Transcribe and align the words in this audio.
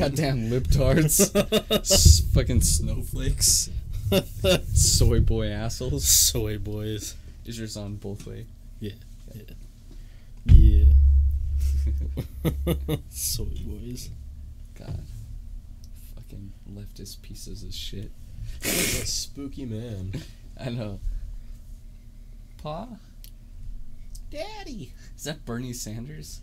Goddamn 0.00 0.50
libtards. 0.50 1.20
S- 1.80 2.20
fucking 2.32 2.60
snowflakes. 2.62 3.70
Soy 4.72 5.20
boy 5.20 5.48
assholes. 5.48 6.06
Soy 6.06 6.58
boys. 6.58 7.16
Is 7.44 7.58
yours 7.58 7.76
on 7.76 7.96
both 7.96 8.26
way? 8.26 8.46
Yeah. 8.78 8.92
Yeah. 9.34 10.84
yeah. 12.44 12.44
Soy 13.10 13.44
boys. 13.66 14.10
God. 14.78 15.00
Fucking 16.14 16.52
leftist 16.72 17.20
pieces 17.22 17.62
of 17.64 17.74
shit. 17.74 18.10
a 18.62 18.66
spooky 19.06 19.64
man. 19.66 20.12
I 20.60 20.70
know. 20.70 21.00
Pa? 22.62 22.88
Daddy. 24.30 24.92
Is 25.16 25.24
that 25.24 25.44
Bernie 25.44 25.72
Sanders? 25.72 26.40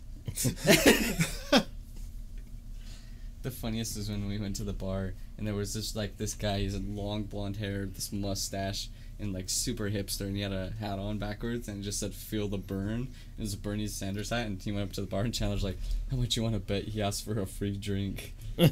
The 3.48 3.54
funniest 3.56 3.96
is 3.96 4.10
when 4.10 4.28
we 4.28 4.38
went 4.38 4.56
to 4.56 4.64
the 4.64 4.74
bar 4.74 5.14
and 5.38 5.46
there 5.46 5.54
was 5.54 5.72
this 5.72 5.96
like 5.96 6.18
this 6.18 6.34
guy. 6.34 6.58
He's 6.58 6.74
had 6.74 6.86
long 6.86 7.22
blonde 7.22 7.56
hair, 7.56 7.86
this 7.86 8.12
mustache, 8.12 8.88
and 9.18 9.32
like 9.32 9.48
super 9.48 9.88
hipster, 9.88 10.22
and 10.22 10.36
he 10.36 10.42
had 10.42 10.52
a 10.52 10.72
hat 10.78 10.98
on 10.98 11.18
backwards 11.18 11.66
and 11.68 11.82
just 11.82 11.98
said 11.98 12.12
"Feel 12.12 12.48
the 12.48 12.58
burn." 12.58 13.08
It 13.38 13.40
was 13.40 13.54
a 13.54 13.56
Bernie 13.56 13.86
Sanders 13.86 14.30
hat, 14.30 14.46
and 14.46 14.60
he 14.60 14.70
went 14.70 14.88
up 14.88 14.92
to 14.94 15.00
the 15.00 15.06
bar 15.06 15.22
and 15.22 15.32
Chandler's 15.32 15.64
like, 15.64 15.78
"How 16.10 16.18
much 16.18 16.36
you 16.36 16.42
want 16.42 16.56
to 16.56 16.60
bet?" 16.60 16.84
He 16.84 17.00
asked 17.00 17.24
for 17.24 17.40
a 17.40 17.46
free 17.46 17.76
drink. 17.76 18.34
I 18.58 18.70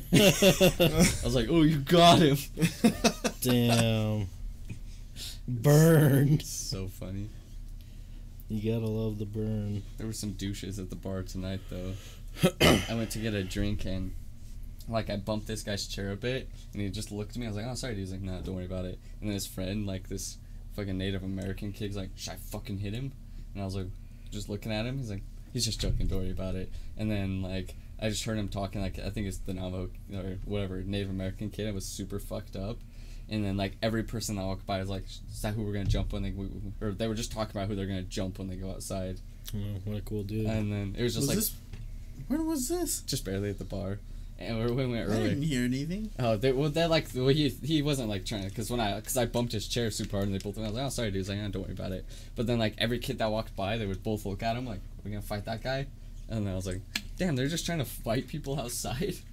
was 1.25 1.35
like, 1.35 1.49
"Oh, 1.49 1.63
you 1.63 1.79
got 1.79 2.19
him!" 2.19 2.37
Damn. 3.41 4.29
Burned. 5.49 6.43
so 6.43 6.89
funny. 6.89 7.31
You 8.49 8.75
gotta 8.75 8.91
love 8.91 9.19
the 9.19 9.25
burn. 9.25 9.85
There 9.97 10.07
were 10.07 10.13
some 10.13 10.33
douches 10.33 10.79
at 10.79 10.91
the 10.91 10.97
bar 10.97 11.23
tonight, 11.23 11.61
though. 11.71 11.95
I 12.61 12.95
went 12.95 13.11
to 13.13 13.19
get 13.19 13.33
a 13.33 13.43
drink 13.43 13.87
and, 13.87 14.13
like, 14.89 15.11
I 15.11 15.17
bumped 15.17 15.47
this 15.47 15.63
guy's 15.63 15.87
chair 15.87 16.13
a 16.13 16.17
bit, 16.17 16.49
and 16.73 16.83
he 16.83 16.89
just 16.89 17.11
looked 17.13 17.33
at 17.33 17.37
me. 17.39 17.47
I 17.47 17.49
was 17.49 17.57
like, 17.57 17.67
"Oh, 17.67 17.75
sorry." 17.75 17.95
dude." 17.95 18.01
He's 18.01 18.13
like, 18.13 18.23
"No, 18.23 18.41
don't 18.41 18.55
worry 18.55 18.67
about 18.67 18.85
it." 18.85 18.99
And 19.21 19.29
then 19.29 19.35
his 19.35 19.47
friend, 19.47 19.87
like 19.87 20.09
this 20.09 20.39
fucking 20.75 20.97
Native 20.97 21.23
American 21.23 21.73
kid, 21.73 21.87
he's 21.87 21.97
like, 21.97 22.11
"Should 22.17 22.35
I 22.35 22.37
fucking 22.37 22.79
hit 22.79 22.93
him?" 22.95 23.13
And 23.55 23.63
I 23.63 23.65
was 23.65 23.75
like, 23.75 23.87
just 24.31 24.49
looking 24.49 24.73
at 24.73 24.87
him. 24.87 24.99
He's 24.99 25.11
like, 25.11 25.23
"He's 25.53 25.65
just 25.65 25.81
joking. 25.81 26.07
Don't 26.07 26.21
worry 26.21 26.31
about 26.31 26.55
it." 26.55 26.71
And 26.97 27.11
then 27.11 27.43
like, 27.43 27.75
I 28.01 28.09
just 28.09 28.25
heard 28.25 28.39
him 28.39 28.49
talking 28.49 28.81
like 28.81 28.99
I 28.99 29.11
think 29.11 29.27
it's 29.27 29.39
the 29.39 29.55
Navajo 29.55 29.91
or 30.15 30.39
whatever 30.45 30.83
Native 30.83 31.11
American 31.11 31.51
kid. 31.51 31.67
It 31.67 31.75
was 31.75 31.87
super 31.87 32.19
fucked 32.19 32.57
up. 32.57 32.79
And 33.29 33.45
then 33.45 33.57
like 33.57 33.73
every 33.83 34.05
person 34.05 34.37
that 34.37 34.45
walked 34.45 34.67
by 34.67 34.79
was 34.79 34.89
like, 34.89 35.05
"Is 35.07 35.43
that 35.43 35.55
who 35.55 35.63
we're 35.65 35.73
gonna 35.73 35.87
jump 35.87 36.13
when 36.13 36.23
they?" 36.23 36.33
Or 36.81 36.93
they 36.93 37.09
were 37.09 37.15
just 37.15 37.33
talking 37.33 37.57
about 37.57 37.69
who 37.69 37.75
they're 37.75 37.87
gonna 37.87 38.03
jump 38.03 38.39
when 38.39 38.49
they 38.49 38.57
go 38.57 38.71
outside. 38.71 39.19
Oh, 39.55 39.59
what 39.85 39.97
a 39.97 40.01
cool 40.03 40.23
dude. 40.23 40.47
And 40.47 40.73
then 40.73 40.95
it 40.97 41.03
was 41.03 41.15
just 41.15 41.23
was 41.23 41.29
like 41.29 41.37
this? 41.37 41.55
When 42.29 42.47
was 42.47 42.69
this? 42.69 43.01
just 43.03 43.25
barely 43.25 43.51
at 43.51 43.59
the 43.59 43.65
bar, 43.65 43.99
and 44.39 44.59
we 44.59 44.71
we 44.73 44.87
went 44.87 45.11
I 45.11 45.15
didn't 45.17 45.43
hear 45.43 45.65
anything. 45.65 46.11
Oh, 46.19 46.37
they 46.37 46.53
well, 46.53 46.69
they 46.69 46.87
like 46.87 47.09
well, 47.15 47.29
he 47.29 47.49
he 47.49 47.83
wasn't 47.83 48.09
like 48.09 48.27
trying 48.27 48.45
because 48.45 48.71
when 48.71 48.81
I 48.81 48.97
because 48.97 49.17
I 49.17 49.27
bumped 49.27 49.53
his 49.53 49.67
chair 49.67 49.91
super 49.91 50.17
hard 50.17 50.27
and 50.27 50.35
they 50.35 50.39
both 50.39 50.57
went. 50.57 50.69
I 50.69 50.71
was 50.71 50.75
like, 50.77 50.87
oh 50.87 50.89
sorry, 50.91 51.11
dude. 51.11 51.21
He's 51.21 51.29
like, 51.29 51.39
"Yeah, 51.39 51.49
don't 51.49 51.63
worry 51.63 51.73
about 51.73 51.93
it. 51.93 52.05
But 52.35 52.47
then 52.47 52.59
like 52.59 52.75
every 52.79 52.99
kid 52.99 53.19
that 53.19 53.31
walked 53.31 53.57
by, 53.57 53.79
they 53.79 53.87
would 53.87 54.03
both 54.03 54.27
look 54.27 54.43
at 54.43 54.57
him 54.57 54.67
like, 54.67 54.81
we're 55.05 55.11
gonna 55.11 55.23
fight 55.23 55.47
that 55.47 55.63
guy? 55.63 55.87
And 56.29 56.47
then 56.47 56.53
I 56.53 56.57
was 56.57 56.67
like, 56.67 56.81
damn, 57.17 57.37
they're 57.37 57.49
just 57.49 57.65
trying 57.65 57.79
to 57.79 57.85
fight 57.85 58.29
people 58.29 58.59
outside. 58.61 59.17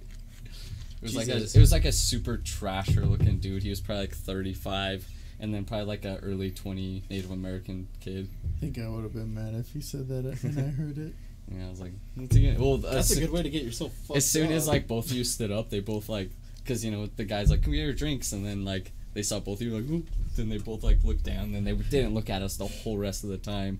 It 1.02 1.08
was 1.08 1.16
like 1.16 1.28
a 1.28 1.36
it 1.36 1.56
was 1.56 1.70
like 1.70 1.84
a 1.84 1.92
super 1.92 2.38
trasher 2.38 3.06
looking 3.06 3.38
dude. 3.38 3.62
He 3.62 3.68
was 3.68 3.78
probably 3.82 4.04
like 4.04 4.14
thirty 4.14 4.54
five. 4.54 5.06
And 5.38 5.52
then 5.52 5.66
probably 5.66 5.84
like 5.84 6.06
a 6.06 6.16
early 6.22 6.50
twenty 6.50 7.02
Native 7.10 7.30
American 7.30 7.88
kid. 8.00 8.30
I 8.56 8.60
think 8.60 8.78
I 8.78 8.88
would 8.88 9.02
have 9.02 9.12
been 9.12 9.34
mad 9.34 9.52
if 9.54 9.74
you 9.74 9.82
said 9.82 10.08
that 10.08 10.24
and 10.42 10.58
I 10.58 10.62
heard 10.70 10.96
it. 10.96 11.12
Yeah, 11.48 11.66
I 11.66 11.70
was 11.70 11.80
like, 11.80 11.92
what's 12.14 12.34
he 12.34 12.46
gonna? 12.46 12.62
Well, 12.62 12.78
That's 12.78 13.10
as 13.10 13.18
a 13.18 13.20
good 13.20 13.30
way 13.30 13.42
to 13.42 13.50
get 13.50 13.62
yourself 13.64 13.92
fucked 14.06 14.16
as 14.16 14.28
soon 14.28 14.50
as 14.52 14.66
like 14.66 14.86
both 14.88 15.06
of 15.06 15.12
you 15.12 15.24
stood 15.24 15.52
up, 15.52 15.70
they 15.70 15.80
both 15.80 16.08
like, 16.08 16.30
cause 16.66 16.84
you 16.84 16.90
know 16.90 17.06
the 17.16 17.24
guys 17.24 17.50
like, 17.50 17.62
come 17.62 17.72
get 17.72 17.80
your 17.84 17.92
drinks, 17.92 18.32
and 18.32 18.44
then 18.44 18.64
like 18.64 18.92
they 19.12 19.22
saw 19.22 19.40
both 19.40 19.60
of 19.60 19.66
you 19.66 19.76
like, 19.76 19.90
Oop. 19.90 20.06
then 20.36 20.48
they 20.48 20.58
both 20.58 20.82
like 20.82 21.04
looked 21.04 21.22
down, 21.24 21.52
then 21.52 21.64
they 21.64 21.72
didn't 21.72 22.14
look 22.14 22.30
at 22.30 22.42
us 22.42 22.56
the 22.56 22.66
whole 22.66 22.96
rest 22.96 23.24
of 23.24 23.30
the 23.30 23.38
time. 23.38 23.78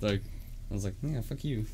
Like, 0.00 0.22
I 0.70 0.74
was 0.74 0.84
like, 0.84 0.94
yeah, 1.02 1.20
fuck 1.20 1.44
you. 1.44 1.66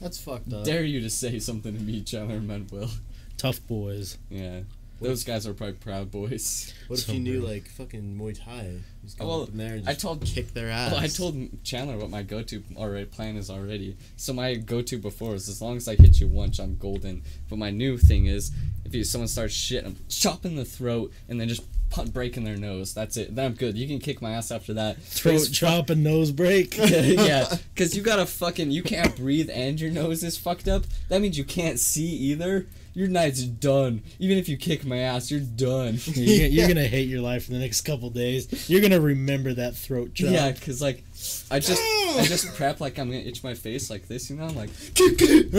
That's 0.00 0.20
fucked 0.20 0.52
up. 0.52 0.64
Dare 0.64 0.84
you 0.84 1.00
to 1.00 1.10
say 1.10 1.38
something 1.38 1.74
to 1.76 1.82
me, 1.82 2.02
Chandler 2.02 2.40
Manuel? 2.40 2.90
Tough 3.36 3.64
boys. 3.66 4.18
Yeah, 4.28 4.60
those 5.00 5.24
guys 5.24 5.46
are 5.46 5.54
probably 5.54 5.74
proud 5.74 6.10
boys. 6.10 6.72
What 6.88 6.98
if 6.98 7.06
So 7.06 7.12
you 7.12 7.20
knew 7.20 7.32
brutal. 7.40 7.50
like 7.50 7.68
fucking 7.68 8.18
Muay 8.18 8.38
Thai? 8.42 8.78
Just 9.04 9.18
go 9.18 9.26
Well, 9.28 9.42
up 9.42 9.50
in 9.50 9.58
there 9.58 9.74
and 9.74 9.88
I 9.88 9.94
told 9.94 10.24
kick 10.24 10.52
their 10.54 10.70
ass. 10.70 10.92
Well, 10.92 11.00
I 11.00 11.06
told 11.06 11.62
Chandler 11.64 11.96
what 11.96 12.10
my 12.10 12.22
go-to 12.22 12.62
already 12.76 13.06
plan 13.06 13.36
is 13.36 13.48
already. 13.50 13.96
So 14.16 14.32
my 14.32 14.54
go-to 14.54 14.98
before 14.98 15.34
is 15.34 15.48
as 15.48 15.62
long 15.62 15.76
as 15.76 15.88
I 15.88 15.94
hit 15.94 16.20
you 16.20 16.26
once, 16.28 16.58
I'm 16.58 16.76
golden. 16.76 17.22
But 17.48 17.58
my 17.58 17.70
new 17.70 17.96
thing 17.98 18.26
is 18.26 18.50
if 18.84 18.94
you 18.94 19.04
someone 19.04 19.28
starts 19.28 19.54
shit, 19.54 19.84
I'm 19.84 19.96
chopping 20.08 20.56
the 20.56 20.64
throat 20.64 21.12
and 21.28 21.40
then 21.40 21.48
just 21.48 21.62
punt 21.90 22.12
breaking 22.12 22.44
their 22.44 22.56
nose. 22.56 22.92
That's 22.92 23.16
it. 23.16 23.34
Then 23.34 23.46
I'm 23.46 23.54
good. 23.54 23.78
You 23.78 23.86
can 23.86 23.98
kick 23.98 24.20
my 24.20 24.32
ass 24.32 24.50
after 24.50 24.74
that. 24.74 25.00
Throat 25.02 25.32
Face 25.38 25.50
chop 25.52 25.88
and 25.90 26.02
nose 26.04 26.32
break. 26.32 26.76
yeah, 26.78 27.54
because 27.74 27.94
you 27.96 28.02
gotta 28.02 28.26
fucking 28.26 28.70
you 28.70 28.82
can't 28.82 29.14
breathe 29.16 29.48
and 29.52 29.80
your 29.80 29.90
nose 29.90 30.22
is 30.24 30.36
fucked 30.36 30.68
up. 30.68 30.84
That 31.08 31.20
means 31.22 31.38
you 31.38 31.44
can't 31.44 31.78
see 31.78 32.08
either. 32.08 32.66
Your 32.98 33.06
night's 33.06 33.44
done. 33.44 34.02
Even 34.18 34.38
if 34.38 34.48
you 34.48 34.56
kick 34.56 34.84
my 34.84 34.96
ass, 34.96 35.30
you're 35.30 35.38
done. 35.38 36.00
You're, 36.06 36.48
you're 36.48 36.66
gonna 36.66 36.88
hate 36.88 37.08
your 37.08 37.20
life 37.20 37.44
for 37.44 37.52
the 37.52 37.60
next 37.60 37.82
couple 37.82 38.10
days. 38.10 38.68
You're 38.68 38.80
gonna 38.80 39.00
remember 39.00 39.54
that 39.54 39.76
throat 39.76 40.14
chop. 40.14 40.30
Yeah, 40.30 40.50
cause 40.50 40.82
like, 40.82 41.04
I 41.48 41.60
just 41.60 41.80
I 42.18 42.24
just 42.24 42.52
prep 42.56 42.80
like 42.80 42.98
I'm 42.98 43.08
gonna 43.08 43.22
itch 43.22 43.44
my 43.44 43.54
face 43.54 43.88
like 43.88 44.08
this, 44.08 44.28
you 44.28 44.34
know, 44.34 44.46
I'm 44.46 44.56
like, 44.56 44.70
and 44.98 45.52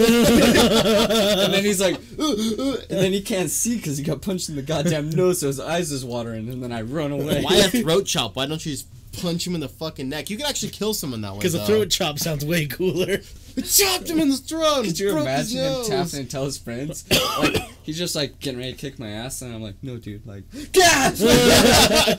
then 1.54 1.64
he's 1.64 1.80
like, 1.80 1.96
uh, 2.20 2.24
uh, 2.24 2.78
and 2.90 3.00
then 3.00 3.14
he 3.14 3.22
can't 3.22 3.50
see 3.50 3.78
because 3.78 3.98
he 3.98 4.04
got 4.04 4.22
punched 4.22 4.50
in 4.50 4.58
the 4.58 4.62
goddamn 4.62 5.10
nose, 5.10 5.40
so 5.40 5.48
his 5.48 5.62
eyes 5.62 5.94
is 5.94 6.04
watering, 6.04 6.50
and 6.50 6.62
then 6.62 6.74
I 6.74 6.82
run 6.82 7.14
away. 7.14 7.42
Why 7.42 7.56
a 7.56 7.70
throat 7.70 8.06
chop? 8.06 8.36
Why 8.36 8.48
don't 8.48 8.66
you 8.66 8.74
just 8.74 8.88
punch 9.14 9.48
him 9.48 9.56
in 9.56 9.62
the 9.62 9.70
fucking 9.70 10.10
neck? 10.10 10.30
You 10.30 10.36
can 10.36 10.46
actually 10.46 10.72
kill 10.72 10.94
someone 10.94 11.22
that 11.22 11.32
way. 11.32 11.40
Because 11.40 11.56
a 11.56 11.66
throat 11.66 11.90
chop 11.90 12.20
sounds 12.20 12.44
way 12.44 12.66
cooler. 12.66 13.20
Chopped 13.62 14.10
him 14.10 14.20
in 14.20 14.30
the 14.30 14.38
throat. 14.38 14.84
Could 14.86 15.00
you 15.00 15.18
imagine 15.18 15.58
him 15.60 15.86
tapping 15.86 16.20
and 16.22 16.30
tell 16.32 16.46
his 16.46 16.58
friends? 16.58 17.06
Like 17.40 17.56
he's 17.84 17.98
just 17.98 18.16
like 18.16 18.40
getting 18.40 18.60
ready 18.60 18.74
to 18.74 18.78
kick 18.78 19.00
my 19.00 19.10
ass, 19.10 19.42
and 19.42 19.54
I'm 19.56 19.62
like, 19.62 19.76
no, 19.82 19.98
dude, 19.98 20.26
like, 20.28 20.44
God! 20.74 21.14
then 21.14 22.18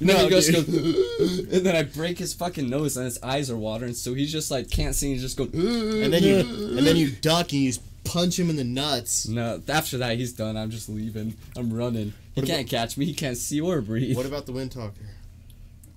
No, 0.00 0.16
he 0.24 0.30
goes, 0.30 0.46
dude. 0.46 0.66
goes, 0.66 1.38
and 1.52 1.66
then 1.66 1.74
I 1.76 1.82
break 1.82 2.18
his 2.18 2.32
fucking 2.34 2.68
nose, 2.70 2.96
and 2.96 3.04
his 3.04 3.22
eyes 3.22 3.50
are 3.50 3.56
watering, 3.56 3.94
so 3.94 4.14
he's 4.14 4.30
just 4.32 4.50
like 4.50 4.70
can't 4.70 4.94
see, 4.94 5.08
And 5.08 5.16
he 5.16 5.22
just 5.22 5.36
goes, 5.36 5.48
And 5.54 6.12
then 6.12 6.22
you 6.22 6.38
and 6.38 6.86
then 6.86 6.96
you 6.96 7.10
duck 7.10 7.52
and 7.52 7.62
you 7.62 7.70
just 7.70 8.04
punch 8.04 8.38
him 8.38 8.50
in 8.50 8.56
the 8.56 8.64
nuts. 8.64 9.26
No, 9.28 9.60
after 9.68 9.98
that 9.98 10.16
he's 10.16 10.32
done. 10.32 10.56
I'm 10.56 10.70
just 10.70 10.88
leaving. 10.88 11.34
I'm 11.56 11.72
running. 11.72 12.12
He 12.34 12.40
What 12.40 12.48
can't 12.48 12.68
catch 12.68 12.96
me. 12.96 13.04
He 13.06 13.14
can't 13.14 13.36
see 13.36 13.60
or 13.60 13.80
breathe. 13.80 14.16
What 14.16 14.26
about 14.26 14.46
the 14.46 14.52
wind 14.52 14.72
talker? 14.72 14.94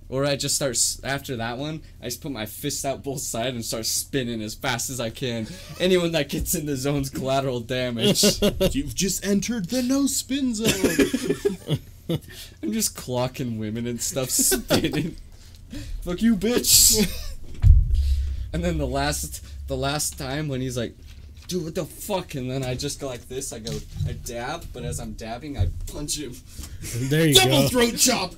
Or 0.07 0.23
I 0.25 0.35
just 0.35 0.55
start 0.55 0.77
after 1.03 1.35
that 1.37 1.57
one. 1.57 1.81
I 2.01 2.05
just 2.05 2.21
put 2.21 2.31
my 2.31 2.45
fists 2.45 2.85
out 2.85 3.03
both 3.03 3.21
sides 3.21 3.55
and 3.55 3.65
start 3.65 3.85
spinning 3.87 4.41
as 4.41 4.53
fast 4.53 4.89
as 4.91 4.99
I 4.99 5.09
can. 5.09 5.47
Anyone 5.79 6.11
that 6.11 6.29
gets 6.29 6.53
in 6.53 6.67
the 6.67 6.75
zone's 6.75 7.09
collateral 7.09 7.59
damage. 7.59 8.23
You've 8.71 8.93
just 8.93 9.25
entered 9.25 9.69
the 9.69 9.81
no 9.81 10.05
spin 10.05 10.53
zone. 10.53 11.77
I'm 12.61 12.71
just 12.71 12.95
clocking 12.95 13.57
women 13.57 13.87
and 13.87 13.99
stuff, 13.99 14.29
spinning. 14.29 15.15
Fuck 16.03 16.21
you, 16.21 16.35
bitch. 16.35 17.01
and 18.53 18.63
then 18.63 18.77
the 18.77 18.85
last, 18.85 19.43
the 19.67 19.75
last 19.75 20.19
time 20.19 20.47
when 20.47 20.61
he's 20.61 20.77
like, 20.77 20.95
"Dude, 21.47 21.63
what 21.63 21.73
the 21.75 21.83
fuck?" 21.85 22.35
and 22.35 22.49
then 22.49 22.63
I 22.63 22.75
just 22.75 22.99
go 23.01 23.07
like 23.07 23.27
this. 23.27 23.51
I 23.51 23.57
go, 23.59 23.71
I 24.07 24.13
dab, 24.13 24.65
but 24.71 24.83
as 24.85 24.99
I'm 24.99 25.13
dabbing, 25.13 25.57
I 25.57 25.69
punch 25.91 26.19
him. 26.19 26.35
There 27.09 27.27
you 27.27 27.33
Double 27.33 27.63
go. 27.63 27.67
throat 27.69 27.97
chop. 27.97 28.35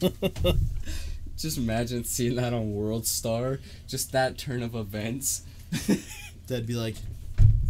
Just 1.36 1.58
imagine 1.58 2.04
seeing 2.04 2.36
that 2.36 2.52
on 2.52 2.74
World 2.74 3.06
Star. 3.06 3.58
Just 3.88 4.12
that 4.12 4.38
turn 4.38 4.62
of 4.62 4.74
events. 4.74 5.42
That'd 6.46 6.66
be 6.66 6.74
like, 6.74 6.96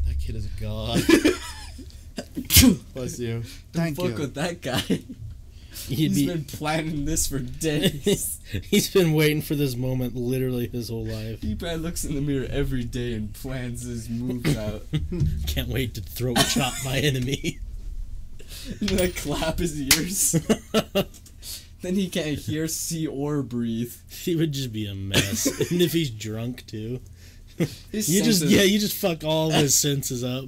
that 0.07 0.19
kid 0.21 0.37
is 0.37 0.47
a 0.47 0.61
god. 0.61 1.03
Bless 2.95 3.19
you. 3.19 3.43
Thank 3.73 3.99
you. 3.99 4.05
Fuck 4.09 4.17
you. 4.17 4.21
with 4.25 4.35
that 4.35 4.61
guy. 4.61 4.79
He'd 5.89 5.97
He's 5.97 6.15
be, 6.15 6.27
been 6.27 6.45
planning 6.45 7.07
this 7.07 7.27
for 7.27 7.39
days. 7.39 8.41
he's 8.65 8.93
been 8.93 9.15
waiting 9.15 9.41
for 9.41 9.55
this 9.55 9.75
moment 9.75 10.15
literally 10.15 10.69
his 10.69 10.91
whole 10.91 11.07
life. 11.07 11.41
he 11.41 11.55
probably 11.55 11.79
looks 11.79 12.05
in 12.05 12.15
the 12.15 12.21
mirror 12.21 12.47
every 12.51 12.85
day 12.85 13.15
and 13.15 13.33
plans 13.33 13.83
his 13.83 14.09
moves 14.11 14.55
out. 14.57 14.83
Can't 15.47 15.69
wait 15.69 15.95
to 15.95 16.03
throat 16.03 16.37
chop 16.51 16.75
my 16.85 16.99
enemy. 16.99 17.59
and 18.81 18.89
then 18.91 19.01
I 19.01 19.11
clap 19.13 19.59
his 19.59 19.81
ears. 19.81 20.37
Then 21.83 21.95
he 21.97 22.09
can't 22.09 22.39
hear, 22.39 22.67
see, 22.69 23.07
or 23.07 23.43
breathe. 23.43 23.93
he 24.09 24.37
would 24.37 24.53
just 24.53 24.73
be 24.73 24.87
a 24.87 24.95
mess. 24.95 25.47
and 25.71 25.83
if 25.83 25.93
he's 25.93 26.11
drunk 26.11 26.67
too. 26.67 27.01
His 27.91 28.09
You 28.09 28.23
just 28.23 28.45
yeah, 28.45 28.63
you 28.63 28.79
just 28.79 28.97
fuck 28.97 29.23
all 29.25 29.49
of 29.49 29.55
his 29.55 29.77
senses 29.77 30.25
up. 30.25 30.47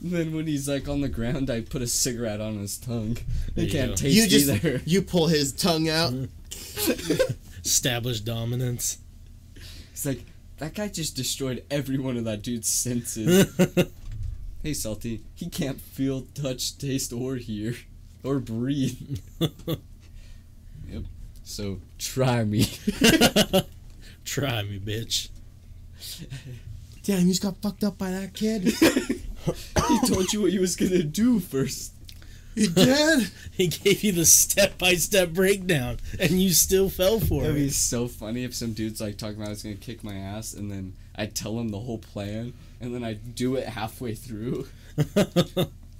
Then 0.00 0.34
when 0.34 0.46
he's 0.46 0.68
like 0.68 0.88
on 0.88 1.00
the 1.00 1.08
ground, 1.08 1.50
I 1.50 1.62
put 1.62 1.82
a 1.82 1.86
cigarette 1.86 2.40
on 2.40 2.58
his 2.58 2.78
tongue. 2.78 3.16
He 3.56 3.64
you 3.64 3.70
can't 3.70 3.90
go. 3.90 3.96
taste 3.96 4.14
You 4.16 4.28
just 4.28 4.48
either. 4.48 4.80
you 4.86 5.02
pull 5.02 5.26
his 5.26 5.52
tongue 5.52 5.88
out. 5.88 6.12
Establish 7.64 8.20
dominance. 8.20 8.98
He's 9.90 10.06
like, 10.06 10.24
that 10.58 10.74
guy 10.74 10.88
just 10.88 11.16
destroyed 11.16 11.64
every 11.70 11.98
one 11.98 12.16
of 12.16 12.24
that 12.24 12.42
dude's 12.42 12.68
senses. 12.68 13.50
Hey, 14.62 14.72
Salty, 14.72 15.20
he 15.34 15.50
can't 15.50 15.78
feel, 15.78 16.22
touch, 16.32 16.78
taste, 16.78 17.12
or 17.12 17.36
hear, 17.36 17.74
or 18.22 18.38
breathe. 18.38 19.18
Yep. 21.44 21.48
So 21.48 21.80
try 21.98 22.44
me. 22.44 22.66
Try 24.24 24.62
me, 24.62 24.78
bitch. 24.78 25.28
Damn, 27.04 27.22
you 27.22 27.28
just 27.28 27.42
got 27.42 27.58
fucked 27.58 27.84
up 27.84 27.98
by 27.98 28.10
that 28.10 28.32
kid. 28.32 28.62
he 28.64 30.08
told 30.08 30.32
you 30.32 30.40
what 30.42 30.50
he 30.50 30.58
was 30.58 30.76
gonna 30.76 31.02
do 31.02 31.38
first. 31.38 31.92
he 32.54 32.66
did. 32.66 33.30
He 33.52 33.66
gave 33.68 34.02
you 34.02 34.12
the 34.12 34.24
step 34.24 34.78
by 34.78 34.94
step 34.94 35.30
breakdown, 35.30 35.98
and 36.18 36.42
you 36.42 36.50
still 36.50 36.88
fell 36.88 37.20
for 37.20 37.42
it. 37.42 37.48
It'd 37.48 37.56
be 37.56 37.68
so 37.68 38.08
funny 38.08 38.44
if 38.44 38.54
some 38.54 38.72
dude's 38.72 39.00
like 39.00 39.18
talking 39.18 39.36
about 39.36 39.48
I 39.48 39.50
was 39.50 39.62
gonna 39.62 39.74
kick 39.74 40.02
my 40.02 40.14
ass, 40.14 40.54
and 40.54 40.70
then 40.70 40.94
I 41.14 41.26
tell 41.26 41.58
him 41.60 41.68
the 41.68 41.80
whole 41.80 41.98
plan, 41.98 42.54
and 42.80 42.94
then 42.94 43.04
I 43.04 43.14
do 43.14 43.56
it 43.56 43.68
halfway 43.68 44.14
through. 44.14 44.66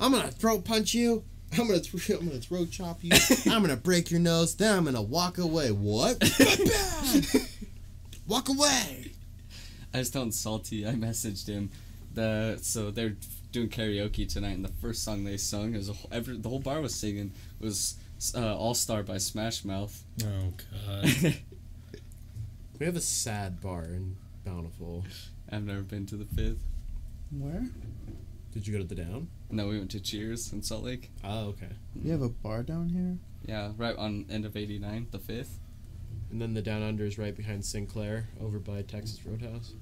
I'm 0.01 0.13
gonna 0.13 0.31
throat 0.31 0.65
punch 0.65 0.95
you. 0.95 1.25
I'm 1.59 1.67
gonna 1.69 1.81
th- 1.81 2.11
I'm 2.11 2.27
gonna 2.27 2.41
throat 2.41 2.71
chop 2.71 3.03
you. 3.03 3.13
I'm 3.47 3.63
gonna 3.63 3.77
break 3.77 4.11
your 4.11 4.21
nose. 4.21 4.55
Then 4.55 4.77
I'm 4.79 4.85
gonna 4.85 5.03
walk 5.03 5.39
away. 5.39 5.71
What? 5.71 6.23
walk 8.27 8.49
away. 8.49 9.13
I 9.93 9.99
was 9.99 10.11
telling 10.11 10.33
Salty, 10.33 10.87
I 10.87 10.93
messaged 10.95 11.47
him. 11.47 11.71
The 12.15 12.59
so 12.61 12.91
they're 12.91 13.17
doing 13.53 13.69
karaoke 13.69 14.29
tonight, 14.31 14.53
and 14.57 14.65
the 14.65 14.73
first 14.81 15.05
song 15.05 15.25
they 15.25 15.37
sung 15.37 15.75
is 15.75 15.91
every, 16.11 16.37
the 16.37 16.49
whole 16.49 16.59
bar 16.61 16.81
was 16.81 16.95
singing 16.95 17.33
was 17.61 17.97
uh, 18.35 18.57
All 18.57 18.75
Star 18.75 19.03
by 19.03 19.19
Smash 19.19 19.65
Mouth. 19.65 20.03
oh 20.25 20.53
god. 20.87 21.35
We 22.81 22.87
have 22.87 22.97
a 22.97 23.01
sad 23.01 23.61
bar 23.61 23.85
in 23.85 24.17
Bountiful. 24.45 25.05
I've 25.51 25.65
never 25.65 25.83
been 25.83 26.07
to 26.07 26.17
the 26.17 26.25
fifth. 26.25 26.59
Where? 27.31 27.67
Did 28.53 28.67
you 28.67 28.73
go 28.73 28.81
to 28.81 28.85
the 28.85 28.97
down? 28.97 29.29
No, 29.55 29.69
we 29.69 29.79
went 29.79 29.93
to 29.93 30.01
Cheers 30.01 30.53
in 30.53 30.63
Salt 30.63 30.83
Lake. 30.83 31.13
Oh, 31.23 31.47
okay. 31.51 31.69
You 31.95 32.11
have 32.11 32.23
a 32.23 32.29
bar 32.29 32.65
down 32.65 32.89
here? 32.89 33.19
Yeah, 33.47 33.71
right 33.77 33.97
on 33.97 34.27
end 34.29 34.45
of 34.45 34.57
'89, 34.57 35.07
the 35.13 35.21
fifth. 35.21 35.61
And 36.33 36.43
then 36.43 36.55
the 36.55 36.63
down 36.63 36.83
under 36.83 37.05
is 37.05 37.19
right 37.19 37.37
behind 37.37 37.65
Sinclair, 37.65 38.29
over 38.41 38.59
by 38.59 38.83
Texas 38.83 39.25
Roadhouse. 39.25 39.75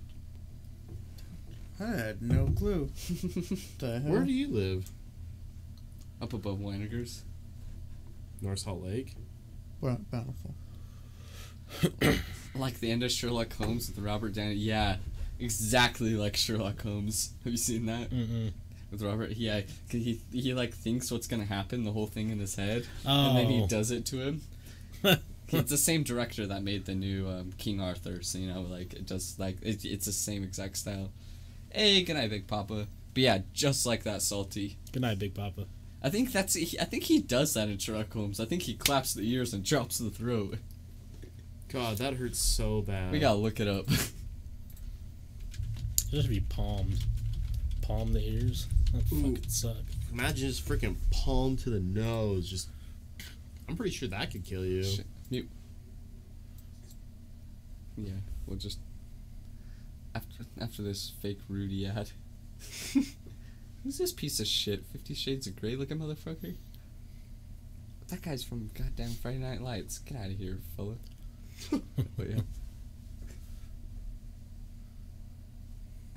I 1.81 1.87
had 1.87 2.21
no 2.21 2.49
clue. 2.49 2.91
the 3.79 4.01
hell? 4.01 4.13
Where 4.13 4.25
do 4.25 4.33
you 4.33 4.49
live? 4.49 4.91
Up 6.21 6.35
above 6.35 6.59
Weinerger's. 6.59 7.25
North 8.43 8.59
Salt 8.59 8.83
Lake. 8.83 9.15
Well, 9.81 9.99
Bountiful. 10.11 10.55
Like 12.55 12.81
the 12.81 12.91
end 12.91 13.03
of 13.03 13.11
Sherlock 13.11 13.55
Holmes 13.55 13.89
with 13.89 13.99
Robert 14.05 14.35
Downey. 14.35 14.57
Yeah, 14.57 14.97
exactly 15.41 16.11
like 16.15 16.37
Sherlock 16.37 16.83
Holmes. 16.83 17.33
Have 17.45 17.53
you 17.53 17.57
seen 17.57 17.87
that 17.87 18.11
Mm-mm. 18.11 18.53
With 18.93 19.03
Robert? 19.03 19.33
Yeah, 19.33 19.63
'cause 19.63 20.03
he 20.05 20.21
he 20.33 20.55
like 20.55 20.73
thinks 20.75 21.11
what's 21.11 21.27
gonna 21.27 21.45
happen, 21.47 21.83
the 21.83 21.93
whole 21.93 22.07
thing 22.07 22.31
in 22.31 22.39
his 22.39 22.55
head, 22.55 22.87
Oh. 23.05 23.31
and 23.31 23.39
then 23.39 23.47
he 23.49 23.67
does 23.67 23.91
it 23.91 24.07
to 24.07 24.19
him. 24.21 24.43
it's 25.49 25.71
the 25.71 25.77
same 25.77 26.05
director 26.05 26.47
that 26.47 26.63
made 26.63 26.85
the 26.85 26.95
new 26.95 27.29
um, 27.29 27.53
King 27.59 27.81
Arthur, 27.81 28.23
so 28.23 28.39
you 28.39 28.47
know, 28.53 28.61
like 28.63 28.93
it 28.95 29.07
just 29.07 29.41
like 29.41 29.57
it, 29.63 29.85
it's 29.85 30.07
the 30.07 30.13
same 30.13 30.45
exact 30.45 30.77
style. 30.77 31.11
Hey, 31.71 32.03
good 32.05 32.15
night, 32.15 32.31
Big 32.31 32.47
Papa. 32.47 32.87
But 33.15 33.23
yeah, 33.23 33.39
just 33.53 33.85
like 33.87 34.05
that, 34.05 34.23
salty. 34.23 34.77
Good 34.93 35.03
night, 35.03 35.19
Big 35.19 35.35
Papa. 35.35 35.67
I 36.03 36.11
think 36.11 36.33
that's 36.33 36.55
he, 36.55 36.79
I 36.81 36.85
think 36.85 37.05
he 37.05 37.21
does 37.21 37.55
that 37.55 37.69
in 37.69 37.79
Sherlock 37.79 38.13
Holmes. 38.13 38.41
I 38.41 38.45
think 38.45 38.63
he 38.63 38.75
claps 38.75 39.15
the 39.15 39.23
ears 39.23 39.55
and 39.55 39.65
drops 39.65 39.99
the 39.99 40.11
throat. 40.11 40.59
God, 41.69 41.97
that 41.99 42.15
hurts 42.15 42.39
so 42.39 42.83
bad. 42.83 43.13
We 43.13 43.19
gotta 43.19 43.39
look 43.39 43.59
it 43.61 43.69
up. 43.69 43.87
Just 46.11 46.29
be 46.29 46.41
palmed. 46.41 46.99
Palm 47.83 48.13
the 48.13 48.21
ears. 48.21 48.67
That 48.93 49.03
fucking 49.05 49.43
suck. 49.49 49.77
Imagine 50.13 50.49
just 50.49 50.67
freaking 50.67 50.97
palm 51.11 51.57
to 51.59 51.71
the 51.71 51.81
nose. 51.81 52.49
Just, 52.49 52.69
I'm 53.69 53.77
pretty 53.77 53.93
sure 53.93 54.09
that 54.09 54.31
could 54.31 54.45
kill 54.45 54.65
you. 54.65 54.85
Shit. 54.85 55.07
Mute. 55.31 55.49
Yeah, 57.97 58.13
we'll 58.47 58.59
just 58.59 58.79
after 60.15 60.45
after 60.61 60.83
this 60.83 61.13
fake 61.21 61.41
Rudy 61.49 61.87
ad. 61.87 62.11
Who's 63.83 63.99
this 63.99 64.13
piece 64.13 64.41
of 64.41 64.47
shit? 64.47 64.85
Fifty 64.87 65.15
Shades 65.15 65.47
of 65.47 65.57
Grey 65.57 65.77
looking 65.77 65.99
motherfucker. 65.99 66.55
That 68.09 68.23
guy's 68.23 68.45
from 68.45 68.71
goddamn 68.75 69.11
Friday 69.11 69.39
Night 69.39 69.63
Lights. 69.63 69.99
Get 69.99 70.19
out 70.19 70.27
of 70.27 70.39
here, 70.39 70.59
fella. 70.77 70.97
but 72.17 72.29
yeah. 72.29 72.41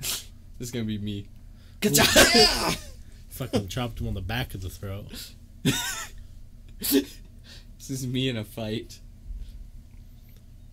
this 0.00 0.28
is 0.60 0.70
gonna 0.70 0.84
be 0.84 0.98
me. 0.98 1.26
Good 1.80 1.94
job. 1.94 2.06
Fucking 3.28 3.68
chopped 3.68 4.00
him 4.00 4.08
on 4.08 4.14
the 4.14 4.20
back 4.20 4.54
of 4.54 4.62
the 4.62 4.70
throat. 4.70 5.32
this 6.78 7.10
is 7.88 8.06
me 8.06 8.28
in 8.28 8.36
a 8.36 8.44
fight. 8.44 9.00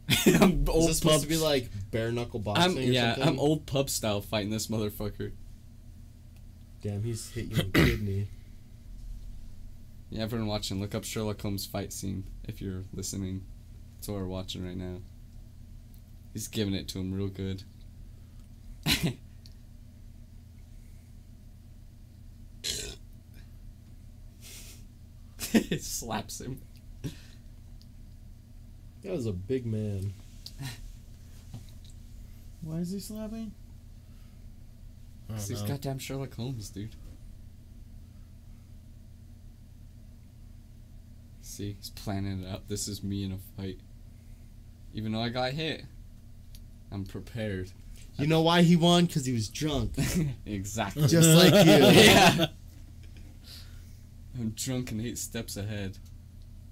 I'm 0.25 0.63
Is 0.63 0.69
old 0.69 0.89
this 0.89 0.99
supposed 0.99 1.23
to 1.23 1.29
be 1.29 1.37
like 1.37 1.69
bare 1.91 2.11
knuckle 2.11 2.39
boxing 2.39 2.71
I'm 2.71 2.77
or 2.77 2.81
yeah, 2.81 3.15
something? 3.15 3.33
I'm 3.33 3.39
old 3.39 3.65
pub 3.65 3.89
style 3.89 4.21
fighting 4.21 4.49
this 4.49 4.67
motherfucker. 4.67 5.31
Damn, 6.81 7.03
he's 7.03 7.31
hit 7.31 7.45
you 7.45 7.57
in 7.61 7.71
the 7.71 7.79
kidney. 7.85 8.27
Yeah, 10.09 10.23
everyone 10.23 10.47
watching, 10.47 10.79
look 10.79 10.93
up 10.93 11.05
Sherlock 11.05 11.41
Holmes 11.41 11.65
fight 11.65 11.91
scene 11.91 12.25
if 12.47 12.61
you're 12.61 12.83
listening. 12.93 13.43
That's 13.95 14.09
what 14.09 14.17
we're 14.17 14.27
watching 14.27 14.65
right 14.65 14.77
now. 14.77 14.97
He's 16.33 16.47
giving 16.47 16.73
it 16.73 16.87
to 16.89 16.99
him 16.99 17.13
real 17.13 17.29
good. 17.29 17.63
It 25.53 25.83
slaps 25.83 26.41
him. 26.41 26.61
That 29.03 29.11
was 29.11 29.25
a 29.25 29.33
big 29.33 29.65
man. 29.65 30.13
Why 32.61 32.77
is 32.77 32.91
he 32.91 32.99
slapping? 32.99 33.51
He's 35.33 35.61
know. 35.61 35.67
goddamn 35.67 35.99
Sherlock 35.99 36.35
Holmes, 36.35 36.69
dude. 36.69 36.95
See, 41.41 41.75
he's 41.77 41.89
planning 41.89 42.43
it 42.43 42.49
out. 42.49 42.67
This 42.69 42.87
is 42.87 43.03
me 43.03 43.23
in 43.23 43.33
a 43.33 43.37
fight. 43.57 43.79
Even 44.93 45.11
though 45.11 45.21
I 45.21 45.29
got 45.29 45.51
hit, 45.51 45.83
I'm 46.91 47.03
prepared. 47.03 47.71
You 48.17 48.27
know 48.27 48.41
why 48.41 48.61
he 48.61 48.75
won? 48.75 49.05
Because 49.05 49.25
he 49.25 49.33
was 49.33 49.49
drunk. 49.49 49.93
exactly. 50.45 51.07
Just 51.07 51.29
like 51.29 51.65
you. 51.65 51.71
yeah. 51.71 52.47
I'm 54.35 54.49
drunk 54.51 54.91
and 54.91 55.01
eight 55.01 55.17
steps 55.17 55.57
ahead. 55.57 55.97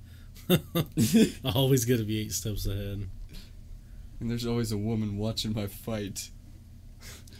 I 0.49 1.51
always 1.53 1.85
gonna 1.85 2.03
be 2.03 2.19
eight 2.19 2.33
steps 2.33 2.65
ahead. 2.65 3.07
And 4.19 4.29
there's 4.29 4.45
always 4.45 4.71
a 4.71 4.77
woman 4.77 5.17
watching 5.17 5.53
my 5.53 5.67
fight. 5.67 6.29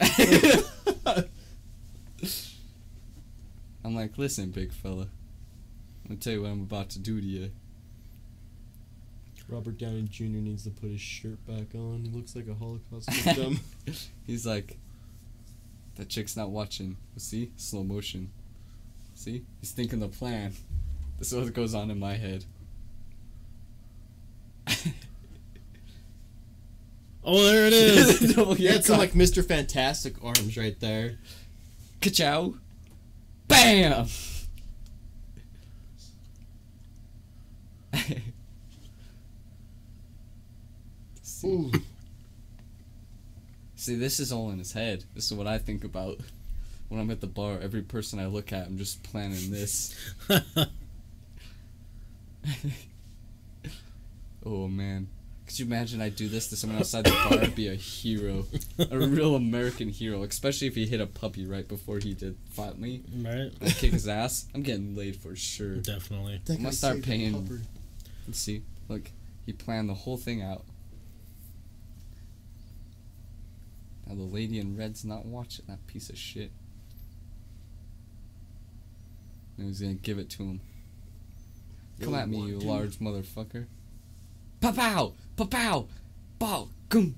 I'm 3.84 3.94
like, 3.94 4.16
listen, 4.16 4.50
big 4.50 4.72
fella. 4.72 5.08
I'm 6.04 6.08
gonna 6.08 6.20
tell 6.20 6.32
you 6.32 6.42
what 6.42 6.50
I'm 6.50 6.62
about 6.62 6.90
to 6.90 6.98
do 6.98 7.20
to 7.20 7.26
you. 7.26 7.50
Robert 9.48 9.76
Downey 9.76 10.02
Jr. 10.08 10.24
needs 10.24 10.64
to 10.64 10.70
put 10.70 10.90
his 10.90 11.00
shirt 11.00 11.44
back 11.46 11.74
on. 11.74 12.02
He 12.04 12.10
looks 12.16 12.34
like 12.34 12.48
a 12.48 12.54
Holocaust 12.54 13.10
victim. 13.10 13.60
He's 14.26 14.46
like, 14.46 14.78
that 15.96 16.08
chick's 16.08 16.36
not 16.36 16.50
watching. 16.50 16.96
See? 17.18 17.52
Slow 17.56 17.84
motion. 17.84 18.30
See? 19.22 19.44
He's 19.60 19.70
thinking 19.70 20.00
the 20.00 20.08
plan. 20.08 20.52
This 21.20 21.32
is 21.32 21.40
what 21.40 21.54
goes 21.54 21.76
on 21.76 21.92
in 21.92 22.00
my 22.00 22.14
head. 22.14 22.44
Oh, 27.24 27.40
there 27.40 27.68
it 27.68 27.72
is. 27.72 28.34
Had 28.68 28.84
some 28.84 28.98
like 28.98 29.12
Mr. 29.12 29.46
Fantastic 29.46 30.14
arms 30.24 30.56
right 30.56 30.76
there. 30.80 31.18
Ka-chow. 32.00 32.54
Bam! 33.46 34.08
See, 41.22 41.72
see, 43.76 43.94
this 43.94 44.18
is 44.18 44.32
all 44.32 44.50
in 44.50 44.58
his 44.58 44.72
head. 44.72 45.04
This 45.14 45.30
is 45.30 45.38
what 45.38 45.46
I 45.46 45.58
think 45.58 45.84
about 45.84 46.18
when 46.92 47.00
I'm 47.00 47.10
at 47.10 47.22
the 47.22 47.26
bar. 47.26 47.58
Every 47.62 47.80
person 47.80 48.18
I 48.18 48.26
look 48.26 48.52
at, 48.52 48.66
I'm 48.66 48.76
just 48.76 49.02
planning 49.02 49.50
this. 49.50 49.96
oh 54.44 54.68
man. 54.68 55.08
Could 55.46 55.58
you 55.58 55.64
imagine 55.66 56.00
I 56.02 56.08
do 56.10 56.28
this 56.28 56.48
to 56.48 56.56
someone 56.56 56.78
outside 56.78 57.04
the 57.04 57.10
bar? 57.10 57.38
I'd 57.40 57.54
be 57.54 57.68
a 57.68 57.74
hero. 57.74 58.44
A 58.90 58.98
real 58.98 59.34
American 59.36 59.88
hero. 59.88 60.22
Especially 60.22 60.66
if 60.66 60.74
he 60.74 60.86
hit 60.86 61.00
a 61.00 61.06
puppy 61.06 61.46
right 61.46 61.66
before 61.66 61.98
he 61.98 62.12
did 62.14 62.36
fight 62.50 62.78
me. 62.78 63.02
right? 63.22 63.50
I 63.62 63.70
kick 63.70 63.92
his 63.92 64.06
ass. 64.08 64.46
I'm 64.54 64.62
getting 64.62 64.94
laid 64.94 65.16
for 65.16 65.34
sure. 65.34 65.76
Definitely. 65.76 66.40
That 66.44 66.52
I'm 66.54 66.58
gonna 66.58 66.72
start 66.72 67.02
paying- 67.02 67.62
Let's 68.26 68.38
see. 68.38 68.62
Look, 68.88 69.10
he 69.46 69.52
planned 69.52 69.88
the 69.88 69.94
whole 69.94 70.16
thing 70.18 70.42
out. 70.42 70.64
Now 74.06 74.14
the 74.14 74.22
lady 74.22 74.58
in 74.58 74.76
red's 74.76 75.04
not 75.06 75.24
watching 75.26 75.64
that 75.68 75.86
piece 75.86 76.08
of 76.10 76.18
shit. 76.18 76.50
And 79.58 79.66
he's 79.68 79.80
gonna 79.80 79.94
give 79.94 80.18
it 80.18 80.30
to 80.30 80.42
him. 80.42 80.60
Come 82.00 82.14
Yo, 82.14 82.18
at 82.18 82.28
me, 82.28 82.40
you 82.42 82.60
two. 82.60 82.66
large 82.66 82.98
motherfucker. 82.98 83.66
Pow 84.60 84.72
pow! 84.72 85.12
Pow 85.36 85.44
pow! 85.46 85.86
Bow! 86.38 86.68
Goom! 86.88 87.14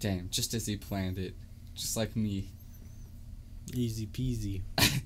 Damn, 0.00 0.28
just 0.30 0.54
as 0.54 0.66
he 0.66 0.76
planned 0.76 1.18
it. 1.18 1.34
Just 1.74 1.96
like 1.96 2.14
me. 2.16 2.48
Easy 3.74 4.06
peasy. 4.06 4.62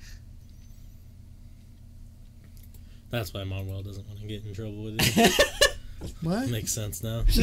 That's 3.11 3.33
why 3.35 3.41
Monwell 3.43 3.83
doesn't 3.85 4.07
want 4.07 4.21
to 4.21 4.27
get 4.27 4.45
in 4.45 4.55
trouble 4.55 4.85
with 4.85 4.97
it. 4.99 5.49
What? 6.21 6.49
Makes 6.49 6.73
sense 6.73 7.01
now. 7.05 7.23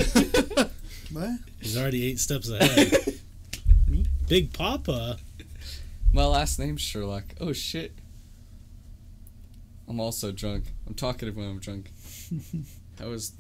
What? 1.14 1.40
He's 1.62 1.78
already 1.78 2.06
eight 2.08 2.20
steps 2.20 2.50
ahead. 2.50 2.92
Me? 3.88 4.06
Big 4.28 4.52
Papa. 4.52 5.18
My 6.12 6.26
last 6.26 6.60
name's 6.60 6.82
Sherlock. 6.82 7.24
Oh 7.40 7.54
shit. 7.54 7.94
I'm 9.88 10.00
also 10.00 10.32
drunk. 10.32 10.66
I'm 10.88 10.94
talkative 10.94 11.36
when 11.36 11.48
I'm 11.48 11.60
drunk. 11.60 11.92
How 13.00 13.10
was 13.10 13.34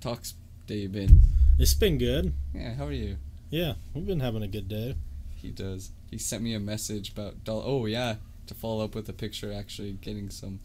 talks 0.00 0.34
day 0.66 0.86
been? 0.86 1.20
It's 1.58 1.74
been 1.74 1.98
good. 1.98 2.32
Yeah, 2.52 2.74
how 2.74 2.86
are 2.86 2.92
you? 2.92 3.16
Yeah, 3.50 3.74
we've 3.94 4.06
been 4.06 4.20
having 4.20 4.42
a 4.42 4.48
good 4.48 4.66
day. 4.68 4.96
He 5.36 5.50
does. 5.50 5.90
He 6.10 6.18
sent 6.18 6.42
me 6.42 6.52
a 6.54 6.60
message 6.60 7.10
about 7.10 7.44
doll. 7.44 7.62
Oh 7.64 7.86
yeah, 7.86 8.16
to 8.48 8.54
follow 8.54 8.84
up 8.84 8.94
with 8.94 9.08
a 9.08 9.12
picture. 9.12 9.52
Actually, 9.52 9.92
getting 9.92 10.30
some. 10.30 10.58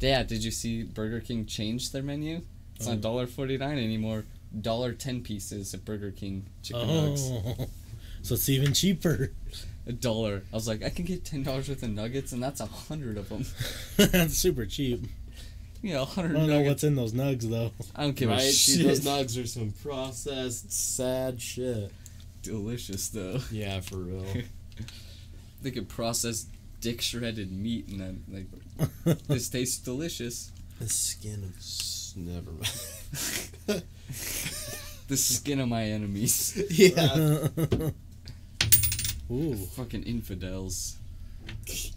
Yeah, 0.00 0.24
did 0.24 0.42
you 0.42 0.50
see 0.50 0.82
Burger 0.82 1.20
King 1.20 1.46
changed 1.46 1.92
their 1.92 2.02
menu? 2.02 2.42
It's 2.76 2.88
Oh. 2.88 2.92
not 2.92 3.00
dollar 3.02 3.26
forty 3.28 3.56
nine 3.56 3.78
anymore. 3.78 4.24
Dollar 4.60 4.92
ten 4.94 5.22
pieces 5.22 5.72
at 5.74 5.84
Burger 5.84 6.10
King 6.10 6.46
chicken 6.62 6.86
nuggets. 6.88 7.28
Oh, 7.30 7.66
so 8.22 8.34
it's 8.34 8.48
even 8.48 8.72
cheaper. 8.72 9.32
A 9.86 9.92
dollar. 9.92 10.42
I 10.52 10.56
was 10.56 10.68
like, 10.68 10.82
I 10.84 10.90
can 10.90 11.04
get 11.04 11.24
ten 11.24 11.42
dollars 11.42 11.68
worth 11.68 11.82
of 11.82 11.90
nuggets, 11.90 12.32
and 12.32 12.42
that's 12.42 12.60
a 12.60 12.66
hundred 12.66 13.18
of 13.18 13.28
them. 13.28 13.44
That's 13.96 14.34
super 14.34 14.64
cheap. 14.64 15.04
Yeah, 15.82 15.98
a 15.98 16.02
I 16.02 16.04
hundred 16.04 16.34
don't 16.34 16.46
know 16.46 16.60
what's 16.60 16.84
in 16.84 16.94
those 16.94 17.12
nugs 17.12 17.42
though. 17.50 17.72
I 17.96 18.02
don't 18.04 18.14
give 18.14 18.28
right? 18.28 18.38
a 18.40 18.52
See, 18.52 18.76
shit. 18.78 18.86
those 18.86 19.00
nugs 19.00 19.42
are 19.42 19.46
some 19.46 19.72
processed, 19.82 20.70
sad 20.72 21.40
shit. 21.42 21.90
Delicious 22.42 23.08
though. 23.08 23.40
Yeah, 23.50 23.80
for 23.80 23.96
real. 23.96 24.24
They 25.62 25.70
could 25.70 25.88
process 25.88 26.46
dick 26.80 27.00
shredded 27.00 27.52
meat, 27.52 27.86
and 27.88 28.00
then 28.00 28.24
like 29.06 29.16
this 29.28 29.48
tastes 29.48 29.78
delicious. 29.78 30.50
the 30.80 30.88
skin 30.88 31.44
of 31.44 31.56
s- 31.56 32.14
never 32.16 32.50
mind. 32.50 33.82
The 35.08 35.16
skin 35.16 35.60
of 35.60 35.68
my 35.68 35.84
enemies. 35.84 36.60
yeah. 36.70 37.48
Ooh. 39.32 39.54
Fucking 39.54 40.02
infidels. 40.02 40.98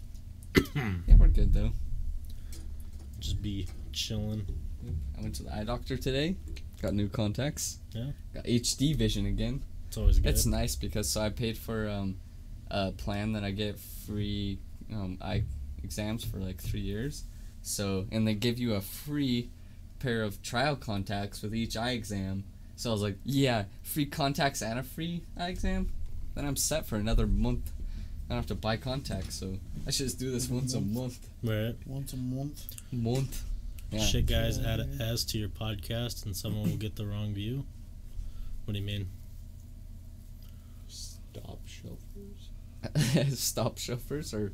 yeah, 0.74 1.16
we're 1.18 1.28
good 1.28 1.52
though. 1.52 1.72
Just 3.20 3.42
be 3.42 3.66
chilling. 3.92 4.46
I 5.18 5.22
went 5.22 5.34
to 5.36 5.42
the 5.42 5.54
eye 5.54 5.64
doctor 5.64 5.96
today. 5.96 6.36
Got 6.80 6.94
new 6.94 7.08
contacts. 7.08 7.78
Yeah. 7.92 8.10
Got 8.34 8.44
HD 8.44 8.96
vision 8.96 9.26
again. 9.26 9.62
It's 9.88 9.96
always 9.98 10.18
good. 10.18 10.30
It's 10.30 10.46
nice 10.46 10.76
because 10.76 11.08
so 11.08 11.20
I 11.20 11.28
paid 11.28 11.58
for 11.58 11.88
um, 11.88 12.16
a 12.70 12.92
plan 12.92 13.32
that 13.32 13.44
I 13.44 13.50
get 13.50 13.78
free 13.78 14.58
um, 14.92 15.18
eye 15.20 15.44
exams 15.82 16.24
for 16.24 16.38
like 16.38 16.60
three 16.60 16.80
years. 16.80 17.24
So 17.62 18.06
and 18.12 18.26
they 18.26 18.34
give 18.34 18.58
you 18.58 18.74
a 18.74 18.80
free 18.80 19.50
pair 19.98 20.22
of 20.22 20.42
trial 20.42 20.76
contacts 20.76 21.42
with 21.42 21.54
each 21.54 21.76
eye 21.76 21.90
exam. 21.90 22.44
So 22.76 22.90
I 22.90 22.92
was 22.92 23.02
like, 23.02 23.18
yeah, 23.24 23.64
free 23.82 24.06
contacts 24.06 24.62
and 24.62 24.78
a 24.78 24.82
free 24.82 25.22
eye 25.38 25.48
exam. 25.48 25.90
Then 26.36 26.44
I'm 26.44 26.54
set 26.56 26.86
for 26.86 26.94
another 26.96 27.26
month. 27.26 27.72
I 28.28 28.34
don't 28.34 28.38
have 28.38 28.46
to 28.46 28.54
buy 28.54 28.76
contacts, 28.76 29.34
so 29.36 29.54
I 29.86 29.90
should 29.90 30.06
just 30.06 30.18
do 30.20 30.30
this 30.30 30.48
once 30.48 30.74
a 30.74 30.80
month. 30.80 31.26
right. 31.42 31.74
Once 31.86 32.12
a 32.12 32.16
month. 32.16 32.66
Month. 32.92 33.42
Yeah. 33.90 34.00
Shit, 34.00 34.26
guys, 34.26 34.58
add 34.64 34.78
an 34.80 35.00
S 35.00 35.24
to 35.24 35.38
your 35.38 35.48
podcast, 35.48 36.24
and 36.26 36.36
someone 36.36 36.68
will 36.70 36.76
get 36.76 36.94
the 36.96 37.06
wrong 37.06 37.32
view. 37.34 37.64
What 38.64 38.74
do 38.74 38.78
you 38.80 38.84
mean? 38.86 39.08
Stop 40.88 41.58
shelters. 41.66 43.38
Stop 43.38 43.78
Shuffers 43.78 44.32
or 44.34 44.52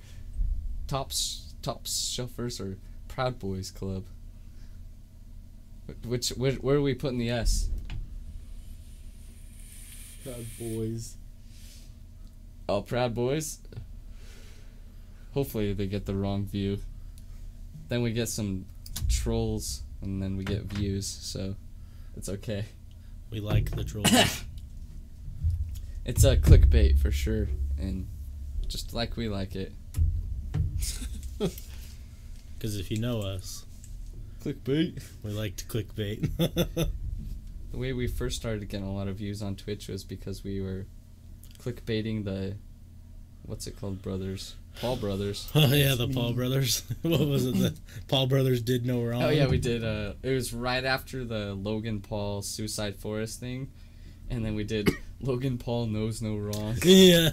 Tops 0.87 1.55
tops 1.63 2.09
Shuffers 2.11 2.61
or 2.61 2.77
Proud 3.09 3.39
Boys 3.39 3.71
Club. 3.71 4.05
Wh- 5.87 6.07
Which 6.09 6.29
where, 6.31 6.53
where 6.55 6.77
are 6.77 6.81
we 6.83 6.95
putting 6.95 7.19
the 7.19 7.31
S? 7.31 7.69
Proud 10.25 10.45
boys. 10.59 11.17
Oh, 12.69 12.83
Proud 12.83 13.15
Boys. 13.15 13.59
Hopefully 15.35 15.73
they 15.73 15.87
get 15.87 16.07
the 16.07 16.15
wrong 16.15 16.45
view. 16.45 16.79
Then 17.89 18.03
we 18.03 18.13
get 18.13 18.29
some 18.29 18.67
trolls 19.09 19.83
and 20.01 20.23
then 20.23 20.37
we 20.37 20.45
get 20.45 20.63
views, 20.63 21.07
so 21.07 21.55
it's 22.17 22.29
okay. 22.29 22.65
We 23.31 23.41
like 23.41 23.71
the 23.71 23.85
trolls. 23.85 24.11
It's 26.05 26.25
a 26.25 26.37
clickbait 26.37 26.99
for 26.99 27.13
sure, 27.13 27.47
and 27.79 28.09
just 28.67 28.93
like 28.93 29.17
we 29.17 29.29
like 29.29 29.55
it. 29.55 29.73
Because 32.59 32.77
if 32.77 32.93
you 32.93 32.99
know 32.99 33.23
us, 33.23 33.65
Clickbait. 34.45 35.03
we 35.25 35.31
like 35.33 35.57
to 35.57 35.65
clickbait. 35.65 36.29
The 37.73 37.79
way 37.79 37.93
we 37.95 38.07
first 38.07 38.37
started 38.37 38.69
getting 38.69 38.87
a 38.87 38.93
lot 38.93 39.09
of 39.09 39.17
views 39.17 39.43
on 39.43 39.57
Twitch 39.57 39.89
was 39.89 40.05
because 40.05 40.45
we 40.45 40.61
were 40.61 40.87
clickbaiting 41.63 42.25
the 42.25 42.57
what's 43.45 43.67
it 43.67 43.79
called 43.79 44.03
brothers 44.03 44.55
Paul 44.81 44.97
brothers. 44.97 45.51
oh 45.55 45.73
yeah, 45.73 45.95
the 45.95 46.09
Paul 46.09 46.33
brothers. 46.33 46.83
what 47.03 47.21
was 47.21 47.47
it? 47.47 47.55
The 47.55 47.75
Paul 48.09 48.27
brothers 48.27 48.63
did 48.63 48.87
no 48.87 49.03
wrong. 49.03 49.23
Oh 49.23 49.29
yeah, 49.29 49.47
we 49.47 49.59
did. 49.59 49.85
Uh, 49.85 50.15
it 50.23 50.31
was 50.31 50.53
right 50.53 50.85
after 50.85 51.25
the 51.25 51.55
Logan 51.55 52.01
Paul 52.01 52.43
Suicide 52.43 52.97
Forest 52.97 53.41
thing, 53.41 53.71
and 54.31 54.45
then 54.45 54.55
we 54.55 54.65
did 54.65 54.91
Logan 55.21 55.59
Paul 55.59 55.87
knows 55.87 56.23
no 56.23 56.37
wrong. 56.37 56.77
yeah. 56.83 57.31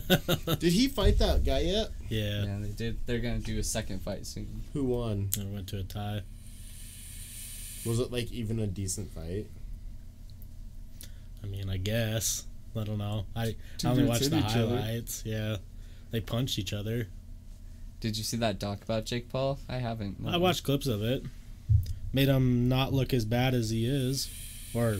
Did 0.59 0.73
he 0.73 0.87
fight 0.87 1.17
that 1.19 1.43
guy 1.43 1.61
yet? 1.61 1.89
yeah. 2.09 2.43
Yeah, 2.43 2.57
they 2.59 2.69
did. 2.69 2.99
They're 3.05 3.19
gonna 3.19 3.39
do 3.39 3.57
a 3.57 3.63
second 3.63 4.01
fight 4.01 4.25
soon. 4.25 4.63
Who 4.73 4.85
won? 4.85 5.29
And 5.37 5.51
it 5.51 5.53
went 5.53 5.67
to 5.69 5.79
a 5.79 5.83
tie. 5.83 6.21
Was 7.85 7.99
it 7.99 8.11
like 8.11 8.31
even 8.31 8.59
a 8.59 8.67
decent 8.67 9.13
fight? 9.13 9.47
I 11.41 11.47
mean, 11.47 11.69
I 11.69 11.77
guess. 11.77 12.43
I 12.75 12.83
don't 12.83 12.97
know. 12.97 13.25
I, 13.35 13.41
I 13.41 13.55
only 13.85 14.03
dudes 14.03 14.09
watched 14.09 14.29
the 14.31 14.37
each 14.39 14.55
other. 14.55 14.77
highlights. 14.77 15.23
Yeah. 15.25 15.57
They 16.11 16.19
punched 16.21 16.57
each 16.59 16.73
other. 16.73 17.07
Did 17.99 18.17
you 18.17 18.23
see 18.23 18.37
that 18.37 18.59
doc 18.59 18.81
about 18.83 19.05
Jake 19.05 19.29
Paul? 19.29 19.59
I 19.67 19.77
haven't. 19.77 20.17
I 20.25 20.37
watched 20.37 20.63
clips 20.63 20.87
of 20.87 21.01
it. 21.03 21.23
Made 22.13 22.27
him 22.29 22.67
not 22.69 22.93
look 22.93 23.13
as 23.13 23.25
bad 23.25 23.53
as 23.53 23.69
he 23.69 23.85
is. 23.85 24.29
Or. 24.73 24.99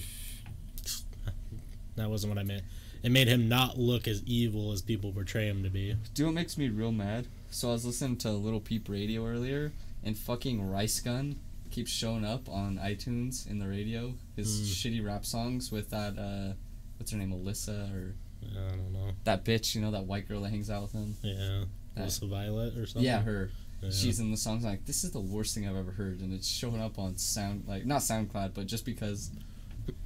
That 1.95 2.09
wasn't 2.09 2.33
what 2.33 2.39
I 2.39 2.43
meant. 2.43 2.63
It 3.03 3.11
made 3.11 3.27
him 3.27 3.47
not 3.47 3.77
look 3.77 4.07
as 4.07 4.23
evil 4.25 4.71
as 4.71 4.81
people 4.81 5.11
portray 5.11 5.47
him 5.47 5.63
to 5.63 5.69
be. 5.69 5.95
Do 6.13 6.21
you 6.21 6.25
know 6.25 6.29
what 6.31 6.35
makes 6.35 6.57
me 6.57 6.69
real 6.69 6.91
mad? 6.91 7.27
So 7.49 7.69
I 7.69 7.71
was 7.73 7.85
listening 7.85 8.17
to 8.17 8.31
Lil 8.31 8.59
Peep 8.59 8.87
Radio 8.89 9.25
earlier, 9.25 9.71
and 10.03 10.17
fucking 10.17 10.59
RiceGum 10.61 11.35
keeps 11.71 11.91
showing 11.91 12.25
up 12.25 12.47
on 12.49 12.77
iTunes 12.77 13.49
in 13.49 13.59
the 13.59 13.67
radio. 13.67 14.13
His 14.35 14.49
Mm. 14.49 14.65
shitty 14.99 15.05
rap 15.05 15.25
songs 15.25 15.71
with 15.71 15.89
that 15.91 16.17
uh, 16.17 16.53
what's 16.99 17.11
her 17.11 17.17
name, 17.17 17.31
Alissa 17.31 17.93
or 17.93 18.15
I 18.43 18.69
don't 18.69 18.93
know. 18.93 19.11
that 19.23 19.43
bitch, 19.45 19.75
you 19.75 19.81
know, 19.81 19.91
that 19.91 20.05
white 20.05 20.27
girl 20.27 20.41
that 20.41 20.49
hangs 20.49 20.69
out 20.69 20.83
with 20.83 20.91
him. 20.93 21.15
Yeah. 21.21 21.63
Alissa 21.97 22.29
Violet 22.29 22.77
or 22.77 22.85
something? 22.85 23.03
Yeah, 23.03 23.21
her. 23.21 23.51
Yeah. 23.81 23.89
She's 23.91 24.19
in 24.19 24.31
the 24.31 24.37
songs 24.37 24.63
like 24.63 24.85
this 24.85 25.03
is 25.03 25.11
the 25.11 25.19
worst 25.19 25.55
thing 25.55 25.67
I've 25.67 25.75
ever 25.75 25.91
heard, 25.91 26.19
and 26.19 26.33
it's 26.33 26.47
showing 26.47 26.81
up 26.81 26.99
on 26.99 27.17
sound 27.17 27.63
like 27.67 27.85
not 27.85 28.01
SoundCloud, 28.01 28.53
but 28.53 28.67
just 28.67 28.85
because. 28.85 29.31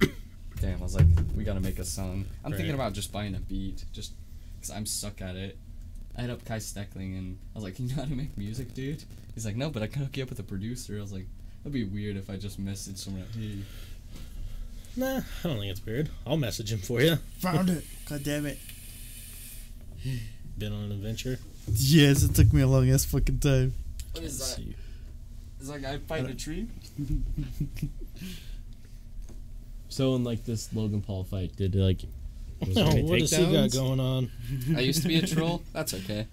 Damn, 0.60 0.78
I 0.78 0.82
was 0.82 0.94
like, 0.94 1.06
we 1.36 1.42
gotta 1.42 1.60
make 1.60 1.80
a 1.80 1.84
song. 1.84 2.26
I'm 2.44 2.52
thinking 2.52 2.74
about 2.74 2.92
just 2.92 3.10
buying 3.12 3.34
a 3.34 3.40
beat, 3.40 3.84
just 3.92 4.12
because 4.54 4.70
I'm 4.70 4.86
suck 4.86 5.20
at 5.20 5.34
it. 5.34 5.58
I 6.16 6.22
hit 6.22 6.30
up 6.30 6.44
Kai 6.44 6.58
Steckling 6.58 7.18
and 7.18 7.38
I 7.54 7.58
was 7.58 7.64
like, 7.64 7.78
you 7.80 7.88
know 7.88 7.96
how 7.96 8.04
to 8.04 8.14
make 8.14 8.36
music, 8.38 8.72
dude? 8.72 9.02
He's 9.34 9.44
like, 9.44 9.56
no, 9.56 9.68
but 9.68 9.82
I 9.82 9.88
can 9.88 10.02
hook 10.02 10.16
you 10.16 10.22
up 10.22 10.30
with 10.30 10.38
a 10.38 10.44
producer. 10.44 10.96
I 10.96 11.00
was 11.00 11.12
like, 11.12 11.26
that'd 11.62 11.72
be 11.72 11.84
weird 11.84 12.16
if 12.16 12.30
I 12.30 12.36
just 12.36 12.64
messaged 12.64 12.98
someone 12.98 13.22
like, 13.22 13.34
hey. 13.34 13.58
Nah, 14.96 15.18
I 15.18 15.48
don't 15.48 15.58
think 15.58 15.70
it's 15.72 15.84
weird. 15.84 16.08
I'll 16.26 16.36
message 16.36 16.72
him 16.72 16.78
for 16.78 17.00
you. 17.00 17.16
Found 17.38 17.70
it. 17.70 17.84
God 18.08 18.22
damn 18.22 18.46
it. 18.46 18.58
Been 20.58 20.72
on 20.72 20.84
an 20.84 20.92
adventure. 20.92 21.38
Yes, 21.72 22.22
it 22.22 22.34
took 22.34 22.52
me 22.52 22.62
a 22.62 22.66
long 22.66 22.88
ass 22.90 23.04
fucking 23.04 23.40
time. 23.40 23.74
What 24.12 24.22
is 24.24 24.38
Let's 24.38 24.54
that? 24.54 24.62
see. 24.62 24.76
Is 25.60 25.68
that 25.68 25.82
guy 25.82 25.98
fighting 25.98 26.30
a 26.30 26.34
tree? 26.34 26.68
So 29.94 30.16
in 30.16 30.24
like 30.24 30.44
this 30.44 30.74
Logan 30.74 31.02
Paul 31.02 31.22
fight, 31.22 31.54
did 31.54 31.76
like 31.76 32.00
was 32.66 32.76
Oh, 32.76 32.82
what 33.04 33.20
does 33.20 33.30
he 33.30 33.52
got 33.52 33.70
going 33.70 34.00
on? 34.00 34.28
I 34.76 34.80
used 34.80 35.02
to 35.02 35.08
be 35.08 35.18
a 35.18 35.26
troll. 35.26 35.62
That's 35.72 35.94
okay. 35.94 36.26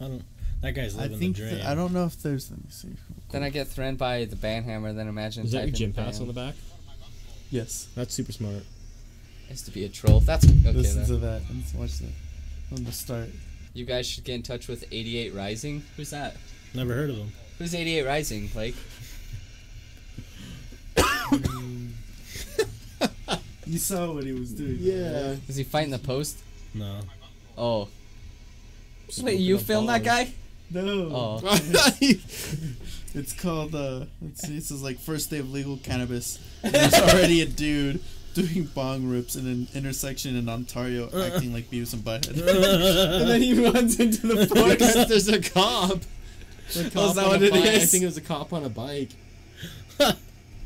I 0.00 0.04
don't. 0.04 0.22
That 0.62 0.72
guy's 0.72 0.96
I 0.96 1.02
living 1.02 1.18
think 1.18 1.36
the 1.36 1.42
that, 1.42 1.50
dream. 1.50 1.66
I 1.66 1.74
don't 1.74 1.92
know 1.92 2.06
if 2.06 2.22
there's. 2.22 2.50
Let 2.50 2.60
me 2.60 2.70
see. 2.70 2.88
Then 3.30 3.42
I 3.42 3.50
get 3.50 3.68
threatened 3.68 3.98
by 3.98 4.24
the 4.24 4.36
banhammer. 4.36 4.96
Then 4.96 5.06
imagine. 5.06 5.44
Is 5.44 5.52
that 5.52 5.66
your 5.66 5.76
gym 5.76 5.92
pass 5.92 6.18
on 6.18 6.28
the 6.28 6.32
back? 6.32 6.54
Yes. 7.52 7.86
That's 7.94 8.14
super 8.14 8.32
smart. 8.32 8.64
I 9.46 9.50
used 9.50 9.66
to 9.66 9.70
be 9.70 9.84
a 9.84 9.88
troll. 9.88 10.20
That's 10.20 10.44
okay. 10.44 10.72
Listen 10.72 11.00
then. 11.00 11.06
to 11.08 11.16
that 11.18 11.42
and 11.50 11.62
watch 11.74 11.98
that 11.98 12.08
from 12.68 12.84
the 12.84 12.92
start. 12.92 13.28
you 13.74 13.84
guys 13.84 14.06
should 14.06 14.24
get 14.24 14.34
in 14.36 14.42
touch 14.42 14.68
with 14.68 14.84
88 14.90 15.34
Rising. 15.34 15.82
Who's 15.96 16.10
that? 16.10 16.34
Never 16.72 16.94
heard 16.94 17.10
of 17.10 17.16
them. 17.16 17.32
Who's 17.58 17.74
88 17.74 18.06
Rising, 18.06 18.46
Blake? 18.48 18.74
You 23.64 23.78
saw 23.78 24.12
what 24.12 24.24
he 24.24 24.32
was 24.32 24.52
doing. 24.52 24.76
Yeah. 24.80 25.36
Is 25.48 25.56
he 25.56 25.64
fighting 25.64 25.92
the 25.92 25.98
post? 25.98 26.36
No. 26.74 27.00
Oh. 27.56 27.88
Smoking 29.08 29.24
Wait, 29.38 29.40
you 29.40 29.56
filmed 29.56 29.88
that 29.88 30.02
guy? 30.04 30.30
No. 30.70 31.40
Oh. 31.40 31.40
It's 33.14 33.32
called, 33.34 33.74
uh, 33.74 34.06
let's 34.22 34.40
see, 34.46 34.54
this 34.54 34.70
is 34.70 34.82
like 34.82 34.98
first 34.98 35.30
day 35.30 35.38
of 35.38 35.50
legal 35.52 35.76
cannabis. 35.78 36.38
There's 36.62 36.94
already 36.94 37.42
a 37.42 37.46
dude 37.46 38.00
doing 38.34 38.64
bong 38.74 39.06
rips 39.08 39.36
in 39.36 39.46
an 39.46 39.68
intersection 39.74 40.34
in 40.36 40.48
Ontario 40.48 41.06
acting 41.22 41.52
like 41.52 41.70
Beavis 41.70 41.92
and 41.92 42.02
Butthead. 42.02 42.28
and 43.20 43.28
then 43.28 43.42
he 43.42 43.68
runs 43.68 44.00
into 44.00 44.26
the 44.26 44.46
Because 44.46 44.92
forest. 44.94 45.08
there's 45.08 45.28
a 45.28 45.40
cop. 45.42 45.98
A 46.74 46.90
cop 46.90 47.10
is 47.10 47.14
that 47.16 47.24
on 47.24 47.28
what 47.28 47.42
a 47.42 47.44
it 47.46 47.50
bike. 47.50 47.64
I 47.64 47.78
think 47.80 48.02
it 48.02 48.06
was 48.06 48.16
a 48.16 48.22
cop 48.22 48.52
on 48.54 48.64
a 48.64 48.70
bike. 48.70 49.10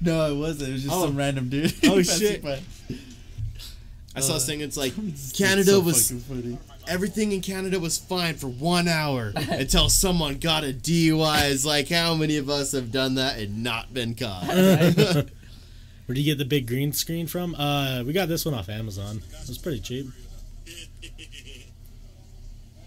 No, 0.01 0.31
it 0.33 0.37
wasn't. 0.37 0.69
It 0.71 0.73
was 0.75 0.83
just 0.85 0.95
Oh. 0.95 1.07
some 1.07 1.17
random 1.17 1.49
dude. 1.49 1.75
Oh, 1.85 2.01
shit. 2.05 2.43
by. 2.43 2.61
I 4.15 4.21
saw 4.21 4.35
Uh, 4.35 4.37
a 4.37 4.41
thing. 4.41 4.61
It's 4.61 4.77
like 4.77 4.93
It's 4.99 5.33
Canada 5.33 5.73
so 5.73 5.81
was 5.81 6.11
funny. 6.29 6.59
Everything 6.89 7.33
in 7.33 7.41
Canada 7.41 7.79
was 7.81 7.99
fine 7.99 8.35
for 8.35 8.49
one 8.49 8.89
hour 8.89 9.33
until 9.37 9.89
someone 9.89 10.39
got 10.39 10.65
a 10.65 10.73
DUI. 10.73 11.51
It's 11.51 11.65
like 11.65 11.89
how 11.89 12.15
many 12.15 12.37
of 12.37 12.49
us 12.49 12.73
have 12.73 12.93
done 12.93 13.15
that 13.17 13.39
and 13.39 13.63
not 13.63 13.93
been 13.95 14.15
caught? 14.15 14.47
Where 16.07 16.15
do 16.15 16.21
you 16.21 16.25
get 16.25 16.39
the 16.39 16.45
big 16.45 16.67
green 16.67 16.93
screen 16.93 17.27
from? 17.27 17.55
Uh, 17.57 18.03
we 18.07 18.13
got 18.13 18.29
this 18.29 18.45
one 18.45 18.55
off 18.55 18.69
Amazon. 18.69 19.23
It 19.43 19.49
was 19.49 19.59
pretty 19.59 19.81
cheap. 19.81 20.07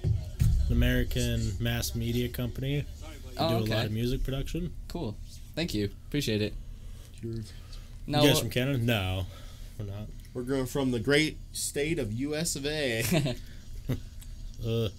An 0.04 0.72
American 0.72 1.52
mass 1.60 1.96
media 1.96 2.30
company. 2.30 2.82
They 2.82 2.86
Oh, 3.38 3.66
do 3.66 3.72
a 3.72 3.76
lot 3.76 3.86
of 3.86 3.92
music 3.92 4.24
production. 4.24 4.74
Cool. 4.88 5.16
Thank 5.56 5.74
you. 5.74 5.90
Appreciate 6.08 6.42
it. 6.42 6.54
You 7.22 7.44
No. 8.08 8.22
guys 8.24 8.40
from 8.40 8.50
Canada? 8.50 8.78
No, 8.80 9.26
we're 9.78 9.86
not. 9.86 10.08
We're 10.34 10.44
going 10.44 10.66
from 10.68 10.92
the 10.92 11.00
great 11.00 11.38
state 11.54 12.00
of 12.00 12.14
U.S. 12.14 12.56
of 12.56 12.66
A. 12.66 13.04
Uh, 14.66 14.90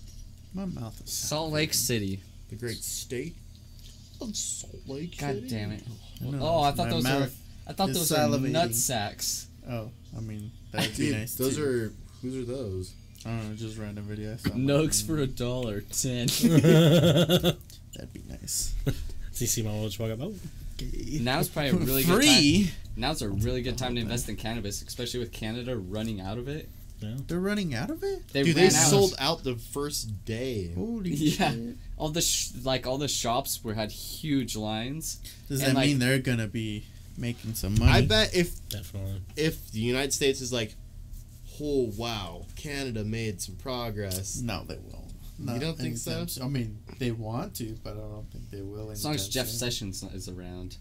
My 0.55 0.65
mouth 0.65 1.01
is. 1.05 1.13
Salt 1.13 1.53
Lake 1.53 1.75
City. 1.75 2.21
The 2.49 2.57
great 2.57 2.83
state 2.83 3.37
of 4.21 4.35
Salt 4.37 4.75
Lake 4.87 5.19
God 5.19 5.35
City. 5.37 5.49
damn 5.49 5.73
it. 5.73 5.83
I 6.21 6.25
know, 6.31 6.39
Oh, 6.43 6.61
I 6.63 6.73
thought 6.73 6.89
my 6.89 6.91
those 6.95 7.05
were. 7.05 7.11
mouth- 7.21 7.37
I 7.67 7.73
thought 7.73 7.91
is 7.91 7.97
those 8.09 8.11
were 8.11 8.17
salivating. 8.39 8.51
nut 8.51 8.75
sacks. 8.75 9.47
Oh, 9.69 9.91
I 10.17 10.21
mean, 10.21 10.51
that'd 10.73 10.97
be 10.97 11.07
Dude, 11.11 11.17
nice. 11.19 11.35
those 11.37 11.57
too. 11.57 11.65
are 11.65 11.93
whose 12.23 12.37
are 12.37 12.45
those? 12.45 12.93
I 13.25 13.29
don't 13.31 13.51
know, 13.51 13.55
just 13.57 13.77
random 13.79 14.05
video. 14.05 14.33
I 14.33 14.37
saw. 14.37 14.49
Nugs 14.51 15.07
for 15.07 15.19
a 15.19 15.27
dollar 15.27 15.83
ten. 15.83 16.27
That'd 17.95 18.13
be 18.13 18.23
nice. 18.29 18.75
CC 19.33 19.65
my 19.65 19.73
watch 19.79 19.99
walk 19.99 20.11
up. 20.11 20.19
Oh, 20.23 20.35
Now's 21.21 21.49
probably 21.49 21.71
a 21.71 21.75
really 21.75 22.03
good 22.05 22.23
time. 22.25 22.73
Now's 22.97 23.23
a 23.23 23.29
really 23.29 23.63
good 23.63 23.77
time 23.79 23.95
to 23.95 24.01
invest 24.01 24.29
in 24.29 24.37
cannabis, 24.37 24.83
especially 24.83 25.21
with 25.21 25.33
Canada 25.33 25.77
running 25.77 26.21
out 26.21 26.39
of 26.39 26.49
it. 26.49 26.69
Yeah. 27.01 27.17
They're 27.27 27.41
running 27.41 27.75
out 27.75 27.91
of 27.91 28.03
it. 28.03 28.29
They 28.33 28.43
Dude, 28.43 28.57
ran 28.57 28.69
they 28.71 28.75
out. 28.77 28.89
sold 28.91 29.15
out 29.19 29.43
the 29.45 29.57
first 29.57 30.25
day. 30.25 30.73
Holy 30.75 31.11
Yeah. 31.15 31.53
shit! 31.53 31.77
all 31.97 32.09
the 32.11 32.21
sh- 32.23 32.51
like 32.65 32.87
all 32.87 32.99
the 32.99 33.09
shops 33.09 33.63
were 33.65 33.75
had 33.75 33.91
huge 33.91 34.57
lines. 34.57 35.19
Does 35.49 35.61
And, 35.61 35.71
that 35.71 35.77
like- 35.77 35.89
mean 35.89 35.99
they're 35.99 36.19
gonna 36.19 36.47
be 36.49 36.85
making 37.17 37.55
some 37.55 37.79
money? 37.79 37.91
I 37.93 38.03
bet 38.03 38.35
if 38.35 38.67
Definitely. 38.69 39.23
if 39.37 39.71
the 39.73 39.81
United 39.81 40.13
States 40.13 40.41
is 40.41 40.53
like, 40.53 40.75
oh 41.63 41.93
wow, 41.97 42.47
Canada 42.57 43.05
made 43.05 43.41
some 43.41 43.57
progress. 43.57 44.41
No, 44.41 44.65
they 44.67 44.77
won't. 44.79 44.97
You 45.39 45.59
don't 45.59 45.79
think 45.79 45.97
so? 45.97 46.11
anytime 46.11 46.29
soon. 46.29 46.45
I 46.45 46.49
mean, 46.49 46.79
they 46.99 47.13
want 47.13 47.55
to, 47.57 47.75
but 47.83 47.93
I 47.95 48.01
don't 48.01 48.31
think 48.31 48.51
they 48.51 48.61
will. 48.61 48.91
As 48.91 49.03
long 49.07 49.15
as 49.15 49.27
Jeff 49.27 49.47
soon. 49.47 49.59
Sessions 49.59 50.03
is 50.15 50.29
around. 50.29 50.77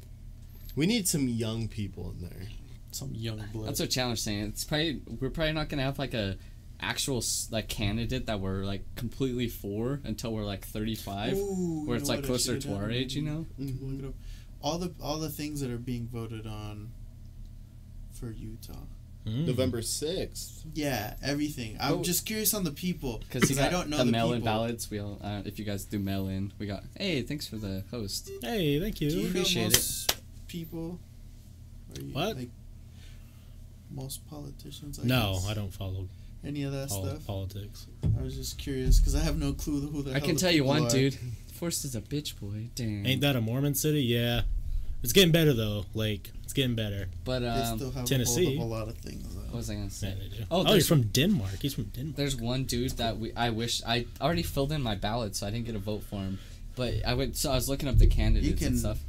We 0.75 0.85
need 0.85 1.07
some 1.07 1.29
young 1.29 1.69
people 1.69 2.11
in 2.11 2.27
there. 2.27 2.47
Some 2.91 3.11
young 3.13 3.43
blood. 3.53 3.67
That's 3.67 3.79
what 3.79 3.89
Challenge 3.89 4.19
saying. 4.19 4.43
It's 4.45 4.63
probably 4.63 5.01
we're 5.19 5.29
probably 5.29 5.53
not 5.53 5.69
gonna 5.69 5.83
have 5.83 5.99
like 5.99 6.13
a 6.13 6.37
actual 6.81 7.21
like 7.51 7.67
candidate 7.67 8.25
that 8.27 8.39
we're 8.39 8.63
like 8.63 8.83
completely 8.95 9.47
for 9.49 9.99
until 10.05 10.31
we're 10.31 10.45
like 10.45 10.65
35 10.65 11.33
Ooh, 11.37 11.83
where 11.85 11.97
it's 11.97 12.07
like 12.07 12.23
closer 12.23 12.57
to 12.57 12.73
our 12.73 12.89
age 12.89 13.13
you 13.15 13.21
know 13.21 13.45
Mm-hmm. 13.59 13.85
Look 13.91 13.99
it 13.99 14.07
up. 14.07 14.13
All 14.61 14.77
the 14.77 14.93
all 15.01 15.17
the 15.19 15.29
things 15.29 15.59
that 15.61 15.71
are 15.71 15.77
being 15.77 16.07
voted 16.07 16.47
on 16.47 16.91
for 18.13 18.31
Utah. 18.31 18.73
Mm. 19.27 19.47
November 19.47 19.81
sixth. 19.81 20.63
Yeah, 20.73 21.15
everything. 21.21 21.75
I'm 21.81 21.95
Oh. 21.95 22.01
just 22.03 22.25
curious 22.25 22.53
on 22.53 22.63
the 22.63 22.71
people 22.71 23.21
because 23.29 23.59
I 23.59 23.67
don't 23.69 23.89
know 23.89 23.97
the, 23.97 24.05
the, 24.05 24.11
mail-in 24.11 24.39
people. 24.39 24.53
ballots 24.53 24.89
we 24.89 24.99
all 24.99 25.19
uh, 25.21 25.41
if 25.43 25.59
you 25.59 25.65
guys 25.65 25.83
do 25.83 25.99
mail-in 25.99 26.53
we 26.57 26.65
got 26.65 26.83
hey 26.97 27.21
thanks 27.23 27.45
for 27.45 27.57
the 27.57 27.83
host 27.91 28.31
Hey, 28.41 28.79
thank 28.79 28.95
Do 28.95 29.05
you 29.05 29.11
you. 29.11 29.23
know 29.23 29.29
Appreciate 29.31 29.77
it. 29.77 30.15
people? 30.47 30.97
Are 31.97 32.01
you, 32.01 32.13
What? 32.13 32.37
Like, 32.37 32.49
most 33.91 34.27
politicians. 34.29 34.99
I 34.99 35.03
No, 35.07 35.33
guess? 35.33 35.47
I 35.49 35.53
don't 35.53 35.73
follow 35.73 36.07
Any 36.45 36.63
of 36.63 36.71
that 36.71 36.89
pol- 36.89 37.05
stuff. 37.05 37.25
politics. 37.27 37.87
I 38.17 38.21
was 38.21 38.35
just 38.35 38.57
curious 38.57 38.99
because 38.99 39.15
I 39.15 39.19
have 39.19 39.37
no 39.37 39.53
clue 39.53 39.81
who 39.87 40.03
the. 40.03 40.11
I 40.11 40.13
hell 40.19 40.21
can 40.27 40.35
the 40.35 40.41
tell 40.41 40.51
you 40.51 40.63
one 40.63 40.85
are. 40.85 40.89
dude 40.89 41.17
Forrest 41.53 41.83
is 41.85 41.95
a 41.95 42.01
bitch 42.01 42.39
boy 42.39 42.69
damn 42.75 43.05
Ain't 43.05 43.21
that 43.21 43.35
a 43.35 43.41
Mormon 43.41 43.75
city? 43.75 44.01
Yeah. 44.03 44.41
It's 45.03 45.13
getting 45.13 45.31
better 45.31 45.53
though, 45.53 45.85
Lake. 45.93 46.31
It's 46.43 46.53
getting 46.53 46.75
better. 46.75 47.07
but 47.25 47.39
They 47.39 47.47
um 47.47 47.77
still 47.77 47.91
have 47.91 48.05
Tennessee. 48.05 48.57
a, 48.57 48.61
a 48.61 48.63
lot 48.63 48.87
of 48.87 48.97
things. 48.97 49.33
Though. 49.35 49.41
what 49.41 49.55
was 49.55 49.69
I 49.69 49.75
gonna 49.75 49.89
say 49.89 50.15
Yeah. 50.37 50.45
Oh, 50.51 50.65
Oh, 50.67 50.73
you're 50.73 50.83
from 50.83 51.03
Denmark. 51.03 51.57
He's 51.61 51.73
from 51.73 51.85
Denmark. 51.85 52.15
There's 52.15 52.35
one 52.35 52.63
dude 52.65 52.91
that 52.91 53.17
we 53.19 53.33
I 53.33 53.49
wish 53.49 53.81
I 53.85 54.05
already 54.21 54.43
filled 54.43 54.71
in 54.71 54.81
my 54.81 54.95
ballot, 54.95 55.35
so 55.35 55.45
I 55.47 55.51
didn't 55.51 55.65
get 55.65 55.75
a 55.75 55.79
vote 55.79 56.03
for 56.03 56.17
him. 56.17 56.39
But 56.75 57.05
I 57.05 57.13
went 57.15 57.35
so 57.35 57.51
I 57.51 57.55
was 57.55 57.67
looking 57.67 57.89
up 57.89 57.97
the 57.97 58.07
candidates 58.07 58.59
can 58.59 58.67
and 58.69 58.79
stuff. 58.79 58.99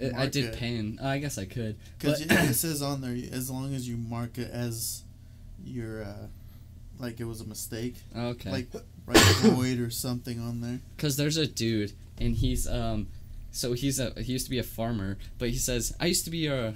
I- 0.00 0.22
I 0.22 0.26
did 0.26 0.46
it. 0.46 0.56
pin. 0.56 0.98
I 1.02 1.18
guess 1.18 1.38
I 1.38 1.44
could. 1.44 1.76
Because 1.98 2.20
it 2.20 2.30
says 2.54 2.82
on 2.82 3.00
there, 3.00 3.16
as 3.32 3.50
long 3.50 3.74
as 3.74 3.88
you 3.88 3.96
mark 3.96 4.38
it 4.38 4.50
as 4.50 5.02
your, 5.64 6.02
uh, 6.04 6.26
like 6.98 7.20
it 7.20 7.24
was 7.24 7.40
a 7.40 7.46
mistake, 7.46 7.94
okay, 8.16 8.50
like 8.50 8.68
right 9.06 9.16
void 9.42 9.78
or 9.80 9.90
something 9.90 10.40
on 10.40 10.60
there. 10.60 10.78
because 10.96 11.16
there's 11.16 11.36
a 11.36 11.46
dude 11.46 11.92
and 12.18 12.36
he's 12.36 12.68
um, 12.68 13.08
so 13.50 13.72
he's 13.72 13.98
a 13.98 14.12
he 14.20 14.32
used 14.32 14.46
to 14.46 14.50
be 14.50 14.58
a 14.58 14.62
farmer, 14.62 15.18
but 15.38 15.48
he 15.50 15.56
says 15.56 15.94
I 16.00 16.06
used 16.06 16.24
to 16.26 16.30
be 16.30 16.46
a. 16.46 16.74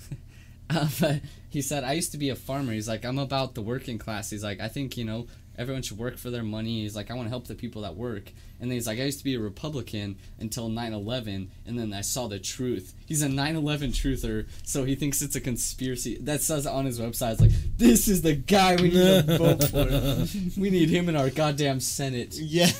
uh, 0.70 0.88
but 1.00 1.20
he 1.48 1.62
said 1.62 1.84
I 1.84 1.92
used 1.92 2.12
to 2.12 2.18
be 2.18 2.28
a 2.30 2.36
farmer. 2.36 2.72
He's 2.72 2.88
like 2.88 3.04
I'm 3.04 3.18
about 3.18 3.54
the 3.54 3.62
working 3.62 3.98
class. 3.98 4.30
He's 4.30 4.42
like 4.44 4.60
I 4.60 4.68
think 4.68 4.96
you 4.96 5.04
know 5.04 5.26
everyone 5.58 5.82
should 5.82 5.98
work 5.98 6.16
for 6.16 6.30
their 6.30 6.42
money. 6.42 6.82
He's 6.82 6.96
like 6.96 7.10
I 7.10 7.14
want 7.14 7.26
to 7.26 7.30
help 7.30 7.46
the 7.46 7.54
people 7.54 7.82
that 7.82 7.96
work. 7.96 8.32
And 8.60 8.70
then 8.70 8.76
he's 8.76 8.86
like 8.86 8.98
I 8.98 9.04
used 9.04 9.18
to 9.18 9.24
be 9.24 9.34
a 9.34 9.40
Republican 9.40 10.16
until 10.38 10.68
9/11, 10.68 11.48
and 11.66 11.78
then 11.78 11.92
I 11.92 12.00
saw 12.02 12.28
the 12.28 12.38
truth. 12.38 12.94
He's 13.06 13.22
a 13.22 13.28
9/11 13.28 13.88
truther, 13.92 14.46
so 14.64 14.84
he 14.84 14.94
thinks 14.94 15.22
it's 15.22 15.36
a 15.36 15.40
conspiracy. 15.40 16.18
That 16.20 16.42
says 16.42 16.66
on 16.66 16.84
his 16.84 17.00
website. 17.00 17.32
It's 17.32 17.40
like 17.40 17.50
this 17.78 18.06
is 18.08 18.22
the 18.22 18.34
guy 18.34 18.76
we 18.76 18.90
need 18.90 18.94
to 18.94 19.22
vote 19.38 19.64
for. 19.64 20.60
We 20.60 20.70
need 20.70 20.90
him 20.90 21.08
in 21.08 21.16
our 21.16 21.30
goddamn 21.30 21.80
Senate. 21.80 22.34
Yeah. 22.34 22.70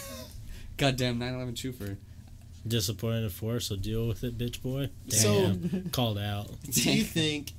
Goddamn 0.76 1.18
9/11 1.18 1.54
truther. 1.54 1.96
Disappointed 2.66 3.32
for, 3.32 3.58
so 3.58 3.74
deal 3.74 4.06
with 4.06 4.22
it, 4.22 4.36
bitch 4.36 4.60
boy. 4.60 4.90
So- 5.08 5.54
Damn. 5.54 5.88
Called 5.90 6.18
out. 6.18 6.50
Do 6.70 6.92
you 6.92 7.04
think 7.04 7.52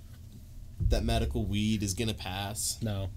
that 0.89 1.03
medical 1.03 1.43
weed 1.43 1.81
is 1.81 1.95
gonna 1.95 2.13
pass? 2.13 2.77
No. 2.83 3.09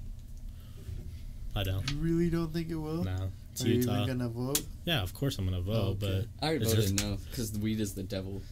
I 1.57 1.63
don't. 1.63 1.89
You 1.91 1.97
really 1.99 2.31
don't 2.31 2.53
think 2.53 2.69
it 2.71 2.75
will? 2.77 3.05
No. 3.05 3.31
It's 3.53 3.65
Are 3.65 3.69
you 3.69 3.75
Utah. 3.75 4.03
even 4.05 4.19
gonna 4.19 4.29
vote? 4.29 4.61
Yeah, 4.85 5.03
of 5.03 5.15
course 5.15 5.39
I'm 5.39 5.45
gonna 5.45 5.61
vote, 5.61 5.99
oh, 6.03 6.07
Okay. 6.07 6.27
I 6.43 6.47
already 6.49 6.65
Is 6.67 6.75
voted 6.75 6.99
there- 6.99 7.09
no 7.11 7.17
because 7.31 7.53
the 7.53 7.61
weed 7.61 7.81
is 7.81 7.95
the 7.95 8.03
devil. 8.03 8.43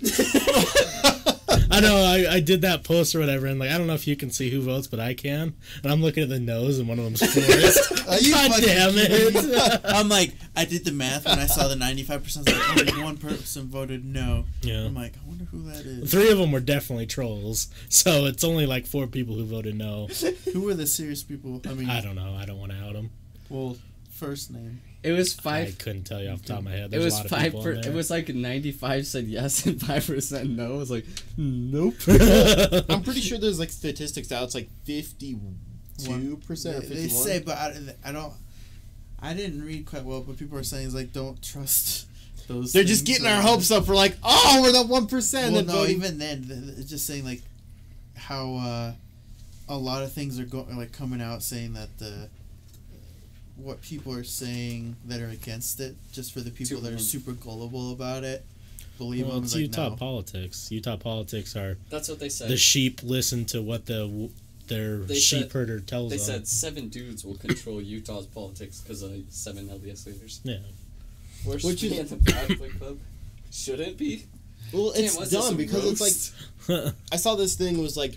but 1.74 1.84
I 1.84 1.88
know 1.88 1.96
I, 1.96 2.34
I 2.34 2.40
did 2.40 2.62
that 2.62 2.84
post 2.84 3.14
or 3.14 3.20
whatever, 3.20 3.46
and 3.46 3.58
like 3.58 3.70
I 3.70 3.78
don't 3.78 3.86
know 3.86 3.94
if 3.94 4.06
you 4.06 4.16
can 4.16 4.30
see 4.30 4.50
who 4.50 4.60
votes, 4.62 4.86
but 4.86 5.00
I 5.00 5.14
can. 5.14 5.54
And 5.82 5.92
I'm 5.92 6.02
looking 6.02 6.22
at 6.22 6.28
the 6.28 6.40
nose, 6.40 6.78
and 6.78 6.88
one 6.88 6.98
of 6.98 7.04
them's 7.04 7.20
Forrest. 7.34 8.08
Are 8.08 8.18
you 8.18 8.32
God 8.32 8.50
fucking 8.50 8.66
damn 8.66 8.92
it! 8.96 9.80
I'm 9.84 10.08
like, 10.08 10.34
I 10.56 10.64
did 10.64 10.84
the 10.84 10.92
math 10.92 11.26
when 11.26 11.38
I 11.38 11.46
saw 11.46 11.68
the 11.68 11.74
95%. 11.74 12.46
Like, 12.46 12.88
only 12.92 13.02
one 13.02 13.16
person 13.16 13.66
voted 13.68 14.04
no. 14.04 14.44
yeah. 14.62 14.84
I'm 14.84 14.94
like, 14.94 15.14
I 15.16 15.28
wonder 15.28 15.44
who 15.44 15.62
that 15.64 15.84
is. 15.84 16.10
Three 16.10 16.30
of 16.30 16.38
them 16.38 16.52
were 16.52 16.60
definitely 16.60 17.06
trolls, 17.06 17.68
so 17.88 18.26
it's 18.26 18.44
only 18.44 18.66
like 18.66 18.86
four 18.86 19.06
people 19.06 19.34
who 19.34 19.44
voted 19.44 19.76
no. 19.76 20.06
Who 20.52 20.62
were 20.62 20.74
the 20.74 20.86
serious 20.86 21.22
people? 21.22 21.60
I 21.66 21.74
mean, 21.74 21.88
I 21.90 22.00
don't 22.00 22.14
know. 22.14 22.36
I 22.38 22.44
don't 22.46 22.58
want 22.58 22.72
to 22.72 22.78
out 22.78 22.94
them. 22.94 23.10
well, 23.48 23.76
first 24.10 24.50
name. 24.50 24.80
It 25.04 25.12
was 25.12 25.34
five. 25.34 25.68
I 25.68 25.70
couldn't 25.72 26.04
tell 26.04 26.22
you 26.22 26.30
off 26.30 26.40
the 26.40 26.48
top 26.48 26.58
of 26.60 26.64
my 26.64 26.70
head. 26.70 26.94
It 26.94 26.98
was 26.98 27.12
a 27.12 27.16
lot 27.18 27.24
of 27.26 27.30
five. 27.30 27.42
people 27.44 27.62
Per, 27.62 27.72
it 27.72 27.92
was 27.92 28.10
like 28.10 28.30
95 28.30 29.06
said 29.06 29.26
yes 29.26 29.66
and 29.66 29.78
five 29.78 30.06
percent 30.06 30.48
no. 30.48 30.76
It 30.76 30.78
was 30.78 30.90
like, 30.90 31.04
nope. 31.36 31.94
I'm 32.88 33.02
pretty 33.02 33.20
sure 33.20 33.36
there's 33.36 33.58
like 33.58 33.70
statistics 33.70 34.32
out. 34.32 34.44
It's 34.44 34.54
like 34.54 34.70
fifty-two 34.84 36.36
percent. 36.46 36.88
They, 36.88 36.94
they 36.94 37.08
say, 37.08 37.40
but 37.40 37.58
I, 37.58 37.74
I 38.02 38.12
don't. 38.12 38.32
I 39.20 39.34
didn't 39.34 39.62
read 39.62 39.84
quite 39.84 40.04
well, 40.04 40.22
but 40.22 40.38
people 40.38 40.56
are 40.56 40.62
saying 40.62 40.86
it's 40.86 40.94
like 40.94 41.12
don't 41.12 41.40
trust 41.42 42.06
those. 42.48 42.72
they're 42.72 42.82
just 42.82 43.04
getting 43.04 43.26
our 43.26 43.42
hopes 43.42 43.70
up 43.70 43.84
for 43.84 43.94
like, 43.94 44.16
oh, 44.22 44.60
we're 44.62 44.72
that 44.72 44.88
one 44.88 45.06
percent. 45.06 45.52
Well, 45.52 45.60
and 45.60 45.68
no, 45.68 45.74
voting. 45.74 45.96
even 45.96 46.18
then, 46.18 46.44
th- 46.44 46.60
th- 46.60 46.78
it's 46.78 46.88
just 46.88 47.06
saying 47.06 47.26
like 47.26 47.42
how 48.16 48.54
uh, 48.54 48.92
a 49.68 49.76
lot 49.76 50.02
of 50.02 50.12
things 50.12 50.40
are 50.40 50.46
going 50.46 50.78
like 50.78 50.92
coming 50.92 51.20
out 51.20 51.42
saying 51.42 51.74
that 51.74 51.98
the 51.98 52.30
what 53.56 53.80
people 53.82 54.12
are 54.12 54.24
saying 54.24 54.96
that 55.06 55.20
are 55.20 55.28
against 55.28 55.80
it, 55.80 55.94
just 56.12 56.32
for 56.32 56.40
the 56.40 56.50
people 56.50 56.80
that 56.82 56.92
are 56.92 56.98
super 56.98 57.32
gullible 57.32 57.92
about 57.92 58.24
it. 58.24 58.44
Believe 58.98 59.26
Well, 59.26 59.36
them. 59.36 59.44
it's 59.44 59.54
It's 59.54 59.62
like, 59.62 59.78
Utah 59.78 59.88
no. 59.90 59.96
politics. 59.96 60.68
Utah 60.70 60.96
politics 60.96 61.56
are 61.56 61.76
That's 61.90 62.08
what 62.08 62.18
they 62.20 62.28
said. 62.28 62.48
the 62.48 62.56
sheep 62.56 63.00
listen 63.02 63.44
to 63.46 63.60
what 63.62 63.86
the 63.86 64.30
their 64.68 64.98
They 64.98 65.16
sheep 65.18 65.42
said- 65.42 65.52
herder 65.52 65.80
tells 65.80 66.10
they 66.10 66.16
them. 66.16 66.26
They 66.26 66.32
said 66.32 66.48
seven 66.48 66.88
dudes 66.88 67.24
will 67.24 67.34
control 67.36 67.82
Utah's 67.82 68.26
politics 68.26 68.80
because 68.80 69.02
of 69.02 69.12
seven 69.30 69.68
LDS 69.68 70.06
leaders. 70.06 70.40
yeah. 70.44 70.58
We're 71.44 71.54
Which 71.54 71.64
Which 71.64 71.82
is- 71.84 71.92
is 71.98 72.10
the 72.10 72.32
Catholic 72.32 72.78
Club. 72.78 72.98
Should 73.52 73.80
it 73.80 73.98
be? 73.98 74.24
Well, 74.72 74.92
Damn, 74.92 75.04
it's 75.04 75.16
what's 75.16 75.30
dumb 75.30 75.54
a 75.54 75.56
because 75.56 76.00
it's 76.00 76.00
like? 76.68 76.94
I 77.12 77.16
saw 77.16 77.34
this 77.34 77.54
thing 77.56 77.78
was 77.78 77.96
like 77.96 78.16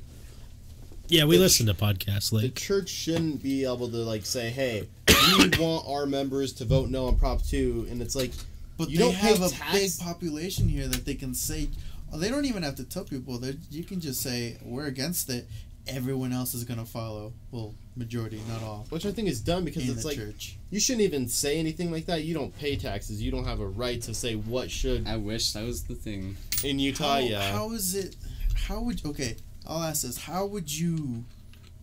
yeah, 1.10 1.26
we 1.26 1.38
The 1.38 1.44
listen 1.44 1.66
to 1.68 1.74
podcasts, 1.74 2.32
Like 2.32 2.42
the 2.44 2.50
church 2.50 2.90
shouldn't 2.90 3.42
be 3.44 3.64
able 3.66 3.90
to 3.90 3.98
like 3.98 4.26
say, 4.26 4.50
"Hey, 4.50 4.88
we 5.08 5.50
want 5.60 5.86
our 5.88 6.06
members 6.06 6.54
to 6.54 6.66
vote 6.66 6.90
no 6.90 7.08
on 7.08 7.16
Prop 7.18 7.42
2," 7.44 7.88
and 7.90 8.02
it's 8.02 8.16
like 8.16 8.32
But 8.78 8.90
You 8.90 8.98
they 9.00 9.04
don't 9.06 9.14
have 9.16 9.42
a 9.42 9.50
tax- 9.50 9.98
big 9.98 10.06
population 10.06 10.68
here 10.68 10.88
that 10.88 11.06
they 11.06 11.16
can 11.16 11.34
say. 11.34 11.70
They 12.16 12.30
don't 12.30 12.46
even 12.46 12.64
have 12.64 12.76
to 12.76 12.84
tell 12.86 13.04
people. 13.04 13.38
They 13.38 13.56
you 13.70 13.84
can 13.84 14.00
just 14.00 14.22
say 14.22 14.58
we're 14.64 14.86
against 14.86 15.30
it. 15.30 15.48
Everyone 15.90 16.34
else 16.34 16.54
is 16.54 16.64
gonna 16.66 16.86
follow. 16.86 17.34
Well, 17.52 17.74
majority, 17.96 18.42
not 18.50 18.62
all. 18.62 18.86
which 18.90 19.06
I 19.06 19.12
think 19.12 19.30
is 19.30 19.40
dumb 19.42 19.64
because 19.64 19.84
in 19.88 19.92
it's 19.96 20.04
like 20.06 20.18
church. 20.18 20.58
you 20.70 20.80
shouldn't 20.82 21.04
even 21.04 21.28
say 21.30 21.58
anything 21.60 21.92
like 21.92 22.06
that. 22.08 22.24
You 22.26 22.34
don't 22.34 22.58
pay 22.60 22.76
taxes. 22.76 23.22
You 23.22 23.32
don't 23.32 23.46
have 23.46 23.60
a 23.62 23.68
right 23.68 24.02
to 24.02 24.14
say 24.14 24.36
what 24.36 24.70
should 24.70 25.08
I 25.08 25.16
wish 25.18 25.54
that 25.54 25.64
was 25.66 25.84
the 25.84 25.96
thing. 25.96 26.36
in 26.64 26.78
Utah. 26.80 27.14
How, 27.14 27.18
yeah, 27.20 27.52
how 27.52 27.72
is 27.72 27.96
it? 27.96 28.16
How 28.54 28.82
would 28.82 29.06
okay? 29.06 29.38
I'll 29.68 29.84
ask 29.84 30.04
this. 30.04 30.18
How 30.18 30.46
would 30.46 30.72
you 30.74 31.26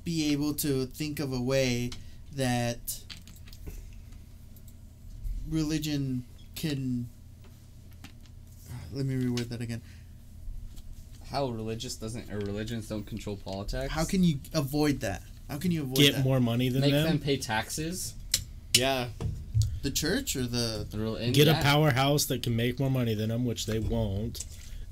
be 0.05 0.33
able 0.33 0.55
to 0.55 0.87
think 0.87 1.21
of 1.21 1.33
a 1.33 1.41
way 1.41 1.91
that 2.35 3.01
religion 5.49 6.25
can? 6.55 7.09
Ah, 8.73 8.77
let 8.93 9.07
me 9.07 9.15
reword 9.23 9.49
that 9.51 9.61
again. 9.61 9.83
How 11.31 11.47
religious 11.49 11.97
doesn't 11.97 12.31
or 12.33 12.39
religions 12.39 12.89
don't 12.89 13.05
control 13.07 13.37
politics? 13.37 13.93
How 13.93 14.05
can 14.05 14.23
you 14.23 14.39
avoid 14.55 15.01
that? 15.01 15.23
How 15.49 15.59
can 15.59 15.71
you 15.73 15.83
avoid 15.83 15.97
get 15.99 16.15
that? 16.15 16.25
more 16.25 16.41
money 16.41 16.69
than 16.69 16.81
make 16.83 16.93
them. 16.93 17.05
them 17.07 17.19
pay 17.19 17.37
taxes? 17.37 18.15
yeah. 18.75 19.09
The 19.83 19.91
church 19.91 20.35
or 20.35 20.45
the 20.47 20.87
The 20.91 20.99
rel- 20.99 21.17
get 21.33 21.47
yeah, 21.47 21.61
a 21.61 21.63
powerhouse 21.63 22.25
that 22.27 22.43
can 22.43 22.57
make 22.57 22.81
more 22.81 22.91
money 22.91 23.13
than 23.13 23.29
them, 23.29 23.45
which 23.45 23.67
they 23.67 23.79
won't, 23.79 24.43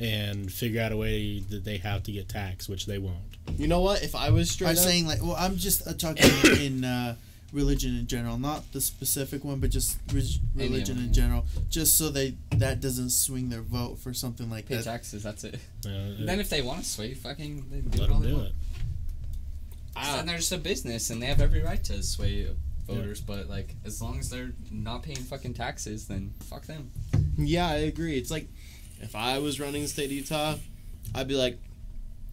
and 0.00 0.50
figure 0.52 0.80
out 0.80 0.92
a 0.92 0.96
way 0.96 1.40
that 1.50 1.64
they 1.64 1.76
have 1.78 2.02
to 2.04 2.12
get 2.12 2.28
taxed, 2.28 2.68
which 2.68 2.86
they 2.86 2.98
won't. 2.98 3.16
You 3.58 3.66
know 3.68 3.80
what? 3.80 4.02
If 4.02 4.14
I 4.14 4.30
was 4.30 4.50
straight 4.50 4.68
I'm 4.70 4.76
up, 4.76 4.82
saying 4.82 5.06
like 5.06 5.22
well 5.22 5.36
I'm 5.38 5.56
just 5.56 5.86
uh, 5.86 5.92
talking 5.94 6.30
in 6.60 6.84
uh, 6.96 7.16
religion 7.52 7.96
in 7.98 8.06
general, 8.06 8.38
not 8.38 8.72
the 8.72 8.80
specific 8.80 9.44
one, 9.44 9.58
but 9.60 9.70
just 9.70 9.98
re- 10.12 10.40
religion 10.54 10.96
them, 10.96 11.06
in 11.06 11.12
general, 11.12 11.44
just 11.68 11.98
so 11.98 12.08
they 12.08 12.34
that 12.52 12.80
doesn't 12.80 13.10
swing 13.10 13.48
their 13.50 13.60
vote 13.62 13.98
for 13.98 14.14
something 14.14 14.48
like 14.50 14.66
pay 14.68 14.76
that. 14.76 14.84
taxes. 14.84 15.22
That's 15.22 15.44
it. 15.44 15.56
Uh, 15.84 15.90
then 16.20 16.40
if 16.40 16.48
they 16.48 16.62
want 16.62 16.80
to 16.84 16.88
sway, 16.88 17.14
fucking 17.14 17.64
they 17.70 17.80
do 17.80 18.00
let 18.00 18.08
them 18.10 18.22
they 18.22 18.28
do 18.28 18.34
want. 18.36 18.46
it. 18.48 18.52
I- 19.96 20.18
And 20.18 20.28
they're 20.28 20.38
just 20.38 20.52
a 20.52 20.58
business, 20.58 21.10
and 21.10 21.20
they 21.20 21.26
have 21.26 21.40
every 21.40 21.62
right 21.62 21.82
to 21.84 22.02
sway 22.02 22.48
voters. 22.86 23.20
But 23.20 23.48
like, 23.48 23.74
as 23.84 24.00
long 24.00 24.18
as 24.18 24.30
they're 24.30 24.52
not 24.70 25.02
paying 25.02 25.18
fucking 25.18 25.54
taxes, 25.54 26.06
then 26.06 26.32
fuck 26.44 26.64
them. 26.66 26.90
Yeah, 27.36 27.68
I 27.68 27.74
agree. 27.76 28.16
It's 28.16 28.30
like 28.30 28.48
if 29.02 29.14
I 29.16 29.38
was 29.38 29.60
running 29.60 29.82
the 29.82 29.88
state 29.88 30.06
of 30.06 30.12
Utah, 30.12 30.54
I'd 31.14 31.28
be 31.28 31.34
like, 31.34 31.58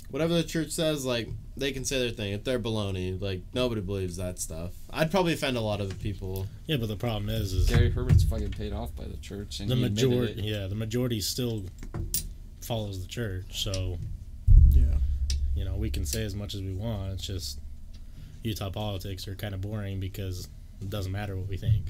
whatever 0.10 0.34
the 0.34 0.44
church 0.44 0.72
says, 0.72 1.06
like 1.06 1.28
they 1.58 1.72
can 1.72 1.84
say 1.84 2.00
their 2.00 2.12
thing. 2.12 2.34
If 2.34 2.44
they're 2.44 2.60
baloney, 2.60 3.20
like 3.22 3.42
nobody 3.54 3.82
believes 3.82 4.16
that 4.18 4.40
stuff. 4.40 4.72
I'd 4.92 5.12
probably 5.12 5.34
offend 5.34 5.58
a 5.58 5.62
lot 5.62 5.82
of 5.82 5.90
the 5.90 5.96
people. 5.96 6.48
Yeah, 6.68 6.78
but 6.78 6.88
the 6.88 6.96
problem 6.96 7.30
is, 7.30 7.52
is 7.54 7.70
Gary 7.70 7.90
Herbert's 7.92 8.24
fucking 8.24 8.52
paid 8.52 8.72
off 8.74 8.96
by 8.96 9.04
the 9.06 9.18
church, 9.18 9.60
and 9.60 9.70
the 9.70 9.76
he 9.76 9.82
majority. 9.82 10.34
it. 10.40 10.46
Yeah, 10.46 10.68
the 10.68 10.76
majority 10.76 11.20
still 11.22 11.66
follows 12.62 13.02
the 13.02 13.08
church. 13.08 13.64
So 13.64 13.98
Yeah. 14.70 14.98
you 15.56 15.66
know, 15.66 15.76
we 15.76 15.90
can 15.90 16.06
say 16.06 16.24
as 16.24 16.36
much 16.36 16.54
as 16.56 16.62
we 16.62 16.74
want. 16.74 17.14
It's 17.14 17.26
just 17.26 17.60
Utah 18.44 18.70
politics 18.70 19.28
are 19.28 19.36
kind 19.36 19.54
of 19.54 19.62
boring 19.62 20.00
because 20.00 20.48
it 20.82 20.90
doesn't 20.90 21.12
matter 21.12 21.36
what 21.36 21.48
we 21.50 21.58
think. 21.58 21.86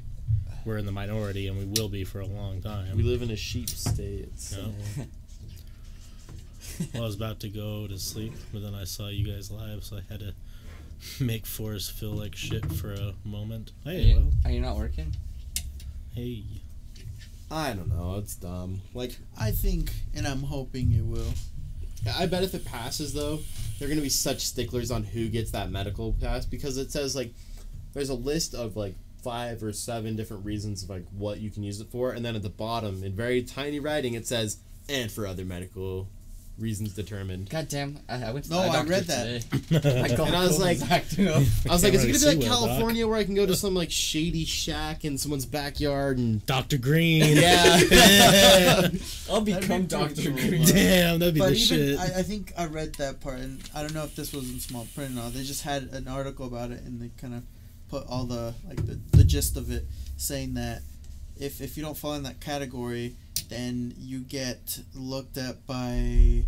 We're 0.70 0.78
in 0.78 0.86
the 0.86 0.92
minority, 0.92 1.48
and 1.48 1.58
we 1.58 1.66
will 1.66 1.90
be 1.90 2.04
for 2.04 2.20
a 2.20 2.28
long 2.28 2.62
time. 2.62 2.96
We 2.96 3.02
live 3.02 3.24
in 3.24 3.32
a 3.32 3.36
sheep 3.36 3.70
state. 3.70 4.40
So. 4.40 4.72
Well, 6.94 7.04
I 7.04 7.06
was 7.08 7.16
about 7.16 7.40
to 7.42 7.50
go 7.50 7.88
to 7.88 7.98
sleep, 7.98 8.34
but 8.54 8.62
then 8.62 8.74
I 8.76 8.84
saw 8.86 9.08
you 9.10 9.30
guys 9.34 9.50
live, 9.52 9.84
so 9.84 9.98
I 9.98 10.02
had 10.10 10.20
to 10.22 10.34
make 11.22 11.46
Forrest 11.48 11.92
feel 11.92 12.12
like 12.12 12.36
shit 12.36 12.64
for 12.74 12.94
a 12.94 13.14
moment. 13.26 13.72
Are 13.86 13.92
Hey, 13.92 14.02
you, 14.04 14.16
well, 14.16 14.32
are 14.46 14.52
you 14.52 14.62
not 14.62 14.78
working? 14.78 15.14
hey. 16.14 16.44
I 17.52 17.74
don't 17.74 17.90
know. 17.90 18.18
It's 18.20 18.36
dumb. 18.36 18.82
Like 18.94 19.18
I 19.38 19.50
think, 19.52 19.92
and 20.16 20.26
I'm 20.28 20.44
hoping 20.44 20.94
it 20.94 21.04
will. 21.04 21.34
I 22.16 22.28
bet 22.28 22.44
if 22.44 22.54
it 22.54 22.64
passes 22.64 23.12
though, 23.12 23.40
they're 23.80 23.90
gonna 23.90 24.00
be 24.02 24.08
such 24.10 24.42
sticklers 24.46 24.92
on 24.92 25.04
who 25.04 25.28
gets 25.30 25.50
that 25.52 25.72
medical 25.72 26.14
pass 26.14 26.46
because 26.46 26.78
it 26.78 26.92
says 26.92 27.16
like 27.16 27.34
there's 27.94 28.10
a 28.10 28.14
list 28.14 28.54
of 28.54 28.78
like 28.78 28.94
five 29.24 29.62
or 29.64 29.72
seven 29.74 30.16
different 30.16 30.46
reasons 30.46 30.84
of 30.84 30.90
like 30.90 31.06
what 31.18 31.40
you 31.40 31.50
can 31.50 31.64
use 31.64 31.80
it 31.82 31.88
for, 31.92 32.12
and 32.12 32.24
then 32.26 32.36
at 32.36 32.42
the 32.44 32.50
bottom 32.50 33.04
in 33.04 33.14
very 33.14 33.42
tiny 33.44 33.80
writing 33.80 34.14
it 34.14 34.28
says 34.28 34.58
and 34.88 35.12
for 35.12 35.26
other 35.28 35.46
medical 35.46 36.08
reasons 36.58 36.94
determined. 36.94 37.50
God 37.50 37.70
damn! 37.70 38.00
I, 38.10 38.22
I 38.26 38.32
went 38.34 38.44
to 38.46 38.52
No, 38.52 38.64
the 38.64 38.78
I 38.80 38.84
read 38.84 39.04
that. 39.06 39.42
Today. 39.50 39.80
I 40.04 40.08
And 40.28 40.36
I 40.36 40.42
was 40.46 40.60
like- 40.60 40.82
I 40.92 41.04
was 41.72 41.84
like, 41.84 41.94
is 41.94 42.04
it 42.04 42.08
gonna 42.08 42.12
be 42.12 42.12
like 42.12 42.16
see 42.18 42.50
well, 42.50 42.60
Doc. 42.66 42.68
California 42.70 43.08
where 43.08 43.18
I 43.18 43.24
can 43.24 43.34
go 43.34 43.46
to 43.46 43.56
some 43.56 43.74
like 43.76 43.92
shady 43.92 44.44
shack 44.44 45.06
in 45.06 45.18
someone's 45.18 45.46
backyard 45.46 46.18
and 46.18 46.46
Dr. 46.46 46.78
Green. 46.78 47.24
Yeah. 47.40 47.78
I'll 49.30 49.42
That'd 49.42 49.46
be 49.46 49.54
become 49.54 49.86
Doctor 49.86 50.32
Green. 50.32 50.64
but- 50.64 50.74
Damn, 50.74 51.20
that'd 51.20 51.34
be 51.36 51.40
But 51.40 51.52
the 51.52 51.56
even 51.56 51.98
shit. 51.98 52.00
I, 52.00 52.20
I 52.20 52.24
think 52.24 52.52
I 52.58 52.66
read 52.66 52.96
that 52.96 53.22
part, 53.22 53.40
and 53.40 53.60
I 53.74 53.82
don't 53.82 53.94
know 53.94 54.04
if 54.04 54.16
this 54.18 54.34
was 54.34 54.50
in 54.52 54.60
small 54.60 54.86
print 54.96 55.12
or 55.12 55.16
not. 55.16 55.34
They 55.34 55.44
just 55.44 55.64
had 55.64 55.84
an 55.94 56.08
article 56.10 56.46
about 56.46 56.72
it, 56.72 56.82
and 56.82 57.00
they 57.02 57.10
kind 57.22 57.36
of 57.36 57.44
put 57.90 58.08
all 58.08 58.26
the 58.26 58.54
like 58.68 58.86
the, 58.86 59.00
the 59.18 59.24
gist 59.24 59.58
of 59.58 59.72
it, 59.72 59.86
saying 60.18 60.54
that 60.56 60.82
if 61.38 61.62
if 61.62 61.78
you 61.78 61.84
don't 61.84 61.98
fall 61.98 62.14
in 62.14 62.24
that 62.24 62.40
category, 62.40 63.16
then 63.50 63.94
you 63.98 64.20
get 64.20 64.80
looked 64.96 65.38
at 65.38 65.66
by 65.66 66.44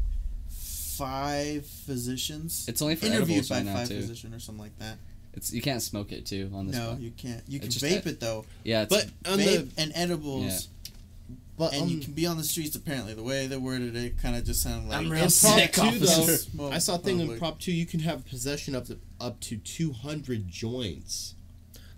five 0.50 1.66
physicians. 1.66 2.66
It's 2.68 2.82
only 2.82 2.96
for 2.96 3.06
interviewed 3.08 3.30
edibles 3.46 3.50
by 3.50 3.56
right 3.58 3.66
now 3.66 3.76
five 3.76 3.88
too. 3.88 3.96
physicians 4.02 4.36
or 4.36 4.40
something 4.40 4.64
like 4.64 4.78
that. 4.80 4.98
It's 5.34 5.54
you 5.54 5.62
can't 5.62 5.82
smoke 5.82 6.12
it 6.12 6.26
too 6.26 6.52
on 6.54 6.68
this. 6.68 6.76
No, 6.76 6.90
one. 6.90 7.02
you 7.02 7.12
can't. 7.12 7.42
You 7.48 7.60
can 7.60 7.68
It's 7.68 7.78
just 7.80 7.86
vape 7.86 8.04
that- 8.04 8.10
it 8.12 8.20
though. 8.20 8.46
Yeah, 8.64 8.84
it's, 8.84 8.94
but 8.96 9.32
on 9.32 9.40
vape 9.40 9.74
the 9.76 9.82
and 9.82 9.92
edibles. 9.96 10.44
Yeah. 10.46 10.60
But 11.62 11.74
And 11.74 11.84
on, 11.84 11.90
you 11.90 12.00
can 12.00 12.14
be 12.14 12.26
on 12.26 12.38
the 12.38 12.44
streets. 12.44 12.76
Apparently, 12.76 13.14
the 13.14 13.22
way 13.22 13.46
they 13.46 13.56
worded 13.56 13.96
it, 13.96 14.18
kind 14.20 14.36
of 14.36 14.44
just 14.44 14.64
sounded 14.64 14.90
like 14.90 14.98
I'm 14.98 15.06
in 15.06 15.12
real 15.12 15.20
Prop 15.22 15.30
sick, 15.32 15.74
two, 15.74 16.00
though, 16.00 16.08
officer. 16.24 16.50
I 16.74 16.80
saw 16.80 16.96
a 16.96 16.98
thing 16.98 17.20
in. 17.20 17.38
Prop 17.38 17.60
two 17.60 17.72
you 17.72 17.86
can 17.86 18.00
have 18.00 18.26
possession 18.26 18.74
of 18.74 18.88
to 18.88 18.98
up 19.20 19.40
to 19.42 19.58
two 19.58 19.94
hundred 19.94 20.48
joints. 20.50 21.36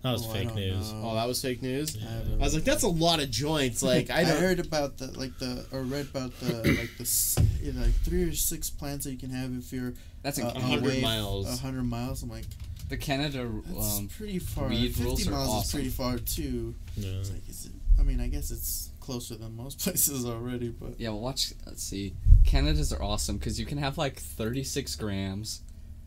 that 0.02 0.12
was 0.12 0.28
Oh, 0.28 0.32
fake 0.34 0.54
news. 0.54 0.92
know. 0.92 1.02
Oh, 1.12 1.16
that 1.16 1.26
was 1.30 1.42
fake 1.42 1.62
news. 1.62 1.96
I 1.96 2.00
Yeah. 2.00 2.10
haven't- 2.10 2.42
I 2.42 2.44
was 2.44 2.54
like, 2.56 2.66
that's 2.66 2.84
a 2.84 2.90
lot 2.90 3.22
of 3.24 3.32
joints. 3.32 3.82
Like 3.94 4.10
I 4.10 4.20
I, 4.20 4.24
heard 4.26 4.60
about 4.60 4.98
the 4.98 5.18
like 5.18 5.40
the 5.40 5.66
or 5.72 5.84
read 5.84 6.08
about 6.14 6.38
the 6.42 6.56
like 6.82 6.98
the 6.98 7.44
you 7.64 7.72
know, 7.72 7.84
like 7.84 7.94
three 8.04 8.24
or 8.24 8.34
six 8.34 8.70
plants 8.70 9.06
that 9.06 9.12
you 9.14 9.18
can 9.18 9.30
have 9.30 9.58
if 9.58 9.72
you're 9.72 9.94
that's 10.24 10.40
in 10.40 10.46
uh, 10.46 10.60
hundred 10.60 11.02
miles. 11.02 11.62
Hundred 11.62 11.84
miles. 11.84 12.22
I'm 12.22 12.30
like, 12.30 12.48
The 12.90 12.98
Canada 12.98 13.50
that's 13.68 13.98
um, 14.00 14.10
pretty 14.10 14.40
far. 14.40 14.68
weed 14.68 14.90
Fifty 14.90 15.04
rules 15.06 15.26
are 15.26 15.32
miles 15.32 15.66
is 15.68 15.72
pretty 15.72 15.88
far 15.90 16.18
too. 16.18 16.76
Yeah. 16.98 17.12
It's 17.20 17.32
like, 17.32 17.48
is 17.48 17.68
it? 17.68 17.72
I 17.98 18.04
mean, 18.04 18.20
I 18.20 18.28
guess 18.28 18.52
it's 18.52 18.90
closer 19.04 19.36
than 19.36 19.56
most 19.56 19.80
places 19.84 20.26
already, 20.26 20.70
but 20.70 21.00
Yeah, 21.00 21.10
well, 21.10 21.20
watch. 21.20 21.54
Let's 21.66 21.84
see. 21.84 22.16
Canada's 22.46 22.92
are 22.92 23.02
awesome 23.02 23.38
because 23.38 23.60
you 23.60 23.66
can 23.66 23.78
have 23.78 23.98
like 23.98 24.18
36 24.18 24.96
grams. 24.96 25.62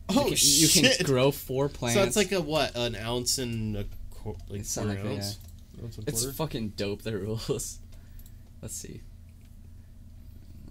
oh 0.09 0.23
you 0.23 0.25
can, 0.27 0.35
shit! 0.35 0.75
You 0.75 0.91
can 0.97 1.05
grow 1.05 1.31
four 1.31 1.69
plants. 1.69 1.99
so 1.99 2.03
it's 2.03 2.15
like 2.15 2.31
a 2.31 2.41
what? 2.41 2.75
An 2.75 2.95
ounce 2.95 3.37
and 3.37 3.75
a 3.77 3.85
qu- 4.11 4.35
like 4.49 4.61
It's 4.61 4.73
quarter 4.75 4.89
like 4.89 5.05
ounce. 5.05 5.37
Ounce 5.83 5.99
it's 6.07 6.25
fucking 6.37 6.69
dope. 6.69 7.01
Their 7.03 7.17
rules. 7.19 7.79
Let's 8.61 8.75
see. 8.75 9.01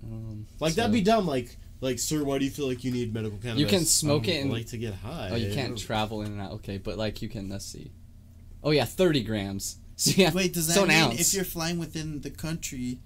Um, 0.04 0.46
like 0.60 0.72
so- 0.72 0.76
that'd 0.82 0.92
be 0.92 1.00
dumb. 1.02 1.26
Like 1.26 1.56
like 1.80 1.98
sir, 1.98 2.24
why 2.24 2.38
do 2.38 2.44
you 2.44 2.50
feel 2.50 2.66
like 2.68 2.84
you 2.84 2.90
need 2.92 3.12
medical 3.12 3.38
cannabis? 3.38 3.60
You 3.60 3.66
can 3.66 3.84
smoke 3.84 4.24
Um, 4.24 4.30
it 4.30 4.40
and- 4.42 4.52
like 4.52 4.66
to 4.68 4.78
get 4.78 4.94
high. 4.94 5.28
Oh, 5.32 5.36
you 5.36 5.52
can't 5.54 5.76
travel 5.78 6.22
in 6.22 6.32
and 6.32 6.40
out. 6.40 6.52
Okay, 6.52 6.78
but 6.78 6.96
like 6.98 7.22
you 7.22 7.28
can. 7.28 7.48
Let's 7.48 7.66
see. 7.66 7.90
Oh 8.64 8.70
yeah, 8.70 8.84
30 8.84 9.22
grams. 9.22 9.76
So 9.98 10.12
yeah, 10.14 10.30
wait, 10.32 10.52
does 10.52 10.66
that 10.66 10.74
so 10.74 10.85
mean 10.87 10.96
ounce. 10.96 11.20
if 11.20 11.32
you're 11.35 11.44
flying 11.44 11.78
within 11.78 12.20
the 12.20 12.28
country, 12.30 12.98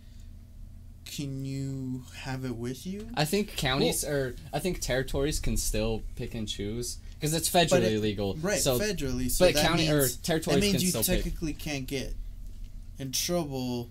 can 1.05 1.45
you 1.45 2.03
have 2.19 2.45
it 2.45 2.57
with 2.57 2.87
you? 2.87 3.09
I 3.15 3.25
think 3.25 3.57
counties 3.57 4.05
or 4.05 4.35
I 4.53 4.59
think 4.59 4.81
territories 4.81 5.39
can 5.41 5.57
still 5.57 6.03
pick 6.17 6.35
and 6.35 6.49
choose 6.49 6.99
because 7.15 7.35
it's 7.35 7.49
federally 7.51 7.95
it- 7.97 8.01
legal. 8.01 8.35
Right, 8.37 8.59
So, 8.61 8.79
federally. 8.79 9.31
So 9.31 9.47
but 9.47 9.55
that 9.55 9.67
county 9.67 9.89
or 9.89 9.99
means, 9.99 10.17
territories 10.17 10.57
that 10.57 10.61
means 10.63 10.75
can 10.75 10.83
you 10.83 10.89
still 10.89 11.03
pick. 11.05 11.23
technically 11.25 11.53
can't 11.53 11.87
get 11.87 12.15
in 12.99 13.13
trouble 13.13 13.89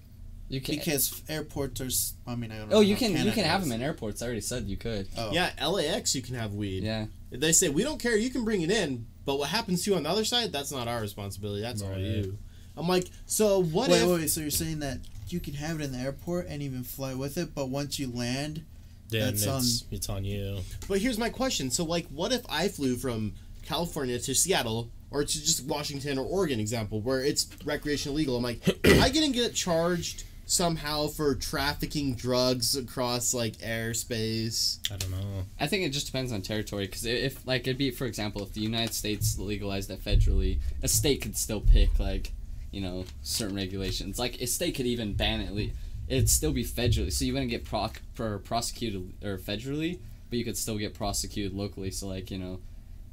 You 0.50 0.62
can. 0.62 0.76
because 0.76 1.22
airports 1.30 1.80
are. 1.82 1.86
s- 1.86 2.14
I 2.28 2.36
mean, 2.36 2.52
I 2.52 2.58
don't 2.58 2.68
oh, 2.68 2.70
know. 2.72 2.78
oh, 2.78 2.82
you 2.82 2.96
how 2.96 3.00
can. 3.00 3.12
You 3.26 3.32
can 3.32 3.44
have 3.46 3.62
is. 3.62 3.68
them 3.70 3.76
in 3.80 3.82
airports. 3.86 4.22
I 4.22 4.26
already 4.26 4.42
said 4.42 4.66
you 4.66 4.78
could. 4.78 5.08
Oh. 5.18 5.32
Yeah, 5.32 5.52
LAX 5.66 6.16
you 6.16 6.22
can 6.22 6.36
have 6.36 6.54
weed. 6.54 6.84
Yeah. 6.84 7.06
They 7.32 7.52
say 7.54 7.70
we 7.70 7.84
don't 7.84 8.00
care. 8.02 8.16
You 8.18 8.30
can 8.30 8.44
bring 8.44 8.62
it 8.62 8.72
in, 8.72 9.06
But 9.26 9.40
what 9.40 9.50
happens 9.50 9.84
to 9.84 9.92
you 9.92 9.98
on 9.98 10.04
the 10.04 10.10
other 10.10 10.26
side, 10.26 10.52
that's 10.52 10.72
not 10.72 10.88
our 10.88 11.00
responsibility. 11.02 11.62
That's 11.62 11.82
all 11.82 11.92
Right. 11.92 12.00
you. 12.02 12.38
I'm 12.78 12.88
like, 12.88 13.08
so 13.26 13.62
what 13.62 13.90
wait, 13.90 14.02
if? 14.02 14.08
wait, 14.08 14.20
wait, 14.20 14.30
so 14.30 14.42
you're 14.42 14.50
saying 14.50 14.80
that 14.80 15.00
you 15.28 15.40
can 15.40 15.54
have 15.56 15.80
it 15.80 15.84
in 15.84 15.92
the 15.92 16.00
airport 16.00 16.48
and 16.48 16.62
even 16.62 16.84
fly 16.84 17.14
with 17.14 17.38
it, 17.38 17.54
but 17.54 17.70
once 17.70 18.00
you 18.00 18.12
land, 18.12 18.64
Then 19.10 19.34
That's 19.34 19.44
it's 19.44 19.48
um, 19.84 19.88
it's 19.92 20.10
on 20.10 20.24
you. 20.26 20.60
But 20.88 21.00
here's 21.00 21.18
my 21.18 21.30
question. 21.30 21.72
So 21.72 21.84
like, 21.84 22.08
what 22.10 22.32
if 22.32 22.46
I 22.50 22.68
flew 22.68 22.96
from 22.96 23.34
California 23.64 24.20
to 24.20 24.36
Seattle? 24.36 24.90
Or 25.12 25.24
to 25.24 25.28
just 25.28 25.66
Washington 25.66 26.20
or 26.20 26.26
Oregon 26.26 26.60
example, 26.60 27.02
where 27.02 27.20
it's 27.20 27.48
recreational 27.66 28.16
legal. 28.16 28.38
I'm 28.38 28.44
like, 28.44 28.60
am 28.86 29.02
I 29.02 29.10
gonna 29.10 29.30
get 29.30 29.56
charged 29.56 30.24
somehow 30.46 31.08
for 31.08 31.34
trafficking 31.34 32.14
drugs 32.14 32.76
across 32.76 33.34
like 33.34 33.58
airspace? 33.58 34.78
I 34.92 34.98
don't 34.98 35.10
know. 35.10 35.46
I 35.60 35.66
think 35.66 35.84
it 35.84 35.90
just 35.90 36.06
depends 36.06 36.32
on 36.32 36.44
territory 36.44 36.86
because 36.86 37.06
if 37.06 37.46
like 37.48 37.62
it'd 37.62 37.80
be 37.80 37.90
for 37.90 38.06
example 38.06 38.44
if 38.44 38.54
the 38.54 38.62
United 38.62 38.94
States 38.94 39.40
legalized 39.40 39.90
that 39.90 40.04
federally, 40.04 40.60
a 40.84 40.88
state 40.88 41.22
could 41.24 41.36
still 41.36 41.62
pick 41.62 42.00
like 42.00 42.34
you 42.72 42.82
know 42.82 43.06
certain 43.24 43.56
regulations. 43.56 44.20
Like 44.20 44.42
a 44.42 44.48
state 44.48 44.76
could 44.76 44.86
even 44.86 45.14
ban 45.14 45.42
it. 45.42 45.52
le- 45.54 45.74
It'd 46.08 46.30
still 46.30 46.52
be 46.52 46.64
federally, 46.64 47.12
so 47.14 47.24
you 47.24 47.34
wouldn't 47.34 47.52
get 47.52 47.66
proc- 47.66 48.02
prosecuted 48.16 49.14
or 49.24 49.38
federally, 49.38 50.00
but 50.30 50.40
you 50.40 50.44
could 50.46 50.58
still 50.58 50.78
get 50.78 50.94
prosecuted 50.96 51.54
locally. 51.54 51.92
So 51.92 52.08
like 52.08 52.32
you 52.32 52.40
know, 52.40 52.60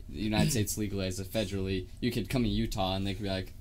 the 0.08 0.20
United 0.20 0.50
States 0.50 0.78
legalized 0.84 1.20
it 1.20 1.30
federally. 1.30 1.86
You 2.00 2.10
could 2.10 2.28
come 2.30 2.42
to 2.42 2.48
Utah 2.48 2.94
and 2.96 3.06
they 3.06 3.14
could 3.14 3.22
be 3.24 3.28
like. 3.30 3.52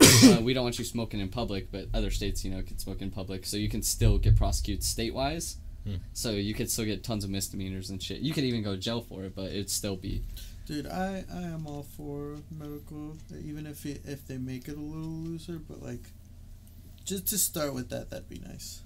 uh, 0.24 0.38
we 0.40 0.54
don't 0.54 0.62
want 0.64 0.78
you 0.78 0.84
smoking 0.84 1.20
in 1.20 1.28
public, 1.28 1.70
but 1.70 1.86
other 1.92 2.10
states, 2.10 2.44
you 2.44 2.50
know, 2.50 2.62
can 2.62 2.78
smoke 2.78 3.02
in 3.02 3.10
public, 3.10 3.44
so 3.44 3.56
you 3.56 3.68
can 3.68 3.82
still 3.82 4.16
get 4.16 4.36
prosecuted 4.36 4.82
state-wise. 4.84 5.56
So 6.12 6.30
you 6.30 6.54
could 6.54 6.70
still 6.70 6.84
get 6.84 7.02
tons 7.04 7.24
of 7.24 7.30
misdemeanors 7.30 7.90
and 7.90 8.00
shit. 8.02 8.20
You 8.20 8.32
could 8.32 8.44
even 8.44 8.62
go 8.62 8.72
to 8.72 8.78
jail 8.78 9.00
for 9.02 9.24
it, 9.24 9.34
but 9.34 9.46
it'd 9.46 9.70
still 9.70 9.96
be. 9.96 10.22
Dude, 10.68 10.86
I 10.86 11.24
I 11.34 11.42
am 11.42 11.66
all 11.66 11.82
for 11.96 12.36
medical, 12.56 13.16
even 13.44 13.66
if 13.66 13.84
it, 13.86 14.02
if 14.04 14.26
they 14.28 14.36
make 14.38 14.68
it 14.68 14.76
a 14.76 14.80
little 14.80 15.08
looser, 15.08 15.58
but 15.58 15.82
like, 15.82 16.04
just 17.04 17.26
to 17.28 17.38
start 17.38 17.74
with 17.74 17.88
that, 17.90 18.10
that'd 18.10 18.28
be 18.28 18.40
nice. 18.46 18.82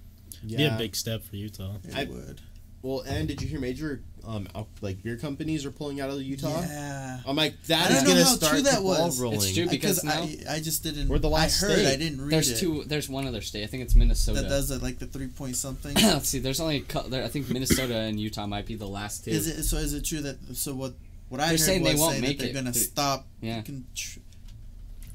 Be 0.47 0.63
a 0.65 0.75
big 0.77 0.95
step 0.95 1.23
for 1.23 1.35
Utah. 1.35 1.75
It 1.83 1.95
I- 1.95 2.05
would. 2.05 2.41
Well, 2.81 2.99
and 3.07 3.29
did 3.29 3.41
you 3.41 3.47
hear 3.47 3.61
major 3.61 4.03
um 4.27 4.45
like 4.81 5.01
beer 5.01 5.15
companies 5.15 5.65
are 5.65 5.71
pulling 5.71 6.01
out 6.01 6.09
of 6.09 6.21
Utah? 6.21 6.59
Yeah. 6.63 7.21
I'm 7.25 7.37
like, 7.37 7.53
I 7.53 7.57
that 7.67 7.87
don't 7.87 8.03
know 8.03 8.09
gonna 8.09 8.23
how 8.25 8.35
start 8.35 8.51
true 8.51 8.61
the 8.61 8.69
that 8.71 8.81
ball 8.81 9.05
was. 9.05 9.21
rolling. 9.21 9.37
It's 9.37 9.53
true. 9.53 9.69
because 9.69 10.01
Because 10.01 10.03
now- 10.03 10.51
I, 10.51 10.55
I 10.55 10.59
just 10.59 10.83
didn't. 10.83 11.07
We're 11.07 11.17
the 11.19 11.29
last 11.29 11.63
I 11.63 11.67
heard. 11.67 11.79
state. 11.79 11.93
I 11.93 11.95
didn't 11.95 12.19
read 12.19 12.31
There's 12.31 12.51
it. 12.51 12.57
two. 12.57 12.83
There's 12.83 13.07
one 13.07 13.25
other 13.25 13.39
state. 13.39 13.63
I 13.63 13.67
think 13.67 13.83
it's 13.83 13.95
Minnesota. 13.95 14.41
that 14.41 14.49
does 14.49 14.69
it 14.69 14.83
like 14.83 14.99
the 14.99 15.05
three 15.05 15.27
point 15.27 15.55
something. 15.55 15.93
Let's 15.95 16.27
see. 16.33 16.39
There's 16.39 16.59
only. 16.59 16.77
a 16.77 16.81
cou- 16.81 17.07
There, 17.07 17.23
I 17.23 17.29
think 17.29 17.49
Minnesota 17.49 17.95
and 17.95 18.19
Utah 18.19 18.47
might 18.47 18.65
be 18.65 18.75
the 18.75 18.85
last 18.87 19.23
two. 19.23 19.31
is 19.31 19.47
it 19.47 19.63
so? 19.63 19.77
Is 19.77 19.93
it 19.93 20.03
true 20.03 20.19
that 20.19 20.39
so 20.53 20.73
what? 20.75 20.93
What 21.33 21.39
I 21.41 21.45
They're 21.45 21.51
heard 21.53 21.59
saying 21.61 21.83
they 21.83 21.95
won't 21.95 22.11
saying 22.11 22.21
make 22.21 22.37
that 22.37 22.43
they're 22.43 22.51
it. 22.51 22.53
gonna 22.53 22.71
They're- 22.71 22.83
stop. 22.83 23.27
Yeah. 23.41 23.63
Contr- 23.63 24.19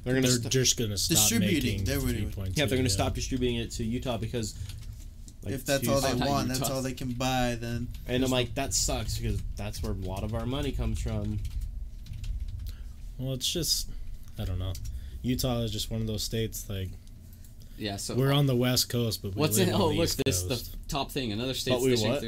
They're 0.03 0.13
gonna 0.15 0.27
They're 0.27 0.37
st- 0.37 0.51
just 0.51 0.75
gonna 0.77 0.97
stop 0.97 1.15
Distributing, 1.17 1.71
making 1.71 1.83
they 1.85 1.97
would- 1.97 2.13
3.2, 2.35 2.57
yeah, 2.57 2.65
they're 2.65 2.77
gonna 2.77 2.89
stop 2.89 3.15
distributing 3.15 3.55
it 3.55 3.71
to 3.71 3.85
Utah 3.85 4.17
because 4.17 4.53
like, 5.43 5.53
if 5.53 5.65
that's 5.65 5.87
all 5.87 6.01
they 6.01 6.13
not 6.17 6.27
want, 6.27 6.49
that's 6.49 6.69
all 6.69 6.81
they 6.81 6.91
can 6.91 7.13
buy. 7.13 7.55
Then 7.57 7.87
And 8.05 8.21
I'm 8.25 8.31
like, 8.31 8.53
that 8.55 8.73
sucks 8.73 9.17
because 9.17 9.39
that's 9.55 9.81
where 9.81 9.93
a 9.93 9.95
lot 9.95 10.23
of 10.25 10.33
our 10.33 10.45
money 10.45 10.73
comes 10.73 10.99
from. 10.99 11.39
Well, 13.17 13.33
it's 13.33 13.49
just 13.49 13.87
I 14.37 14.43
don't 14.43 14.59
know. 14.59 14.73
Utah 15.21 15.59
is 15.61 15.71
just 15.71 15.89
one 15.89 16.01
of 16.01 16.07
those 16.07 16.23
states 16.23 16.65
like 16.69 16.89
yeah. 17.77 17.95
So 17.95 18.13
we're 18.15 18.33
on 18.33 18.45
the 18.45 18.57
west 18.57 18.89
coast, 18.89 19.21
but 19.21 19.35
we 19.35 19.39
What's 19.39 19.57
live 19.57 19.69
in? 19.69 19.73
on 19.73 19.81
Oh, 19.81 19.87
the 19.91 19.95
look, 19.95 20.03
east 20.03 20.21
this 20.25 20.43
coast. 20.43 20.71
the 20.73 20.77
top 20.89 21.11
thing. 21.13 21.31
Another 21.31 21.53
state 21.53 21.71
But 21.71 21.81
we 21.81 21.95
what? 21.95 22.25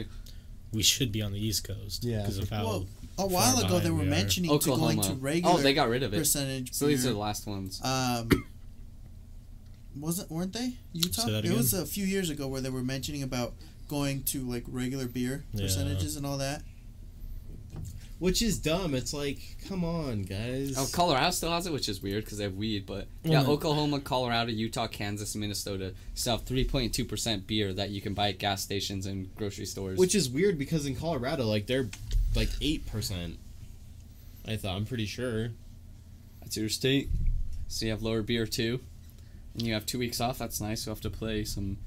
We 0.71 0.81
should 0.81 1.11
be 1.11 1.21
on 1.21 1.33
the 1.33 1.45
east 1.45 1.65
coast. 1.65 2.05
Yeah. 2.05 2.19
because 2.21 2.37
of 2.37 2.49
how 2.49 2.63
well, 2.63 2.85
a 3.17 3.25
while 3.27 3.59
ago 3.63 3.79
they 3.79 3.89
were 3.89 3.97
we 3.99 4.03
are. 4.07 4.09
mentioning 4.09 4.57
to 4.59 4.69
going 4.69 5.01
to 5.01 5.13
regular 5.13 5.55
oh, 5.55 5.57
they 5.61 5.73
got 5.73 5.89
rid 5.89 6.03
of 6.03 6.13
it. 6.13 6.17
percentage. 6.17 6.73
So 6.73 6.87
these 6.87 7.05
are 7.05 7.11
the 7.13 7.17
last 7.19 7.45
ones. 7.47 7.81
Um, 7.83 8.29
wasn't 9.99 10.31
weren't 10.31 10.53
they 10.53 10.73
Utah? 10.93 11.23
Say 11.23 11.31
that 11.31 11.45
It 11.45 11.51
was 11.53 11.73
a 11.73 11.85
few 11.85 12.05
years 12.05 12.29
ago 12.29 12.47
where 12.47 12.61
they 12.61 12.69
were 12.69 12.83
mentioning 12.83 13.23
about 13.23 13.53
going 13.89 14.23
to 14.23 14.39
like 14.41 14.63
regular 14.67 15.05
beer 15.05 15.43
Yeah. 15.53 15.63
percentages 15.65 16.15
and 16.15 16.25
all 16.25 16.37
that. 16.37 16.63
Which 18.19 18.43
is 18.43 18.59
dumb. 18.59 18.93
It's 18.93 19.15
like, 19.15 19.39
come 19.67 19.83
on, 19.83 20.21
guys. 20.21 20.75
Oh, 20.77 20.87
Colorado 20.93 21.31
still 21.31 21.49
has 21.49 21.65
it, 21.65 21.73
which 21.73 21.89
is 21.89 22.03
weird 22.03 22.23
because 22.23 22.37
they 22.37 22.43
have 22.43 22.53
weed. 22.53 22.85
But 22.85 23.07
yeah, 23.23 23.39
Well, 23.39 23.43
no. 23.45 23.51
Oklahoma, 23.53 23.99
Colorado, 23.99 24.51
Utah, 24.51 24.85
Kansas, 24.85 25.35
Minnesota 25.35 25.95
still 26.13 26.37
have 26.37 26.45
3.2 26.45 27.07
percent 27.07 27.47
beer 27.47 27.73
that 27.73 27.89
you 27.89 27.99
can 27.99 28.13
buy 28.13 28.29
at 28.29 28.37
gas 28.37 28.61
stations 28.61 29.07
and 29.07 29.35
grocery 29.35 29.65
stores. 29.65 29.97
Which 29.97 30.13
is 30.13 30.29
weird 30.29 30.59
because 30.59 30.85
in 30.85 30.95
Colorado, 30.95 31.45
like 31.47 31.65
they're 31.65 31.89
like 32.35 32.49
eight 32.61 32.85
percent. 32.87 33.37
I 34.47 34.55
thought 34.55 34.75
I'm 34.75 34.85
pretty 34.85 35.05
sure. 35.05 35.49
That's 36.41 36.57
your 36.57 36.69
state. 36.69 37.09
So 37.67 37.85
you 37.85 37.91
have 37.91 38.01
lower 38.01 38.21
beer 38.21 38.45
too, 38.45 38.79
and 39.53 39.63
you 39.63 39.73
have 39.73 39.85
two 39.85 39.99
weeks 39.99 40.19
off. 40.19 40.37
That's 40.37 40.59
nice. 40.59 40.85
You 40.85 40.89
have 40.91 41.01
to 41.01 41.09
play 41.09 41.43
some 41.43 41.77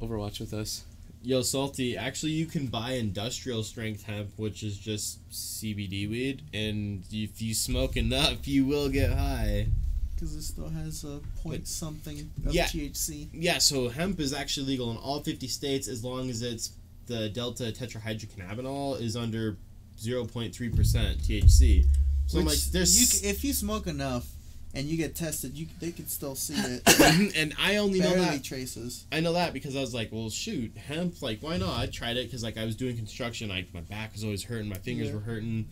Overwatch 0.00 0.38
with 0.40 0.52
us. 0.54 0.84
Yo, 1.22 1.42
salty. 1.42 1.96
Actually, 1.96 2.32
you 2.32 2.46
can 2.46 2.66
buy 2.68 2.92
industrial 2.92 3.64
strength 3.64 4.04
hemp, 4.04 4.28
which 4.36 4.62
is 4.62 4.78
just 4.78 5.28
CBD 5.30 6.08
weed, 6.08 6.42
and 6.54 7.02
if 7.10 7.42
you 7.42 7.54
smoke 7.54 7.96
enough, 7.96 8.46
you 8.46 8.64
will 8.64 8.88
get 8.88 9.10
high. 9.12 9.66
Because 10.14 10.34
it 10.34 10.42
still 10.42 10.68
has 10.68 11.02
a 11.04 11.20
point 11.42 11.66
something 11.66 12.30
of 12.46 12.54
Yeah. 12.54 12.66
THC. 12.66 13.28
Yeah, 13.32 13.58
so 13.58 13.88
hemp 13.88 14.20
is 14.20 14.32
actually 14.32 14.66
legal 14.66 14.90
in 14.92 14.96
all 14.96 15.20
50 15.20 15.46
states 15.48 15.88
as 15.88 16.04
long 16.04 16.30
as 16.30 16.42
it's 16.42 16.72
the 17.06 17.28
delta 17.28 17.64
tetrahydrocannabinol 17.72 19.00
is 19.00 19.16
under 19.16 19.56
0.3% 19.98 20.52
THC. 20.52 21.84
So 22.26 22.38
I'm 22.38 22.44
like, 22.44 22.58
there's 22.72 23.22
you, 23.22 23.28
if 23.30 23.42
you 23.44 23.52
smoke 23.52 23.86
enough 23.86 24.26
and 24.74 24.86
you 24.86 24.96
get 24.98 25.16
tested, 25.16 25.56
you 25.56 25.66
they 25.80 25.90
could 25.92 26.10
still 26.10 26.34
see 26.34 26.54
it. 26.56 27.36
and 27.36 27.54
I 27.58 27.76
only 27.76 28.00
know 28.00 28.14
that 28.14 28.44
traces. 28.44 29.06
I 29.10 29.20
know 29.20 29.32
that 29.32 29.52
because 29.54 29.74
I 29.76 29.80
was 29.80 29.94
like, 29.94 30.10
well, 30.12 30.28
shoot, 30.30 30.76
hemp, 30.76 31.22
like, 31.22 31.40
why 31.40 31.56
not? 31.56 31.78
I 31.78 31.86
tried 31.86 32.16
it 32.18 32.26
because, 32.26 32.42
like, 32.42 32.58
I 32.58 32.64
was 32.66 32.76
doing 32.76 32.96
construction. 32.96 33.48
Like, 33.48 33.72
my 33.72 33.80
back 33.80 34.12
was 34.12 34.24
always 34.24 34.44
hurting, 34.44 34.68
my 34.68 34.76
fingers 34.76 35.08
Yeah. 35.08 35.14
were 35.14 35.20
hurting. 35.20 35.68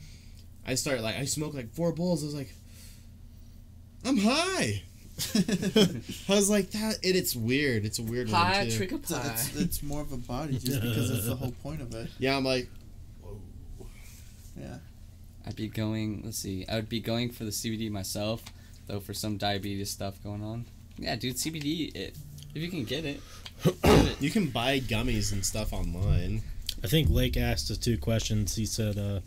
I 0.66 0.74
started, 0.74 1.02
like, 1.02 1.16
I 1.16 1.26
smoked, 1.26 1.54
like, 1.54 1.70
four 1.74 1.92
bowls. 1.92 2.22
I 2.22 2.26
was 2.26 2.34
like, 2.34 2.52
I'm 4.04 4.16
high. 4.16 4.82
I 5.34 6.34
was 6.34 6.48
like, 6.50 6.70
that, 6.72 6.98
it, 7.02 7.16
it's 7.16 7.34
weird. 7.36 7.84
It's 7.84 7.98
a 7.98 8.02
weird 8.02 8.30
Pie, 8.30 8.58
one, 8.58 8.66
too. 8.70 8.76
trick 8.76 8.92
of 8.92 9.06
So 9.06 9.18
pie. 9.18 9.30
it's, 9.32 9.56
it's 9.56 9.82
more 9.82 10.00
of 10.00 10.12
a 10.12 10.16
body 10.16 10.54
just 10.58 10.80
because 10.82 11.10
it's 11.10 11.26
the 11.26 11.36
whole 11.36 11.52
point 11.62 11.80
of 11.82 11.94
it. 11.94 12.08
Yeah, 12.18 12.36
I'm 12.36 12.44
like, 12.44 12.68
Yeah. 14.58 14.78
I'd 15.46 15.56
be 15.56 15.68
going. 15.68 16.22
Let's 16.24 16.38
see. 16.38 16.64
I 16.68 16.74
would 16.76 16.88
be 16.88 17.00
going 17.00 17.30
for 17.30 17.44
the 17.44 17.50
CBD 17.50 17.90
myself, 17.90 18.42
though 18.86 19.00
for 19.00 19.14
some 19.14 19.36
diabetes 19.36 19.90
stuff 19.90 20.22
going 20.22 20.42
on. 20.42 20.66
Yeah, 20.98 21.14
dude, 21.16 21.36
CBD. 21.36 21.94
It, 21.94 22.16
if 22.54 22.62
you 22.62 22.68
can 22.68 22.84
get 22.84 23.04
it, 23.04 23.20
you 24.20 24.30
can 24.30 24.46
buy 24.48 24.80
gummies 24.80 25.32
and 25.32 25.44
stuff 25.44 25.72
online. 25.72 26.42
I 26.82 26.88
think 26.88 27.08
Lake 27.10 27.36
asked 27.36 27.70
us 27.70 27.78
two 27.78 27.96
questions. 27.98 28.56
He 28.56 28.66
said, 28.66 28.98
uh, 28.98 29.20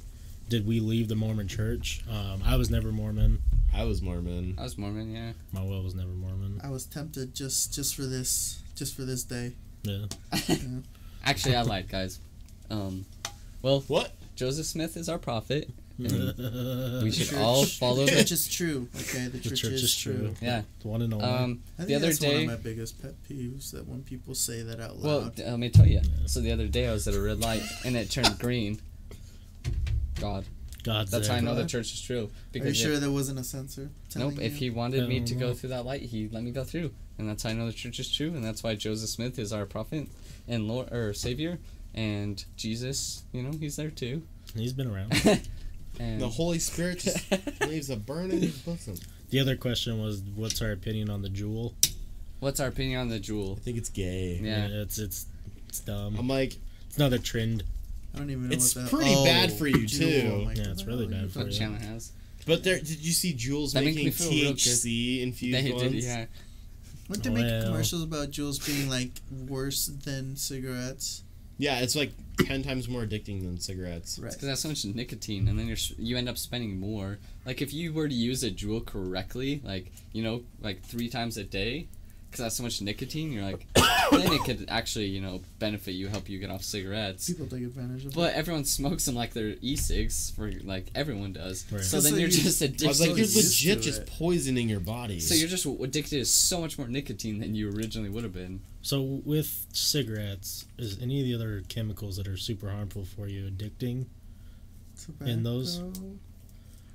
"Did 0.50 0.66
we 0.68 0.80
leave 0.80 1.08
the 1.08 1.16
Mormon 1.16 1.48
Church?" 1.48 2.02
Um, 2.10 2.42
I 2.46 2.56
was 2.58 2.70
never 2.70 2.92
Mormon. 2.92 3.42
I 3.74 3.84
was 3.86 4.02
Mormon. 4.02 4.56
I 4.58 4.64
was 4.64 4.78
Mormon. 4.78 5.14
Yeah. 5.14 5.32
My 5.54 5.62
will 5.64 5.84
was 5.84 5.96
never 5.96 6.10
Mormon. 6.12 6.60
I 6.64 6.70
was 6.70 6.86
tempted 6.86 7.34
just 7.36 7.74
just 7.74 7.96
for 7.96 8.04
this 8.04 8.62
just 8.76 8.96
for 8.96 9.04
this 9.04 9.24
day. 9.24 9.54
Yeah. 9.84 10.06
Actually, 11.24 11.56
I 11.56 11.62
lied, 11.62 11.88
guys. 11.88 12.20
Um, 12.70 13.06
well, 13.62 13.82
What? 13.88 14.12
Joseph 14.40 14.66
Smith 14.68 14.96
is 14.96 15.10
our 15.10 15.18
prophet. 15.18 15.70
And 15.98 16.08
we 16.38 17.04
we 17.04 17.12
should 17.12 17.28
Church- 17.28 17.40
all 17.40 17.66
follow 17.66 18.06
The 18.06 18.12
the. 18.12 18.18
church 18.20 18.32
is 18.32 18.48
true. 18.48 18.88
Okay, 18.96 19.26
the 19.26 19.32
The 19.38 19.40
church, 19.50 19.62
church 19.62 19.72
is, 19.74 19.84
is 19.84 19.98
true. 19.98 20.14
true. 20.18 20.36
Yeah. 20.42 20.62
One 20.84 21.02
and 21.02 21.14
only. 21.14 21.26
Um, 21.26 21.60
I 21.74 21.78
think 21.84 21.88
the 21.90 21.96
other 21.96 22.06
that's 22.06 22.20
day. 22.20 22.46
one 22.46 22.54
of 22.54 22.60
my 22.60 22.70
biggest 22.70 23.02
pet 23.02 23.16
peeves 23.30 23.72
that 23.72 23.86
when 23.86 24.04
people 24.04 24.34
say 24.34 24.62
that 24.62 24.80
out 24.80 24.98
loud. 24.98 25.36
d- 25.36 25.44
let 25.44 25.60
me 25.60 25.70
tell 25.70 25.86
you. 25.86 26.00
So 26.26 26.40
the 26.40 26.54
other 26.54 26.68
day 26.68 26.88
I 26.88 26.94
was 26.94 27.06
at 27.10 27.16
a 27.16 27.20
red 27.22 27.42
light 27.42 27.64
and 27.84 27.98
it 27.98 28.10
turned 28.10 28.40
green. 28.40 28.80
God, 30.22 30.46
God's 30.84 31.12
that's 31.12 31.28
how 31.28 31.36
I 31.36 31.42
know 31.42 31.54
the 31.56 31.66
church 31.66 31.94
is 31.94 32.02
true. 32.02 32.30
Because 32.54 32.68
Are 32.68 32.70
you 32.70 32.76
sure 32.76 32.94
if, 32.94 33.02
there 33.02 33.12
wasn't 33.12 33.40
a 33.40 33.44
censor? 33.44 33.90
telling 34.10 34.36
nope, 34.36 34.40
if 34.42 34.56
he 34.56 34.70
wanted 34.70 35.08
me 35.10 35.20
to 35.20 35.34
don't 35.34 35.40
go 35.40 35.54
through 35.54 35.70
that 35.72 35.86
light, 35.86 36.04
he 36.04 36.30
let 36.32 36.44
me 36.44 36.52
go 36.52 36.64
through, 36.64 36.92
and 37.18 37.28
that's 37.28 37.44
how 37.44 37.50
I 37.50 37.54
know 37.54 37.66
the 37.66 37.74
church 37.74 38.00
is 38.00 38.10
true, 38.10 38.30
and 38.34 38.42
that's 38.44 38.64
why 38.64 38.76
Joseph 38.76 39.10
Smith 39.10 39.38
is 39.38 39.52
our 39.54 39.66
prophet 39.66 40.08
and 40.48 40.68
Lord 40.68 40.92
or 40.94 41.14
Savior, 41.14 41.60
and 41.94 42.44
Jesus, 42.56 43.24
you 43.32 43.42
know, 43.44 43.52
he's 43.60 43.76
there 43.76 43.90
too. 43.92 44.24
He's 44.56 44.74
been 44.74 44.90
around. 44.90 45.14
and 46.00 46.22
The 46.22 46.30
Holy 46.30 46.60
Spirit 46.60 47.00
just 47.00 47.24
leaves 47.68 47.90
a 47.90 47.96
burn 47.98 48.32
in 48.32 48.42
his 48.42 48.58
bosom. 48.60 48.96
The 49.30 49.40
other 49.40 49.56
question 49.56 50.02
was, 50.02 50.22
"What's 50.36 50.62
our 50.62 50.72
opinion 50.72 51.10
on 51.10 51.22
the 51.22 51.30
Juul?" 51.30 51.74
what's 52.40 52.60
our 52.62 52.68
opinion 52.68 53.02
on 53.02 53.10
the 53.10 53.20
Juul? 53.20 53.58
I 53.58 53.60
think 53.60 53.78
it's 53.78 53.90
gay. 53.90 54.40
Yeah. 54.42 54.68
it's 54.68 54.98
it's 54.98 55.26
it's 55.68 55.82
dumb. 55.82 56.16
I'm 56.18 56.28
like, 56.28 56.56
It's 56.88 56.98
another 56.98 57.18
trend. 57.20 57.64
I 58.16 58.18
don't 58.18 58.30
even 58.32 58.50
know 58.50 58.54
It's 58.54 58.76
what 58.76 58.86
that 58.86 58.92
pretty 58.92 59.14
oh, 59.16 59.24
bad 59.26 59.52
for 59.54 59.68
you, 59.68 59.86
too. 59.88 60.32
I'm 60.34 60.46
like, 60.46 60.58
Yeah, 60.58 60.72
it's 60.72 60.86
really 60.86 61.06
the 61.06 61.16
hell 61.16 61.26
are 61.26 61.28
bad 61.28 61.32
for 61.34 61.40
What 61.40 61.48
you. 61.50 61.54
Shanna 61.54 61.80
has? 61.80 62.12
but 62.48 62.64
there, 62.64 62.78
did 62.80 63.06
you 63.06 63.12
see 63.12 63.34
Juuls 63.36 63.74
That 63.74 63.84
making 63.84 64.06
me 64.06 64.10
feel 64.12 64.32
real 64.32 64.50
good. 64.54 64.58
THC 64.58 65.22
infused 65.22 65.64
They 65.66 65.72
ones? 65.72 65.92
did, 65.92 66.04
yeah. 66.04 66.26
Weren't 67.08 67.24
they 67.24 67.30
making 67.30 67.46
Well. 67.52 67.66
commercials 67.66 68.02
about 68.04 68.32
Juuls 68.32 68.66
being 68.66 68.90
like 68.90 69.12
worse 69.48 69.86
than 69.88 70.36
cigarettes? 70.38 71.24
Yeah, 71.60 71.82
it's 71.82 71.96
like 71.96 72.14
ten 72.40 72.64
times 72.64 72.88
more 72.88 73.02
addicting 73.02 73.42
than 73.42 73.60
cigarettes. 73.60 74.18
Right. 74.18 74.32
because 74.32 74.48
that's 74.48 74.62
so 74.62 74.70
much 74.70 74.86
nicotine, 74.86 75.48
and 75.50 75.60
then 75.60 75.68
you're 75.68 75.78
you 75.98 76.18
end 76.18 76.30
up 76.30 76.38
spending 76.38 76.80
more. 76.80 77.20
Like 77.46 77.62
if 77.62 77.74
you 77.74 77.94
were 77.94 78.08
to 78.08 78.16
use 78.16 78.44
a 78.44 78.50
Juul 78.50 78.84
correctly, 78.84 79.62
like 79.64 79.92
you 80.14 80.24
know, 80.24 80.42
like 80.62 80.82
three 80.82 81.10
times 81.10 81.38
a 81.38 81.44
day, 81.44 81.88
because 82.30 82.44
that's 82.46 82.56
so 82.56 82.64
much 82.64 82.82
nicotine, 82.82 83.32
you're 83.32 83.44
like, 83.44 83.66
then 84.12 84.32
it 84.34 84.44
could 84.44 84.66
actually 84.70 85.06
you 85.08 85.20
know 85.22 85.42
benefit 85.60 85.94
you, 85.94 86.08
help 86.08 86.30
you 86.30 86.38
get 86.40 86.50
off 86.52 86.64
cigarettes. 86.64 87.28
People 87.30 87.48
take 87.48 87.64
advantage 87.64 88.06
of 88.06 88.14
But 88.14 88.34
everyone 88.36 88.66
smokes 88.66 89.06
them 89.06 89.16
like 89.16 89.34
they're 89.34 89.56
e-cigs, 89.62 90.32
for 90.36 90.52
like 90.64 90.88
everyone 90.96 91.34
does. 91.34 91.66
Right. 91.72 91.82
So 91.82 92.00
then 92.02 92.12
so 92.14 92.18
you're 92.18 92.30
you- 92.30 92.44
just 92.44 92.62
I 92.62 92.66
addicted. 92.66 92.88
was 92.88 93.00
like, 93.02 93.10
you're 93.18 93.26
legit 93.26 93.82
just 93.82 94.06
poisoning 94.06 94.70
your 94.70 94.80
body. 94.80 95.20
so 95.20 95.34
you're 95.36 95.48
just 95.50 95.66
addicted 95.66 96.20
to 96.20 96.26
so 96.26 96.62
much 96.62 96.78
more 96.78 96.88
nicotine 96.88 97.40
than 97.40 97.56
you 97.56 97.70
originally 97.72 98.10
would 98.10 98.24
have 98.24 98.34
been. 98.34 98.62
So 98.82 99.02
with 99.02 99.66
cigarettes, 99.74 100.66
is 100.78 101.02
any 101.02 101.20
of 101.20 101.26
the 101.26 101.36
other 101.36 101.64
chemicals 101.68 102.16
that 102.18 102.28
are 102.28 102.38
super 102.38 102.70
harmful 102.70 103.06
for 103.06 103.28
you 103.28 103.50
addicting? 103.50 104.06
it. 105.22 105.28
in 105.28 105.44
those- 105.44 105.80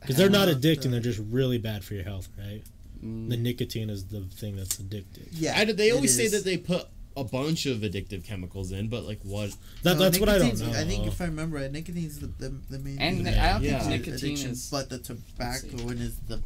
Because 0.01 0.17
they're 0.17 0.29
not 0.31 0.49
Uh, 0.49 0.55
addicting; 0.55 0.91
they're 0.91 1.01
just 1.01 1.21
really 1.31 1.57
bad 1.59 1.83
for 1.85 1.95
your 1.95 2.05
health, 2.05 2.29
right? 2.39 2.63
Mm. 3.05 3.29
The 3.29 3.37
nicotine 3.37 3.91
is 3.91 4.07
the 4.07 4.21
thing 4.23 4.57
that's 4.57 4.77
addictive. 4.77 5.29
Yeah, 5.33 5.55
I, 5.59 5.65
they 5.67 5.91
always 5.91 6.17
say 6.17 6.29
that 6.29 6.45
they 6.45 6.57
put 6.57 6.87
a 7.17 7.23
bunch 7.25 7.67
of 7.67 7.79
addictive 7.79 8.25
chemicals 8.25 8.73
in, 8.73 8.89
but 8.89 9.05
like 9.05 9.21
what? 9.23 9.51
That, 9.83 9.95
No, 9.99 10.05
that's 10.05 10.19
what 10.19 10.29
I 10.29 10.39
don't 10.39 10.59
know. 10.59 10.71
I 10.71 10.85
think 10.85 11.07
if 11.07 11.21
I 11.21 11.27
remember 11.27 11.59
right, 11.59 11.71
nicotine's 11.71 12.19
the, 12.19 12.27
the, 12.27 12.49
the 12.71 12.79
main. 12.79 12.99
And 12.99 13.25
thing 13.25 13.39
I 13.39 13.53
don't 13.53 13.63
Yeah. 13.63 13.79
think 13.81 13.91
Yeah. 13.91 13.97
nicotine 14.13 14.15
addiction, 14.33 14.51
is. 14.53 14.71
but 14.71 14.89
the 14.89 14.99
tobacco 14.99 15.77
one 15.85 15.99
is 15.99 16.17
the 16.29 16.41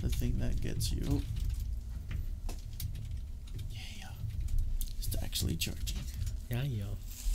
the 0.00 0.08
thing 0.08 0.38
that 0.38 0.58
gets 0.62 0.90
you. 0.90 1.02
Oh. 1.10 1.20
Yeah, 3.70 4.08
it's 4.98 5.14
actually 5.22 5.56
charging. 5.56 5.98
yeah, 6.50 6.62
yeah. 6.62 6.84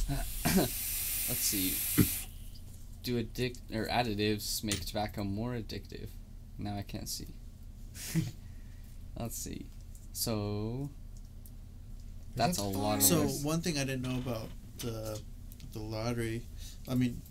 Let's 0.46 1.40
see. 1.40 1.74
Do 3.04 3.18
addict 3.20 3.60
or 3.74 3.86
additives 3.88 4.64
make 4.64 4.84
tobacco 4.86 5.24
more 5.24 5.52
addictive? 5.54 6.08
Now 6.58 6.76
I 6.78 6.82
can't 6.82 7.08
see. 7.10 7.28
Let's 9.20 9.38
see. 9.38 9.66
So 10.14 10.90
that's 12.36 12.58
a 12.58 12.64
lot 12.64 12.98
of 12.98 13.04
So 13.04 13.22
words. 13.22 13.44
one 13.44 13.62
thing 13.62 13.78
I 13.78 13.84
didn't 13.86 14.02
know 14.04 14.18
about 14.18 14.50
the 14.80 15.20
the 15.74 15.80
lottery, 15.80 16.42
I 16.88 16.96
mean, 16.96 17.22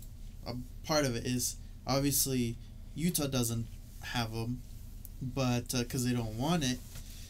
a 0.45 0.53
part 0.85 1.05
of 1.05 1.15
it 1.15 1.25
is 1.25 1.55
obviously 1.87 2.55
Utah 2.95 3.27
doesn't 3.27 3.65
have 4.03 4.31
them, 4.31 4.61
but 5.21 5.73
uh, 5.73 5.79
because 5.79 6.05
they 6.05 6.13
don't 6.13 6.37
want 6.37 6.63
it, 6.63 6.77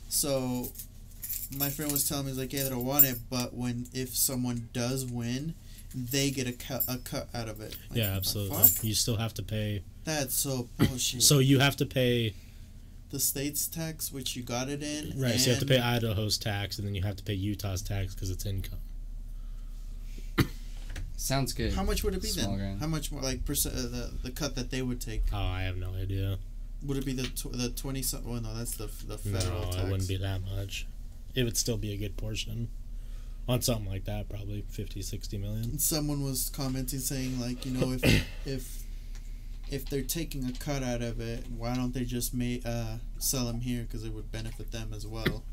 so 0.10 0.68
my 1.58 1.70
friend 1.70 1.92
was 1.92 2.08
telling 2.08 2.26
me 2.26 2.32
he's 2.32 2.40
like, 2.40 2.52
yeah, 2.52 2.64
they 2.64 2.70
don't 2.70 2.86
want 2.86 3.06
it, 3.06 3.18
but 3.30 3.54
when 3.54 3.86
if 3.94 4.16
someone 4.16 4.68
does 4.74 5.06
win, 5.06 5.54
they 5.94 6.32
get 6.32 6.48
a 6.48 6.52
cut 6.54 6.84
a 6.90 6.98
cut 6.98 7.30
out 7.34 7.48
of 7.48 7.62
it. 7.62 7.78
Like, 7.90 8.00
Yeah, 8.00 8.16
absolutely. 8.16 8.60
You 8.82 8.94
still 8.94 9.16
have 9.18 9.34
to 9.36 9.44
pay. 9.44 9.84
That's 10.04 10.36
so 10.36 10.68
bullshit. 10.78 11.22
So 11.24 11.40
you 11.40 11.60
have 11.60 11.78
to 11.78 11.86
pay. 11.86 12.34
The 13.16 13.20
state's 13.22 13.66
tax, 13.68 14.12
which 14.12 14.36
you 14.36 14.44
got 14.44 14.68
it 14.68 14.84
in, 14.84 15.14
Right. 15.18 15.40
So 15.40 15.46
you 15.46 15.52
have 15.52 15.60
to 15.62 15.66
pay 15.66 15.80
Idaho's 15.80 16.38
tax, 16.38 16.78
and 16.78 16.86
then 16.86 16.94
you 16.96 17.02
have 17.04 17.16
to 17.16 17.24
pay 17.24 17.34
Utah's 17.34 17.82
tax 17.82 18.14
because 18.14 18.30
it's 18.30 18.46
income. 18.46 18.80
Sounds 21.18 21.54
good. 21.54 21.72
How 21.74 21.84
much 21.84 22.04
would 22.04 22.14
it 22.14 22.22
be 22.22 22.28
Small 22.28 22.50
then? 22.50 22.58
grand. 22.58 22.80
How 22.82 22.88
much 22.88 23.12
more 23.12 23.22
like 23.22 23.46
percent 23.46 23.76
uh, 23.76 23.82
the 23.84 24.12
the 24.24 24.32
cut 24.32 24.56
that 24.56 24.70
they 24.70 24.82
would 24.82 25.00
take? 25.00 25.24
Oh, 25.32 25.38
I 25.38 25.62
have 25.62 25.78
no 25.78 25.92
idea. 25.94 26.38
Would 26.84 26.98
it 26.98 27.06
be 27.06 27.14
the 27.14 27.24
tw- 27.24 27.54
the 27.54 27.70
twenty 27.70 28.02
something? 28.02 28.30
Well, 28.32 28.42
no, 28.42 28.54
that's 28.54 28.76
the 28.76 28.88
the 29.08 29.18
No, 29.30 29.40
federal 29.40 29.64
tax. 29.64 29.76
it 29.78 29.84
wouldn't 29.90 30.10
be 30.10 30.18
that 30.18 30.42
much. 30.42 30.86
It 31.34 31.44
would 31.44 31.56
still 31.58 31.78
be 31.78 31.94
a 31.94 31.98
good 31.98 32.18
portion. 32.18 32.68
On 33.48 33.62
something 33.62 33.86
like 33.86 34.06
that, 34.06 34.28
probably 34.28 34.66
50, 34.70 35.04
60 35.04 35.38
million. 35.38 35.64
And 35.66 35.80
Someone 35.82 36.24
was 36.24 36.50
commenting 36.50 36.98
saying 36.98 37.40
like, 37.40 37.64
you 37.66 37.74
know, 37.74 37.92
if 37.94 38.26
if 38.46 38.84
if 39.72 39.90
they're 39.90 40.02
taking 40.04 40.46
a 40.46 40.52
cut 40.54 40.84
out 40.84 41.02
of 41.02 41.20
it, 41.20 41.46
why 41.56 41.76
don't 41.76 41.94
they 41.94 42.04
just 42.04 42.34
make 42.34 42.66
uh 42.66 42.98
sell 43.18 43.46
them 43.46 43.62
here 43.62 43.84
because 43.84 44.04
it 44.06 44.14
would 44.14 44.32
benefit 44.32 44.72
them 44.72 44.92
as 44.96 45.06
well. 45.08 45.44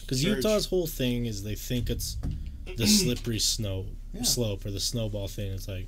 Because 0.00 0.24
Utah's 0.24 0.66
whole 0.66 0.86
thing 0.86 1.26
is 1.26 1.44
they 1.44 1.54
think 1.54 1.88
it's 1.90 2.16
the 2.76 2.86
slippery 2.86 3.38
snow 3.38 3.86
Yeah. 4.12 4.22
slope 4.22 4.64
or 4.66 4.70
the 4.70 4.80
snowball 4.80 5.28
thing. 5.28 5.52
It's 5.52 5.68
like, 5.68 5.86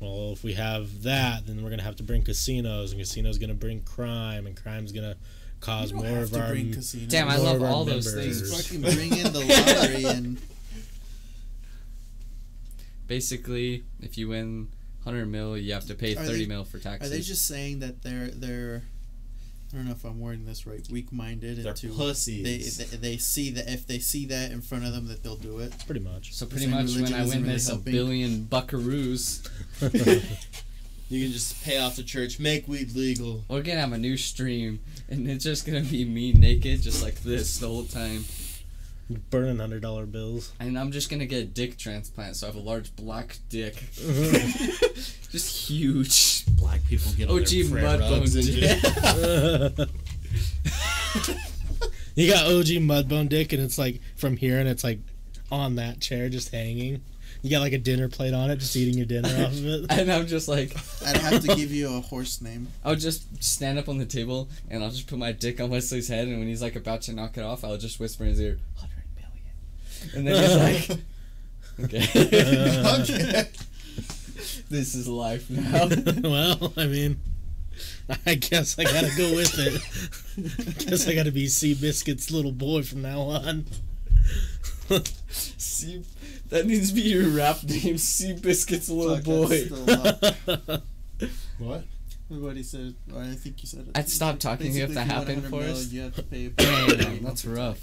well, 0.00 0.32
if 0.32 0.42
we 0.44 0.52
have 0.54 1.02
that, 1.04 1.46
then 1.46 1.62
we're 1.62 1.70
gonna 1.70 1.82
have 1.82 1.96
to 1.96 2.02
bring 2.02 2.22
casinos, 2.22 2.92
and 2.92 3.00
casinos 3.00 3.38
gonna 3.38 3.54
bring 3.54 3.80
crime, 3.82 4.46
and 4.46 4.54
crime's 4.60 4.92
gonna 4.92 5.16
cause 5.60 5.92
more 5.92 6.18
of 6.18 6.34
our. 6.34 6.48
bring 6.48 6.72
casinos. 6.74 7.08
Damn, 7.08 7.28
I 7.28 7.36
love 7.36 7.56
of 7.56 7.62
our 7.62 7.68
all 7.68 7.84
those 7.84 8.12
members. 8.14 8.40
things. 8.40 8.64
Fucking 8.66 8.80
bring 8.96 9.16
in 9.16 9.32
the 9.32 9.40
lottery 9.40 10.04
and 10.04 10.38
Basically, 13.06 13.84
if 14.00 14.16
you 14.16 14.28
win 14.28 14.68
100 15.04 15.26
mil, 15.26 15.56
you 15.58 15.72
have 15.72 15.86
to 15.86 15.94
pay 15.94 16.12
Are 16.14 16.24
30 16.24 16.38
they- 16.44 16.46
mil 16.46 16.64
for 16.64 16.78
taxes. 16.78 17.10
are 17.10 17.14
they 17.14 17.20
just 17.22 17.46
saying 17.46 17.80
that 17.80 18.02
they're 18.02 18.28
they're 18.28 18.82
I 19.72 19.76
don't 19.76 19.86
know 19.86 19.92
if 19.92 20.04
I'm 20.04 20.20
wording 20.20 20.44
this 20.44 20.66
right, 20.66 20.86
weak 20.90 21.10
minded 21.12 21.56
They're 21.62 21.72
into 21.72 21.88
pussies. 21.94 22.76
they, 22.76 22.84
they 22.84 22.96
they 22.96 23.16
see 23.16 23.50
that 23.52 23.72
if 23.72 23.86
they 23.86 23.98
see 24.00 24.26
that 24.26 24.50
in 24.52 24.60
front 24.60 24.84
of 24.84 24.92
them 24.92 25.08
that 25.08 25.22
they'll 25.22 25.36
do 25.36 25.60
it. 25.60 25.72
Pretty 25.86 26.00
much. 26.02 26.34
so 26.34 26.44
pretty 26.44 26.66
much 26.66 26.94
when 26.94 27.04
I 27.14 27.22
isn't 27.22 27.28
win 27.28 27.42
really 27.42 27.52
this 27.54 27.68
a 27.68 27.72
helping. 27.72 27.92
billion 27.92 28.44
buckaroos, 28.50 29.48
You 31.08 31.24
can 31.24 31.32
just 31.32 31.62
pay 31.64 31.78
off 31.78 31.96
the 31.96 32.02
church, 32.02 32.38
make 32.38 32.66
weed 32.68 32.94
legal. 32.94 33.44
we're 33.48 33.62
gonna 33.62 33.80
have 33.80 33.92
a 33.92 33.98
new 33.98 34.16
stream, 34.16 34.80
and 35.10 35.28
it's 35.28 35.44
just 35.44 35.66
gonna 35.66 35.82
be 35.82 36.04
me 36.06 36.32
naked, 36.32 36.80
just 36.82 37.02
like 37.02 37.22
this 37.22 37.58
the 37.58 37.66
whole 37.66 37.84
time. 37.84 38.24
Burning 39.30 39.58
hundred 39.58 39.82
dollar 39.82 40.06
bills. 40.06 40.52
And 40.60 40.78
I'm 40.78 40.92
just 40.92 41.10
gonna 41.10 41.26
get 41.26 41.42
a 41.42 41.46
dick 41.46 41.76
transplant, 41.78 42.36
so 42.36 42.46
I 42.46 42.50
have 42.50 42.56
a 42.56 42.60
large 42.60 42.94
black 42.96 43.38
dick. 43.48 43.74
Mm-hmm. 43.74 45.26
just 45.30 45.68
huge. 45.68 46.46
Black 46.56 46.84
people 46.86 47.12
get 47.12 47.28
on 47.28 47.40
OG 47.40 47.46
their 47.46 47.70
prayer 47.70 47.98
Mudbone 47.98 48.20
rugs 48.20 48.36
and 48.36 49.76
dick. 49.78 49.88
you 52.14 52.30
got 52.30 52.46
OG 52.46 52.66
Mudbone 52.82 53.28
Dick, 53.28 53.52
and 53.52 53.62
it's 53.62 53.78
like 53.78 54.00
from 54.16 54.36
here, 54.36 54.58
and 54.58 54.68
it's 54.68 54.84
like 54.84 54.98
on 55.50 55.76
that 55.76 56.00
chair, 56.00 56.28
just 56.28 56.50
hanging. 56.50 57.02
You 57.42 57.50
got 57.50 57.60
like 57.60 57.72
a 57.72 57.78
dinner 57.78 58.08
plate 58.08 58.34
on 58.34 58.50
it, 58.50 58.56
just 58.56 58.76
eating 58.76 58.94
your 58.94 59.06
dinner 59.06 59.28
off 59.28 59.52
of 59.52 59.66
it. 59.66 59.86
And 59.90 60.12
I'm 60.12 60.28
just 60.28 60.46
like, 60.46 60.76
I'd 61.04 61.16
have 61.16 61.42
to 61.42 61.56
give 61.56 61.72
you 61.72 61.96
a 61.96 62.00
horse 62.00 62.40
name. 62.40 62.68
I'll 62.84 62.94
just 62.94 63.42
stand 63.42 63.80
up 63.80 63.88
on 63.88 63.98
the 63.98 64.06
table 64.06 64.48
and 64.70 64.84
I'll 64.84 64.90
just 64.90 65.08
put 65.08 65.18
my 65.18 65.32
dick 65.32 65.60
on 65.60 65.68
Wesley's 65.68 66.06
head, 66.08 66.28
and 66.28 66.38
when 66.38 66.46
he's 66.46 66.62
like 66.62 66.76
about 66.76 67.02
to 67.02 67.12
knock 67.12 67.36
it 67.36 67.42
off, 67.42 67.64
I'll 67.64 67.78
just 67.78 67.98
whisper 67.98 68.24
in 68.24 68.30
his 68.30 68.40
ear, 68.40 68.58
100 68.76 68.78
million. 68.78 68.91
And 70.14 70.26
then 70.26 70.42
he's 70.42 70.88
like, 70.88 70.98
okay. 71.84 72.06
okay. 73.00 73.50
this 74.70 74.94
is 74.94 75.08
life 75.08 75.48
now. 75.50 75.88
well, 76.22 76.72
I 76.76 76.86
mean, 76.86 77.18
I 78.26 78.34
guess 78.34 78.78
I 78.78 78.84
gotta 78.84 79.10
go 79.16 79.34
with 79.34 79.58
it. 79.58 80.78
I 80.78 80.84
guess 80.84 81.08
I 81.08 81.14
gotta 81.14 81.32
be 81.32 81.46
Seabiscuit's 81.46 82.30
little 82.30 82.52
boy 82.52 82.82
from 82.82 83.02
now 83.02 83.20
on. 83.20 83.66
See, 85.30 86.04
that 86.50 86.66
needs 86.66 86.90
to 86.90 86.94
be 86.94 87.02
your 87.02 87.28
rap 87.28 87.62
name, 87.62 87.96
Seabiscuit's 87.96 88.90
little 88.90 89.16
Fuck, 89.16 89.24
boy. 89.24 89.64
that's. 90.48 90.82
What? 91.58 91.84
Everybody 92.30 92.62
said, 92.62 92.94
or 93.14 93.20
I 93.20 93.34
think 93.34 93.62
you 93.62 93.68
said 93.68 93.88
it. 93.88 93.98
I'd 93.98 94.08
stop 94.08 94.38
talking 94.38 94.74
if 94.74 94.74
that 94.74 94.88
you 94.88 94.96
want 94.96 95.10
happened 95.10 95.42
100 95.42 95.50
for 95.50 95.60
mil, 95.60 95.72
us. 95.72 95.92
You 95.92 96.00
have 96.02 96.14
to 96.16 96.22
pay. 96.22 96.48
Damn, 96.56 97.22
that's 97.22 97.44
rough. 97.44 97.78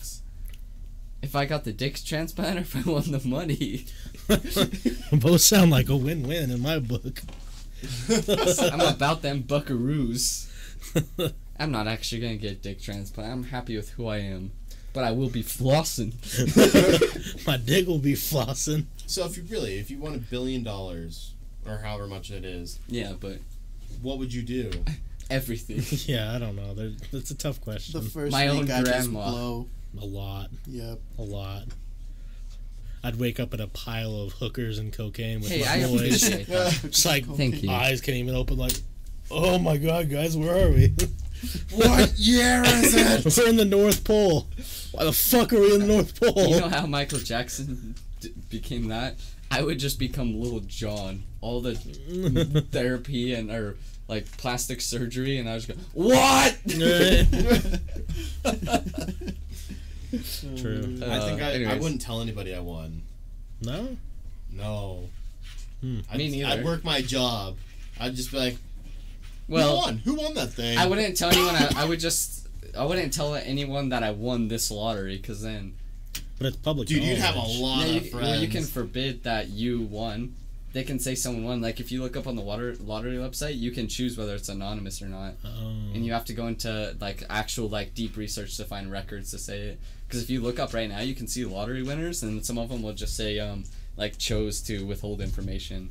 If 1.21 1.35
I 1.35 1.45
got 1.45 1.63
the 1.65 1.73
dick 1.73 1.99
transplant 2.03 2.57
or 2.57 2.61
if 2.61 2.75
I 2.75 2.89
won 2.89 3.11
the 3.11 3.21
money, 3.27 3.85
Both 5.11 5.41
sound 5.41 5.71
like 5.71 5.89
a 5.89 5.95
win-win 5.97 6.49
in 6.51 6.61
my 6.61 6.79
book. 6.79 7.21
I'm 8.09 8.79
about 8.81 9.21
them 9.21 9.43
buckaroos. 9.43 10.47
I'm 11.59 11.71
not 11.71 11.87
actually 11.87 12.21
gonna 12.21 12.37
get 12.37 12.51
a 12.51 12.55
dick 12.55 12.81
transplant. 12.81 13.31
I'm 13.31 13.43
happy 13.43 13.75
with 13.75 13.89
who 13.91 14.07
I 14.07 14.17
am, 14.19 14.51
but 14.93 15.03
I 15.03 15.11
will 15.11 15.29
be 15.29 15.43
flossing. 15.43 16.13
my 17.45 17.57
dick 17.57 17.85
will 17.87 17.99
be 17.99 18.13
flossing. 18.13 18.85
So 19.05 19.25
if 19.25 19.35
you 19.37 19.43
really, 19.49 19.77
if 19.77 19.91
you 19.91 19.97
won 19.97 20.15
a 20.15 20.19
billion 20.19 20.63
dollars, 20.63 21.33
or 21.65 21.77
however 21.79 22.07
much 22.07 22.31
it 22.31 22.45
is, 22.45 22.79
Yeah, 22.87 23.13
but 23.19 23.39
what 24.01 24.19
would 24.19 24.33
you 24.33 24.41
do? 24.41 24.71
everything. 25.29 25.83
Yeah, 26.11 26.33
I 26.33 26.39
don't 26.39 26.55
know. 26.55 26.73
There- 26.73 26.91
That's 27.11 27.29
a 27.31 27.35
tough 27.35 27.59
question. 27.61 28.01
The 28.01 28.09
first 28.09 28.31
My 28.31 28.49
week 28.51 28.61
own 28.61 28.71
I 28.71 28.79
just 28.83 28.85
grandma. 29.11 29.29
blow. 29.31 29.67
A 30.01 30.05
lot, 30.05 30.49
Yep. 30.67 30.99
a 31.17 31.21
lot. 31.21 31.63
I'd 33.03 33.15
wake 33.15 33.39
up 33.39 33.53
in 33.53 33.61
a 33.61 33.67
pile 33.67 34.13
of 34.15 34.33
hookers 34.33 34.77
and 34.77 34.91
cocaine 34.91 35.39
with 35.39 35.49
Hey, 35.49 35.61
my 35.63 35.85
I 35.85 35.87
boys. 35.89 36.23
appreciate 36.27 36.47
that. 36.47 36.83
It's 36.83 37.05
like 37.05 37.25
Thank 37.25 37.63
you. 37.63 37.69
eyes 37.71 38.01
can't 38.01 38.17
even 38.17 38.35
open. 38.35 38.57
Like, 38.57 38.73
oh 39.31 39.57
my 39.57 39.77
god, 39.77 40.09
guys, 40.09 40.35
where 40.35 40.67
are 40.67 40.69
we? 40.71 40.93
what 41.73 42.11
year 42.17 42.61
is 42.65 42.93
it? 42.95 43.37
We're 43.37 43.47
in 43.49 43.55
the 43.55 43.63
North 43.63 44.03
Pole. 44.03 44.47
Why 44.91 45.05
the 45.05 45.13
fuck 45.13 45.53
are 45.53 45.59
we 45.61 45.73
in 45.75 45.79
the 45.81 45.87
North 45.87 46.19
Pole? 46.19 46.49
You 46.49 46.59
know 46.59 46.67
how 46.67 46.85
Michael 46.85 47.19
Jackson 47.19 47.95
d- 48.19 48.33
became 48.49 48.89
that? 48.89 49.15
I 49.49 49.63
would 49.63 49.79
just 49.79 49.97
become 49.97 50.39
Little 50.39 50.59
John. 50.59 51.23
All 51.41 51.61
the 51.61 51.75
therapy 52.71 53.33
and 53.33 53.49
or 53.49 53.77
like 54.09 54.25
plastic 54.37 54.81
surgery, 54.81 55.37
and 55.37 55.47
I 55.47 55.53
was 55.55 55.65
go, 55.67 55.75
what? 55.93 56.57
Eh. 56.69 57.23
True. 60.11 60.97
I 61.05 61.19
think 61.19 61.41
Uh, 61.41 61.45
I, 61.45 61.75
I 61.75 61.77
wouldn't 61.77 62.01
tell 62.01 62.21
anybody 62.21 62.53
I 62.55 62.59
won. 62.59 63.03
no, 63.61 63.97
No. 64.51 65.09
Hmm. 65.81 65.99
I'd, 66.11 66.17
Me 66.17 66.29
neither. 66.29 66.47
I'd 66.49 66.65
work 66.65 66.83
my 66.83 67.01
job. 67.01 67.57
I'd 67.99 68.15
just 68.15 68.31
be 68.31 68.37
like, 68.37 68.57
well, 69.47 69.67
who 69.67 69.73
Well, 69.73 69.77
won? 69.85 69.97
Who 69.99 70.15
won 70.15 70.33
that 70.33 70.51
thing? 70.53 70.77
I 70.77 70.87
wouldn't 70.87 71.15
tell 71.17 71.29
anyone. 71.31 71.55
I, 71.55 71.69
I 71.77 71.85
would 71.85 71.99
just. 71.99 72.47
I 72.77 72.85
wouldn't 72.85 73.13
tell 73.13 73.33
anyone 73.35 73.89
that 73.89 74.03
I 74.03 74.11
won 74.11 74.47
this 74.47 74.69
lottery 74.71 75.17
because 75.17 75.41
then 75.41 75.73
But 76.37 76.47
it's 76.47 76.57
public 76.57 76.87
Dude, 76.87 77.03
you'd 77.03 77.17
have 77.17 77.35
a 77.35 77.39
lot 77.39 77.87
Yeah, 77.87 77.95
of 77.97 78.05
you, 78.05 78.11
friends. 78.11 78.27
well, 78.29 78.39
you 78.41 78.47
can 78.47 78.63
forbid 78.63 79.23
that 79.23 79.49
you 79.49 79.81
won. 79.81 80.35
They 80.71 80.83
can 80.83 80.99
say 80.99 81.15
someone 81.15 81.43
won. 81.45 81.61
Like 81.61 81.79
if 81.79 81.91
you 81.91 82.01
look 82.03 82.15
up 82.15 82.27
on 82.27 82.35
the 82.35 82.41
water 82.43 82.75
lottery 82.79 83.17
website, 83.17 83.57
you 83.57 83.71
can 83.71 83.87
choose 83.87 84.17
whether 84.17 84.35
it's 84.35 84.49
anonymous 84.49 85.01
or 85.01 85.07
not, 85.07 85.33
Oh. 85.43 85.67
and 85.93 86.05
you 86.05 86.13
have 86.13 86.25
to 86.25 86.33
go 86.33 86.47
into 86.47 86.95
like 86.99 87.23
actual 87.29 87.67
like 87.69 87.95
deep 87.95 88.15
research 88.17 88.55
to 88.57 88.65
find 88.65 88.91
records 88.91 89.31
to 89.31 89.39
say 89.39 89.59
it. 89.61 89.79
Because 90.07 90.21
if 90.23 90.29
you 90.29 90.41
look 90.41 90.59
up 90.59 90.73
right 90.73 90.89
now, 90.89 90.99
you 90.99 91.15
can 91.15 91.27
see 91.27 91.43
lottery 91.45 91.81
winners, 91.83 92.21
and 92.23 92.45
some 92.45 92.57
of 92.57 92.69
them 92.69 92.81
will 92.83 92.93
just 92.93 93.15
say 93.17 93.39
um 93.39 93.63
like 93.97 94.17
chose 94.17 94.61
to 94.61 94.85
withhold 94.85 95.21
information. 95.21 95.89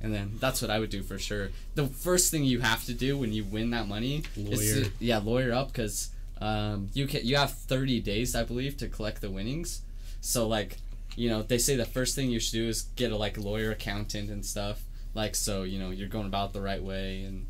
And 0.00 0.14
then 0.14 0.32
that's 0.38 0.62
what 0.62 0.70
I 0.70 0.78
would 0.78 0.90
do 0.90 1.02
for 1.02 1.18
sure. 1.18 1.48
The 1.74 1.86
first 1.86 2.30
thing 2.30 2.44
you 2.44 2.60
have 2.60 2.84
to 2.84 2.94
do 2.94 3.18
when 3.18 3.32
you 3.32 3.42
win 3.44 3.70
that 3.70 3.88
money 3.88 4.22
is 4.36 4.60
Lawyer. 4.74 4.84
to, 4.84 4.90
yeah 5.00 5.18
lawyer 5.18 5.52
up 5.52 5.72
because 5.72 6.10
um, 6.40 6.88
you 6.94 7.06
can 7.08 7.26
you 7.26 7.34
have 7.36 7.50
30 7.52 7.98
days 8.00 8.36
I 8.36 8.44
believe 8.44 8.76
to 8.76 8.88
collect 8.88 9.20
the 9.22 9.30
winnings. 9.30 9.80
So 10.20 10.46
like 10.46 10.76
you 11.18 11.28
know 11.28 11.42
they 11.42 11.58
say 11.58 11.74
the 11.74 11.84
first 11.84 12.14
thing 12.14 12.30
you 12.30 12.38
should 12.38 12.52
do 12.52 12.68
is 12.68 12.82
get 12.94 13.10
a 13.10 13.16
like 13.16 13.36
lawyer 13.36 13.72
accountant 13.72 14.30
and 14.30 14.44
stuff 14.46 14.80
like 15.14 15.34
so 15.34 15.64
you 15.64 15.78
know 15.78 15.90
you're 15.90 16.08
going 16.08 16.26
about 16.26 16.52
the 16.52 16.60
right 16.60 16.82
way 16.82 17.22
and 17.24 17.46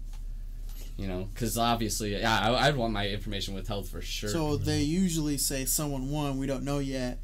you 0.97 1.07
know 1.07 1.29
because 1.35 1.59
obviously 1.59 2.16
yeah 2.19 2.41
I, 2.41 2.66
I'd 2.69 2.77
want 2.77 2.93
my 2.93 3.07
information 3.09 3.55
withheld 3.55 3.87
for 3.87 4.01
sure. 4.01 4.31
So 4.31 4.57
they 4.57 4.81
usually 4.81 5.37
say 5.37 5.64
someone 5.66 6.11
won. 6.11 6.39
We 6.39 6.47
don't 6.47 6.64
know 6.64 6.79
yet. 6.79 7.19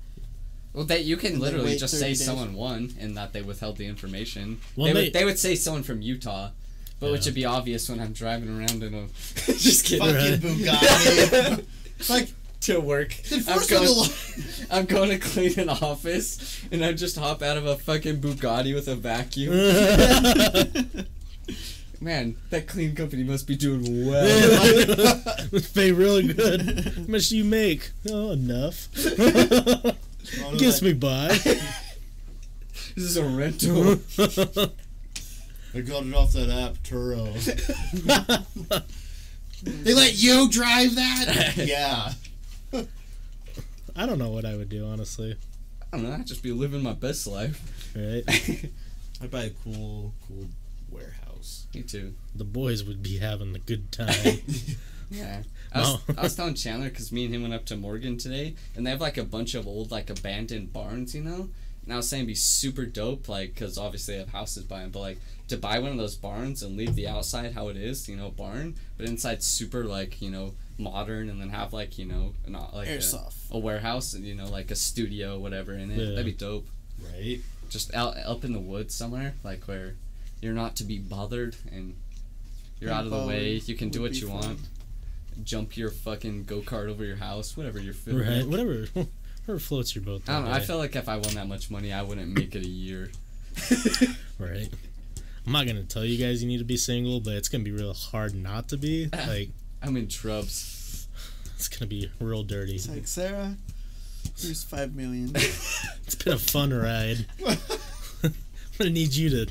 well, 0.75 0.85
they 0.85 1.01
you 1.01 1.17
can 1.17 1.33
and 1.33 1.41
literally 1.41 1.77
just 1.77 1.99
say 1.99 2.09
days. 2.11 2.25
someone 2.25 2.53
won 2.55 2.93
and 3.01 3.17
that 3.17 3.33
they 3.33 3.43
withheld 3.43 3.79
the 3.79 3.87
information. 3.87 4.61
Well, 4.77 4.87
they, 4.87 4.93
they- 4.93 5.01
would 5.05 5.13
they 5.15 5.25
would 5.25 5.39
say 5.39 5.55
someone 5.55 5.83
from 5.83 6.03
Utah. 6.03 6.51
But 7.01 7.11
which 7.11 7.25
would 7.27 7.35
be 7.35 7.45
obvious 7.45 7.89
when 7.89 8.01
I'm 8.01 8.13
driving 8.13 8.49
around 8.57 8.83
in 8.83 8.95
a 8.95 9.07
just 9.53 9.85
kidding. 9.85 10.07
Fucking 10.07 10.41
Bugatti. 10.41 11.67
like, 12.09 12.29
to 12.65 12.81
work. 12.81 13.15
I'm 13.31 13.67
going, 13.67 13.97
one 13.97 14.09
to 14.09 14.67
I'm 14.71 14.85
going 14.87 15.11
to 15.11 15.19
clean 15.19 15.59
an 15.59 15.69
office, 15.69 16.63
and 16.73 16.85
I 16.85 16.93
just 16.93 17.17
hop 17.19 17.43
out 17.43 17.57
of 17.57 17.67
a 17.67 17.77
fucking 17.77 18.21
Bugatti 18.21 18.75
with 18.75 18.89
a 18.89 18.95
vacuum. 18.97 19.55
Man, 22.01 22.37
that 22.51 22.67
clean 22.67 22.95
company 22.95 23.23
must 23.23 23.47
be 23.47 23.57
doing 23.57 24.07
well. 24.07 25.23
Pay 25.75 25.93
really 25.93 26.33
good. 26.33 26.61
How 26.97 27.03
much 27.07 27.29
do 27.29 27.39
you 27.39 27.45
make? 27.45 27.93
Oh, 28.11 28.33
enough. 28.33 28.89
Gets 30.59 30.83
me 30.83 30.93
by. 30.93 31.29
this 31.29 31.63
is 32.97 33.17
a 33.17 33.25
rental. 33.25 33.93
I 35.75 35.81
got 35.81 36.05
it 36.05 36.15
off 36.15 36.33
that 36.33 36.51
app, 36.51 36.77
Turo. 36.83 37.33
they 39.63 39.95
let 39.95 40.23
you 40.23 40.51
drive 40.51 40.95
that? 40.97 41.55
yeah. 41.57 42.13
I 43.97 44.07
don't 44.07 44.19
know 44.19 44.31
what 44.31 44.45
I 44.45 44.57
would 44.57 44.69
do, 44.69 44.87
honestly. 44.87 45.37
I 45.93 45.97
don't 45.97 46.09
know. 46.09 46.15
I'd 46.15 46.27
just 46.27 46.43
be 46.43 46.53
living 46.53 46.83
my 46.83 46.93
best 46.93 47.27
life. 47.27 47.93
Right? 47.95 48.25
I'd 49.23 49.31
buy 49.31 49.45
a 49.45 49.51
cool, 49.51 50.13
cool 50.27 50.47
warehouse. 50.91 51.67
Me 51.75 51.83
too. 51.83 52.15
The 52.35 52.45
boys 52.45 52.83
would 52.85 53.03
be 53.03 53.19
having 53.19 53.55
a 53.55 53.59
good 53.61 53.93
time. 53.93 54.41
Yeah. 55.11 55.43
I 55.73 55.79
was, 55.81 55.89
Oh. 56.09 56.15
I 56.19 56.23
was 56.23 56.35
telling 56.37 56.55
Chandler 56.55 56.89
because 56.89 57.13
me 57.13 57.25
and 57.25 57.35
him 57.35 57.43
went 57.43 57.55
up 57.55 57.65
to 57.67 57.77
Morgan 57.77 58.17
today, 58.17 58.55
and 58.77 58.87
they 58.87 58.91
have 58.91 59.01
like 59.01 59.17
a 59.19 59.25
bunch 59.25 59.55
of 59.55 59.67
old 59.67 59.91
like 59.91 60.11
abandoned 60.11 60.73
barns, 60.73 61.15
you 61.15 61.23
know. 61.23 61.49
And 61.85 61.93
I 61.93 61.97
was 61.97 62.09
saying 62.09 62.21
it'd 62.23 62.29
be 62.29 62.35
super 62.35 62.87
dope, 62.87 63.29
like, 63.29 63.53
because 63.55 63.77
obviously 63.77 64.15
they 64.15 64.21
have 64.21 64.31
houses 64.31 64.65
by 64.65 64.81
them, 64.81 64.91
but 64.91 65.01
like 65.01 65.19
to 65.49 65.57
buy 65.59 65.79
one 65.79 65.93
of 65.93 65.99
those 65.99 66.17
barns 66.17 66.63
and 66.63 66.77
leave 66.77 66.95
the 66.95 67.07
outside 67.07 67.53
how 67.53 67.69
it 67.69 67.77
is, 67.77 68.09
you 68.09 68.17
know, 68.17 68.31
barn, 68.31 68.75
but 68.97 69.07
inside 69.07 69.43
super 69.43 69.85
like 69.85 70.21
you 70.23 70.31
know 70.31 70.55
modern, 70.79 71.29
and 71.29 71.41
then 71.41 71.51
have 71.51 71.73
like 71.73 71.99
you 71.99 72.05
know 72.07 72.35
not 72.47 72.73
uh, 72.73 72.79
like 72.79 72.89
a, 72.89 72.99
Airsoft. 72.99 73.51
a 73.51 73.59
warehouse 73.59 74.15
and 74.15 74.25
you 74.25 74.35
know 74.35 74.47
like 74.47 74.71
a 74.71 74.77
studio 74.77 75.39
whatever 75.39 75.73
in 75.75 75.91
it. 75.91 75.99
Yeah. 75.99 76.11
That'd 76.11 76.27
be 76.27 76.33
dope. 76.33 76.67
Right? 77.13 77.41
Just 77.71 77.95
out 77.95 78.17
up 78.19 78.45
in 78.45 78.53
the 78.53 78.61
woods 78.61 78.95
somewhere, 78.95 79.35
like 79.43 79.67
where 79.67 79.95
you're 80.41 80.53
not 80.53 80.77
to 80.77 80.85
be 80.85 80.99
bothered 80.99 81.57
and 81.73 81.97
you're 82.81 82.93
out 82.93 83.05
of 83.05 83.11
the 83.11 83.27
way. 83.27 83.55
You 83.65 83.75
can 83.75 83.89
do 83.89 84.03
what 84.03 84.15
you 84.15 84.29
fun. 84.29 84.37
want 84.41 84.59
jump 85.43 85.77
your 85.77 85.91
fucking 85.91 86.45
go 86.45 86.61
kart 86.61 86.89
over 86.89 87.05
your 87.05 87.17
house, 87.17 87.57
whatever 87.57 87.81
you're 87.81 87.95
feeling. 87.95 88.29
right? 88.29 88.47
Whatever. 88.47 88.87
Whatever 89.47 89.61
floats 89.61 89.95
your 89.95 90.03
boat. 90.03 90.23
I 90.27 90.33
don't 90.33 90.45
know. 90.45 90.49
that 90.49 90.57
I 90.57 90.59
day. 90.61 90.65
feel 90.65 90.79
like 90.79 90.97
if 90.97 91.07
I 91.07 91.17
won 91.19 91.35
that 91.35 91.47
much 91.47 91.71
money, 91.71 91.93
I 91.93 92.01
wouldn't 92.01 92.29
make 92.29 92.55
it 92.55 92.65
a 92.65 92.69
year. 92.69 93.11
Right. 94.39 94.69
I'm 95.47 95.53
not 95.53 95.67
gonna 95.67 95.85
tell 95.85 96.05
you 96.05 96.17
guys 96.19 96.43
you 96.43 96.49
need 96.49 96.59
to 96.59 96.65
be 96.65 96.77
single, 96.77 97.21
but 97.21 97.35
it's 97.35 97.49
gonna 97.49 97.63
be 97.65 97.71
real 97.71 97.93
hard 97.95 98.35
not 98.35 98.69
to 98.71 98.77
be. 98.77 99.11
Like 99.29 99.51
I'm 99.85 99.97
in 99.97 100.07
trubs. 100.07 101.07
it's 101.57 101.69
gonna 101.69 101.87
be 101.89 102.11
real 102.21 102.43
dirty. 102.43 102.75
It's 102.77 102.89
like 102.89 103.07
Sarah. 103.07 103.55
Here's 104.39 104.63
five 104.65 104.95
million. 104.95 105.33
It's 106.07 106.15
been 106.17 106.35
a 106.35 106.39
fun 106.39 106.73
ride. 106.73 107.27
I'm 107.47 107.57
gonna 108.79 108.91
need 108.91 109.15
you 109.15 109.31
to 109.31 109.47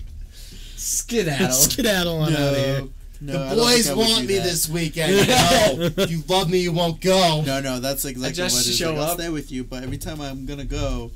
Skedaddle. 0.75 1.51
skedaddle 1.51 2.17
on 2.17 2.33
out 2.33 2.39
of 2.39 2.55
here. 2.57 2.83
no. 3.21 3.31
the 3.33 3.37
don't 3.37 3.47
think 3.47 3.59
boys 3.59 3.89
I 3.89 3.93
would 3.93 3.99
want 3.99 4.21
do 4.21 4.27
me 4.27 4.35
that. 4.37 4.43
this 4.43 4.69
weekend. 4.69 5.27
No. 5.27 5.91
if 6.03 6.11
you 6.11 6.23
love 6.27 6.49
me, 6.49 6.59
you 6.59 6.71
won't 6.71 7.01
go. 7.01 7.41
No, 7.45 7.59
no, 7.59 7.79
that's 7.79 8.05
exactly 8.05 8.33
just 8.35 8.55
what 8.55 8.65
it 8.67 8.69
is. 8.69 8.77
show 8.77 8.91
Like, 8.91 8.97
I'll 8.99 9.03
up. 9.11 9.19
stay 9.19 9.29
with 9.29 9.51
you, 9.51 9.63
but 9.63 9.81
every 9.83 9.97
time 9.97 10.21
I'm 10.21 10.45
gonna 10.45 10.65
go, 10.65 11.09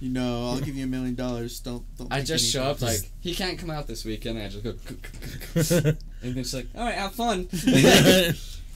you 0.00 0.10
know, 0.10 0.50
I'll 0.50 0.60
give 0.60 0.76
you 0.76 0.84
a 0.84 0.88
million 0.88 1.14
dollars. 1.16 1.58
Don't, 1.60 1.82
don't. 1.96 2.12
I 2.12 2.16
think 2.16 2.28
just 2.28 2.52
show 2.52 2.64
anything. 2.64 2.88
up 2.88 2.92
like 2.94 3.10
he 3.20 3.34
can't 3.34 3.58
come 3.58 3.70
out 3.70 3.86
this 3.88 4.04
weekend. 4.04 4.38
And 4.38 4.46
I 4.46 4.48
just 4.50 4.62
go, 4.62 4.74
and 6.22 6.34
then 6.36 6.44
she's 6.44 6.54
like, 6.54 6.68
"All 6.76 6.84
right, 6.84 6.94
have 6.94 7.14
fun." 7.14 7.48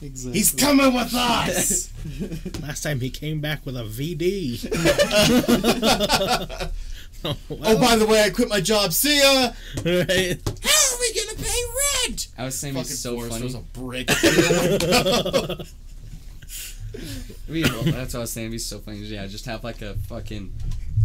Exactly. 0.01 0.37
He's 0.37 0.51
coming 0.51 0.93
with 0.93 1.13
us. 1.13 1.91
Last 2.61 2.83
time 2.83 3.01
he 3.01 3.09
came 3.09 3.41
back 3.41 3.65
with 3.65 3.75
a 3.75 3.83
VD. 3.83 4.69
oh, 7.25 7.35
oh, 7.51 7.79
by 7.79 7.95
the 7.97 8.05
way, 8.05 8.23
I 8.23 8.29
quit 8.29 8.47
my 8.49 8.61
job. 8.61 8.93
See 8.93 9.19
ya. 9.19 9.51
right. 9.83 10.39
How 10.63 10.95
are 10.95 10.99
we 10.99 11.13
gonna 11.13 11.37
pay 11.37 11.61
rent? 12.07 12.27
I 12.37 12.45
was 12.45 12.57
saying 12.57 12.75
Fucking 12.75 12.87
he's 12.87 12.99
so 12.99 13.15
Forrest 13.15 13.31
funny. 13.31 13.49
throws 13.49 13.55
a 13.55 13.79
brick. 13.79 14.09
through 17.49 17.63
the 17.63 17.71
well, 17.73 17.83
that's 17.83 18.13
what 18.13 18.19
I 18.19 18.21
was 18.21 18.31
saying. 18.31 18.51
He's 18.51 18.65
so 18.65 18.79
funny. 18.79 18.99
Yeah, 18.99 19.27
just 19.27 19.45
have 19.45 19.63
like 19.63 19.81
a 19.81 19.95
fucking 20.07 20.51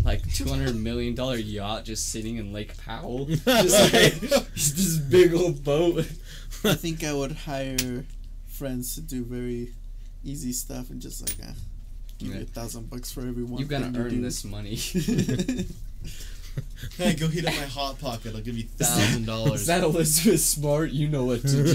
like 0.04 0.32
two 0.32 0.48
hundred 0.48 0.76
million 0.76 1.14
dollar 1.14 1.36
yacht 1.36 1.84
just 1.84 2.10
sitting 2.10 2.36
in 2.36 2.52
Lake 2.52 2.76
Powell, 2.84 3.26
just 3.26 3.92
like 3.92 4.14
this 4.20 4.98
big 4.98 5.34
old 5.34 5.64
boat. 5.64 6.06
I 6.64 6.74
think 6.74 7.04
I 7.04 7.12
would 7.12 7.32
hire 7.32 8.04
friends 8.54 8.94
to 8.94 9.00
do 9.00 9.24
very 9.24 9.72
easy 10.24 10.52
stuff 10.52 10.90
and 10.90 11.00
just 11.02 11.20
like, 11.22 11.36
uh, 11.48 11.52
give 12.18 12.28
Yeah. 12.30 12.36
you 12.36 12.42
a 12.42 12.46
thousand 12.46 12.88
bucks 12.90 13.10
for 13.12 13.20
every 13.20 13.44
one. 13.44 13.58
You 13.60 13.66
gotta 13.66 13.86
earn 13.96 14.10
do. 14.10 14.20
this 14.22 14.44
money. 14.44 14.74
hey, 16.96 17.14
go 17.14 17.26
heat 17.28 17.44
up 17.46 17.54
my 17.54 17.62
hot 17.66 17.98
pocket. 18.00 18.34
I'll 18.34 18.40
give 18.40 18.56
you 18.56 18.64
thousand 18.64 19.26
dollars. 19.26 19.62
Is 19.62 19.66
dollars. 19.66 19.68
that 19.82 19.82
Elizabeth 19.82 20.40
Smart? 20.40 20.90
You 20.90 21.08
know 21.08 21.24
what 21.24 21.42
to 21.42 21.48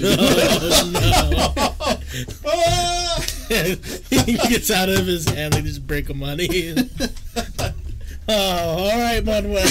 oh, 2.44 3.24
he 4.10 4.36
gets 4.48 4.70
out 4.70 4.88
of 4.88 5.06
his 5.06 5.28
hand, 5.28 5.52
they 5.52 5.60
just 5.62 5.86
break 5.86 6.08
a 6.08 6.14
money. 6.14 6.74
oh, 8.28 8.30
all 8.32 8.98
right, 8.98 9.22
Manuel. 9.24 9.62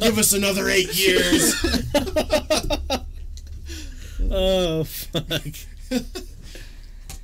Give 0.00 0.18
us 0.18 0.32
another 0.34 0.68
eight 0.68 0.94
years. 0.98 1.54
Oh, 4.30 4.84
fuck. 4.84 5.30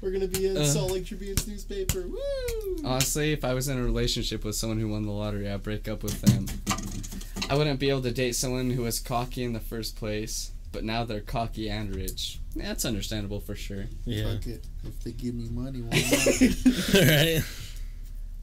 We're 0.01 0.11
gonna 0.11 0.27
be 0.27 0.47
in 0.49 0.57
Uh. 0.59 0.65
Salt 0.67 0.93
Lake 0.93 1.07
Tribune's 1.07 1.47
newspaper. 1.49 2.03
Woo! 2.07 2.77
Honestly, 2.85 3.33
if 3.33 3.43
I 3.45 3.55
was 3.55 3.69
in 3.69 3.79
a 3.79 3.83
relationship 3.83 4.45
with 4.45 4.55
someone 4.55 4.79
who 4.79 4.89
won 4.89 5.07
the 5.07 5.13
lottery, 5.13 5.49
I'd 5.51 5.63
break 5.63 5.89
up 5.89 6.03
with 6.03 6.21
them. 6.21 6.47
I 7.49 7.57
wouldn't 7.57 7.81
be 7.81 7.89
able 7.91 8.03
to 8.03 8.11
date 8.13 8.35
someone 8.37 8.71
who 8.71 8.83
was 8.83 9.01
cocky 9.01 9.45
in 9.45 9.53
the 9.55 9.61
first 9.61 9.97
place, 9.97 10.53
but 10.73 10.85
now 10.85 11.05
they're 11.05 11.21
cocky 11.21 11.71
and 11.71 11.95
rich. 11.95 12.39
Yeah, 12.55 12.69
that's 12.69 12.85
understandable 12.85 13.41
for 13.41 13.55
sure. 13.55 13.85
Yeah. 14.05 14.35
Fuck 14.35 14.47
it. 14.47 14.67
If 14.85 15.01
they 15.05 15.13
give 15.13 15.35
me 15.35 15.49
money, 15.51 15.81
why 15.81 15.97
not? 15.97 16.95
All 16.95 17.01
right. 17.01 17.43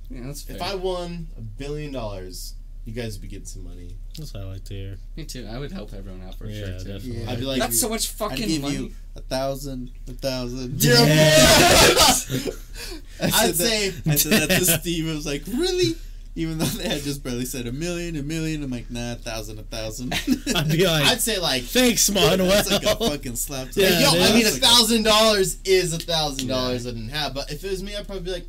Yeah, 0.09 0.21
that's 0.25 0.41
fair. 0.41 0.55
If 0.57 0.61
I 0.63 0.75
won 0.75 1.27
a 1.37 1.41
billion 1.41 1.91
dollars, 1.91 2.55
you 2.85 2.93
guys 2.93 3.13
would 3.13 3.21
be 3.21 3.27
getting 3.27 3.45
some 3.45 3.63
money. 3.63 3.95
That's 4.17 4.33
what 4.33 4.43
I 4.43 4.45
like 4.47 4.63
to 4.65 4.73
hear. 4.73 4.97
Me 5.15 5.23
too. 5.25 5.47
I 5.49 5.57
would 5.59 5.71
help 5.71 5.93
everyone 5.93 6.21
out 6.27 6.35
for 6.35 6.45
Yeah, 6.47 6.59
sure 6.65 6.79
too. 6.79 6.93
definitely. 6.93 7.23
Yeah. 7.23 7.31
I'd 7.31 7.39
be 7.39 7.45
like, 7.45 7.59
That's 7.59 7.79
so 7.79 7.89
much 7.89 8.09
I'd 8.09 8.15
fucking 8.17 8.47
give 8.47 8.61
money. 8.61 8.75
you 8.75 8.91
a 9.15 9.21
thousand, 9.21 9.91
a 10.07 10.13
thousand. 10.13 10.83
Yeah. 10.83 10.95
I 10.97 12.11
said 12.13 12.53
I'd 13.21 13.49
that- 13.49 13.55
say 13.55 13.87
I 14.07 14.15
said 14.15 14.49
that 14.49 14.59
to 14.59 14.65
Steve. 14.65 15.09
I 15.09 15.13
was 15.13 15.25
like, 15.25 15.43
really? 15.47 15.95
Even 16.33 16.57
though 16.59 16.65
they 16.65 16.87
had 16.87 17.01
just 17.01 17.23
barely 17.25 17.43
said 17.43 17.67
a 17.67 17.73
million, 17.73 18.15
a 18.15 18.23
million, 18.23 18.63
I'm 18.63 18.71
like, 18.71 18.89
nah, 18.89 19.11
a 19.11 19.15
thousand, 19.15 19.59
a 19.59 19.63
thousand. 19.63 20.13
I'd 20.55 20.69
be 20.71 20.87
like, 20.87 21.03
I'd 21.05 21.19
say 21.19 21.37
like, 21.39 21.63
thanks, 21.63 22.09
Manuel. 22.09 22.47
That's 22.47 22.71
like 22.71 22.83
a 22.83 22.95
fucking 22.95 23.35
slap. 23.35 23.69
to 23.71 23.81
Yeah, 23.81 23.89
the 24.11 24.17
yo, 24.17 24.23
I 24.23 24.33
mean, 24.33 24.45
a 24.47 24.49
thousand 24.49 25.03
dollars 25.03 25.57
is 25.65 25.93
a 25.93 25.99
thousand 25.99 26.47
dollars 26.47 26.87
I 26.87 26.91
didn't 26.91 27.09
have. 27.09 27.33
But 27.33 27.51
if 27.51 27.63
it 27.65 27.69
was 27.69 27.83
me, 27.83 27.95
I'd 27.97 28.07
probably 28.07 28.23
be 28.23 28.31
like, 28.31 28.45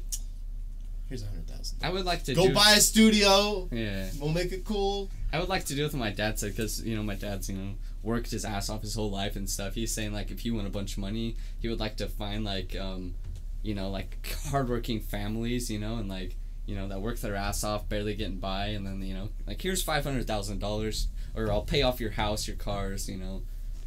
Here's 1.09 1.23
a 1.23 1.27
hundred 1.27 1.41
thousand. 1.41 1.42
I 1.83 1.91
would 1.91 2.05
like 2.05 2.25
to 2.25 2.35
Go 2.35 2.49
do, 2.49 2.55
buy 2.55 2.73
a 2.73 2.81
studio. 2.81 3.69
Yeah, 3.71 4.09
We'll 4.21 4.31
make 4.33 4.53
it 4.53 4.65
cool. 4.65 5.11
I 5.33 5.39
would 5.41 5.49
like 5.49 5.65
to 5.67 5.75
do 5.75 5.83
with 5.83 5.95
my 5.95 6.11
dad 6.11 6.39
said 6.39 6.55
because 6.55 6.85
you 6.85 6.95
know 6.97 7.03
my 7.03 7.15
dad's 7.15 7.49
you 7.49 7.57
know 7.57 7.75
worked 8.03 8.31
his 8.31 8.45
ass 8.45 8.69
off 8.69 8.83
his 8.83 8.95
whole 8.95 9.11
life 9.11 9.37
and 9.37 9.49
stuff. 9.49 9.75
He's 9.75 9.95
saying 9.95 10.13
like 10.13 10.31
if 10.31 10.41
he 10.41 10.51
won 10.51 10.67
a 10.67 10.71
bunch 10.71 10.93
of 10.93 10.99
money, 10.99 11.37
he 11.61 11.69
would 11.69 11.81
like 11.81 11.97
to 11.99 12.07
find 12.07 12.45
like 12.45 12.77
um, 12.77 13.15
you 13.63 13.75
know 13.75 13.91
like 13.91 14.35
hardworking 14.51 15.01
families, 15.01 15.71
you 15.71 15.79
know, 15.79 15.97
and 15.97 16.09
like 16.09 16.37
you 16.67 16.75
know 16.75 16.89
that 16.89 17.01
work 17.01 17.19
their 17.21 17.35
ass 17.35 17.65
off, 17.65 17.89
barely 17.89 18.15
getting 18.15 18.39
by, 18.39 18.67
and 18.67 18.87
then 18.87 19.03
you 19.03 19.15
know 19.15 19.31
like 19.47 19.61
here's 19.63 19.83
five 19.83 20.05
hundred 20.05 20.27
thousand 20.27 20.59
dollars, 20.59 21.09
or 21.35 21.51
I'll 21.51 21.63
pay 21.63 21.83
off 21.83 22.01
your 22.01 22.11
house, 22.13 22.47
your 22.47 22.57
cars, 22.57 23.09
you 23.09 23.17
know. 23.17 23.43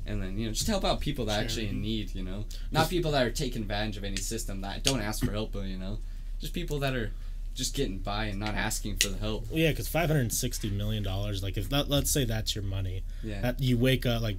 And 0.07 0.21
then 0.21 0.37
you 0.37 0.45
know, 0.45 0.53
just 0.53 0.67
help 0.67 0.85
out 0.85 0.99
people 0.99 1.25
that 1.25 1.39
are 1.39 1.43
actually 1.43 1.67
in 1.67 1.81
need. 1.81 2.13
You 2.13 2.23
know, 2.23 2.45
not 2.71 2.89
people 2.89 3.11
that 3.11 3.25
are 3.25 3.31
taking 3.31 3.63
advantage 3.63 3.97
of 3.97 4.03
any 4.03 4.17
system 4.17 4.61
that 4.61 4.83
don't 4.83 5.01
ask 5.01 5.23
for 5.25 5.31
help. 5.31 5.53
But 5.53 5.65
you 5.65 5.77
know, 5.77 5.97
just 6.39 6.53
people 6.53 6.79
that 6.79 6.95
are 6.95 7.11
just 7.55 7.73
getting 7.73 7.97
by 7.97 8.25
and 8.25 8.39
not 8.39 8.53
asking 8.53 8.97
for 8.97 9.07
the 9.07 9.17
help. 9.17 9.47
Yeah, 9.51 9.69
because 9.71 9.87
five 9.87 10.07
hundred 10.09 10.21
and 10.21 10.33
sixty 10.33 10.69
million 10.69 11.01
dollars. 11.01 11.41
Like 11.41 11.57
if 11.57 11.69
that, 11.69 11.89
let's 11.89 12.11
say 12.11 12.25
that's 12.25 12.53
your 12.53 12.63
money. 12.63 13.03
Yeah. 13.23 13.41
That 13.41 13.59
you 13.61 13.77
wake 13.77 14.05
up 14.05 14.21
like 14.21 14.37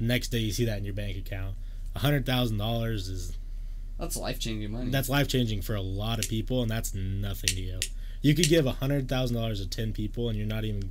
next 0.00 0.28
day 0.28 0.38
you 0.38 0.52
see 0.52 0.64
that 0.66 0.76
in 0.78 0.84
your 0.84 0.94
bank 0.94 1.16
account. 1.16 1.54
A 1.96 2.00
hundred 2.00 2.26
thousand 2.26 2.58
dollars 2.58 3.08
is 3.08 3.32
That's 3.98 4.16
life 4.16 4.38
changing 4.38 4.70
money. 4.72 4.90
that's 4.90 5.08
life 5.08 5.26
changing 5.28 5.62
for 5.62 5.74
a 5.74 5.80
lot 5.80 6.18
of 6.18 6.28
people, 6.28 6.60
and 6.62 6.70
that's 6.70 6.94
nothing 6.94 7.48
to 7.50 7.60
you. 7.60 7.80
You 8.20 8.34
could 8.34 8.48
give 8.48 8.66
a 8.66 8.72
hundred 8.72 9.08
thousand 9.08 9.36
dollars 9.36 9.60
to 9.60 9.68
ten 9.68 9.92
people, 9.92 10.28
and 10.28 10.36
you're 10.36 10.46
not 10.46 10.64
even 10.64 10.90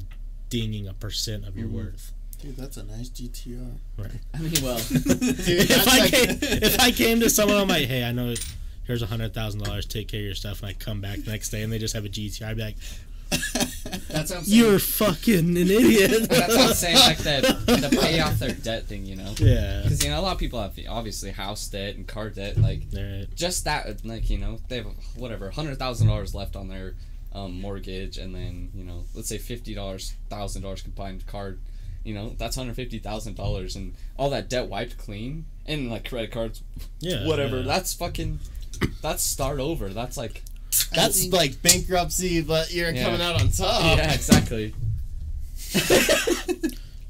dinging 0.50 0.88
a 0.88 0.94
percent 0.94 1.46
of 1.46 1.58
your 1.58 1.68
Mhm. 1.68 1.72
worth. 1.74 2.14
Dude, 2.42 2.56
that's 2.56 2.78
a 2.78 2.84
nice 2.84 3.10
GTR. 3.10 3.78
Right. 3.98 4.12
I 4.34 4.38
mean, 4.40 4.54
well, 4.62 4.78
Dude, 4.78 5.02
if 5.06 5.88
I 5.88 5.98
like- 6.00 6.12
came, 6.12 6.38
if 6.42 6.80
I 6.80 6.92
came 6.92 7.20
to 7.22 7.30
someone, 7.30 7.58
I'm 7.58 7.68
like, 7.68 7.88
hey, 7.88 8.04
I 8.04 8.12
know 8.12 8.34
here's 8.88 9.02
a 9.02 9.08
hundred 9.08 9.34
thousand 9.34 9.64
dollars, 9.64 9.86
take 9.86 10.08
care 10.08 10.22
of 10.22 10.26
your 10.26 10.36
stuff, 10.36 10.62
and 10.62 10.70
I 10.70 10.74
come 10.74 11.02
back 11.02 11.20
the 11.24 11.32
next 11.32 11.50
day 11.50 11.62
and 11.62 11.72
they 11.72 11.78
just 11.80 11.94
have 11.94 12.06
a 12.06 12.10
GTR, 12.10 12.48
I'd 12.48 12.58
be 12.58 12.64
like, 12.64 12.76
that's 13.30 14.32
what 14.32 14.38
I'm 14.38 14.44
saying. 14.44 14.44
you're 14.46 14.80
fucking 14.80 15.40
an 15.40 15.58
idiot. 15.58 16.30
That's 16.30 16.56
what 16.56 16.68
I'm 16.70 16.74
saying, 16.74 16.96
like 16.96 17.18
the, 17.18 17.42
the 17.90 17.98
pay 18.02 18.20
off 18.22 18.40
their 18.40 18.54
debt 18.54 18.86
thing, 18.86 19.06
you 19.06 19.16
know? 19.18 19.34
yeah. 19.38 19.82
Because, 19.84 20.04
you 20.04 20.10
know, 20.10 20.20
a 20.20 20.22
lot 20.22 20.32
of 20.34 20.40
people 20.40 20.62
have, 20.62 20.78
obviously, 20.90 21.32
house 21.32 21.68
debt 21.68 21.96
and 21.96 22.08
car 22.08 22.30
debt. 22.30 22.58
Like, 22.58 22.84
Alright. 22.96 23.36
just 23.36 23.66
that, 23.66 24.06
like, 24.06 24.30
you 24.30 24.38
know, 24.38 24.60
they 24.70 24.78
have, 24.78 24.88
whatever, 25.16 25.52
$100,000 25.52 26.34
left 26.34 26.56
on 26.56 26.70
their 26.70 26.96
um, 27.34 27.60
mortgage, 27.60 28.18
and 28.18 28.34
then, 28.34 28.70
you 28.74 28.84
know, 28.86 29.04
let's 29.14 29.28
say 29.28 29.38
$50, 29.38 29.76
$1,000 29.76 30.84
combined 30.84 31.28
card, 31.28 31.60
you 32.06 32.14
know, 32.14 32.30
that's 32.38 32.56
$150,000, 32.58 33.76
and 33.76 33.94
all 34.18 34.30
that 34.30 34.48
debt 34.50 34.68
wiped 34.70 34.98
clean, 34.98 35.46
and, 35.66 35.92
like, 35.92 36.08
credit 36.08 36.32
cards, 36.32 36.64
Yeah. 37.02 37.28
whatever. 37.28 37.58
yeah. 37.58 37.64
That's 37.64 37.94
fucking, 37.94 38.40
that's 39.02 39.24
start 39.24 39.60
over. 39.60 39.90
That's 39.90 40.18
like, 40.18 40.44
That's 40.94 41.22
think- 41.22 41.34
like 41.34 41.62
bankruptcy, 41.62 42.42
but 42.42 42.74
you're 42.74 42.92
Yeah. 42.92 43.04
coming 43.04 43.22
out 43.22 43.40
on 43.42 43.50
top. 43.50 43.98
yeah, 43.98 44.14
exactly. 44.14 44.74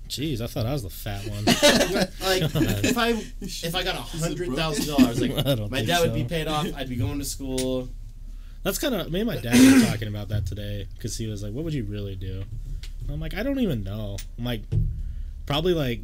Jeez, 0.09 0.39
I 0.41 0.47
thought 0.47 0.65
I 0.65 0.72
was 0.74 0.84
the 0.84 0.89
fat 0.89 1.26
one. 1.28 1.43
like 1.45 2.41
if 2.84 2.97
I 2.97 3.09
if 3.41 3.76
I 3.76 3.84
got 3.84 3.95
a 3.95 4.01
hundred 4.01 4.53
thousand 4.55 4.88
dollars, 4.88 5.20
like 5.22 5.32
my 5.36 5.43
think 5.78 5.88
dad 5.88 6.01
would 6.01 6.13
be 6.13 6.24
paid 6.24 6.47
off. 6.47 6.65
I'd 6.76 6.88
be 6.89 6.95
going 6.95 7.20
to 7.20 7.26
school. 7.26 7.89
That's 8.63 8.78
kind 8.80 8.95
of 8.95 9.11
me 9.11 9.20
and 9.20 9.28
my 9.28 9.36
dad 9.38 9.53
were 9.82 9.86
talking 9.86 10.07
about 10.07 10.30
that 10.30 10.45
today 10.45 10.88
because 10.95 11.18
he 11.18 11.28
was 11.28 11.43
like, 11.43 11.51
"What 11.53 11.65
would 11.65 11.74
you 11.74 11.84
really 11.84 12.15
do?" 12.15 12.43
And 13.01 13.11
I'm 13.11 13.20
like, 13.20 13.34
"I 13.36 13.43
don't 13.43 13.59
even 13.59 13.84
know." 13.84 14.18
I'm 14.38 14.45
like, 14.45 14.61
probably 15.45 15.74
like, 15.74 16.01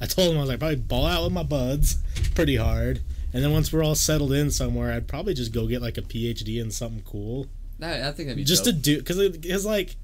I 0.00 0.06
told 0.06 0.30
him 0.30 0.38
I 0.38 0.40
was 0.40 0.48
like, 0.48 0.58
probably 0.58 0.76
ball 0.76 1.06
out 1.06 1.22
with 1.24 1.32
my 1.32 1.42
buds 1.42 1.98
pretty 2.34 2.56
hard, 2.56 3.00
and 3.36 3.44
then 3.44 3.52
once 3.52 3.72
we're 3.72 3.84
all 3.84 3.94
settled 3.94 4.32
in 4.32 4.50
somewhere, 4.50 4.92
I'd 4.92 5.06
probably 5.06 5.34
just 5.34 5.52
go 5.52 5.66
get 5.66 5.82
like 5.82 5.98
a 5.98 6.02
PhD 6.02 6.60
in 6.60 6.70
something 6.70 7.02
cool, 7.04 7.46
I, 7.82 8.08
I 8.08 8.12
think 8.12 8.28
that'd 8.28 8.36
be 8.36 8.44
just 8.44 8.64
to 8.64 8.72
dope. 8.72 8.82
do 8.82 8.98
because 8.98 9.28
because 9.30 9.64
like 9.66 9.96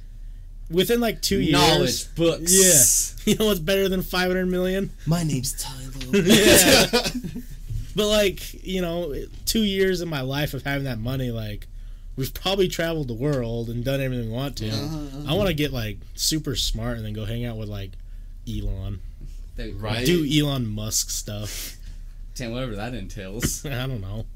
within 0.70 1.00
like 1.00 1.20
two 1.22 1.40
years, 1.40 1.52
knowledge 1.52 2.14
books. 2.14 3.16
Yeah. 3.26 3.32
you 3.32 3.38
know 3.38 3.46
what's 3.46 3.60
better 3.60 3.88
than 3.88 4.02
500 4.02 4.46
million? 4.46 4.90
My 5.06 5.22
name's 5.22 5.52
Tyler. 5.62 5.78
Yeah. 6.12 6.84
But 7.94 8.08
like, 8.08 8.64
you 8.66 8.80
know, 8.80 9.14
two 9.44 9.62
years 9.64 10.00
of 10.00 10.08
my 10.08 10.22
life 10.22 10.54
of 10.54 10.62
having 10.62 10.84
that 10.84 10.98
money, 10.98 11.30
like, 11.30 11.66
we've 12.16 12.32
probably 12.32 12.66
traveled 12.68 13.08
the 13.08 13.14
world 13.14 13.68
and 13.68 13.84
done 13.84 14.00
everything 14.00 14.28
we 14.30 14.32
want 14.34 14.56
to. 14.58 14.70
Uh-huh, 14.70 15.30
I 15.30 15.34
want 15.34 15.48
to 15.48 15.54
get 15.54 15.72
like 15.74 15.98
super 16.14 16.56
smart 16.56 16.96
and 16.96 17.04
then 17.04 17.12
go 17.12 17.26
hang 17.26 17.44
out 17.44 17.56
with 17.58 17.68
like 17.68 17.90
Elon, 18.48 19.00
That'd 19.56 19.74
Right. 19.76 20.06
do 20.06 20.26
Elon 20.26 20.66
Musk 20.68 21.10
stuff. 21.10 21.76
Damn, 22.34 22.52
whatever 22.52 22.76
that 22.76 22.94
entails. 22.94 23.64
I 23.66 23.86
don't 23.86 24.00
know, 24.00 24.26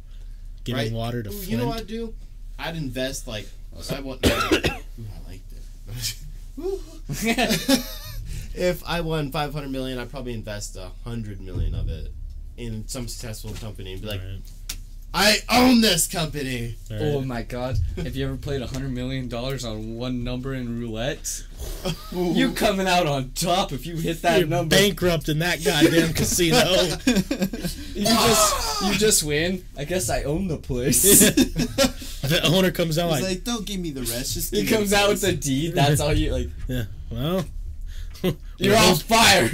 giving 0.64 0.84
Right. 0.84 0.92
water 0.92 1.22
to 1.22 1.30
Ooh, 1.30 1.32
Flint. 1.32 1.48
you 1.48 1.56
know 1.56 1.66
what 1.68 1.80
I'd 1.80 1.86
do? 1.86 2.14
I'd 2.58 2.76
invest 2.76 3.26
like 3.26 3.48
oh, 3.76 3.94
I 3.96 4.00
want. 4.00 4.24
Ooh, 4.26 4.30
I 4.30 5.28
like 5.28 5.42
that. 5.50 6.14
Ooh. 6.58 6.80
if 8.54 8.82
I 8.86 9.00
won 9.02 9.30
five 9.30 9.52
hundred 9.52 9.70
million, 9.70 9.98
I'd 9.98 10.10
probably 10.10 10.34
invest 10.34 10.76
a 10.76 10.90
hundred 11.04 11.40
million 11.40 11.74
of 11.74 11.88
it 11.88 12.12
in 12.56 12.86
some 12.88 13.06
successful 13.08 13.52
company 13.52 13.92
and 13.92 14.00
be 14.02 14.08
like, 14.08 14.20
Right, 14.20 14.40
I 15.18 15.38
own 15.50 15.80
this 15.80 16.06
company. 16.06 16.74
Oh 16.90 16.94
right. 16.94 17.02
oh 17.02 17.20
my 17.22 17.40
god. 17.42 17.78
Have 17.96 18.14
you 18.14 18.26
ever 18.26 18.36
played 18.36 18.60
a 18.60 18.66
hundred 18.66 18.92
million 18.92 19.28
dollars 19.28 19.64
on 19.64 19.94
one 19.96 20.22
number 20.22 20.52
in 20.52 20.78
roulette? 20.78 21.42
You 22.12 22.52
coming 22.52 22.86
out 22.86 23.06
on 23.06 23.30
top 23.30 23.72
if 23.72 23.86
you 23.86 23.96
hit 23.96 24.20
that 24.20 24.40
You're 24.40 24.46
number. 24.48 24.76
bankrupt 24.76 25.30
in 25.30 25.38
that 25.38 25.64
goddamn 25.64 26.12
casino. 26.14 26.58
You 27.94 28.04
just 28.04 28.82
you 28.84 28.92
just 28.98 29.22
win. 29.24 29.64
I 29.78 29.84
guess 29.84 30.10
I 30.10 30.24
own 30.24 30.48
the 30.48 30.58
place. 30.58 31.02
the 31.30 32.40
owner 32.44 32.70
comes 32.70 32.98
out 32.98 33.10
He's 33.12 33.22
like, 33.22 33.30
like, 33.36 33.44
don't 33.44 33.64
give 33.64 33.80
me 33.80 33.92
the 33.92 34.02
rest. 34.02 34.34
Just 34.34 34.54
he 34.54 34.62
give 34.64 34.70
me 34.70 34.76
comes 34.76 34.90
the 34.90 34.96
out 34.98 35.08
with 35.08 35.24
a 35.24 35.32
deed. 35.32 35.74
That's 35.74 35.98
all 35.98 36.12
you 36.12 36.30
like. 36.32 36.50
yeah, 36.68 36.84
well, 37.10 37.42
You're 38.58 38.76
all 38.76 38.96
fired. 38.96 39.50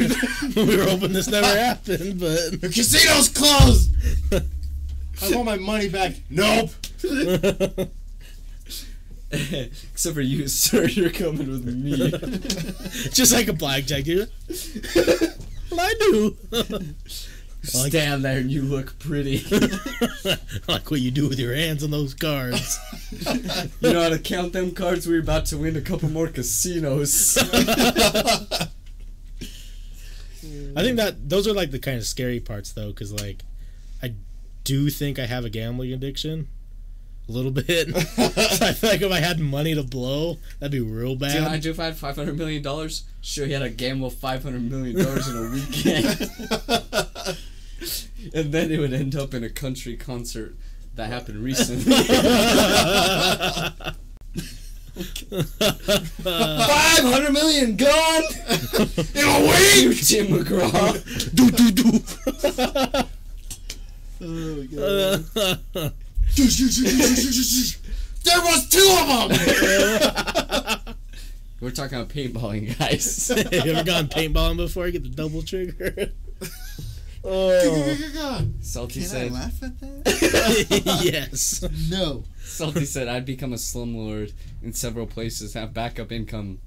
we 0.56 0.76
were 0.76 0.84
hoping 0.90 1.12
this 1.12 1.28
never 1.28 1.46
happened, 1.46 2.18
but 2.18 2.60
The 2.60 2.68
casino's 2.74 3.28
closed. 3.28 3.90
I 5.20 5.30
want 5.34 5.44
my 5.44 5.56
money 5.56 5.88
back. 5.88 6.14
Nope. 6.30 6.70
Except 9.32 10.14
for 10.14 10.20
you, 10.20 10.46
sir. 10.48 10.86
You're 10.86 11.10
coming 11.10 11.48
with 11.50 11.64
me. 11.64 12.10
just 13.12 13.32
like 13.32 13.48
a 13.48 13.52
blackjack, 13.52 14.04
dude. 14.04 14.30
well, 15.70 15.80
I 15.80 15.94
do. 15.98 16.36
Stand 17.62 18.24
there 18.24 18.38
and 18.38 18.50
you 18.50 18.62
look 18.62 18.98
pretty. 18.98 19.42
Like 20.68 20.90
what 20.90 21.00
you 21.00 21.10
do 21.10 21.28
with 21.28 21.38
your 21.38 21.54
hands 21.54 21.82
on 21.84 21.90
those 21.90 22.12
cards. 22.12 22.78
You 23.80 23.92
know 23.92 24.02
how 24.02 24.08
to 24.10 24.18
count 24.18 24.52
them 24.52 24.72
cards? 24.72 25.06
We're 25.06 25.20
about 25.20 25.46
to 25.46 25.56
win 25.58 25.76
a 25.76 25.80
couple 25.80 26.10
more 26.10 26.28
casinos. 26.28 27.38
I 30.74 30.82
think 30.82 30.96
that 30.96 31.28
those 31.28 31.46
are 31.46 31.52
like 31.52 31.70
the 31.70 31.78
kind 31.78 31.98
of 31.98 32.04
scary 32.04 32.40
parts 32.40 32.72
though, 32.72 32.88
because 32.88 33.12
like 33.12 33.42
I 33.42 33.51
do 34.64 34.90
think 34.90 35.18
I 35.18 35.26
have 35.26 35.44
a 35.44 35.50
gambling 35.50 35.92
addiction, 35.92 36.48
a 37.28 37.32
little 37.32 37.50
bit. 37.50 37.88
so 37.88 37.96
I 38.66 38.72
feel 38.72 38.90
like 38.90 39.02
if 39.02 39.12
I 39.12 39.20
had 39.20 39.40
money 39.40 39.74
to 39.74 39.82
blow, 39.82 40.38
that'd 40.58 40.72
be 40.72 40.80
real 40.80 41.16
bad. 41.16 41.44
Do 41.44 41.46
I'd 41.50 41.60
do 41.62 41.70
if 41.70 41.80
I 41.80 41.86
had 41.86 41.96
five 41.96 42.16
hundred 42.16 42.36
million 42.38 42.62
dollars? 42.62 43.04
Sure, 43.20 43.46
he 43.46 43.52
had 43.52 43.60
to 43.60 43.70
gamble 43.70 44.10
five 44.10 44.42
hundred 44.42 44.70
million 44.70 45.02
dollars 45.02 45.28
in 45.28 45.36
a 45.36 45.50
weekend, 45.50 46.06
and 48.34 48.52
then 48.52 48.70
it 48.70 48.78
would 48.78 48.92
end 48.92 49.14
up 49.16 49.34
in 49.34 49.44
a 49.44 49.50
country 49.50 49.96
concert 49.96 50.54
that 50.94 51.08
happened 51.08 51.42
recently. 51.42 51.94
Five 56.22 57.04
hundred 57.04 57.32
million 57.32 57.76
gone 57.76 58.22
in 59.14 59.24
a 59.24 59.40
week. 59.40 60.04
Tim 60.04 60.26
McGraw. 60.28 61.34
do 61.34 61.50
do 61.50 61.70
do. 61.70 63.08
Oh 64.24 64.62
god. 64.74 65.24
there 68.24 68.40
was 68.40 68.68
two 68.68 68.96
of 69.00 69.28
them. 69.28 70.94
We're 71.60 71.70
talking 71.70 71.98
about 71.98 72.08
paintballing, 72.08 72.78
guys. 72.78 73.30
you 73.52 73.72
ever 73.72 73.84
gone 73.84 74.06
paintballing 74.08 74.56
before? 74.56 74.90
Get 74.90 75.02
the 75.02 75.08
double 75.08 75.42
trigger. 75.42 76.12
oh 77.24 78.46
Salty 78.60 79.00
Can 79.00 79.02
I 79.02 79.12
said. 79.12 79.32
laugh 79.32 79.62
at 79.62 79.80
that? 79.80 81.00
yes. 81.04 81.64
No. 81.90 82.24
Salty 82.42 82.84
said, 82.84 83.08
I'd 83.08 83.24
become 83.26 83.52
a 83.52 83.56
slumlord 83.56 84.32
in 84.62 84.72
several 84.72 85.06
places, 85.06 85.54
have 85.54 85.72
backup 85.72 86.10
income, 86.12 86.58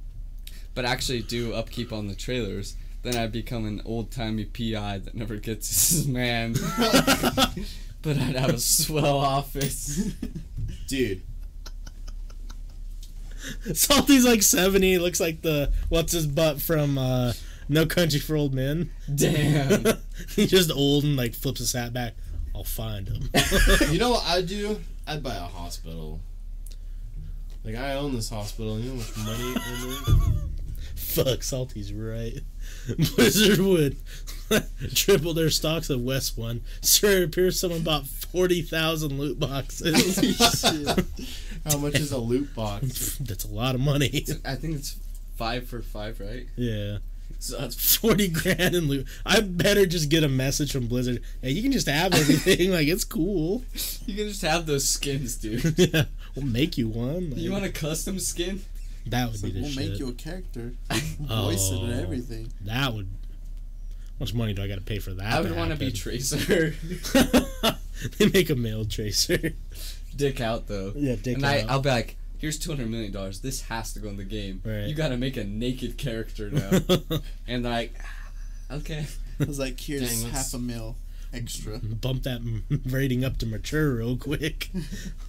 but 0.74 0.86
actually 0.86 1.22
do 1.22 1.54
upkeep 1.54 1.92
on 1.94 2.08
the 2.08 2.16
trailers. 2.16 2.76
Then 3.06 3.18
I'd 3.18 3.32
become 3.32 3.68
an 3.68 3.84
old 3.86 4.10
timey 4.10 4.46
PI 4.46 4.98
that 4.98 5.14
never 5.14 5.36
gets 5.36 5.92
his 5.92 6.08
man. 6.18 6.54
but 8.02 8.18
I'd 8.18 8.36
have 8.36 8.56
a 8.56 8.58
swell 8.60 9.20
office. 9.20 10.12
Dude, 10.88 11.22
Salty's 13.76 14.26
like 14.26 14.42
seventy. 14.42 14.98
Looks 14.98 15.20
like 15.20 15.44
the 15.44 15.72
what's 15.90 16.14
his 16.14 16.26
butt 16.26 16.60
from 16.60 16.98
uh, 16.98 17.34
No 17.70 17.86
Country 17.86 18.20
for 18.20 18.36
Old 18.36 18.56
Men. 18.56 18.90
Damn. 19.14 19.84
He's 20.36 20.50
just 20.50 20.72
old 20.72 21.04
and 21.04 21.16
like 21.16 21.36
flips 21.36 21.60
his 21.60 21.74
hat 21.74 21.94
back. 21.94 22.16
I'll 22.56 22.64
find 22.64 23.08
him. 23.08 23.30
you 23.92 24.00
know 24.00 24.10
what 24.10 24.26
I'd 24.26 24.48
do? 24.48 24.82
I'd 25.06 25.22
buy 25.22 25.36
a 25.36 25.42
hospital. 25.42 26.22
Like 27.64 27.76
I 27.76 27.94
own 27.94 28.16
this 28.16 28.32
hospital. 28.32 28.80
You 28.80 28.94
know 28.94 29.00
how 29.00 29.24
much 29.24 29.38
money 29.38 29.54
I 29.56 30.24
make? 30.26 30.46
Fuck, 30.96 31.44
Salty's 31.44 31.94
right. 31.94 32.40
Blizzard 33.16 33.60
would 33.60 33.98
triple 34.96 35.34
their 35.34 35.50
stocks 35.50 35.90
of 35.90 36.02
West 36.02 36.38
One. 36.38 36.62
Sir, 36.82 37.22
it 37.22 37.24
appears 37.26 37.60
someone 37.60 37.82
bought 37.82 38.06
40,000 38.08 39.18
loot 39.18 39.40
boxes. 39.40 40.18
How 41.66 41.78
much 41.78 41.96
is 41.96 42.12
a 42.12 42.18
loot 42.18 42.54
box? 42.56 43.18
That's 43.18 43.44
a 43.46 43.48
lot 43.52 43.76
of 43.76 43.82
money. 43.82 44.26
I 44.46 44.56
think 44.56 44.76
it's 44.76 44.98
five 45.36 45.68
for 45.68 45.82
five, 45.82 46.20
right? 46.20 46.48
Yeah. 46.56 46.98
So 47.40 47.58
that's 47.58 47.96
40 47.98 48.28
grand 48.30 48.76
in 48.76 48.88
loot. 48.88 49.08
I 49.26 49.40
better 49.42 49.86
just 49.86 50.10
get 50.10 50.24
a 50.24 50.28
message 50.30 50.72
from 50.72 50.88
Blizzard. 50.88 51.22
Hey, 51.42 51.52
you 51.52 51.62
can 51.64 51.72
just 51.72 51.88
have 51.88 52.14
everything. 52.14 52.72
like, 52.72 52.88
it's 52.88 53.04
cool. 53.04 53.64
you 54.06 54.16
can 54.16 54.28
just 54.28 54.42
have 54.44 54.66
those 54.68 54.88
skins, 54.88 55.36
dude. 55.38 55.78
yeah. 55.78 56.06
We'll 56.36 56.46
make 56.46 56.78
you 56.78 56.88
one. 56.88 57.32
Like, 57.32 57.40
You 57.40 57.52
want 57.52 57.66
a 57.66 57.70
custom 57.72 58.20
skin? 58.20 58.62
That 59.08 59.26
would 59.26 59.34
It's 59.36 59.42
be 59.44 59.48
like, 59.50 59.54
the 59.56 59.62
we'll 59.62 59.70
shit. 59.72 59.90
make 59.92 60.00
you 60.00 60.08
a 60.10 60.14
character, 60.14 60.74
voice 61.20 61.72
it 61.72 61.80
and 61.82 61.94
Oh. 61.94 62.02
everything. 62.02 62.52
That 62.62 62.94
would. 62.94 63.06
How 63.06 64.20
much 64.22 64.34
money 64.34 64.54
do 64.54 64.62
I 64.64 64.68
got 64.68 64.76
to 64.76 64.82
pay 64.82 65.00
for 65.00 65.14
that? 65.14 65.34
I 65.34 65.42
would 65.42 65.56
want 65.56 65.72
to 65.72 65.76
be 65.78 65.92
Tracer. 65.92 66.74
they 68.18 68.30
make 68.30 68.50
a 68.50 68.56
male 68.56 68.86
tracer. 68.86 69.54
Dick 70.16 70.40
out 70.40 70.68
though. 70.68 70.94
Yeah, 70.96 71.16
dick 71.22 71.36
out. 71.38 71.44
and 71.44 71.46
I, 71.46 71.62
out. 71.62 71.70
I'll 71.70 71.82
be 71.82 71.90
like, 71.90 72.16
here's 72.38 72.58
two 72.58 72.72
hundred 72.72 72.90
million 72.90 73.12
dollars. 73.12 73.40
This 73.42 73.64
has 73.64 73.94
to 73.94 74.00
go 74.00 74.08
in 74.10 74.16
the 74.18 74.24
game. 74.24 74.62
Right. 74.64 74.86
You 74.88 74.96
got 74.96 75.10
to 75.10 75.18
make 75.18 75.36
a 75.38 75.44
naked 75.44 75.98
character 75.98 76.50
now. 76.52 76.80
and 77.48 77.64
like, 77.64 77.94
okay. 78.72 79.06
I 79.40 79.44
was 79.44 79.60
like, 79.60 79.78
here's 79.80 80.24
Dang, 80.24 80.32
half 80.32 80.54
a 80.54 80.58
mil 80.60 80.96
extra. 81.36 81.80
Bump 81.80 82.24
that 82.24 82.42
rating 82.86 83.24
up 83.26 83.38
to 83.38 83.46
mature 83.46 83.96
real 83.96 84.18
quick. 84.18 84.70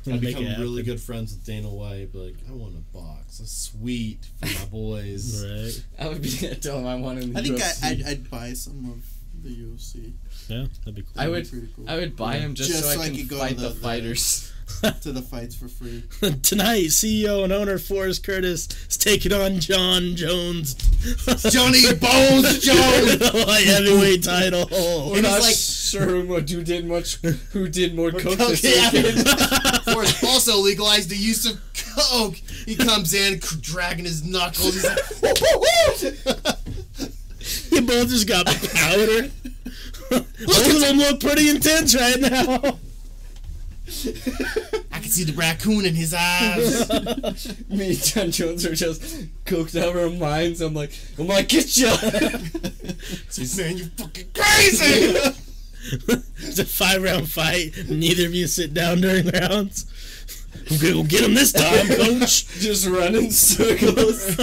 We'll 0.07 0.15
I'd 0.17 0.23
make 0.23 0.37
become 0.37 0.61
really 0.61 0.85
good 0.85 1.01
friends 1.01 1.33
with 1.33 1.45
Dana 1.45 1.69
White. 1.69 2.13
Be 2.13 2.19
like, 2.19 2.37
I 2.49 2.53
want 2.53 2.75
a 2.77 2.97
box, 2.97 3.41
a 3.41 3.47
suite 3.47 4.25
for 4.39 4.47
my 4.47 4.65
boys. 4.67 5.45
Right. 5.45 5.85
I 6.07 6.09
would 6.09 6.23
be 6.23 6.31
gonna 6.41 6.55
tell 6.55 6.77
them 6.77 6.87
I 6.87 6.95
want 6.95 7.19
in 7.19 7.33
the 7.33 7.39
I 7.41 7.43
think 7.43 7.57
I, 7.57 7.65
UFC. 7.65 7.85
I'd, 7.85 8.03
I'd 8.07 8.31
buy 8.31 8.53
some 8.53 8.89
of 8.89 9.43
the 9.43 9.51
UFC. 9.51 10.13
Yeah, 10.49 10.67
that'd 10.85 10.95
be 10.95 11.03
cool. 11.03 11.11
I 11.17 11.29
would- 11.29 11.51
be 11.51 11.69
cool. 11.75 11.91
I 11.91 11.97
would 11.97 12.15
buy 12.17 12.37
him 12.37 12.55
just, 12.55 12.71
Just 12.71 12.85
so, 12.85 12.91
so 12.95 13.01
I 13.01 13.05
I 13.05 13.09
can 13.09 13.17
could 13.17 13.29
go 13.29 13.39
fight 13.39 13.49
to 13.51 13.55
the, 13.57 13.69
the- 13.69 13.75
the- 13.75 13.81
fighters. 13.81 14.53
to 15.01 15.13
the 15.13 15.23
fights 15.23 15.55
for 15.55 15.69
free. 15.69 16.03
Tonight, 16.43 16.87
CEO 16.87 17.45
and 17.45 17.53
owner 17.53 17.79
Forrest 17.79 18.25
Curtis 18.25 18.69
is 18.89 18.97
taking 18.97 19.33
on 19.33 19.61
Jon 19.61 20.17
Jones. 20.17 20.75
Johnny 21.51 21.83
Bones 21.95 22.59
Jones! 22.61 23.21
Light 23.47 23.65
heavyweight 23.65 24.25
title. 24.25 24.67
We're 24.71 25.15
And 25.15 25.23
not 25.23 25.41
like- 25.41 25.55
sure 25.55 26.07
who 26.07 26.41
did 26.41 26.65
did 26.65 26.87
much. 26.87 27.17
Who 27.53 27.69
did 27.69 27.95
more 27.95 28.11
coke 28.11 28.39
coke, 28.39 28.49
this 28.59 28.65
yeah. 28.65 28.91
weekend? 28.93 29.29
Forrest 29.85 30.25
also 30.25 30.59
legalized 30.59 31.11
the 31.11 31.17
use 31.17 31.47
of 31.47 31.61
coke. 31.97 32.35
He 32.35 32.75
comes 32.75 33.15
in 33.15 33.41
c- 33.41 33.59
dragging 33.61 34.05
his 34.05 34.25
knuckles. 34.25 34.75
He's 34.75 34.85
like, 35.23 36.59
You 37.71 37.83
both 37.83 38.09
just 38.09 38.27
got 38.27 38.47
powder. 38.47 39.31
Both 40.11 40.75
of 40.75 40.81
them 40.81 40.99
look 40.99 41.21
pretty 41.21 41.49
intense 41.51 41.95
right 41.95 42.19
now. 42.21 42.79
I 43.89 44.99
can 44.99 45.11
see 45.11 45.25
the 45.25 45.35
raccoon 45.37 45.85
in 45.85 45.95
his 45.95 46.13
eyes. 46.13 46.89
Me 47.69 47.91
and 47.91 47.99
Jon 48.03 48.31
Jones 48.33 48.67
are 48.67 48.75
just 48.75 49.03
coked 49.45 49.81
out 49.81 49.91
of 49.91 49.97
our 49.97 50.11
minds. 50.11 50.61
I'm 50.61 50.75
like, 50.75 50.93
I'm 51.19 51.29
like, 51.29 51.49
get 51.49 51.77
ya! 51.77 51.97
Man, 52.03 53.77
you 53.79 53.85
fucking 53.97 54.29
crazy! 54.35 55.35
It's 56.39 56.59
a 56.59 56.65
five 56.65 57.03
round 57.03 57.29
fight. 57.31 57.73
Neither 57.89 58.27
of 58.27 58.35
you 58.35 58.49
sit 58.49 58.75
down 58.75 59.01
during 59.03 59.29
rounds. 59.29 59.87
I'm 60.69 60.79
gonna 60.79 60.95
go 60.95 61.03
get 61.05 61.23
him 61.23 61.35
this 61.35 61.53
time, 61.53 61.87
coach. 61.87 62.47
just 62.59 62.89
running 62.89 63.31
circles. 63.31 64.35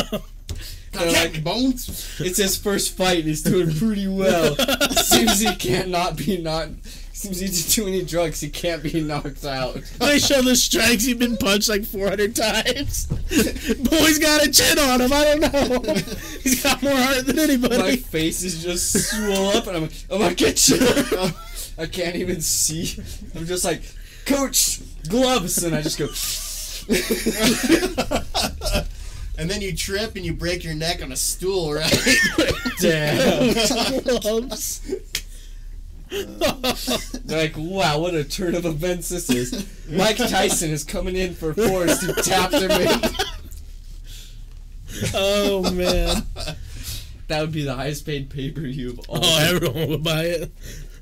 Got 0.94 1.08
like- 1.08 1.44
Bones. 1.44 2.18
It's 2.20 2.38
his 2.38 2.56
first 2.56 2.96
fight. 2.96 3.26
He's 3.26 3.42
doing 3.42 3.76
pretty 3.76 4.08
well. 4.08 4.56
Seems 4.92 5.40
he 5.40 5.54
can't 5.56 5.92
be 6.16 6.38
not. 6.42 6.70
Seems 7.24 7.40
he 7.40 7.48
didn't 7.48 7.70
do 7.70 7.88
any 7.88 8.04
drugs. 8.04 8.42
He 8.42 8.50
can't 8.50 8.84
be 8.84 9.00
knocked 9.00 9.46
out. 9.46 9.76
They 10.00 10.20
show 10.20 10.42
the 10.42 10.58
strikes. 10.58 11.06
He's 11.06 11.16
been 11.16 11.38
punched 11.38 11.70
like 11.70 11.86
400 11.86 12.36
times. 12.36 13.06
Boy's 13.90 14.20
got 14.20 14.46
a 14.46 14.52
chin 14.52 14.78
on 14.78 15.00
him. 15.00 15.14
I 15.14 15.24
don't 15.24 15.40
know. 15.40 15.94
He's 16.44 16.62
got 16.62 16.84
more 16.84 16.94
heart 16.94 17.26
than 17.26 17.40
anybody. 17.40 17.78
My 17.78 17.96
face 17.96 18.44
is 18.44 18.62
just 18.62 18.92
swole 19.10 19.56
up, 19.56 19.68
and 19.68 19.78
I'm 19.78 19.84
like, 19.84 19.94
I'm 20.12 20.20
gonna 20.20 20.36
get 20.36 20.68
you. 20.68 20.80
I 21.78 21.86
can't 21.86 22.18
even 22.18 22.42
see. 22.42 23.02
I'm 23.34 23.46
just 23.46 23.64
like, 23.64 23.84
Coach, 24.26 24.82
gloves, 25.08 25.64
and 25.64 25.74
I 25.74 25.82
just 25.82 25.98
go. 25.98 26.10
And 29.38 29.50
then 29.50 29.62
you 29.62 29.74
trip 29.74 30.18
and 30.18 30.26
you 30.26 30.34
break 30.34 30.66
your 30.66 30.76
neck 30.76 31.02
on 31.02 31.14
a 31.14 31.16
stool, 31.16 31.74
right? 31.74 32.18
Damn. 32.82 33.54
Gloves. 34.04 34.82
Like, 37.26 37.54
wow, 37.58 38.00
what 38.00 38.14
a 38.14 38.24
turn 38.24 38.54
of 38.54 38.66
events 38.66 39.10
this 39.10 39.30
is. 39.30 39.68
Mike 39.90 40.18
Tyson 40.18 40.70
is 40.70 40.84
coming 40.84 41.16
in 41.16 41.34
for 41.34 41.54
Forrest, 41.54 42.04
who 42.04 42.14
tapped 42.22 42.54
him 42.54 42.70
in. 42.70 43.02
oh 45.16 45.72
man. 45.74 46.24
That 47.28 47.42
would 47.42 47.52
be 47.52 47.64
the 47.64 47.74
highest 47.74 48.06
paid 48.06 48.30
pay 48.30 48.52
per 48.52 48.62
view 48.62 48.92
of 48.92 49.00
all. 49.10 49.18
Oh, 49.18 49.22
time. 49.22 49.56
everyone 49.56 49.90
would 49.90 50.04
buy 50.04 50.24
it. 50.26 50.52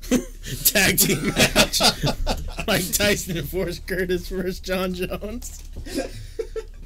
Tag 0.64 0.98
team 0.98 1.28
match. 1.28 1.80
Mike 2.66 2.90
Tyson 2.92 3.36
and 3.36 3.48
Forrest 3.48 3.86
Curtis 3.86 4.28
versus 4.28 4.60
Jon 4.60 4.94
Jones. 4.94 5.62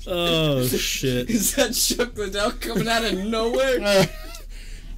Oh 0.07 0.67
shit. 0.67 1.31
Is 1.31 1.55
that 1.57 1.75
Chuck 1.75 2.17
Liddell 2.17 2.53
coming 2.53 2.89
out 2.89 3.05
of 3.05 3.19
nowhere? 3.19 4.09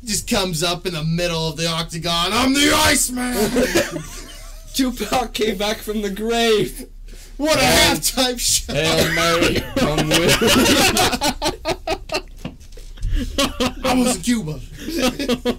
Just 0.04 0.28
comes 0.30 0.62
up 0.62 0.86
in 0.86 0.94
the 0.94 1.04
middle 1.04 1.48
of 1.48 1.56
the 1.56 1.66
octagon. 1.66 2.30
I'm 2.32 2.54
the 2.54 2.72
Iceman. 2.74 3.34
Tupac 4.74 5.34
came 5.34 5.56
back 5.58 5.78
from 5.78 6.02
the 6.02 6.10
grave. 6.10 6.88
What 7.36 7.56
a 7.56 7.60
Um, 7.60 7.66
halftime 7.96 8.38
show! 8.38 8.72
Hail 8.72 9.14
Mary, 9.14 9.60
come 9.76 10.08
with. 10.08 10.36
I 13.84 13.94
was 13.94 14.16
in 14.16 14.22
Cuba. 14.22 14.60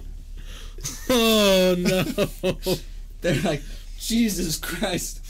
Oh 1.12 1.74
no. 1.76 2.02
They're 3.20 3.42
like, 3.42 3.62
Jesus 3.98 4.56
Christ. 4.56 5.20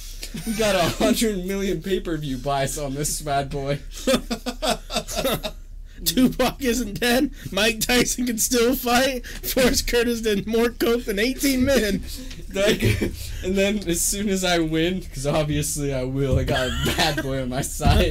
We 0.47 0.53
got 0.53 0.77
a 0.77 0.83
hundred 1.03 1.45
million 1.47 1.83
pay 1.83 2.01
per 2.01 2.17
view 2.19 2.37
buys 2.37 2.77
on 2.79 2.95
this 2.95 3.21
bad 3.23 3.49
boy. 3.51 3.79
Tupac 6.05 6.63
isn't 6.63 7.01
dead. 7.01 7.31
Mike 7.51 7.81
Tyson 7.81 8.27
can 8.27 8.39
still 8.39 8.75
fight. 8.75 9.27
Forrest 9.27 9.89
Curtis 9.89 10.21
did 10.21 10.47
more 10.47 10.71
coke 10.71 11.05
than 11.05 11.19
18 11.19 11.65
men. 11.65 12.03
Like, 12.53 12.83
and 13.45 13.57
then 13.57 13.89
as 13.89 14.01
soon 14.01 14.29
as 14.29 14.43
I 14.43 14.59
win, 14.59 14.99
because 14.99 15.25
obviously 15.25 15.95
I 15.95 16.03
will, 16.03 16.37
I 16.37 16.43
got 16.43 16.67
a 16.67 16.83
bad 16.97 17.23
boy 17.23 17.41
on 17.43 17.49
my 17.49 17.61
side. 17.63 18.11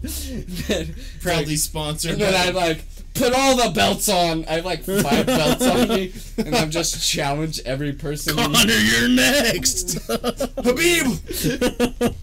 then, 0.00 0.94
Proudly 1.20 1.44
like, 1.46 1.58
sponsored. 1.58 2.12
and 2.12 2.20
then 2.22 2.34
I 2.34 2.48
like 2.52 2.86
put 3.12 3.34
all 3.34 3.54
the 3.56 3.70
belts 3.74 4.08
on. 4.08 4.46
I 4.46 4.52
have 4.54 4.64
like 4.64 4.82
five 4.84 5.26
belts 5.26 5.66
on 5.66 5.88
me, 5.88 6.14
and 6.38 6.54
I'm 6.54 6.70
just 6.70 7.06
challenge 7.06 7.60
every 7.66 7.92
person. 7.92 8.34
Conor, 8.34 8.66
you're 8.72 9.08
next. 9.08 9.98
Khabib. 10.08 12.14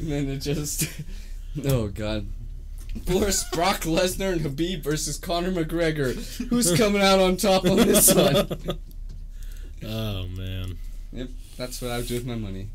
And 0.00 0.10
then 0.10 0.28
it 0.28 0.38
just. 0.38 0.86
Oh 1.64 1.88
god. 1.88 2.26
Forrest 3.06 3.50
Brock 3.52 3.80
Lesnar 3.82 4.32
and 4.32 4.40
Khabib 4.42 4.82
versus 4.82 5.16
Conor 5.18 5.50
McGregor. 5.50 6.14
Who's 6.48 6.76
coming 6.76 7.02
out 7.02 7.20
on 7.20 7.36
top 7.36 7.64
on 7.64 7.76
this 7.76 8.14
one? 8.14 8.48
oh 9.86 10.26
man. 10.28 10.78
Yep, 11.12 11.28
that's 11.56 11.80
what 11.82 11.90
I 11.90 11.96
would 11.98 12.06
do 12.06 12.14
with 12.14 12.26
my 12.26 12.36
money. 12.36 12.68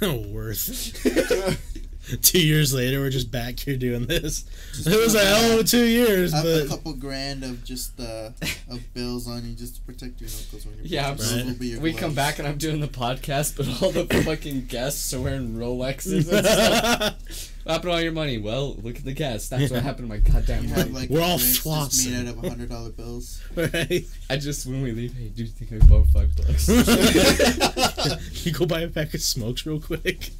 Worth. 0.32 1.58
two 2.22 2.40
years 2.44 2.74
later, 2.74 3.00
we're 3.00 3.10
just 3.10 3.30
back 3.30 3.58
here 3.58 3.76
doing 3.76 4.06
this. 4.06 4.44
it 4.86 4.98
was 4.98 5.14
a 5.14 5.24
hell 5.24 5.52
of 5.54 5.60
a 5.60 5.64
two 5.64 5.84
years, 5.84 6.34
I 6.34 6.38
Have 6.38 6.46
a 6.46 6.68
couple 6.68 6.92
grand 6.94 7.44
of 7.44 7.64
just 7.64 7.98
uh, 8.00 8.30
of 8.68 8.94
bills 8.94 9.28
on 9.28 9.44
you 9.48 9.54
just 9.54 9.76
to 9.76 9.80
protect 9.82 10.20
your 10.20 10.28
knuckles 10.30 10.66
when 10.66 10.76
you're 10.76 10.86
Yeah, 10.86 11.14
Those 11.14 11.34
Right. 11.34 11.46
will 11.46 11.54
be 11.54 11.66
your 11.68 11.80
We 11.80 11.92
come 11.92 12.14
back 12.14 12.38
and 12.38 12.48
I'm 12.48 12.58
doing 12.58 12.80
the 12.80 12.88
podcast, 12.88 13.56
but 13.56 13.66
all 13.82 13.90
the 13.92 14.06
fucking 14.24 14.66
guests 14.66 15.14
are 15.14 15.20
wearing 15.20 15.54
Rolexes 15.54 16.30
and 16.32 16.46
stuff. 16.46 17.48
What 17.64 17.72
happened 17.72 17.90
to 17.90 17.94
all 17.94 18.00
your 18.00 18.12
money? 18.12 18.38
Well, 18.38 18.74
look 18.82 18.96
at 18.96 19.04
the 19.04 19.12
guests. 19.12 19.48
That's 19.48 19.70
what 19.70 19.82
happened 19.82 20.08
to 20.10 20.14
my 20.14 20.18
goddamn 20.18 20.64
You 20.64 20.68
money. 20.70 20.82
have 20.82 20.90
like 20.92 21.10
We're 21.10 21.20
all 21.22 21.38
drinks 21.38 21.62
just 21.62 22.08
made 22.08 22.28
out 22.28 22.34
of 22.36 22.44
hundred 22.48 22.68
dollar 22.70 22.90
bills. 22.90 23.40
right? 23.54 24.04
I 24.28 24.36
just, 24.36 24.66
when 24.66 24.82
we 24.82 24.90
leave, 24.92 25.14
hey, 25.14 25.28
do 25.28 25.42
you 25.44 25.48
think 25.48 25.72
I 25.72 25.78
can 25.78 25.88
borrow 25.88 26.04
five 26.12 26.34
bucks? 26.36 26.68
you 28.46 28.52
go 28.52 28.66
buy 28.66 28.80
a 28.80 28.88
pack 28.88 29.14
of 29.14 29.20
smokes 29.22 29.64
real 29.64 29.80
quick. 29.80 30.30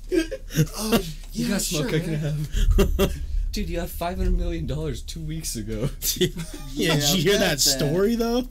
Oh, 0.79 0.99
you 1.33 1.47
yeah, 1.47 1.49
got 1.51 1.61
smoke 1.63 1.91
sure, 1.91 1.99
I 1.99 2.03
can 2.03 2.11
man. 2.13 2.21
have. 2.21 3.15
Dude, 3.53 3.69
you 3.69 3.81
had 3.81 3.91
five 3.91 4.17
hundred 4.17 4.33
million 4.39 4.67
dollars 4.67 5.03
two 5.03 5.21
weeks 5.21 5.57
ago. 5.57 5.91
yeah, 6.17 6.29
Yeah, 6.73 6.95
did 6.95 7.09
you 7.15 7.23
hear 7.31 7.39
that 7.39 7.51
that. 7.51 7.61
story 7.61 8.15
though? 8.15 8.47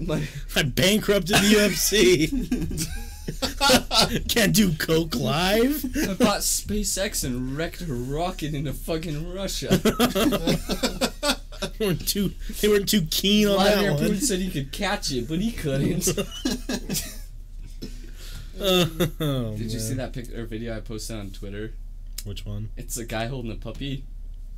My, 0.00 0.26
I 0.56 0.62
bankrupted 0.62 1.36
the 1.36 1.56
UFC. 1.58 2.88
Can't 4.28 4.54
do 4.54 4.72
coke 4.74 5.14
live. 5.14 5.84
I 5.96 6.14
bought 6.14 6.40
SpaceX 6.40 7.24
and 7.24 7.56
wrecked 7.56 7.82
a 7.82 7.92
rocket 7.92 8.54
into 8.54 8.72
fucking 8.72 9.32
Russia. 9.32 9.80
They 11.78 11.86
weren't 11.86 12.08
too. 12.08 12.32
They 12.60 12.68
weren't 12.68 12.88
too 12.88 13.02
keen 13.10 13.48
on 13.48 13.56
Vladimir 13.56 13.90
that 13.90 14.00
one. 14.00 14.10
Putin 14.12 14.22
said 14.22 14.38
he 14.38 14.50
could 14.50 14.72
catch 14.72 15.12
it, 15.12 15.28
but 15.28 15.40
he 15.40 15.52
couldn't. 15.52 16.08
Oh, 18.60 18.84
Did 19.56 19.72
you 19.72 19.80
see 19.80 19.94
oh, 19.94 19.96
that 19.96 20.12
picture 20.12 20.40
or 20.40 20.44
video 20.44 20.76
I 20.76 20.80
posted 20.80 21.16
on 21.16 21.30
Twitter? 21.30 21.72
Which 22.24 22.44
one? 22.44 22.70
It's 22.76 22.98
a 22.98 23.04
guy 23.04 23.26
holding 23.26 23.50
a 23.50 23.56
puppy. 23.56 24.04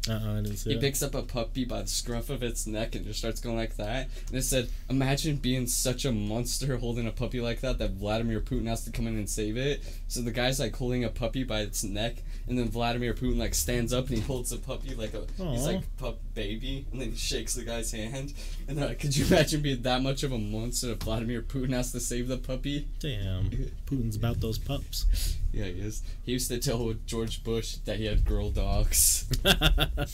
Uh, 0.09 0.12
uh 0.12 0.32
I 0.38 0.42
didn't 0.42 0.57
see 0.57 0.70
He 0.70 0.76
it. 0.76 0.80
picks 0.80 1.03
up 1.03 1.14
a 1.14 1.22
puppy 1.22 1.64
by 1.64 1.82
the 1.82 1.88
scruff 1.88 2.30
of 2.30 2.42
its 2.42 2.66
neck 2.66 2.94
and 2.94 3.05
just 3.05 3.18
starts 3.18 3.40
going 3.40 3.57
like 3.57 3.76
that. 3.76 4.09
And 4.28 4.36
it 4.36 4.42
said, 4.42 4.68
"Imagine 4.90 5.36
being 5.36 5.66
such 5.66 6.05
a 6.05 6.12
monster 6.12 6.76
holding 6.78 7.07
a 7.07 7.12
puppy 7.12 7.40
like 7.40 7.61
that 7.61 7.78
that 7.78 7.92
Vladimir 7.92 8.40
Putin 8.40 8.66
has 8.66 8.84
to 8.84 8.90
come 8.90 9.07
in 9.07 9.16
and 9.16 9.28
save 9.28 9.57
it." 9.57 9.82
So 10.09 10.20
the 10.22 10.32
guy's 10.32 10.59
like 10.61 10.74
holding 10.76 11.05
a 11.05 11.09
puppy 11.09 11.44
by 11.44 11.61
its 11.61 11.84
neck, 11.84 12.22
and 12.49 12.59
then 12.59 12.68
Vladimir 12.68 13.14
Putin 13.14 13.38
like 13.38 13.55
stands 13.55 13.93
up 13.93 14.09
and 14.09 14.18
he 14.18 14.20
holds 14.22 14.53
a 14.53 14.59
puppy 14.59 14.95
like 14.95 15.14
a 15.14 15.24
he's 15.43 15.66
like 15.66 15.82
pup 15.97 16.18
baby, 16.34 16.86
and 16.93 17.01
then 17.01 17.11
he 17.11 17.16
shakes 17.16 17.55
the 17.55 17.64
guy's 17.64 17.93
hand. 17.93 18.34
And 18.68 18.76
they're 18.78 18.88
like, 18.88 19.01
could 19.01 19.16
you 19.16 19.26
imagine 19.26 19.62
being 19.62 19.82
that 19.82 20.03
much 20.03 20.22
of 20.22 20.32
a 20.32 20.38
monster 20.38 20.90
if 20.90 20.99
Vladimir 20.99 21.43
Putin 21.43 21.72
has 21.72 21.93
to 21.93 22.01
save 22.01 22.28
the 22.28 22.38
puppy? 22.38 22.88
Damn, 22.99 23.51
Putin's 23.86 24.16
about 24.16 24.40
those 24.40 24.59
pups. 24.59 25.36
Yeah, 25.53 25.64
he 25.64 25.80
is. 25.80 26.03
He 26.24 26.32
used 26.32 26.49
to 26.49 26.59
tell 26.59 26.95
George 27.07 27.45
Bush 27.45 27.76
that 27.84 27.99
he 27.99 28.07
had 28.07 28.24
girl 28.24 28.51
dogs. 28.51 29.28
I 29.45 30.07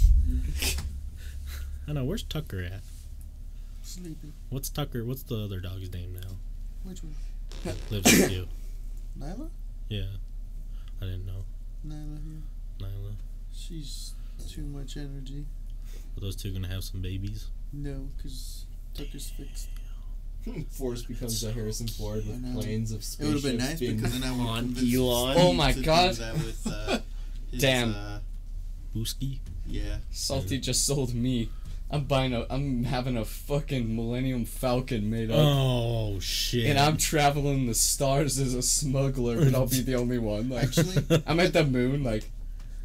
know. 1.93 2.05
Where's 2.05 2.23
Tucker 2.25 2.61
at? 2.63 2.81
Sleeping. 3.83 4.33
What's 4.51 4.69
Tucker? 4.69 5.05
What's 5.05 5.23
the 5.23 5.37
other 5.45 5.61
dog's 5.61 5.93
name 5.93 6.15
now? 6.15 6.37
Which 6.85 7.03
one? 7.03 7.15
Lives 7.91 8.05
with 8.19 8.31
you. 8.31 8.49
Nyla? 9.19 9.49
Yeah, 9.89 10.05
I 11.01 11.05
didn't 11.05 11.27
know. 11.27 11.45
Nyla, 11.89 12.19
yeah. 12.81 12.87
Nyla. 12.87 13.13
She's 13.55 14.15
too 14.49 14.63
much 14.63 14.97
energy. 14.97 15.45
Are 16.17 16.21
those 16.21 16.37
two 16.37 16.53
gonna 16.53 16.69
have 16.69 16.85
some 16.85 17.01
babies? 17.01 17.47
No, 17.73 18.09
because 18.17 18.65
Tucker's 18.95 19.31
fixed. 19.31 19.69
Force 20.71 21.03
becomes 21.03 21.43
a 21.45 21.53
Harrison 21.53 21.89
Ford 21.89 22.27
with 22.27 22.55
planes 22.55 22.93
of 22.93 23.05
space. 23.05 23.25
It 23.27 23.27
would 23.27 23.35
have 23.35 23.43
been 23.43 23.57
nice 23.59 23.81
because 23.81 24.19
then 24.21 24.29
I 24.31 24.33
would 24.37 24.47
on 24.49 24.65
convince 24.75 24.95
Elon. 24.95 25.37
Oh 25.39 25.53
my 25.53 25.73
God. 25.73 26.11
with, 26.19 26.67
uh, 26.67 26.99
his, 27.51 27.61
Damn. 27.61 27.95
Uh, 27.95 28.19
Booski. 28.95 29.39
yeah. 29.67 29.97
Salty 30.11 30.59
just 30.59 30.87
sold 30.87 31.15
me. 31.15 31.51
I'm 31.91 32.05
buying 32.05 32.35
a. 32.35 32.47
I'm 32.51 32.85
having 32.85 33.17
a 33.17 33.25
fucking 33.25 33.97
Millennium 33.97 34.45
Falcon 34.45 35.09
made 35.09 35.31
up, 35.31 35.39
Oh 35.41 36.19
shit! 36.21 36.67
and 36.67 36.79
I'm 36.79 36.97
traveling 36.99 37.67
the 37.67 37.75
stars 37.75 38.39
as 38.39 38.53
a 38.55 38.61
smuggler, 38.63 39.37
but 39.43 39.55
I'll 39.55 39.67
be 39.67 39.81
the 39.81 39.95
only 39.95 40.19
one. 40.19 40.51
Like, 40.51 40.65
Actually, 40.65 41.23
I'm 41.27 41.41
at 41.41 41.55
the 41.55 41.65
moon. 41.65 42.05
Like, 42.05 42.29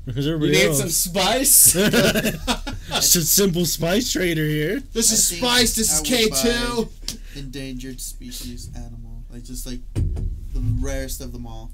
There's 0.06 0.26
you 0.26 0.36
everybody 0.36 0.58
need 0.58 0.68
else. 0.68 0.80
some 0.80 0.90
spice? 0.90 1.74
Just 2.94 3.16
a 3.18 3.22
simple 3.22 3.66
spice 3.66 4.12
trader 4.12 4.46
here. 4.46 4.82
This 4.94 5.12
I 5.12 5.14
is 5.16 5.28
Spice. 5.38 5.76
This 5.76 5.94
is 5.94 6.02
K 6.02 6.30
two. 6.30 6.88
endangered 7.36 8.00
species 8.00 8.70
animal, 8.76 9.24
like 9.30 9.44
just 9.44 9.66
like 9.66 9.80
the 9.96 10.62
rarest 10.80 11.20
of 11.20 11.34
them 11.34 11.46
all. 11.48 11.72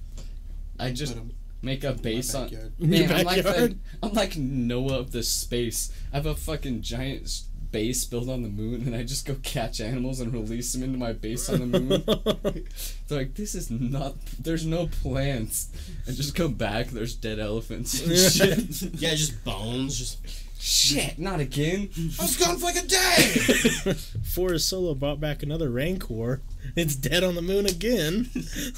I 0.79 0.91
just 0.91 1.13
Put 1.13 1.21
'em 1.21 1.31
make 1.61 1.83
a 1.83 1.93
base 1.93 2.33
on. 2.35 2.43
backyard. 2.45 2.73
Man, 2.79 3.11
I'm 3.11 3.25
like 3.25 3.37
the, 3.37 3.43
backyard? 3.43 3.79
I'm 4.03 4.13
like 4.13 4.37
Noah 4.37 4.99
of 4.99 5.11
the 5.11 5.23
space. 5.23 5.91
I 6.11 6.17
have 6.17 6.25
a 6.25 6.35
fucking 6.35 6.81
giant 6.81 7.43
base 7.71 8.05
built 8.05 8.29
on 8.29 8.41
the 8.41 8.49
moon, 8.49 8.81
and 8.85 8.95
I 8.95 9.03
just 9.03 9.25
go 9.25 9.35
catch 9.43 9.79
animals 9.79 10.19
and 10.19 10.33
release 10.33 10.73
them 10.73 10.83
into 10.83 10.97
my 10.97 11.13
base 11.13 11.49
on 11.49 11.59
the 11.71 11.79
moon. 11.79 12.03
They're 13.07 13.19
like, 13.19 13.35
this 13.35 13.55
is 13.55 13.69
not. 13.69 14.15
There's 14.39 14.65
no 14.65 14.87
plants. 14.87 15.69
And 16.07 16.15
just 16.15 16.35
come 16.35 16.53
back. 16.53 16.87
There's 16.87 17.15
dead 17.15 17.39
elephants 17.39 18.01
and 18.01 18.17
shit. 18.17 18.93
Yeah, 18.99 19.13
just 19.15 19.43
bones. 19.43 19.97
Just 19.97 20.17
shit, 20.59 21.17
not 21.17 21.39
again. 21.39 21.89
I 22.19 22.23
was 22.23 22.37
gone 22.37 22.57
for 22.57 22.65
like 22.65 22.75
a 22.75 22.85
day. 22.85 23.93
Forrest 24.33 24.67
Solo 24.69 24.93
brought 24.93 25.19
back 25.19 25.41
another 25.41 25.69
Rancor. 25.69 26.41
It's 26.75 26.95
dead 26.95 27.23
on 27.23 27.35
the 27.35 27.41
moon 27.41 27.65
again. 27.65 28.29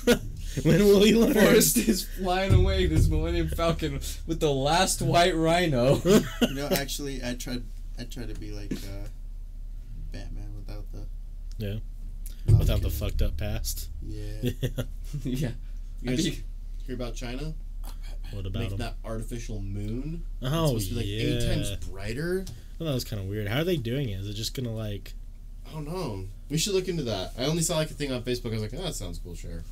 when 0.64 0.86
will 0.86 1.04
he 1.04 1.14
learn? 1.16 1.34
Forrest 1.34 1.78
is 1.78 2.08
flying 2.08 2.54
away 2.54 2.86
this 2.86 3.08
Millennium 3.08 3.50
Falcon 3.50 3.94
with 4.28 4.40
the 4.40 4.52
last 4.52 5.02
white 5.02 5.36
rhino. 5.36 6.02
You 6.42 6.56
know, 6.56 6.68
actually, 6.72 7.24
I 7.24 7.36
tried. 7.36 7.64
I 8.00 8.04
tried 8.04 8.34
to 8.34 8.40
be 8.40 8.52
like 8.52 8.72
uh, 8.74 9.08
Batman 10.12 10.54
without 10.56 10.86
the. 10.92 11.06
Yeah. 11.58 11.76
No, 12.48 12.54
I'm 12.54 12.60
Without 12.60 12.82
the 12.82 12.90
fucked 12.90 13.22
up 13.22 13.38
past. 13.38 13.90
Yeah. 14.02 14.52
yeah. 15.24 15.52
You 16.02 16.10
guys 16.10 16.26
be- 16.26 16.44
hear 16.86 16.96
about 16.96 17.14
China? 17.16 17.54
What 18.32 18.46
about 18.46 18.60
Making 18.60 18.72
him? 18.74 18.80
that 18.80 18.96
artificial 19.06 19.62
moon. 19.62 20.24
it's 20.42 20.52
Oh 20.54 20.68
supposed 20.68 20.88
to 20.90 20.94
be 20.96 21.00
like 21.00 21.06
eight 21.08 21.42
yeah. 21.44 21.56
times 21.56 21.76
brighter. 21.88 22.46
Well, 22.80 22.88
that 22.90 22.94
was 22.96 23.04
kind 23.04 23.22
of 23.22 23.28
weird. 23.28 23.48
How 23.48 23.60
are 23.60 23.64
they 23.64 23.78
doing 23.78 24.10
it? 24.10 24.20
Is 24.22 24.28
it 24.30 24.34
just 24.34 24.54
gonna 24.54 24.74
like? 24.74 25.14
I 25.68 25.74
don't 25.74 25.86
know. 25.88 26.26
We 26.50 26.58
should 26.58 26.74
look 26.74 26.88
into 26.88 27.04
that. 27.04 27.34
I 27.38 27.46
only 27.46 27.62
saw 27.62 27.76
like 27.78 27.92
a 27.92 27.94
thing 27.94 28.12
on 28.12 28.24
Facebook. 28.24 28.48
I 28.48 28.54
was 28.54 28.62
like, 28.62 28.74
oh, 28.76 28.82
that 28.84 28.96
sounds 28.96 29.20
cool. 29.20 29.36
Sure. 29.36 29.64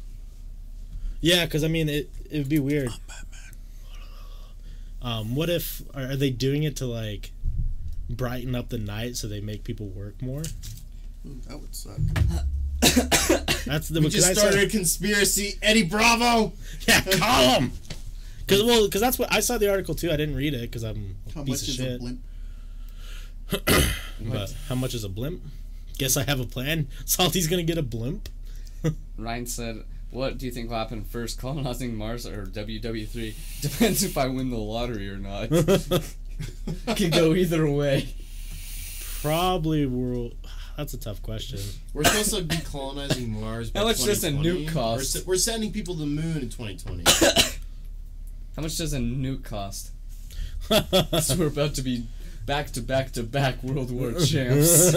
Yeah, 1.21 1.45
because 1.45 1.63
I 1.63 1.67
mean, 1.67 1.89
it 1.89 2.09
it 2.29 2.37
would 2.37 2.49
be 2.49 2.59
weird. 2.59 2.89
Um, 5.01 5.35
what 5.35 5.49
if 5.49 5.81
are, 5.93 6.11
are 6.11 6.15
they 6.15 6.29
doing 6.29 6.63
it 6.63 6.75
to 6.77 6.85
like 6.85 7.31
brighten 8.09 8.55
up 8.55 8.69
the 8.69 8.77
night 8.77 9.15
so 9.15 9.27
they 9.27 9.39
make 9.41 9.63
people 9.63 9.87
work 9.87 10.21
more? 10.21 10.41
Ooh, 11.25 11.39
that 11.47 11.59
would 11.59 11.73
suck. 11.75 11.97
That's 13.65 13.89
the 13.89 13.99
We 14.01 14.07
because 14.07 14.13
just 14.25 14.29
I 14.29 14.33
saw- 14.33 14.39
started 14.41 14.63
a 14.63 14.67
conspiracy. 14.69 15.55
Eddie 15.61 15.83
Bravo. 15.83 16.53
Yeah, 16.87 17.01
call 17.01 17.59
him. 17.61 17.71
Because 18.49 18.63
well, 18.63 18.85
because 18.85 19.01
that's 19.01 19.19
what 19.19 19.31
I 19.31 19.41
saw 19.41 19.57
the 19.59 19.69
article 19.69 19.93
too. 19.93 20.09
I 20.11 20.17
didn't 20.17 20.35
read 20.35 20.53
it 20.55 20.61
because 20.61 20.83
I'm 20.83 21.17
a 21.27 21.33
How 21.33 21.43
piece 21.43 21.61
much 21.61 21.61
of 21.63 21.69
is 21.69 21.75
shit. 21.75 21.95
a 21.95 21.99
blimp? 21.99 22.19
But 24.21 24.53
how 24.67 24.75
much 24.75 24.93
is 24.93 25.03
a 25.03 25.09
blimp? 25.09 25.41
Guess 25.97 26.17
I 26.17 26.23
have 26.23 26.39
a 26.39 26.45
plan. 26.45 26.87
Salty's 27.05 27.47
gonna 27.47 27.63
get 27.63 27.77
a 27.77 27.83
blimp. 27.83 28.27
Ryan 29.17 29.45
said, 29.45 29.83
"What 30.11 30.37
do 30.37 30.45
you 30.45 30.51
think 30.51 30.69
will 30.69 30.77
happen 30.77 31.03
first, 31.03 31.39
colonizing 31.39 31.95
Mars 31.95 32.25
or 32.25 32.45
WW3? 32.47 33.35
Depends 33.61 34.03
if 34.03 34.17
I 34.17 34.27
win 34.27 34.49
the 34.49 34.57
lottery 34.57 35.09
or 35.09 35.17
not. 35.17 35.49
Could 36.97 37.11
go 37.11 37.33
either 37.33 37.69
way." 37.69 38.09
Probably 39.21 39.85
world. 39.85 40.33
That's 40.77 40.93
a 40.93 40.97
tough 40.97 41.21
question. 41.21 41.59
We're 41.93 42.05
supposed 42.05 42.33
to 42.35 42.41
be 42.43 42.55
colonizing 42.63 43.29
Mars. 43.39 43.69
By 43.69 43.81
How 43.81 43.85
much 43.87 43.97
does 44.03 44.23
a 44.23 44.31
2020. 44.31 44.65
nuke 44.65 44.71
cost? 44.73 45.15
We're, 45.27 45.33
we're 45.33 45.37
sending 45.37 45.73
people 45.73 45.93
to 45.95 45.99
the 46.01 46.05
moon 46.05 46.37
in 46.37 46.49
2020. 46.49 47.03
How 48.55 48.61
much 48.63 48.77
does 48.77 48.93
a 48.93 48.99
nuke 48.99 49.43
cost? 49.43 49.91
so 51.23 51.35
we're 51.37 51.47
about 51.47 51.73
to 51.75 51.81
be 51.81 52.05
back 52.45 52.71
to 52.71 52.81
back 52.81 53.11
to 53.13 53.23
back 53.23 53.63
World 53.63 53.91
War 53.91 54.13
champs. 54.25 54.93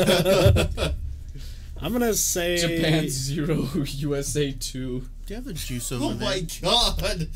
I'm 1.80 1.92
gonna 1.92 2.14
say 2.14 2.56
Japan 2.58 3.08
zero, 3.08 3.68
USA 3.84 4.52
two. 4.52 5.00
Do 5.26 5.34
you 5.34 5.36
have 5.36 5.44
the 5.44 5.52
juice 5.52 5.90
oh 5.92 5.96
over 5.96 6.04
oh 6.06 6.08
there? 6.14 6.28
my 6.28 6.40
god! 6.60 7.28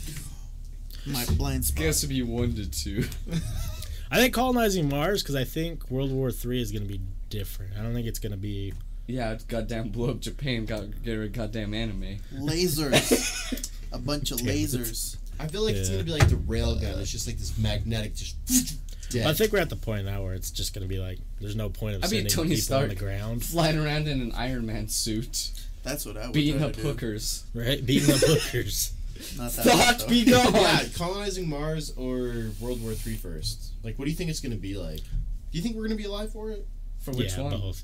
My 1.07 1.25
blind 1.37 1.64
spot. 1.64 1.79
Guess 1.83 2.01
to 2.03 2.07
be 2.09 2.23
one 2.23 2.55
to 2.55 2.69
two. 2.71 3.05
I 4.11 4.17
think 4.19 4.35
colonizing 4.35 4.89
Mars 4.89 5.23
because 5.23 5.35
I 5.37 5.45
think 5.45 5.91
World 5.91 6.12
War 6.12 6.31
Three 6.31 6.61
is 6.61 6.71
gonna 6.73 6.85
be 6.87 7.01
different. 7.31 7.73
I 7.79 7.83
don't 7.83 7.95
think 7.95 8.07
it's 8.07 8.19
gonna 8.19 8.37
be. 8.37 8.73
Yeah, 9.09 9.33
it's 9.33 9.45
goddamn 9.45 9.91
blow 9.91 10.11
up 10.11 10.21
Japan. 10.21 10.64
Got 10.64 11.03
get 11.03 11.19
a 11.21 11.29
goddamn 11.29 11.75
anime. 11.75 12.17
Lasers. 12.35 13.71
a 13.93 13.99
bunch 13.99 14.33
of 14.33 14.39
Damn 14.39 14.49
it. 14.49 14.51
lasers. 14.57 15.17
I 15.39 15.47
feel 15.49 15.62
like 15.62 15.74
it's 15.74 15.89
gonna 15.91 16.03
be 16.03 16.12
like 16.12 16.28
the 16.28 16.37
railgun. 16.37 16.99
It's 16.99 17.11
just 17.12 17.26
like 17.26 17.37
this 17.39 17.57
magnetic, 17.59 18.14
just 18.14 18.37
dead. 19.11 19.26
I 19.26 19.32
think 19.34 19.53
we're 19.53 19.59
at 19.61 19.70
the 19.70 19.76
point 19.76 20.07
now 20.07 20.22
where 20.22 20.34
it's 20.34 20.51
just 20.51 20.74
gonna 20.74 20.87
be 20.87 20.99
like 20.99 21.18
there's 21.41 21.57
no 21.57 21.68
point 21.68 21.97
of 21.97 22.05
I 22.05 22.09
mean, 22.09 22.28
sending 22.28 22.32
Tony 22.32 22.49
people 22.51 22.62
Stark. 22.62 22.82
on 22.84 22.89
the 22.91 22.95
ground, 22.95 23.45
Flying 23.45 23.78
around 23.78 24.09
in 24.09 24.20
an 24.20 24.32
Iron 24.32 24.66
Man 24.66 24.89
suit, 24.89 25.51
That's 25.82 26.05
what 26.07 26.16
I 26.16 26.24
would 26.26 26.32
beating 26.32 26.59
try 26.59 26.68
up 26.68 26.76
hookers. 26.76 27.45
right? 27.55 27.84
Beating 27.84 28.14
up 28.14 28.20
hookers. 28.20 28.93
Not 29.39 29.51
that 29.53 29.64
Thought 29.99 30.09
be 30.11 30.24
gone. 30.26 30.55
yeah, 30.55 30.84
colonizing 30.95 31.49
Mars 31.49 31.93
or 31.97 32.51
World 32.61 32.82
War 32.82 32.93
Three 32.93 33.16
first. 33.16 33.72
Like, 33.82 33.99
what 33.99 34.05
do 34.05 34.11
you 34.11 34.16
think 34.16 34.28
it's 34.30 34.41
gonna 34.41 34.57
be 34.57 34.76
like? 34.76 35.01
Do 35.01 35.59
you 35.59 35.62
think 35.62 35.74
we're 35.76 35.84
gonna 35.84 35.95
be 35.97 36.05
alive 36.05 36.32
for 36.32 36.51
it? 36.51 36.66
For 37.01 37.12
which 37.12 37.37
yeah, 37.37 37.43
one? 37.45 37.61
both. 37.61 37.82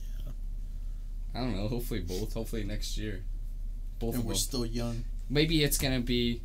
I 1.35 1.39
don't 1.39 1.57
know. 1.57 1.69
Hopefully 1.69 2.01
both. 2.01 2.35
Hopefully 2.35 2.65
next 2.65 2.99
year. 2.99 3.23
Both 3.99 4.15
And 4.15 4.21
of 4.23 4.27
we're 4.27 4.33
them. 4.35 4.39
still 4.41 4.67
young. 4.67 5.05
Maybe 5.31 5.63
it's 5.65 5.79
gonna 5.79 6.01
be. 6.01 6.43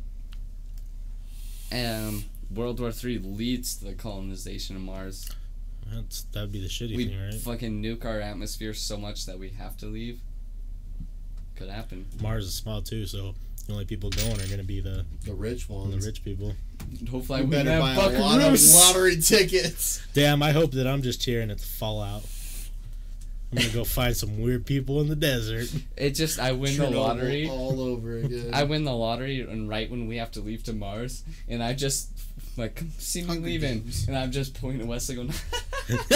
Um, 1.72 2.24
World 2.54 2.80
War 2.80 2.92
Three 2.92 3.18
leads 3.18 3.76
to 3.76 3.86
the 3.86 3.94
colonization 3.94 4.76
of 4.76 4.82
Mars. 4.82 5.30
That's 5.92 6.22
that'd 6.32 6.52
be 6.52 6.60
the 6.60 6.68
shitty 6.68 6.96
we 6.96 7.06
thing, 7.08 7.20
right? 7.20 7.34
fucking 7.34 7.82
nuke 7.82 8.04
our 8.04 8.20
atmosphere 8.20 8.74
so 8.74 8.96
much 8.96 9.26
that 9.26 9.38
we 9.38 9.50
have 9.50 9.76
to 9.78 9.86
leave. 9.86 10.20
Could 11.56 11.70
happen. 11.70 12.06
Mars 12.20 12.44
is 12.46 12.54
small 12.54 12.82
too, 12.82 13.04
so 13.06 13.34
the 13.66 13.72
only 13.72 13.84
people 13.84 14.10
going 14.10 14.40
are 14.40 14.46
gonna 14.46 14.62
be 14.64 14.80
the 14.80 15.04
The 15.24 15.34
rich 15.34 15.68
ones. 15.68 15.92
the 15.94 16.06
rich 16.06 16.22
people. 16.24 16.54
Hopefully, 17.10 17.40
I 17.40 17.42
We 17.42 17.48
win 17.48 17.66
better 17.66 17.80
buy 17.80 17.94
a 17.94 18.18
lot 18.20 18.40
of 18.40 18.60
lottery 18.74 19.20
tickets. 19.20 20.00
Damn, 20.14 20.42
I 20.42 20.52
hope 20.52 20.70
that 20.72 20.86
I'm 20.86 21.02
just 21.02 21.24
here 21.24 21.40
and 21.42 21.50
it's 21.50 21.64
Fallout. 21.64 22.24
I'm 23.50 23.58
gonna 23.58 23.70
go 23.70 23.84
find 23.84 24.14
some 24.14 24.40
weird 24.42 24.66
people 24.66 25.00
in 25.00 25.08
the 25.08 25.16
desert. 25.16 25.72
It 25.96 26.10
just 26.10 26.38
I 26.38 26.52
win 26.52 26.76
the 26.76 26.90
lottery. 26.90 27.48
all 27.48 27.80
over 27.80 28.18
again. 28.18 28.50
I 28.52 28.64
win 28.64 28.84
the 28.84 28.92
lottery, 28.92 29.40
and 29.40 29.68
right 29.68 29.90
when 29.90 30.06
we 30.06 30.18
have 30.18 30.30
to 30.32 30.40
leave 30.40 30.64
to 30.64 30.74
Mars, 30.74 31.22
and 31.48 31.62
I 31.62 31.72
just 31.72 32.10
like 32.58 32.82
see 32.98 33.22
me 33.22 33.28
Hunger 33.28 33.46
leaving, 33.46 33.80
Games. 33.80 34.06
and 34.06 34.18
I'm 34.18 34.32
just 34.32 34.60
pointing 34.60 34.80
to 34.80 34.86
Wesley, 34.86 35.14
going, 35.16 35.28
right. 35.88 35.98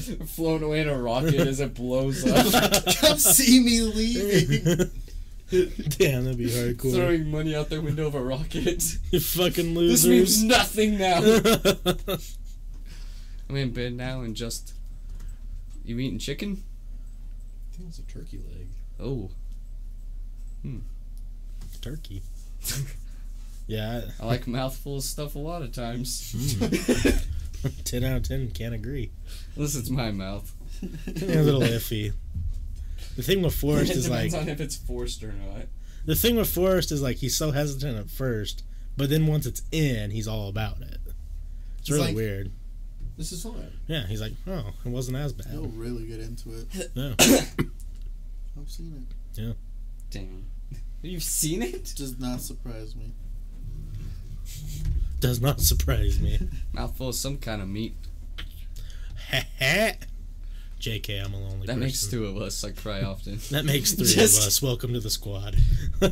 just 0.00 0.22
flown 0.34 0.62
away 0.62 0.80
in 0.80 0.88
a 0.88 0.96
rocket 0.96 1.34
as 1.34 1.60
it 1.60 1.74
blows 1.74 2.26
up, 2.26 2.84
Come 3.00 3.18
see 3.18 3.60
me 3.60 3.80
leaving. 3.82 4.90
Damn, 5.50 6.24
that'd 6.24 6.38
be 6.38 6.46
hardcore. 6.48 6.94
throwing 6.94 7.30
money 7.30 7.54
out 7.54 7.68
the 7.68 7.80
window 7.82 8.06
of 8.06 8.14
a 8.14 8.20
rocket. 8.22 8.82
You 9.12 9.20
fucking 9.20 9.74
This 9.74 10.06
means 10.06 10.42
nothing 10.42 10.96
now. 10.98 11.18
I'm 13.48 13.56
in 13.56 13.72
bed 13.72 13.92
now 13.92 14.22
and 14.22 14.34
just. 14.34 14.72
You 15.86 15.98
eating 15.98 16.18
chicken? 16.18 16.62
I 17.72 17.76
think 17.76 17.88
it's 17.88 17.98
a 17.98 18.02
turkey 18.02 18.38
leg. 18.38 18.66
Oh, 19.00 19.30
Hmm. 20.62 20.78
Turkey. 21.80 22.22
Yeah, 23.68 24.02
I 24.20 24.26
like 24.26 24.46
a 24.46 24.50
mouthful 24.50 24.98
of 24.98 25.02
stuff 25.02 25.34
a 25.34 25.40
lot 25.40 25.60
of 25.62 25.72
times. 25.72 26.36
I- 26.62 27.68
ten 27.84 28.04
out 28.04 28.18
of 28.18 28.22
ten 28.22 28.48
can't 28.52 28.74
agree. 28.76 29.10
Unless 29.56 29.74
it's 29.74 29.90
my 29.90 30.12
mouth. 30.12 30.52
a 30.82 31.42
little 31.42 31.62
iffy. 31.62 32.12
The 33.16 33.24
thing 33.24 33.42
with 33.42 33.56
Forrest 33.56 33.90
is 33.90 34.08
like 34.10 34.30
depends 34.30 34.34
on 34.36 34.48
if 34.48 34.60
it's 34.60 34.76
forced 34.76 35.24
or 35.24 35.32
not. 35.32 35.62
the 36.04 36.14
thing 36.14 36.36
with 36.36 36.48
Forrest 36.48 36.92
is 36.92 37.02
like 37.02 37.16
he's 37.16 37.34
so 37.34 37.50
hesitant 37.50 37.98
at 37.98 38.08
first, 38.08 38.62
but 38.96 39.10
then 39.10 39.26
once 39.26 39.46
it's 39.46 39.62
in, 39.72 40.12
he's 40.12 40.28
all 40.28 40.48
about 40.48 40.80
it. 40.82 40.98
It's 41.80 41.88
He's 41.88 41.96
really 41.96 42.06
like- 42.06 42.14
weird. 42.16 42.52
This 43.16 43.32
is 43.32 43.42
fine. 43.42 43.72
Yeah, 43.86 44.06
he's 44.06 44.20
like, 44.20 44.32
oh, 44.46 44.72
it 44.84 44.88
wasn't 44.88 45.16
as 45.16 45.32
bad. 45.32 45.46
He'll 45.48 45.68
really 45.68 46.06
get 46.06 46.20
into 46.20 46.50
it. 46.52 46.90
No. 46.94 47.14
I've 47.18 48.70
seen 48.70 49.06
it. 49.36 49.40
Yeah. 49.40 49.52
Damn. 50.10 50.44
You've 51.02 51.22
seen 51.22 51.62
it? 51.62 51.94
Does 51.96 52.18
not 52.18 52.40
surprise 52.42 52.94
me. 52.94 53.12
Does 55.20 55.40
not 55.40 55.60
surprise 55.60 56.20
me. 56.20 56.38
Mouthful 56.72 57.08
of 57.08 57.14
some 57.14 57.38
kind 57.38 57.62
of 57.62 57.68
meat. 57.68 57.94
JK, 60.80 61.24
I'm 61.24 61.32
a 61.34 61.38
lonely 61.38 61.60
That 61.60 61.66
person. 61.74 61.80
makes 61.80 62.06
two 62.06 62.26
of 62.26 62.36
us. 62.36 62.62
I 62.62 62.70
cry 62.70 63.02
often. 63.02 63.38
That 63.50 63.64
makes 63.64 63.92
three 63.92 64.06
Just- 64.06 64.40
of 64.42 64.46
us. 64.46 64.60
Welcome 64.62 64.92
to 64.92 65.00
the 65.00 65.10
squad. 65.10 65.56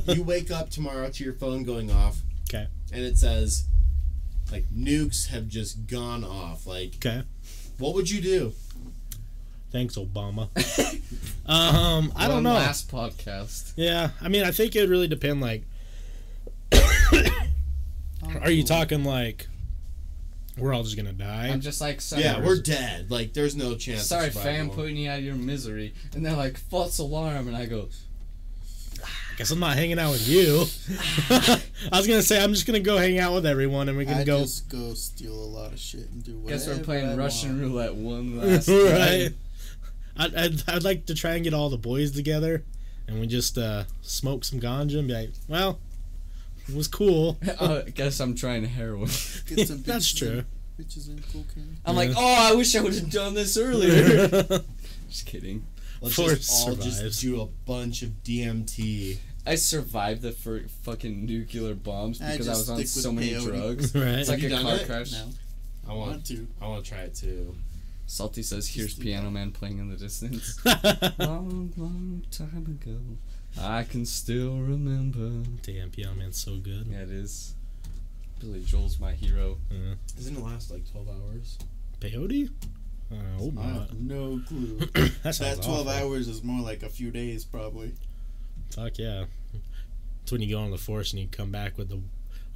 You 0.07 0.22
wake 0.22 0.50
up 0.50 0.70
tomorrow 0.70 1.11
to 1.11 1.24
your 1.24 1.34
phone 1.34 1.64
going 1.64 1.90
off. 1.90 2.22
'Kay. 2.48 2.66
And 2.92 3.02
it 3.05 3.18
says, 3.18 3.66
like, 4.53 4.64
nukes 4.74 5.28
have 5.28 5.49
just 5.49 5.86
gone 5.86 6.24
off. 6.24 6.66
Like, 6.66 6.95
okay. 6.97 7.22
what 7.78 7.95
would 7.95 8.11
you 8.11 8.20
do? 8.20 8.53
Thanks, 9.70 9.97
Obama. 9.97 10.49
um, 11.47 12.12
I 12.14 12.28
don't 12.28 12.45
know. 12.45 12.55
Last 12.55 12.90
podcast. 12.90 13.72
Yeah, 13.76 14.11
I 14.20 14.28
mean, 14.28 14.45
I 14.45 14.53
think 14.53 14.76
it 14.76 14.80
would 14.80 14.90
really 14.90 15.09
depend. 15.09 15.40
Like, 15.40 15.64
Oh, 16.72 17.11
are 18.40 18.51
you 18.51 18.62
talking 18.64 19.05
like 19.05 19.49
we're 20.57 20.72
all 20.72 20.84
just 20.84 20.97
gonna 20.97 21.12
die? 21.12 21.49
I'm 21.49 21.61
just 21.61 21.80
like, 21.80 22.01
sorry, 22.01 22.22
Yeah, 22.22 22.45
we're 22.45 22.61
dead. 22.61 23.11
Like, 23.11 23.32
there's 23.32 23.57
no 23.57 23.74
chance. 23.74 24.07
sorry, 24.07 24.30
fam, 24.30 24.70
putting 24.70 24.97
you 24.97 25.11
out 25.11 25.18
of 25.18 25.24
your 25.24 25.34
misery. 25.34 25.95
And 26.14 26.24
they're 26.24 26.36
like, 26.36 26.57
false 26.57 26.99
alarm. 26.99 27.49
And 27.49 27.57
I 27.57 27.66
go, 27.66 27.88
Guess 29.37 29.51
I'm 29.51 29.59
not 29.59 29.76
hanging 29.76 29.99
out 29.99 30.12
with 30.12 30.28
you. 30.28 30.64
I 31.93 31.99
was 31.99 32.07
gonna 32.07 32.22
say 32.22 32.43
I'm 32.43 32.53
just 32.53 32.66
gonna 32.66 32.78
go 32.80 32.97
hang 32.97 33.18
out 33.18 33.35
with 33.35 33.47
everyone, 33.47 33.89
and 33.89 33.99
we're 33.99 34.05
gonna 34.05 34.20
I 34.20 34.24
go. 34.24 34.41
just 34.43 34.68
go 34.68 34.95
steal 34.95 35.32
a 35.32 35.35
lot 35.35 35.72
of 35.72 35.78
shit 35.78 36.09
and 36.11 36.22
do 36.22 36.39
whatever 36.39 36.51
guess 36.66 36.78
we're 36.78 36.85
playing 36.85 37.09
I 37.09 37.14
Russian 37.16 37.51
want. 37.51 37.62
roulette 37.62 37.95
one 37.97 38.39
last 38.41 38.68
right. 38.68 39.28
time. 39.30 39.35
I'd, 40.16 40.35
I'd, 40.37 40.62
I'd 40.68 40.85
like 40.85 41.07
to 41.07 41.14
try 41.16 41.32
and 41.35 41.43
get 41.43 41.53
all 41.53 41.68
the 41.68 41.76
boys 41.76 42.12
together, 42.12 42.62
and 43.09 43.18
we 43.18 43.26
just 43.26 43.59
uh, 43.59 43.85
smoke 44.03 44.45
some 44.45 44.61
ganja 44.61 45.01
and 45.01 45.09
be 45.09 45.14
like, 45.14 45.30
well, 45.49 45.80
it 46.68 46.74
was 46.76 46.87
cool. 46.87 47.37
uh, 47.59 47.82
guess 47.93 48.20
I'm 48.20 48.37
trying 48.37 48.64
heroin. 48.64 49.09
Get 49.47 49.66
some 49.66 49.82
That's 49.82 50.12
bitches 50.12 50.16
true. 50.18 50.28
and- 50.39 50.47
Bitches 50.89 51.07
and 51.09 51.22
cocaine. 51.26 51.76
I'm 51.85 51.95
Yeah. 51.95 52.01
like, 52.01 52.11
oh, 52.16 52.35
I 52.51 52.53
wish 52.55 52.74
I 52.74 52.80
would 52.80 52.95
have 52.95 53.09
done 53.11 53.35
this 53.35 53.57
earlier. 53.57 54.26
just 55.09 55.24
kidding. 55.26 55.64
Let's 56.05 56.14
Forrest 56.16 56.40
just 56.42 56.68
all 56.68 56.74
survives. 56.76 57.00
just 57.00 57.20
do 57.20 57.40
a 57.40 57.46
bunch 57.46 58.02
of 58.02 58.11
DMT. 58.22 59.18
I 59.46 59.57
survived 59.57 60.22
the 60.22 60.32
fir- 60.32 60.64
fucking 60.82 61.26
nuclear 61.26 61.74
bombs 61.74 62.20
I 62.22 62.32
because 62.32 62.48
I, 62.48 62.52
just 62.52 62.61
was 62.62 62.70
on 62.70 62.76
stick 62.76 62.84
with 62.84 63.02
so 63.05 63.12
many 63.12 63.30
peyote. 63.32 63.44
drugs. 63.44 63.94
right. 63.94 64.05
It's 64.20 64.28
like 64.28 64.40
you 64.40 64.46
a 64.46 64.50
done 64.50 64.62
car 64.62 64.76
it? 64.76 64.86
crash. 64.86 65.12
No, 65.12 65.28
I 65.86 65.90
I 65.92 65.94
want. 65.94 66.11
want 66.11 66.26
to. 66.26 66.48
I 66.62 66.66
want 66.68 66.84
to 66.84 66.90
try 66.90 67.00
it 67.00 67.14
too. 67.14 67.55
Salty 68.07 68.42
says, 68.42 68.68
"Here's 68.68 68.94
Piano. 68.94 69.30
Man 69.30 69.50
playing 69.50 69.78
in 69.78 69.88
the 69.90 69.96
distance." 69.96 70.59
long, 71.18 71.72
long 71.76 72.22
time 72.30 72.78
ago, 72.80 72.98
I 73.61 73.82
can 73.84 74.05
still 74.07 74.59
remember. 74.59 75.48
Damn, 75.62 75.90
Piano 75.90 76.14
Man's 76.14 76.38
so 76.38 76.57
good. 76.57 76.86
Yeah, 76.90 77.00
it 77.02 77.11
is. 77.11 77.55
Billy 78.40 78.61
Joel's 78.62 78.98
my 79.00 79.12
hero. 79.12 79.57
Uh, 79.70 79.94
Doesn't 80.16 80.36
it 80.36 80.42
last 80.42 80.70
like 80.70 80.90
12 80.90 81.09
hours? 81.09 81.59
peyote? 82.00 82.50
Uh, 83.12 83.16
I 83.16 83.38
hope 83.38 83.55
I 83.59 83.66
not. 83.66 83.74
have 83.88 83.94
no 84.00 84.40
clue. 84.46 84.78
that 85.22 85.38
that 85.38 85.62
12 85.62 85.68
awful. 85.86 85.88
hours 85.90 86.28
is 86.28 86.42
more 86.42 86.62
like 86.62 86.82
a 86.82 86.88
few 86.88 87.11
days, 87.11 87.44
probably. 87.44 87.92
Fuck 88.70 88.98
yeah. 88.98 89.24
It's 90.22 90.32
when 90.32 90.40
you 90.40 90.55
go 90.57 90.61
on 90.62 90.70
the 90.70 90.78
force 90.78 91.12
and 91.12 91.20
you 91.20 91.28
come 91.30 91.50
back 91.50 91.76
with 91.76 91.92
a, 91.92 92.00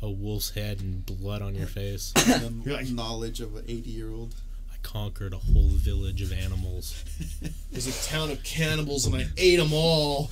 a 0.05 0.11
wolf's 0.11 0.51
head 0.51 0.81
and 0.81 1.05
blood 1.05 1.43
on 1.43 1.55
your 1.55 1.67
face. 1.67 2.13
The 2.17 2.53
You're 2.65 2.75
like- 2.77 2.89
knowledge 2.89 3.41
of 3.41 3.55
an 3.57 3.65
80 3.69 3.91
year 3.91 4.11
old. 4.11 4.35
I 4.73 4.77
conquered 4.83 5.33
a 5.35 5.39
whole 5.39 5.69
village 5.69 6.23
of 6.23 6.33
animals. 6.33 7.05
There's 7.71 7.87
a 7.87 8.09
town 8.11 8.31
of 8.31 8.43
cannibals 8.43 9.07
and 9.07 9.17
I 9.17 9.27
ate 9.37 9.57
them 9.57 9.73
all. 9.73 10.31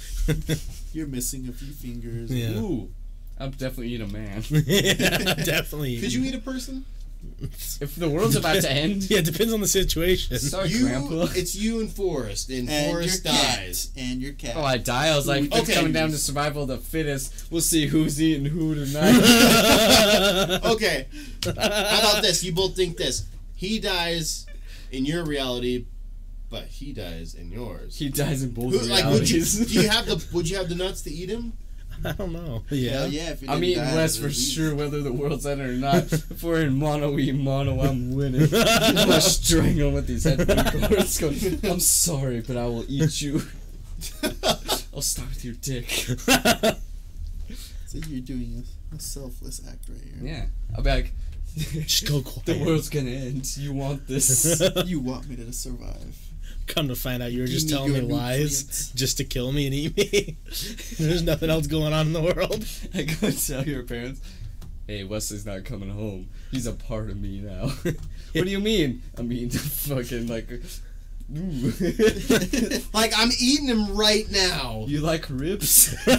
You're 0.93 1.07
missing 1.09 1.47
a 1.49 1.53
few 1.53 1.73
fingers. 1.73 2.33
Yeah. 2.33 2.57
Ooh, 2.59 2.89
I'm 3.39 3.51
definitely 3.51 3.89
eat 3.89 4.01
a 4.01 4.07
man. 4.07 4.43
yeah, 4.49 5.35
definitely. 5.35 6.01
Could 6.01 6.12
you 6.12 6.25
eat 6.25 6.35
a 6.35 6.39
person? 6.39 6.85
if 7.81 7.97
the 7.97 8.09
world's 8.09 8.37
about 8.37 8.61
to 8.62 8.71
end, 8.71 9.11
Yeah, 9.11 9.19
it 9.19 9.25
depends 9.25 9.53
on 9.53 9.61
the 9.61 9.67
situation. 9.67 10.39
sorry, 10.39 10.69
you, 10.69 10.87
Grandpa. 10.87 11.27
it's 11.35 11.55
you 11.55 11.81
and 11.81 11.91
Forrest, 11.91 12.49
and, 12.51 12.69
And 12.71 12.91
Forrest 12.93 13.25
your 13.25 13.33
cat. 13.35 13.57
dies. 13.59 13.91
And 13.97 14.23
your 14.23 14.33
cat. 14.35 14.55
Oh, 14.57 14.62
I 14.64 14.79
die. 14.79 15.09
I 15.09 15.17
was 15.17 15.27
like, 15.27 15.45
if 15.45 15.53
it's 15.69 15.75
coming 15.75 15.93
down 15.93 16.11
to 16.11 16.19
survival 16.19 16.62
of 16.62 16.69
the 16.69 16.79
fittest. 16.79 17.51
We'll 17.51 17.61
see 17.61 17.87
who's 17.87 18.21
eating 18.23 18.45
who 18.47 18.75
tonight. 18.75 20.61
Okay, 20.64 21.07
how 21.45 21.53
about 21.53 22.23
this? 22.23 22.43
You 22.45 22.53
both 22.53 22.75
think 22.77 22.97
this. 22.97 23.25
He 23.55 23.79
dies 23.79 24.47
in 24.93 25.05
your 25.05 25.25
reality, 25.25 25.87
but 26.51 26.64
he 26.64 26.93
dies 26.93 27.35
in 27.35 27.51
yours. 27.51 27.97
he 27.99 28.09
dies 28.09 28.43
in 28.43 28.51
both 28.51 28.73
Who, 28.73 28.79
like, 28.87 29.05
would 29.07 29.29
you? 29.31 29.37
realities. 29.39 29.67
Do 29.67 29.81
you 29.83 29.89
have 29.89 30.07
the? 30.11 30.25
Would 30.33 30.49
you 30.49 30.57
have 30.57 30.69
the 30.69 30.75
nuts 30.75 31.03
to 31.03 31.11
eat 31.11 31.29
him? 31.31 31.53
I 32.05 32.13
don't 32.13 32.33
know. 32.33 32.65
Hell 32.69 32.79
Yeah. 32.79 33.07
yeah, 33.07 33.31
if 33.31 33.43
you 33.43 33.49
I'm 33.51 33.63
eating 33.65 33.83
die, 33.83 33.95
West 33.95 34.19
for 34.21 34.27
was 34.27 34.53
sure, 34.53 34.75
whether 34.75 35.03
the 35.03 35.13
world's 35.13 35.47
ending 35.47 35.67
or 35.69 35.73
not. 35.73 36.05
if 36.13 36.43
we're 36.43 36.63
in 36.63 36.75
mono, 36.79 37.13
we 37.13 37.33
mono, 37.33 37.81
I'm 37.81 38.15
winning. 38.15 38.43
I'm 38.55 38.95
gonna 38.95 39.21
strangle 39.21 39.91
with 39.93 40.07
these 40.07 40.25
headphone 40.25 40.65
cords. 40.89 41.65
I'm 41.65 41.81
sorry, 41.81 42.41
but 42.41 42.57
I 42.57 42.67
will 42.67 42.85
eat 42.89 43.21
you. 43.21 43.43
I'll 44.95 45.03
start 45.03 45.29
with 45.31 45.45
your 45.45 45.55
dick. 45.55 45.89
So 47.87 47.99
you're 48.09 48.21
doing 48.21 48.63
a, 48.93 48.97
a 48.97 49.01
selfless 49.01 49.61
act 49.69 49.89
right 49.89 50.01
here. 50.03 50.15
Yeah, 50.21 50.47
I'll 50.77 50.83
be 50.83 50.91
like, 50.91 51.13
Just 51.57 52.07
go 52.09 52.21
quiet. 52.21 52.45
the 52.47 52.59
world's 52.65 52.89
gonna 52.91 53.11
end. 53.11 53.57
You 53.57 53.73
want 53.73 54.07
this? 54.07 54.61
You 54.85 55.01
want 55.01 55.29
me 55.29 55.37
to 55.37 55.53
survive. 55.53 56.17
Come 56.67 56.89
to 56.89 56.97
find 56.97 57.23
out, 57.23 57.33
you 57.33 57.43
were 57.43 57.47
just 57.47 57.67
me 57.67 57.73
telling 57.73 57.93
me 57.93 58.01
lies 58.01 58.64
nutrients. 58.64 58.91
just 58.93 59.17
to 59.19 59.25
kill 59.25 59.53
me 59.53 59.67
and 59.67 59.75
eat 59.75 59.97
me. 59.97 60.37
There's 60.99 61.23
nothing 61.23 61.49
else 61.49 61.67
going 61.67 61.93
on 61.93 62.09
in 62.09 62.12
the 62.12 62.23
world. 62.23 62.67
I 62.95 63.03
go 63.03 63.29
and 63.29 63.39
tell 63.47 63.64
your 63.64 63.85
parents, 63.85 64.21
hey, 64.87 65.05
Wesley's 65.05 65.47
not 65.47 65.64
coming 65.64 65.91
home. 65.91 66.29
He's 66.51 66.67
a 66.67 66.73
part 66.73 67.09
of 67.11 67.21
me 67.21 67.41
now. 67.41 67.69
what 67.83 68.45
do 68.45 68.51
you 68.51 68.61
mean? 68.61 69.03
I 69.19 69.23
mean, 69.23 69.51
fucking 69.51 70.27
like. 70.29 70.49
Like 72.95 73.12
I'm 73.17 73.31
eating 73.41 73.67
him 73.67 73.97
right 73.97 74.31
now. 74.31 74.85
you 74.87 75.01
like 75.01 75.27
ribs? 75.29 75.89
He's 76.07 76.14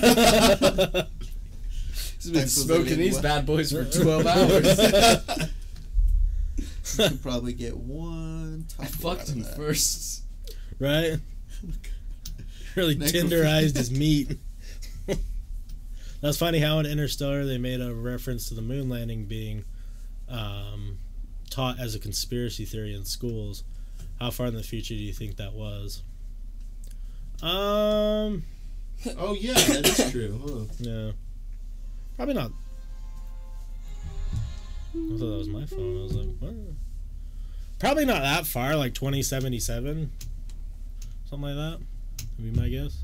been 2.32 2.42
Thanks 2.42 2.54
smoking 2.54 2.98
these 2.98 3.14
what? 3.14 3.24
bad 3.24 3.46
boys 3.46 3.72
for 3.72 3.86
12 3.86 4.28
hours. 4.28 5.48
You 6.98 7.10
could 7.10 7.22
probably 7.22 7.54
get 7.54 7.78
one. 7.78 8.66
I 8.80 8.86
fucked 8.86 9.30
him 9.30 9.44
first. 9.44 10.24
Right? 10.80 11.18
Really 12.76 12.96
tenderized 12.96 13.76
his 13.76 13.90
meat. 13.90 14.38
That's 16.22 16.38
funny 16.38 16.60
how 16.60 16.78
in 16.78 16.86
Interstellar 16.86 17.44
they 17.44 17.58
made 17.58 17.82
a 17.82 17.92
reference 17.92 18.50
to 18.50 18.54
the 18.54 18.62
moon 18.62 18.88
landing 18.88 19.26
being 19.26 19.66
um, 20.30 21.00
taught 21.50 21.80
as 21.80 21.96
a 21.96 22.00
conspiracy 22.00 22.66
theory 22.66 22.94
in 22.94 23.04
schools. 23.04 23.64
How 24.20 24.30
far 24.30 24.46
in 24.46 24.54
the 24.54 24.62
future 24.62 24.94
do 24.94 25.00
you 25.00 25.12
think 25.12 25.38
that 25.38 25.54
was? 25.54 26.04
Um, 27.42 28.44
Oh 29.18 29.34
yeah, 29.34 29.54
that 29.54 29.88
is 29.88 30.12
true. 30.12 30.40
Huh. 30.44 30.74
no, 30.80 31.14
probably 32.16 32.34
not. 32.36 32.52
I 34.94 35.18
thought 35.18 35.20
that 35.20 35.38
was 35.38 35.48
my 35.48 35.66
phone. 35.66 36.00
I 36.00 36.04
was 36.04 36.14
like, 36.16 36.30
what? 36.40 36.54
Probably 37.80 38.06
not 38.06 38.22
that 38.22 38.48
far, 38.48 38.76
like 38.76 38.94
2077. 38.96 40.12
Something 41.30 41.42
like 41.50 41.56
that. 41.56 41.80
Would 42.38 42.54
be 42.54 42.60
my 42.60 42.70
guess. 42.70 43.04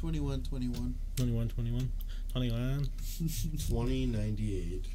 21, 0.00 0.42
21. 0.42 0.94
21, 1.16 1.48
21, 1.48 1.92
29. 2.32 2.88
2098. 3.18 4.86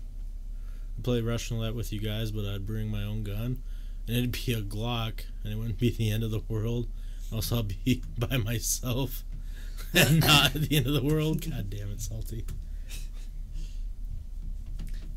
play 1.04 1.22
Russian 1.22 1.58
roulette 1.58 1.76
with 1.76 1.94
you 1.94 2.00
guys, 2.00 2.32
but 2.32 2.46
I'd 2.46 2.66
bring 2.66 2.90
my 2.90 3.04
own 3.04 3.24
gun, 3.24 3.62
and 4.08 4.18
it'd 4.18 4.32
be 4.32 4.54
a 4.54 4.62
Glock, 4.62 5.22
and 5.44 5.54
it 5.54 5.56
wouldn't 5.56 5.80
be 5.80 5.92
the 5.92 6.12
end 6.12 6.24
of 6.24 6.32
the 6.32 6.42
world. 6.50 6.88
Also, 7.32 7.58
I'll 7.58 7.64
be 7.64 8.02
by 8.18 8.38
myself, 8.38 9.24
and 9.94 10.20
not 10.22 10.56
at 10.56 10.62
the 10.70 10.76
end 10.78 10.88
of 10.88 10.94
the 10.94 11.04
world. 11.04 11.50
God 11.50 11.70
damn 11.70 11.92
it, 11.92 12.02
salty. 12.02 12.46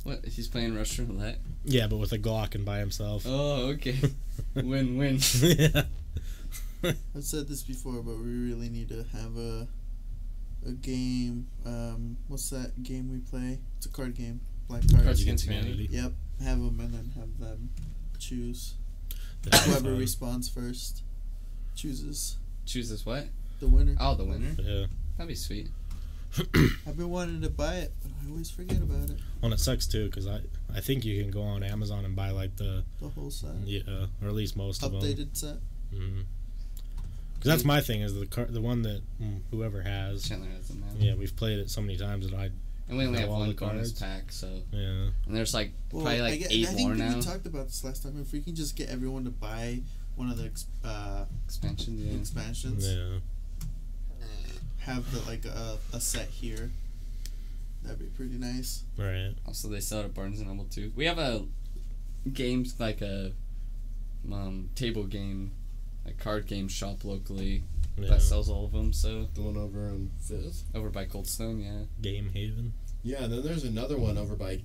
What? 0.04 0.24
He's 0.24 0.48
playing 0.48 0.74
Russian 0.74 1.08
roulette. 1.08 1.40
Yeah, 1.64 1.86
but 1.86 1.96
with 1.98 2.12
a 2.12 2.18
Glock 2.18 2.54
and 2.54 2.64
by 2.64 2.78
himself. 2.78 3.24
Oh, 3.26 3.66
okay. 3.72 3.96
win 4.54 4.96
win. 4.96 5.18
yeah. 5.40 5.82
I've 6.84 7.24
said 7.24 7.48
this 7.48 7.62
before, 7.62 8.02
but 8.02 8.16
we 8.16 8.30
really 8.50 8.68
need 8.68 8.88
to 8.88 9.04
have 9.12 9.36
a 9.36 9.68
a 10.66 10.72
game. 10.72 11.46
Um, 11.64 12.16
what's 12.28 12.50
that 12.50 12.82
game 12.82 13.10
we 13.10 13.18
play? 13.18 13.58
It's 13.78 13.86
a 13.86 13.88
card 13.90 14.14
game. 14.16 14.40
Black 14.68 14.82
cards. 14.90 15.04
Cards 15.04 15.22
Against 15.22 15.44
Humanity. 15.46 15.88
Yep. 15.90 16.12
Have 16.44 16.58
them 16.58 16.78
and 16.80 16.92
then 16.94 17.12
have 17.18 17.38
them 17.38 17.70
choose. 18.18 18.74
That'd 19.42 19.60
Whoever 19.68 19.90
fun. 19.90 19.98
responds 19.98 20.48
first 20.48 21.02
chooses 21.74 22.36
Chooses 22.66 23.04
what? 23.06 23.26
the 23.58 23.68
winner. 23.68 23.96
Oh, 23.98 24.14
the 24.14 24.24
winner. 24.24 24.54
Yeah. 24.58 24.86
That'd 25.16 25.28
be 25.28 25.34
sweet. 25.34 25.68
I've 26.86 26.96
been 26.96 27.10
wanting 27.10 27.40
to 27.42 27.50
buy 27.50 27.76
it, 27.76 27.92
but 28.02 28.12
I 28.24 28.30
always 28.30 28.50
forget 28.50 28.78
about 28.78 29.10
it. 29.10 29.18
Well, 29.42 29.52
it 29.52 29.58
sucks 29.60 29.86
too, 29.86 30.06
because 30.06 30.26
I 30.28 30.40
I 30.74 30.80
think 30.80 31.04
you 31.04 31.20
can 31.22 31.30
go 31.32 31.42
on 31.42 31.62
Amazon 31.62 32.04
and 32.04 32.14
buy 32.14 32.30
like 32.30 32.56
the 32.56 32.84
The 33.00 33.08
whole 33.08 33.30
set. 33.30 33.50
yeah, 33.64 33.80
or 34.22 34.28
at 34.28 34.34
least 34.34 34.56
most 34.56 34.82
of 34.82 34.92
them. 34.92 35.00
Updated 35.00 35.36
set. 35.36 35.56
Because 37.40 37.56
that's 37.56 37.64
my 37.64 37.80
thing 37.80 38.02
is 38.02 38.14
the 38.14 38.26
car, 38.26 38.44
the 38.44 38.60
one 38.60 38.82
that 38.82 39.00
mm, 39.20 39.40
whoever 39.50 39.80
has. 39.82 40.28
Chandler 40.28 40.50
has 40.50 40.68
them 40.68 40.80
now. 40.80 40.86
Yeah, 40.98 41.14
we've 41.14 41.34
played 41.34 41.58
it 41.58 41.70
so 41.70 41.80
many 41.80 41.96
times 41.96 42.28
that 42.30 42.36
I 42.38 42.50
And 42.88 42.98
we 42.98 43.06
only 43.06 43.18
have 43.20 43.30
one 43.30 43.48
the 43.48 43.54
bonus 43.54 43.92
pack, 43.98 44.30
so 44.30 44.46
yeah. 44.72 44.78
and 45.26 45.34
there's 45.36 45.54
like 45.54 45.72
Well, 45.90 46.02
probably 46.02 46.20
I, 46.20 46.22
like 46.30 46.40
get- 46.40 46.52
eight 46.52 46.68
I 46.68 46.72
think 46.72 46.96
more 46.98 47.14
we 47.14 47.20
talked 47.22 47.46
about 47.46 47.66
this 47.68 47.82
last 47.82 48.02
time. 48.02 48.20
If 48.20 48.32
we 48.32 48.40
can 48.42 48.54
just 48.54 48.76
get 48.76 48.90
everyone 48.90 49.24
to 49.24 49.30
buy 49.30 49.80
one 50.16 50.30
of 50.30 50.36
the 50.36 50.44
ex- 50.44 50.66
uh, 50.84 51.24
Expansion, 51.46 51.98
yeah. 51.98 52.18
expansions, 52.18 52.86
Yeah. 52.86 53.20
have 54.80 55.10
the 55.12 55.20
like 55.30 55.44
a, 55.44 55.78
a 55.94 56.00
set 56.00 56.28
here. 56.28 56.70
That'd 57.82 57.98
be 57.98 58.06
pretty 58.06 58.36
nice. 58.36 58.82
Right. 58.98 59.32
Also, 59.46 59.68
they 59.68 59.80
sell 59.80 60.00
it 60.00 60.04
at 60.04 60.14
Barnes 60.14 60.40
and 60.40 60.48
Noble 60.48 60.64
too. 60.64 60.92
We 60.94 61.06
have 61.06 61.18
a 61.18 61.44
games 62.30 62.74
like 62.78 63.00
a 63.00 63.32
um, 64.30 64.68
table 64.74 65.04
game, 65.04 65.52
like 66.10 66.18
card 66.18 66.46
game 66.46 66.68
shop 66.68 67.04
locally 67.04 67.62
Yeah. 67.98 68.08
that 68.10 68.22
sells 68.22 68.48
all 68.48 68.64
of 68.66 68.72
them. 68.72 68.92
So 68.92 69.28
The 69.34 69.42
one 69.42 69.56
over 69.56 69.86
on 69.88 70.10
Fifth. 70.20 70.64
over 70.74 70.90
by 70.90 71.06
Coldstone, 71.06 71.62
yeah. 71.64 71.84
Game 72.00 72.30
Haven. 72.34 72.72
Yeah, 73.02 73.24
and 73.24 73.32
then 73.32 73.42
there's 73.42 73.64
another 73.64 73.96
one 73.98 74.18
over 74.18 74.36
by 74.36 74.62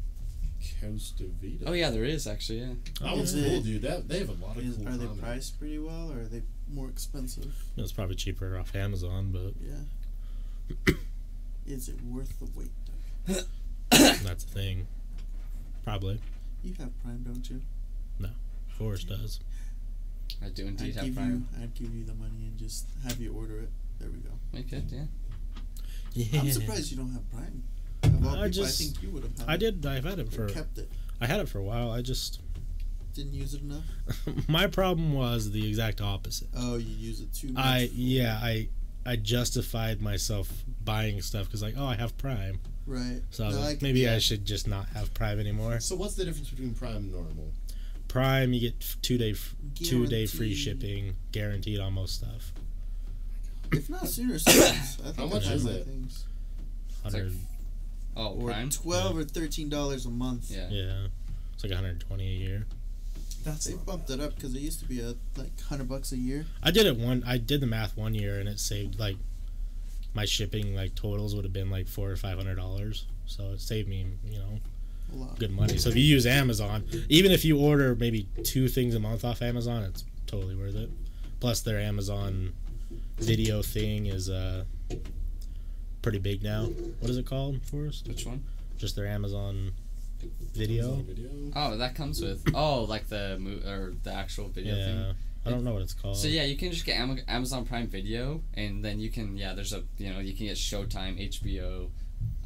Costa 0.81 1.23
Vida. 1.41 1.65
Oh 1.67 1.73
yeah, 1.73 1.89
there 1.89 2.03
is 2.03 2.27
actually, 2.27 2.59
yeah. 2.59 2.73
That 3.01 3.15
one's 3.15 3.33
Is 3.33 3.49
cool, 3.49 3.61
dude. 3.61 3.81
That 3.83 4.07
they 4.07 4.19
have 4.19 4.29
a 4.29 4.45
lot 4.45 4.57
of 4.57 4.63
Is, 4.63 4.77
cool. 4.77 4.87
are 4.87 4.97
they 4.97 5.05
comics. 5.05 5.21
priced 5.23 5.59
pretty 5.59 5.79
well, 5.79 6.11
or 6.11 6.21
are 6.21 6.25
they 6.25 6.41
more 6.73 6.89
expensive? 6.89 7.53
It's 7.77 7.91
probably 7.91 8.15
cheaper 8.15 8.57
off 8.57 8.75
Amazon, 8.75 9.31
but 9.31 9.53
Yeah. 9.63 10.95
Is 11.67 11.89
it 11.89 12.01
worth 12.03 12.39
the 12.39 12.47
wait? 12.55 12.71
Though? 13.25 13.41
that's 14.23 14.43
the 14.43 14.51
thing. 14.53 14.87
Probably. 15.83 16.19
You 16.63 16.73
have 16.79 16.91
Prime, 17.03 17.23
don't 17.23 17.47
you? 17.49 17.61
No, 18.19 18.29
Forrest 18.77 19.07
does. 19.09 19.39
I 20.43 20.49
do 20.49 20.67
indeed 20.67 20.89
I'd 20.89 20.95
have 20.95 21.05
give 21.05 21.15
Prime. 21.15 21.47
you. 21.57 21.63
I'd 21.63 21.73
give 21.73 21.93
you 21.95 22.03
the 22.03 22.13
money 22.13 22.45
and 22.47 22.57
just 22.57 22.87
have 23.07 23.19
you 23.19 23.33
order 23.33 23.59
it. 23.59 23.69
There 23.99 24.09
we 24.09 24.17
go. 24.19 24.29
We 24.53 24.63
could, 24.63 24.91
yeah. 24.91 25.03
Yeah. 26.13 26.41
I'm 26.41 26.51
surprised 26.51 26.91
you 26.91 26.97
don't 26.97 27.11
have 27.11 27.29
Prime. 27.31 27.63
Of 28.03 28.27
I 28.27 28.47
just- 28.49 28.81
I 28.81 28.85
think 28.85 29.01
you 29.03 29.09
would 29.09 29.23
have. 29.23 29.37
had 29.39 29.49
I 29.49 29.57
did. 29.57 29.85
I've 29.85 30.03
had 30.05 30.19
it 30.19 30.31
for. 30.31 30.47
kept 30.47 30.77
it. 30.77 30.89
I 31.19 31.25
had 31.27 31.39
it 31.39 31.49
for 31.49 31.59
a 31.59 31.63
while. 31.63 31.91
I 31.91 32.01
just. 32.01 32.39
Didn't 33.13 33.33
use 33.33 33.53
it 33.53 33.61
enough. 33.61 33.83
my 34.49 34.67
problem 34.67 35.13
was 35.13 35.51
the 35.51 35.67
exact 35.67 36.01
opposite. 36.01 36.49
Oh, 36.55 36.75
you 36.77 36.93
use 36.95 37.21
it 37.21 37.33
too 37.33 37.53
much. 37.53 37.63
I 37.65 37.89
yeah 37.93 38.37
I 38.41 38.67
I 39.05 39.15
justified 39.15 40.01
myself 40.01 40.51
buying 40.83 41.21
stuff 41.21 41.45
because 41.45 41.61
like 41.61 41.75
oh 41.77 41.85
I 41.85 41.95
have 41.95 42.17
Prime, 42.17 42.59
Right. 42.85 43.21
so 43.29 43.45
I 43.45 43.49
No, 43.51 43.55
was 43.55 43.63
I 43.63 43.67
like, 43.69 43.79
can- 43.79 43.87
maybe 43.87 44.09
I 44.09 44.19
should 44.19 44.43
just 44.45 44.67
not 44.67 44.89
have 44.89 45.13
Prime 45.13 45.39
anymore. 45.39 45.79
So 45.79 45.95
what's 45.95 46.15
the 46.15 46.25
difference 46.25 46.49
between 46.49 46.73
Prime 46.73 46.97
and 46.97 47.11
normal? 47.13 47.53
Prime 48.15 48.53
you 48.53 48.61
get 48.61 48.95
two 49.01 49.17
day 49.17 49.31
f- 49.31 49.53
two 49.75 50.07
day 50.07 50.25
free 50.25 50.55
shipping 50.55 51.15
guaranteed 51.33 51.81
on 51.81 51.91
most 51.93 52.15
stuff. 52.15 52.53
If 53.73 53.89
not 53.89 54.07
sooner. 54.07 54.35
I 54.47 54.49
think 54.49 55.17
How 55.17 55.25
much 55.25 55.47
is 55.49 55.65
it? 55.65 55.85
Things. 55.85 56.23
It's 57.03 57.13
like- 57.13 57.23
100 57.23 57.33
Oh, 58.15 58.27
Or 58.35 58.47
Prime. 58.51 58.69
twelve 58.69 59.17
or 59.17 59.25
thirteen 59.25 59.67
dollars 59.67 60.05
a 60.05 60.09
month. 60.09 60.49
Yeah. 60.49 60.69
yeah, 60.69 61.07
it's 61.53 61.63
like 61.65 61.71
120 61.73 62.23
a 62.25 62.29
year. 62.37 62.65
That's 63.43 63.65
They 63.65 63.73
not 63.73 63.85
bumped 63.85 64.09
it 64.09 64.21
up 64.21 64.33
because 64.35 64.55
it 64.55 64.59
used 64.61 64.79
to 64.79 64.85
be 64.85 65.01
a 65.01 65.15
like 65.35 65.59
hundred 65.63 65.89
bucks 65.89 66.13
a 66.13 66.17
year. 66.17 66.45
I 66.63 66.71
did 66.71 66.85
it 66.85 66.95
one. 66.95 67.21
I 67.27 67.37
did 67.37 67.59
the 67.59 67.67
math 67.67 67.97
one 67.97 68.15
year 68.15 68.39
and 68.39 68.47
it 68.47 68.61
saved 68.61 68.97
like 68.97 69.17
my 70.13 70.23
shipping 70.23 70.73
like 70.73 70.95
totals 70.95 71.35
would 71.35 71.43
have 71.43 71.51
been 71.51 71.69
like 71.69 71.89
four 71.89 72.09
or 72.09 72.15
five 72.15 72.37
hundred 72.37 72.55
dollars. 72.55 73.07
So 73.25 73.51
it 73.51 73.59
saved 73.59 73.89
me 73.89 74.05
you 74.25 74.39
know 74.39 74.45
A 74.45 74.51
lot. 74.51 74.61
Good 75.39 75.51
money. 75.51 75.77
So 75.77 75.89
if 75.89 75.95
you 75.95 76.03
use 76.03 76.25
Amazon, 76.25 76.83
even 77.09 77.31
if 77.31 77.43
you 77.45 77.57
order 77.59 77.95
maybe 77.95 78.27
two 78.43 78.67
things 78.67 78.95
a 78.95 78.99
month 78.99 79.23
off 79.25 79.41
Amazon, 79.41 79.83
it's 79.83 80.03
totally 80.27 80.55
worth 80.55 80.75
it. 80.75 80.89
Plus 81.39 81.61
their 81.61 81.79
Amazon 81.79 82.53
video 83.17 83.61
thing 83.61 84.05
is 84.07 84.29
uh 84.29 84.63
pretty 86.01 86.19
big 86.19 86.43
now. 86.43 86.65
What 86.99 87.09
is 87.09 87.17
it 87.17 87.25
called 87.25 87.61
for 87.63 87.87
us? 87.87 88.03
Which 88.07 88.25
one? 88.25 88.43
Just 88.77 88.95
their 88.95 89.07
Amazon 89.07 89.71
video. 90.53 90.85
Amazon 90.95 91.03
video. 91.07 91.29
Oh, 91.55 91.77
that 91.77 91.95
comes 91.95 92.21
with. 92.21 92.43
Oh, 92.53 92.83
like 92.83 93.07
the 93.07 93.37
mo- 93.39 93.69
or 93.69 93.93
the 94.03 94.11
actual 94.13 94.47
video 94.49 94.75
Yeah. 94.75 94.85
thing. 94.85 95.15
I 95.47 95.51
don't 95.51 95.63
know 95.63 95.73
what 95.73 95.83
it's 95.83 95.93
called. 95.93 96.17
So 96.17 96.27
yeah, 96.27 96.43
you 96.43 96.57
can 96.57 96.71
just 96.71 96.85
get 96.85 96.99
Amazon 97.27 97.65
Prime 97.65 97.85
Video, 97.87 98.41
and 98.55 98.83
then 98.83 98.99
you 98.99 99.11
can 99.11 99.37
yeah, 99.37 99.53
there's 99.53 99.73
a 99.73 99.83
you 99.99 100.11
know 100.11 100.19
you 100.19 100.33
can 100.33 100.47
get 100.47 100.57
Showtime, 100.57 101.19
HBO, 101.29 101.89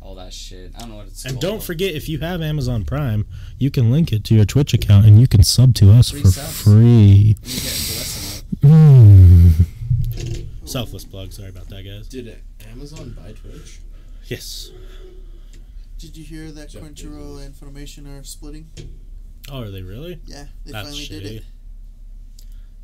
all 0.01 0.15
that 0.15 0.33
shit. 0.33 0.71
I 0.75 0.79
don't 0.79 0.89
know 0.89 0.95
what 0.97 1.07
it's 1.07 1.25
And 1.25 1.33
called. 1.35 1.41
don't 1.41 1.63
forget, 1.63 1.93
if 1.93 2.07
you 2.09 2.19
have 2.19 2.41
Amazon 2.41 2.85
Prime, 2.85 3.25
you 3.57 3.69
can 3.71 3.91
link 3.91 4.11
it 4.13 4.23
to 4.25 4.35
your 4.35 4.45
Twitch 4.45 4.73
account, 4.73 5.05
and 5.05 5.19
you 5.19 5.27
can 5.27 5.43
sub 5.43 5.73
to 5.75 5.91
us 5.91 6.11
Free 6.11 6.21
for 6.21 6.27
subs. 6.29 6.61
free. 6.61 6.83
You 6.83 7.33
get 7.35 7.43
the 7.43 7.49
rest 7.97 8.43
of 8.43 8.63
it. 8.63 8.67
Mm. 8.67 10.45
Selfless 10.65 11.03
plug. 11.05 11.31
Sorry 11.33 11.49
about 11.49 11.67
that, 11.69 11.83
guys. 11.83 12.07
Did 12.07 12.37
Amazon 12.71 13.15
buy 13.19 13.31
Twitch? 13.33 13.79
Yes. 14.27 14.71
Did 15.97 16.15
you 16.15 16.23
hear 16.23 16.51
that 16.51 16.69
Jeff 16.69 16.83
Crunchyroll 16.83 17.37
Bezos. 17.37 17.45
and 17.45 17.55
Funimation 17.55 18.19
are 18.19 18.23
splitting? 18.23 18.67
Oh, 19.51 19.61
are 19.63 19.71
they 19.71 19.81
really? 19.81 20.19
Yeah, 20.25 20.45
they 20.65 20.71
That's 20.71 20.87
finally 20.89 21.05
did 21.07 21.25
it. 21.25 21.43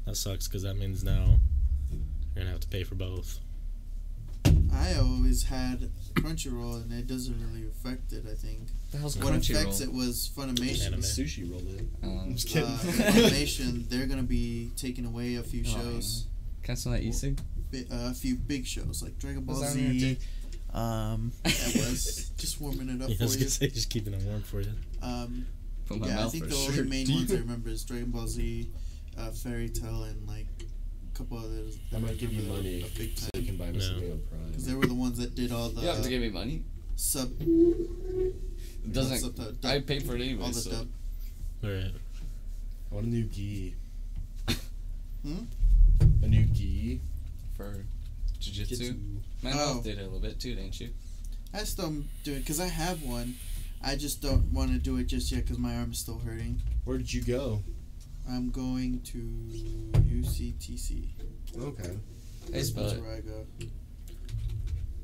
That 0.05 0.15
sucks 0.17 0.47
because 0.47 0.63
that 0.63 0.75
means 0.77 1.03
now 1.03 1.39
you're 1.91 1.99
gonna 2.43 2.49
have 2.49 2.59
to 2.61 2.67
pay 2.67 2.83
for 2.83 2.95
both. 2.95 3.39
I 4.73 4.95
always 4.95 5.43
had 5.43 5.89
Crunchyroll, 6.15 6.81
and 6.83 6.91
it 6.93 7.07
doesn't 7.07 7.35
really 7.47 7.67
affect 7.67 8.11
it. 8.13 8.25
I 8.29 8.33
think 8.35 8.67
The 8.91 8.97
hell's 8.97 9.17
what 9.17 9.33
affects 9.35 9.49
Crunchyroll? 9.49 9.81
it 9.83 9.93
was 9.93 10.29
Funimation. 10.35 10.85
Anime. 10.87 11.01
Sushi 11.01 11.49
rolled 11.51 11.67
in. 11.67 11.89
Um, 12.03 12.19
I'm 12.19 12.35
just 12.35 12.55
Uh, 12.55 12.61
kidding. 12.77 13.01
Funimation, 13.05 13.89
they're 13.89 14.07
gonna 14.07 14.23
be 14.23 14.71
taking 14.75 15.05
away 15.05 15.35
a 15.35 15.43
few 15.43 15.63
Oh, 15.67 15.69
shows, 15.69 16.27
Cancel 16.63 16.93
that 16.93 17.03
e-cig. 17.03 17.39
bi- 17.71 17.85
uh, 17.91 18.11
a 18.11 18.13
few 18.13 18.35
big 18.35 18.65
shows 18.65 19.01
like 19.03 19.17
Dragon 19.19 19.43
Ball 19.43 19.59
Was 19.59 19.73
that 19.73 19.79
on 19.79 19.83
your 19.85 19.93
Z. 19.93 19.99
dick? 20.15 20.19
Um, 20.73 21.31
that 21.43 21.75
was 21.89 22.31
just 22.37 22.59
warming 22.59 22.89
it 22.89 23.01
up 23.01 23.09
Yeah, 23.09 23.15
I 23.15 23.17
for 23.17 23.23
was 23.25 23.33
you. 23.35 23.39
gonna 23.41 23.49
say 23.51 23.67
just 23.69 23.89
keeping 23.89 24.13
it 24.13 24.21
warm 24.23 24.41
for 24.41 24.61
you. 24.61 24.71
Um, 25.01 25.45
my 25.89 26.07
yeah, 26.07 26.25
I 26.25 26.29
think 26.29 26.45
for 26.45 26.49
the 26.49 26.55
sure. 26.55 26.71
only 26.79 26.89
main 26.89 27.05
Do 27.05 27.13
ones 27.15 27.31
I 27.31 27.35
remember 27.35 27.69
is 27.69 27.83
Dragon 27.83 28.09
Ball 28.11 28.27
Z, 28.27 28.69
uh, 29.17 29.31
Fairy 29.31 29.69
Tail, 29.69 30.03
and 30.03 30.27
like 30.27 30.47
a 30.54 30.54
couple 31.15 31.37
others. 31.37 31.77
I 31.95 31.99
might 31.99 32.17
give 32.17 32.31
you 32.33 32.43
money 32.43 32.81
A 32.83 32.97
big 32.97 33.17
so 33.17 33.29
time. 33.33 33.41
you 33.41 33.47
can 33.47 33.57
buy 33.57 33.65
me 33.71 33.77
No. 33.77 33.79
something 33.79 34.11
on 34.11 34.19
Prime. 34.29 34.47
Because 34.49 34.65
they 34.67 34.73
were 34.75 34.85
the 34.85 34.93
ones 34.93 35.17
that 35.17 35.33
did 35.35 35.51
all 35.51 35.69
the 35.69 35.81
You 35.81 35.87
have 35.87 36.03
to 36.03 36.09
give 36.09 36.21
me 36.21 36.29
money. 36.29 36.63
sub. 36.95 37.31
It 37.41 38.91
doesn't. 38.91 39.19
sub- 39.19 39.35
dub- 39.35 39.65
I 39.65 39.79
pay 39.79 39.99
for 39.99 40.15
it 40.15 40.39
all 40.39 40.47
the 40.47 40.53
So 40.53 40.71
dub. 40.71 40.87
All 41.63 41.69
right. 41.71 41.91
I 42.91 42.93
want 42.95 43.07
a 43.07 43.09
new 43.09 43.23
gi. 43.23 43.75
Hmm? 45.23 45.45
A 46.21 46.27
new 46.27 46.45
gi. 46.45 47.01
for 47.57 47.73
jujitsu, 48.39 48.67
Jitsu. 48.67 48.93
man, 49.41 49.53
Oh. 49.57 49.79
I 49.79 49.83
did 49.83 49.97
it 49.97 50.01
a 50.01 50.03
little 50.03 50.19
bit 50.19 50.39
too, 50.39 50.53
didn't 50.55 50.79
you? 50.79 50.89
I 51.53 51.63
still 51.63 51.85
am 51.85 52.09
doing 52.25 52.39
because 52.39 52.59
I 52.59 52.67
have 52.67 53.01
one. 53.03 53.35
I 53.81 53.95
just 53.95 54.21
don't 54.21 54.51
want 54.51 54.71
to 54.71 54.77
do 54.77 54.97
it 54.97 55.05
just 55.07 55.31
yet 55.31 55.43
because 55.43 55.57
my 55.57 55.75
arm 55.77 55.91
is 55.91 55.99
still 55.99 56.19
hurting. 56.19 56.61
Where 56.83 56.97
did 56.97 57.11
you 57.13 57.21
go? 57.21 57.63
I'm 58.29 58.49
going 58.49 59.01
to 59.01 59.17
UCTC. 60.01 61.07
Okay. 61.59 61.97
Hey, 62.51 62.61
spell 62.63 62.83
That's 62.83 62.95
it. 62.97 63.01
where 63.03 63.15
I 63.15 63.19
go. 63.21 63.45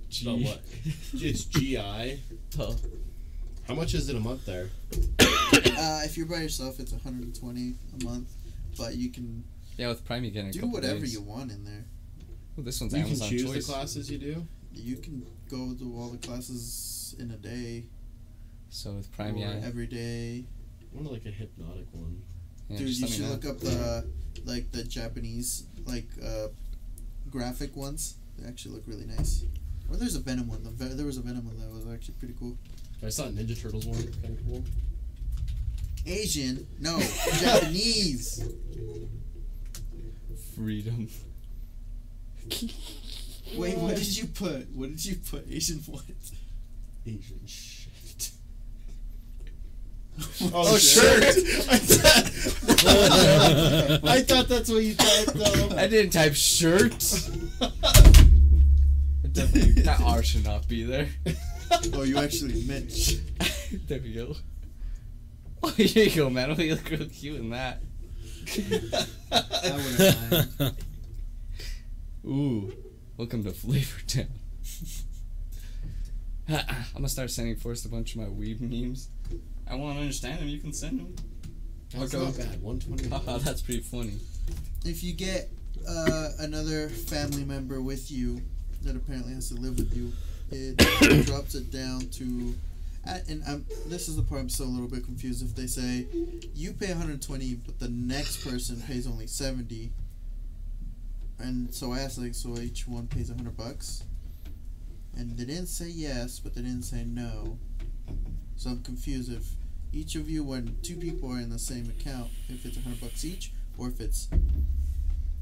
Spell 0.09 0.37
what? 0.39 0.61
It's 1.13 1.45
GI. 1.45 2.19
Oh, 2.59 2.75
How 3.67 3.75
much 3.75 3.93
is 3.93 4.09
it 4.09 4.15
a 4.15 4.19
month 4.19 4.45
there? 4.45 4.69
Uh, 5.19 6.01
if 6.03 6.17
you're 6.17 6.25
by 6.25 6.37
yourself, 6.41 6.79
it's 6.79 6.91
120 6.91 7.75
a 8.01 8.03
month, 8.03 8.27
but 8.77 8.95
you 8.95 9.09
can 9.09 9.43
yeah, 9.77 9.87
with 9.87 10.03
Prime 10.03 10.23
you 10.23 10.31
get 10.31 10.45
a 10.45 10.51
do 10.51 10.59
couple 10.59 10.73
whatever 10.73 10.99
days. 10.99 11.13
you 11.13 11.21
want 11.21 11.51
in 11.51 11.63
there. 11.63 11.85
Oh, 12.57 12.61
this 12.63 12.81
one's 12.81 12.93
You 12.93 13.03
can 13.03 13.15
choose 13.19 13.43
choice. 13.45 13.67
the 13.67 13.73
classes 13.73 14.11
you 14.11 14.17
do. 14.17 14.45
You 14.73 14.97
can 14.97 15.25
go 15.49 15.73
to 15.73 15.95
all 15.97 16.09
the 16.09 16.17
classes 16.17 17.15
in 17.19 17.31
a 17.31 17.37
day 17.37 17.85
So 18.69 18.91
with 18.93 19.11
Prime, 19.11 19.35
or 19.35 19.39
yeah, 19.39 19.61
every 19.63 19.87
day. 19.87 20.43
I 20.81 20.95
want 20.97 21.11
like 21.11 21.25
a 21.25 21.29
hypnotic 21.31 21.85
one. 21.93 22.21
Yeah 22.71 22.77
Dude, 22.79 22.89
you 22.89 23.07
should 23.07 23.25
look 23.29 23.45
up 23.45 23.59
the 23.59 24.05
like 24.45 24.71
the 24.71 24.83
Japanese 24.83 25.65
like 25.85 26.07
uh, 26.23 26.47
graphic 27.29 27.75
ones. 27.75 28.15
They 28.37 28.47
actually 28.47 28.75
look 28.75 28.83
really 28.87 29.05
nice. 29.05 29.43
Or 29.89 29.97
there's 29.97 30.15
a 30.15 30.19
Venom 30.19 30.47
one. 30.47 30.63
The 30.63 30.69
Ve- 30.71 30.95
there 30.95 31.05
was 31.05 31.17
a 31.17 31.21
Venom 31.21 31.45
one 31.45 31.59
that 31.59 31.69
was 31.69 31.85
actually 31.93 32.15
pretty 32.15 32.35
cool. 32.39 32.57
I 33.05 33.09
saw 33.09 33.25
a 33.25 33.27
Ninja 33.29 33.59
Turtles 33.61 33.85
one. 33.85 33.97
Kind 34.21 34.37
of 34.39 34.45
cool. 34.45 34.63
Asian? 36.05 36.65
No, 36.79 36.99
Japanese. 37.39 38.43
freedom. 40.55 41.07
Wait, 43.55 43.77
what 43.77 43.95
did 43.95 44.17
you 44.17 44.27
put? 44.27 44.69
What 44.73 44.89
did 44.89 45.05
you 45.05 45.15
put? 45.29 45.45
Asian 45.49 45.77
what? 45.87 46.03
Asian 47.05 47.39
shit. 47.45 47.80
Oh, 50.19 50.51
oh 50.53 50.77
shirt. 50.77 51.23
I, 51.23 51.77
thought, 51.77 52.25
I 54.03 54.21
thought 54.21 54.47
that's 54.47 54.69
what 54.69 54.83
you 54.83 54.95
typed 54.95 55.33
though. 55.33 55.75
I 55.77 55.87
didn't 55.87 56.11
type 56.11 56.33
shirt. 56.35 56.99
Definitely, 59.31 59.83
that 59.83 60.01
R 60.03 60.21
should 60.23 60.43
not 60.43 60.67
be 60.67 60.83
there. 60.83 61.07
Oh, 61.93 62.03
you 62.03 62.17
actually 62.17 62.63
meant. 62.63 62.91
sh- 62.91 63.19
there 63.87 64.01
we 64.01 64.11
go. 64.13 64.35
Oh, 65.63 65.69
here 65.69 66.03
you 66.03 66.13
go, 66.13 66.29
man. 66.29 66.51
Oh, 66.51 66.61
you 66.61 66.75
look 66.75 66.89
real 66.89 67.05
cute 67.05 67.39
in 67.39 67.51
that. 67.51 67.81
I. 69.31 70.71
Ooh, 72.25 72.73
welcome 73.15 73.45
to 73.45 73.51
Flavor 73.51 74.01
Town. 74.05 74.27
I'm 76.49 76.65
gonna 76.93 77.07
start 77.07 77.31
sending 77.31 77.55
Forrest 77.55 77.85
a 77.85 77.89
bunch 77.89 78.15
of 78.15 78.21
my 78.21 78.27
weeb 78.27 78.59
memes. 78.59 79.07
I 79.69 79.75
want 79.75 79.95
to 79.95 80.01
understand 80.01 80.39
them. 80.39 80.47
You 80.47 80.59
can 80.59 80.73
send 80.73 80.99
them. 80.99 81.15
That's 81.93 82.13
Okay. 82.13 82.23
not 82.23 82.37
bad. 82.37 82.61
One 82.61 82.79
twenty. 82.79 83.07
Haha, 83.09 83.37
that's 83.39 83.61
pretty 83.61 83.81
funny. 83.81 84.13
If 84.85 85.03
you 85.03 85.13
get 85.13 85.49
uh, 85.87 86.29
another 86.39 86.89
family 86.89 87.43
member 87.43 87.81
with 87.81 88.11
you 88.11 88.41
that 88.83 88.95
apparently 88.95 89.33
has 89.33 89.49
to 89.49 89.55
live 89.55 89.77
with 89.77 89.95
you, 89.95 90.11
it 90.51 90.77
drops 91.25 91.55
it 91.55 91.71
down 91.71 92.01
to. 92.11 92.55
And 93.03 93.41
I'm, 93.47 93.65
this 93.87 94.07
is 94.07 94.15
the 94.15 94.21
part 94.21 94.41
I'm 94.41 94.49
still 94.49 94.67
a 94.67 94.69
little 94.69 94.87
bit 94.87 95.03
confused. 95.03 95.43
If 95.43 95.55
they 95.55 95.65
say 95.65 96.05
you 96.53 96.73
pay 96.73 96.89
120, 96.89 97.55
but 97.65 97.79
the 97.79 97.89
next 97.89 98.45
person 98.45 98.79
pays 98.81 99.07
only 99.07 99.25
70, 99.25 99.91
and 101.39 101.73
so 101.73 101.91
I 101.93 101.99
asked 101.99 102.19
like, 102.19 102.35
so 102.35 102.55
each 102.59 102.87
one 102.87 103.07
pays 103.07 103.29
100 103.29 103.57
bucks, 103.57 104.03
and 105.17 105.35
they 105.35 105.45
didn't 105.45 105.67
say 105.67 105.87
yes, 105.89 106.39
but 106.39 106.53
they 106.53 106.61
didn't 106.61 106.83
say 106.83 107.03
no. 107.03 107.57
So 108.61 108.69
I'm 108.69 108.83
confused 108.83 109.31
if 109.33 109.43
each 109.91 110.13
of 110.13 110.29
you, 110.29 110.43
when 110.43 110.77
two 110.83 110.95
people 110.95 111.31
are 111.31 111.39
in 111.39 111.49
the 111.49 111.57
same 111.57 111.89
account, 111.99 112.29
if 112.47 112.63
it's 112.63 112.75
100 112.75 113.01
bucks 113.01 113.25
each, 113.25 113.51
or 113.75 113.87
if 113.87 113.99
it's 113.99 114.29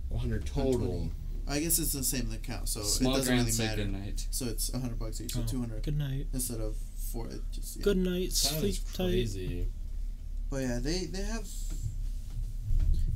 One 0.07 0.21
hundred 0.21 0.45
total. 0.45 1.09
I 1.45 1.59
guess 1.59 1.79
it's 1.79 1.91
the 1.91 2.01
same 2.03 2.31
account, 2.31 2.69
so 2.69 2.81
Small 2.81 3.15
it 3.15 3.17
doesn't 3.17 3.35
really 3.37 3.57
matter. 3.57 3.83
good 3.83 3.91
night. 3.91 4.25
So 4.31 4.45
it's 4.45 4.71
hundred 4.71 4.97
bucks 4.97 5.19
each, 5.19 5.33
so 5.33 5.41
Oh, 5.43 5.47
two 5.49 5.59
hundred 5.59 5.83
Good 5.83 5.97
night. 5.97 6.27
instead 6.33 6.61
of 6.61 6.77
four. 7.11 7.27
It 7.27 7.41
just 7.51 7.75
yeah. 7.75 7.83
Good 7.83 7.97
night. 7.97 8.31
Sleep 8.31 8.75
Sounds 8.75 8.93
tight. 8.95 9.03
crazy. 9.11 9.67
But 10.49 10.61
yeah, 10.61 10.79
they 10.81 11.05
they 11.05 11.23
have 11.23 11.45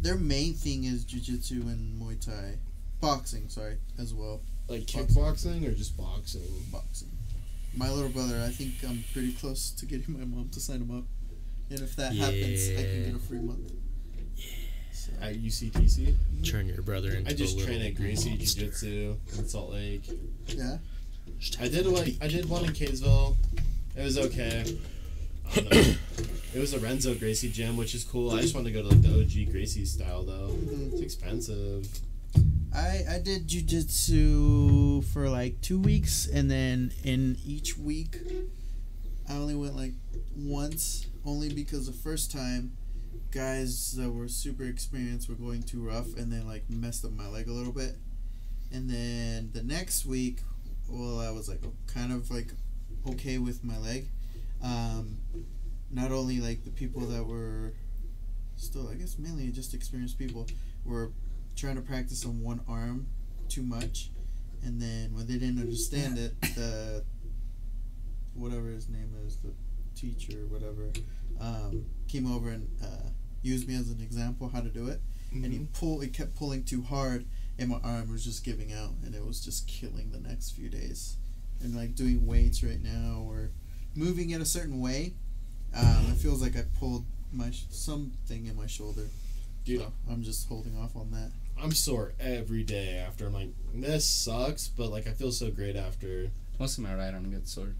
their 0.01 0.17
main 0.17 0.53
thing 0.53 0.83
is 0.83 1.05
jujitsu 1.05 1.61
and 1.61 2.01
Muay 2.01 2.19
Thai, 2.23 2.57
boxing. 2.99 3.47
Sorry, 3.47 3.77
as 3.97 4.13
well, 4.13 4.41
Like 4.67 4.81
Boxing. 4.91 5.05
kickboxing 5.07 5.67
or 5.67 5.71
just 5.73 5.95
boxing? 5.95 6.41
boxing. 6.73 7.09
My 7.75 7.89
little 7.89 8.09
brother, 8.09 8.41
I 8.45 8.49
think 8.49 8.73
I'm 8.87 9.03
pretty 9.13 9.33
close 9.33 9.71
to 9.71 9.85
getting 9.85 10.17
my 10.17 10.25
mom 10.25 10.49
to 10.49 10.59
sign 10.59 10.81
him 10.81 10.95
up, 10.95 11.05
and 11.69 11.79
if 11.79 11.95
that 11.95 12.13
happens, 12.15 12.69
I 12.69 12.83
can 12.83 13.03
get 13.05 13.15
a 13.15 13.19
free 13.19 13.39
month. 13.39 13.71
So, 14.91 15.11
At 15.21 15.35
UCTC. 15.41 16.15
Turn 16.45 16.67
your 16.67 16.81
brother 16.83 17.11
into 17.11 17.31
I 17.31 17.33
just 17.33 17.59
a 17.59 17.65
train 17.65 17.81
at 17.81 17.95
Gracie. 17.95 18.37
Jiu 18.37 18.45
Jitsu 18.67 19.15
in 19.37 19.47
Salt 19.47 19.71
Lake. 19.71 20.07
yeah, 20.47 20.77
I 21.59 21.67
did 21.67 21.83
to 21.85 21.91
one. 21.91 22.15
I 22.21 22.27
did 22.27 22.47
one 22.47 22.65
in 22.65 22.71
Kaysville. 22.73 23.35
It 23.97 24.03
was 24.03 24.17
okay. 24.19 24.77
I 25.51 25.55
don't 25.59 25.71
know. 25.71 25.79
it 26.55 26.59
was 26.59 26.73
a 26.73 26.79
Renzo 26.79 27.15
Gracie 27.15 27.49
gym, 27.49 27.75
which 27.75 27.95
is 27.95 28.03
cool. 28.03 28.31
I 28.31 28.41
just 28.41 28.53
wanted 28.55 28.71
to 28.73 28.81
go 28.81 28.87
to 28.87 28.95
like 28.95 29.01
the 29.01 29.19
OG 29.19 29.51
Gracie 29.51 29.85
style 29.85 30.23
though. 30.23 30.49
Mhm. 30.53 30.93
It's 30.93 31.01
expensive. 31.01 31.87
I 32.73 33.03
I 33.09 33.19
did 33.19 33.47
jujitsu 33.47 35.03
for 35.05 35.29
like 35.29 35.61
two 35.61 35.79
weeks, 35.79 36.27
and 36.27 36.49
then 36.49 36.91
in 37.03 37.37
each 37.45 37.77
week, 37.77 38.17
I 39.29 39.33
only 39.35 39.55
went 39.55 39.75
like 39.75 39.93
once, 40.35 41.05
only 41.25 41.49
because 41.53 41.85
the 41.85 41.93
first 41.93 42.31
time, 42.31 42.71
guys 43.31 43.95
that 43.97 44.09
were 44.09 44.27
super 44.27 44.63
experienced 44.63 45.29
were 45.29 45.35
going 45.35 45.63
too 45.63 45.81
rough, 45.81 46.15
and 46.17 46.31
they 46.31 46.39
like 46.41 46.63
messed 46.69 47.05
up 47.05 47.11
my 47.11 47.27
leg 47.27 47.47
a 47.47 47.51
little 47.51 47.73
bit, 47.73 47.95
and 48.71 48.89
then 48.89 49.51
the 49.53 49.63
next 49.63 50.05
week, 50.05 50.39
well, 50.89 51.19
I 51.19 51.29
was 51.31 51.47
like 51.47 51.61
kind 51.87 52.11
of 52.11 52.31
like 52.31 52.51
okay 53.07 53.37
with 53.37 53.63
my 53.63 53.77
leg. 53.77 54.07
Um, 54.63 55.17
not 55.91 56.11
only 56.11 56.39
like 56.39 56.63
the 56.63 56.71
people 56.71 57.01
that 57.01 57.25
were 57.25 57.73
still, 58.55 58.89
I 58.89 58.95
guess 58.95 59.19
mainly 59.19 59.47
just 59.51 59.73
experienced 59.73 60.17
people 60.17 60.47
were 60.85 61.11
trying 61.55 61.75
to 61.75 61.81
practice 61.81 62.25
on 62.25 62.41
one 62.41 62.61
arm 62.67 63.07
too 63.49 63.63
much, 63.63 64.09
and 64.63 64.81
then 64.81 65.13
when 65.13 65.27
they 65.27 65.33
didn't 65.37 65.59
understand 65.59 66.17
it, 66.17 66.39
the 66.55 67.03
whatever 68.33 68.67
his 68.69 68.89
name 68.89 69.11
is, 69.25 69.37
the 69.37 69.53
teacher, 69.95 70.45
whatever, 70.49 70.89
um, 71.39 71.85
came 72.07 72.31
over 72.31 72.49
and 72.49 72.67
uh, 72.83 73.09
used 73.41 73.67
me 73.67 73.75
as 73.75 73.89
an 73.89 74.01
example 74.01 74.49
how 74.53 74.61
to 74.61 74.69
do 74.69 74.87
it, 74.87 75.01
and 75.31 75.45
he 75.51 75.59
pulled, 75.73 76.03
he 76.03 76.09
kept 76.09 76.35
pulling 76.35 76.63
too 76.63 76.81
hard, 76.81 77.25
and 77.59 77.69
my 77.69 77.79
arm 77.83 78.09
was 78.11 78.23
just 78.23 78.43
giving 78.43 78.73
out, 78.73 78.91
and 79.03 79.13
it 79.15 79.25
was 79.25 79.43
just 79.43 79.67
killing 79.67 80.11
the 80.11 80.19
next 80.19 80.51
few 80.51 80.69
days, 80.69 81.17
and 81.61 81.75
like 81.75 81.95
doing 81.95 82.25
weights 82.25 82.63
right 82.63 82.81
now 82.81 83.23
or 83.27 83.51
moving 83.95 84.31
in 84.31 84.41
a 84.41 84.45
certain 84.45 84.79
way, 84.79 85.13
um, 85.75 86.05
it 86.11 86.17
feels 86.17 86.41
like 86.41 86.55
I 86.55 86.63
pulled 86.79 87.05
my 87.31 87.51
sh- 87.51 87.65
something 87.69 88.45
in 88.47 88.55
my 88.55 88.67
shoulder. 88.67 89.07
Dude, 89.65 89.79
So 89.79 89.91
I'm 90.11 90.23
just 90.23 90.47
holding 90.47 90.77
off 90.77 90.95
on 90.95 91.11
that. 91.11 91.31
I'm 91.63 91.71
sore 91.71 92.13
every 92.19 92.63
day 92.63 92.95
after. 93.07 93.25
I'm 93.25 93.33
like, 93.33 93.49
this 93.73 94.05
sucks, 94.05 94.67
but 94.67 94.91
like 94.91 95.07
I 95.07 95.11
feel 95.11 95.31
so 95.31 95.49
great 95.49 95.75
after. 95.77 96.29
Most 96.59 96.77
of 96.77 96.83
my 96.83 96.93
right 96.93 97.13
arm 97.13 97.31
gets 97.31 97.53
sore. 97.53 97.73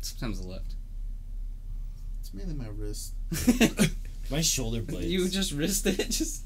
Sometimes 0.00 0.40
the 0.40 0.46
left. 0.48 0.74
It's 2.20 2.32
mainly 2.32 2.54
my 2.54 2.68
wrist. 2.68 3.14
My 4.30 4.40
shoulder 4.42 4.80
blades. 4.86 5.08
you 5.10 5.28
just 5.28 5.50
wrist 5.52 5.86
it. 5.88 5.96
Just 6.10 6.44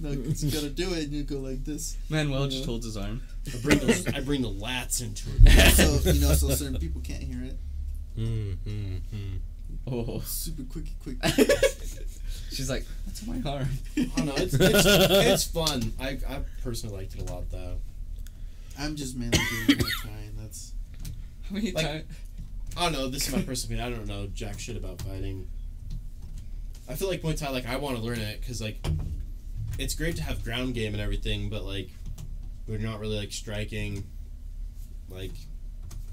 No, 0.00 0.08
'cause 0.16 0.42
you 0.42 0.50
gotta 0.50 0.70
do 0.70 0.94
it, 0.94 1.04
and 1.04 1.12
you 1.12 1.24
go 1.24 1.40
like 1.40 1.62
this. 1.62 1.98
Manuel 2.08 2.48
just 2.48 2.64
holds 2.64 2.86
his 2.86 2.96
arm. 2.96 3.20
I 3.52 3.58
bring 3.58 3.78
those. 3.80 4.06
I 4.08 4.20
bring 4.20 4.40
the 4.40 4.48
lats 4.50 5.02
into 5.02 5.24
it. 5.44 5.74
So 5.74 6.10
you 6.10 6.20
know, 6.22 6.32
so 6.32 6.48
certain 6.50 6.78
people 6.78 7.02
can't 7.02 7.22
hear 7.22 7.42
it. 7.44 7.58
Mm, 8.18 8.56
mm, 8.66 9.00
mm. 9.14 9.38
Oh. 9.86 10.20
Super 10.24 10.62
quicky 10.64 10.92
quick. 11.02 11.18
She's 12.52 12.70
like, 12.70 12.84
what's 13.06 13.26
on 13.26 13.42
my 13.42 13.50
arm? 13.50 13.68
I 13.96 14.02
don't 14.16 14.26
know. 14.26 14.34
It's, 14.36 14.54
it's, 14.54 14.86
it's 14.86 15.44
fun. 15.44 15.92
I, 16.00 16.18
I 16.28 16.40
personally 16.62 16.96
liked 16.96 17.14
it 17.14 17.28
a 17.28 17.32
lot 17.32 17.50
though. 17.50 17.76
I'm 18.78 18.96
just 18.96 19.16
mainly 19.16 19.38
doing 19.66 19.78
Muay 19.78 20.02
Thai, 20.02 20.10
that's 20.38 20.72
How 21.48 21.54
many 21.54 21.72
Like- 21.72 21.86
times? 21.86 22.04
I 22.76 22.84
don't 22.84 22.92
know. 22.92 23.08
This 23.08 23.28
is 23.28 23.34
my 23.36 23.42
personal 23.42 23.76
opinion. 23.78 23.92
I 23.92 23.96
don't 23.96 24.06
know 24.08 24.26
jack 24.32 24.58
shit 24.58 24.76
about 24.78 25.02
fighting. 25.02 25.46
I 26.88 26.94
feel 26.94 27.08
like 27.08 27.20
Muay 27.22 27.38
Thai. 27.38 27.50
Like 27.50 27.66
I 27.68 27.76
want 27.76 27.96
to 27.98 28.02
learn 28.02 28.18
it 28.18 28.40
because 28.40 28.62
like 28.62 28.78
it's 29.78 29.94
great 29.94 30.16
to 30.16 30.22
have 30.22 30.42
ground 30.42 30.74
game 30.74 30.94
and 30.94 31.02
everything, 31.02 31.50
but 31.50 31.64
like 31.64 31.90
we're 32.66 32.78
not 32.78 32.98
really 33.00 33.18
like 33.18 33.30
striking. 33.32 34.04
Like 35.10 35.32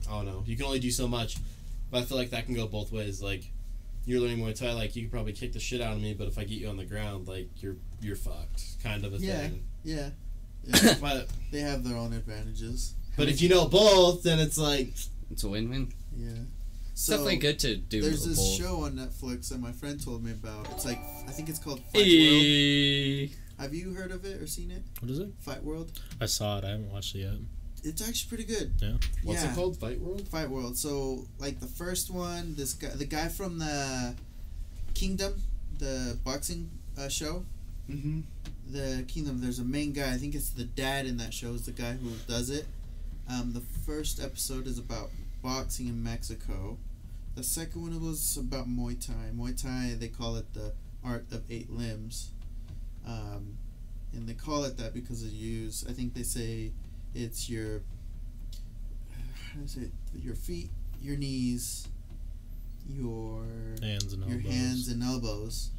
I 0.10 0.12
don't 0.16 0.26
know. 0.26 0.44
You 0.46 0.58
can 0.58 0.66
only 0.66 0.80
do 0.80 0.92
so 0.92 1.08
much, 1.08 1.38
but 1.92 2.00
I 2.00 2.02
feel 2.04 2.18
like 2.18 2.32
that 2.32 2.46
can 2.46 2.56
go 2.56 2.68
both 2.68 2.92
ways. 2.92 3.22
Like 3.24 3.50
you're 4.10 4.20
learning 4.22 4.40
Muay 4.40 4.58
Thai, 4.58 4.74
like 4.74 4.96
you 4.96 5.04
could 5.04 5.12
probably 5.12 5.34
kick 5.34 5.54
the 5.54 5.60
shit 5.60 5.82
out 5.82 5.94
of 5.94 6.02
me, 6.02 6.14
but 6.14 6.28
if 6.28 6.38
I 6.38 6.44
get 6.44 6.60
you 6.60 6.68
on 6.70 6.78
the 6.78 6.86
ground, 6.86 7.28
like 7.28 7.50
you're 7.62 7.78
you're 8.02 8.16
fucked, 8.16 8.64
kind 8.84 9.06
of 9.06 9.14
a 9.14 9.18
Yeah. 9.18 9.40
thing. 9.40 9.64
yeah. 9.84 10.10
yeah. 10.64 10.96
But 11.00 11.28
they 11.52 11.60
have 11.62 11.84
their 11.84 11.96
own 11.98 12.14
advantages. 12.14 12.96
but 13.18 13.30
if 13.30 13.42
you 13.42 13.50
know 13.50 13.68
both, 13.68 14.24
then 14.24 14.40
it's 14.40 14.58
like 14.58 14.94
It's 15.32 15.44
a 15.44 15.50
win-win. 15.50 15.94
Yeah. 16.18 16.32
It's 16.92 17.04
So 17.04 17.14
definitely 17.14 17.38
good 17.38 17.60
to 17.60 17.78
do 17.78 18.02
there's 18.02 18.26
this 18.26 18.38
both. 18.38 18.58
show 18.58 18.84
on 18.84 18.94
Netflix 18.94 19.50
that 19.50 19.60
my 19.60 19.72
friend 19.72 20.04
told 20.04 20.24
me 20.24 20.32
about. 20.32 20.70
It's 20.72 20.86
like 20.86 21.00
I 21.28 21.32
think 21.32 21.48
it's 21.50 21.60
called 21.60 21.80
Fight 21.94 22.06
World. 22.06 23.30
Have 23.60 23.74
you 23.74 23.94
heard 23.94 24.12
of 24.12 24.24
it 24.26 24.42
or 24.42 24.48
seen 24.48 24.72
it? 24.72 24.84
What 25.02 25.12
is 25.12 25.20
it? 25.20 25.30
Fight 25.42 25.64
World. 25.64 25.92
I 26.22 26.26
saw 26.26 26.58
it. 26.58 26.64
I 26.66 26.70
haven't 26.70 26.90
watched 26.92 27.14
it 27.16 27.20
yet. 27.20 27.34
It's 27.84 28.08
actually 28.08 28.30
pretty 28.30 28.44
good. 28.44 28.74
Yeah. 28.80 28.94
What's 29.24 29.44
yeah. 29.44 29.52
it 29.52 29.56
called? 29.56 29.78
Fight 29.78 30.00
World. 30.00 30.28
Fight 30.28 30.50
World. 30.50 30.78
So 30.78 31.26
like 31.40 31.60
the 31.60 31.68
first 31.68 32.10
one, 32.12 32.56
this 32.56 32.74
guy, 32.74 32.90
the 32.90 33.06
guy 33.06 33.28
from 33.30 33.60
the 33.60 34.16
Kingdom, 34.94 35.34
the 35.78 36.18
boxing 36.24 36.70
uh, 36.98 37.08
show, 37.10 37.46
Mm-hmm. 37.90 38.20
the 38.70 39.04
Kingdom, 39.08 39.42
there's 39.42 39.58
a 39.58 39.64
main 39.64 39.94
guy. 39.94 40.14
I 40.14 40.18
think 40.18 40.36
it's 40.36 40.52
the 40.52 40.66
dad 40.66 41.08
in 41.08 41.18
that 41.18 41.34
show. 41.34 41.54
Is 41.54 41.66
the 41.66 41.72
guy 41.72 41.94
who 41.94 42.12
does 42.28 42.50
it. 42.52 42.68
Um, 43.28 43.54
the 43.54 43.62
first 43.62 44.22
episode 44.22 44.68
is 44.68 44.78
about 44.78 45.10
boxing 45.42 45.88
in 45.88 46.04
Mexico. 46.04 46.78
The 47.36 47.44
second 47.44 47.82
one 47.82 48.00
was 48.06 48.38
about 48.38 48.68
Muay 48.68 49.04
Thai. 49.04 49.32
Muay 49.36 49.60
Thai, 49.60 49.96
they 49.98 50.08
call 50.08 50.36
it 50.36 50.54
the 50.54 50.74
art 51.04 51.26
of 51.32 51.44
eight 51.50 51.72
limbs. 51.72 52.30
Um, 53.08 53.58
and 54.14 54.28
they 54.28 54.34
call 54.34 54.64
it 54.66 54.78
that 54.78 54.94
because 54.94 55.24
they 55.24 55.30
use, 55.30 55.86
I 55.88 55.94
think 55.94 56.14
they 56.14 56.24
say 56.24 56.72
it's 57.14 57.50
your, 57.50 57.82
how 59.54 59.62
is 59.64 59.78
it, 59.78 59.92
your 60.16 60.36
feet, 60.36 60.70
your 61.02 61.18
knees, 61.18 61.88
your 62.88 63.44
Hands 63.82 64.14
and 64.14 64.24
your 64.26 64.38
elbows. 64.38 64.52
hands 64.52 64.88
and 64.90 65.04
elbows. 65.04 65.70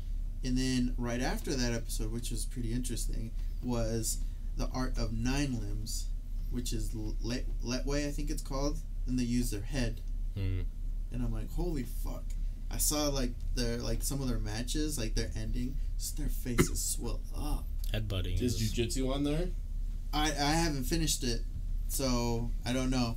And 0.44 0.56
then 0.56 0.94
right 0.96 1.20
after 1.20 1.54
that 1.54 1.72
episode, 1.72 2.12
which 2.12 2.30
was 2.30 2.44
pretty 2.46 2.72
interesting, 2.72 3.30
was 3.62 4.18
the 4.56 4.68
art 4.72 4.96
of 4.96 5.12
nine 5.12 5.58
limbs, 5.60 6.06
which 6.50 6.72
is 6.72 6.94
let 7.22 7.44
Lethwei, 7.64 8.06
I 8.06 8.10
think 8.10 8.30
it's 8.30 8.42
called, 8.42 8.78
and 9.06 9.18
they 9.18 9.24
use 9.24 9.50
their 9.50 9.60
head. 9.60 10.00
Mm. 10.36 10.64
And 11.12 11.22
I'm 11.22 11.32
like, 11.32 11.50
holy 11.52 11.82
fuck! 11.82 12.24
I 12.70 12.78
saw 12.78 13.08
like 13.08 13.32
their 13.54 13.78
like 13.78 14.02
some 14.02 14.22
of 14.22 14.28
their 14.28 14.38
matches, 14.38 14.98
like 14.98 15.14
their 15.14 15.30
ending, 15.36 15.76
just 15.98 16.16
their 16.16 16.28
faces 16.28 16.82
swell 16.82 17.20
up. 17.36 17.64
Headbutting 17.92 18.40
Is 18.40 18.60
is. 18.60 18.72
jujitsu 18.72 19.12
on 19.12 19.24
there? 19.24 19.48
I 20.12 20.26
I 20.26 20.52
haven't 20.52 20.84
finished 20.84 21.22
it, 21.24 21.42
so 21.88 22.50
I 22.64 22.72
don't 22.72 22.90
know. 22.90 23.16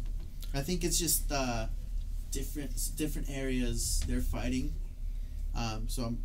I 0.53 0.61
think 0.61 0.83
it's 0.83 0.99
just 0.99 1.31
uh, 1.31 1.67
different 2.31 2.71
different 2.95 3.29
areas 3.29 4.03
they're 4.07 4.21
fighting. 4.21 4.73
Um, 5.55 5.87
so 5.87 6.03
I'm, 6.03 6.17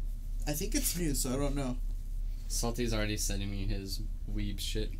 I 0.46 0.52
think 0.52 0.74
it's 0.74 0.96
new, 0.96 1.14
so 1.14 1.30
I 1.32 1.36
don't 1.36 1.54
know. 1.54 1.76
Salty's 2.48 2.94
already 2.94 3.16
sending 3.16 3.50
me 3.50 3.66
his 3.66 4.00
weeb 4.34 4.58
shit. 4.58 4.90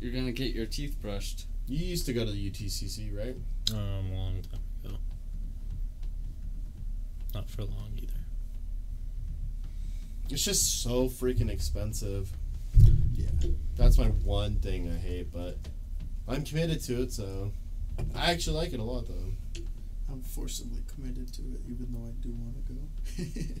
You're 0.00 0.12
gonna 0.12 0.32
get 0.32 0.54
your 0.54 0.66
teeth 0.66 0.96
brushed. 1.00 1.46
You 1.66 1.84
used 1.84 2.06
to 2.06 2.12
go 2.12 2.24
to 2.24 2.30
the 2.30 2.50
UTCC, 2.50 3.16
right? 3.16 3.36
Um, 3.72 4.12
a 4.12 4.14
long 4.14 4.42
time 4.42 4.60
ago. 4.84 4.96
Not 7.34 7.50
for 7.50 7.64
long 7.64 7.90
either. 7.96 8.12
It's 10.30 10.44
just 10.44 10.82
so 10.82 11.08
freaking 11.08 11.50
expensive. 11.50 12.30
Yeah. 13.14 13.50
That's 13.76 13.98
my 13.98 14.06
one 14.06 14.56
thing 14.56 14.90
I 14.90 14.96
hate, 14.96 15.32
but 15.32 15.58
I'm 16.28 16.42
committed 16.44 16.82
to 16.84 17.02
it, 17.02 17.12
so 17.12 17.52
I 18.14 18.32
actually 18.32 18.56
like 18.56 18.72
it 18.72 18.80
a 18.80 18.82
lot, 18.82 19.06
though. 19.06 19.62
I'm 20.10 20.22
forcibly 20.22 20.80
committed 20.94 21.32
to 21.34 21.42
it, 21.42 21.60
even 21.68 21.88
though 21.92 22.08
I 22.08 22.12
do 22.22 22.32
want 22.32 22.66
to 22.66 22.72
go. 22.72 23.60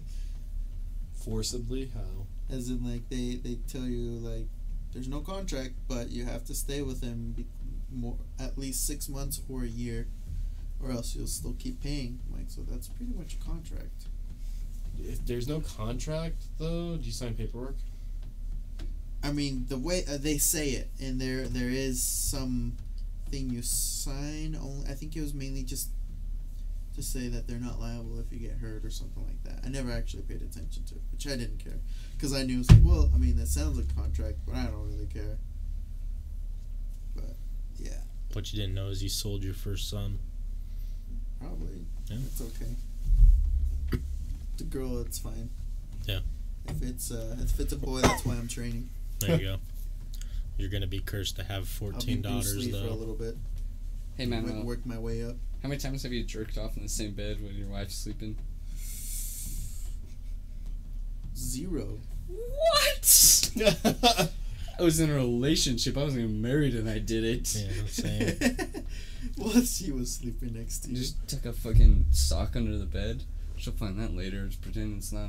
Forcibly, 1.24 1.90
how? 1.92 2.26
As 2.54 2.68
in, 2.70 2.84
like 2.84 3.08
they 3.08 3.34
they 3.42 3.58
tell 3.66 3.82
you 3.82 4.18
like 4.20 4.46
there's 4.92 5.08
no 5.08 5.20
contract, 5.20 5.74
but 5.88 6.10
you 6.10 6.24
have 6.24 6.44
to 6.44 6.54
stay 6.54 6.82
with 6.82 7.02
him 7.02 7.32
be- 7.36 7.46
more 7.92 8.16
at 8.38 8.56
least 8.56 8.86
six 8.86 9.08
months 9.08 9.40
or 9.48 9.64
a 9.64 9.66
year, 9.66 10.06
or 10.82 10.92
else 10.92 11.16
you'll 11.16 11.26
still 11.26 11.54
keep 11.58 11.82
paying. 11.82 12.20
Like 12.32 12.48
so, 12.48 12.62
that's 12.62 12.88
pretty 12.88 13.12
much 13.12 13.34
a 13.34 13.44
contract. 13.44 14.06
If 14.98 15.26
there's 15.26 15.48
no 15.48 15.60
contract, 15.60 16.44
though, 16.58 16.96
do 16.96 17.02
you 17.04 17.12
sign 17.12 17.34
paperwork? 17.34 17.76
I 19.26 19.32
mean, 19.32 19.66
the 19.68 19.76
way 19.76 20.04
uh, 20.08 20.18
they 20.18 20.38
say 20.38 20.70
it, 20.70 20.88
and 21.00 21.20
there 21.20 21.46
there 21.48 21.68
is 21.68 22.00
some 22.02 22.76
thing 23.30 23.50
you 23.50 23.62
sign. 23.62 24.56
Only 24.60 24.88
I 24.88 24.94
think 24.94 25.16
it 25.16 25.20
was 25.20 25.34
mainly 25.34 25.62
just 25.64 25.88
to 26.94 27.02
say 27.02 27.28
that 27.28 27.46
they're 27.48 27.58
not 27.58 27.80
liable 27.80 28.18
if 28.20 28.32
you 28.32 28.38
get 28.38 28.56
hurt 28.58 28.84
or 28.84 28.90
something 28.90 29.22
like 29.24 29.42
that. 29.44 29.66
I 29.66 29.68
never 29.68 29.90
actually 29.90 30.22
paid 30.22 30.42
attention 30.42 30.84
to 30.84 30.94
it, 30.94 31.00
which 31.12 31.26
I 31.26 31.30
didn't 31.36 31.58
care 31.58 31.78
because 32.16 32.32
I 32.32 32.42
knew 32.44 32.54
it 32.54 32.58
was 32.58 32.70
like, 32.70 32.80
well, 32.84 33.10
I 33.14 33.18
mean, 33.18 33.36
that 33.36 33.48
sounds 33.48 33.76
like 33.76 33.86
a 33.90 34.00
contract, 34.00 34.38
but 34.46 34.54
I 34.54 34.64
don't 34.66 34.86
really 34.92 35.06
care. 35.12 35.36
But 37.14 37.34
yeah, 37.78 37.98
What 38.32 38.52
you 38.52 38.60
didn't 38.60 38.74
know 38.74 38.88
is 38.88 39.02
you 39.02 39.08
sold 39.08 39.42
your 39.42 39.54
first 39.54 39.90
son. 39.90 40.18
probably 41.40 41.84
Yeah. 42.08 42.16
it's 42.26 42.40
okay. 42.40 43.98
The 44.56 44.64
girl, 44.64 45.00
it's 45.02 45.18
fine. 45.18 45.50
Yeah. 46.06 46.20
If 46.68 46.82
it's 46.82 47.10
uh, 47.10 47.36
if 47.40 47.60
it's 47.60 47.72
a 47.72 47.76
boy, 47.76 48.00
that's 48.00 48.24
why 48.24 48.34
I'm 48.34 48.48
training. 48.48 48.88
There 49.20 49.36
you 49.40 49.46
go. 49.46 49.56
You're 50.58 50.70
gonna 50.70 50.86
be 50.86 51.00
cursed 51.00 51.36
to 51.36 51.44
have 51.44 51.68
14 51.68 52.22
daughters, 52.22 52.56
Lee 52.56 52.70
for 52.70 52.76
a 52.78 52.80
though. 52.80 52.94
little 52.94 53.14
bit. 53.14 53.36
Hey 54.16 54.26
man, 54.26 54.44
Work- 54.44 54.54
uh, 54.54 54.64
work 54.64 54.86
my 54.86 54.98
way 54.98 55.22
up. 55.24 55.36
how 55.62 55.68
many 55.68 55.78
times 55.80 56.02
have 56.04 56.12
you 56.12 56.24
jerked 56.24 56.56
off 56.58 56.76
in 56.76 56.82
the 56.82 56.88
same 56.88 57.12
bed 57.12 57.42
when 57.42 57.54
your 57.54 57.68
wife's 57.68 57.96
sleeping? 57.96 58.36
Zero. 61.36 61.98
What? 62.28 63.50
I 64.78 64.82
was 64.82 65.00
in 65.00 65.10
a 65.10 65.14
relationship. 65.14 65.96
I 65.96 66.02
wasn't 66.04 66.22
even 66.24 66.42
married, 66.42 66.74
and 66.74 66.88
I 66.88 66.98
did 66.98 67.24
it. 67.24 67.54
Yeah, 67.54 67.82
same. 67.88 68.84
well, 69.38 69.60
she 69.62 69.90
was 69.92 70.14
sleeping 70.14 70.54
next 70.54 70.80
to 70.80 70.88
You 70.90 70.96
you. 70.96 71.00
just 71.02 71.28
took 71.28 71.44
a 71.46 71.52
fucking 71.52 72.06
sock 72.10 72.56
under 72.56 72.76
the 72.78 72.86
bed. 72.86 73.24
She'll 73.56 73.72
find 73.74 73.98
that 74.00 74.14
later. 74.14 74.46
Just 74.46 74.62
pretend 74.62 74.96
it's 74.98 75.12
not. 75.12 75.28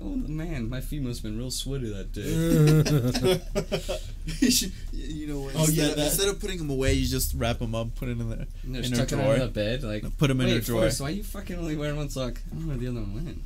Oh 0.00 0.14
man, 0.28 0.68
my 0.68 0.80
feet 0.80 1.02
must 1.02 1.22
have 1.22 1.30
been 1.30 1.38
real 1.38 1.50
sweaty 1.50 1.92
that 1.92 2.12
day. 2.12 2.22
you, 4.40 4.50
should, 4.50 4.72
you 4.92 5.26
know 5.26 5.40
what? 5.40 5.54
Oh, 5.56 5.60
instead, 5.60 5.74
yeah, 5.76 5.84
of- 5.90 5.96
that- 5.96 6.06
instead 6.06 6.28
of 6.28 6.40
putting 6.40 6.58
them 6.58 6.70
away, 6.70 6.92
you 6.94 7.06
just 7.06 7.34
wrap 7.34 7.58
them 7.58 7.74
up, 7.74 7.94
put 7.94 8.08
it 8.08 8.12
in 8.20 8.28
there. 8.30 8.46
And 8.64 8.74
they're 8.74 8.82
In 8.82 8.94
stuck 8.94 9.10
her 9.10 9.16
under 9.16 9.34
drawer. 9.36 9.46
the 9.46 9.52
bed. 9.52 9.82
Like, 9.82 10.18
Put 10.18 10.28
them 10.28 10.40
in 10.40 10.46
wait, 10.48 10.54
her 10.54 10.60
drawer. 10.60 10.80
Forrest, 10.82 11.00
why 11.00 11.08
you 11.10 11.22
fucking 11.22 11.56
only 11.58 11.76
wearing 11.76 11.96
one 11.96 12.08
sock? 12.10 12.40
I 12.50 12.54
don't 12.54 12.62
know 12.62 12.68
where 12.68 12.76
the 12.76 12.88
other 12.88 13.00
one 13.00 13.14
went. 13.24 13.38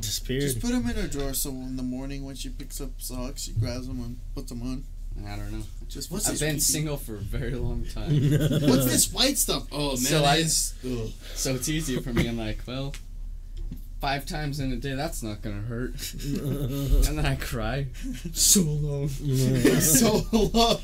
Disappeared. 0.00 0.42
Just 0.42 0.60
put 0.60 0.70
them 0.72 0.88
in 0.88 0.96
her 0.96 1.06
drawer, 1.08 1.32
so 1.34 1.50
in 1.50 1.76
the 1.76 1.82
morning 1.82 2.24
when 2.24 2.34
she 2.34 2.48
picks 2.48 2.80
up 2.80 2.90
socks, 2.98 3.42
she 3.42 3.52
grabs 3.52 3.86
them 3.86 4.00
and 4.00 4.18
puts 4.34 4.50
them 4.50 4.62
on. 4.62 4.84
I 5.24 5.36
don't 5.36 5.52
know. 5.52 5.62
Just 5.88 6.10
What's 6.10 6.28
I've 6.28 6.40
been 6.40 6.54
pee-pee? 6.56 6.60
single 6.60 6.96
for 6.96 7.14
a 7.14 7.18
very 7.18 7.54
long 7.54 7.84
time, 7.94 8.10
What's 8.10 8.86
this 8.86 9.12
white 9.12 9.38
stuff? 9.38 9.68
Oh 9.70 9.90
man, 9.90 9.96
So 9.98 10.24
I- 10.24 10.40
ugh. 10.40 11.10
so 11.36 11.54
it's 11.54 11.68
easier 11.68 12.00
for 12.00 12.12
me. 12.12 12.26
I'm 12.26 12.36
like, 12.36 12.58
well, 12.66 12.92
five 14.04 14.26
times 14.26 14.60
in 14.60 14.70
a 14.70 14.76
day, 14.76 14.92
that's 14.92 15.22
not 15.22 15.40
gonna 15.40 15.62
hurt. 15.62 15.94
and 16.24 17.04
then 17.04 17.24
I 17.24 17.36
cry. 17.36 17.86
So 18.34 18.60
long. 18.60 19.08
so 19.08 20.20
long. 20.30 20.78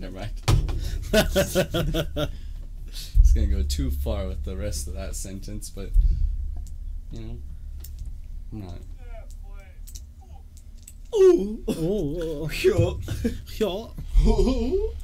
Never 0.00 0.16
mind. 0.16 0.30
It's 1.12 1.54
gonna 3.32 3.46
go 3.46 3.62
too 3.62 3.92
far 3.92 4.26
with 4.26 4.44
the 4.44 4.56
rest 4.56 4.88
of 4.88 4.94
that 4.94 5.14
sentence, 5.14 5.70
but 5.70 5.90
you 7.12 7.20
know, 7.20 7.36
I'm 8.52 8.60
not. 8.62 8.78
Ooh. 11.14 11.62
Oh, 11.68 12.50
yeah. 13.60 14.94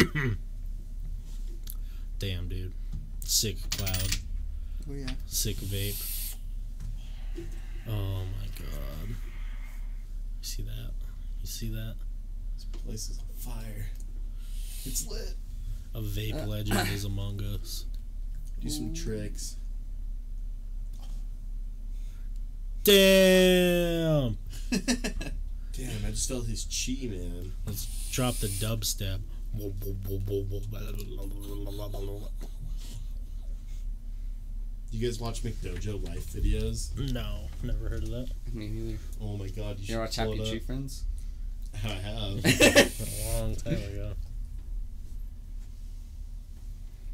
Damn, 2.18 2.48
dude. 2.48 2.72
Sick 3.24 3.56
cloud. 3.70 4.16
Oh 4.88 4.94
yeah. 4.94 5.10
Sick 5.26 5.56
vape. 5.56 6.34
Oh 7.88 8.22
my 8.24 8.46
god. 8.58 9.08
You 9.08 9.16
see 10.42 10.62
that? 10.62 10.90
You 11.40 11.46
see 11.46 11.68
that? 11.70 11.94
this 12.54 12.64
place 12.64 13.08
is 13.10 13.18
on 13.18 13.24
fire. 13.54 13.86
It's 14.84 15.06
lit. 15.10 15.34
A 15.94 16.00
vape 16.00 16.44
Uh. 16.44 16.46
legend 16.46 16.88
is 16.92 17.04
among 17.04 17.42
us. 17.42 17.86
Do 18.60 18.68
some 18.68 18.92
tricks. 18.94 19.56
Damn! 22.82 24.38
Damn, 24.70 26.04
I 26.06 26.10
just 26.10 26.28
felt 26.28 26.46
his 26.46 26.64
chi, 26.64 27.06
man. 27.08 27.52
Let's 27.66 27.86
drop 28.10 28.36
the 28.36 28.46
dubstep. 28.48 29.20
You 34.92 35.06
guys 35.06 35.20
watch 35.20 35.42
McDojo 35.42 36.06
life 36.06 36.26
videos? 36.32 37.12
No, 37.12 37.48
never 37.62 37.88
heard 37.88 38.02
of 38.02 38.10
that. 38.10 38.28
Me 38.52 38.68
neither. 38.68 38.98
Oh 39.20 39.36
my 39.36 39.48
god, 39.48 39.78
you 39.78 39.82
You 39.82 39.86
should 39.86 39.94
ever 39.94 40.02
watch 40.02 40.16
pull 40.16 40.36
Happy 40.36 40.50
Tree 40.50 40.58
up. 40.58 40.64
Friends? 40.64 41.04
I 41.84 41.88
have. 41.88 42.44
A 42.44 43.40
long 43.40 43.54
time 43.54 43.74
ago. 43.74 44.12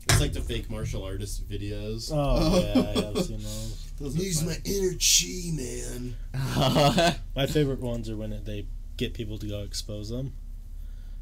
it's 0.08 0.20
like 0.20 0.32
the 0.32 0.40
fake 0.40 0.70
martial 0.70 1.04
artist 1.04 1.46
videos. 1.48 2.10
Oh, 2.12 2.58
yeah, 2.58 3.10
I've 3.10 3.24
seen 3.26 3.38
those. 3.38 3.82
Those 3.98 4.16
Use 4.16 4.44
my 4.44 4.56
inner 4.64 4.92
chi, 4.98 5.52
man. 5.56 6.16
My 7.34 7.46
favorite 7.46 7.80
ones 7.80 8.10
are 8.10 8.16
when 8.16 8.30
it, 8.30 8.44
they 8.44 8.66
get 8.98 9.14
people 9.14 9.38
to 9.38 9.46
go 9.48 9.60
expose 9.62 10.10
them. 10.10 10.34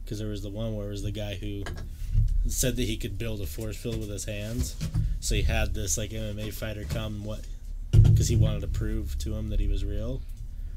Because 0.04 0.18
there 0.18 0.28
was 0.28 0.42
the 0.42 0.50
one 0.50 0.76
where 0.76 0.88
it 0.88 0.90
was 0.90 1.02
the 1.02 1.10
guy 1.10 1.34
who 1.34 1.64
said 2.46 2.76
that 2.76 2.82
he 2.82 2.96
could 2.96 3.16
build 3.16 3.40
a 3.40 3.46
force 3.46 3.76
field 3.76 3.98
with 3.98 4.10
his 4.10 4.24
hands. 4.24 4.76
So 5.20 5.34
he 5.34 5.42
had 5.42 5.74
this 5.74 5.96
like 5.96 6.10
MMA 6.10 6.52
fighter 6.52 6.84
come 6.88 7.24
what 7.24 7.40
because 7.90 8.28
he 8.28 8.36
wanted 8.36 8.60
to 8.60 8.68
prove 8.68 9.16
to 9.18 9.34
him 9.34 9.48
that 9.50 9.60
he 9.60 9.68
was 9.68 9.84
real. 9.84 10.20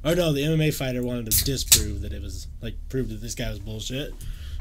Or 0.05 0.15
no, 0.15 0.31
the 0.31 0.41
MMA 0.41 0.73
fighter 0.73 1.03
wanted 1.03 1.31
to 1.31 1.43
disprove 1.43 2.01
that 2.01 2.13
it 2.13 2.21
was 2.21 2.47
like 2.61 2.75
prove 2.89 3.09
that 3.09 3.21
this 3.21 3.35
guy 3.35 3.49
was 3.49 3.59
bullshit. 3.59 4.13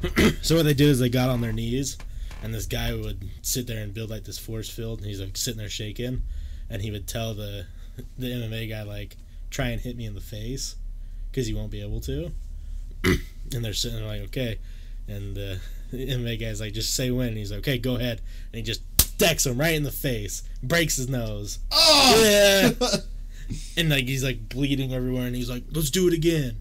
so 0.42 0.56
what 0.56 0.64
they 0.64 0.74
did 0.74 0.88
is 0.88 0.98
they 0.98 1.08
got 1.08 1.30
on 1.30 1.40
their 1.40 1.52
knees 1.52 1.96
and 2.42 2.54
this 2.54 2.66
guy 2.66 2.94
would 2.94 3.28
sit 3.42 3.66
there 3.66 3.82
and 3.82 3.94
build 3.94 4.10
like 4.10 4.24
this 4.24 4.38
force 4.38 4.70
field, 4.70 4.98
and 4.98 5.08
he's 5.08 5.20
like 5.20 5.36
sitting 5.36 5.58
there 5.58 5.68
shaking, 5.68 6.22
and 6.70 6.82
he 6.82 6.90
would 6.90 7.06
tell 7.06 7.34
the 7.34 7.66
the 8.18 8.26
MMA 8.26 8.68
guy 8.68 8.82
like 8.82 9.16
try 9.50 9.68
and 9.68 9.80
hit 9.80 9.96
me 9.96 10.06
in 10.06 10.14
the 10.14 10.20
face, 10.20 10.76
because 11.30 11.46
he 11.46 11.54
won't 11.54 11.70
be 11.70 11.82
able 11.82 12.00
to, 12.02 12.30
and 13.54 13.64
they're 13.64 13.72
sitting 13.74 13.98
there 13.98 14.06
like 14.06 14.22
okay, 14.22 14.58
and 15.08 15.36
uh, 15.36 15.54
the 15.90 16.08
MMA 16.08 16.40
guy's 16.40 16.60
like 16.60 16.72
just 16.72 16.94
say 16.94 17.10
when, 17.10 17.28
and 17.28 17.36
he's 17.36 17.50
like 17.50 17.60
okay 17.60 17.78
go 17.78 17.96
ahead, 17.96 18.20
and 18.52 18.56
he 18.58 18.62
just 18.62 18.82
decks 19.18 19.46
him 19.46 19.58
right 19.58 19.74
in 19.74 19.82
the 19.82 19.90
face, 19.92 20.42
breaks 20.62 20.96
his 20.96 21.08
nose, 21.08 21.58
Oh! 21.70 22.22
yeah, 22.80 22.98
and 23.76 23.88
like 23.90 24.04
he's 24.04 24.24
like 24.24 24.48
bleeding 24.48 24.92
everywhere, 24.92 25.26
and 25.26 25.36
he's 25.36 25.48
like 25.50 25.64
let's 25.72 25.90
do 25.90 26.06
it 26.08 26.14
again, 26.14 26.56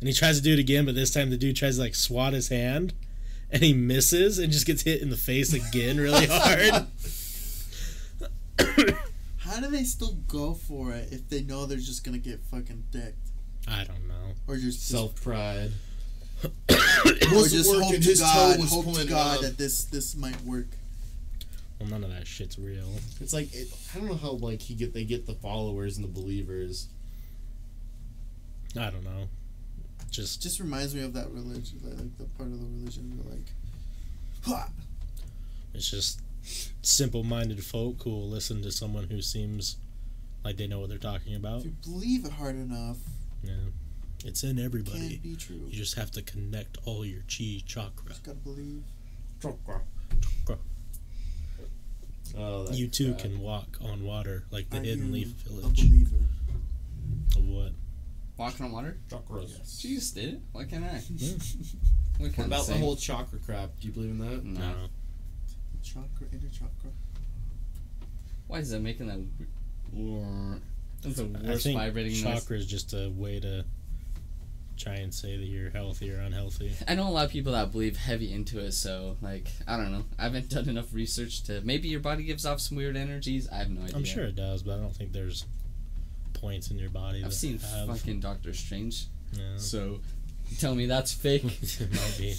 and 0.00 0.08
he 0.08 0.12
tries 0.14 0.36
to 0.36 0.42
do 0.42 0.52
it 0.52 0.58
again, 0.58 0.84
but 0.84 0.94
this 0.94 1.12
time 1.12 1.30
the 1.30 1.36
dude 1.36 1.56
tries 1.56 1.76
to 1.76 1.82
like 1.82 1.94
swat 1.94 2.32
his 2.32 2.48
hand. 2.48 2.92
And 3.48 3.62
he 3.62 3.72
misses 3.72 4.40
and 4.40 4.52
just 4.52 4.66
gets 4.66 4.82
hit 4.82 5.00
in 5.00 5.08
the 5.08 5.16
face 5.16 5.52
again 5.52 5.98
really 5.98 6.26
hard. 6.30 6.88
How 9.38 9.60
do 9.60 9.68
they 9.68 9.84
still 9.84 10.14
go 10.26 10.54
for 10.54 10.90
it 10.92 11.10
if 11.12 11.28
they 11.28 11.42
know 11.42 11.66
they're 11.66 11.78
just 11.78 12.02
gonna 12.04 12.18
get 12.18 12.40
fucking 12.50 12.86
decked? 12.90 13.14
I 13.68 13.84
don't 13.84 14.08
know. 14.08 14.32
Or 14.48 14.56
just 14.56 14.88
Self 14.88 15.14
pride. 15.22 15.70
Or 16.44 16.50
Wasn't 17.34 17.52
just 17.52 17.70
hope 17.74 17.94
to 17.94 18.00
his 18.00 18.20
toe 18.20 18.24
God, 18.26 18.58
was 18.60 18.70
hope 18.70 18.94
to 18.94 19.06
God 19.06 19.36
up. 19.36 19.42
that 19.42 19.58
this 19.58 19.84
this 19.84 20.16
might 20.16 20.40
work. 20.42 20.66
Well, 21.80 21.88
none 21.90 22.04
of 22.04 22.10
that 22.10 22.26
shit's 22.26 22.58
real. 22.58 22.88
It's 23.20 23.32
like 23.32 23.54
it, 23.54 23.68
I 23.94 23.98
don't 23.98 24.08
know 24.08 24.14
how 24.16 24.32
like 24.32 24.60
he 24.62 24.74
get 24.74 24.92
they 24.94 25.04
get 25.04 25.26
the 25.26 25.34
followers 25.34 25.96
and 25.96 26.04
the 26.04 26.08
believers. 26.10 26.88
I 28.78 28.90
don't 28.90 29.04
know. 29.04 29.28
Just 30.10 30.42
just 30.42 30.60
reminds 30.60 30.94
me 30.94 31.02
of 31.02 31.12
that 31.14 31.30
religion, 31.32 31.80
like, 31.82 31.98
like 31.98 32.18
the 32.18 32.24
part 32.36 32.48
of 32.50 32.58
the 32.60 32.66
religion 32.66 33.18
where 33.22 33.34
like, 33.34 33.46
"Ha!" 34.44 34.68
it's 35.74 35.90
just 35.90 36.20
simple-minded 36.82 37.62
folk 37.64 38.02
who 38.04 38.10
will 38.10 38.28
listen 38.28 38.62
to 38.62 38.70
someone 38.70 39.04
who 39.10 39.20
seems 39.20 39.76
like 40.44 40.56
they 40.56 40.66
know 40.66 40.78
what 40.78 40.88
they're 40.88 40.96
talking 40.98 41.34
about. 41.34 41.60
if 41.60 41.64
you 41.66 41.72
believe 41.82 42.24
it 42.24 42.32
hard 42.32 42.54
enough, 42.54 42.98
Yeah, 43.42 43.54
it's 44.26 44.42
in 44.44 44.58
everybody. 44.58 45.18
can 45.18 45.30
be 45.30 45.36
true. 45.36 45.56
You 45.68 45.76
just 45.76 45.94
have 45.94 46.10
to 46.12 46.22
connect 46.22 46.78
all 46.84 47.04
your 47.04 47.22
chi 47.28 47.62
chakra. 47.66 48.08
just 48.08 48.24
gotta 48.24 48.36
believe. 48.38 48.82
Oh, 52.36 52.70
You 52.72 52.88
too 52.88 53.10
crap. 53.12 53.18
can 53.20 53.40
walk 53.40 53.78
on 53.82 54.02
water 54.04 54.44
like 54.50 54.68
the 54.68 54.78
Are 54.78 54.82
Hidden 54.82 55.06
you 55.06 55.12
Leaf 55.12 55.46
a 55.46 55.48
Village. 55.48 55.88
believer? 55.88 56.16
Of 57.36 57.46
what? 57.48 57.72
Walking 58.36 58.66
on 58.66 58.72
water? 58.72 58.98
Chakras. 59.08 59.58
Jeez, 59.62 60.12
did 60.14 60.34
it? 60.34 60.40
Why 60.52 60.64
can't 60.64 60.84
I? 60.84 61.02
Yeah. 61.16 61.32
What 62.18 62.28
What 62.28 62.34
kind 62.34 62.46
about 62.46 62.60
of 62.60 62.66
the 62.68 62.72
thing? 62.72 62.82
whole 62.82 62.96
chakra 62.96 63.38
crap? 63.38 63.78
Do 63.78 63.88
you 63.88 63.92
believe 63.92 64.08
in 64.10 64.18
that? 64.20 64.42
No. 64.42 64.58
No. 64.60 64.74
Chakra, 65.82 66.26
inner 66.32 66.48
chakra. 66.50 66.90
Why 68.46 68.58
is 68.60 68.70
that 68.70 68.80
making 68.80 69.08
that? 69.08 69.20
w- 69.94 70.60
That's 71.02 71.16
the 71.16 71.24
I 71.24 71.46
worst 71.50 71.64
think 71.64 71.78
vibrating 71.78 72.12
noise. 72.24 72.40
chakra 72.40 72.56
is 72.56 72.66
just 72.66 72.94
a 72.94 73.10
way 73.10 73.38
to 73.40 73.66
try 74.76 74.94
and 74.94 75.12
say 75.12 75.36
that 75.36 75.44
you're 75.44 75.70
healthy 75.70 76.12
or 76.12 76.20
unhealthy. 76.20 76.72
I 76.86 76.94
know 76.94 77.08
a 77.08 77.10
lot 77.10 77.24
of 77.24 77.30
people 77.30 77.52
that 77.52 77.72
believe 77.72 77.96
heavy 77.96 78.32
into 78.32 78.58
it, 78.58 78.72
so 78.72 79.16
like 79.22 79.48
I 79.66 79.76
don't 79.76 79.92
know. 79.92 80.04
I 80.18 80.24
haven't 80.24 80.50
done 80.50 80.68
enough 80.68 80.92
research 80.92 81.42
to. 81.44 81.60
Maybe 81.62 81.88
your 81.88 82.00
body 82.00 82.24
gives 82.24 82.44
off 82.46 82.60
some 82.60 82.76
weird 82.76 82.96
energies. 82.96 83.48
I 83.50 83.56
have 83.56 83.70
no 83.70 83.82
idea. 83.82 83.96
I'm 83.96 84.04
sure 84.04 84.24
it 84.24 84.36
does, 84.36 84.62
but 84.62 84.74
I 84.74 84.76
don't 84.76 84.94
think 84.94 85.12
there's 85.12 85.46
points 86.34 86.70
in 86.70 86.78
your 86.78 86.90
body. 86.90 87.18
I've 87.18 87.30
that 87.30 87.34
seen 87.34 87.58
have. 87.58 87.88
fucking 87.88 88.20
Doctor 88.20 88.52
Strange. 88.52 89.06
Yeah. 89.32 89.56
So, 89.56 90.00
tell 90.58 90.74
me 90.74 90.86
that's 90.86 91.12
fake. 91.12 91.44
it 91.62 91.92
might 91.92 92.14
be. 92.18 92.34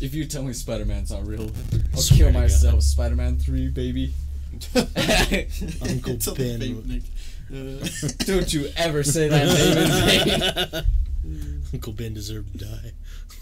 if 0.00 0.14
you 0.14 0.24
tell 0.26 0.42
me 0.42 0.52
Spider 0.52 0.84
Man's 0.84 1.10
not 1.10 1.26
real, 1.26 1.50
I'll 1.94 2.00
Swear 2.00 2.30
kill 2.30 2.40
myself. 2.40 2.82
Spider 2.82 3.16
Man 3.16 3.38
Three, 3.38 3.68
baby. 3.68 4.12
Uncle 4.74 6.34
Ben. 6.34 7.02
Uh, 7.48 7.86
Don't 8.24 8.52
you 8.52 8.68
ever 8.76 9.04
say 9.04 9.28
that 9.28 10.74
name 10.74 10.84
in 11.26 11.36
mm. 11.36 11.40
vain. 11.42 11.62
Uncle 11.74 11.92
Ben 11.92 12.14
deserved 12.14 12.58
to 12.58 12.64
die. 12.64 12.92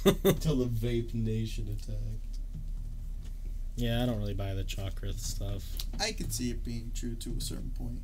Until 0.24 0.56
the 0.56 0.66
Vape 0.66 1.14
Nation 1.14 1.66
attacked. 1.68 2.38
yeah, 3.76 4.02
I 4.02 4.06
don't 4.06 4.18
really 4.18 4.34
buy 4.34 4.54
the 4.54 4.64
chakra 4.64 5.12
stuff. 5.14 5.62
I 6.00 6.12
could 6.12 6.32
see 6.32 6.50
it 6.50 6.64
being 6.64 6.90
true 6.94 7.14
to 7.16 7.34
a 7.38 7.40
certain 7.40 7.70
point, 7.78 8.00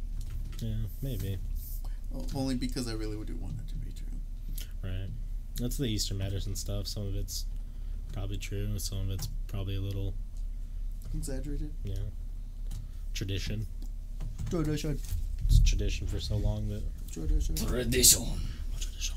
Yeah, 0.60 0.86
maybe. 1.02 1.38
O- 2.14 2.26
only 2.34 2.54
because 2.54 2.88
I 2.88 2.92
really 2.92 3.16
do 3.24 3.36
want 3.36 3.54
it 3.58 3.68
to 3.68 3.74
be 3.76 3.92
true. 3.92 4.66
Right. 4.82 5.08
That's 5.60 5.76
the 5.76 5.84
Eastern 5.86 6.18
medicine 6.18 6.56
stuff. 6.56 6.86
Some 6.86 7.06
of 7.06 7.14
it's 7.14 7.44
probably 8.12 8.38
true. 8.38 8.78
Some 8.78 8.98
of 9.00 9.10
it's 9.10 9.28
probably 9.46 9.76
a 9.76 9.80
little, 9.80 10.14
Exaggerated. 11.14 11.70
Yeah. 11.84 11.94
tradition. 13.14 13.66
Tradition. 14.48 14.98
It's 15.46 15.58
tradition 15.60 16.06
for 16.06 16.20
so 16.20 16.36
long 16.36 16.68
that. 16.68 16.82
Tradition. 17.12 17.54
Tradition. 17.56 18.26
Tradition. 18.78 19.16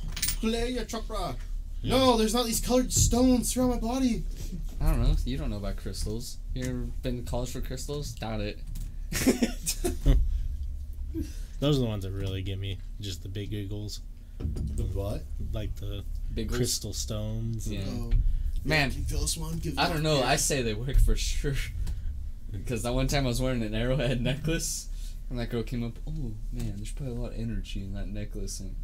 Play 0.49 0.69
your 0.71 0.83
chakra. 0.85 1.35
Yeah. 1.81 1.97
No, 1.97 2.17
there's 2.17 2.33
not 2.33 2.45
these 2.45 2.59
colored 2.59 2.91
stones 2.91 3.53
throughout 3.53 3.69
my 3.69 3.77
body. 3.79 4.23
I 4.81 4.87
don't 4.91 5.01
know. 5.03 5.15
You 5.25 5.37
don't 5.37 5.49
know 5.49 5.57
about 5.57 5.77
crystals. 5.77 6.37
You 6.53 6.65
ever 6.65 6.73
been 7.01 7.23
to 7.23 7.29
college 7.29 7.51
for 7.51 7.61
crystals? 7.61 8.11
Doubt 8.13 8.41
it. 8.41 8.59
Those 11.59 11.77
are 11.77 11.81
the 11.81 11.85
ones 11.85 12.03
that 12.03 12.11
really 12.11 12.41
get 12.41 12.59
me. 12.59 12.79
Just 12.99 13.23
the 13.23 13.29
big 13.29 13.51
giggles. 13.51 14.01
The 14.39 14.83
what? 14.83 15.23
Like 15.53 15.75
the 15.75 16.03
Big 16.33 16.49
crystal. 16.49 16.91
crystal 16.91 16.93
stones. 16.93 17.71
Yeah. 17.71 17.81
Oh, 17.87 18.11
Man, 18.65 18.91
Can 18.91 18.99
you 18.99 19.05
feel 19.05 19.21
this 19.21 19.37
one? 19.37 19.61
I 19.77 19.87
don't 19.87 20.03
know. 20.03 20.17
here. 20.17 20.25
I 20.25 20.35
say 20.37 20.61
they 20.61 20.73
work 20.73 20.97
for 20.99 21.15
sure. 21.15 21.53
Because 22.51 22.83
that 22.83 22.93
one 22.93 23.07
time 23.07 23.25
I 23.25 23.29
was 23.29 23.41
wearing 23.41 23.63
an 23.63 23.73
arrowhead 23.73 24.21
necklace, 24.21 24.87
and 25.31 25.39
that 25.39 25.49
girl 25.49 25.63
came 25.63 25.83
up. 25.83 25.93
Oh 26.07 26.11
man, 26.51 26.73
there's 26.75 26.91
probably 26.91 27.15
a 27.15 27.19
lot 27.19 27.31
of 27.31 27.39
energy 27.39 27.81
in 27.81 27.95
that 27.95 28.07
necklace. 28.07 28.59
And 28.59 28.75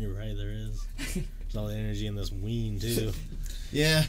You're 0.00 0.14
right, 0.14 0.34
there 0.34 0.50
is. 0.50 0.86
There's 1.14 1.56
all 1.56 1.66
the 1.66 1.74
energy 1.74 2.06
in 2.06 2.14
this 2.14 2.32
ween, 2.32 2.80
too. 2.80 3.12
Yeah. 3.72 4.04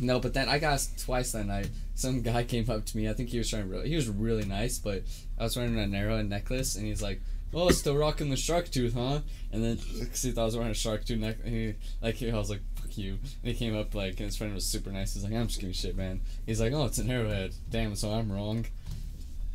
no, 0.00 0.18
but 0.18 0.34
then 0.34 0.48
I 0.48 0.58
got 0.58 0.72
asked 0.72 1.04
twice 1.04 1.30
that 1.32 1.46
night. 1.46 1.68
Some 1.94 2.22
guy 2.22 2.42
came 2.42 2.68
up 2.70 2.84
to 2.86 2.96
me. 2.96 3.08
I 3.08 3.12
think 3.12 3.28
he 3.28 3.38
was 3.38 3.48
trying. 3.50 3.68
Really, 3.68 3.88
he 3.88 3.94
was 3.94 4.08
really 4.08 4.44
nice, 4.44 4.78
but 4.78 5.02
I 5.38 5.44
was 5.44 5.56
wearing 5.56 5.78
an 5.78 5.94
arrowhead 5.94 6.28
necklace, 6.28 6.74
and 6.74 6.84
he's 6.86 7.02
like, 7.02 7.20
"Oh, 7.54 7.70
still 7.70 7.96
rocking 7.96 8.30
the 8.30 8.36
shark 8.36 8.68
tooth, 8.70 8.94
huh?" 8.94 9.20
And 9.52 9.62
then 9.62 9.78
because 10.00 10.22
he 10.22 10.32
thought 10.32 10.42
I 10.42 10.44
was 10.46 10.56
wearing 10.56 10.72
a 10.72 10.74
shark 10.74 11.04
tooth 11.04 11.20
neck, 11.20 11.36
and 11.44 11.54
he 11.54 11.74
like 12.02 12.20
I 12.22 12.36
was 12.36 12.50
like, 12.50 12.62
"Fuck 12.80 12.96
you." 12.98 13.18
And 13.42 13.52
he 13.52 13.54
came 13.54 13.76
up 13.76 13.94
like, 13.94 14.12
and 14.12 14.26
his 14.26 14.36
friend 14.36 14.54
was 14.54 14.66
super 14.66 14.90
nice. 14.90 15.14
He's 15.14 15.22
like, 15.22 15.34
"I'm 15.34 15.46
just 15.46 15.60
giving 15.60 15.72
shit, 15.74 15.96
man." 15.96 16.20
He's 16.46 16.60
like, 16.60 16.72
"Oh, 16.72 16.86
it's 16.86 16.98
an 16.98 17.10
arrowhead. 17.10 17.54
Damn, 17.70 17.94
so 17.94 18.10
I'm 18.10 18.32
wrong." 18.32 18.66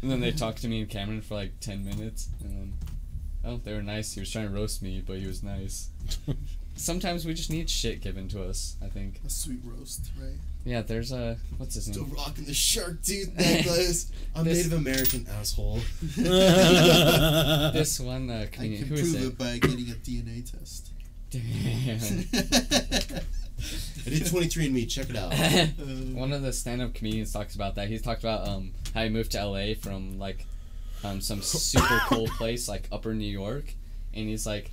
And 0.02 0.12
then 0.12 0.20
they 0.22 0.32
talked 0.32 0.62
to 0.62 0.68
me 0.70 0.80
and 0.82 0.90
Cameron 0.90 1.22
for 1.22 1.36
like 1.36 1.60
ten 1.60 1.84
minutes, 1.84 2.30
and 2.42 2.52
then 2.52 2.74
oh, 3.46 3.58
they 3.64 3.74
were 3.74 3.82
nice. 3.82 4.14
He 4.14 4.20
was 4.20 4.32
trying 4.32 4.48
to 4.48 4.54
roast 4.54 4.82
me, 4.82 5.04
but 5.06 5.18
he 5.18 5.28
was 5.28 5.44
nice. 5.44 5.90
Sometimes 6.76 7.24
we 7.26 7.34
just 7.36 7.52
need 7.52 7.70
shit 7.70 8.02
given 8.02 8.28
to 8.30 8.44
us. 8.44 8.76
I 8.84 8.88
think. 8.88 9.20
a 9.26 9.30
sweet 9.30 9.60
roast, 9.64 10.10
right? 10.20 10.34
Yeah, 10.66 10.82
there's 10.82 11.12
a 11.12 11.38
what's 11.58 11.76
his 11.76 11.86
Still 11.86 12.04
name? 12.04 12.12
Still 12.14 12.24
rocking 12.26 12.46
the 12.46 12.54
shark 12.54 13.04
tooth 13.04 13.34
necklace. 13.38 14.12
I'm 14.36 14.46
This- 14.46 14.58
Native 14.66 14.74
American 14.80 15.28
asshole. 15.40 15.80
This 17.74 18.00
one 18.00 18.30
uh, 18.30 18.44
I 18.44 18.46
can 18.48 18.88
prove 18.88 19.16
it? 19.16 19.22
it 19.24 19.38
by 19.38 19.58
getting 19.60 19.90
a 19.90 19.96
DNA 19.96 20.50
test. 20.50 20.90
Damn. 21.30 21.44
I 24.06 24.10
did 24.10 24.24
23andMe. 24.24 24.90
Check 24.90 25.10
it 25.10 25.16
out. 25.16 25.34
One 26.16 26.32
of 26.34 26.42
the 26.42 26.52
stand-up 26.54 26.94
comedians 26.94 27.32
talks 27.34 27.56
about 27.56 27.76
that. 27.76 27.88
He's 27.88 28.02
talked 28.02 28.22
about 28.24 28.48
um 28.48 28.72
how 28.94 29.04
he 29.04 29.10
moved 29.10 29.32
to 29.34 29.46
LA 29.46 29.74
from 29.80 30.18
like 30.20 30.46
um 31.04 31.22
some 31.22 31.42
super 31.42 32.00
cold 32.08 32.30
place 32.32 32.68
like 32.68 32.88
Upper 32.92 33.14
New 33.14 33.26
York, 33.26 33.74
and 34.14 34.28
he's 34.28 34.46
like, 34.46 34.72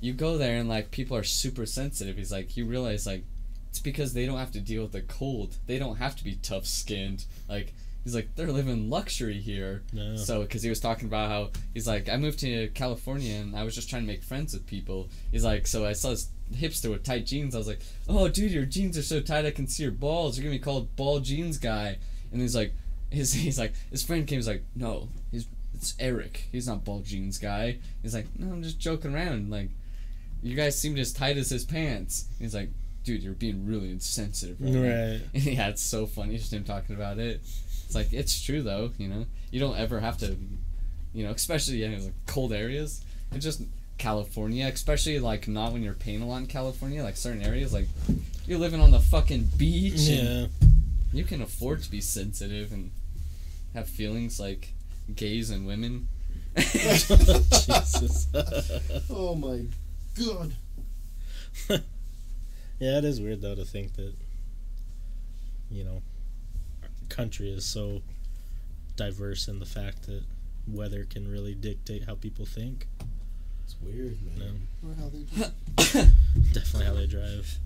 you 0.00 0.12
go 0.12 0.36
there 0.36 0.58
and 0.58 0.68
like 0.68 0.90
people 0.90 1.16
are 1.16 1.22
super 1.22 1.66
sensitive. 1.66 2.16
He's 2.16 2.32
like, 2.32 2.56
you 2.56 2.66
realize 2.66 3.06
like 3.06 3.24
it's 3.70 3.78
because 3.78 4.12
they 4.12 4.26
don't 4.26 4.38
have 4.38 4.52
to 4.52 4.60
deal 4.60 4.82
with 4.82 4.92
the 4.92 5.02
cold. 5.02 5.56
They 5.66 5.78
don't 5.78 5.96
have 5.96 6.16
to 6.16 6.24
be 6.24 6.34
tough 6.42 6.66
skinned. 6.66 7.24
Like 7.48 7.72
he's 8.04 8.14
like 8.14 8.34
they're 8.34 8.52
living 8.52 8.90
luxury 8.90 9.38
here. 9.38 9.82
No. 9.92 10.16
So, 10.16 10.42
because 10.42 10.62
he 10.62 10.68
was 10.68 10.80
talking 10.80 11.08
about 11.08 11.30
how 11.30 11.50
he's 11.72 11.86
like, 11.86 12.08
I 12.08 12.16
moved 12.16 12.40
to 12.40 12.68
California 12.74 13.36
and 13.36 13.56
I 13.56 13.62
was 13.62 13.74
just 13.74 13.88
trying 13.88 14.02
to 14.02 14.08
make 14.08 14.22
friends 14.22 14.52
with 14.52 14.66
people. 14.66 15.08
He's 15.30 15.44
like, 15.44 15.66
so 15.66 15.86
I 15.86 15.92
saw 15.92 16.10
this 16.10 16.28
hipster 16.52 16.90
with 16.90 17.04
tight 17.04 17.24
jeans. 17.24 17.54
I 17.54 17.58
was 17.58 17.68
like, 17.68 17.80
oh, 18.08 18.28
dude, 18.28 18.52
your 18.52 18.66
jeans 18.66 18.98
are 18.98 19.02
so 19.02 19.20
tight 19.20 19.46
I 19.46 19.50
can 19.50 19.66
see 19.66 19.84
your 19.84 19.92
balls. 19.92 20.36
You're 20.36 20.44
gonna 20.44 20.56
be 20.56 20.62
called 20.62 20.94
ball 20.96 21.20
jeans 21.20 21.58
guy. 21.58 21.98
And 22.32 22.40
he's 22.40 22.56
like, 22.56 22.72
his 23.10 23.32
he's 23.32 23.58
like, 23.58 23.72
his 23.90 24.02
friend 24.02 24.26
came. 24.26 24.38
He's 24.38 24.48
like, 24.48 24.64
no, 24.74 25.08
he's 25.30 25.46
it's 25.82 25.94
Eric. 25.98 26.44
He's 26.52 26.68
not 26.68 26.84
ball 26.84 27.00
jeans 27.00 27.38
guy. 27.38 27.78
He's 28.02 28.14
like, 28.14 28.26
no, 28.38 28.52
I'm 28.52 28.62
just 28.62 28.78
joking 28.78 29.14
around. 29.14 29.50
Like, 29.50 29.68
you 30.40 30.54
guys 30.54 30.78
seemed 30.78 30.96
as 31.00 31.12
tight 31.12 31.36
as 31.36 31.50
his 31.50 31.64
pants. 31.64 32.26
He's 32.38 32.54
like, 32.54 32.70
dude, 33.02 33.20
you're 33.22 33.34
being 33.34 33.66
really 33.66 33.90
insensitive 33.90 34.58
right 34.60 34.74
right. 34.74 35.20
Yeah, 35.32 35.68
it's 35.70 35.82
so 35.82 36.06
funny 36.06 36.38
just 36.38 36.52
him 36.52 36.62
talking 36.62 36.94
about 36.94 37.18
it. 37.18 37.40
It's 37.84 37.94
like 37.96 38.12
it's 38.12 38.40
true 38.40 38.62
though, 38.62 38.92
you 38.96 39.08
know. 39.08 39.26
You 39.50 39.58
don't 39.58 39.76
ever 39.76 39.98
have 39.98 40.18
to, 40.18 40.36
you 41.12 41.24
know, 41.24 41.32
especially 41.32 41.82
in 41.82 42.04
like 42.04 42.14
cold 42.26 42.52
areas. 42.52 43.04
It's 43.32 43.44
just 43.44 43.62
California, 43.98 44.70
especially 44.72 45.18
like 45.18 45.48
not 45.48 45.72
when 45.72 45.82
you're 45.82 45.94
paying 45.94 46.22
a 46.22 46.26
lot 46.26 46.38
in 46.38 46.46
California, 46.46 47.02
like 47.02 47.16
certain 47.16 47.42
areas, 47.42 47.72
like 47.72 47.88
you're 48.46 48.60
living 48.60 48.80
on 48.80 48.92
the 48.92 49.00
fucking 49.00 49.48
beach. 49.56 50.08
and 50.08 50.28
Yeah. 50.28 50.46
You 51.12 51.24
can 51.24 51.42
afford 51.42 51.82
to 51.82 51.90
be 51.90 52.00
sensitive 52.00 52.72
and 52.72 52.92
have 53.74 53.88
feelings 53.88 54.38
like 54.38 54.74
gays 55.14 55.50
and 55.50 55.66
women. 55.66 56.08
Jesus. 56.56 58.26
Oh 59.10 59.34
my 59.34 59.62
god. 60.18 60.52
yeah, 62.78 62.98
it 62.98 63.04
is 63.04 63.20
weird 63.20 63.40
though 63.42 63.54
to 63.54 63.64
think 63.64 63.94
that 63.94 64.14
you 65.70 65.84
know 65.84 66.02
our 66.82 66.88
country 67.08 67.50
is 67.50 67.64
so 67.64 68.02
diverse 68.96 69.48
in 69.48 69.58
the 69.58 69.66
fact 69.66 70.06
that 70.06 70.22
weather 70.66 71.04
can 71.08 71.30
really 71.30 71.54
dictate 71.54 72.04
how 72.04 72.14
people 72.14 72.44
think. 72.44 72.86
It's 73.64 73.76
weird, 73.80 74.18
man. 74.38 74.66
Or 74.86 74.94
how 74.94 75.08
they 75.08 75.20
do, 75.20 76.10
Definitely 76.52 76.84
how 76.86 76.94
they 76.94 77.06
drive. 77.06 77.58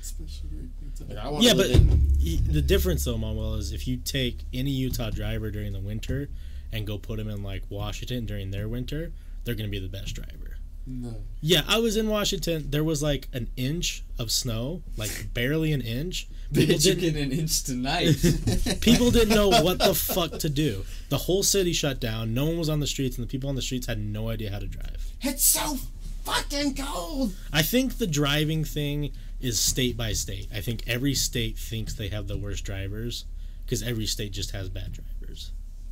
especially 0.00 0.48
right 0.52 1.08
now. 1.08 1.36
I 1.36 1.40
Yeah, 1.40 1.54
but 1.54 1.66
in- 1.70 2.08
the 2.52 2.62
difference 2.62 3.04
though, 3.04 3.18
Manuel, 3.18 3.54
is 3.54 3.72
if 3.72 3.86
you 3.88 3.96
take 3.96 4.40
any 4.54 4.70
Utah 4.70 5.10
driver 5.10 5.50
during 5.50 5.72
the 5.72 5.80
winter 5.80 6.28
and 6.72 6.86
go 6.86 6.98
put 6.98 7.18
them 7.18 7.28
in 7.28 7.42
like 7.42 7.62
Washington 7.68 8.26
during 8.26 8.50
their 8.50 8.68
winter, 8.68 9.12
they're 9.44 9.54
gonna 9.54 9.68
be 9.68 9.78
the 9.78 9.88
best 9.88 10.14
driver. 10.14 10.56
no. 10.86 11.16
Yeah, 11.40 11.62
I 11.68 11.78
was 11.78 11.96
in 11.96 12.08
Washington. 12.08 12.70
There 12.70 12.84
was 12.84 13.02
like 13.02 13.28
an 13.32 13.48
inch 13.56 14.02
of 14.18 14.30
snow, 14.30 14.82
like 14.96 15.28
barely 15.34 15.72
an 15.72 15.80
inch. 15.80 16.28
People 16.52 16.74
Bitch, 16.74 16.82
didn't 16.82 17.00
get 17.00 17.16
an 17.16 17.30
inch 17.32 17.62
tonight. 17.62 18.16
people 18.80 19.10
didn't 19.12 19.34
know 19.34 19.48
what 19.48 19.78
the 19.78 19.94
fuck 19.94 20.38
to 20.40 20.48
do. 20.48 20.84
The 21.08 21.16
whole 21.18 21.42
city 21.44 21.72
shut 21.72 22.00
down. 22.00 22.34
No 22.34 22.44
one 22.46 22.58
was 22.58 22.68
on 22.68 22.80
the 22.80 22.88
streets, 22.88 23.16
and 23.16 23.26
the 23.26 23.30
people 23.30 23.48
on 23.48 23.54
the 23.54 23.62
streets 23.62 23.86
had 23.86 24.00
no 24.00 24.28
idea 24.30 24.50
how 24.50 24.58
to 24.58 24.66
drive. 24.66 25.12
It's 25.20 25.44
so 25.44 25.78
fucking 26.24 26.74
cold. 26.74 27.34
I 27.52 27.62
think 27.62 27.98
the 27.98 28.06
driving 28.08 28.64
thing 28.64 29.12
is 29.40 29.60
state 29.60 29.96
by 29.96 30.12
state. 30.12 30.48
I 30.52 30.60
think 30.60 30.82
every 30.88 31.14
state 31.14 31.56
thinks 31.56 31.94
they 31.94 32.08
have 32.08 32.26
the 32.26 32.36
worst 32.36 32.64
drivers 32.64 33.26
because 33.64 33.82
every 33.84 34.06
state 34.06 34.32
just 34.32 34.50
has 34.50 34.68
bad 34.68 34.92
drivers. 34.92 35.19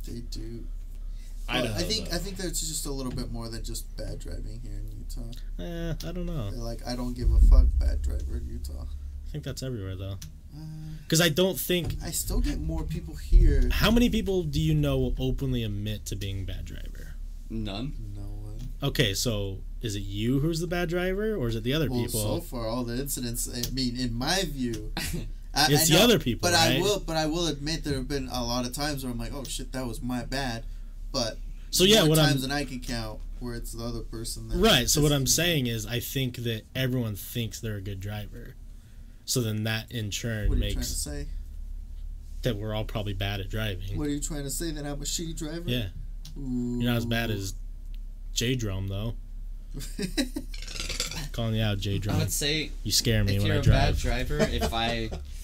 They 0.09 0.19
do. 0.21 0.63
I 1.47 1.63
Well, 1.63 1.73
I 1.75 1.81
think 1.83 2.09
though. 2.09 2.15
I 2.15 2.19
think 2.19 2.37
there's 2.37 2.59
just 2.59 2.85
a 2.85 2.91
little 2.91 3.11
bit 3.11 3.31
more 3.31 3.49
than 3.49 3.63
just 3.63 3.95
bad 3.97 4.19
driving 4.19 4.59
here 4.61 4.73
in 4.79 4.91
Utah. 4.91 5.31
Eh, 5.63 5.93
I 6.07 6.11
don't 6.11 6.25
know. 6.25 6.51
They're 6.51 6.59
like, 6.59 6.85
I 6.85 6.95
don't 6.95 7.15
give 7.15 7.31
a 7.31 7.39
fuck, 7.39 7.65
bad 7.79 8.01
driver 8.01 8.37
in 8.37 8.47
Utah. 8.47 8.85
I 9.27 9.31
think 9.31 9.43
that's 9.43 9.63
everywhere 9.63 9.95
though. 9.95 10.17
Uh, 10.55 10.59
Because 11.03 11.21
I 11.21 11.29
don't 11.29 11.59
think. 11.59 11.95
I 12.03 12.11
still 12.11 12.39
get 12.39 12.59
more 12.59 12.83
people 12.83 13.15
here. 13.15 13.69
How 13.71 13.89
many 13.91 14.09
people 14.09 14.43
do 14.43 14.59
you 14.59 14.73
know 14.75 14.97
will 14.99 15.15
openly 15.19 15.63
admit 15.63 16.05
to 16.07 16.15
being 16.15 16.45
bad 16.45 16.65
driver? 16.65 17.15
None. 17.49 17.93
No 18.15 18.21
one. 18.21 18.59
Okay, 18.83 19.13
so 19.15 19.59
is 19.81 19.95
it 19.95 20.01
you 20.01 20.39
who's 20.39 20.59
the 20.59 20.67
bad 20.67 20.89
driver, 20.89 21.35
or 21.35 21.47
is 21.47 21.55
it 21.55 21.63
the 21.63 21.73
other 21.73 21.89
Well, 21.89 22.03
people? 22.05 22.19
so 22.21 22.41
far, 22.41 22.67
all 22.67 22.83
the 22.83 22.99
incidents. 22.99 23.49
I 23.51 23.69
mean, 23.71 23.95
in 23.99 24.13
my 24.13 24.43
view, 24.43 24.91
I, 25.53 25.67
It's 25.71 25.83
I 25.89 25.93
the 25.93 25.99
know, 25.99 26.03
other 26.05 26.19
people, 26.19 26.49
But 26.49 26.55
I 26.55 26.79
will. 26.79 26.99
But 26.99 27.17
I 27.17 27.25
will 27.25 27.47
admit 27.47 27.83
there 27.83 27.95
have 27.95 28.07
been 28.07 28.27
a 28.31 28.43
lot 28.43 28.65
of 28.65 28.73
times 28.73 29.03
where 29.03 29.11
I'm 29.11 29.17
like, 29.19 29.33
oh 29.33 29.43
shit, 29.43 29.71
that 29.71 29.85
was 29.87 30.01
my 30.01 30.23
bad. 30.25 30.63
But 31.11 31.37
So 31.71 31.83
yeah, 31.83 32.01
more 32.01 32.09
what 32.09 32.19
I'm 32.19 32.25
times 32.29 32.41
than 32.43 32.51
I 32.51 32.65
can 32.65 32.79
count 32.79 33.19
where 33.39 33.55
it's 33.55 33.71
the 33.73 33.83
other 33.83 34.01
person. 34.01 34.49
That 34.49 34.57
Right. 34.57 34.89
So 34.89 35.01
what 35.01 35.11
I'm 35.11 35.25
saying 35.25 35.67
is, 35.67 35.85
I 35.87 35.99
think 35.99 36.37
that 36.37 36.63
everyone 36.75 37.15
thinks 37.15 37.59
they're 37.59 37.77
a 37.77 37.81
good 37.81 37.99
driver. 37.99 38.55
So 39.25 39.41
then 39.41 39.63
that 39.63 39.91
in 39.91 40.09
turn 40.11 40.49
What 40.49 40.57
are 40.57 40.61
you 40.61 40.61
trying 40.61 40.71
to 40.71 40.77
makes 40.77 40.87
say? 40.89 41.27
that 42.41 42.55
we're 42.57 42.73
all 42.73 42.83
probably 42.85 43.13
bad 43.13 43.39
at 43.39 43.49
driving. 43.49 43.97
What 43.97 44.07
are 44.07 44.11
you 44.11 44.19
trying 44.19 44.43
to 44.43 44.49
say? 44.49 44.71
That 44.71 44.85
I'm 44.85 45.01
a 45.01 45.05
shitty 45.05 45.37
driver? 45.37 45.63
Yeah, 45.65 45.87
Ooh. 46.37 46.77
you're 46.79 46.89
not 46.91 46.97
as 46.97 47.05
bad 47.05 47.29
as 47.31 47.53
J 48.33 48.55
Drum 48.55 48.87
though. 48.87 49.15
Calling 51.31 51.55
you 51.55 51.63
out, 51.63 51.77
J 51.79 51.99
Drum. 51.99 52.15
I 52.15 52.19
would 52.19 52.31
say 52.31 52.71
You 52.83 52.91
scare 52.91 53.23
me 53.23 53.35
if 53.35 53.43
when 53.43 53.47
you're 53.47 53.57
I 53.57 53.59
a 53.59 53.63
bad 53.63 53.97
drive. 53.97 54.27
driver, 54.27 54.43
if 54.51 54.73
I 54.73 55.09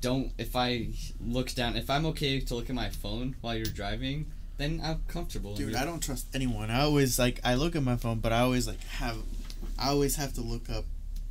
don't, 0.00 0.32
if 0.38 0.56
I 0.56 0.88
look 1.20 1.54
down, 1.54 1.76
if 1.76 1.90
I'm 1.90 2.06
okay 2.06 2.40
to 2.40 2.54
look 2.54 2.68
at 2.68 2.74
my 2.76 2.88
phone 2.90 3.36
while 3.40 3.54
you're 3.54 3.66
driving, 3.66 4.26
then 4.58 4.80
I'm 4.84 5.02
comfortable. 5.08 5.54
Dude, 5.54 5.74
I 5.74 5.84
don't 5.84 6.02
trust 6.02 6.26
anyone. 6.34 6.70
I 6.70 6.82
always 6.82 7.18
like 7.18 7.40
I 7.42 7.54
look 7.54 7.74
at 7.74 7.82
my 7.82 7.96
phone, 7.96 8.18
but 8.18 8.32
I 8.32 8.40
always 8.40 8.66
like 8.66 8.82
have 8.84 9.16
I 9.78 9.88
always 9.88 10.16
have 10.16 10.34
to 10.34 10.42
look 10.42 10.68
up. 10.70 10.84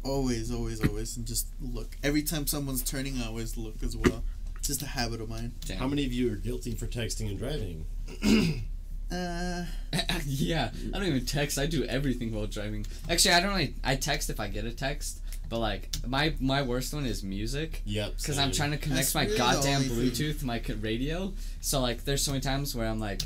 Always, 0.03 0.51
always, 0.51 0.83
always 0.85 1.17
and 1.17 1.27
just 1.27 1.47
look. 1.61 1.97
Every 2.03 2.23
time 2.23 2.47
someone's 2.47 2.83
turning 2.83 3.21
I 3.21 3.27
always 3.27 3.57
look 3.57 3.83
as 3.83 3.95
well. 3.95 4.23
It's 4.57 4.67
just 4.67 4.81
a 4.81 4.87
habit 4.87 5.21
of 5.21 5.29
mine. 5.29 5.53
Damn. 5.65 5.77
How 5.77 5.87
many 5.87 6.05
of 6.05 6.11
you 6.13 6.31
are 6.33 6.37
guilty 6.37 6.73
for 6.73 6.87
texting 6.87 7.29
and 7.29 7.37
driving? 7.37 7.85
Uh 9.11 9.65
yeah, 10.27 10.69
I 10.93 10.99
don't 10.99 11.07
even 11.07 11.25
text. 11.25 11.57
I 11.57 11.65
do 11.65 11.83
everything 11.85 12.31
while 12.31 12.45
driving. 12.45 12.85
Actually, 13.09 13.33
I 13.33 13.39
don't 13.39 13.49
really. 13.49 13.73
I 13.83 13.95
text 13.95 14.29
if 14.29 14.39
I 14.39 14.47
get 14.49 14.65
a 14.65 14.71
text, 14.71 15.21
but 15.49 15.59
like 15.59 15.89
my 16.07 16.33
my 16.39 16.61
worst 16.61 16.93
one 16.93 17.05
is 17.05 17.23
music. 17.23 17.81
Yep. 17.85 18.17
Because 18.17 18.37
I'm 18.37 18.51
trying 18.51 18.71
to 18.71 18.77
connect 18.77 19.13
That's 19.13 19.15
my 19.15 19.25
really 19.25 19.37
goddamn. 19.37 19.81
Bluetooth 19.83 20.43
my 20.43 20.61
radio. 20.79 21.33
So 21.59 21.81
like, 21.81 22.05
there's 22.05 22.23
so 22.23 22.31
many 22.31 22.41
times 22.41 22.75
where 22.75 22.87
I'm 22.87 22.99
like, 22.99 23.23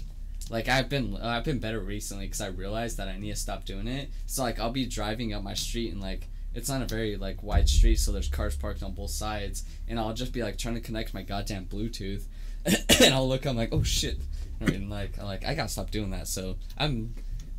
like 0.50 0.70
I've 0.70 0.90
been 0.90 1.18
I've 1.18 1.44
been 1.44 1.60
better 1.60 1.80
recently 1.80 2.26
because 2.26 2.42
I 2.42 2.48
realized 2.48 2.98
that 2.98 3.08
I 3.08 3.18
need 3.18 3.32
to 3.32 3.36
stop 3.36 3.66
doing 3.66 3.88
it. 3.88 4.10
So 4.26 4.42
like, 4.42 4.60
I'll 4.60 4.72
be 4.72 4.86
driving 4.86 5.34
up 5.34 5.44
my 5.44 5.54
street 5.54 5.92
and 5.92 6.02
like 6.02 6.28
it's 6.56 6.70
not 6.70 6.82
a 6.82 6.86
very 6.86 7.18
like 7.18 7.42
wide 7.44 7.68
street, 7.68 8.00
so 8.00 8.12
there's 8.12 8.28
cars 8.28 8.56
parked 8.56 8.84
on 8.84 8.94
both 8.94 9.10
sides, 9.10 9.64
and 9.88 10.00
I'll 10.00 10.14
just 10.14 10.34
be 10.34 10.44
like 10.44 10.58
trying 10.58 10.76
to 10.76 10.82
connect 10.82 11.14
my 11.14 11.24
goddamn 11.24 11.66
Bluetooth, 11.66 12.26
and 13.02 13.14
I'll 13.14 13.28
look, 13.28 13.46
I'm 13.46 13.58
like, 13.58 13.70
oh 13.72 13.84
shit, 13.84 14.20
and 14.62 14.90
like 14.90 15.18
I'm 15.20 15.26
like 15.26 15.46
I 15.46 15.56
gotta 15.56 15.70
stop 15.70 15.92
doing 15.92 16.12
that. 16.12 16.28
So 16.28 16.56
I'm 16.78 17.16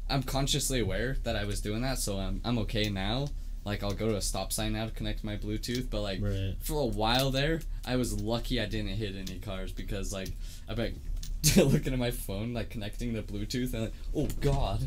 I'm 0.09 0.23
consciously 0.23 0.81
aware 0.81 1.16
that 1.24 1.35
I 1.36 1.45
was 1.45 1.61
doing 1.61 1.82
that, 1.82 1.99
so 1.99 2.19
I'm 2.19 2.41
I'm 2.45 2.59
okay 2.59 2.89
now. 2.89 3.28
Like 3.65 3.82
I'll 3.82 3.93
go 3.93 4.09
to 4.09 4.16
a 4.16 4.20
stop 4.20 4.53
sign 4.53 4.74
now 4.74 4.85
to 4.85 4.91
connect 4.91 5.24
my 5.24 5.36
Bluetooth, 5.36 5.89
but 5.91 6.03
like 6.03 6.20
Right. 6.23 6.55
for 6.61 6.81
a 6.81 6.86
while 6.86 7.31
there, 7.31 7.61
I 7.86 7.97
was 7.97 8.20
lucky 8.20 8.61
I 8.61 8.66
didn't 8.66 8.89
hit 8.97 9.15
any 9.16 9.39
cars 9.39 9.73
because 9.73 10.12
like 10.12 10.28
I've 10.69 10.77
been 10.77 11.01
looking 11.57 11.93
at 11.93 11.99
my 11.99 12.11
phone, 12.11 12.53
like 12.53 12.70
connecting 12.70 13.12
the 13.15 13.23
Bluetooth, 13.23 13.73
and 13.74 13.85
like, 13.85 13.93
oh 14.15 14.28
god, 14.41 14.86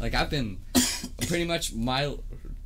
like 0.00 0.14
I've 0.14 0.30
been 0.30 0.58
pretty 1.26 1.44
much 1.44 1.72
my 1.74 2.14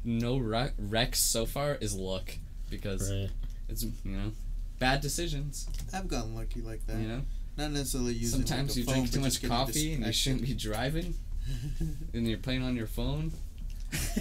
no 0.05 0.37
wreck, 0.39 0.73
wrecks 0.79 1.21
so 1.21 1.47
far 1.47 1.77
is 1.77 1.95
luck 1.95 2.33
because 2.69 3.09
Right. 3.11 3.31
it's 3.69 3.85
you 3.85 3.91
know 4.05 4.33
bad 4.81 5.01
decisions. 5.01 5.69
I've 5.95 6.09
gotten 6.09 6.35
lucky 6.35 6.61
like 6.61 6.85
that. 6.89 6.97
You 6.99 7.07
know, 7.07 7.21
Not 7.57 7.71
necessarily 7.71 8.15
using 8.15 8.41
sometimes 8.45 8.71
like 8.71 8.77
a 8.77 8.81
you 8.81 8.87
phone, 8.87 8.95
drink 8.95 9.11
too 9.13 9.19
but 9.19 9.23
much 9.23 9.33
just 9.35 9.43
getting 9.43 9.57
coffee 9.57 9.93
and 9.95 10.07
you 10.07 10.13
shouldn't 10.13 10.43
be 10.43 10.55
driving, 10.55 11.15
and 12.15 12.27
you're 12.27 12.39
playing 12.39 12.65
on 12.65 12.75
your 12.75 12.89
phone. 12.89 13.31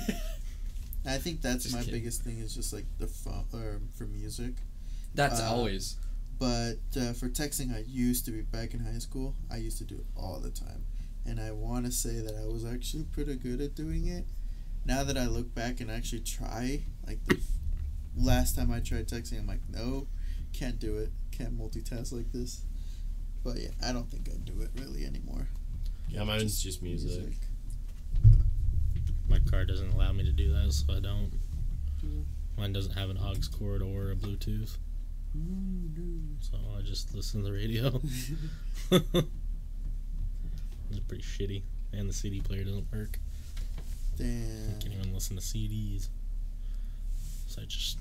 I 1.06 1.18
think 1.18 1.42
that's 1.42 1.64
Just 1.64 1.76
my 1.76 1.82
kidding. 1.82 1.96
biggest 2.00 2.22
thing 2.24 2.38
is 2.40 2.54
just 2.54 2.72
like 2.74 2.86
the 3.00 3.08
phone 3.08 3.46
or 3.54 3.82
for 3.94 4.06
music. 4.06 4.54
That's 5.16 5.40
Uh, 5.40 5.46
always 5.50 5.98
But 6.38 6.78
uh, 6.96 7.14
for 7.14 7.30
texting, 7.30 7.74
I 7.76 7.84
used 7.88 8.26
to 8.26 8.32
be 8.32 8.42
back 8.42 8.74
in 8.74 8.80
high 8.80 9.00
school. 9.00 9.36
I 9.50 9.58
used 9.58 9.78
to 9.80 9.84
do 9.84 9.96
it 9.96 10.06
all 10.16 10.40
the 10.40 10.50
time, 10.50 10.86
and 11.26 11.40
I 11.40 11.52
want 11.52 11.86
to 11.86 11.92
say 11.92 12.20
that 12.20 12.36
I 12.36 12.46
was 12.48 12.66
actually 12.66 13.04
pretty 13.06 13.36
good 13.36 13.62
at 13.62 13.76
doing 13.76 14.08
it. 14.08 14.26
Now 14.86 15.04
that 15.04 15.18
I 15.18 15.28
look 15.28 15.54
back 15.54 15.80
and 15.82 15.92
actually 15.92 16.22
try, 16.22 16.84
like 17.06 17.24
the 17.26 17.36
f- 17.36 17.44
last 18.18 18.56
time 18.56 18.72
I 18.72 18.80
tried 18.80 19.08
texting, 19.08 19.38
I'm 19.40 19.46
like, 19.48 19.62
no, 19.70 20.08
can't 20.54 20.80
do 20.80 20.98
it. 20.98 21.12
Can't 21.32 21.56
multitask 21.58 22.12
like 22.12 22.32
this. 22.32 22.62
But 23.44 23.58
yeah, 23.60 23.70
I 23.86 23.92
don't 23.92 24.10
think 24.10 24.28
I 24.30 24.38
do 24.38 24.62
it 24.62 24.70
really 24.76 25.06
anymore. 25.06 25.48
Yeah, 26.10 26.24
mine's 26.24 26.62
just 26.62 26.82
music. 26.82 27.34
My 29.32 29.40
car 29.50 29.64
doesn't 29.64 29.94
allow 29.94 30.12
me 30.12 30.26
to 30.26 30.32
do 30.34 30.52
that, 30.52 30.74
so 30.74 30.94
I 30.94 31.00
don't. 31.00 31.32
Yeah. 32.04 32.24
Mine 32.58 32.74
doesn't 32.74 32.92
have 32.92 33.10
an 33.10 33.18
aux 33.18 33.36
cord 33.58 33.82
or 33.82 34.12
a 34.12 34.16
Bluetooth, 34.16 34.78
so 36.42 36.58
I 36.78 36.82
just 36.82 37.16
listen 37.16 37.42
to 37.42 37.48
the 37.48 37.54
radio. 37.54 38.02
it's 38.92 39.26
pretty 41.08 41.24
shitty, 41.24 41.62
and 41.94 42.10
the 42.10 42.14
CD 42.14 42.42
player 42.42 42.66
doesn't 42.66 42.92
work. 42.92 43.20
I 44.20 44.24
Damn. 44.24 44.80
can't 44.82 44.94
even 44.96 45.14
listen 45.14 45.38
to 45.38 45.42
CDs. 45.42 46.10
So 47.48 47.62
I 47.62 47.66
just 47.66 48.00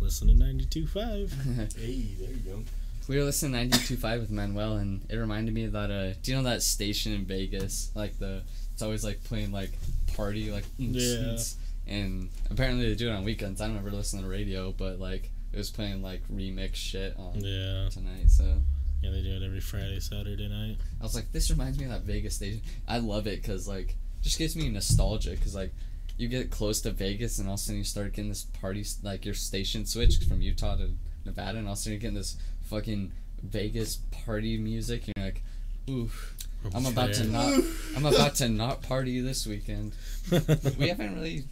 listen 0.00 0.28
to 0.28 0.34
92.5. 0.34 1.74
Hey, 1.78 2.08
there 2.20 2.28
you 2.30 2.36
go. 2.44 2.62
We 3.08 3.16
were 3.16 3.24
listening 3.24 3.70
to 3.70 3.78
92.5 3.78 4.20
with 4.20 4.30
Manuel, 4.30 4.76
and 4.76 5.00
it 5.08 5.16
reminded 5.16 5.54
me 5.54 5.64
of 5.64 5.72
that. 5.72 5.90
Uh, 5.90 6.12
do 6.22 6.30
you 6.30 6.36
know 6.36 6.42
that 6.42 6.60
station 6.62 7.14
in 7.14 7.24
Vegas? 7.24 7.90
Like 7.94 8.18
the, 8.18 8.42
it's 8.74 8.82
always 8.82 9.04
like 9.04 9.22
playing 9.24 9.52
like 9.52 9.70
party, 10.16 10.50
like 10.50 10.64
Yeah. 10.78 11.36
And 11.86 12.28
apparently 12.50 12.88
they 12.88 12.94
do 12.94 13.08
it 13.08 13.12
on 13.12 13.24
weekends. 13.24 13.60
I 13.60 13.68
don't 13.68 13.78
ever 13.78 13.90
listen 13.90 14.18
to 14.18 14.24
the 14.24 14.30
radio, 14.30 14.72
but 14.72 14.98
like 14.98 15.30
it 15.52 15.56
was 15.58 15.70
playing 15.70 16.02
like 16.02 16.26
remix 16.28 16.74
shit 16.74 17.16
on 17.16 17.40
Yeah, 17.40 17.88
tonight. 17.90 18.28
So 18.28 18.44
yeah, 19.02 19.10
they 19.10 19.22
do 19.22 19.34
it 19.36 19.42
every 19.42 19.60
Friday, 19.60 20.00
Saturday 20.00 20.48
night. 20.48 20.78
I 21.00 21.02
was 21.02 21.14
like, 21.14 21.30
this 21.30 21.50
reminds 21.50 21.78
me 21.78 21.84
of 21.84 21.90
that 21.92 22.02
Vegas 22.02 22.34
station. 22.36 22.62
I 22.88 22.98
love 22.98 23.26
it 23.26 23.40
because 23.42 23.68
like 23.68 23.96
just 24.22 24.38
gives 24.38 24.56
me 24.56 24.68
nostalgia 24.68 25.30
because 25.30 25.54
like 25.54 25.72
you 26.16 26.26
get 26.28 26.50
close 26.50 26.80
to 26.80 26.90
Vegas 26.90 27.38
and 27.38 27.46
all 27.48 27.54
of 27.54 27.60
a 27.60 27.62
sudden 27.62 27.78
you 27.78 27.84
start 27.84 28.12
getting 28.12 28.28
this 28.30 28.44
party 28.60 28.84
like 29.02 29.24
your 29.24 29.34
station 29.34 29.84
switch 29.86 30.16
from 30.26 30.40
Utah 30.42 30.76
to 30.76 30.90
Nevada 31.24 31.58
and 31.58 31.66
all 31.66 31.74
of 31.74 31.78
a 31.78 31.80
sudden 31.80 31.92
you're 31.92 32.00
getting 32.00 32.16
this 32.16 32.36
fucking 32.62 33.12
Vegas 33.42 33.98
party 34.24 34.56
music. 34.58 35.04
And 35.06 35.12
you're 35.16 35.26
like, 35.26 35.42
ooh, 35.88 36.10
I'm 36.74 36.86
about 36.86 37.12
to 37.14 37.24
not. 37.24 37.60
I'm 37.96 38.06
about 38.06 38.34
to 38.36 38.48
not 38.62 38.82
party 38.82 39.20
this 39.20 39.46
weekend. 39.46 39.92
We 40.78 40.88
haven't 40.88 41.14
really, 41.14 41.44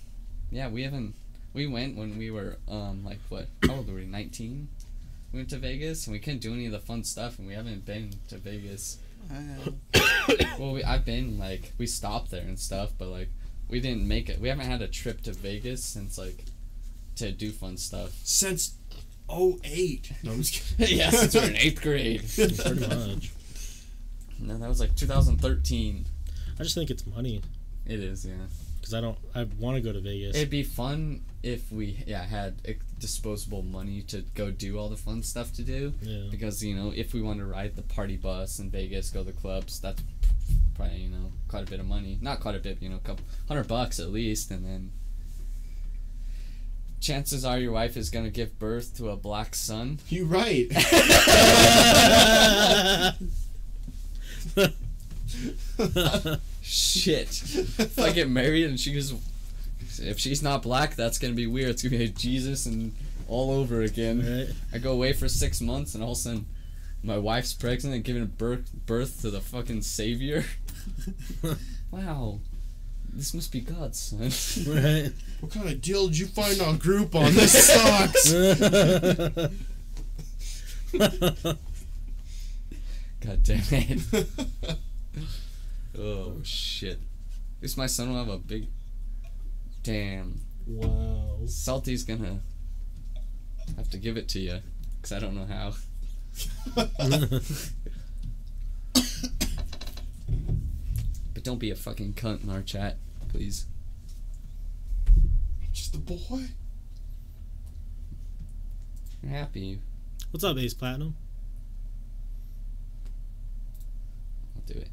yeah, 0.51 0.69
we 0.69 0.83
haven't. 0.83 1.15
We 1.55 1.67
went 1.67 1.97
when 1.97 2.17
we 2.17 2.31
were 2.31 2.57
um 2.69 3.05
like 3.05 3.19
what? 3.29 3.49
How 3.67 3.75
old 3.77 3.89
were 3.89 3.97
we? 3.97 4.07
Nineteen. 4.07 4.69
we 5.33 5.39
went 5.41 5.51
to 5.51 5.59
Vegas 5.59 6.07
and 6.07 6.13
we 6.13 6.19
couldn't 6.19 6.41
do 6.41 6.53
any 6.53 6.67
of 6.67 6.73
the 6.73 6.81
fun 6.81 7.05
stuff, 7.05 7.39
and 7.39 7.47
we 7.47 7.55
haven't 7.55 7.85
been 7.85 8.11
to 8.29 8.39
Vegas. 8.39 8.99
I, 9.31 9.45
Well, 10.59 10.73
we, 10.73 10.85
I've 10.85 11.05
been 11.05 11.39
like 11.39 11.73
we 11.79 11.87
stopped 11.87 12.31
there 12.31 12.43
and 12.43 12.59
stuff, 12.59 12.91
but 12.99 13.09
like 13.09 13.29
we 13.69 13.81
didn't 13.81 14.07
make 14.07 14.29
it. 14.29 14.41
We 14.41 14.49
haven't 14.49 14.67
had 14.67 14.83
a 14.83 14.89
trip 14.89 15.23
to 15.23 15.33
Vegas 15.33 15.85
since 15.85 16.17
like 16.19 16.45
to 17.17 17.31
do 17.33 17.51
fun 17.51 17.77
stuff. 17.77 18.13
Since 18.25 18.75
08. 19.31 20.13
No, 20.23 20.33
I'm 20.33 20.43
just 20.43 20.77
kidding. 20.79 20.99
yeah, 20.99 21.11
since 21.11 21.35
we're 21.35 21.45
in 21.45 21.57
eighth 21.57 21.81
grade. 21.83 22.23
Pretty 22.35 22.87
much. 22.87 23.31
No, 24.43 24.59
that 24.59 24.69
was 24.69 24.81
like 24.81 24.95
2013. 24.97 26.05
I 26.59 26.63
just 26.63 26.75
think 26.75 26.91
it's 26.91 27.07
money 27.07 27.41
It 27.87 28.01
is, 28.01 28.25
yeah. 28.27 28.35
because 28.81 28.95
I 28.95 29.01
don't. 29.01 29.19
I 29.35 29.45
want 29.59 29.77
to 29.77 29.81
go 29.81 29.93
to 29.93 30.01
Vegas. 30.01 30.37
It'd 30.37 30.51
be 30.51 30.63
fun 30.63 31.23
if 31.43 31.73
we 31.73 32.03
yeah 32.07 32.25
had 32.25 32.55
disposable 32.99 33.63
money 33.63 34.03
to 34.03 34.23
go 34.35 34.51
do 34.51 34.79
all 34.79 34.89
the 34.89 34.97
fun 34.97 35.23
stuff 35.23 35.53
to 35.55 35.63
do. 35.63 35.93
yeah. 36.03 36.25
Because 36.31 36.63
you 36.63 36.75
know, 36.77 36.93
if 36.95 37.15
we 37.15 37.23
want 37.23 37.39
to 37.41 37.47
ride 37.47 37.77
the 37.77 37.83
party 37.83 38.17
bus 38.17 38.59
in 38.59 38.71
Vegas, 38.71 39.11
go 39.11 39.25
to 39.25 39.33
the 39.33 39.41
clubs, 39.41 39.81
that's 39.81 40.03
probably 40.75 40.99
you 40.99 41.11
know 41.11 41.33
quite 41.49 41.67
a 41.67 41.71
bit 41.71 41.81
of 41.81 41.87
money. 41.87 42.19
Not 42.21 42.41
quite 42.41 42.55
a 42.55 42.59
bit, 42.61 42.81
you 42.83 42.89
know, 42.89 42.97
a 42.97 43.01
couple 43.01 43.25
hundred 43.49 43.69
bucks 43.69 43.99
at 44.01 44.11
least, 44.11 44.51
and 44.51 44.65
then 44.65 44.91
chances 47.01 47.45
are 47.45 47.59
your 47.59 47.73
wife 47.73 47.97
is 47.97 48.11
gonna 48.11 48.31
give 48.31 48.59
birth 48.59 48.97
to 48.99 49.11
a 49.11 49.17
black 49.17 49.55
son. 49.55 49.99
You're 50.09 50.27
right. 50.27 50.69
Shit. 56.63 57.29
if 57.79 57.99
I 57.99 58.13
get 58.13 58.29
married 58.29 58.67
and 58.67 58.79
she 58.79 58.93
goes, 58.93 59.15
if 60.01 60.19
she's 60.19 60.43
not 60.43 60.63
black, 60.63 60.95
that's 60.95 61.19
gonna 61.19 61.35
be 61.35 61.47
weird. 61.47 61.71
It's 61.71 61.83
gonna 61.83 61.99
be 61.99 62.09
Jesus 62.09 62.67
and 62.67 62.95
all 63.29 63.51
over 63.51 63.83
again. 63.83 64.21
right. 64.21 64.55
I 64.73 64.79
go 64.79 64.93
away 64.93 65.13
for 65.13 65.29
six 65.29 65.61
months 65.61 65.95
and 65.95 66.03
all 66.03 66.13
of 66.13 66.19
a 66.19 66.21
sudden 66.21 66.47
my 67.03 67.19
wife's 67.19 67.53
pregnant 67.53 67.95
and 67.95 68.05
giving 68.05 68.25
birth 68.27 68.71
birth 68.87 69.23
to 69.23 69.31
the 69.31 69.41
fucking 69.41 69.83
savior. 69.83 70.45
wow. 71.91 72.39
This 73.13 73.35
must 73.35 73.53
be 73.53 73.61
God's 73.61 73.99
son. 73.99 74.31
Right. 74.75 75.13
what 75.41 75.53
kind 75.53 75.69
of 75.69 75.83
deal 75.83 76.07
did 76.07 76.19
you 76.19 76.27
find 76.27 76.61
on 76.63 76.79
Groupon? 76.79 77.33
This 77.33 77.53
sucks. 77.67 78.33
God 83.25 83.43
damn 83.43 83.63
it. 83.71 84.27
Oh 85.99 86.41
shit. 86.43 86.95
At 86.95 87.63
least 87.63 87.77
my 87.77 87.87
son 87.87 88.09
will 88.11 88.17
have 88.19 88.31
a 88.31 88.39
big 88.39 88.67
Damn. 89.83 90.41
wow. 90.67 91.37
Salty's 91.45 92.03
gonna 92.03 92.41
have 93.77 93.91
to 93.91 93.99
give 93.99 94.17
it 94.17 94.27
to 94.31 94.41
you. 94.41 94.61
Cause 95.03 95.13
I 95.13 95.19
don't 95.19 95.35
know 95.35 95.45
how. 95.47 95.75
But 101.35 101.45
don't 101.45 101.59
be 101.59 101.71
a 101.73 101.75
fucking 101.75 102.15
cunt 102.15 102.45
in 102.45 102.51
our 102.51 102.63
chat, 102.63 102.99
please. 103.29 103.67
Just 105.73 105.95
a 105.97 105.99
boy. 105.99 106.47
I'm 109.23 109.29
happy. 109.29 109.81
What's 110.31 110.45
up, 110.45 110.57
Ace 110.57 110.73
Platinum? 110.75 111.17
I'll 113.05 114.49
do 114.67 114.79
it. 114.79 114.89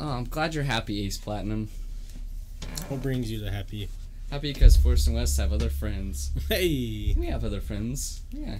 Oh, 0.00 0.08
I'm 0.08 0.24
glad 0.24 0.54
you're 0.54 0.64
happy, 0.64 1.04
Ace 1.06 1.18
Platinum. 1.18 1.68
What 2.88 3.02
brings 3.02 3.30
you 3.30 3.40
to 3.40 3.50
happy? 3.50 3.88
Happy 4.30 4.52
because 4.52 4.76
Force 4.76 5.06
and 5.06 5.14
West 5.14 5.36
have 5.36 5.52
other 5.52 5.68
friends. 5.68 6.30
Hey. 6.48 7.14
We 7.16 7.26
have 7.26 7.44
other 7.44 7.60
friends. 7.60 8.22
Yeah. 8.30 8.58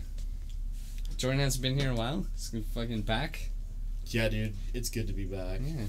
Jordan 1.17 1.41
hasn't 1.41 1.63
been 1.63 1.79
here 1.79 1.93
a 1.93 1.95
while. 1.95 2.27
He's 2.35 2.55
fucking 2.75 3.03
back. 3.03 3.49
Yeah, 4.07 4.29
dude. 4.29 4.55
It's 4.75 4.91
good 4.91 5.07
to 5.07 5.13
be 5.13 5.25
back. 5.25 5.61
Yeah. 5.65 5.85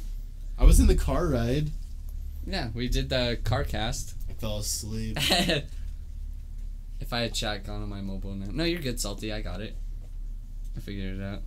I 0.57 0.63
was 0.63 0.79
in 0.79 0.87
the 0.87 0.95
car 0.95 1.27
ride. 1.27 1.71
Yeah, 2.45 2.69
we 2.73 2.87
did 2.87 3.09
the 3.09 3.39
car 3.43 3.63
cast. 3.63 4.15
I 4.29 4.33
fell 4.33 4.57
asleep. 4.57 5.17
if 6.99 7.11
I 7.11 7.19
had 7.19 7.33
chat 7.33 7.65
gone 7.65 7.81
on 7.81 7.89
my 7.89 8.01
mobile 8.01 8.33
now. 8.33 8.47
No, 8.51 8.63
you're 8.63 8.81
good, 8.81 8.99
Salty. 8.99 9.33
I 9.33 9.41
got 9.41 9.61
it. 9.61 9.75
I 10.75 10.79
figured 10.79 11.19
it 11.19 11.23
out. 11.23 11.41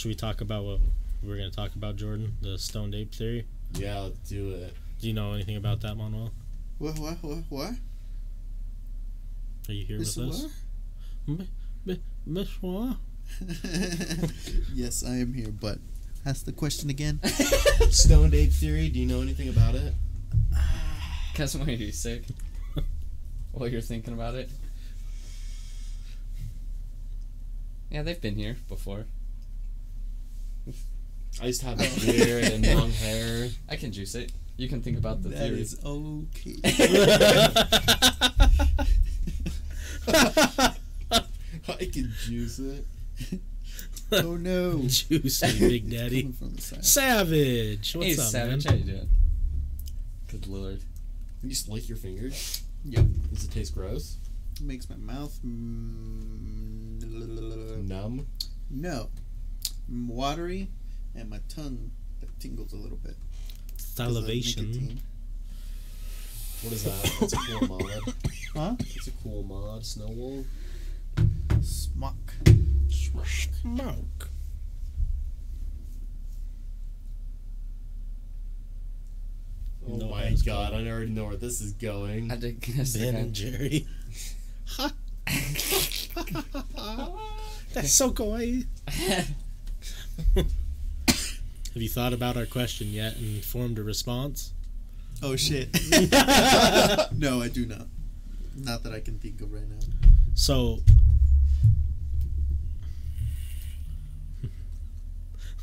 Should 0.00 0.08
we 0.08 0.14
talk 0.14 0.40
about 0.40 0.64
what 0.64 0.80
we're 1.22 1.36
gonna 1.36 1.50
talk 1.50 1.74
about, 1.74 1.96
Jordan? 1.96 2.34
The 2.40 2.56
stoned 2.56 2.94
ape 2.94 3.14
theory. 3.14 3.46
Yeah, 3.74 3.98
let's 3.98 4.18
do 4.20 4.54
it. 4.54 4.72
Do 4.98 5.06
you 5.06 5.12
know 5.12 5.34
anything 5.34 5.56
about 5.56 5.82
that, 5.82 5.94
Manuel? 5.94 6.32
What? 6.78 6.98
What? 6.98 7.18
What? 7.20 7.44
What? 7.50 7.74
Are 9.68 9.74
you 9.74 9.84
here 9.84 9.98
This 9.98 10.16
with 10.16 10.30
us? 10.30 11.98
Miss 12.24 12.48
what? 12.62 12.96
yes, 14.72 15.04
I 15.04 15.16
am 15.16 15.34
here, 15.34 15.50
but 15.50 15.76
ask 16.24 16.46
the 16.46 16.52
question 16.52 16.88
again. 16.88 17.20
Stoned 17.90 18.32
ape 18.32 18.52
theory. 18.52 18.88
Do 18.88 19.00
you 19.00 19.06
know 19.06 19.20
anything 19.20 19.50
about 19.50 19.74
it? 19.74 19.92
Cause 21.34 21.54
why 21.58 21.66
are 21.66 21.70
you 21.72 21.92
sick? 21.92 22.22
While 23.52 23.68
you're 23.68 23.82
thinking 23.82 24.14
about 24.14 24.34
it. 24.34 24.48
Yeah, 27.90 28.00
they've 28.02 28.18
been 28.18 28.36
here 28.36 28.56
before. 28.66 29.04
I 31.42 31.46
used 31.46 31.60
to 31.60 31.66
have 31.68 31.78
that 31.78 32.00
beard 32.00 32.44
and 32.44 32.66
long 32.74 32.90
hair. 32.90 33.48
I 33.68 33.76
can 33.76 33.92
juice 33.92 34.14
it. 34.14 34.32
You 34.56 34.68
can 34.68 34.82
think 34.82 34.98
about 34.98 35.22
the 35.22 35.30
That 35.30 35.38
theory. 35.38 35.60
is 35.62 35.78
okay. 35.84 36.56
I 41.68 41.84
can 41.92 42.12
juice 42.24 42.58
it. 42.58 42.86
oh 44.12 44.36
no. 44.36 44.82
Juicy 44.86 45.58
Big 45.68 45.90
Daddy. 45.90 46.22
Coming 46.22 46.36
from 46.36 46.54
the 46.54 46.60
side. 46.62 46.84
Savage. 46.84 47.94
What's 47.96 48.16
hey, 48.16 48.22
up, 48.22 48.28
Savage, 48.28 48.64
man? 48.66 48.74
how 48.74 48.78
you 48.84 48.92
doing? 48.92 49.08
Good 50.28 50.46
lord. 50.46 50.80
You 51.42 51.48
just 51.50 51.68
lick 51.68 51.88
your 51.88 51.98
fingers. 51.98 52.62
Yep. 52.84 53.06
Does 53.32 53.44
it 53.44 53.50
taste 53.50 53.74
gross? 53.74 54.16
Makes 54.62 54.88
my 54.90 54.96
mouth. 54.96 55.38
Mm, 55.44 57.02
Numb. 57.88 58.26
no. 58.70 59.08
Mm, 59.90 60.06
Watery, 60.08 60.68
and 61.20 61.28
my 61.30 61.40
tongue 61.48 61.90
that 62.20 62.40
tingles 62.40 62.72
a 62.72 62.76
little 62.76 62.96
bit. 62.98 63.16
'cause 63.76 63.84
of 64.00 64.14
Salivation. 64.14 65.00
What 66.62 66.72
is 66.72 66.84
that? 66.84 67.22
It's 67.22 67.32
a 67.32 67.36
cool 67.36 67.68
mod. 67.68 68.14
Huh? 68.54 68.76
It's 68.80 69.06
a 69.06 69.10
cool 69.12 69.42
mod. 69.44 69.84
Snow 69.84 70.08
Wolf. 70.08 70.46
Smock. 71.62 72.34
Smoke. 72.90 74.30
Oh 79.88 79.96
No, 79.96 80.08
my 80.08 80.24
that's 80.24 80.42
god, 80.42 80.72
cool. 80.72 80.86
I 80.86 80.90
already 80.90 81.10
know 81.10 81.24
where 81.26 81.36
this 81.36 81.60
is 81.60 81.72
going. 81.72 82.30
I 82.30 82.36
did 82.36 82.60
guess 82.60 82.96
Ben 82.96 83.14
and 83.16 83.32
Jerry. 83.34 83.86
That's 87.72 87.92
so 87.92 88.10
kawaii. 88.10 88.66
Have 91.74 91.82
you 91.82 91.88
thought 91.88 92.12
about 92.12 92.36
our 92.36 92.46
question 92.46 92.88
yet 92.88 93.16
and 93.16 93.44
formed 93.44 93.78
a 93.78 93.82
response? 93.82 94.52
Oh 95.22 95.36
shit. 95.36 95.68
no, 97.16 97.40
I 97.42 97.48
do 97.52 97.66
not. 97.66 97.86
Not 98.56 98.82
that 98.82 98.92
I 98.92 99.00
can 99.00 99.18
think 99.18 99.40
of 99.40 99.52
right 99.52 99.68
now. 99.68 99.76
So. 100.34 100.80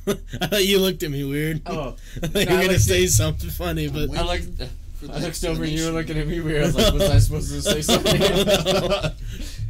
I 0.08 0.48
thought 0.48 0.66
you 0.66 0.80
looked 0.80 1.04
at 1.04 1.12
me 1.12 1.24
weird. 1.26 1.62
Oh, 1.66 1.96
I 2.24 2.28
thought 2.28 2.34
no, 2.34 2.40
you 2.42 2.48
I 2.48 2.52
were 2.52 2.58
gonna 2.62 2.68
looked 2.74 2.82
say 2.82 3.04
at- 3.04 3.10
something 3.10 3.50
funny, 3.50 3.90
but. 3.90 4.10
I 4.18 4.22
looked. 4.24 4.48
I 5.12 5.20
looked 5.20 5.44
over 5.44 5.64
and 5.64 5.72
you 5.74 5.86
were 5.86 5.92
looking 5.92 6.18
at 6.18 6.26
me 6.28 6.40
weird. 6.40 6.64
I 6.64 6.66
was 6.68 6.76
like, 6.76 6.94
was 6.94 7.04
I 7.10 7.20
supposed 7.20 7.52
to 7.52 7.62
say 7.62 7.82
something? 7.84 8.20
I 8.20 9.12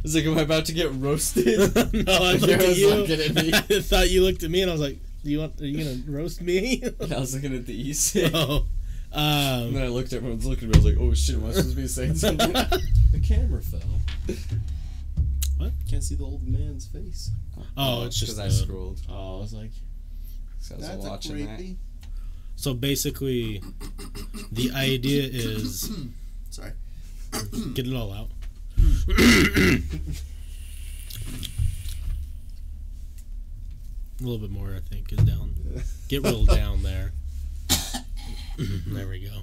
was 0.02 0.14
like, 0.14 0.24
am 0.24 0.38
I 0.38 0.42
about 0.42 0.64
to 0.66 0.72
get 0.72 0.90
roasted? 0.94 1.74
no, 2.06 2.12
I 2.14 2.32
looked 2.34 2.48
at 2.52 2.76
you. 2.76 2.94
looking 2.94 3.20
at 3.20 3.34
me. 3.34 3.50
I 3.52 3.80
thought 3.82 4.08
you 4.08 4.22
looked 4.22 4.42
at 4.42 4.50
me, 4.50 4.62
and 4.62 4.70
I 4.70 4.74
was 4.74 4.80
like, 4.80 4.94
"Do 4.94 5.00
you 5.22 5.38
want? 5.40 5.60
Are 5.60 5.66
you 5.66 5.78
gonna 5.84 6.00
roast 6.06 6.40
me?" 6.42 6.82
And 7.00 7.12
I 7.14 7.18
was 7.20 7.34
looking 7.34 7.54
at 7.54 7.66
the 7.66 7.74
east. 7.74 8.16
oh, 8.34 8.66
And 9.12 9.66
um, 9.68 9.74
then 9.74 9.82
I 9.84 9.88
looked 9.88 10.12
at 10.12 10.18
everyone's 10.18 10.46
looking 10.46 10.68
at 10.68 10.74
me. 10.76 10.80
I 10.80 10.84
was 10.84 10.92
like, 10.96 11.00
oh 11.00 11.14
shit, 11.14 11.36
am 11.36 11.46
I 11.46 11.50
supposed 11.52 11.70
to 11.70 11.76
be 11.76 11.86
saying 11.88 12.14
something? 12.24 12.52
The 12.52 13.20
camera 13.26 13.60
fell. 13.62 13.80
What? 15.56 15.72
Can't 15.90 16.04
see 16.04 16.14
the 16.14 16.24
old 16.24 16.46
man's 16.46 16.86
face. 16.86 17.30
Oh, 17.76 18.04
it's 18.04 18.18
just 18.20 18.36
because 18.36 18.38
I 18.38 18.48
the- 18.48 18.54
scrolled. 18.54 19.00
Oh, 19.08 19.38
I 19.38 19.40
was 19.40 19.52
like, 19.54 19.72
'Cause 20.60 20.72
I 20.72 20.76
was 20.76 20.86
That's 20.88 21.04
a 21.04 21.08
watching 21.08 21.46
that. 21.46 21.56
creepy. 21.56 21.78
so 22.56 22.74
basically, 22.74 23.62
the 24.52 24.70
idea 24.72 25.22
is 25.24 25.90
Sorry. 26.50 26.72
get 27.74 27.86
it 27.86 27.94
all 27.94 28.12
out. 28.12 28.30
A 34.20 34.22
little 34.24 34.38
bit 34.38 34.50
more, 34.50 34.74
I 34.74 34.80
think, 34.80 35.12
is 35.12 35.18
down. 35.18 35.54
Get 36.08 36.22
real 36.24 36.44
down 36.60 36.82
there. 36.82 37.12
there 38.86 39.06
we 39.08 39.20
go. 39.20 39.42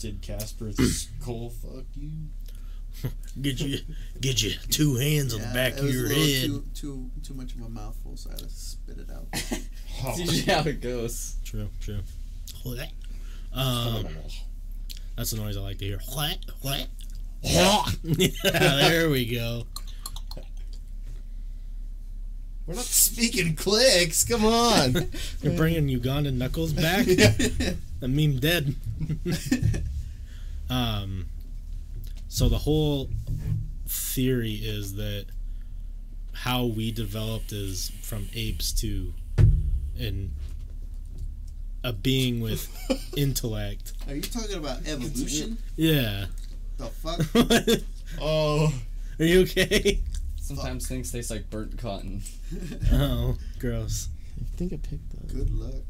did 0.00 0.22
Casper's 0.22 0.76
skull 1.20 1.50
fuck 1.50 1.84
you? 1.94 2.10
Get 3.40 3.60
you, 3.60 3.78
get 4.20 4.42
you 4.42 4.52
two 4.70 4.94
hands 4.96 5.34
on 5.34 5.40
the 5.40 5.46
back 5.48 5.72
of 5.76 5.84
was 5.84 5.94
a 5.94 5.98
your 5.98 6.08
head. 6.08 6.44
Too, 6.46 6.64
too 6.74 7.10
too 7.22 7.34
much 7.34 7.52
of 7.54 7.60
a 7.60 7.68
mouthful, 7.68 8.16
so 8.16 8.30
I 8.30 8.34
had 8.34 8.40
to 8.42 8.48
spit 8.48 8.98
it 8.98 9.10
out. 9.10 9.26
It's 10.06 10.18
usually 10.18 10.52
how 10.52 10.60
it 10.68 10.80
goes. 10.80 11.36
True, 11.44 11.68
true. 11.80 12.00
Um, 13.52 14.06
that's 15.16 15.30
the 15.30 15.36
noise 15.36 15.56
I 15.56 15.60
like 15.60 15.78
to 15.78 15.84
hear. 15.84 16.00
What? 16.12 16.38
What? 16.62 16.88
yeah, 17.42 17.84
there 18.42 19.08
we 19.10 19.26
go. 19.26 19.66
We're 22.66 22.74
not 22.74 22.84
speaking 22.84 23.56
clicks. 23.56 24.24
Come 24.24 24.44
on. 24.44 25.10
You're 25.42 25.52
bringing 25.52 25.88
Ugandan 25.88 26.34
knuckles 26.34 26.72
back. 26.72 27.06
The 28.00 28.08
meme 28.08 28.38
dead. 28.38 28.74
um, 30.68 31.24
so 32.28 32.50
the 32.50 32.58
whole 32.58 33.08
theory 33.86 34.56
is 34.56 34.96
that 34.96 35.24
how 36.34 36.66
we 36.66 36.92
developed 36.92 37.50
is 37.52 37.92
from 38.02 38.28
apes 38.34 38.72
to 38.72 39.14
an 39.98 40.32
a 41.82 41.94
being 41.94 42.40
with 42.40 42.68
intellect. 43.16 43.94
Are 44.06 44.14
you 44.14 44.20
talking 44.20 44.56
about 44.56 44.86
evolution? 44.86 45.56
Yeah. 45.76 46.26
The 46.76 46.86
fuck? 46.86 47.80
oh. 48.20 48.70
Are 49.18 49.24
you 49.24 49.42
okay? 49.42 50.02
Sometimes 50.44 50.86
things 50.86 51.10
taste 51.10 51.30
like 51.30 51.48
burnt 51.48 51.78
cotton. 51.78 52.20
Oh, 52.92 53.38
gross. 53.58 54.08
I 54.38 54.56
think 54.56 54.74
I 54.74 54.76
picked 54.76 55.10
that. 55.12 55.26
Good 55.34 55.50
luck. 55.50 55.84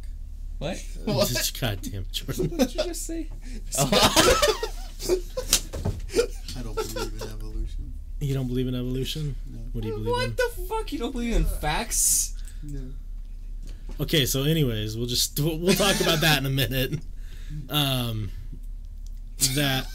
What? 0.58 0.80
What? 1.04 1.52
Goddamn, 1.60 2.06
Jordan. 2.12 2.50
What 2.50 2.60
did 2.60 2.74
you 2.76 2.84
just 2.84 3.04
say? 3.04 3.28
I 6.56 6.62
don't 6.62 6.76
believe 6.76 7.20
in 7.20 7.28
evolution. 7.28 7.92
You 8.20 8.34
don't 8.34 8.46
believe 8.46 8.68
in 8.68 8.76
evolution? 8.76 9.34
No. 9.52 9.58
What 9.72 9.82
do 9.82 9.88
you 9.88 9.94
believe 9.94 10.06
in? 10.06 10.12
What 10.12 10.36
the 10.36 10.50
fuck? 10.68 10.92
You 10.92 11.00
don't 11.00 11.10
believe 11.12 11.34
in 11.34 11.44
facts? 11.44 12.36
No. 12.62 12.80
Okay, 14.00 14.24
so 14.24 14.44
anyways, 14.44 14.96
we'll 14.96 15.06
just 15.08 15.38
we'll, 15.40 15.58
we'll 15.58 15.74
talk 15.74 16.00
about 16.00 16.20
that 16.20 16.38
in 16.38 16.46
a 16.46 16.50
minute. 16.50 17.00
Um, 17.68 18.30
that 19.54 19.86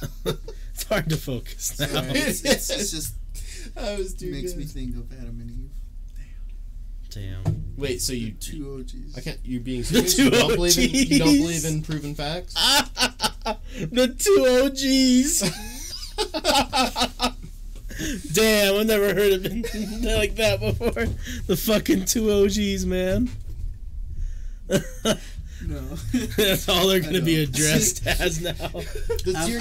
it's 0.73 0.83
hard 0.83 1.09
to 1.09 1.15
focus 1.17 1.79
now. 1.79 1.87
Sorry, 1.87 2.09
it's, 2.09 2.43
it's, 2.43 2.69
it's 2.69 2.91
just 2.91 3.13
I 3.77 3.95
was 3.95 4.13
too 4.13 4.31
makes 4.31 4.51
good. 4.53 4.59
me 4.59 4.65
think 4.65 4.95
of 4.95 5.11
Adam 5.13 5.39
and 5.41 5.51
Eve. 5.51 5.71
Damn. 7.09 7.43
Damn. 7.43 7.63
Wait, 7.77 8.01
so 8.01 8.13
you 8.13 8.31
Two 8.31 8.77
OGs. 8.79 9.17
I 9.17 9.21
can't. 9.21 9.39
You're 9.43 9.61
being 9.61 9.81
The 9.81 9.85
serious. 9.87 10.15
two 10.15 10.23
You 10.25 10.29
don't 10.31 10.55
believe 10.55 10.77
in. 10.77 10.89
You 10.91 11.19
don't 11.19 11.37
believe 11.37 11.65
in 11.65 11.81
proven 11.81 12.13
facts. 12.15 12.53
the 13.91 14.07
two 14.17 14.45
OGs. 14.63 15.43
Damn, 18.33 18.75
I've 18.75 18.87
never 18.87 19.13
heard 19.13 19.33
of 19.33 19.45
it 19.45 19.53
like 20.17 20.35
that 20.35 20.59
before. 20.61 21.05
The 21.47 21.55
fucking 21.57 22.05
two 22.05 22.31
OGs, 22.31 22.85
man. 22.85 23.29
No. 24.69 24.79
That's 26.37 26.69
all 26.69 26.87
they're 26.87 27.01
gonna 27.01 27.21
be 27.21 27.43
addressed 27.43 28.07
as 28.07 28.39
now. 28.41 28.53
I'm, 28.61 28.85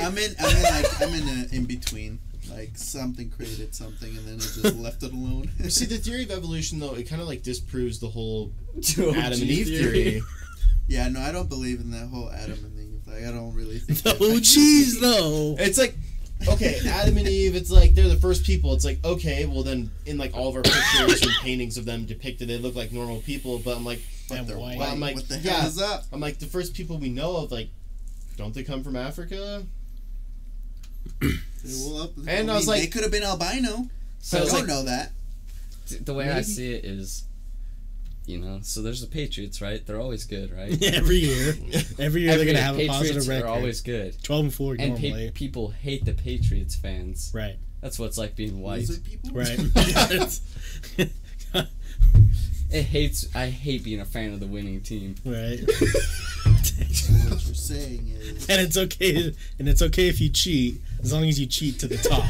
I'm 0.00 0.18
in. 0.18 0.34
I'm 0.38 0.56
in. 0.56 0.62
Like 0.62 1.02
I'm 1.02 1.14
in 1.14 1.28
a 1.28 1.46
in 1.54 1.64
between. 1.64 2.20
Like 2.50 2.76
something 2.76 3.30
created 3.30 3.74
something, 3.74 4.16
and 4.16 4.26
then 4.26 4.34
it 4.36 4.40
just 4.40 4.76
left 4.78 5.02
it 5.02 5.12
alone. 5.12 5.50
See, 5.68 5.84
the 5.84 5.98
theory 5.98 6.22
of 6.24 6.30
evolution, 6.30 6.78
though, 6.80 6.94
it 6.94 7.08
kind 7.08 7.20
of 7.20 7.28
like 7.28 7.42
disproves 7.42 7.98
the 8.00 8.08
whole 8.08 8.52
OG 8.76 8.98
Adam 9.16 9.32
and 9.40 9.50
Eve 9.50 9.66
theory. 9.66 10.22
yeah, 10.88 11.08
no, 11.08 11.20
I 11.20 11.30
don't 11.32 11.48
believe 11.48 11.80
in 11.80 11.90
that 11.90 12.08
whole 12.08 12.30
Adam 12.30 12.58
and 12.64 12.78
Eve. 12.78 13.02
Like 13.06 13.24
I 13.24 13.30
don't 13.32 13.54
really 13.54 13.78
think. 13.78 13.98
The 14.02 14.12
that- 14.14 14.36
OGs, 14.36 15.00
though. 15.00 15.56
It's 15.58 15.78
like, 15.78 15.94
okay, 16.48 16.78
Adam 16.88 17.16
and 17.18 17.28
Eve. 17.28 17.54
It's 17.54 17.70
like 17.70 17.94
they're 17.94 18.08
the 18.08 18.16
first 18.16 18.44
people. 18.44 18.72
It's 18.72 18.84
like, 18.84 19.04
okay, 19.04 19.44
well 19.46 19.62
then, 19.62 19.90
in 20.06 20.16
like 20.18 20.34
all 20.36 20.48
of 20.48 20.56
our 20.56 20.62
pictures 20.62 21.22
and 21.22 21.32
paintings 21.42 21.76
of 21.76 21.84
them 21.84 22.06
depicted, 22.06 22.48
they 22.48 22.58
look 22.58 22.74
like 22.74 22.92
normal 22.92 23.20
people. 23.20 23.58
But 23.58 23.76
I'm 23.76 23.84
like, 23.84 24.00
But 24.28 24.46
they're 24.46 24.58
white. 24.58 24.78
white. 24.78 24.90
I'm 24.90 25.00
like, 25.00 25.16
what 25.16 25.28
the 25.28 25.38
yeah. 25.38 25.52
hell 25.52 25.68
is 25.68 25.80
up? 25.80 26.04
I'm 26.12 26.20
like 26.20 26.38
the 26.38 26.46
first 26.46 26.74
people 26.74 26.98
we 26.98 27.08
know 27.10 27.36
of. 27.36 27.52
Like, 27.52 27.68
don't 28.36 28.54
they 28.54 28.62
come 28.62 28.82
from 28.82 28.96
Africa? 28.96 29.64
Well, 31.64 32.02
up, 32.02 32.10
And 32.26 32.50
I 32.50 32.54
was 32.54 32.66
like- 32.68 32.80
they 32.82 32.86
could 32.88 33.02
have 33.02 33.12
been 33.12 33.22
albino. 33.22 33.88
So 34.20 34.38
I 34.38 34.40
don't 34.44 34.52
like, 34.52 34.66
know 34.66 34.82
that. 34.84 35.12
the 36.04 36.12
way 36.14 36.30
I 36.30 36.40
see 36.42 36.72
it 36.74 36.84
is, 36.84 37.24
you 38.26 38.38
know, 38.38 38.58
so 38.62 38.82
there's 38.82 39.00
the 39.00 39.06
Patriots, 39.06 39.62
right? 39.62 39.84
They're 39.86 40.00
always 40.00 40.24
good, 40.24 40.52
right? 40.52 40.80
Every 40.94 41.16
year, 41.16 41.54
every 41.98 42.22
year 42.22 42.36
they're 42.36 42.44
gonna 42.44 42.60
have 42.60 42.74
a 42.74 42.78
Patriots 42.78 42.98
positive 42.98 43.28
record. 43.28 43.46
are 43.46 43.54
always 43.54 43.80
good. 43.80 44.22
Twelve 44.22 44.44
and 44.44 44.52
four 44.54 44.76
And 44.78 45.00
normally. 45.00 45.28
pa- 45.30 45.32
people 45.34 45.70
hate 45.70 46.04
the 46.04 46.12
Patriots 46.14 46.74
fans. 46.76 47.30
right, 47.34 47.56
That's 47.80 47.98
what 47.98 48.06
it's 48.06 48.18
like 48.18 48.36
being 48.36 48.60
white. 48.60 48.80
Lizard 48.80 49.04
people. 49.04 49.30
right. 49.32 49.58
It 52.70 52.82
hates. 52.82 53.34
I 53.34 53.46
hate 53.46 53.82
being 53.84 54.00
a 54.00 54.04
fan 54.04 54.32
of 54.32 54.40
the 54.40 54.46
winning 54.46 54.80
team. 54.82 55.14
right. 55.24 55.60
What 57.28 57.44
you're 57.46 57.54
saying 57.54 58.08
is. 58.18 58.48
and 58.48 58.60
it's 58.60 58.76
okay. 58.76 59.34
And 59.58 59.68
it's 59.68 59.82
okay 59.82 60.08
if 60.08 60.20
you 60.20 60.28
cheat, 60.28 60.80
as 61.02 61.12
long 61.12 61.24
as 61.24 61.38
you 61.40 61.46
cheat 61.46 61.78
to 61.80 61.88
the 61.88 61.96
top. 61.96 62.24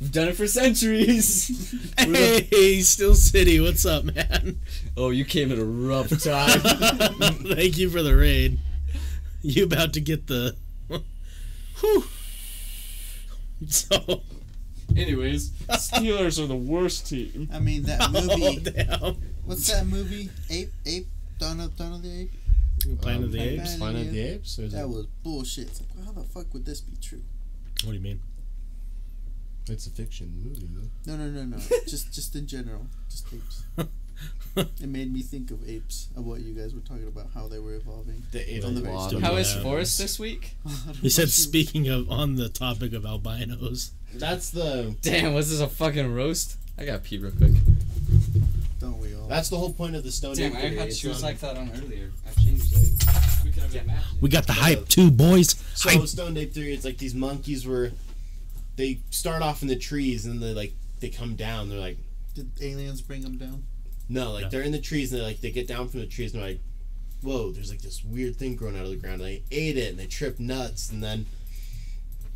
We've 0.00 0.12
done 0.12 0.28
it 0.28 0.36
for 0.36 0.46
centuries. 0.46 1.74
hey, 1.98 2.80
Still 2.80 3.14
City, 3.14 3.60
what's 3.60 3.84
up, 3.84 4.04
man? 4.04 4.60
oh, 4.96 5.10
you 5.10 5.24
came 5.24 5.52
at 5.52 5.58
a 5.58 5.64
rough 5.64 6.08
time. 6.22 6.60
Thank 6.60 7.78
you 7.78 7.90
for 7.90 8.02
the 8.02 8.16
raid. 8.16 8.58
You 9.42 9.64
about 9.64 9.92
to 9.94 10.00
get 10.00 10.26
the. 10.26 10.56
Whew. 11.80 12.04
So. 13.68 14.22
Anyways, 14.96 15.50
Steelers 15.70 16.42
are 16.42 16.46
the 16.46 16.56
worst 16.56 17.06
team. 17.08 17.48
I 17.52 17.58
mean 17.60 17.82
that 17.84 18.00
Oh, 18.14 18.20
movie. 18.38 18.60
damn. 18.70 19.16
What's 19.44 19.66
that 19.70 19.86
movie? 19.86 20.30
Ape, 20.50 20.70
Ape, 20.86 21.06
Dawn 21.38 21.60
of 21.60 21.76
Dawn 21.76 21.92
of 21.94 22.02
the 22.02 22.20
Ape. 22.22 22.30
Planet 23.02 23.24
of 23.24 23.32
the 23.32 23.40
Apes? 23.40 23.74
of 23.74 23.78
Planet 23.80 24.06
of 24.06 24.12
the 24.12 24.20
Apes. 24.20 24.58
Or 24.58 24.62
is 24.62 24.72
That 24.72 24.84
it, 24.84 24.88
was 24.88 25.06
bullshit. 25.22 25.68
It's 25.68 25.80
like, 25.80 26.04
how 26.06 26.12
the 26.12 26.24
fuck 26.24 26.52
would 26.54 26.64
this 26.64 26.80
be 26.80 26.96
true? 27.00 27.22
What 27.84 27.90
do 27.92 27.96
you 27.96 28.00
mean? 28.00 28.20
it's 29.68 29.86
a 29.86 29.90
fiction 29.90 30.32
movie. 30.42 30.66
Though. 30.72 31.16
No, 31.16 31.24
no, 31.24 31.30
no, 31.30 31.44
no. 31.44 31.56
just, 31.86 32.12
just 32.12 32.34
in 32.34 32.46
general, 32.48 32.86
just 33.08 33.26
apes. 33.32 33.62
It 34.56 34.88
made 34.88 35.12
me 35.12 35.22
think 35.22 35.52
of 35.52 35.66
apes, 35.68 36.08
of 36.16 36.26
what 36.26 36.40
you 36.40 36.54
guys 36.54 36.74
were 36.74 36.80
talking 36.80 37.06
about, 37.06 37.28
how 37.34 37.46
they 37.46 37.60
were 37.60 37.74
evolving. 37.74 38.20
The 38.32 38.56
ate 38.56 38.64
On 38.64 38.74
the 38.74 38.80
very 38.80 38.94
lot 38.94 39.10
start. 39.10 39.22
of 39.22 39.28
How 39.28 39.36
is 39.36 39.54
Yeah. 39.54 39.62
Forrest 39.62 39.96
this 39.98 40.18
week? 40.18 40.56
He 41.00 41.08
said, 41.08 41.28
speaking 41.30 41.86
of, 41.88 42.10
on 42.10 42.34
the 42.34 42.48
topic 42.48 42.92
of 42.94 43.06
albinos. 43.06 43.92
That's 44.14 44.50
the. 44.50 44.94
Damn, 45.02 45.34
was 45.34 45.50
this 45.50 45.60
a 45.60 45.68
fucking 45.68 46.14
roast? 46.14 46.56
I 46.78 46.84
got 46.84 47.04
pee 47.04 47.18
real 47.18 47.32
quick. 47.32 47.52
Don't 48.80 48.98
we 48.98 49.14
all? 49.14 49.28
That's 49.28 49.48
the 49.50 49.56
whole 49.56 49.72
point 49.72 49.94
of 49.96 50.02
the 50.02 50.10
Stone 50.10 50.36
Damn, 50.36 50.56
Ape 50.56 50.78
I 50.78 50.82
had 50.82 50.96
shoes 50.96 51.22
like 51.22 51.42
um, 51.44 51.54
that 51.54 51.56
on 51.60 51.70
earlier. 51.82 52.10
I 52.26 52.40
changed 52.40 52.72
it. 52.72 53.04
We 53.44 53.50
could 53.50 53.62
have 53.62 53.72
been 53.72 53.86
matching. 53.86 54.18
We 54.20 54.28
got 54.28 54.46
the 54.46 54.52
hype 54.54 54.88
too, 54.88 55.10
boys. 55.10 55.54
So 55.74 55.90
Hype. 55.90 56.06
Stone 56.08 56.36
Ape 56.36 56.52
theory, 56.52 56.72
it's 56.72 56.84
like 56.84 56.98
these 56.98 57.14
monkeys 57.14 57.66
were, 57.66 57.92
they 58.76 59.00
start 59.10 59.42
off 59.42 59.62
in 59.62 59.68
the 59.68 59.76
trees 59.76 60.26
and 60.26 60.40
they 60.42 60.54
like 60.54 60.72
they 61.00 61.08
come 61.10 61.34
down. 61.36 61.68
They're 61.68 61.78
like 61.78 61.98
Did 62.34 62.50
aliens 62.60 63.00
bring 63.02 63.22
them 63.22 63.36
down? 63.36 63.64
no, 64.08 64.32
like 64.32 64.44
No. 64.44 64.48
they're 64.50 64.62
in 64.62 64.72
the 64.72 64.80
trees 64.80 65.12
and 65.12 65.20
they 65.20 65.24
like 65.24 65.40
they 65.40 65.50
get 65.50 65.68
down 65.68 65.88
from 65.88 66.00
the 66.00 66.06
trees 66.06 66.32
and 66.32 66.42
they're 66.42 66.50
like, 66.50 66.60
whoa, 67.22 67.52
there's 67.52 67.70
like 67.70 67.82
this 67.82 68.02
weird 68.04 68.36
thing 68.36 68.56
growing 68.56 68.76
out 68.76 68.84
of 68.84 68.90
the 68.90 68.96
ground. 68.96 69.20
And 69.20 69.24
they 69.30 69.42
ate 69.50 69.76
it 69.76 69.90
and 69.90 69.98
they 69.98 70.06
tripped 70.06 70.40
nuts 70.40 70.90
and 70.90 71.02
then 71.02 71.26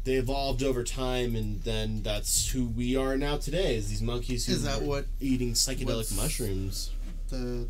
they 0.05 0.15
evolved 0.15 0.63
over 0.63 0.85
time 0.85 1.35
and 1.35 1.63
then 1.63 2.03
that's 2.03 2.49
who 2.51 2.67
we 2.67 2.95
are 2.97 3.17
now 3.17 3.37
today. 3.39 3.77
Is 3.77 3.89
these 3.89 4.03
monkeys 4.03 4.47
who 4.47 4.53
Is 4.53 4.63
that 4.65 4.83
are 4.83 4.85
what 4.85 5.07
eating 5.21 5.53
psychedelic 5.53 6.15
mushrooms? 6.17 6.91
the 7.31 7.67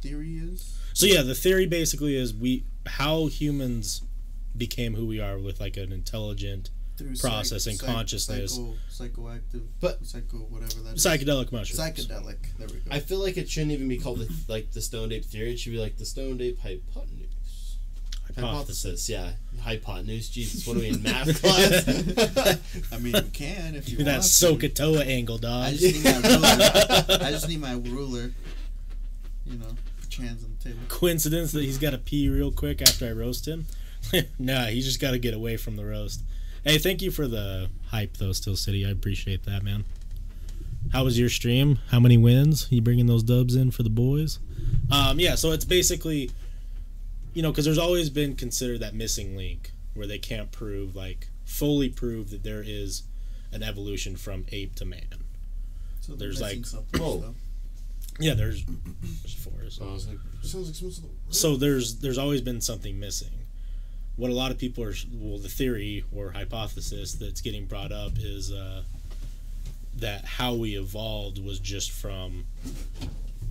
theory 0.00 0.36
is? 0.38 0.78
So 0.94 1.06
yeah, 1.06 1.22
the 1.22 1.34
theory 1.34 1.66
basically 1.66 2.16
is 2.16 2.32
we 2.34 2.64
how 2.86 3.26
humans 3.26 4.02
became 4.56 4.94
who 4.94 5.06
we 5.06 5.20
are 5.20 5.38
with 5.38 5.60
like 5.60 5.76
an 5.76 5.92
intelligent 5.92 6.70
Through 6.96 7.16
Process 7.16 7.66
and 7.66 7.78
consciousness. 7.78 8.54
Psycho, 8.54 8.74
psychoactive, 8.90 9.66
But- 9.80 10.06
psycho, 10.06 10.38
whatever 10.48 10.80
that 10.84 10.96
is. 10.96 11.04
psychedelic 11.04 11.52
mushrooms. 11.52 11.78
Psychedelic. 11.78 12.38
There 12.58 12.66
we 12.68 12.74
go. 12.80 12.90
I 12.90 13.00
feel 13.00 13.18
like 13.18 13.36
it 13.36 13.50
shouldn't 13.50 13.72
even 13.72 13.86
be 13.88 13.98
called 13.98 14.20
the, 14.20 14.32
like 14.48 14.72
the 14.72 14.80
Stone 14.80 15.12
Ape 15.12 15.26
theory. 15.26 15.52
It 15.52 15.58
should 15.58 15.72
be 15.72 15.78
like 15.78 15.98
the 15.98 16.06
Stone 16.06 16.40
Ape 16.40 16.58
hypotenuse. 16.60 17.34
Hypothesis. 18.36 19.08
Hypothesis, 19.08 19.08
yeah. 19.08 19.32
Hypotenuse. 19.62 20.28
Jesus, 20.28 20.66
what 20.66 20.76
are 20.76 20.80
we 20.80 20.88
in 20.88 21.02
math 21.02 21.40
class? 21.42 22.58
I 22.92 22.98
mean, 22.98 23.14
you 23.14 23.22
can 23.32 23.74
if 23.74 23.88
you 23.88 23.98
That 23.98 24.12
want. 24.12 24.22
to. 24.24 24.28
Sohcahtoa 24.28 25.06
angle, 25.06 25.38
dog. 25.38 25.64
I 25.64 25.70
just 25.72 25.94
need 25.94 26.04
my 26.04 26.28
ruler. 26.28 27.18
I 27.24 27.30
just 27.30 27.48
need 27.48 27.60
my 27.60 27.72
ruler. 27.72 28.32
You 29.46 29.58
know, 29.58 29.66
put 30.02 30.18
your 30.18 30.26
hands 30.28 30.44
on 30.44 30.50
the 30.58 30.64
table. 30.64 30.80
Coincidence 30.88 31.52
that 31.52 31.62
he's 31.62 31.78
got 31.78 31.90
to 31.90 31.98
pee 31.98 32.28
real 32.28 32.50
quick 32.52 32.82
after 32.82 33.06
I 33.06 33.12
roast 33.12 33.46
him? 33.48 33.66
nah, 34.38 34.66
he 34.66 34.80
just 34.82 35.00
got 35.00 35.12
to 35.12 35.18
get 35.18 35.34
away 35.34 35.56
from 35.56 35.76
the 35.76 35.84
roast. 35.84 36.22
Hey, 36.64 36.78
thank 36.78 37.00
you 37.02 37.10
for 37.10 37.26
the 37.28 37.70
hype 37.88 38.16
though, 38.16 38.32
Still 38.32 38.56
City. 38.56 38.84
I 38.84 38.90
appreciate 38.90 39.44
that, 39.44 39.62
man. 39.62 39.84
How 40.92 41.04
was 41.04 41.18
your 41.18 41.28
stream? 41.28 41.78
How 41.90 41.98
many 42.00 42.16
wins? 42.16 42.68
You 42.70 42.80
bringing 42.82 43.06
those 43.06 43.22
dubs 43.24 43.56
in 43.56 43.70
for 43.72 43.82
the 43.82 43.90
boys? 43.90 44.38
Um, 44.90 45.18
yeah, 45.18 45.34
so 45.34 45.50
it's 45.52 45.64
basically, 45.64 46.30
you 47.36 47.42
know, 47.42 47.50
because 47.50 47.66
there's 47.66 47.76
always 47.76 48.08
been 48.08 48.34
considered 48.34 48.80
that 48.80 48.94
missing 48.94 49.36
link 49.36 49.72
where 49.92 50.06
they 50.06 50.16
can't 50.16 50.50
prove 50.50 50.96
like 50.96 51.28
fully 51.44 51.90
prove 51.90 52.30
that 52.30 52.42
there 52.42 52.62
is 52.66 53.02
an 53.52 53.62
evolution 53.62 54.16
from 54.16 54.46
ape 54.52 54.74
to 54.76 54.86
man. 54.86 55.02
So 56.00 56.14
There's, 56.14 56.40
like- 56.40 56.64
Oh. 56.98 57.34
Yeah, 58.18 58.32
there's 58.32 58.64
there's 58.64 59.34
four. 59.34 59.52
So. 59.68 59.84
I 59.84 59.90
like, 59.90 60.00
sounds 60.40 60.82
like 60.82 60.92
some. 60.92 61.04
so 61.28 61.56
there's 61.56 61.96
there's 61.96 62.16
always 62.16 62.40
been 62.40 62.62
something 62.62 62.98
missing. 62.98 63.44
What 64.16 64.30
a 64.30 64.34
lot 64.34 64.50
of 64.50 64.56
people 64.56 64.82
are 64.84 64.94
well, 65.12 65.36
the 65.36 65.50
theory 65.50 66.04
or 66.14 66.30
hypothesis 66.30 67.12
that's 67.12 67.42
getting 67.42 67.66
brought 67.66 67.92
up 67.92 68.12
is 68.18 68.50
uh, 68.50 68.84
that 69.98 70.24
how 70.24 70.54
we 70.54 70.78
evolved 70.78 71.44
was 71.44 71.60
just 71.60 71.90
from 71.90 72.46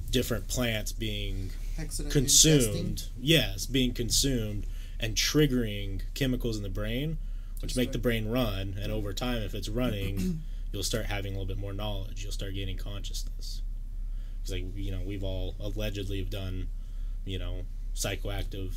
different 0.10 0.48
plants 0.48 0.91
being 0.91 1.52
Consumed. 2.10 3.06
Yes, 3.19 3.65
being 3.65 3.93
consumed 3.93 4.65
and 4.99 5.15
triggering 5.15 6.02
chemicals 6.14 6.57
in 6.57 6.64
the 6.64 6.69
brain, 6.69 7.18
which 7.61 7.76
make 7.76 7.91
the 7.91 7.97
brain 7.97 8.27
run. 8.30 8.76
And 8.81 8.91
over 8.91 9.14
time, 9.14 9.41
if 9.41 9.53
it's 9.53 9.69
running, 9.69 10.41
you'll 10.72 10.84
start 10.84 11.06
having 11.06 11.34
a 11.34 11.38
little 11.39 11.47
bit 11.53 11.57
more 11.57 11.73
knowledge. 11.73 12.23
You'll 12.23 12.31
start 12.31 12.53
gaining 12.56 12.77
consciousness. 12.77 13.61
Because, 14.41 14.53
like 14.53 14.65
you 14.76 14.91
know 14.91 15.02
we've 15.06 15.23
all 15.23 15.56
allegedly 15.60 16.19
have 16.19 16.30
done, 16.30 16.68
you 17.26 17.39
know, 17.39 17.61
psychoactive 17.95 18.23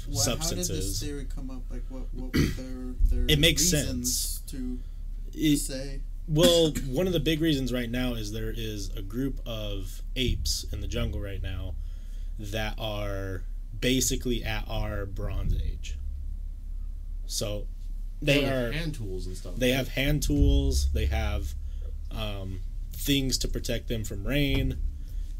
Why- 0.08 0.24
How 0.24 0.34
did 0.34 0.40
this 0.40 0.48
substances. 0.48 1.00
theory 1.02 1.26
come 1.32 1.50
up? 1.50 1.62
Like, 1.70 1.82
what, 1.88 2.02
what 2.14 2.32
were 2.34 2.40
their, 2.40 2.94
their 3.10 3.24
It 3.28 3.38
makes 3.38 3.62
reasons 3.72 4.42
to 4.48 4.78
It- 5.34 5.58
say? 5.58 6.00
Well, 6.30 6.72
one 6.90 7.06
of 7.06 7.14
the 7.14 7.20
big 7.20 7.40
reasons 7.40 7.72
right 7.72 7.90
now 7.90 8.12
is 8.12 8.32
there 8.32 8.52
is 8.54 8.90
a 8.94 9.00
group 9.00 9.40
of 9.46 10.02
apes 10.14 10.66
in 10.72 10.82
the 10.82 10.86
jungle 10.86 11.20
right 11.20 11.42
now 11.42 11.74
that 12.39 12.74
are 12.78 13.43
basically 13.78 14.44
at 14.44 14.65
our 14.69 15.06
Bronze 15.06 15.55
Age. 15.55 15.97
So 17.27 17.66
they 18.23 18.44
are 18.44 18.73
hand 18.73 18.94
tools 18.94 19.27
and 19.27 19.36
stuff. 19.36 19.56
they 19.56 19.70
have 19.73 19.89
hand 19.89 20.23
tools. 20.23 20.89
They 20.93 21.06
have 21.06 21.55
um, 22.10 22.60
things 22.93 23.39
to 23.39 23.48
protect 23.48 23.89
them 23.89 24.05
from 24.05 24.27
rain. 24.27 24.78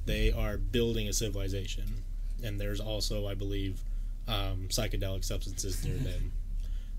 They 0.07 0.33
are 0.33 0.57
building 0.57 1.09
a 1.09 1.13
civilization, 1.13 2.03
and 2.43 2.59
there's 2.61 2.81
also, 2.81 3.27
I 3.27 3.35
believe, 3.35 3.81
um, 4.27 4.67
psychedelic 4.69 5.25
substances 5.25 5.85
near 5.85 5.97
them. 6.13 6.33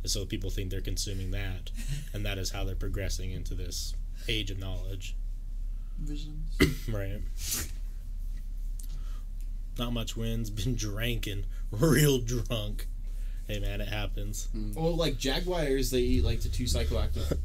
And 0.02 0.12
so 0.12 0.26
people 0.26 0.50
think 0.50 0.70
they're 0.70 0.82
consuming 0.82 1.32
that, 1.32 1.72
and 2.14 2.26
that 2.26 2.38
is 2.38 2.52
how 2.52 2.64
they're 2.64 2.76
progressing 2.76 3.32
into 3.32 3.54
this 3.54 3.96
age 4.28 4.52
of 4.52 4.60
knowledge. 4.60 5.16
Visions. 6.00 6.58
Right. 6.90 7.20
Not 9.80 9.94
much 9.94 10.16
wins. 10.16 10.50
Been 10.52 10.76
drinking, 10.76 11.46
real 11.72 12.20
drunk. 12.20 12.88
Hey 13.48 13.60
man, 13.60 13.82
it 13.82 13.88
happens. 13.88 14.48
Mm. 14.56 14.76
Well, 14.76 14.96
like 14.96 15.18
jaguars, 15.18 15.90
they 15.90 16.02
eat 16.02 16.24
like 16.24 16.42
the 16.42 16.50
two 16.50 16.66
psychoactive 16.66 17.36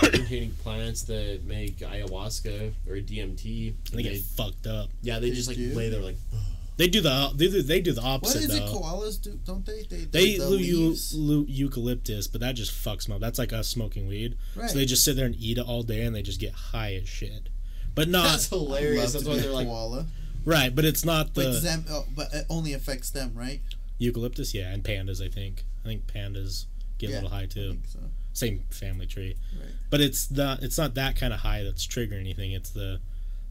containing 0.00 0.50
plants 0.62 1.02
that 1.02 1.44
make 1.44 1.76
ayahuasca 1.78 2.72
or 2.88 2.94
DMT. 2.96 3.74
They 3.92 3.96
and 3.98 4.02
get 4.02 4.22
fucked 4.22 4.66
up. 4.66 4.88
yeah, 5.02 5.20
they 5.20 5.30
They 5.30 5.36
just 5.36 5.46
like 5.48 5.56
do? 5.56 5.72
lay 5.74 5.88
there 5.88 6.00
like. 6.00 6.16
They 6.78 6.88
do 6.88 7.02
the 7.02 7.30
they 7.36 7.48
do, 7.48 7.62
they 7.62 7.80
do 7.82 7.92
the 7.92 8.00
opposite 8.00 8.44
is 8.44 8.54
it? 8.54 8.58
though. 8.58 8.80
Koalas 8.80 9.20
do? 9.22 9.38
Don't 9.44 9.64
they? 9.64 9.82
They, 9.82 10.04
They 10.06 10.22
eat 10.22 10.38
the 10.38 10.48
lu- 10.48 10.56
eu- 10.56 11.44
eucalyptus, 11.46 12.26
but 12.26 12.40
that 12.40 12.54
just 12.56 12.72
fucks 12.72 13.04
them 13.04 13.12
up. 13.14 13.20
That's 13.20 13.38
like 13.38 13.52
us 13.52 13.68
smoking 13.68 14.08
weed. 14.08 14.36
Right. 14.56 14.70
So 14.70 14.78
they 14.78 14.86
just 14.86 15.04
sit 15.04 15.14
there 15.14 15.26
and 15.26 15.36
eat 15.38 15.58
it 15.58 15.66
all 15.66 15.82
day, 15.82 16.00
and 16.00 16.16
they 16.16 16.22
just 16.22 16.40
get 16.40 16.52
high 16.54 16.94
as 16.94 17.06
shit. 17.06 17.50
But 17.94 18.08
not 18.08 18.24
That's 18.24 18.48
hilarious. 18.48 19.12
That's 19.12 19.26
why 19.26 19.36
they're 19.38 19.52
like. 19.52 19.66
koala. 19.68 20.06
Right, 20.44 20.74
but 20.74 20.84
it's 20.84 21.04
not 21.04 21.34
But 21.34 21.52
the 21.52 21.60
them, 21.60 21.84
oh, 21.90 22.04
but 22.14 22.32
it 22.32 22.46
only 22.50 22.72
affects 22.72 23.10
them, 23.10 23.32
right? 23.34 23.60
eucalyptus. 23.98 24.52
Yeah, 24.54 24.72
and 24.72 24.82
pandas. 24.82 25.24
I 25.24 25.28
think. 25.28 25.64
I 25.84 25.88
think 25.88 26.06
pandas 26.12 26.66
get 26.98 27.10
Yeah, 27.10 27.16
a 27.16 27.22
little 27.22 27.30
high 27.30 27.42
I 27.42 27.46
too. 27.46 27.70
think 27.70 27.86
so. 27.86 27.98
Same 28.32 28.64
family 28.70 29.06
tree. 29.06 29.36
Right. 29.60 29.70
But 29.90 30.00
it's 30.00 30.30
not. 30.30 30.62
It's 30.62 30.78
not 30.78 30.94
that 30.94 31.16
kind 31.16 31.32
of 31.32 31.40
high 31.40 31.62
that's 31.64 31.86
triggering 31.86 32.20
anything. 32.20 32.52
It's 32.52 32.70
the, 32.70 33.00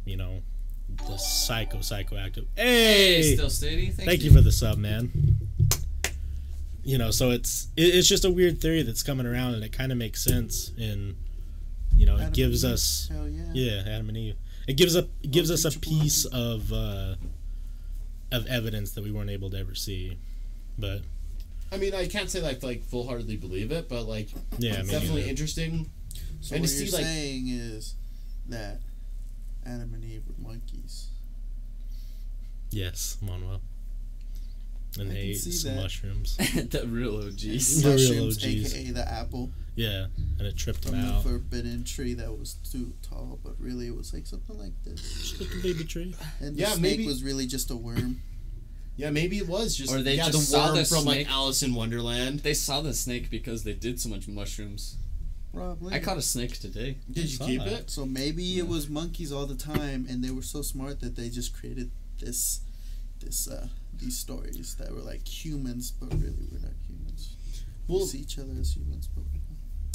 you 0.06 0.18
know, 0.18 0.42
the 1.08 1.18
psycho 1.18 1.78
psychoactive. 1.78 2.48
Hey, 2.56 3.22
Hey, 3.22 3.36
still 3.36 3.50
steady. 3.50 3.92
Thank, 3.92 4.10
Thank 4.10 4.24
you 4.24 4.32
for 4.32 4.42
the 4.42 4.52
sub, 4.52 4.78
man. 4.78 5.12
You 6.84 6.98
know, 6.98 7.12
so 7.12 7.30
it's 7.30 7.68
it, 7.78 7.84
it's 7.96 8.08
just 8.08 8.26
a 8.26 8.32
weird 8.32 8.60
theory 8.60 8.82
that's 8.82 9.04
coming 9.04 9.28
around, 9.28 9.54
and 9.54 9.64
it 9.64 9.72
kind 9.72 9.92
of 9.92 9.98
makes 9.98 10.24
sense. 10.24 10.72
And 10.80 11.16
you 11.96 12.06
know, 12.08 12.18
it 12.18 12.34
gives 12.34 12.66
us 12.66 13.08
Hell 13.12 13.30
yeah. 13.30 13.44
yeah, 13.54 13.84
Adam 13.88 14.10
and 14.10 14.18
Eve. 14.18 14.36
It 14.68 14.74
gives 14.78 14.96
up 14.96 15.08
it 15.24 15.32
gives 15.32 15.50
us 15.52 15.66
a 15.66 15.78
piece 15.80 16.26
of 16.26 16.72
uh, 16.72 17.16
of 18.32 18.48
evidence 18.48 18.92
that 18.94 19.04
we 19.04 19.12
weren't 19.12 19.30
able 19.30 19.50
to 19.50 19.58
ever 19.58 19.76
see. 19.76 20.18
But 20.78 21.02
I 21.72 21.78
mean, 21.78 21.94
I 21.94 22.08
can't 22.08 22.30
say 22.30 22.42
like 22.42 22.62
like 22.64 22.84
full 22.84 23.08
heartedly 23.08 23.38
believe 23.38 23.72
it, 23.72 23.90
but 23.90 24.04
like 24.08 24.30
yeah, 24.58 24.80
it's 24.80 24.90
definitely 24.90 25.22
either. 25.22 25.30
interesting. 25.32 25.90
So 26.42 26.56
And 26.56 26.64
what 26.64 26.72
you're 26.72 26.88
see, 26.88 26.96
like- 26.96 27.06
saying 27.06 27.48
is 27.50 27.96
that 28.50 28.80
Adam 29.66 29.94
and 29.94 30.04
Eve 30.04 30.24
were 30.28 30.50
monkeys. 30.50 31.08
yes, 32.72 33.18
Manuel. 33.22 33.62
And 35.00 35.10
I 35.10 35.14
they 35.14 35.20
ate 35.22 35.34
some 35.38 35.76
that. 35.76 35.82
mushrooms. 35.84 36.36
the 36.38 36.86
real 36.88 37.16
OGs. 37.18 37.82
The 37.82 37.90
real 37.90 38.26
Mushrooms, 38.26 38.38
OGs. 38.44 38.76
aka 38.76 38.92
the 38.92 39.10
apple 39.12 39.50
Yeah, 39.76 40.08
and 40.38 40.48
it 40.48 40.58
tripped 40.58 40.84
from 40.84 40.92
them 40.94 41.08
the 41.08 41.14
out. 41.14 41.24
forbidden 41.24 41.84
tree 41.86 42.14
that 42.16 42.38
was 42.38 42.56
too 42.56 42.94
tall, 43.02 43.40
but 43.44 43.54
really 43.60 43.88
it 43.88 43.96
was 43.96 44.14
like 44.14 44.28
something 44.28 44.58
like 44.60 44.74
this. 44.84 45.02
Just 45.38 45.42
a 45.42 45.62
baby 45.62 45.86
tree. 45.86 46.14
And 46.42 46.56
the 46.58 46.62
Yeah, 46.62 46.70
snake 46.74 46.82
maybe- 46.82 47.06
was 47.08 47.24
really 47.24 47.48
just 47.48 47.72
a 47.72 47.76
worm. 47.78 48.22
Yeah, 48.98 49.10
maybe 49.10 49.38
it 49.38 49.48
was 49.48 49.76
just 49.76 49.92
Or 49.94 50.02
they 50.02 50.16
yeah, 50.18 50.26
just 50.28 50.38
the 50.40 50.44
saw 50.46 50.66
worm 50.68 50.76
the 50.76 50.86
from 50.86 51.06
like. 51.06 51.28
Alice 51.30 51.64
in 51.64 51.74
Wonderland. 51.74 52.40
They 52.42 52.54
saw 52.54 52.82
the 52.82 52.94
snake 52.94 53.30
because 53.32 53.64
they 53.64 53.74
did 53.74 54.00
so 54.02 54.10
much 54.10 54.28
mushrooms. 54.28 54.98
Probably. 55.54 55.94
I 55.96 56.00
caught 56.00 56.18
a 56.18 56.22
snake 56.22 56.60
today. 56.60 56.98
Did 57.10 57.32
you 57.32 57.40
keep 57.40 57.60
that. 57.64 57.74
it? 57.74 57.90
So 57.90 58.06
maybe 58.06 58.60
it 58.60 58.68
was 58.68 58.90
monkeys 58.90 59.32
all 59.32 59.46
the 59.46 59.56
time, 59.56 60.06
and 60.10 60.24
they 60.24 60.30
were 60.32 60.42
so 60.42 60.62
smart 60.62 61.00
that 61.00 61.16
they 61.16 61.30
just 61.30 61.54
created 61.54 61.92
this, 62.20 62.62
this, 63.20 63.48
uh, 63.50 63.68
these 63.98 64.18
stories 64.18 64.76
that 64.76 64.92
were 64.94 65.02
like 65.02 65.26
humans, 65.28 65.92
but 65.92 66.12
really 66.14 66.48
we're 66.52 66.60
not 66.60 66.74
humans. 66.88 67.36
we 67.88 67.96
Well, 67.96 68.06
see 68.06 68.20
each 68.20 68.38
other 68.40 68.54
as 68.60 68.76
humans, 68.76 69.08
but 69.14 69.24
we're 69.34 69.41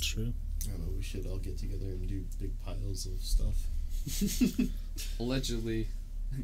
True. 0.00 0.32
I 0.64 0.70
don't 0.70 0.80
know. 0.80 0.92
We 0.96 1.02
should 1.02 1.26
all 1.26 1.38
get 1.38 1.58
together 1.58 1.86
and 1.86 2.08
do 2.08 2.24
big 2.40 2.52
piles 2.64 3.06
of 3.06 3.20
stuff. 3.20 3.54
Allegedly, 5.20 5.88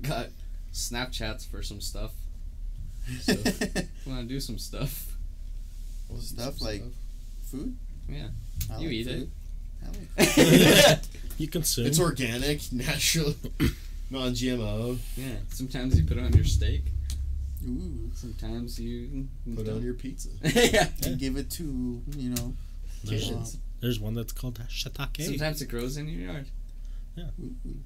got 0.03 0.29
Snapchats 0.73 1.47
for 1.47 1.63
some 1.63 1.81
stuff. 1.81 2.13
So, 3.21 3.33
not. 3.35 3.85
want 4.07 4.21
to 4.21 4.35
do 4.35 4.41
some 4.41 4.59
stuff? 4.59 5.13
Stuff 6.19 6.61
like 6.61 6.83
food. 7.51 7.77
Yeah. 8.09 8.29
I 8.73 8.79
You 8.79 8.87
like 8.87 8.93
eat 8.93 9.07
food. 9.07 9.31
I 10.17 10.23
like 10.87 10.99
You 11.39 11.49
consume. 11.49 11.87
It's 11.87 11.99
organic, 11.99 12.61
natural, 12.73 13.35
non-GMO. 14.11 14.99
Yeah. 15.17 15.27
Sometimes 15.49 15.99
you 15.99 16.05
put 16.05 16.19
it 16.19 16.25
on 16.25 16.33
your 16.35 16.45
steak. 16.45 16.85
Ooh. 17.67 18.11
Sometimes 18.15 18.79
you 18.79 19.27
Put 19.55 19.67
it 19.67 19.73
on 19.73 19.83
your 19.83 19.95
pizza. 19.95 20.29
yeah. 20.43 20.89
And 21.05 21.19
give 21.19 21.37
it 21.37 21.51
to 21.53 22.03
you 22.17 22.31
know. 22.31 22.55
There's, 23.05 23.25
Kittens. 23.25 23.59
there's 23.81 24.01
one 24.01 24.15
that's 24.15 24.33
called 24.33 24.59
shiitake. 24.69 25.25
Sometimes 25.25 25.61
it 25.63 25.69
grows 25.69 25.97
in 25.97 26.09
your 26.09 26.33
yard. 26.33 26.47
ooh, 27.19 27.55
ooh. 27.67 27.77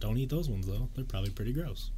Don't 0.00 0.18
eat 0.18 0.28
those 0.28 0.48
ones 0.48 0.66
though. 0.66 0.88
They're 0.94 1.04
probably 1.04 1.30
pretty 1.30 1.52
gross. 1.52 1.90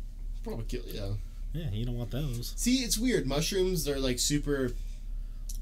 Probably 0.44 0.64
kill. 0.64 0.82
Yeah. 0.86 1.12
Yeah, 1.52 1.70
you 1.70 1.86
don't 1.86 1.96
want 1.96 2.10
those. 2.10 2.52
See, 2.56 2.76
it's 2.76 2.98
weird. 2.98 3.26
Mushrooms, 3.26 3.84
they're 3.84 3.98
like 3.98 4.18
super. 4.18 4.72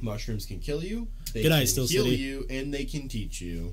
Mushrooms 0.01 0.45
can 0.45 0.59
kill 0.59 0.83
you. 0.83 1.07
They 1.33 1.43
Good 1.43 1.51
can 1.51 1.61
eye, 1.61 1.65
Still 1.65 1.87
heal 1.87 2.05
City. 2.05 2.17
you, 2.17 2.47
and 2.51 2.75
they 2.75 2.85
can 2.85 3.09
teach 3.09 3.41
you. 3.41 3.73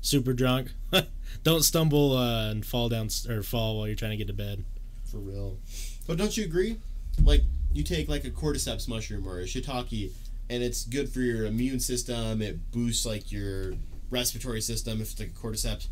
Super 0.00 0.32
drunk. 0.32 0.70
don't 1.42 1.62
stumble 1.62 2.16
uh, 2.16 2.50
and 2.50 2.64
fall 2.64 2.88
down 2.88 3.08
or 3.28 3.42
fall 3.42 3.76
while 3.76 3.86
you're 3.88 3.96
trying 3.96 4.12
to 4.12 4.16
get 4.16 4.28
to 4.28 4.32
bed. 4.32 4.64
For 5.10 5.18
real. 5.18 5.58
But 6.06 6.16
don't 6.16 6.36
you 6.36 6.44
agree? 6.44 6.78
Like, 7.24 7.42
you 7.72 7.82
take 7.82 8.08
like 8.08 8.24
a 8.24 8.30
cordyceps 8.30 8.88
mushroom 8.88 9.28
or 9.28 9.40
a 9.40 9.44
shiitake, 9.44 10.12
and 10.48 10.62
it's 10.62 10.84
good 10.84 11.08
for 11.08 11.20
your 11.20 11.46
immune 11.46 11.80
system. 11.80 12.42
It 12.42 12.70
boosts 12.72 13.04
like 13.06 13.32
your 13.32 13.74
respiratory 14.10 14.60
system 14.60 15.00
if 15.00 15.12
it's 15.12 15.20
like 15.20 15.30
a 15.30 15.32
cordyceps. 15.32 15.88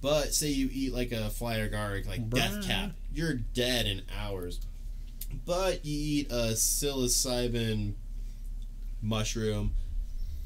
But 0.00 0.34
say 0.34 0.48
you 0.48 0.68
eat 0.72 0.92
like 0.92 1.12
a 1.12 1.30
fly 1.30 1.58
or 1.58 1.68
agaric, 1.68 2.06
like 2.08 2.28
death 2.28 2.66
cap, 2.66 2.90
you're 3.14 3.34
dead 3.34 3.86
in 3.86 4.02
hours. 4.18 4.60
But 5.46 5.84
you 5.84 6.20
eat 6.20 6.30
a 6.30 6.52
psilocybin 6.54 7.94
mushroom, 9.00 9.72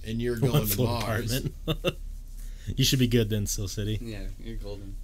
and 0.07 0.21
you're 0.21 0.39
One 0.41 0.51
going 0.53 0.67
to 0.67 0.73
floor 0.75 1.01
Mars. 1.01 1.45
apartment. 1.67 1.97
you 2.77 2.85
should 2.85 2.99
be 2.99 3.09
good 3.09 3.31
then, 3.31 3.47
Still 3.47 3.67
City. 3.69 3.99
Yeah, 4.01 4.25
you're 4.39 4.57
golden. 4.57 4.97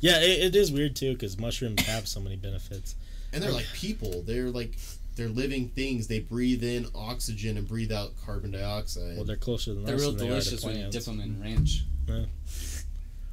Yeah, 0.00 0.20
it, 0.20 0.54
it 0.54 0.56
is 0.56 0.72
weird 0.72 0.96
too 0.96 1.12
because 1.12 1.38
mushrooms 1.38 1.82
have 1.82 2.08
so 2.08 2.18
many 2.18 2.36
benefits. 2.36 2.96
And 3.32 3.42
they're 3.42 3.52
like 3.52 3.66
people. 3.72 4.22
They're 4.22 4.50
like 4.50 4.72
they're 5.16 5.28
living 5.28 5.68
things. 5.68 6.06
They 6.08 6.20
breathe 6.20 6.62
in 6.64 6.86
oxygen 6.94 7.56
and 7.56 7.66
breathe 7.68 7.92
out 7.92 8.12
carbon 8.24 8.50
dioxide. 8.52 9.16
Well, 9.16 9.24
they're 9.24 9.36
closer 9.36 9.74
than 9.74 9.84
They're 9.84 9.94
us 9.96 10.00
real 10.00 10.12
than 10.12 10.18
they 10.28 10.34
are 10.34 10.40
to 10.40 10.44
delicious 10.50 10.64
when 10.64 10.76
you 10.78 10.90
dip 10.90 11.04
them 11.04 11.20
in 11.20 11.40
ranch. 11.40 11.84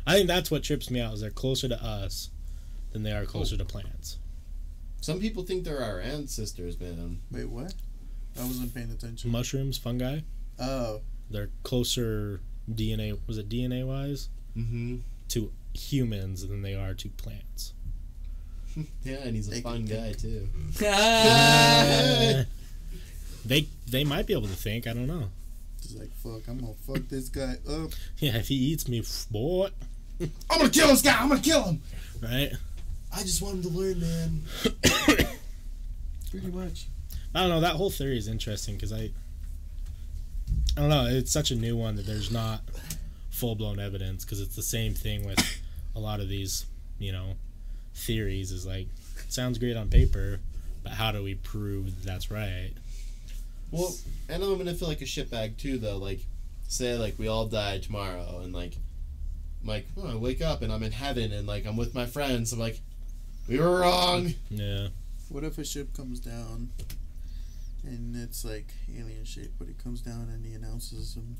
I 0.08 0.14
think 0.16 0.28
that's 0.28 0.50
what 0.50 0.64
trips 0.64 0.90
me 0.90 1.00
out 1.02 1.14
is 1.14 1.22
they're 1.22 1.30
closer 1.30 1.68
to 1.68 1.84
us 1.84 2.30
than 2.92 3.04
they 3.04 3.12
are 3.12 3.26
closer 3.26 3.56
Oh. 3.56 3.60
to 3.60 3.66
plants. 3.66 4.18
Some 5.02 5.20
people 5.20 5.44
think 5.44 5.64
they're 5.64 5.84
our 5.84 6.00
ancestors, 6.02 6.80
man. 6.80 7.20
Wait, 7.32 7.46
what? 7.50 7.74
I 8.40 8.44
wasn't 8.44 8.74
paying 8.74 8.92
attention. 8.92 9.32
Mushrooms, 9.32 9.78
fungi. 9.78 10.22
Oh, 10.60 11.02
They're 11.30 11.50
closer 11.64 12.42
DNA. 12.70 13.18
Was 13.28 13.38
it 13.38 13.50
DNA 13.50 13.86
wise 13.86 14.30
Mm-hmm. 14.58 14.98
to 15.30 15.52
humans 15.74 16.48
than 16.48 16.64
they 16.64 16.74
are 16.74 16.94
to 16.96 17.10
plants. 17.10 17.74
Yeah, 19.04 19.18
and 19.24 19.36
he's 19.36 19.48
a 19.48 19.52
They 19.52 19.62
fun 19.62 19.88
can 19.88 19.98
guy 19.98 20.14
too. 20.14 20.48
They 23.46 23.68
they 23.88 24.04
might 24.04 24.28
be 24.28 24.34
able 24.34 24.48
to 24.48 24.56
think. 24.56 24.86
I 24.88 24.94
don't 24.94 25.08
know. 25.08 25.30
just 25.82 25.98
like 25.98 26.12
fuck. 26.18 26.48
I'm 26.48 26.60
gonna 26.60 26.74
fuck 26.86 27.08
this 27.10 27.30
guy 27.30 27.56
up. 27.70 27.92
Yeah, 28.20 28.38
if 28.38 28.48
he 28.50 28.56
eats 28.56 28.88
me, 28.88 29.04
boy, 29.32 29.70
I'm 30.22 30.58
gonna 30.60 30.70
kill 30.70 30.88
this 30.90 31.02
guy. 31.02 31.20
I'm 31.20 31.30
gonna 31.30 31.42
kill 31.42 31.64
him. 31.64 31.82
right? 32.22 32.52
I 33.16 33.22
just 33.24 33.42
want 33.42 33.56
him 33.56 33.62
to 33.64 33.70
learn, 33.70 34.00
man. 34.02 34.42
Pretty 36.30 36.48
much. 36.48 36.86
I 37.36 37.40
don't 37.42 37.50
know. 37.50 37.62
That 37.62 37.76
whole 37.76 37.90
theory 37.90 38.18
is 38.18 38.28
interesting 38.28 38.76
because 38.76 38.92
I, 38.94 39.10
I 40.78 40.82
don't 40.82 40.90
know. 40.90 41.06
It's 41.08 41.32
such 41.32 41.50
a 41.52 41.56
new 41.56 41.76
one 41.76 41.96
that 41.96 42.06
there's 42.06 42.30
not 42.32 42.62
full 43.32 43.56
blown 43.56 43.80
evidence 43.80 44.26
because 44.26 44.42
it's 44.42 44.56
the 44.56 44.62
same 44.62 44.94
thing 44.94 45.26
with 45.26 45.40
a 45.96 46.00
lot 46.00 46.20
of 46.20 46.28
these, 46.30 46.66
you 47.00 47.12
know, 47.12 47.34
theories. 48.00 48.52
Is 48.52 48.66
like 48.66 48.88
sounds 49.28 49.58
great 49.58 49.78
on 49.78 49.90
paper, 49.90 50.40
but 50.84 50.94
how 50.94 51.12
do 51.12 51.24
we 51.24 51.36
prove 51.36 52.04
that's 52.04 52.32
right? 52.32 52.72
Well, 53.72 53.94
and 54.28 54.44
I'm 54.44 54.58
gonna 54.58 54.74
feel 54.74 54.88
like 54.88 55.02
a 55.02 55.06
shitbag 55.06 55.58
too, 55.58 55.78
though. 55.78 55.98
Like, 55.98 56.22
say 56.68 56.98
like 56.98 57.20
we 57.20 57.28
all 57.28 57.46
die 57.46 57.80
tomorrow, 57.80 58.42
and 58.44 58.54
like, 58.54 58.74
I'm 59.62 59.68
like, 59.68 59.88
oh, 59.98 60.12
I 60.12 60.16
wake 60.16 60.42
up 60.42 60.62
and 60.62 60.72
I'm 60.72 60.84
in 60.84 60.92
heaven, 60.92 61.32
and 61.32 61.48
like 61.48 61.66
I'm 61.66 61.78
with 61.78 61.94
my 61.94 62.06
friends. 62.06 62.52
I'm 62.54 62.60
like, 62.60 62.80
we 63.48 63.60
were 63.60 63.82
wrong. 63.82 64.34
Yeah. 64.50 64.88
What 65.30 65.44
if 65.44 65.58
a 65.60 65.66
ship 65.66 65.96
comes 65.96 66.20
down 66.20 66.70
and 67.84 68.16
it's 68.16 68.44
like 68.44 68.74
alien 68.98 69.26
shaped, 69.26 69.58
but 69.58 69.68
it 69.68 69.82
comes 69.82 70.02
down 70.02 70.30
and 70.34 70.46
he 70.46 70.54
announces 70.54 71.16
him 71.16 71.38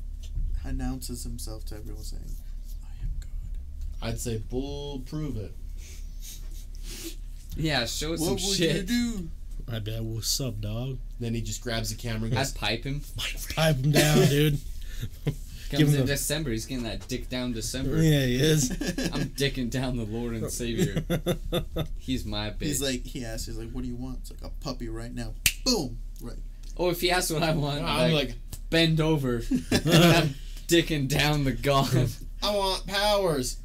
announces 0.64 1.22
himself 1.22 1.64
to 1.66 1.76
everyone 1.76 2.02
saying, 2.02 2.36
"I 2.82 3.02
am 3.02 3.10
God." 3.20 4.08
I'd 4.08 4.20
say 4.20 4.38
bull, 4.38 5.00
prove 5.00 5.36
it. 5.36 5.54
Yeah, 7.56 7.84
show 7.86 8.12
us 8.14 8.20
What 8.20 8.26
some 8.40 8.48
would 8.48 8.56
shit. 8.56 8.76
you 8.76 8.82
do? 8.82 9.28
I 9.72 9.78
bet. 9.78 10.02
What's 10.02 10.40
up, 10.40 10.60
dog? 10.60 10.98
Then 11.20 11.34
he 11.34 11.40
just 11.42 11.62
grabs 11.62 11.90
the 11.90 11.96
camera 11.96 12.28
and 12.28 12.34
I'd 12.38 12.42
goes, 12.42 12.52
pipe 12.52 12.84
him. 12.84 13.02
Pipe 13.54 13.76
him 13.76 13.92
down, 13.92 14.18
dude. 14.28 14.58
Give 15.24 15.78
Comes 15.78 15.94
him 15.94 16.00
in 16.00 16.06
the- 16.06 16.12
December. 16.14 16.50
He's 16.50 16.66
getting 16.66 16.82
that 16.84 17.06
dick 17.06 17.28
down 17.28 17.52
December. 17.52 18.02
yeah, 18.02 18.24
he 18.26 18.34
is. 18.36 18.70
I'm 19.12 19.26
dicking 19.36 19.70
down 19.70 19.96
the 19.96 20.04
Lord 20.04 20.34
and 20.34 20.50
Savior. 20.50 21.04
He's 21.98 22.24
my 22.24 22.50
bitch. 22.50 22.62
He's 22.62 22.82
like, 22.82 23.04
he 23.06 23.24
asks, 23.24 23.46
he's 23.46 23.56
like, 23.56 23.70
"What 23.70 23.82
do 23.82 23.88
you 23.88 23.94
want?" 23.94 24.18
It's 24.22 24.30
like 24.32 24.42
a 24.50 24.64
puppy 24.64 24.88
right 24.88 25.14
now. 25.14 25.32
Boom. 25.64 25.98
Right. 26.20 26.36
oh, 26.76 26.90
if 26.90 27.00
he 27.00 27.12
asks 27.12 27.30
what 27.30 27.44
I 27.44 27.52
want, 27.52 27.84
I'm 27.84 28.12
like, 28.12 28.28
like, 28.30 28.36
bend 28.68 29.00
over. 29.00 29.36
and 29.70 29.88
I'm 30.04 30.34
dicking 30.66 31.06
down 31.08 31.44
the 31.44 31.52
God. 31.52 32.08
I 32.42 32.56
want 32.56 32.86
powers, 32.88 33.58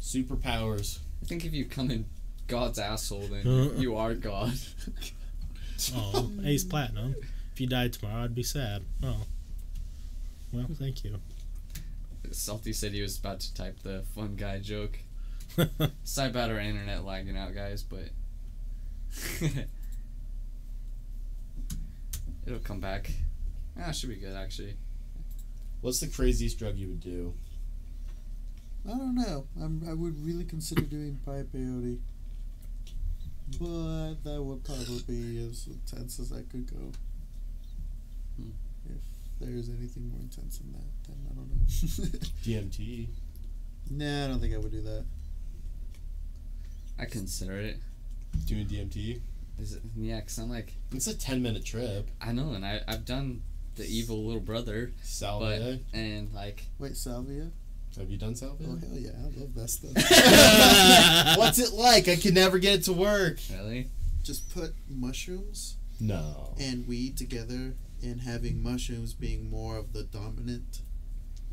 superpowers. 0.00 0.98
I 1.22 1.26
think 1.26 1.44
if 1.44 1.52
you 1.52 1.64
come 1.66 1.90
in 1.90 2.06
God's 2.52 2.78
asshole, 2.78 3.28
then 3.28 3.78
you 3.78 3.96
are 3.96 4.12
God. 4.12 4.52
oh, 5.94 6.30
Ace 6.44 6.64
Platinum. 6.64 7.14
If 7.54 7.62
you 7.62 7.66
died 7.66 7.94
tomorrow, 7.94 8.24
I'd 8.24 8.34
be 8.34 8.42
sad. 8.42 8.82
Oh. 9.02 9.22
Well, 10.52 10.66
thank 10.78 11.02
you. 11.02 11.18
Salty 12.30 12.74
said 12.74 12.92
he 12.92 13.00
was 13.00 13.16
about 13.18 13.40
to 13.40 13.54
type 13.54 13.78
the 13.82 14.04
fun 14.14 14.36
guy 14.36 14.58
joke. 14.58 14.98
Sorry 16.04 16.28
about 16.28 16.50
our 16.50 16.58
internet 16.58 17.06
lagging 17.06 17.38
out, 17.38 17.54
guys, 17.54 17.82
but 17.82 18.10
it'll 22.46 22.58
come 22.58 22.80
back. 22.80 23.10
Ah, 23.80 23.88
it 23.88 23.96
should 23.96 24.10
be 24.10 24.16
good 24.16 24.36
actually. 24.36 24.74
What's 25.80 26.00
the 26.00 26.06
craziest 26.06 26.58
drug 26.58 26.76
you 26.76 26.88
would 26.88 27.00
do? 27.00 27.32
I 28.84 28.90
don't 28.90 29.14
know. 29.14 29.46
I'm, 29.58 29.82
I 29.88 29.94
would 29.94 30.22
really 30.22 30.44
consider 30.44 30.82
doing 30.82 31.18
pie 31.24 31.44
peyote. 31.50 32.00
But 33.60 34.14
that 34.24 34.42
would 34.42 34.64
probably 34.64 35.02
be 35.06 35.46
as 35.48 35.66
intense 35.68 36.18
as 36.18 36.32
I 36.32 36.42
could 36.42 36.70
go. 36.70 36.92
Hmm. 38.36 38.50
If 38.86 39.00
there's 39.40 39.68
anything 39.68 40.08
more 40.10 40.20
intense 40.20 40.58
than 40.58 40.72
that, 40.72 41.08
then 41.08 41.16
I 41.30 41.34
don't 41.34 41.50
know. 41.50 42.18
DMT. 42.44 43.08
nah, 43.90 44.24
I 44.24 44.28
don't 44.28 44.40
think 44.40 44.54
I 44.54 44.58
would 44.58 44.72
do 44.72 44.82
that. 44.82 45.04
I 46.98 47.04
consider 47.06 47.56
it. 47.58 47.78
Doing 48.46 48.66
DMT. 48.66 49.20
Is 49.60 49.74
it 49.74 49.82
yeah? 49.96 50.20
Cause 50.20 50.38
I'm 50.38 50.48
like 50.50 50.72
It's 50.92 51.06
a 51.06 51.16
ten 51.16 51.42
minute 51.42 51.64
trip. 51.64 52.08
I 52.20 52.32
know, 52.32 52.52
and 52.52 52.64
I 52.64 52.80
I've 52.88 53.04
done 53.04 53.42
the 53.76 53.84
evil 53.84 54.24
little 54.24 54.40
brother, 54.40 54.92
Salvia. 55.02 55.78
and 55.92 56.32
like 56.32 56.64
Wait, 56.78 56.96
salvia? 56.96 57.50
Have 57.98 58.10
you 58.10 58.16
done 58.16 58.34
salvia? 58.34 58.68
Oh, 58.70 58.76
hell 58.78 58.98
yeah. 58.98 59.10
I 59.10 59.38
love 59.40 59.54
that 59.54 59.68
stuff. 59.68 59.92
What's 61.38 61.58
it 61.58 61.72
like? 61.74 62.08
I 62.08 62.16
can 62.16 62.34
never 62.34 62.58
get 62.58 62.74
it 62.80 62.84
to 62.84 62.92
work. 62.92 63.38
really, 63.52 63.88
Just 64.22 64.52
put 64.54 64.74
mushrooms 64.88 65.76
No. 66.00 66.54
and 66.58 66.86
weed 66.88 67.16
together 67.16 67.74
and 68.02 68.20
having 68.22 68.62
mushrooms 68.62 69.12
being 69.12 69.50
more 69.50 69.76
of 69.76 69.92
the 69.92 70.02
dominant 70.04 70.80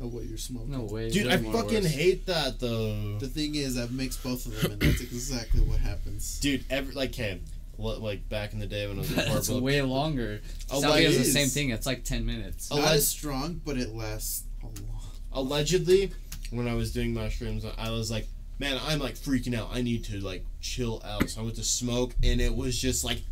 of 0.00 0.14
what 0.14 0.24
you're 0.24 0.38
smoking. 0.38 0.70
no 0.72 0.82
way. 0.82 1.10
Dude, 1.10 1.26
way 1.26 1.34
I 1.34 1.36
fucking 1.36 1.82
worse. 1.82 1.92
hate 1.94 2.24
that 2.26 2.58
though. 2.58 3.18
The 3.18 3.28
thing 3.28 3.54
is, 3.54 3.76
I've 3.76 3.92
mixed 3.92 4.22
both 4.22 4.46
of 4.46 4.58
them, 4.62 4.72
and 4.72 4.80
that's 4.80 5.02
exactly 5.02 5.60
what 5.60 5.78
happens. 5.78 6.40
Dude, 6.40 6.64
every 6.70 6.94
like, 6.94 7.10
okay, 7.10 7.38
lo- 7.78 7.98
like 8.00 8.26
back 8.30 8.54
in 8.54 8.60
the 8.60 8.66
day 8.66 8.86
when 8.86 8.96
I 8.96 9.00
was 9.00 9.10
in 9.10 9.16
That's 9.16 9.30
Corporal, 9.48 9.60
way 9.60 9.82
longer. 9.82 10.40
Oh, 10.70 10.80
Salvia 10.80 11.06
is 11.10 11.18
the 11.18 11.24
same 11.24 11.48
thing. 11.48 11.68
It's 11.68 11.84
like 11.86 12.02
ten 12.04 12.24
minutes. 12.24 12.70
Oh, 12.72 12.76
Not 12.78 12.88
I- 12.88 12.94
as 12.94 13.06
strong, 13.06 13.60
but 13.62 13.76
it 13.76 13.94
lasts 13.94 14.44
a 14.62 14.66
long. 14.66 15.02
allegedly, 15.34 16.12
when 16.50 16.68
I 16.68 16.74
was 16.74 16.92
doing 16.92 17.14
mushrooms, 17.14 17.64
I 17.78 17.90
was 17.90 18.10
like, 18.10 18.26
man, 18.58 18.78
I'm 18.86 18.98
like 18.98 19.14
freaking 19.14 19.56
out. 19.56 19.70
I 19.72 19.82
need 19.82 20.04
to 20.04 20.20
like 20.20 20.44
chill 20.60 21.02
out. 21.04 21.30
So 21.30 21.40
I 21.40 21.44
went 21.44 21.56
to 21.56 21.64
smoke, 21.64 22.14
and 22.22 22.40
it 22.40 22.54
was 22.54 22.78
just 22.78 23.04
like, 23.04 23.22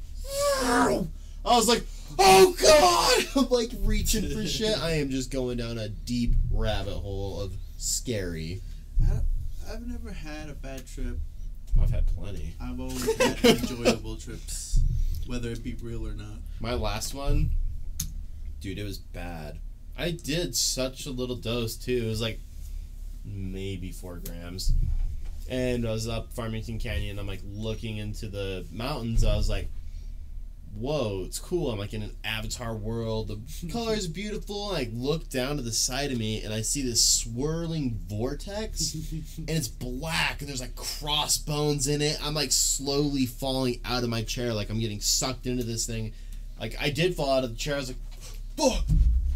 I 0.64 1.06
was 1.44 1.68
like, 1.68 1.84
oh 2.18 2.54
god, 2.60 3.24
I'm 3.44 3.50
like 3.50 3.70
reaching 3.82 4.28
for 4.30 4.46
shit. 4.46 4.80
I 4.80 4.92
am 4.92 5.10
just 5.10 5.30
going 5.30 5.58
down 5.58 5.78
a 5.78 5.88
deep 5.88 6.34
rabbit 6.50 6.94
hole 6.94 7.40
of 7.40 7.54
scary. 7.76 8.60
I've 9.70 9.86
never 9.86 10.10
had 10.10 10.48
a 10.48 10.54
bad 10.54 10.86
trip. 10.86 11.18
I've 11.80 11.90
had 11.90 12.06
plenty. 12.08 12.54
I've 12.60 12.80
always 12.80 13.16
had 13.16 13.44
enjoyable 13.44 14.16
trips, 14.16 14.80
whether 15.26 15.50
it 15.50 15.62
be 15.62 15.74
real 15.74 16.06
or 16.06 16.14
not. 16.14 16.38
My 16.60 16.74
last 16.74 17.14
one, 17.14 17.50
dude, 18.60 18.78
it 18.78 18.84
was 18.84 18.98
bad. 18.98 19.58
I 19.96 20.10
did 20.10 20.56
such 20.56 21.06
a 21.06 21.10
little 21.10 21.36
dose 21.36 21.76
too. 21.76 22.02
It 22.04 22.08
was 22.08 22.20
like 22.20 22.40
maybe 23.24 23.92
four 23.92 24.16
grams. 24.16 24.72
And 25.50 25.86
I 25.86 25.92
was 25.92 26.08
up 26.08 26.32
Farmington 26.32 26.78
Canyon. 26.78 27.18
I'm 27.18 27.26
like 27.26 27.40
looking 27.44 27.96
into 27.96 28.28
the 28.28 28.66
mountains. 28.70 29.24
I 29.24 29.36
was 29.36 29.48
like, 29.48 29.68
whoa, 30.74 31.24
it's 31.24 31.38
cool. 31.38 31.70
I'm 31.70 31.78
like 31.78 31.94
in 31.94 32.02
an 32.02 32.16
avatar 32.24 32.74
world. 32.74 33.28
The 33.28 33.68
color 33.72 33.94
is 33.94 34.06
beautiful. 34.06 34.70
I 34.72 34.88
look 34.92 35.28
down 35.28 35.56
to 35.56 35.62
the 35.62 35.72
side 35.72 36.12
of 36.12 36.18
me 36.18 36.42
and 36.42 36.52
I 36.52 36.62
see 36.62 36.82
this 36.82 37.04
swirling 37.04 38.00
vortex 38.06 38.94
and 39.38 39.50
it's 39.50 39.68
black 39.68 40.40
and 40.40 40.48
there's 40.48 40.60
like 40.60 40.76
crossbones 40.76 41.88
in 41.88 42.02
it. 42.02 42.18
I'm 42.22 42.34
like 42.34 42.52
slowly 42.52 43.26
falling 43.26 43.80
out 43.84 44.04
of 44.04 44.10
my 44.10 44.22
chair, 44.22 44.52
like 44.52 44.70
I'm 44.70 44.80
getting 44.80 45.00
sucked 45.00 45.46
into 45.46 45.64
this 45.64 45.86
thing. 45.86 46.12
Like 46.60 46.76
I 46.80 46.90
did 46.90 47.14
fall 47.14 47.30
out 47.30 47.44
of 47.44 47.50
the 47.50 47.56
chair. 47.56 47.74
I 47.74 47.78
was 47.78 47.88
like, 47.88 47.98
fuck, 48.56 48.84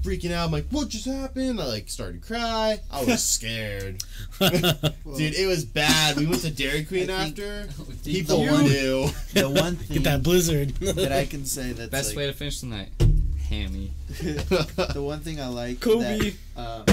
freaking 0.03 0.33
out. 0.33 0.47
I'm 0.47 0.53
like, 0.53 0.67
what 0.71 0.89
just 0.89 1.05
happened? 1.07 1.61
I 1.61 1.67
like 1.67 1.89
started 1.89 2.23
to 2.23 2.27
cry. 2.29 2.81
I 2.91 3.05
was 3.05 3.23
scared, 3.37 4.03
dude. 4.41 4.55
It 5.35 5.47
was 5.47 5.65
bad. 5.65 6.17
We 6.17 6.27
went 6.27 6.43
to 6.43 6.51
Dairy 6.51 6.85
Queen 6.85 7.11
I 7.11 7.29
after. 7.29 7.67
Deep 8.03 8.27
People 8.27 8.47
one- 8.47 8.65
knew. 8.65 9.09
the 9.35 9.49
one 9.49 9.77
thing 9.77 9.95
Get 10.03 10.05
that 10.05 10.23
blizzard. 10.23 10.71
that 10.77 11.13
I 11.13 11.27
can 11.27 11.45
say 11.45 11.73
that's 11.73 11.91
Best 11.91 12.09
like, 12.11 12.17
way 12.19 12.27
to 12.27 12.33
finish 12.33 12.61
the 12.61 12.67
night. 12.67 12.89
Hammy. 13.49 13.93
the 14.09 15.03
one 15.05 15.21
thing 15.21 15.41
I 15.41 15.49
like 15.49 15.81
Kobe. 15.81 16.33
that, 16.57 16.57
um, 16.57 16.85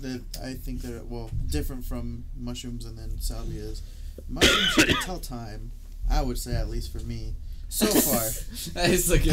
that 0.00 0.22
I 0.42 0.54
think 0.54 0.80
that 0.82 1.06
well 1.08 1.30
different 1.50 1.84
from 1.84 2.24
mushrooms 2.38 2.86
and 2.86 2.96
then 2.96 3.20
salvia 3.20 3.62
is 3.62 3.82
mushrooms 4.28 4.76
you 4.78 4.84
can 4.86 4.96
tell 5.02 5.18
time. 5.20 5.72
I 6.10 6.22
would 6.22 6.38
say 6.38 6.54
at 6.56 6.68
least 6.68 6.90
for 6.92 6.98
me 7.00 7.34
so 7.70 7.86
far. 7.86 8.22
it's 8.84 9.08
like 9.08 9.22
Time 9.22 9.30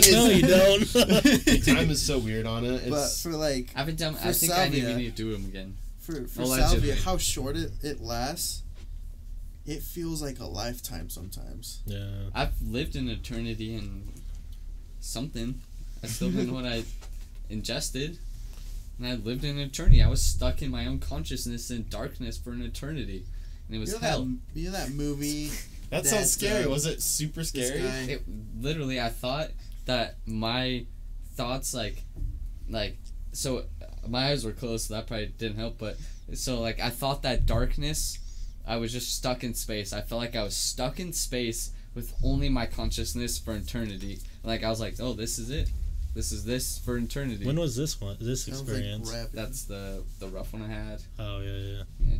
is- 0.00 0.12
no, 0.12 0.26
you 0.28 0.42
don't. 0.42 1.64
Time 1.64 1.90
is 1.90 2.02
so 2.04 2.18
weird 2.18 2.46
on 2.46 2.64
it. 2.64 2.88
but 2.90 2.96
It's, 3.04 3.22
for 3.22 3.30
like 3.30 3.70
I 3.76 3.80
haven't 3.80 3.98
done. 3.98 4.16
I 4.16 4.28
For 4.28 4.32
think 4.32 4.52
I 4.52 4.68
need, 4.68 4.84
we 4.84 4.94
need 4.94 5.16
to 5.16 5.22
do 5.22 5.32
them 5.32 5.44
again. 5.44 5.76
for 6.00 6.26
for 6.26 6.42
Allegedly. 6.42 6.88
salvia, 6.88 6.94
how 7.04 7.16
short 7.18 7.56
it, 7.56 7.70
it 7.82 8.00
lasts, 8.02 8.62
it 9.66 9.82
feels 9.82 10.20
like 10.22 10.40
a 10.40 10.46
lifetime 10.46 11.08
sometimes. 11.08 11.80
yeah. 11.86 12.06
I've 12.34 12.60
lived 12.60 12.96
an 12.96 13.08
eternity 13.08 13.74
in 13.74 14.08
something. 15.00 15.60
I 16.02 16.06
still 16.08 16.30
didn't 16.30 16.48
know 16.48 16.54
what 16.54 16.64
I 16.66 16.82
ingested. 17.48 18.18
And 18.98 19.06
I 19.06 19.14
lived 19.14 19.44
in 19.44 19.58
eternity. 19.58 20.02
I 20.02 20.08
was 20.08 20.22
stuck 20.22 20.62
in 20.62 20.70
my 20.70 20.86
own 20.86 20.98
consciousness 21.00 21.70
in 21.70 21.86
darkness 21.88 22.36
for 22.38 22.50
an 22.50 22.62
eternity. 22.62 23.24
And 23.68 23.76
it 23.76 23.78
was 23.78 23.92
you 23.92 24.00
know 24.00 24.06
hell. 24.08 24.24
that 24.24 24.38
you 24.60 24.66
know 24.70 24.76
that 24.76 24.90
movie 24.90 25.50
that 25.92 26.04
that, 26.04 26.08
sounds 26.08 26.32
scary. 26.32 26.64
uh, 26.64 26.70
was 26.70 26.86
it 26.86 27.02
super 27.02 27.44
scary? 27.44 27.80
It 27.80 28.22
literally 28.58 28.98
I 28.98 29.10
thought 29.10 29.50
that 29.84 30.16
my 30.26 30.86
thoughts 31.34 31.74
like 31.74 32.02
like 32.68 32.96
so 33.32 33.64
my 34.08 34.30
eyes 34.30 34.44
were 34.44 34.52
closed, 34.52 34.88
so 34.88 34.94
that 34.94 35.06
probably 35.06 35.26
didn't 35.26 35.58
help. 35.58 35.78
But 35.78 35.98
so 36.32 36.60
like 36.60 36.80
I 36.80 36.88
thought 36.88 37.22
that 37.22 37.44
darkness, 37.44 38.18
I 38.66 38.76
was 38.76 38.90
just 38.90 39.14
stuck 39.14 39.44
in 39.44 39.52
space. 39.52 39.92
I 39.92 40.00
felt 40.00 40.20
like 40.20 40.34
I 40.34 40.42
was 40.42 40.56
stuck 40.56 40.98
in 40.98 41.12
space 41.12 41.72
with 41.94 42.14
only 42.24 42.48
my 42.48 42.64
consciousness 42.64 43.38
for 43.38 43.54
eternity. 43.54 44.20
Like 44.42 44.64
I 44.64 44.70
was 44.70 44.80
like, 44.80 44.94
oh, 44.98 45.12
this 45.12 45.38
is 45.38 45.50
it. 45.50 45.70
This 46.14 46.32
is 46.32 46.44
this 46.44 46.78
for 46.78 46.96
eternity. 46.96 47.44
When 47.44 47.60
was 47.60 47.76
this 47.76 48.00
one? 48.00 48.16
This 48.18 48.44
Sounds 48.46 48.62
experience? 48.62 49.12
Like. 49.12 49.32
That's 49.32 49.64
the 49.64 50.04
the 50.20 50.28
rough 50.28 50.54
one 50.54 50.62
I 50.62 50.68
had. 50.68 51.02
oh 51.18 51.40
yeah, 51.40 51.82
yeah. 52.00 52.16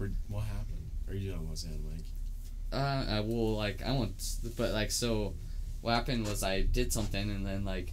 Or 0.00 0.10
what 0.28 0.42
happened? 0.42 0.90
Or 1.08 1.14
you 1.14 1.30
don't 1.30 1.44
want 1.46 1.56
to 1.56 1.62
say 1.62 1.70
Mike? 1.88 2.04
Uh, 2.72 3.04
I 3.08 3.20
will 3.20 3.56
like 3.56 3.82
I 3.84 3.92
won't, 3.92 4.22
but 4.56 4.72
like 4.72 4.90
so, 4.90 5.34
what 5.80 5.94
happened 5.94 6.26
was 6.26 6.42
I 6.42 6.62
did 6.62 6.92
something 6.92 7.30
and 7.30 7.46
then 7.46 7.64
like, 7.64 7.92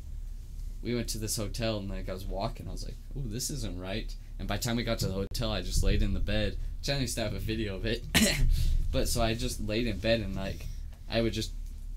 we 0.81 0.95
went 0.95 1.07
to 1.09 1.17
this 1.17 1.37
hotel 1.37 1.77
and 1.77 1.89
like 1.89 2.09
I 2.09 2.13
was 2.13 2.25
walking, 2.25 2.67
I 2.67 2.71
was 2.71 2.85
like, 2.85 2.97
oh, 3.17 3.21
this 3.25 3.49
isn't 3.49 3.79
right." 3.79 4.13
And 4.39 4.47
by 4.47 4.57
the 4.57 4.63
time 4.63 4.75
we 4.75 4.83
got 4.83 4.99
to 4.99 5.07
the 5.07 5.13
hotel, 5.13 5.51
I 5.51 5.61
just 5.61 5.83
laid 5.83 6.01
in 6.01 6.13
the 6.13 6.19
bed. 6.19 6.57
Used 6.85 7.15
to 7.15 7.23
have 7.23 7.33
a 7.33 7.39
video 7.39 7.75
of 7.75 7.85
it, 7.85 8.03
but 8.91 9.07
so 9.07 9.21
I 9.21 9.35
just 9.35 9.61
laid 9.61 9.87
in 9.87 9.99
bed 9.99 10.19
and 10.19 10.35
like, 10.35 10.65
I 11.09 11.21
would 11.21 11.31
just, 11.31 11.53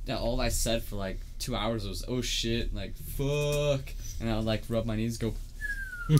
all 0.08 0.40
I 0.40 0.48
said 0.48 0.84
for 0.84 0.94
like 0.94 1.18
two 1.40 1.56
hours 1.56 1.88
was 1.88 2.04
"Oh 2.06 2.20
shit," 2.20 2.72
like 2.72 2.96
"fuck," 2.96 3.92
and 4.20 4.30
I 4.30 4.36
would 4.36 4.44
like 4.44 4.62
rub 4.68 4.86
my 4.86 4.94
knees, 4.94 5.18
go, 5.18 5.34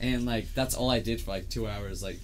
and 0.00 0.26
like 0.26 0.52
that's 0.54 0.74
all 0.74 0.90
I 0.90 1.00
did 1.00 1.20
for 1.20 1.30
like 1.30 1.48
two 1.48 1.68
hours. 1.68 2.02
Like, 2.02 2.18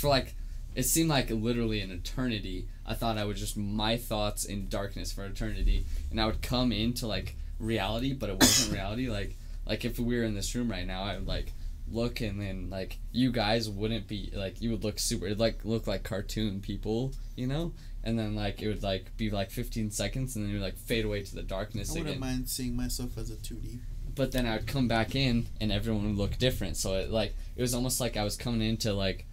for 0.00 0.08
like, 0.08 0.34
it 0.74 0.84
seemed 0.84 1.10
like 1.10 1.30
literally 1.30 1.80
an 1.80 1.90
eternity. 1.90 2.66
I 2.86 2.94
thought 2.94 3.18
I 3.18 3.24
would 3.24 3.36
just 3.36 3.56
my 3.56 3.96
thoughts 3.96 4.44
in 4.44 4.68
darkness 4.68 5.12
for 5.12 5.24
eternity, 5.24 5.84
and 6.10 6.20
I 6.20 6.26
would 6.26 6.42
come 6.42 6.72
into 6.72 7.06
like 7.06 7.36
reality, 7.58 8.12
but 8.12 8.30
it 8.30 8.40
wasn't 8.40 8.72
reality. 8.78 9.08
Like, 9.08 9.36
like 9.66 9.84
if 9.84 9.98
we 9.98 10.16
were 10.16 10.24
in 10.24 10.34
this 10.34 10.54
room 10.54 10.70
right 10.70 10.86
now, 10.86 11.02
I 11.02 11.14
would 11.16 11.26
like 11.26 11.52
look, 11.90 12.20
and 12.20 12.40
then 12.40 12.70
like 12.70 12.98
you 13.12 13.30
guys 13.32 13.68
wouldn't 13.68 14.08
be 14.08 14.30
like 14.34 14.60
you 14.60 14.70
would 14.70 14.84
look 14.84 14.98
super. 14.98 15.26
It'd 15.26 15.38
like 15.38 15.64
look 15.64 15.86
like 15.86 16.02
cartoon 16.02 16.60
people, 16.60 17.12
you 17.36 17.46
know. 17.46 17.72
And 18.02 18.18
then 18.18 18.34
like 18.34 18.62
it 18.62 18.68
would 18.68 18.82
like 18.82 19.14
be 19.16 19.28
like 19.30 19.50
15 19.50 19.90
seconds, 19.90 20.34
and 20.34 20.44
then 20.44 20.52
you 20.52 20.58
would 20.58 20.64
like 20.64 20.78
fade 20.78 21.04
away 21.04 21.22
to 21.22 21.34
the 21.34 21.42
darkness 21.42 21.90
I 21.90 21.94
wouldn't 21.98 22.08
again 22.08 22.20
mind 22.20 22.48
seeing 22.48 22.74
myself 22.74 23.18
as 23.18 23.30
a 23.30 23.34
2D. 23.36 23.78
but 24.14 24.32
then 24.32 24.46
I 24.46 24.56
would 24.56 24.66
come 24.66 24.88
back 24.88 25.14
in 25.14 25.46
and 25.60 25.70
everyone 25.70 26.04
would 26.04 26.16
look 26.16 26.38
different. 26.38 26.76
So 26.76 26.94
it 26.94 27.10
like 27.10 27.34
it 27.56 27.62
was 27.62 27.74
almost 27.74 28.00
like 28.00 28.16
I 28.16 28.24
was 28.24 28.36
coming 28.36 28.62
into 28.62 28.92
like 28.94 29.26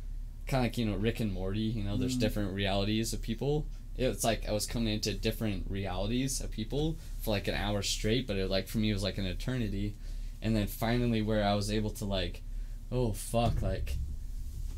kind 0.47 0.61
of 0.61 0.71
like 0.71 0.77
you 0.77 0.85
know 0.85 0.95
Rick 0.95 1.19
and 1.19 1.31
Morty. 1.33 1.59
You 1.61 1.83
know, 1.83 1.97
there's 1.97 2.17
Mm. 2.17 2.21
different 2.21 2.53
realities 2.53 3.13
of 3.13 3.21
people. 3.21 3.67
It's 3.97 4.23
like 4.23 4.47
I 4.47 4.51
was 4.51 4.65
coming 4.67 4.93
into 4.93 5.13
different 5.13 5.69
realities 5.69 6.39
of 6.41 6.51
people 6.51 6.97
for 7.19 7.31
like 7.31 7.47
an 7.47 7.55
hour 7.55 7.81
straight, 7.81 8.27
but 8.27 8.37
it 8.37 8.49
like 8.49 8.67
for 8.67 8.77
me 8.77 8.89
it 8.91 8.93
was 8.93 9.03
like 9.03 9.17
an 9.17 9.25
eternity. 9.25 9.95
And 10.41 10.55
then 10.55 10.67
finally, 10.67 11.21
where 11.23 11.43
I 11.43 11.55
was 11.55 11.71
able 11.71 11.89
to 11.91 12.05
like, 12.05 12.43
oh 12.91 13.11
fuck, 13.13 13.61
like, 13.61 13.97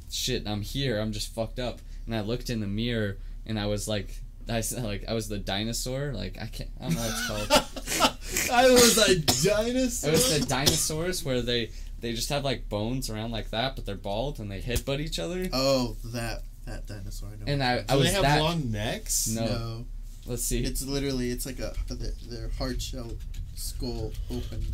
shit, 0.10 0.48
I'm 0.48 0.62
here. 0.62 1.00
I'm 1.00 1.12
just 1.12 1.34
fucked 1.34 1.60
up. 1.60 1.82
And 2.06 2.16
I 2.16 2.22
looked 2.22 2.50
in 2.50 2.60
the 2.62 2.68
mirror 2.68 3.18
and 3.46 3.60
I 3.60 3.66
was 3.68 3.88
like. 3.88 4.16
I 4.52 4.62
said 4.62 4.84
like 4.84 5.04
I 5.08 5.14
was 5.14 5.30
the 5.30 5.38
dinosaur, 5.38 6.12
like 6.12 6.40
I 6.42 6.48
can't 6.48 6.72
I 6.82 6.86
don't 6.86 6.96
know 6.96 7.02
what 7.02 7.10
it's 7.12 7.28
called. 7.28 8.52
I 8.52 8.68
was 8.72 8.98
a 8.98 9.12
It 10.08 10.12
was 10.12 10.40
the 10.40 10.44
dinosaurs 10.48 11.24
where 11.24 11.44
they 11.44 11.70
they 12.02 12.14
just 12.14 12.30
have 12.30 12.44
like 12.44 12.70
bones 12.70 13.10
around 13.10 13.32
like 13.32 13.50
that, 13.52 13.76
but 13.76 13.86
they're 13.86 13.96
bald 13.96 14.40
and 14.40 14.50
they 14.52 14.62
headbutt 14.62 15.00
each 15.00 15.20
other. 15.20 15.48
Oh, 15.54 15.96
that 16.06 16.44
that 16.66 16.88
dinosaur. 16.88 17.30
I 17.30 17.32
know. 17.38 17.52
And 17.52 17.64
I, 17.64 17.78
I 17.90 17.94
Do 17.94 17.98
was 18.00 18.08
they 18.08 18.14
have 18.14 18.24
that. 18.24 18.42
long 18.42 18.72
necks? 18.72 19.28
No. 19.30 19.46
no, 19.46 19.86
Let's 20.26 20.44
see. 20.44 20.64
it's 20.64 20.84
literally 20.86 21.32
it's 21.32 21.46
like 21.46 21.60
a 21.60 21.74
their, 21.90 22.12
their 22.30 22.50
hard 22.58 22.82
shell 22.82 23.12
skull 23.56 24.12
open. 24.30 24.66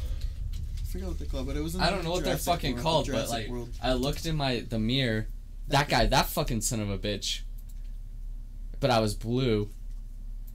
I 0.81 0.85
forget 0.91 1.07
what 1.07 1.19
they 1.19 1.25
call, 1.25 1.41
it, 1.41 1.47
but 1.47 1.57
it 1.57 1.61
was. 1.63 1.75
In 1.75 1.81
I 1.81 1.89
don't 1.89 2.03
know 2.03 2.11
what 2.11 2.23
they're 2.23 2.37
fucking 2.37 2.73
World- 2.75 2.83
called, 2.83 3.11
but 3.11 3.29
like 3.29 3.47
World. 3.49 3.69
I 3.83 3.93
looked 3.93 4.25
in 4.25 4.35
my 4.35 4.65
the 4.67 4.79
mirror. 4.79 5.27
That 5.69 5.89
guy, 5.89 6.05
that 6.05 6.27
fucking 6.27 6.61
son 6.61 6.79
of 6.79 6.89
a 6.89 6.97
bitch. 6.97 7.41
But 8.79 8.91
I 8.91 8.99
was 8.99 9.15
blue. 9.15 9.69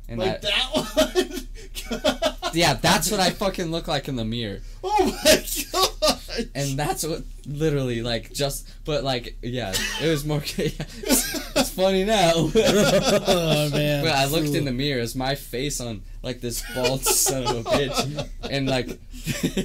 And 0.09 0.19
Like 0.21 0.41
that, 0.41 0.53
that 0.75 2.11
one? 2.43 2.51
yeah, 2.55 2.75
that's 2.75 3.11
what 3.11 3.21
I 3.21 3.31
fucking 3.31 3.71
look 3.71 3.87
like 3.89 4.09
in 4.09 4.17
the 4.17 4.25
mirror. 4.25 4.61
Oh 4.83 5.05
my 5.25 5.45
god! 5.73 6.20
And 6.55 6.79
that's 6.79 7.05
what 7.05 7.23
literally 7.47 8.03
like 8.03 8.33
just 8.33 8.69
but 8.85 9.03
like 9.03 9.37
yeah, 9.43 9.73
it 10.03 10.09
was 10.09 10.25
more 10.25 10.43
it's, 10.57 11.57
it's 11.57 11.71
funny 11.71 12.05
now. 12.05 12.33
oh 12.35 13.71
man. 13.71 14.05
But 14.05 14.15
I 14.15 14.27
looked 14.27 14.55
in 14.55 14.65
the 14.65 14.73
mirror, 14.73 15.01
it's 15.01 15.15
my 15.15 15.35
face 15.35 15.81
on 15.81 16.03
like 16.23 16.41
this 16.41 16.63
bald 16.75 17.05
son 17.05 17.45
of 17.45 17.67
a 17.67 17.71
bitch, 17.71 18.29
and 18.51 18.69
like, 18.69 18.89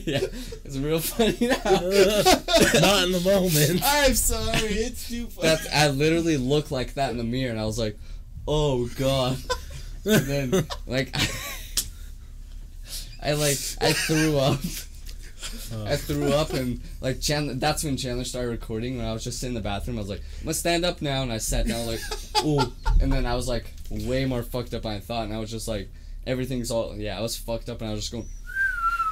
yeah, 0.06 0.22
it's 0.64 0.77
real 0.77 0.99
funny 0.99 1.47
now. 1.47 1.57
Not 1.65 3.03
in 3.03 3.11
the 3.11 3.22
moment. 3.23 3.81
I'm 3.84 4.14
sorry, 4.14 4.69
it's 4.69 5.10
too 5.10 5.27
funny. 5.27 5.49
That's 5.49 5.73
I 5.73 5.89
literally 5.89 6.38
looked 6.38 6.72
like 6.72 6.93
that 6.93 7.11
in 7.11 7.18
the 7.18 7.23
mirror, 7.23 7.52
and 7.52 7.60
I 7.60 7.65
was 7.65 7.80
like, 7.80 7.97
oh 8.47 8.88
god. 8.97 9.38
And 10.06 10.26
then 10.27 10.68
like, 10.85 11.15
I 13.22 13.34
like 13.34 13.57
I 13.81 13.93
threw 13.93 14.38
up. 14.38 14.60
I 15.85 15.95
threw 15.95 16.31
up 16.34 16.51
and 16.53 16.81
like 17.01 17.22
Chandler. 17.22 17.53
That's 17.55 17.84
when 17.84 17.97
Chandler 17.97 18.23
started 18.23 18.49
recording. 18.49 18.97
When 18.97 19.05
I 19.05 19.13
was 19.13 19.23
just 19.23 19.39
sitting 19.39 19.55
in 19.55 19.61
the 19.61 19.67
bathroom, 19.67 19.97
I 19.97 20.01
was 20.01 20.09
like, 20.09 20.22
"I'm 20.39 20.45
gonna 20.45 20.53
stand 20.53 20.85
up 20.85 21.01
now," 21.01 21.23
and 21.23 21.31
I 21.31 21.38
sat 21.38 21.67
down 21.67 21.85
like, 21.85 21.99
"Ooh," 22.45 22.72
and 23.01 23.11
then 23.11 23.26
I 23.26 23.35
was 23.35 23.47
like 23.47 23.73
way 23.89 24.26
more 24.26 24.43
fucked 24.43 24.73
up 24.73 24.84
than 24.84 24.91
I 24.93 24.99
thought, 24.99 25.26
and 25.26 25.34
I 25.34 25.39
was 25.39 25.51
just 25.51 25.67
like, 25.67 25.89
everything's 26.27 26.72
all 26.72 26.95
yeah. 26.95 27.17
I 27.17 27.22
was 27.22 27.38
fucked 27.38 27.69
up, 27.69 27.81
and 27.81 27.89
I 27.89 27.93
was 27.93 28.01
just 28.01 28.11
going. 28.11 28.27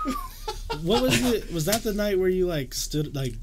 what 0.84 1.01
was 1.01 1.23
it? 1.23 1.51
Was 1.51 1.65
that 1.65 1.84
the 1.84 1.93
night 1.93 2.19
where 2.19 2.30
you 2.30 2.47
like 2.47 2.73
stood 2.73 3.15
like 3.15 3.34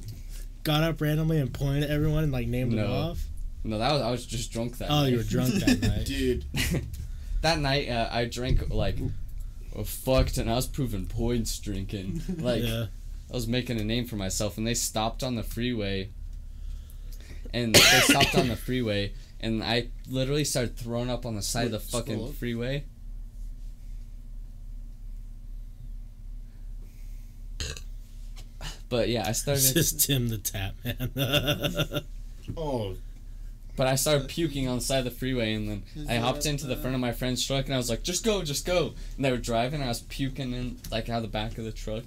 got 0.62 0.82
up 0.82 1.00
randomly 1.00 1.38
and 1.38 1.52
pointed 1.52 1.84
at 1.84 1.90
everyone 1.90 2.24
and 2.24 2.32
like 2.32 2.46
named 2.46 2.72
them 2.72 2.90
off? 2.90 3.20
No, 3.64 3.78
that 3.78 3.92
was 3.92 4.02
I 4.02 4.10
was 4.10 4.26
just 4.26 4.52
drunk 4.52 4.78
that. 4.78 4.90
Oh, 4.90 5.02
night. 5.02 5.12
you 5.12 5.18
were 5.18 5.22
drunk 5.22 5.54
that 5.54 5.80
night. 5.88 6.06
Dude, 6.06 6.44
that 7.42 7.58
night 7.58 7.88
uh, 7.88 8.08
I 8.10 8.24
drank 8.24 8.70
like 8.70 8.96
well, 9.74 9.84
fucked 9.84 10.38
and 10.38 10.50
I 10.50 10.54
was 10.54 10.66
proving 10.66 11.06
points 11.06 11.58
drinking. 11.58 12.22
Like 12.38 12.62
yeah. 12.62 12.86
I 13.30 13.34
was 13.34 13.46
making 13.46 13.80
a 13.80 13.84
name 13.84 14.06
for 14.06 14.16
myself 14.16 14.58
and 14.58 14.66
they 14.66 14.74
stopped 14.74 15.22
on 15.22 15.36
the 15.36 15.42
freeway. 15.42 16.10
And 17.52 17.74
they 17.74 17.80
stopped 17.80 18.34
on 18.36 18.48
the 18.48 18.56
freeway 18.66 19.12
and 19.40 19.62
I 19.62 19.88
literally 20.08 20.44
started 20.44 20.76
throwing 20.76 21.10
up 21.10 21.24
on 21.26 21.34
the 21.34 21.42
side 21.42 21.66
of 21.66 21.72
the 21.72 21.80
fucking 21.80 22.32
freeway. 22.34 22.84
But 28.88 29.08
yeah, 29.08 29.24
I 29.24 29.30
It's 29.30 29.40
started 29.40 29.72
just 29.72 30.00
Tim 30.00 30.28
the 30.28 30.38
Tap 30.38 30.74
Man. 30.84 31.10
oh, 32.56 32.96
But 33.76 33.86
I 33.86 33.94
started 33.94 34.28
puking 34.28 34.68
on 34.68 34.78
the 34.78 34.84
side 34.84 34.98
of 34.98 35.04
the 35.04 35.10
freeway, 35.10 35.54
and 35.54 35.68
then 35.68 35.82
Is 35.96 36.08
I 36.08 36.16
hopped 36.16 36.46
into 36.46 36.66
the 36.66 36.76
front 36.76 36.94
of 36.94 37.00
my 37.00 37.12
friend's 37.12 37.46
truck, 37.46 37.66
and 37.66 37.74
I 37.74 37.78
was 37.78 37.88
like, 37.88 38.02
"Just 38.02 38.24
go, 38.24 38.42
just 38.42 38.66
go!" 38.66 38.94
And 39.16 39.24
they 39.24 39.30
were 39.30 39.38
driving, 39.38 39.80
and 39.80 39.84
I 39.84 39.88
was 39.88 40.02
puking 40.02 40.52
in 40.52 40.78
like 40.90 41.08
out 41.08 41.18
of 41.18 41.22
the 41.22 41.28
back 41.28 41.56
of 41.58 41.64
the 41.64 41.72
truck, 41.72 42.04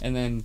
and 0.00 0.14
then 0.14 0.44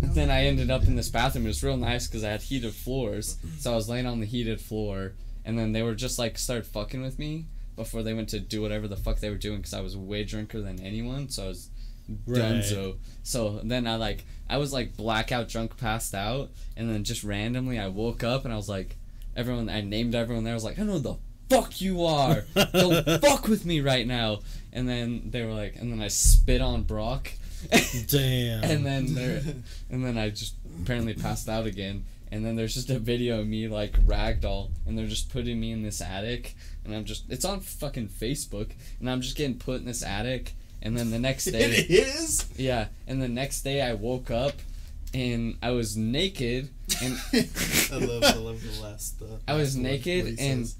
then 0.00 0.30
I 0.30 0.44
ended 0.44 0.70
up 0.70 0.84
in 0.84 0.96
this 0.96 1.08
bathroom. 1.08 1.44
It 1.46 1.48
was 1.48 1.62
real 1.62 1.76
nice 1.76 2.06
because 2.06 2.24
I 2.24 2.30
had 2.30 2.42
heated 2.42 2.74
floors, 2.74 3.36
so 3.58 3.72
I 3.72 3.76
was 3.76 3.88
laying 3.88 4.06
on 4.06 4.20
the 4.20 4.26
heated 4.26 4.60
floor, 4.60 5.12
and 5.44 5.58
then 5.58 5.72
they 5.72 5.82
were 5.82 5.94
just 5.94 6.18
like 6.18 6.38
started 6.38 6.66
fucking 6.66 7.02
with 7.02 7.18
me 7.18 7.46
before 7.74 8.02
they 8.02 8.14
went 8.14 8.30
to 8.30 8.40
do 8.40 8.62
whatever 8.62 8.88
the 8.88 8.96
fuck 8.96 9.20
they 9.20 9.28
were 9.28 9.36
doing 9.36 9.58
because 9.58 9.74
I 9.74 9.80
was 9.82 9.96
way 9.96 10.24
drinker 10.24 10.60
than 10.60 10.80
anyone, 10.80 11.28
so 11.28 11.44
I 11.44 11.48
was 11.48 11.70
Right. 12.26 12.40
Dunzo. 12.40 12.98
So 13.22 13.60
then 13.64 13.86
I 13.86 13.96
like 13.96 14.24
I 14.48 14.58
was 14.58 14.72
like 14.72 14.96
blackout 14.96 15.48
drunk, 15.48 15.76
passed 15.76 16.14
out, 16.14 16.50
and 16.76 16.88
then 16.88 17.04
just 17.04 17.24
randomly 17.24 17.78
I 17.78 17.88
woke 17.88 18.22
up 18.22 18.44
and 18.44 18.54
I 18.54 18.56
was 18.56 18.68
like, 18.68 18.96
everyone 19.36 19.68
I 19.68 19.82
named 19.82 20.14
everyone 20.14 20.44
there. 20.44 20.52
I 20.52 20.56
was 20.56 20.64
like, 20.64 20.78
I 20.78 20.82
know 20.82 20.94
who 20.94 20.98
the 20.98 21.16
fuck 21.48 21.80
you 21.80 22.04
are. 22.04 22.44
Don't 22.72 23.20
fuck 23.20 23.46
with 23.48 23.64
me 23.64 23.80
right 23.80 24.06
now. 24.06 24.40
And 24.72 24.88
then 24.88 25.30
they 25.30 25.44
were 25.44 25.52
like, 25.52 25.76
and 25.76 25.92
then 25.92 26.00
I 26.02 26.08
spit 26.08 26.60
on 26.60 26.82
Brock. 26.82 27.30
Damn. 28.08 28.62
and 28.64 28.84
then 28.86 29.14
there, 29.14 29.42
and 29.90 30.04
then 30.04 30.18
I 30.18 30.30
just 30.30 30.54
apparently 30.82 31.14
passed 31.14 31.48
out 31.48 31.66
again. 31.66 32.04
And 32.30 32.44
then 32.44 32.56
there's 32.56 32.74
just 32.74 32.90
a 32.90 32.98
video 32.98 33.40
of 33.40 33.46
me 33.46 33.68
like 33.68 33.92
ragdoll, 34.04 34.70
and 34.84 34.98
they're 34.98 35.06
just 35.06 35.30
putting 35.30 35.58
me 35.60 35.70
in 35.70 35.82
this 35.82 36.00
attic, 36.00 36.56
and 36.84 36.94
I'm 36.94 37.04
just 37.04 37.24
it's 37.30 37.44
on 37.44 37.60
fucking 37.60 38.08
Facebook, 38.08 38.72
and 39.00 39.08
I'm 39.08 39.20
just 39.20 39.36
getting 39.36 39.58
put 39.58 39.80
in 39.80 39.86
this 39.86 40.02
attic. 40.02 40.54
And 40.82 40.96
then 40.98 41.10
the 41.10 41.18
next 41.18 41.44
day, 41.52 41.62
it 41.64 41.90
is. 41.90 42.46
yeah, 42.56 42.88
and 43.06 43.22
the 43.22 43.28
next 43.28 43.62
day 43.62 43.80
I 43.80 43.94
woke 43.94 44.30
up 44.30 44.54
and 45.16 45.58
I 45.62 45.70
was 45.70 45.96
naked 45.96 46.70
and 47.02 47.18
I 47.32 47.96
love 47.96 48.24
I 48.24 48.34
love 48.34 48.62
the 48.62 48.82
last. 48.82 49.22
Uh, 49.22 49.36
I 49.48 49.54
was 49.54 49.76
last 49.76 49.82
naked 49.82 50.38
and. 50.38 50.72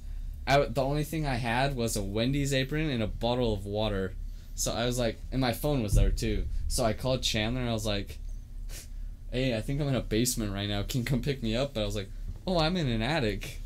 I 0.49 0.63
the 0.63 0.81
only 0.81 1.03
thing 1.03 1.27
I 1.27 1.35
had 1.35 1.75
was 1.75 1.97
a 1.97 2.01
Wendy's 2.01 2.53
apron 2.53 2.89
and 2.89 3.03
a 3.03 3.07
bottle 3.07 3.53
of 3.53 3.65
water. 3.65 4.13
So 4.55 4.71
I 4.71 4.85
was 4.85 4.97
like, 4.97 5.19
and 5.29 5.41
my 5.41 5.51
phone 5.51 5.83
was 5.83 5.93
there 5.93 6.09
too. 6.09 6.45
So 6.69 6.85
I 6.85 6.93
called 6.93 7.21
Chandler 7.21 7.59
and 7.59 7.69
I 7.69 7.73
was 7.73 7.85
like, 7.85 8.17
"Hey, 9.29 9.57
I 9.57 9.59
think 9.59 9.81
I'm 9.81 9.89
in 9.89 9.95
a 9.95 10.01
basement 10.01 10.53
right 10.53 10.69
now. 10.69 10.83
Can 10.83 11.01
you 11.01 11.05
come 11.05 11.21
pick 11.21 11.43
me 11.43 11.53
up?" 11.53 11.73
But 11.73 11.81
I 11.81 11.85
was 11.85 11.97
like, 11.97 12.09
"Oh, 12.47 12.59
I'm 12.59 12.77
in 12.77 12.87
an 12.87 13.01
attic." 13.01 13.59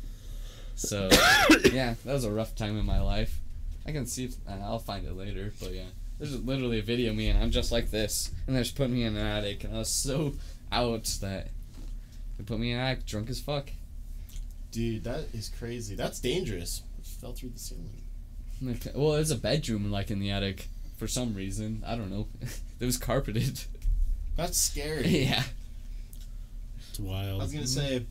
So 0.74 1.08
yeah, 1.72 1.94
that 2.04 2.12
was 2.12 2.24
a 2.24 2.32
rough 2.32 2.56
time 2.56 2.76
in 2.76 2.84
my 2.84 3.00
life. 3.00 3.38
I 3.86 3.92
can 3.92 4.04
see 4.06 4.24
if 4.24 4.34
uh, 4.48 4.58
I'll 4.64 4.80
find 4.80 5.06
it 5.06 5.16
later, 5.16 5.52
but 5.60 5.72
yeah. 5.72 5.90
There's 6.18 6.40
literally 6.40 6.78
a 6.78 6.82
video 6.82 7.10
of 7.10 7.16
me 7.16 7.28
and 7.28 7.42
I'm 7.42 7.50
just 7.50 7.72
like 7.72 7.90
this, 7.90 8.30
and 8.46 8.54
they 8.54 8.60
just 8.60 8.76
put 8.76 8.90
me 8.90 9.02
in 9.02 9.16
an 9.16 9.26
attic, 9.26 9.64
and 9.64 9.74
I 9.74 9.78
was 9.78 9.88
so 9.88 10.34
out 10.72 11.04
that 11.20 11.48
they 12.38 12.44
put 12.44 12.58
me 12.58 12.72
in 12.72 12.78
an 12.78 12.84
attic, 12.84 13.06
drunk 13.06 13.30
as 13.30 13.40
fuck. 13.40 13.70
Dude, 14.70 15.04
that 15.04 15.26
is 15.34 15.50
crazy. 15.58 15.94
That's 15.94 16.18
dangerous. 16.18 16.82
It 16.98 17.06
fell 17.06 17.32
through 17.32 17.50
the 17.50 17.58
ceiling. 17.58 18.02
Like, 18.60 18.88
well, 18.94 19.14
it's 19.14 19.30
a 19.30 19.36
bedroom 19.36 19.90
like 19.90 20.10
in 20.10 20.18
the 20.18 20.30
attic 20.30 20.68
for 20.96 21.06
some 21.06 21.34
reason. 21.34 21.82
I 21.86 21.96
don't 21.96 22.10
know. 22.10 22.26
it 22.80 22.84
was 22.84 22.96
carpeted. 22.96 23.60
That's 24.36 24.56
scary. 24.56 25.06
yeah. 25.26 25.42
It's 26.90 27.00
wild. 27.00 27.40
I 27.40 27.44
was 27.44 27.52
gonna 27.52 27.66
say. 27.66 28.06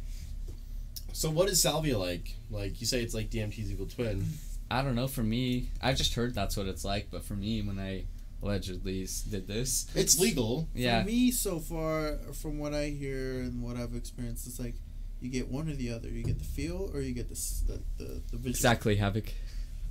So 1.14 1.30
what 1.30 1.50
is 1.50 1.62
salvia 1.62 1.98
like? 1.98 2.36
Like 2.50 2.80
you 2.80 2.88
say, 2.88 3.02
it's 3.02 3.14
like 3.14 3.30
DMT's 3.30 3.72
evil 3.72 3.86
twin. 3.86 4.26
I 4.70 4.82
don't 4.82 4.96
know. 4.96 5.08
For 5.08 5.24
me, 5.24 5.68
I 5.82 5.94
just 5.94 6.14
heard 6.14 6.34
that's 6.34 6.56
what 6.56 6.68
it's 6.68 6.86
like. 6.86 7.08
But 7.12 7.24
for 7.24 7.34
me, 7.34 7.62
when 7.62 7.80
I 7.80 8.04
allegedly 8.44 9.08
did 9.30 9.48
this, 9.48 9.88
It's 9.96 10.20
legal. 10.20 10.68
yeah, 10.74 11.02
For 11.02 11.08
me, 11.08 11.32
so 11.32 11.60
far, 11.60 12.18
from 12.34 12.58
what 12.60 12.74
I 12.74 12.90
hear 12.90 13.42
and 13.42 13.62
what 13.62 13.76
I've 13.78 13.96
experienced, 13.96 14.48
it's 14.48 14.60
like 14.60 14.76
you 15.22 15.30
get 15.30 15.48
one 15.50 15.70
or 15.70 15.74
the 15.76 15.92
other. 15.92 16.10
You 16.10 16.24
get 16.24 16.40
the 16.40 16.46
feel 16.46 16.90
or 16.94 17.02
you 17.02 17.14
get 17.14 17.30
the 17.30 17.36
the 17.68 17.80
the, 17.98 18.06
the 18.32 18.38
visual. 18.38 18.50
exactly 18.50 18.96
havoc. 18.96 19.32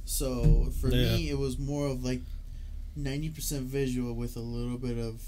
So 0.04 0.72
for 0.80 0.88
Yeah. 0.88 1.16
me, 1.16 1.30
it 1.30 1.38
was 1.38 1.58
more 1.58 1.86
of 1.86 2.04
like 2.04 2.22
ninety 2.96 3.28
percent 3.30 3.62
visual 3.66 4.12
with 4.14 4.36
a 4.36 4.40
little 4.40 4.76
bit 4.78 4.98
of 4.98 5.22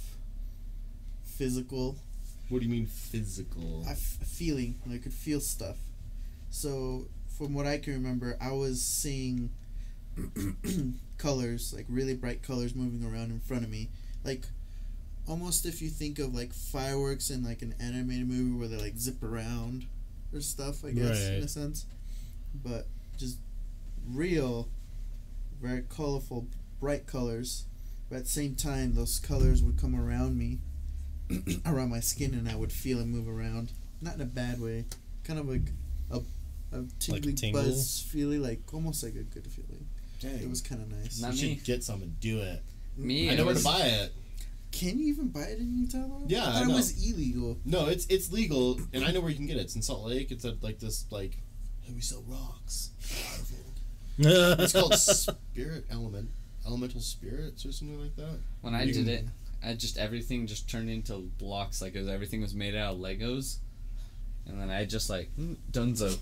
physical 1.25 1.97
What 2.49 2.59
do 2.61 2.67
you 2.67 2.71
mean 2.71 2.87
physical? 2.87 3.85
I 3.87 3.93
f- 3.93 3.99
feeling. 4.27 4.75
I 4.93 4.99
could 4.99 5.13
feel 5.15 5.41
stuff. 5.41 5.77
So 6.51 7.07
from 7.39 7.55
what 7.55 7.67
I 7.67 7.79
can 7.79 7.93
remember, 7.95 8.37
I 8.41 8.53
was 8.53 8.83
seeing 8.83 9.51
colors, 11.23 11.73
like 11.75 11.87
really 11.89 12.15
bright 12.15 12.43
colors, 12.43 12.75
moving 12.75 13.05
around 13.05 13.31
in 13.31 13.39
front 13.39 13.63
of 13.63 13.71
me, 13.71 13.89
like 14.25 14.45
almost 15.29 15.65
if 15.65 15.81
you 15.81 15.89
think 15.89 16.19
of 16.19 16.35
like 16.35 16.53
fireworks 16.53 17.31
in 17.31 17.45
like 17.45 17.63
an 17.63 17.75
animated 17.79 18.29
movie 18.29 18.59
where 18.59 18.67
they 18.67 18.77
like 18.77 18.99
zip 18.99 19.23
around 19.23 19.87
or 20.35 20.41
stuff. 20.41 20.85
I 20.85 20.91
guess 20.91 21.29
in 21.29 21.43
a 21.45 21.49
sense, 21.49 21.87
but 22.53 22.89
just 23.17 23.39
real, 24.09 24.69
very 25.61 25.83
colorful, 25.83 26.49
bright 26.81 27.07
colors. 27.07 27.67
But 28.11 28.17
at 28.17 28.25
the 28.25 28.31
same 28.31 28.57
time, 28.57 28.95
those 28.95 29.19
colors 29.21 29.63
would 29.63 29.81
come 29.81 29.95
around 29.95 30.37
me, 30.37 30.59
around 31.65 31.91
my 31.91 32.01
skin, 32.01 32.35
and 32.35 32.49
I 32.49 32.57
would 32.57 32.73
feel 32.73 32.99
it 32.99 33.07
move 33.07 33.29
around. 33.29 33.73
Not 34.03 34.17
in 34.17 34.21
a 34.21 34.27
bad 34.27 34.61
way, 34.61 34.87
kind 35.23 35.39
of 35.39 35.49
like 35.49 35.71
a, 36.11 36.21
a 36.77 36.85
tingly 36.99 37.33
tingle? 37.33 37.63
buzz 37.63 38.05
feeling, 38.11 38.43
like 38.43 38.61
almost 38.75 39.05
like 39.05 39.15
a 39.15 39.23
good 39.23 39.47
feeling. 39.47 39.87
Dang. 40.23 40.43
It 40.43 40.49
was 40.49 40.61
kind 40.63 40.81
of 40.81 40.89
nice. 40.91 41.21
Not 41.21 41.35
you 41.35 41.55
should 41.57 41.65
get 41.65 41.83
some 41.85 42.01
and 42.03 42.19
do 42.21 42.41
it. 42.41 42.63
Me, 42.97 43.29
I 43.31 43.35
know 43.35 43.45
where 43.47 43.55
to 43.55 43.63
buy 43.65 43.81
it. 43.81 44.13
Can 44.71 44.99
you 44.99 45.09
even 45.09 45.29
buy 45.29 45.43
it 45.43 45.59
in 45.59 45.73
Utah? 45.81 45.99
Though? 45.99 46.25
Yeah, 46.29 46.45
I 46.45 46.49
I 46.49 46.53
thought 46.53 46.69
know. 46.69 46.75
it 46.75 46.77
was 46.77 47.11
illegal. 47.11 47.59
No, 47.65 47.87
it's 47.89 48.07
it's 48.07 48.33
legal, 48.33 48.81
and 48.95 49.05
I 49.05 49.11
know 49.13 49.21
where 49.21 49.31
you 49.31 49.37
can 49.37 49.47
get 49.47 49.57
it. 49.57 49.61
It's 49.61 49.75
in 49.77 49.83
Salt 49.83 50.07
Lake. 50.07 50.31
It's 50.31 50.45
at 50.45 50.63
like 50.63 50.79
this 50.79 51.05
like. 51.11 51.37
Hey, 51.83 51.93
we 51.93 52.01
sell 52.01 52.23
rocks. 52.29 52.91
It's 54.19 54.73
called 54.79 54.95
Spirit 54.95 55.85
Element, 55.91 56.31
Elemental 56.67 57.01
Spirits 57.01 57.67
or 57.67 57.73
something 57.73 58.01
like 58.01 58.15
that. 58.17 58.39
When 58.61 58.75
I 58.75 58.85
You 58.85 58.93
did 58.93 59.05
can- 59.07 59.15
it, 59.15 59.25
I 59.65 59.75
just 59.75 59.99
everything 59.99 60.47
just 60.47 60.69
turned 60.71 60.91
into 60.91 61.15
blocks. 61.39 61.83
Like 61.83 61.95
it 61.95 61.99
was, 62.01 62.09
everything 62.09 62.41
was 62.41 62.55
made 62.55 62.75
out 62.75 62.95
of 62.95 63.01
Legos, 63.01 63.59
and 64.47 64.61
then 64.61 64.71
I 64.71 64.85
just 64.85 65.09
like 65.11 65.31
mm, 65.39 65.57
Dunzo. 65.71 66.19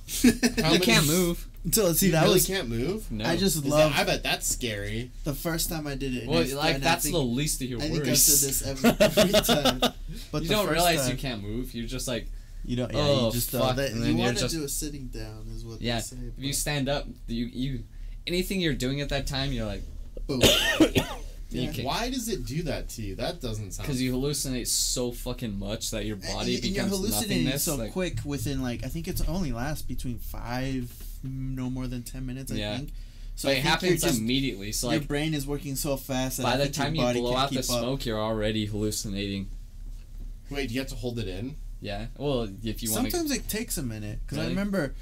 How 0.62 0.68
you 0.72 0.78
many- 0.78 0.84
can't 0.84 1.06
move. 1.06 1.46
Until 1.62 1.92
see 1.92 2.06
You 2.06 2.12
that 2.12 2.22
really 2.22 2.34
was 2.34 2.46
can't 2.46 2.68
move. 2.70 3.10
No. 3.12 3.24
I 3.26 3.36
just 3.36 3.64
love 3.66 3.92
I 3.94 4.04
bet 4.04 4.22
that's 4.22 4.46
scary. 4.46 5.10
the 5.24 5.34
first 5.34 5.68
time 5.68 5.86
I 5.86 5.94
did 5.94 6.14
it. 6.16 6.22
and 6.22 6.30
well, 6.30 6.40
it's- 6.40 6.54
like 6.56 6.76
and 6.76 6.82
that's 6.82 7.02
think, 7.04 7.14
the 7.14 7.20
least 7.22 7.60
of 7.60 7.68
your 7.68 7.78
worries. 7.80 7.90
I 7.90 7.92
think 7.92 8.02
I've 8.02 8.06
worries. 8.08 8.24
said 8.24 8.48
this 8.48 8.66
every, 8.66 8.90
every 9.24 9.32
time. 9.80 9.92
But 10.32 10.42
you 10.42 10.48
don't 10.48 10.68
realize 10.70 11.02
time, 11.02 11.10
you 11.10 11.16
can't 11.18 11.42
move. 11.42 11.74
You're 11.74 11.86
just 11.86 12.08
like 12.08 12.28
You 12.64 12.76
don't. 12.76 12.92
Yeah, 12.92 12.98
Oh, 13.00 13.26
you 13.26 13.32
just 13.32 13.50
fuck. 13.50 13.76
That, 13.76 13.90
and 13.90 13.98
you 13.98 14.04
then 14.04 14.16
you're 14.16 14.24
want 14.26 14.38
to 14.38 14.48
do 14.48 14.64
a 14.64 14.68
sitting 14.68 15.08
down, 15.08 15.48
is 15.54 15.64
what 15.66 15.80
Yeah, 15.82 15.96
they 15.96 16.00
say. 16.02 16.16
if 16.36 16.42
you 16.42 16.52
stand 16.54 16.88
up, 16.88 17.06
you 17.26 17.44
you 17.46 17.84
anything 18.26 18.60
you're 18.60 18.72
doing 18.74 19.00
at 19.02 19.08
that 19.10 19.26
time, 19.26 19.52
you're 19.52 19.66
like 19.66 19.82
boom. 20.26 20.40
you 21.50 21.62
Yeah. 21.62 21.72
can 21.72 21.84
Why 21.84 22.10
does 22.10 22.28
it 22.28 22.44
do 22.46 22.62
that 22.64 22.88
to 22.90 23.02
you? 23.02 23.14
That 23.16 23.40
doesn't 23.40 23.72
sound. 23.72 23.86
because 23.86 24.00
you 24.00 24.12
hallucinate 24.14 24.66
so 24.68 25.12
fucking 25.12 25.58
much 25.58 25.90
that 25.90 26.04
your 26.06 26.16
eh, 26.22 26.32
body 26.32 26.54
and, 26.56 26.64
and 26.64 26.74
you're 26.74 26.84
becomes 26.84 26.90
hallucinating 26.92 27.44
nothingness. 27.44 27.62
so 27.64 27.76
like, 27.76 27.92
quick 27.92 28.18
within 28.24 28.62
like 28.62 28.84
I 28.84 28.88
think 28.88 29.08
it's 29.08 29.20
only 29.28 29.52
lasts 29.52 29.82
between 29.82 30.18
five, 30.18 30.92
mm, 31.26 31.54
no 31.56 31.68
more 31.70 31.86
than 31.86 32.02
ten 32.02 32.24
minutes. 32.26 32.52
I 32.52 32.56
Yeah. 32.56 32.76
think. 32.78 32.90
So 33.36 33.48
but 33.48 33.56
it 33.56 33.60
happens 33.62 34.02
just, 34.02 34.18
immediately. 34.18 34.70
So 34.72 34.90
your 34.90 35.00
brain 35.00 35.32
is 35.32 35.46
working 35.46 35.74
so 35.74 35.96
fast 35.96 36.36
that 36.38 36.42
by 36.42 36.56
the 36.58 36.64
think 36.64 36.76
your 36.76 36.84
time 36.84 36.94
you 36.94 37.00
body 37.02 37.20
blow 37.20 37.30
can't 37.32 37.42
out 37.44 37.48
the 37.50 37.56
keep 37.62 37.70
up. 37.70 37.78
smoke, 37.80 38.04
you're 38.06 38.20
already 38.20 38.66
hallucinating. 38.66 39.48
Wait, 40.50 40.68
do 40.68 40.74
you 40.74 40.80
have 40.80 40.88
to 40.90 40.96
hold 40.96 41.18
it 41.18 41.28
in? 41.28 41.56
Yeah. 41.80 42.06
Well, 42.18 42.48
if 42.62 42.82
you 42.82 42.90
want. 42.92 43.10
Sometimes 43.10 43.30
it 43.30 43.48
takes 43.48 43.78
a 43.78 43.82
minute 43.82 44.18
because 44.26 44.38
I 44.38 44.46
remember 44.48 44.94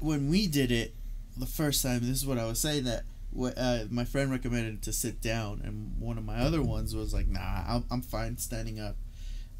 when 0.00 0.28
we 0.28 0.46
did 0.48 0.72
it 0.72 0.94
the 1.36 1.46
first 1.46 1.82
time. 1.82 2.00
This 2.00 2.16
is 2.18 2.26
what 2.26 2.38
I 2.38 2.46
was 2.46 2.58
saying 2.58 2.84
that 2.84 3.04
wh- 3.04 3.09
uh, 3.38 3.84
my 3.90 4.04
friend 4.04 4.30
recommended 4.30 4.82
to 4.82 4.92
sit 4.92 5.20
down, 5.20 5.60
and 5.64 5.94
one 5.98 6.18
of 6.18 6.24
my 6.24 6.38
other 6.38 6.62
ones 6.62 6.94
was 6.94 7.14
like, 7.14 7.28
"Nah, 7.28 7.64
I'm, 7.66 7.84
I'm 7.90 8.02
fine 8.02 8.38
standing 8.38 8.80
up." 8.80 8.96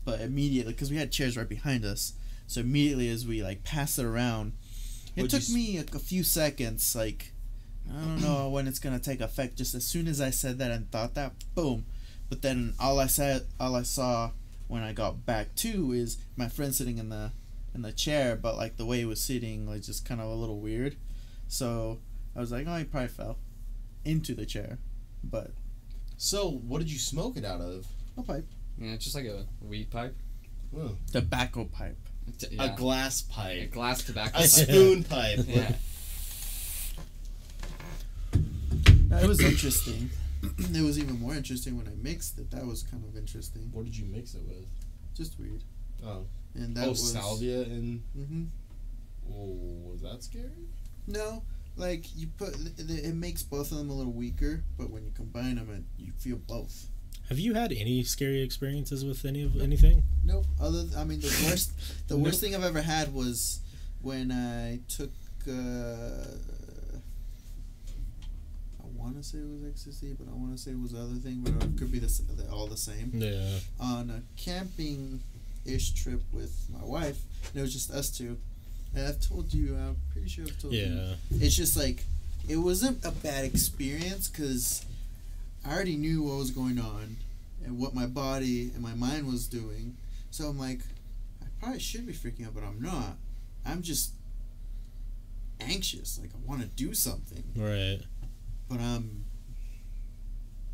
But 0.05 0.21
immediately, 0.21 0.73
because 0.73 0.91
we 0.91 0.97
had 0.97 1.13
chairs 1.13 1.37
right 1.37 1.49
behind 1.49 1.85
us, 1.85 2.15
so 2.47 2.61
immediately 2.61 3.09
as 3.09 3.27
we 3.27 3.43
like 3.43 3.63
passed 3.63 3.99
it 3.99 4.05
around, 4.05 4.55
it 5.15 5.23
Would 5.23 5.31
took 5.31 5.49
me 5.51 5.79
a, 5.79 5.85
a 5.95 5.99
few 5.99 6.25
seconds. 6.25 6.97
Like 6.97 7.33
I 7.89 8.01
don't 8.01 8.21
know 8.23 8.49
when 8.51 8.67
it's 8.67 8.81
gonna 8.81 8.99
take 8.99 9.21
effect. 9.21 9.57
Just 9.57 9.75
as 9.75 9.87
soon 9.87 10.09
as 10.09 10.21
I 10.21 10.31
said 10.31 10.59
that 10.59 10.71
and 10.71 10.91
thought 10.91 11.15
that, 11.15 11.33
boom. 11.55 11.85
But 12.29 12.43
then 12.43 12.75
all 12.79 12.99
I 12.99 13.07
said, 13.07 13.47
all 13.59 13.77
I 13.77 13.83
saw 13.83 14.31
when 14.67 14.83
I 14.83 14.93
got 14.93 15.27
back 15.27 15.55
to 15.57 15.93
is 15.93 16.19
my 16.37 16.49
friend 16.49 16.75
sitting 16.75 16.99
in 16.99 17.09
the 17.09 17.33
in 17.73 17.83
the 17.83 17.93
chair, 17.93 18.35
but 18.35 18.57
like 18.57 18.77
the 18.77 18.87
way 18.87 18.99
he 18.99 19.05
was 19.05 19.21
sitting, 19.21 19.69
like 19.69 19.83
just 19.83 20.05
kind 20.05 20.21
of 20.21 20.27
a 20.27 20.35
little 20.35 20.59
weird. 20.59 20.97
So 21.47 22.01
I 22.35 22.41
was 22.41 22.51
like, 22.51 22.67
oh, 22.67 22.77
he 22.77 22.85
probably 22.85 23.09
fell 23.09 23.37
into 24.05 24.35
the 24.35 24.47
chair, 24.47 24.79
but 25.25 25.53
So, 26.17 26.51
what 26.51 26.79
did 26.79 26.91
you 26.91 26.99
smoke 26.99 27.37
it 27.37 27.45
out 27.45 27.61
of? 27.61 27.87
a 28.17 28.23
pipe, 28.23 28.47
Yeah, 28.79 28.97
just 28.97 29.15
like 29.15 29.25
a 29.27 29.47
weed 29.63 29.91
pipe. 29.91 30.15
Oh, 30.77 30.97
tobacco 31.13 31.65
pipe. 31.65 31.97
T- 32.39 32.47
A 32.59 32.67
yeah. 32.67 32.77
glass 32.77 33.23
pipe. 33.23 33.63
A 33.63 33.67
glass 33.67 34.03
tobacco 34.05 34.39
A 34.39 34.41
pipe. 34.43 34.49
spoon 34.49 35.05
pipe. 35.05 35.41
yeah. 35.47 35.73
It 39.13 39.27
was 39.27 39.41
interesting. 39.41 40.11
it 40.43 40.83
was 40.83 40.99
even 40.99 41.19
more 41.21 41.35
interesting 41.35 41.77
when 41.77 41.87
I 41.89 41.93
mixed 42.01 42.39
it. 42.39 42.51
That 42.51 42.65
was 42.67 42.83
kind 42.85 43.05
of 43.05 43.17
interesting. 43.17 43.69
What 43.73 43.85
did 43.85 43.97
you 43.97 44.05
mix 44.07 44.35
it 44.35 44.43
with? 44.47 44.67
Just 45.17 45.39
weed. 45.39 45.63
Oh, 46.07 46.25
And 46.55 46.75
that 46.77 46.87
oh, 46.87 46.91
was 46.91 47.13
salvia 47.13 47.63
and. 47.63 48.03
Mm-hmm. 48.17 48.45
Oh, 49.33 49.91
was 49.93 50.03
that 50.03 50.23
scary? 50.23 50.51
No, 51.07 51.43
like 51.77 52.05
you 52.17 52.29
put 52.37 52.51
it, 52.51 52.91
it 52.91 53.15
makes 53.15 53.43
both 53.43 53.71
of 53.73 53.79
them 53.79 53.91
a 53.91 53.95
little 53.95 54.13
weaker, 54.13 54.63
but 54.79 54.91
when 54.91 55.05
you 55.05 55.11
combine 55.15 55.57
them, 55.57 55.71
it, 55.71 56.03
you 56.03 56.13
feel 56.19 56.37
both. 56.37 56.87
Have 57.29 57.39
you 57.39 57.55
had 57.55 57.71
any 57.73 58.03
scary 58.03 58.43
experiences 58.43 59.05
with 59.05 59.25
any 59.25 59.43
of 59.45 59.61
anything? 59.61 60.03
Nope. 60.25 60.47
Other, 60.61 60.85
I 60.97 61.05
mean, 61.05 61.21
the 61.21 61.29
worst, 61.49 61.73
the 62.09 62.15
Nope. 62.17 62.25
worst 62.27 62.41
thing 62.41 62.55
I've 62.57 62.65
ever 62.65 62.83
had 62.83 63.15
was 63.15 63.61
when 64.03 64.33
I 64.33 64.81
took. 64.89 65.11
Uh, 65.49 65.53
I 68.83 68.87
want 69.03 69.17
to 69.17 69.23
say 69.23 69.39
it 69.39 69.47
was 69.49 69.65
ecstasy, 69.71 70.15
but 70.19 70.29
I 70.29 70.35
want 70.35 70.53
to 70.53 70.59
say 70.59 70.73
it 70.73 70.81
was 70.81 70.93
the 70.93 71.01
other 71.01 71.15
thing, 71.15 71.41
but 71.43 71.53
it 71.65 71.79
could 71.79 71.91
be 71.93 71.99
the, 71.99 72.07
s- 72.07 72.19
the 72.37 72.51
all 72.51 72.67
the 72.67 72.77
same. 72.77 73.13
Yeah. 73.15 73.59
On 73.81 74.11
a 74.11 74.23
camping-ish 74.37 75.93
trip 75.93 76.21
with 76.33 76.67
my 76.71 76.85
wife, 76.85 77.19
and 77.53 77.57
it 77.61 77.63
was 77.63 77.73
just 77.73 77.91
us 77.91 78.11
two. 78.11 78.37
I've 78.97 79.21
told 79.21 79.53
you, 79.55 79.77
I'm 79.77 79.97
pretty 80.13 80.29
sure 80.29 80.45
I've 80.47 80.59
told 80.61 80.75
you. 80.75 80.85
Yeah. 80.87 81.15
It's 81.39 81.55
just 81.55 81.77
like 81.77 82.05
it 82.49 82.57
wasn't 82.57 83.05
a 83.05 83.11
bad 83.11 83.45
experience 83.45 84.29
because 84.29 84.85
I 85.65 85.73
already 85.73 85.97
knew 85.97 86.23
what 86.25 86.39
was 86.39 86.51
going 86.51 86.79
on 86.79 87.17
and 87.65 87.79
what 87.79 87.95
my 87.95 88.07
body 88.07 88.71
and 88.75 88.83
my 88.83 88.95
mind 88.95 89.27
was 89.27 89.47
doing. 89.47 89.97
So 90.31 90.47
I'm 90.49 90.59
like, 90.59 90.81
I 91.43 91.47
probably 91.61 91.79
should 91.81 92.07
be 92.07 92.13
freaking 92.13 92.47
out, 92.47 92.55
but 92.55 92.65
I'm 92.65 92.81
not. 92.81 93.17
I'm 93.67 93.83
just 93.83 94.13
anxious. 95.61 96.19
Like 96.21 96.31
I 96.35 96.49
want 96.49 96.63
to 96.63 96.67
do 96.69 96.95
something, 96.95 97.45
Right. 97.57 98.01
but 98.69 98.81
I'm 98.81 99.25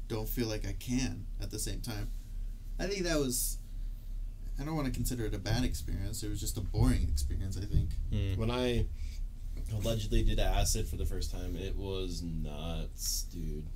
don't 0.09 0.29
feel 0.29 0.47
like 0.47 0.65
I 0.67 0.73
can 0.79 1.27
at 1.43 1.51
the 1.51 1.59
same 1.59 1.81
time. 1.81 2.09
I 2.79 2.87
think 2.87 3.03
that 3.05 3.19
was. 3.19 3.59
I 4.61 4.65
don't 4.65 4.74
want 4.74 4.87
to 4.87 4.93
consider 4.93 5.27
it 5.27 5.35
a 5.35 5.39
bad 5.39 5.65
experience. 5.65 6.23
It 6.23 6.31
was 6.31 6.41
just 6.41 6.57
a 6.57 6.61
boring 6.61 7.07
experience. 7.09 7.59
I 7.59 7.65
think. 7.66 7.91
Mm. 8.12 8.39
When 8.39 8.51
I 8.51 8.87
allegedly 9.74 10.23
did 10.23 10.39
acid 10.39 10.89
for 10.89 10.97
the 10.97 11.05
first 11.07 11.31
time, 11.31 11.57
it 11.57 11.77
was 11.77 12.23
nuts, 12.23 13.27
dude. 13.33 13.66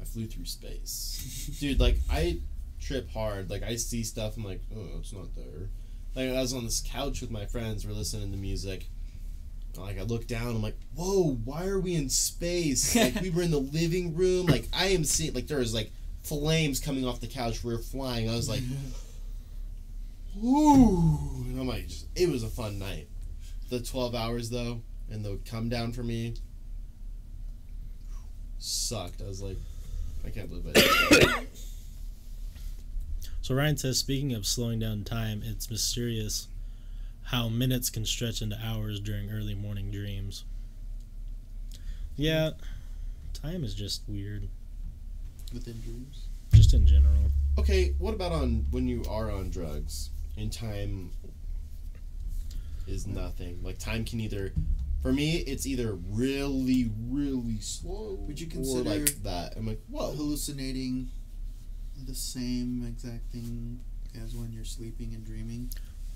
I 0.00 0.04
flew 0.04 0.26
through 0.26 0.46
space. 0.46 1.50
dude, 1.60 1.80
like, 1.80 1.98
I 2.10 2.40
trip 2.80 3.10
hard. 3.10 3.50
Like, 3.50 3.62
I 3.62 3.76
see 3.76 4.02
stuff, 4.02 4.36
I'm 4.36 4.44
like, 4.44 4.62
oh, 4.74 4.98
it's 4.98 5.12
not 5.12 5.34
there. 5.34 5.68
Like, 6.14 6.34
I 6.34 6.40
was 6.40 6.54
on 6.54 6.64
this 6.64 6.82
couch 6.84 7.20
with 7.20 7.30
my 7.30 7.46
friends, 7.46 7.86
we're 7.86 7.92
listening 7.92 8.30
to 8.32 8.38
music, 8.38 8.86
Like 9.76 9.98
I 9.98 10.02
look 10.02 10.26
down, 10.26 10.56
I'm 10.56 10.62
like, 10.62 10.78
whoa, 10.94 11.38
why 11.44 11.66
are 11.66 11.78
we 11.78 11.94
in 11.94 12.08
space? 12.08 12.96
Like 12.96 13.20
we 13.20 13.30
were 13.30 13.42
in 13.42 13.50
the 13.50 13.58
living 13.58 14.16
room. 14.16 14.46
Like 14.46 14.66
I 14.72 14.86
am 14.86 15.04
seeing, 15.04 15.34
like 15.34 15.46
there 15.46 15.58
was 15.58 15.74
like 15.74 15.92
flames 16.22 16.80
coming 16.80 17.06
off 17.06 17.20
the 17.20 17.28
couch. 17.28 17.62
We 17.62 17.72
were 17.72 17.78
flying. 17.78 18.28
I 18.28 18.34
was 18.34 18.48
like, 18.48 18.62
ooh, 20.42 21.44
and 21.48 21.60
I'm 21.60 21.66
like, 21.66 21.88
just, 21.88 22.06
it 22.16 22.28
was 22.28 22.42
a 22.42 22.48
fun 22.48 22.78
night. 22.78 23.08
The 23.68 23.80
12 23.80 24.14
hours 24.14 24.50
though, 24.50 24.82
and 25.10 25.24
the 25.24 25.38
come 25.44 25.68
down 25.68 25.92
for 25.92 26.02
me 26.02 26.34
sucked. 28.58 29.22
I 29.22 29.26
was 29.26 29.40
like, 29.42 29.56
I 30.24 30.30
can't 30.30 30.48
believe 30.48 30.66
it. 30.74 31.46
So 33.42 33.54
Ryan 33.56 33.76
says, 33.78 33.98
speaking 33.98 34.32
of 34.34 34.46
slowing 34.46 34.78
down 34.78 35.02
time, 35.02 35.42
it's 35.44 35.68
mysterious 35.70 36.46
how 37.24 37.48
minutes 37.48 37.90
can 37.90 38.04
stretch 38.04 38.42
into 38.42 38.56
hours 38.62 39.00
during 39.00 39.30
early 39.32 39.54
morning 39.54 39.90
dreams. 39.90 40.44
Yeah, 42.16 42.50
time 43.32 43.64
is 43.64 43.74
just 43.74 44.02
weird, 44.06 44.48
Within 45.52 45.80
dreams. 45.80 46.26
just 46.54 46.74
in 46.74 46.86
general. 46.86 47.30
okay, 47.58 47.94
what 47.98 48.14
about 48.14 48.30
on 48.30 48.66
when 48.70 48.86
you 48.86 49.02
are 49.08 49.30
on 49.32 49.50
drugs 49.50 50.10
and 50.36 50.52
time 50.52 51.10
is 52.86 53.06
nothing? 53.06 53.60
Like 53.62 53.78
time 53.78 54.04
can 54.04 54.20
either, 54.20 54.52
for 55.02 55.12
me, 55.12 55.36
it's 55.38 55.66
either 55.66 55.94
really, 56.10 56.90
really 57.08 57.60
slow. 57.60 58.18
Would 58.26 58.40
you 58.40 58.46
or 58.46 58.50
consider 58.50 58.90
like 58.90 59.22
that? 59.22 59.54
I'm 59.56 59.66
like, 59.66 59.80
whoa. 59.88 60.12
hallucinating 60.12 61.08
the 62.06 62.14
same 62.14 62.84
exact 62.88 63.30
thing 63.32 63.80
as 64.22 64.34
when 64.34 64.52
you're 64.52 64.64
sleeping 64.64 65.12
and 65.14 65.24
dreaming? 65.24 65.70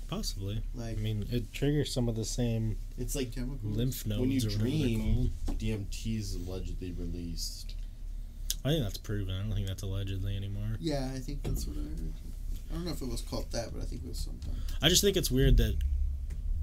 Possibly. 0.07 0.61
Like 0.75 0.97
I 0.97 1.01
mean, 1.01 1.25
it 1.31 1.51
triggers 1.51 1.91
some 1.91 2.07
of 2.07 2.15
the 2.15 2.25
same 2.25 2.77
It's 2.97 3.15
like 3.15 3.33
chemicals. 3.33 3.75
lymph 3.75 4.05
nodes 4.05 4.21
When 4.21 4.31
you 4.31 4.39
or 4.41 4.43
whatever 4.51 4.63
they're 4.63 4.69
dream- 4.69 5.31
called. 5.47 5.57
DMT 5.59 6.19
is 6.19 6.35
allegedly 6.35 6.91
released. 6.91 7.73
I 8.63 8.69
think 8.69 8.83
that's 8.83 8.97
proven. 8.97 9.33
I 9.35 9.41
don't 9.41 9.53
think 9.53 9.67
that's 9.67 9.83
allegedly 9.83 10.35
anymore. 10.35 10.77
Yeah, 10.79 11.09
I 11.13 11.19
think 11.19 11.43
that's 11.43 11.67
what 11.67 11.77
I 11.77 11.81
heard. 11.81 12.13
I 12.75 12.77
don't 12.79 12.85
know 12.87 12.91
if 12.91 13.01
it 13.01 13.07
was 13.07 13.21
called 13.21 13.49
that, 13.53 13.71
but 13.73 13.81
I 13.81 13.85
think 13.85 14.03
it 14.03 14.09
was 14.09 14.17
something. 14.17 14.53
I 14.81 14.89
just 14.89 15.01
think 15.01 15.15
it's 15.15 15.31
weird 15.31 15.55
that 15.57 15.77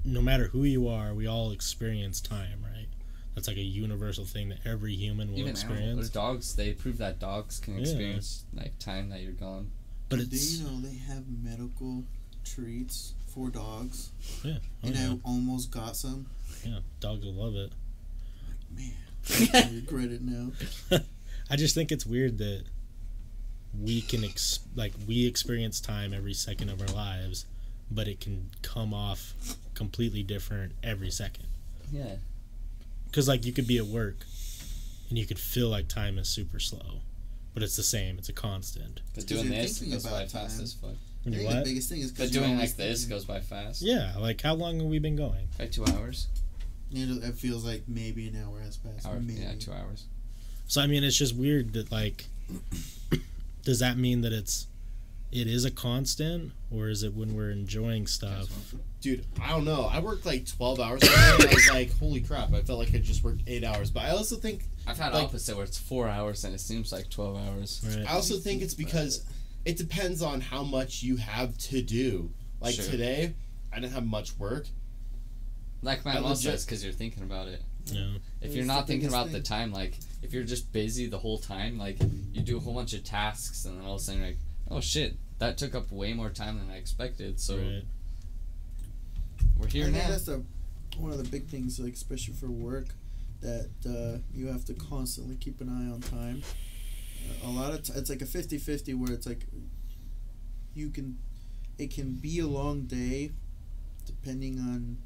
no 0.05 0.21
matter 0.21 0.45
who 0.45 0.63
you 0.63 0.87
are, 0.87 1.11
we 1.15 1.25
all 1.25 1.51
experience 1.51 2.21
time, 2.21 2.59
right? 2.63 2.85
That's 3.33 3.47
like 3.47 3.57
a 3.57 3.61
universal 3.61 4.23
thing 4.25 4.49
that 4.49 4.59
every 4.63 4.93
human 4.93 5.29
will 5.31 5.39
Even 5.39 5.55
animals, 5.55 5.63
experience. 5.63 6.09
or 6.09 6.13
dogs, 6.13 6.55
they 6.55 6.73
prove 6.73 6.99
that 6.99 7.17
dogs 7.17 7.59
can 7.59 7.75
Yeah. 7.75 7.81
experience 7.81 8.43
like 8.53 8.77
time 8.77 9.09
that 9.09 9.21
you're 9.21 9.31
gone. 9.31 9.71
But 10.09 10.29
Do 10.29 10.37
you 10.37 10.63
know 10.65 10.81
they 10.81 10.97
have 10.97 11.23
medical 11.43 12.03
treats 12.45 13.13
for 13.33 13.49
dogs? 13.49 14.11
yeah, 14.43 14.57
oh, 14.83 14.87
and 14.87 14.95
yeah, 14.95 15.13
I 15.13 15.19
almost 15.27 15.71
got 15.71 15.97
some. 15.97 16.27
yeah, 16.63 16.79
dogs 16.99 17.25
will 17.25 17.33
love 17.33 17.55
it. 17.55 17.71
Like, 18.77 19.53
Man, 19.53 19.65
I 19.71 19.75
regret 19.75 20.11
it 20.11 20.21
now. 20.21 20.51
I 21.49 21.55
just 21.55 21.73
think 21.73 21.91
it's 21.91 22.05
weird 22.05 22.37
that 22.37 22.65
we 23.81 24.01
can 24.01 24.23
ex- 24.23 24.59
like 24.75 24.93
we 25.07 25.25
experience 25.25 25.79
time 25.79 26.13
every 26.13 26.33
second 26.33 26.69
of 26.69 26.81
our 26.81 26.95
lives, 26.95 27.45
but 27.89 28.07
it 28.07 28.19
can 28.19 28.49
come 28.61 28.93
off 28.93 29.33
completely 29.73 30.23
different 30.23 30.73
every 30.83 31.11
second. 31.11 31.45
Yeah. 31.91 32.15
Because 33.05 33.27
like 33.27 33.45
you 33.45 33.53
could 33.53 33.67
be 33.67 33.77
at 33.77 33.85
work, 33.85 34.25
and 35.09 35.17
you 35.17 35.25
could 35.25 35.39
feel 35.39 35.69
like 35.69 35.87
time 35.87 36.17
is 36.17 36.27
super 36.27 36.59
slow, 36.59 37.01
but 37.53 37.63
it's 37.63 37.75
the 37.75 37.83
same. 37.83 38.17
It's 38.17 38.29
a 38.29 38.33
constant. 38.33 39.01
But 39.13 39.27
doing 39.27 39.49
this 39.49 39.79
goes 39.79 40.03
by 40.03 40.09
about 40.09 40.31
fast 40.31 40.61
as 40.61 40.73
fuck. 40.73 40.95
When 41.23 41.33
I 41.33 41.37
think 41.37 41.49
what? 41.49 41.59
the 41.59 41.69
biggest 41.69 41.89
thing 41.89 42.01
is 42.01 42.11
But 42.11 42.17
because 42.17 42.31
doing 42.31 42.57
like 42.57 42.75
this 42.75 43.05
goes 43.05 43.23
by 43.23 43.39
fast. 43.39 43.81
Yeah, 43.81 44.13
like 44.19 44.41
how 44.41 44.55
long 44.55 44.79
have 44.79 44.87
we 44.87 44.99
been 44.99 45.15
going? 45.15 45.47
Like 45.57 45.71
two 45.71 45.85
hours. 45.85 46.27
You 46.89 47.21
it 47.21 47.35
feels 47.35 47.65
like 47.65 47.83
maybe 47.87 48.27
an 48.27 48.43
hour 48.43 48.59
has 48.59 48.77
passed. 48.77 49.07
Hour, 49.07 49.19
maybe. 49.19 49.41
yeah, 49.41 49.53
two 49.59 49.71
hours. 49.71 50.05
So 50.67 50.81
I 50.81 50.87
mean, 50.87 51.03
it's 51.03 51.17
just 51.17 51.35
weird 51.35 51.73
that 51.73 51.91
like, 51.91 52.25
does 53.63 53.79
that 53.79 53.97
mean 53.97 54.21
that 54.21 54.33
it's, 54.33 54.67
it 55.31 55.47
is 55.47 55.65
a 55.65 55.71
constant, 55.71 56.51
or 56.71 56.89
is 56.89 57.01
it 57.03 57.13
when 57.13 57.35
we're 57.35 57.49
enjoying 57.49 58.05
stuff? 58.07 58.47
Dude, 59.01 59.25
I 59.41 59.49
don't 59.49 59.65
know. 59.65 59.89
I 59.91 59.99
worked 59.99 60.25
like 60.25 60.45
12 60.45 60.79
hours 60.79 61.01
and 61.01 61.11
I 61.11 61.53
was 61.53 61.69
like, 61.71 61.97
holy 61.97 62.21
crap, 62.21 62.53
I 62.53 62.61
felt 62.61 62.79
like 62.79 62.93
I 62.93 62.99
just 62.99 63.23
worked 63.23 63.41
eight 63.47 63.63
hours. 63.63 63.89
But 63.91 64.03
I 64.03 64.09
also 64.11 64.35
think 64.35 64.65
I've 64.85 64.97
had 64.99 65.13
Like- 65.13 65.23
opposite 65.25 65.55
where 65.55 65.65
it's 65.65 65.77
four 65.77 66.07
hours 66.07 66.43
and 66.43 66.53
it 66.53 66.59
seems 66.59 66.91
like 66.91 67.09
twelve 67.09 67.37
hours. 67.37 67.81
Right. 67.97 68.05
I 68.09 68.13
also 68.13 68.35
think 68.37 68.61
it's 68.61 68.73
because 68.73 69.23
it 69.65 69.77
depends 69.77 70.21
on 70.21 70.39
how 70.41 70.63
much 70.63 71.03
you 71.03 71.15
have 71.17 71.57
to 71.57 71.81
do. 71.81 72.31
Like 72.61 72.75
Sure. 72.75 72.85
today, 72.85 73.33
I 73.71 73.79
didn't 73.79 73.93
have 73.93 74.05
much 74.05 74.37
work. 74.37 74.67
Like 75.81 76.05
my 76.05 76.11
I 76.11 76.19
mom 76.19 76.29
legit- 76.31 76.43
says, 76.43 76.65
because 76.65 76.83
you're 76.83 76.93
thinking 76.93 77.23
about 77.23 77.47
it. 77.47 77.61
Yeah. 77.87 78.01
If 78.39 78.47
It's 78.47 78.55
you're 78.55 78.65
not 78.65 78.87
thinking 78.87 79.07
biggest 79.09 79.15
about 79.15 79.31
the 79.31 79.41
time, 79.41 79.71
like 79.73 79.97
if 80.23 80.33
you're 80.33 80.43
just 80.43 80.71
busy 80.71 81.05
the 81.05 81.19
whole 81.19 81.37
time, 81.37 81.77
like 81.77 81.97
you 82.31 82.41
do 82.41 82.57
a 82.57 82.59
whole 82.59 82.73
bunch 82.73 82.93
of 82.93 83.03
tasks 83.03 83.65
and 83.65 83.77
then 83.77 83.85
all 83.85 83.95
of 83.95 84.01
a 84.01 84.03
sudden 84.03 84.21
you're 84.21 84.29
like, 84.29 84.39
oh 84.71 84.79
shit, 84.79 85.15
that 85.39 85.57
took 85.57 85.75
up 85.75 85.91
way 85.91 86.13
more 86.13 86.29
time 86.29 86.57
than 86.57 86.71
I 86.71 86.77
expected. 86.77 87.39
So 87.39 87.57
right. 87.57 87.83
we're 89.57 89.67
here 89.67 89.83
I 89.83 89.85
here 89.87 89.93
think 89.93 90.03
now. 90.05 90.09
that's 90.09 90.25
the 90.25 90.43
one 90.97 91.11
of 91.11 91.17
the 91.17 91.29
big 91.29 91.47
things, 91.47 91.79
like 91.79 91.93
especially 91.93 92.35
for 92.35 92.47
work, 92.47 92.87
that 93.41 93.69
uh, 93.85 94.19
you 94.33 94.47
have 94.47 94.63
to 94.65 94.73
constantly 94.73 95.35
keep 95.35 95.59
an 95.59 95.69
eye 95.69 95.91
on 95.93 95.99
time. 96.01 96.41
Uh, 97.43 97.49
a 97.49 97.51
lot 97.51 97.73
of 97.73 97.83
t- 97.83 97.93
it's 97.95 98.09
like 98.09 98.21
a 98.21 98.25
50-50 98.25 98.95
where 98.95 99.11
it's 99.11 99.27
like 99.27 99.45
you 100.73 100.89
can, 100.89 101.17
it 101.77 101.93
can 101.93 102.13
be 102.13 102.39
a 102.39 102.47
long 102.47 102.83
day, 102.83 103.31
depending 104.05 104.59
on, 104.59 104.97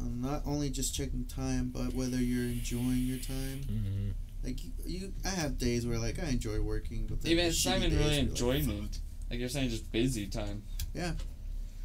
on 0.00 0.20
not 0.20 0.42
only 0.46 0.70
just 0.70 0.94
checking 0.94 1.24
time, 1.24 1.70
but 1.74 1.94
whether 1.94 2.16
you're 2.16 2.44
enjoying 2.44 2.98
your 3.04 3.18
time. 3.18 3.62
hmm 3.64 4.10
Like 4.44 4.64
you, 4.64 4.70
you 4.86 5.12
I 5.24 5.28
have 5.30 5.58
days 5.58 5.86
where 5.86 5.98
like 5.98 6.18
I 6.22 6.28
enjoy 6.28 6.60
working, 6.60 7.06
but 7.08 7.20
then 7.22 7.32
Even 7.32 7.44
there's 7.44 7.56
it's 7.56 7.66
not 7.66 7.76
even 7.78 7.90
really 7.92 8.02
where 8.04 8.12
you're 8.14 8.22
like, 8.22 8.30
enjoyment. 8.30 8.98
Like 9.30 9.38
you're 9.40 9.48
saying, 9.48 9.70
just 9.70 9.90
busy 9.92 10.26
time. 10.26 10.62
Yeah. 10.94 11.12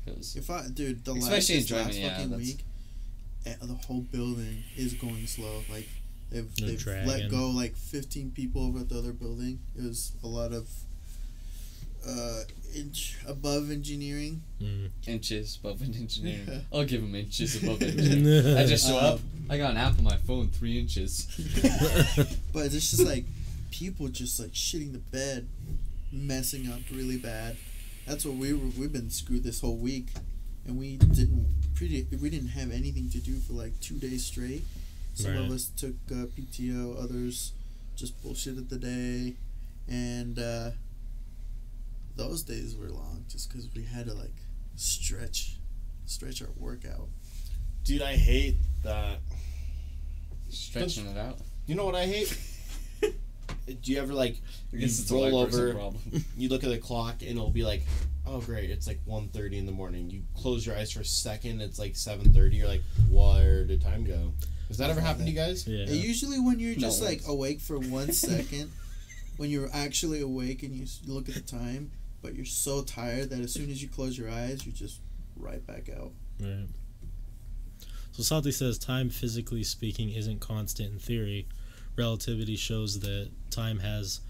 'Cause- 0.05 0.35
If 0.35 0.49
I, 0.49 0.67
dude, 0.73 1.03
the 1.05 1.13
Especially 1.13 1.55
last, 1.55 1.61
enjoyment, 1.71 1.87
last 1.87 1.97
yeah, 1.97 2.09
fucking 2.15 2.29
that's- 2.31 2.47
week, 2.47 2.63
eh, 3.45 3.55
the 3.61 3.73
whole 3.73 4.01
building 4.01 4.63
is 4.75 4.93
going 4.93 5.27
slow. 5.27 5.63
Like 5.69 5.87
they've, 6.29 6.49
No 6.59 6.67
they've 6.67 6.85
let 7.05 7.29
go 7.29 7.49
like 7.51 7.75
fifteen 7.75 8.31
people 8.31 8.63
over 8.65 8.79
at 8.79 8.89
the 8.89 8.97
other 8.97 9.13
building. 9.13 9.59
It 9.77 9.83
was 9.83 10.13
a 10.23 10.27
lot 10.27 10.51
of 10.53 10.69
uh, 12.07 12.41
inch 12.75 13.15
above 13.27 13.71
engineering. 13.71 14.41
Mm. 14.61 14.89
inches 15.07 15.57
above 15.63 15.81
an 15.81 15.93
engineer. 15.95 16.41
Yeah. 16.47 16.59
I'll 16.73 16.85
give 16.85 17.01
him 17.01 17.15
inches 17.15 17.61
above 17.63 17.81
an 17.81 17.89
engineer. 17.99 18.57
I 18.59 18.65
just 18.65 18.87
show 18.87 18.97
Um, 18.97 19.05
up. 19.05 19.19
I 19.49 19.57
got 19.57 19.71
an 19.71 19.77
app 19.77 19.97
on 19.97 20.03
my 20.03 20.17
phone, 20.17 20.49
three 20.49 20.77
inches. 20.79 21.27
But 22.53 22.65
it's 22.73 22.91
just 22.91 23.03
like 23.05 23.23
people 23.71 24.07
just 24.09 24.39
like 24.39 24.51
shitting 24.51 24.91
the 24.91 24.97
bed, 24.99 25.47
messing 26.11 26.67
up 26.71 26.79
really 26.91 27.17
bad. 27.17 27.55
That's 28.07 28.25
what 28.25 28.35
we 28.35 28.53
were. 28.53 28.69
We've 28.79 28.91
been 28.91 29.09
screwed 29.09 29.43
this 29.43 29.61
whole 29.61 29.77
week, 29.77 30.07
and 30.65 30.77
we 30.77 30.97
didn't 30.97 31.47
pretty. 31.75 32.05
We 32.21 32.29
didn't 32.29 32.49
have 32.49 32.71
anything 32.71 33.09
to 33.11 33.19
do 33.19 33.35
for 33.39 33.53
like 33.53 33.79
two 33.79 33.95
days 33.95 34.25
straight. 34.25 34.63
Some 35.13 35.31
Right. 35.35 35.45
of 35.45 35.51
us 35.51 35.65
took 35.75 35.95
uh, 36.11 36.25
PTO, 36.35 37.01
others 37.03 37.51
just 37.95 38.21
bullshitted 38.23 38.69
the 38.69 38.77
day, 38.77 39.33
and 39.87 40.37
uh, 40.39 40.71
those 42.17 42.43
days 42.43 42.75
were 42.75 42.89
long 42.89 43.25
just 43.29 43.49
because 43.49 43.69
we 43.75 43.83
had 43.83 44.07
to 44.07 44.13
like 44.13 44.33
stretch, 44.75 45.57
stretch 46.05 46.41
our 46.41 46.49
workout. 46.57 47.07
Dude, 47.83 48.01
I 48.01 48.15
hate 48.15 48.57
that. 48.83 49.19
Stretching 50.49 51.07
it 51.07 51.17
out. 51.17 51.37
You 51.65 51.75
know 51.75 51.85
what 51.85 51.95
I 51.95 52.05
hate? 52.05 52.37
Do 53.01 53.91
you 53.91 53.99
ever 53.99 54.13
like 54.13 54.37
you 54.71 54.79
it's 54.85 55.09
roll 55.11 55.37
over, 55.37 55.77
you 56.37 56.47
look 56.49 56.63
at 56.63 56.69
the 56.69 56.77
clock 56.77 57.21
and 57.21 57.31
it'll 57.31 57.49
be 57.49 57.63
like, 57.63 57.83
oh 58.25 58.39
great, 58.39 58.69
it's 58.69 58.87
like 58.87 58.99
1.30 59.05 59.53
in 59.57 59.65
the 59.65 59.71
morning. 59.73 60.09
You 60.09 60.23
close 60.37 60.65
your 60.65 60.75
eyes 60.77 60.91
for 60.91 61.01
a 61.01 61.05
second, 61.05 61.61
it's 61.61 61.77
like 61.77 61.95
seven 61.95 62.31
thirty. 62.33 62.55
You're 62.57 62.67
like, 62.67 62.83
where 63.09 63.65
did 63.65 63.81
time 63.81 64.05
go? 64.05 64.31
Does 64.69 64.77
that 64.77 64.89
ever 64.89 65.01
happen 65.01 65.25
to 65.25 65.29
you 65.31 65.35
guys? 65.35 65.67
Yeah. 65.67 65.81
And 65.83 65.91
usually 65.91 66.39
when 66.39 66.59
you're 66.59 66.75
No 66.75 66.79
just 66.79 67.01
like 67.01 67.19
once. 67.19 67.27
awake 67.27 67.59
for 67.61 67.77
one 67.79 68.11
second, 68.13 68.71
when 69.37 69.49
you're 69.49 69.69
actually 69.73 70.21
awake 70.21 70.63
and 70.63 70.73
you 70.73 70.85
look 71.05 71.29
at 71.29 71.35
the 71.35 71.41
time, 71.41 71.91
but 72.21 72.35
you're 72.35 72.45
so 72.45 72.83
tired 72.83 73.29
that 73.29 73.39
as 73.39 73.53
soon 73.53 73.69
as 73.69 73.81
you 73.81 73.89
close 73.89 74.17
your 74.17 74.29
eyes, 74.29 74.65
you're 74.65 74.73
just 74.75 75.01
right 75.35 75.65
back 75.65 75.89
out. 75.89 76.11
Right. 76.39 76.67
So 78.11 78.23
Salty 78.23 78.51
says 78.51 78.77
time, 78.79 79.09
physically 79.09 79.63
speaking, 79.63 80.09
isn't 80.11 80.39
constant 80.39 80.91
in 80.93 80.99
theory. 80.99 81.47
Relativity 81.95 82.55
shows 82.55 82.99
that 83.01 83.29
time 83.51 83.79
has 83.79 84.21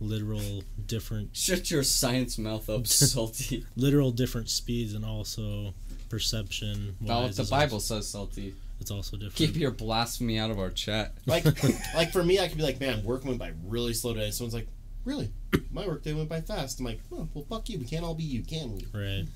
literal 0.00 0.62
different 0.86 1.30
Shut 1.36 1.70
your 1.70 1.82
science 1.82 2.38
mouth 2.38 2.68
up, 2.68 2.86
salty. 2.86 3.64
literal 3.76 4.10
different 4.10 4.50
speeds 4.50 4.94
and 4.94 5.04
also 5.04 5.74
perception 6.08 6.96
Not 7.00 7.22
what 7.22 7.36
the 7.36 7.44
Bible 7.44 7.74
also, 7.74 7.96
says, 7.96 8.08
salty. 8.08 8.54
it's 8.80 8.90
also 8.90 9.16
different. 9.16 9.34
Keep 9.36 9.56
your 9.56 9.70
blasphemy 9.70 10.38
out 10.38 10.50
of 10.50 10.58
our 10.58 10.70
chat. 10.70 11.14
Like, 11.26 11.44
like 11.94 12.12
for 12.12 12.22
me, 12.22 12.38
I 12.40 12.48
could 12.48 12.58
be 12.58 12.62
like, 12.64 12.80
man, 12.80 13.02
work 13.04 13.24
went 13.24 13.38
by 13.38 13.52
really 13.64 13.92
slow 13.94 14.12
today. 14.12 14.30
Someone's 14.30 14.54
like, 14.54 14.68
really? 15.06 15.30
My 15.70 15.86
workday 15.86 16.12
went 16.12 16.28
by 16.28 16.42
fast. 16.42 16.80
I'm 16.80 16.86
like, 16.86 17.00
oh, 17.12 17.26
well, 17.32 17.46
fuck 17.48 17.68
you. 17.70 17.78
We 17.78 17.86
can't 17.86 18.04
all 18.04 18.14
be 18.14 18.24
you, 18.24 18.42
can 18.42 18.74
we? 18.74 18.86
Right. 18.92 19.24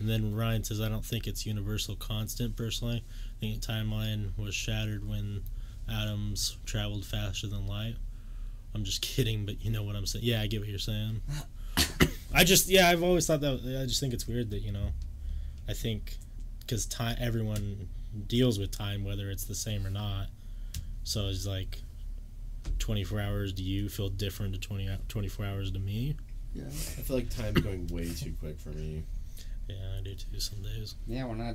And 0.00 0.08
then 0.08 0.34
Ryan 0.34 0.64
says, 0.64 0.80
I 0.80 0.88
don't 0.88 1.04
think 1.04 1.26
it's 1.26 1.44
universal 1.44 1.94
constant 1.94 2.56
personally. 2.56 3.04
I 3.04 3.38
think 3.38 3.60
the 3.60 3.66
timeline 3.66 4.30
was 4.38 4.54
shattered 4.54 5.06
when 5.06 5.42
atoms 5.92 6.56
traveled 6.64 7.04
faster 7.04 7.46
than 7.46 7.66
light. 7.66 7.96
I'm 8.74 8.82
just 8.82 9.02
kidding, 9.02 9.44
but 9.44 9.62
you 9.62 9.70
know 9.70 9.82
what 9.82 9.96
I'm 9.96 10.06
saying. 10.06 10.24
Yeah, 10.24 10.40
I 10.40 10.46
get 10.46 10.60
what 10.60 10.70
you're 10.70 10.78
saying. 10.78 11.20
I 12.34 12.44
just, 12.44 12.68
yeah, 12.68 12.88
I've 12.88 13.02
always 13.02 13.26
thought 13.26 13.42
that. 13.42 13.60
I 13.82 13.84
just 13.84 14.00
think 14.00 14.14
it's 14.14 14.26
weird 14.26 14.48
that, 14.52 14.60
you 14.60 14.72
know, 14.72 14.88
I 15.68 15.74
think 15.74 16.16
because 16.60 16.86
time, 16.86 17.18
everyone 17.20 17.90
deals 18.26 18.58
with 18.58 18.70
time, 18.70 19.04
whether 19.04 19.30
it's 19.30 19.44
the 19.44 19.54
same 19.54 19.86
or 19.86 19.90
not. 19.90 20.28
So 21.04 21.26
it's 21.26 21.46
like 21.46 21.82
24 22.78 23.20
hours 23.20 23.52
to 23.54 23.62
you 23.62 23.88
feel 23.88 24.08
different 24.08 24.54
to 24.54 24.60
20, 24.60 24.88
24 25.08 25.46
hours 25.46 25.70
to 25.72 25.78
me. 25.78 26.16
Yeah. 26.54 26.64
I 26.66 26.70
feel 26.70 27.16
like 27.16 27.30
time's 27.30 27.60
going 27.60 27.86
way 27.88 28.08
too 28.12 28.34
quick 28.40 28.58
for 28.58 28.70
me. 28.70 29.04
Yeah, 29.68 29.76
I 29.98 30.02
do 30.02 30.14
too 30.14 30.40
some 30.40 30.62
days. 30.62 30.96
Yeah, 31.06 31.26
we're 31.26 31.36
not 31.36 31.54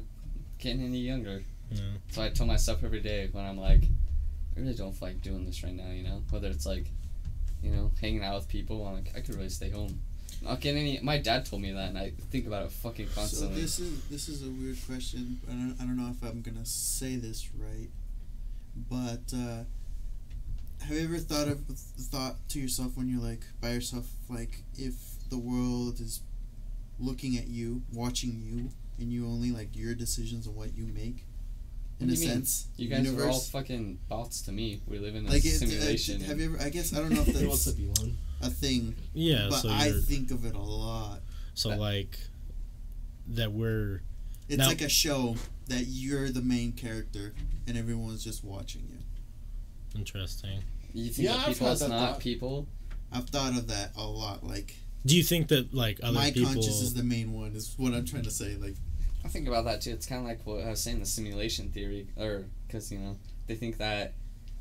getting 0.60 0.84
any 0.84 1.00
younger. 1.00 1.44
Yeah. 1.72 1.82
So 2.12 2.22
I 2.22 2.30
tell 2.30 2.46
myself 2.46 2.84
every 2.84 3.02
day 3.02 3.28
when 3.32 3.46
I'm 3.46 3.58
like, 3.58 3.84
I 4.56 4.60
really 4.60 4.74
don't 4.74 4.94
feel 4.94 5.10
like 5.10 5.22
doing 5.22 5.46
this 5.46 5.64
right 5.64 5.74
now, 5.74 5.92
you 5.92 6.04
know? 6.04 6.22
Whether 6.30 6.48
it's 6.48 6.66
like, 6.66 6.86
you 7.62 7.72
know, 7.72 7.92
hanging 8.00 8.24
out 8.24 8.36
with 8.36 8.48
people, 8.48 8.86
I'm 8.86 8.96
like, 8.96 9.12
I 9.16 9.20
could 9.20 9.36
really 9.36 9.50
stay 9.50 9.70
home. 9.70 10.00
Not 10.42 10.60
getting 10.60 10.82
any. 10.82 11.00
My 11.02 11.18
dad 11.18 11.46
told 11.46 11.62
me 11.62 11.72
that, 11.72 11.90
and 11.90 11.98
I 11.98 12.12
think 12.30 12.46
about 12.46 12.66
it 12.66 12.72
fucking 12.72 13.08
constantly. 13.16 13.66
So 13.68 13.82
constantly. 13.82 13.96
this 14.10 14.28
is 14.28 14.28
this 14.28 14.30
is 14.30 14.44
a 14.46 14.52
weird 14.52 14.78
question. 14.86 15.40
I 15.48 15.52
don't, 15.52 15.76
I 15.80 15.86
don't 15.86 15.98
know 15.98 16.12
if 16.12 16.30
I'm 16.30 16.42
gonna 16.42 16.66
say 16.66 17.16
this 17.16 17.50
right, 17.58 17.90
but 18.90 19.34
uh, 19.34 19.64
have 20.88 20.96
you 20.98 21.04
ever 21.06 21.18
thought 21.18 21.48
of 21.48 21.60
thought 21.68 22.36
to 22.50 22.60
yourself 22.60 22.96
when 22.96 23.08
you're 23.10 23.22
like 23.22 23.42
by 23.62 23.72
yourself, 23.72 24.06
like 24.30 24.64
if 24.78 24.94
the 25.30 25.38
world 25.38 26.00
is 26.00 26.22
looking 27.00 27.38
at 27.38 27.48
you, 27.48 27.82
watching 27.94 28.40
you, 28.42 28.70
and 29.00 29.12
you 29.12 29.26
only 29.26 29.52
like 29.52 29.76
your 29.76 29.94
decisions 29.96 30.48
and 30.48 30.56
what 30.56 30.76
you 30.76 30.86
make, 30.86 31.26
in 32.00 32.08
What 32.08 32.18
a 32.18 32.20
you 32.20 32.28
mean? 32.28 32.30
sense, 32.30 32.68
you 32.78 32.88
guys 32.90 33.08
are 33.14 33.28
all 33.30 33.40
fucking 33.40 34.00
bots 34.10 34.42
to 34.44 34.52
me. 34.52 34.82
We 34.88 35.00
live 35.00 35.16
in 35.16 35.26
a 35.26 35.30
like 35.30 35.46
it, 35.46 35.50
simulation. 35.60 36.22
uh, 36.22 36.26
have 36.26 36.40
you 36.40 36.54
ever? 36.56 36.64
I 36.64 36.70
guess 36.70 36.94
I 36.94 37.00
don't 37.00 37.12
know 37.12 37.22
if 37.22 37.28
Hey, 37.36 37.46
what's 37.46 37.66
that's 37.66 37.78
up, 37.78 38.00
Elon? 38.00 38.18
a 38.42 38.50
thing, 38.50 38.96
Yeah, 39.14 39.48
but 39.50 39.60
so 39.62 39.70
I 39.70 39.92
think 40.06 40.32
of 40.32 40.46
it 40.46 40.56
a 40.56 40.60
lot. 40.60 41.22
so 41.54 41.70
that- 41.70 41.80
like 41.80 42.20
that 43.30 43.52
we're 43.52 44.02
It's 44.48 44.60
Now- 44.60 44.68
like 44.68 44.82
a 44.82 44.90
show 44.90 45.36
that 45.68 45.86
you're 45.88 46.30
the 46.30 46.42
main 46.44 46.74
character 46.74 47.34
and 47.66 47.76
everyone's 47.76 48.24
just 48.24 48.44
watching 48.44 48.84
you. 48.92 49.00
interesting. 50.00 50.62
You 51.02 51.10
think 51.12 51.28
Yeah, 51.28 51.36
of 51.36 51.40
I've 51.42 51.48
people 51.48 51.68
had 51.68 51.74
as 51.74 51.80
that 51.82 51.90
not 51.90 52.12
thought. 52.14 52.20
people? 52.20 52.68
I've 53.12 53.30
thought 53.30 53.58
of 53.58 53.68
that 53.68 53.92
a 53.96 54.04
lot. 54.06 54.44
Like 54.46 54.76
Do 55.06 55.16
you 55.16 55.24
think 55.24 55.48
that 55.50 55.74
like 55.74 56.00
other 56.04 56.14
my 56.14 56.32
people? 56.32 56.52
conscious 56.54 56.82
is 56.82 56.94
the 56.94 57.04
main 57.04 57.32
one. 57.34 57.54
Is 57.56 57.74
what 57.78 57.94
I'm 57.94 58.06
trying 58.06 58.24
to 58.24 58.32
say. 58.32 58.56
Like 58.56 58.76
I 59.24 59.28
think 59.28 59.48
about 59.48 59.66
that 59.66 59.82
too. 59.82 59.92
It's 59.92 60.06
kind 60.06 60.22
of 60.22 60.28
like 60.28 60.46
what 60.46 60.64
I 60.66 60.70
was 60.70 60.82
saying, 60.82 61.00
the 61.00 61.06
simulation 61.06 61.70
theory, 61.72 62.08
or 62.18 62.46
because 62.68 62.92
you 62.92 63.00
know 63.00 63.18
they 63.48 63.56
think 63.56 63.78
that 63.78 64.14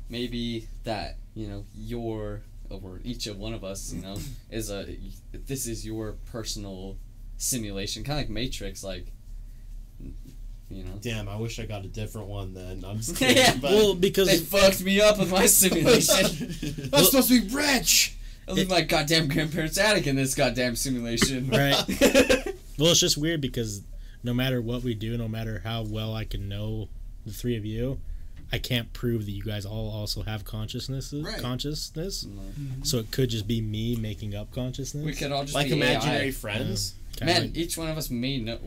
maybe 0.09 0.67
that 0.83 1.17
you 1.33 1.47
know 1.47 1.65
your 1.75 2.41
or 2.69 2.99
each 3.03 3.27
of 3.27 3.37
one 3.37 3.53
of 3.53 3.63
us, 3.63 3.93
you 3.93 4.01
know, 4.01 4.17
is 4.49 4.71
a 4.71 4.85
this 5.33 5.67
is 5.67 5.85
your 5.85 6.13
personal 6.31 6.97
simulation, 7.37 8.03
kind 8.03 8.19
of 8.19 8.23
like 8.25 8.29
Matrix, 8.31 8.83
like 8.83 9.11
you 10.69 10.83
know. 10.83 10.91
Damn, 11.01 11.27
I 11.29 11.35
wish 11.37 11.59
I 11.59 11.65
got 11.65 11.85
a 11.85 11.87
different 11.87 12.27
one 12.27 12.53
then. 12.53 12.83
I'm 12.85 12.97
just 12.97 13.19
Yeah. 13.21 13.33
kidding. 13.33 13.61
but 13.61 13.71
well, 13.71 13.93
They 13.93 13.99
because 14.09 14.47
fucked 14.47 14.83
me 14.83 14.99
up 15.01 15.19
with 15.19 15.31
my 15.31 15.45
simulation. 15.99 16.25
I'm 16.93 17.03
supposed 17.03 17.29
to 17.29 17.41
be 17.41 17.55
rich. 17.55 18.15
I 18.47 18.51
leave 18.51 18.69
my 18.69 18.81
goddamn 18.81 19.27
grandparents' 19.27 19.77
attic 19.77 20.05
in 20.07 20.15
this 20.15 20.35
goddamn 20.35 20.75
simulation. 20.75 21.49
Right. 21.49 21.75
well, 22.77 22.91
it's 22.91 22.99
just 22.99 23.17
weird 23.17 23.41
because 23.41 23.81
no 24.23 24.33
matter 24.33 24.61
what 24.61 24.83
we 24.83 24.93
do, 24.93 25.17
no 25.17 25.27
matter 25.27 25.61
how 25.63 25.83
well 25.83 26.13
I 26.13 26.25
can 26.25 26.47
know 26.47 26.87
the 27.25 27.33
three 27.33 27.57
of 27.57 27.65
you, 27.65 27.99
I 28.51 28.59
can't 28.59 28.93
prove 28.93 29.25
that 29.25 29.31
you 29.31 29.41
guys 29.41 29.65
all 29.65 29.89
also 29.89 30.21
have 30.21 30.45
consciousnesses. 30.45 31.23
Right. 31.23 31.39
Consciousness. 31.41 32.25
No. 32.25 32.41
So 32.83 32.99
it 32.99 33.09
could 33.09 33.29
just 33.31 33.47
be 33.47 33.61
me 33.61 33.95
making 33.95 34.35
up 34.35 34.51
consciousness. 34.53 35.03
We 35.03 35.13
could 35.13 35.31
all 35.31 35.41
just 35.43 35.55
Like 35.55 35.67
be 35.67 35.73
imaginary 35.73 36.25
AI. 36.27 36.31
friends. 36.31 36.93
Kinda 37.17 37.33
Man, 37.33 37.41
like- 37.47 37.57
each 37.57 37.77
one 37.77 37.89
of 37.89 37.97
us 37.97 38.11
may 38.11 38.37
know. 38.37 38.59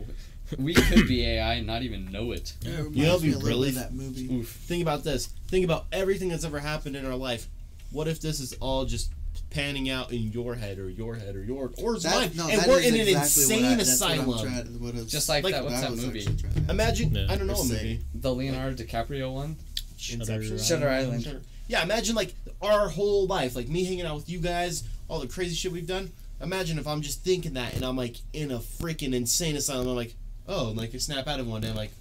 We 0.59 0.75
could 0.75 1.07
be 1.09 1.25
AI 1.27 1.55
and 1.55 1.67
not 1.67 1.83
even 1.83 2.11
know 2.11 2.33
it. 2.33 2.55
yeah, 2.63 2.71
it 2.71 2.77
You 2.77 2.83
know, 2.83 2.85
reminds 3.19 3.25
it'd 3.25 3.35
me 3.37 3.41
be 3.43 3.47
really- 3.47 3.71
that 3.73 3.93
movie. 3.95 4.33
Oof. 4.35 4.49
Think 4.49 4.83
about 4.83 5.05
this. 5.05 5.27
Think 5.49 5.65
about 5.65 5.87
everything 5.93 6.29
that's 6.29 6.45
ever 6.45 6.59
happened 6.61 6.97
in 6.97 7.05
our 7.07 7.17
life. 7.17 7.47
What 7.91 8.09
if 8.09 8.21
this 8.21 8.41
is 8.41 8.53
all 8.55 8.85
just 8.85 9.11
panning 9.51 9.89
out 9.89 10.13
in 10.13 10.31
your 10.33 10.55
head 10.55 10.79
or 10.79 10.91
your 10.91 11.15
head 11.15 11.35
or 11.35 11.43
your 11.43 11.71
or 11.79 11.95
it's 11.97 12.05
mine, 12.05 12.29
That, 12.29 12.35
no, 12.37 12.49
and 12.49 12.61
that 12.61 12.69
we're 12.69 12.81
is 12.81 12.87
in 12.87 12.95
an 12.95 13.09
exactly 13.09 13.45
what 13.45 13.51
insane 13.51 13.65
I, 13.65 13.69
what 13.69 13.73
I'm 13.73 13.81
asylum. 13.81 14.39
trying- 14.67 14.81
what 14.81 14.95
I 14.95 14.99
was- 14.99 15.11
Just 15.13 15.29
like, 15.29 15.45
Like, 15.45 15.55
that. 15.55 15.65
What's 15.65 15.75
what 15.77 15.85
I 15.85 15.91
that 15.95 15.97
movie? 16.07 16.19
actually 16.21 16.37
trying 16.37 16.65
to- 16.67 16.71
Imagine 16.71 17.15
Yeah. 17.15 17.27
I 17.31 17.37
don't 17.37 17.47
know 17.47 17.55
Or 17.55 17.61
a 17.65 17.69
movie. 17.69 18.01
The 18.15 18.35
Leonardo 18.35 18.83
DiCaprio 18.83 19.33
one. 19.33 19.57
Shutter 19.97 20.21
Inception? 20.23 20.45
Island. 20.53 20.63
Shutter 20.65 20.89
Island. 20.89 21.25
Shutter- 21.25 21.43
Yeah, 21.69 21.83
imagine 21.83 22.15
like 22.15 22.35
our 22.63 22.89
whole 22.89 23.27
life, 23.27 23.55
like 23.57 23.69
me 23.69 23.85
hanging 23.85 24.07
out 24.07 24.17
with 24.17 24.29
you 24.31 24.39
guys, 24.39 24.85
all 25.09 25.21
the 25.21 25.27
crazy 25.27 25.55
shit 25.55 25.73
we've 25.73 25.87
done. 25.87 26.11
Imagine 26.41 26.79
if 26.79 26.87
I'm 26.87 27.03
just 27.03 27.23
thinking 27.25 27.55
that 27.55 27.75
and 27.75 27.85
I'm 27.85 27.97
like 27.97 28.17
in 28.33 28.51
a 28.51 28.59
freaking 28.59 29.13
insane 29.15 29.57
asylum. 29.57 29.89
I'm 29.89 29.97
like, 29.97 30.15
oh, 30.49 30.69
and 30.71 30.77
like 30.77 30.93
you 30.93 30.99
snap 30.99 31.27
out 31.29 31.39
of 31.41 31.47
one 31.47 31.61
day. 31.61 31.73
Like, 31.73 31.93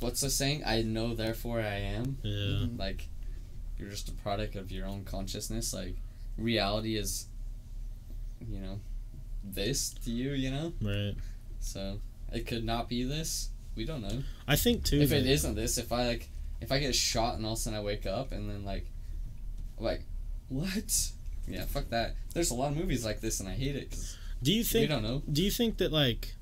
What's 0.00 0.20
the 0.20 0.28
saying? 0.28 0.62
I 0.66 0.82
know, 0.82 1.14
therefore 1.14 1.60
I 1.60 1.76
am. 1.78 2.18
Yeah. 2.22 2.66
Mhm. 2.66 2.78
Like, 2.78 3.08
you're 3.78 3.88
just 3.88 4.10
a 4.10 4.12
product 4.12 4.54
of 4.54 4.70
your 4.70 4.86
own 4.86 5.04
consciousness. 5.04 5.72
Like, 5.72 5.96
reality 6.36 6.96
is, 6.96 7.28
you 8.46 8.58
know, 8.60 8.78
this 9.42 9.94
to 10.04 10.10
you. 10.10 10.32
You 10.32 10.50
know, 10.50 10.72
Right. 10.82 11.14
so 11.60 12.00
it 12.30 12.46
could 12.46 12.62
not 12.64 12.90
be 12.90 13.04
this. 13.04 13.48
We 13.74 13.86
don't 13.86 14.02
know. 14.02 14.22
I 14.46 14.56
think 14.56 14.84
too. 14.84 15.00
if 15.00 15.08
that- 15.10 15.20
it 15.20 15.26
isn't 15.26 15.54
this, 15.54 15.78
if 15.78 15.90
I 15.92 16.06
like, 16.06 16.28
if 16.60 16.70
I 16.70 16.78
get 16.78 16.94
shot 16.94 17.36
and 17.36 17.46
all 17.46 17.52
of 17.54 17.58
a 17.58 17.62
sudden 17.62 17.78
I 17.78 17.82
wake 17.82 18.04
up 18.06 18.32
and 18.32 18.50
then 18.50 18.64
like, 18.66 18.86
like, 19.78 20.02
what? 20.50 21.10
Yeah, 21.48 21.64
fuck 21.64 21.88
that. 21.90 22.16
There's 22.34 22.50
a 22.50 22.54
lot 22.54 22.72
of 22.72 22.76
movies 22.76 23.02
like 23.04 23.20
this 23.22 23.40
and 23.40 23.48
I 23.48 23.54
hate 23.54 23.76
it 23.76 23.90
'cause 23.92 24.16
do 24.42 24.52
you 24.52 24.62
think. 24.62 24.82
we 24.82 24.86
don't 24.88 25.02
know. 25.02 25.22
Do 25.32 25.42
you 25.42 25.50
think 25.50 25.78
that 25.78 25.90
like 25.90 26.34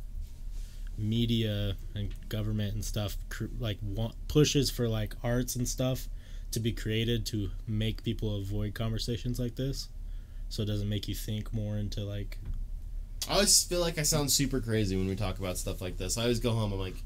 media 0.99 1.77
and 1.95 2.15
government 2.29 2.75
and 2.75 2.85
stuff 2.85 3.17
cr- 3.29 3.45
like 3.59 3.79
want, 3.83 4.15
pushes 4.29 4.71
for 4.71 4.89
like 4.89 5.15
arts 5.23 5.57
and 5.57 5.69
stuff 5.69 6.09
to 6.53 6.61
be 6.61 6.73
created 6.73 7.27
to 7.27 7.51
make 7.67 8.05
people 8.05 8.37
avoid 8.37 8.75
conversations 8.75 9.39
like 9.41 9.57
this, 9.57 9.89
so 10.49 10.63
it 10.63 10.67
doesn't 10.67 10.89
make 10.89 11.09
you 11.09 11.15
think 11.15 11.53
more 11.53 11.77
into 11.77 12.01
like 12.05 12.39
I 13.29 13.35
always 13.35 13.65
feel 13.65 13.81
like 13.81 13.99
I 13.99 14.03
sound 14.03 14.31
super 14.31 14.61
crazy 14.61 14.97
when 14.97 15.09
we 15.09 15.17
talk 15.17 15.39
about 15.39 15.57
stuff 15.57 15.81
like 15.81 15.97
this. 15.97 16.19
I 16.19 16.23
always 16.23 16.41
go 16.41 16.51
home. 16.51 16.73
I'm 16.75 16.79
like, 16.79 16.97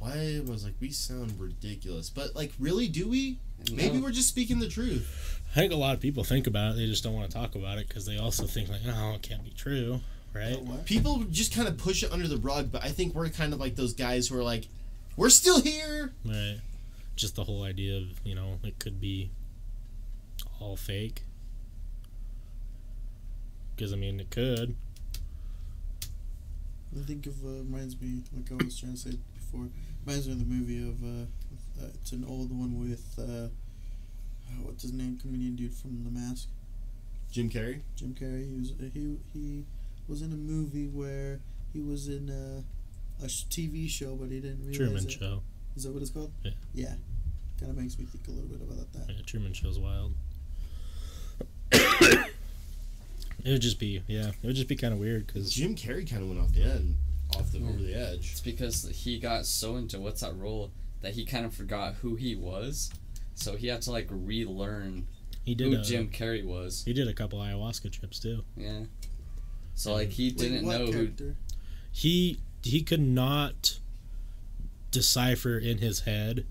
why? 0.00 0.40
I 0.44 0.50
was 0.50 0.64
like, 0.64 0.74
we 0.80 0.90
sound 0.90 1.38
ridiculous, 1.38 2.10
but 2.10 2.34
like, 2.34 2.52
really, 2.58 2.88
do 2.88 3.08
we? 3.08 3.38
Maybe 3.72 3.96
No. 3.98 4.02
we're 4.02 4.10
just 4.10 4.28
speaking 4.28 4.58
the 4.58 4.68
truth. 4.68 5.40
I 5.52 5.60
think 5.60 5.72
a 5.72 5.76
lot 5.76 5.94
of 5.94 6.00
people 6.00 6.24
think 6.24 6.46
about 6.48 6.72
it. 6.72 6.76
They 6.78 6.86
just 6.86 7.04
don't 7.04 7.14
want 7.14 7.30
to 7.30 7.36
talk 7.36 7.54
about 7.54 7.78
it 7.78 7.86
because 7.88 8.04
they 8.04 8.18
also 8.18 8.44
think 8.44 8.68
like, 8.68 8.80
oh 8.86 9.12
it 9.14 9.22
can't 9.22 9.44
be 9.44 9.50
true, 9.52 10.00
right? 10.36 10.84
People 10.84 11.24
just 11.30 11.54
kind 11.54 11.68
of 11.68 11.78
push 11.78 12.02
it 12.02 12.12
under 12.12 12.28
the 12.28 12.36
rug, 12.36 12.70
but 12.70 12.84
I 12.84 12.88
think 12.88 13.14
we're 13.14 13.28
kind 13.28 13.52
of 13.52 13.60
like 13.60 13.76
those 13.76 13.92
guys 13.92 14.28
who 14.28 14.38
are 14.38 14.44
like, 14.44 14.68
we're 15.16 15.30
still 15.30 15.60
here. 15.60 16.12
Right. 16.24 16.60
Just 17.16 17.36
the 17.36 17.44
whole 17.44 17.62
idea 17.62 17.96
of 17.96 18.20
you 18.24 18.34
know 18.34 18.58
it 18.62 18.78
could 18.78 19.00
be 19.00 19.30
all 20.60 20.76
fake. 20.76 21.22
Because 23.74 23.92
I 23.92 23.96
mean, 23.96 24.20
it 24.20 24.30
could. 24.30 24.76
I 26.94 27.04
think 27.04 27.26
of 27.26 27.44
uh, 27.44 27.48
reminds 27.48 28.00
me 28.00 28.22
like 28.34 28.50
I 28.50 28.64
was 28.64 28.78
trying 28.78 28.92
to 28.92 28.98
say 28.98 29.10
before. 29.34 29.68
Reminds 30.04 30.26
me 30.26 30.32
of 30.32 30.38
the 30.38 30.44
movie 30.44 30.88
of 30.88 31.02
uh, 31.02 31.82
uh 31.82 31.88
it's 31.94 32.12
an 32.12 32.24
old 32.28 32.52
one 32.52 32.78
with 32.78 33.18
uh, 33.18 33.48
oh, 33.48 34.62
what's 34.62 34.82
his 34.82 34.92
name 34.92 35.18
comedian 35.20 35.56
dude 35.56 35.74
from 35.74 36.04
The 36.04 36.10
Mask 36.10 36.48
Jim 37.30 37.50
Carrey. 37.50 37.80
Jim 37.96 38.14
Carrey. 38.18 38.48
He 38.48 38.58
was 38.58 38.70
uh, 38.72 38.88
he 38.92 39.16
he 39.32 39.64
was 40.08 40.22
in 40.22 40.32
a 40.32 40.36
movie 40.36 40.86
where 40.86 41.40
he 41.72 41.80
was 41.80 42.08
in 42.08 42.28
a, 42.30 43.24
a 43.24 43.28
sh- 43.28 43.44
TV 43.50 43.88
show, 43.88 44.14
but 44.14 44.30
he 44.30 44.40
didn't 44.40 44.60
realize 44.66 44.76
Truman 44.76 45.04
it. 45.04 45.12
Show. 45.12 45.42
Is 45.76 45.84
that 45.84 45.92
what 45.92 46.02
it's 46.02 46.10
called? 46.10 46.32
Yeah. 46.42 46.52
Yeah. 46.74 46.94
Kind 47.58 47.70
of 47.72 47.78
makes 47.78 47.98
me 47.98 48.04
think 48.04 48.26
a 48.28 48.30
little 48.30 48.48
bit 48.48 48.60
about 48.60 48.92
that. 48.92 49.14
Yeah, 49.14 49.22
Truman 49.24 49.52
Show's 49.52 49.78
wild. 49.78 50.12
it 51.72 52.30
would 53.44 53.60
just 53.60 53.78
be 53.78 54.02
yeah. 54.06 54.28
It 54.28 54.46
would 54.46 54.56
just 54.56 54.68
be 54.68 54.76
kind 54.76 54.92
of 54.92 55.00
weird 55.00 55.26
because 55.26 55.52
Jim 55.52 55.74
Carrey 55.74 56.08
kind 56.08 56.22
of 56.22 56.28
went 56.28 56.40
off 56.40 56.52
the 56.52 56.62
end, 56.62 56.96
off 57.34 57.50
the 57.52 57.58
over 57.58 57.82
the 57.82 57.94
edge. 57.94 58.32
It's 58.32 58.40
because 58.40 58.88
he 58.88 59.18
got 59.18 59.46
so 59.46 59.76
into 59.76 59.98
what's 59.98 60.20
that 60.20 60.36
role 60.36 60.70
that 61.00 61.14
he 61.14 61.24
kind 61.24 61.46
of 61.46 61.54
forgot 61.54 61.94
who 62.02 62.14
he 62.16 62.36
was. 62.36 62.90
So 63.34 63.56
he 63.56 63.68
had 63.68 63.82
to 63.82 63.90
like 63.90 64.08
relearn 64.10 65.06
he 65.44 65.54
did 65.54 65.72
who 65.72 65.78
a, 65.78 65.82
Jim 65.82 66.08
Carrey 66.08 66.44
was. 66.44 66.82
he 66.84 66.92
did 66.92 67.08
a 67.08 67.14
couple 67.14 67.38
ayahuasca 67.38 67.92
trips 67.92 68.18
too. 68.18 68.42
Yeah. 68.56 68.80
So 69.76 69.92
like 69.92 70.08
he 70.10 70.30
didn't 70.32 70.66
what 70.66 70.80
know 70.80 70.86
who? 70.90 71.10
He 71.92 72.40
he 72.64 72.82
could 72.82 73.00
not 73.00 73.78
decipher 74.90 75.58
in 75.58 75.78
his 75.78 76.00
head 76.00 76.44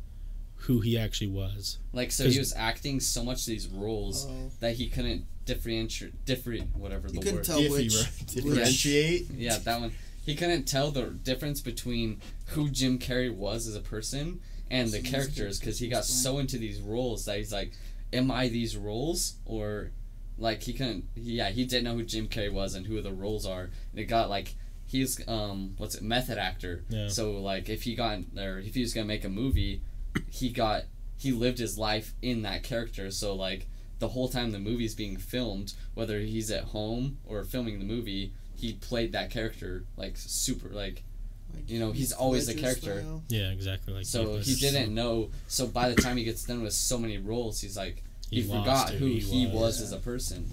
who 0.60 0.80
he 0.80 0.98
actually 0.98 1.28
was. 1.28 1.78
Like 1.94 2.12
so 2.12 2.30
he 2.30 2.40
was 2.40 2.54
acting 2.56 3.00
so 3.00 3.24
much 3.24 3.46
these 3.46 3.68
roles 3.68 4.26
Oh. 4.30 4.52
that 4.62 4.76
he 4.76 4.88
couldn't 4.88 5.26
differentiate, 5.46 6.26
different 6.26 6.76
whatever 6.76 7.08
You 7.08 7.16
the 7.16 7.20
couldn't 7.20 7.36
word. 7.36 7.44
tell 7.46 7.60
Diffy, 7.60 7.72
which, 7.72 7.96
right? 7.96 8.28
differentiate. 8.34 9.30
Yeah, 9.32 9.58
that 9.60 9.80
one. 9.82 9.92
He 10.26 10.34
couldn't 10.36 10.64
tell 10.64 10.90
the 10.90 11.04
difference 11.06 11.62
between 11.62 12.20
who 12.48 12.70
Jim 12.70 12.98
Carrey 12.98 13.32
was 13.34 13.68
as 13.68 13.76
a 13.76 13.80
person 13.80 14.40
and 14.72 14.90
the 14.90 15.02
characters 15.02 15.60
because 15.60 15.78
he 15.78 15.88
got 15.88 16.04
so 16.06 16.40
into 16.40 16.58
these 16.58 16.80
roles 16.82 17.26
that 17.26 17.38
he's 17.38 17.54
like, 17.54 17.74
"Am 18.12 18.32
I 18.32 18.48
these 18.48 18.76
roles?" 18.76 19.36
Or 19.46 19.92
like 20.38 20.64
he 20.64 20.74
couldn't. 20.74 21.06
Yeah, 21.16 21.49
he 21.49 21.66
didn't 21.66 21.84
know 21.86 21.95
who 21.95 22.03
Jim 22.03 22.28
Carrey 22.28 22.52
was 22.52 22.76
and 22.76 22.86
who 22.86 23.02
the 23.02 23.14
roles 23.14 23.45
are. 23.45 23.64
And 23.91 23.99
it 23.99 24.06
got 24.06 24.30
like 24.30 24.56
he's 24.86 25.20
um 25.28 25.74
what's 25.78 25.95
it 25.95 26.03
method 26.03 26.38
actor. 26.38 26.84
Yeah. 26.90 27.07
So 27.07 27.32
like 27.34 27.70
if 27.70 27.84
he 27.84 27.95
got 27.95 28.20
or 28.38 28.60
if 28.60 28.76
he 28.76 28.82
was 28.82 28.94
gonna 28.94 29.07
make 29.07 29.24
a 29.26 29.30
movie, 29.30 29.82
he 30.30 30.49
got 30.49 30.84
he 31.18 31.32
lived 31.32 31.60
his 31.60 31.78
life 31.78 32.14
in 32.22 32.41
that 32.44 32.64
character. 32.64 33.10
So 33.12 33.34
like 33.36 33.68
the 33.99 34.10
whole 34.10 34.28
time 34.28 34.52
the 34.52 34.60
movie's 34.60 34.94
being 34.94 35.18
filmed, 35.18 35.74
whether 35.94 36.20
he's 36.20 36.52
at 36.52 36.66
home 36.66 37.18
or 37.26 37.44
filming 37.45 37.80
the 37.80 37.86
movie, 37.86 38.34
he 38.53 38.74
played 38.74 39.14
that 39.14 39.30
character 39.32 39.86
like 39.98 40.18
super 40.18 40.70
like 40.70 41.03
like 41.53 41.70
You 41.70 41.80
know, 41.80 41.94
he's 41.94 42.12
always 42.12 42.48
the 42.48 42.53
character. 42.56 42.99
style. 42.99 43.24
Yeah, 43.30 43.52
exactly. 43.52 43.94
Like 43.94 44.06
so 44.06 44.30
was- 44.32 44.45
he 44.48 44.56
didn't 44.56 44.94
know 44.94 45.30
so 45.48 45.66
by 45.68 45.90
the 45.90 45.95
time 46.02 46.18
he 46.18 46.26
gets 46.26 46.44
done 46.44 46.62
with 46.62 46.74
so 46.74 46.98
many 46.98 47.18
roles 47.18 47.62
he's 47.62 47.78
like 47.78 48.03
he, 48.30 48.42
He 48.42 48.48
forgot 48.48 48.90
who 48.92 48.98
who 48.98 49.06
he 49.06 49.20
he, 49.20 49.46
was. 49.48 49.54
was 49.56 49.82
as 49.82 49.92
a 49.92 49.98
person 49.98 50.50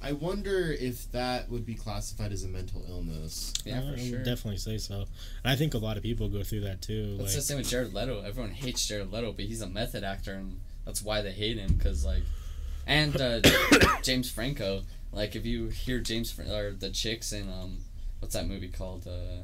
I 0.00 0.12
wonder 0.12 0.70
if 0.70 1.10
that 1.10 1.50
would 1.50 1.66
be 1.66 1.74
classified 1.74 2.30
as 2.30 2.44
a 2.44 2.48
mental 2.48 2.84
illness. 2.88 3.52
yeah 3.64 3.78
I 3.78 3.80
for 3.82 3.90
would 3.90 4.00
sure 4.00 4.18
definitely 4.22 4.58
say 4.58 4.78
so. 4.78 4.94
And 4.94 5.06
I 5.52 5.56
think 5.56 5.74
a 5.74 5.78
lot 5.78 5.96
of 5.96 6.04
people 6.04 6.28
go 6.28 6.44
through 6.44 6.60
that 6.60 6.80
too. 6.82 7.16
that's 7.16 7.30
like, 7.30 7.34
the 7.36 7.42
same 7.42 7.58
with 7.58 7.68
Jared 7.68 7.92
Leto 7.94 8.22
everyone 8.22 8.52
hates 8.52 8.86
Jared 8.86 9.10
Leto 9.12 9.32
but 9.32 9.44
he's 9.46 9.60
a 9.62 9.66
method 9.66 10.04
actor 10.04 10.34
and 10.34 10.60
that's 10.84 11.02
why 11.02 11.20
they 11.22 11.32
hate 11.32 11.58
him 11.58 11.72
because 11.74 12.04
like 12.04 12.22
and 12.86 13.20
uh, 13.20 13.40
James 14.02 14.30
Franco 14.30 14.82
like 15.12 15.34
if 15.34 15.44
you 15.44 15.66
hear 15.68 15.98
James 15.98 16.30
Fr- 16.30 16.42
or 16.42 16.72
the 16.72 16.90
chicks 16.90 17.32
in 17.32 17.48
um 17.50 17.78
what's 18.20 18.34
that 18.34 18.46
movie 18.46 18.68
called 18.68 19.06
uh 19.08 19.42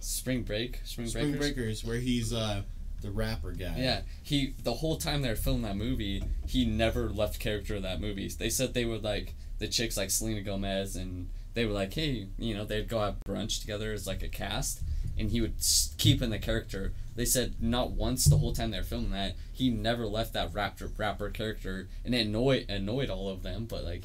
Spring 0.00 0.42
Break 0.42 0.80
Spring, 0.84 1.06
Spring 1.08 1.30
Breakers? 1.32 1.54
Breakers, 1.54 1.84
where 1.84 1.98
he's 1.98 2.32
uh, 2.32 2.62
the 3.00 3.10
rapper 3.10 3.52
guy. 3.52 3.74
Yeah, 3.78 4.00
he 4.22 4.54
the 4.62 4.74
whole 4.74 4.96
time 4.96 5.22
they 5.22 5.28
were 5.28 5.36
filming 5.36 5.62
that 5.62 5.76
movie, 5.76 6.22
he 6.46 6.64
never 6.64 7.08
left 7.08 7.40
character 7.40 7.76
in 7.76 7.82
that 7.82 8.00
movie. 8.00 8.28
They 8.28 8.50
said 8.50 8.74
they 8.74 8.84
would 8.84 9.04
like 9.04 9.34
the 9.58 9.68
chicks 9.68 9.96
like 9.96 10.10
Selena 10.10 10.42
Gomez, 10.42 10.96
and 10.96 11.28
they 11.54 11.64
were 11.64 11.72
like, 11.72 11.94
hey, 11.94 12.28
you 12.38 12.54
know, 12.54 12.64
they'd 12.64 12.88
go 12.88 13.00
have 13.00 13.16
brunch 13.26 13.60
together 13.60 13.92
as 13.92 14.06
like 14.06 14.22
a 14.22 14.28
cast, 14.28 14.80
and 15.18 15.30
he 15.30 15.40
would 15.40 15.54
keep 15.96 16.22
in 16.22 16.30
the 16.30 16.38
character. 16.38 16.92
They 17.16 17.24
said 17.24 17.56
not 17.60 17.90
once 17.90 18.24
the 18.24 18.38
whole 18.38 18.52
time 18.52 18.70
they 18.70 18.78
were 18.78 18.84
filming 18.84 19.10
that 19.10 19.34
he 19.52 19.70
never 19.70 20.06
left 20.06 20.32
that 20.34 20.54
rapper 20.54 20.90
rapper 20.96 21.30
character, 21.30 21.88
and 22.04 22.14
it 22.14 22.26
annoyed 22.26 22.66
annoyed 22.68 23.10
all 23.10 23.28
of 23.28 23.42
them. 23.42 23.66
But 23.66 23.84
like, 23.84 24.04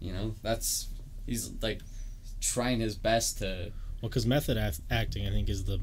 you 0.00 0.12
know, 0.12 0.34
that's 0.42 0.88
he's 1.26 1.50
like 1.60 1.80
trying 2.40 2.80
his 2.80 2.94
best 2.94 3.38
to. 3.38 3.72
Well, 4.00 4.10
because 4.10 4.26
method 4.26 4.58
act- 4.58 4.82
acting, 4.90 5.26
I 5.26 5.30
think, 5.30 5.48
is 5.48 5.64
the 5.64 5.80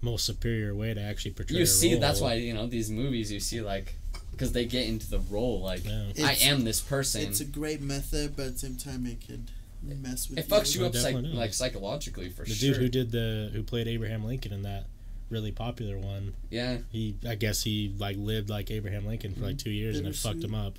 most 0.00 0.24
superior 0.24 0.74
way 0.74 0.94
to 0.94 1.00
actually 1.00 1.32
portray. 1.32 1.56
You 1.56 1.62
a 1.64 1.66
see, 1.66 1.94
that's 1.96 2.20
why 2.20 2.34
you 2.34 2.54
know 2.54 2.66
these 2.66 2.90
movies. 2.90 3.32
You 3.32 3.40
see 3.40 3.60
like 3.60 3.94
because 4.30 4.52
they 4.52 4.64
get 4.66 4.86
into 4.86 5.08
the 5.08 5.20
role 5.20 5.60
like. 5.60 5.84
Yeah. 5.84 6.26
I 6.26 6.36
am 6.42 6.64
this 6.64 6.80
person. 6.80 7.22
It's 7.22 7.40
a 7.40 7.44
great 7.44 7.80
method, 7.80 8.36
but 8.36 8.46
at 8.46 8.52
the 8.54 8.58
same 8.58 8.76
time, 8.76 9.06
it 9.06 9.26
could 9.26 9.50
mess 9.82 10.28
with 10.28 10.38
it 10.38 10.48
fucks 10.48 10.74
you 10.74 10.84
It 10.84 10.88
up 10.88 10.94
psych- 10.96 11.16
like 11.32 11.54
psychologically 11.54 12.28
for 12.28 12.44
The 12.44 12.50
sure. 12.50 12.68
The 12.70 12.74
dude 12.74 12.82
who 12.82 12.88
did 12.88 13.12
the 13.12 13.50
who 13.52 13.62
played 13.62 13.86
Abraham 13.88 14.24
Lincoln 14.24 14.52
in 14.52 14.62
that 14.62 14.84
really 15.30 15.52
popular 15.52 15.98
one, 15.98 16.34
yeah, 16.50 16.78
he 16.90 17.16
I 17.26 17.34
guess 17.34 17.62
he 17.62 17.94
like 17.98 18.16
lived 18.16 18.50
like 18.50 18.70
Abraham 18.70 19.06
Lincoln 19.06 19.34
for 19.34 19.40
like 19.40 19.58
two 19.58 19.70
years 19.70 19.98
and 19.98 20.06
it 20.06 20.16
fucked 20.16 20.42
him 20.42 20.54
up. 20.54 20.74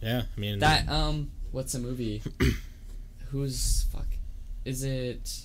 Yeah, 0.00 0.22
I 0.36 0.40
mean 0.40 0.58
that 0.60 0.88
um, 0.88 1.30
what's 1.52 1.72
the 1.72 1.78
movie? 1.78 2.22
Who's 3.30 3.86
fuck? 3.92 4.06
Is 4.64 4.82
it 4.82 5.40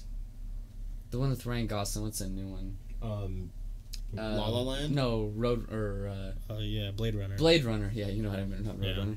the 1.10 1.20
one 1.20 1.30
with 1.30 1.46
Ryan 1.46 1.68
Gosling? 1.68 2.06
What's 2.06 2.22
a 2.22 2.28
new 2.28 2.48
one? 2.48 2.78
Um, 3.02 3.50
Uh, 4.18 4.22
La 4.36 4.48
La 4.50 4.62
Land. 4.62 4.94
No, 4.94 5.32
Road 5.36 5.72
or 5.72 6.10
uh, 6.50 6.54
uh, 6.54 6.58
yeah, 6.60 6.92
Blade 6.92 7.16
Runner. 7.16 7.38
Blade 7.38 7.64
Runner. 7.64 7.90
Yeah, 7.94 8.08
you 8.08 8.22
know 8.22 8.30
what 8.30 8.40
I 8.40 8.44
meant, 8.46 8.66
not 8.66 8.78
Road 8.80 8.88
Yeah. 8.88 8.98
Runner. 8.98 9.16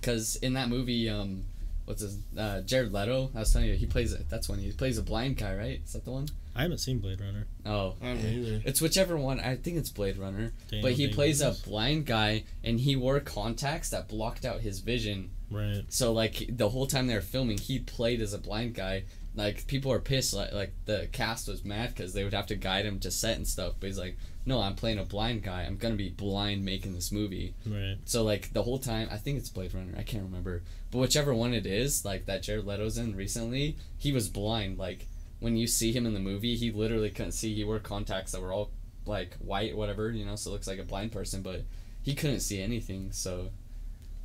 Because 0.00 0.36
in 0.36 0.54
that 0.54 0.68
movie, 0.68 1.08
um, 1.10 1.44
what's 1.84 2.00
his 2.02 2.18
uh, 2.38 2.60
Jared 2.62 2.92
Leto? 2.92 3.30
I 3.34 3.40
was 3.40 3.52
telling 3.52 3.68
you, 3.68 3.74
he 3.74 3.86
plays. 3.86 4.12
it. 4.12 4.28
That's 4.30 4.48
one. 4.48 4.58
He 4.58 4.70
plays 4.72 4.96
a 4.98 5.02
blind 5.02 5.36
guy, 5.36 5.54
right? 5.54 5.80
Is 5.84 5.92
that 5.92 6.04
the 6.04 6.12
one? 6.12 6.28
I 6.54 6.62
haven't 6.62 6.78
seen 6.78 6.98
Blade 7.00 7.20
Runner. 7.20 7.46
Oh, 7.66 7.96
I 8.00 8.06
don't 8.06 8.18
either. 8.24 8.62
It's 8.64 8.80
whichever 8.80 9.16
one. 9.18 9.40
I 9.40 9.56
think 9.56 9.76
it's 9.76 9.90
Blade 9.90 10.16
Runner. 10.16 10.52
Daniel 10.70 10.88
but 10.88 10.92
he 10.96 11.08
plays 11.08 11.42
a 11.42 11.50
blind 11.66 12.06
guy, 12.06 12.44
and 12.64 12.80
he 12.80 12.96
wore 12.96 13.20
contacts 13.20 13.90
that 13.90 14.08
blocked 14.08 14.46
out 14.46 14.60
his 14.60 14.80
vision. 14.80 15.30
Right. 15.50 15.82
So 15.90 16.12
like 16.14 16.46
the 16.48 16.70
whole 16.70 16.86
time 16.86 17.06
they 17.08 17.14
were 17.14 17.20
filming, 17.20 17.58
he 17.58 17.78
played 17.80 18.22
as 18.22 18.32
a 18.32 18.38
blind 18.38 18.74
guy. 18.74 19.04
Like 19.36 19.66
people 19.66 19.92
are 19.92 20.00
pissed. 20.00 20.34
Like 20.34 20.52
like 20.52 20.72
the 20.86 21.08
cast 21.12 21.46
was 21.48 21.64
mad 21.64 21.90
because 21.90 22.12
they 22.12 22.24
would 22.24 22.34
have 22.34 22.46
to 22.46 22.56
guide 22.56 22.86
him 22.86 22.98
to 23.00 23.10
set 23.10 23.36
and 23.36 23.46
stuff. 23.46 23.74
But 23.78 23.88
he's 23.88 23.98
like, 23.98 24.16
no, 24.46 24.60
I'm 24.60 24.74
playing 24.74 24.98
a 24.98 25.04
blind 25.04 25.42
guy. 25.42 25.62
I'm 25.62 25.76
gonna 25.76 25.94
be 25.94 26.08
blind 26.08 26.64
making 26.64 26.94
this 26.94 27.12
movie. 27.12 27.54
Right. 27.66 27.98
So 28.06 28.24
like 28.24 28.52
the 28.52 28.62
whole 28.62 28.78
time, 28.78 29.08
I 29.10 29.18
think 29.18 29.38
it's 29.38 29.50
Blade 29.50 29.74
Runner. 29.74 29.94
I 29.96 30.02
can't 30.02 30.24
remember, 30.24 30.62
but 30.90 30.98
whichever 30.98 31.34
one 31.34 31.52
it 31.52 31.66
is, 31.66 32.04
like 32.04 32.26
that 32.26 32.42
Jared 32.42 32.64
Leto's 32.64 32.96
in 32.98 33.14
recently, 33.14 33.76
he 33.98 34.10
was 34.10 34.28
blind. 34.28 34.78
Like 34.78 35.06
when 35.40 35.56
you 35.56 35.66
see 35.66 35.92
him 35.92 36.06
in 36.06 36.14
the 36.14 36.20
movie, 36.20 36.56
he 36.56 36.70
literally 36.70 37.10
couldn't 37.10 37.32
see. 37.32 37.54
He 37.54 37.64
wore 37.64 37.78
contacts 37.78 38.32
that 38.32 38.40
were 38.40 38.52
all 38.52 38.70
like 39.04 39.36
white, 39.36 39.76
whatever, 39.76 40.10
you 40.10 40.24
know, 40.24 40.36
so 40.36 40.50
it 40.50 40.54
looks 40.54 40.66
like 40.66 40.78
a 40.78 40.84
blind 40.84 41.12
person, 41.12 41.42
but 41.42 41.62
he 42.02 42.14
couldn't 42.14 42.40
see 42.40 42.60
anything. 42.60 43.12
So, 43.12 43.50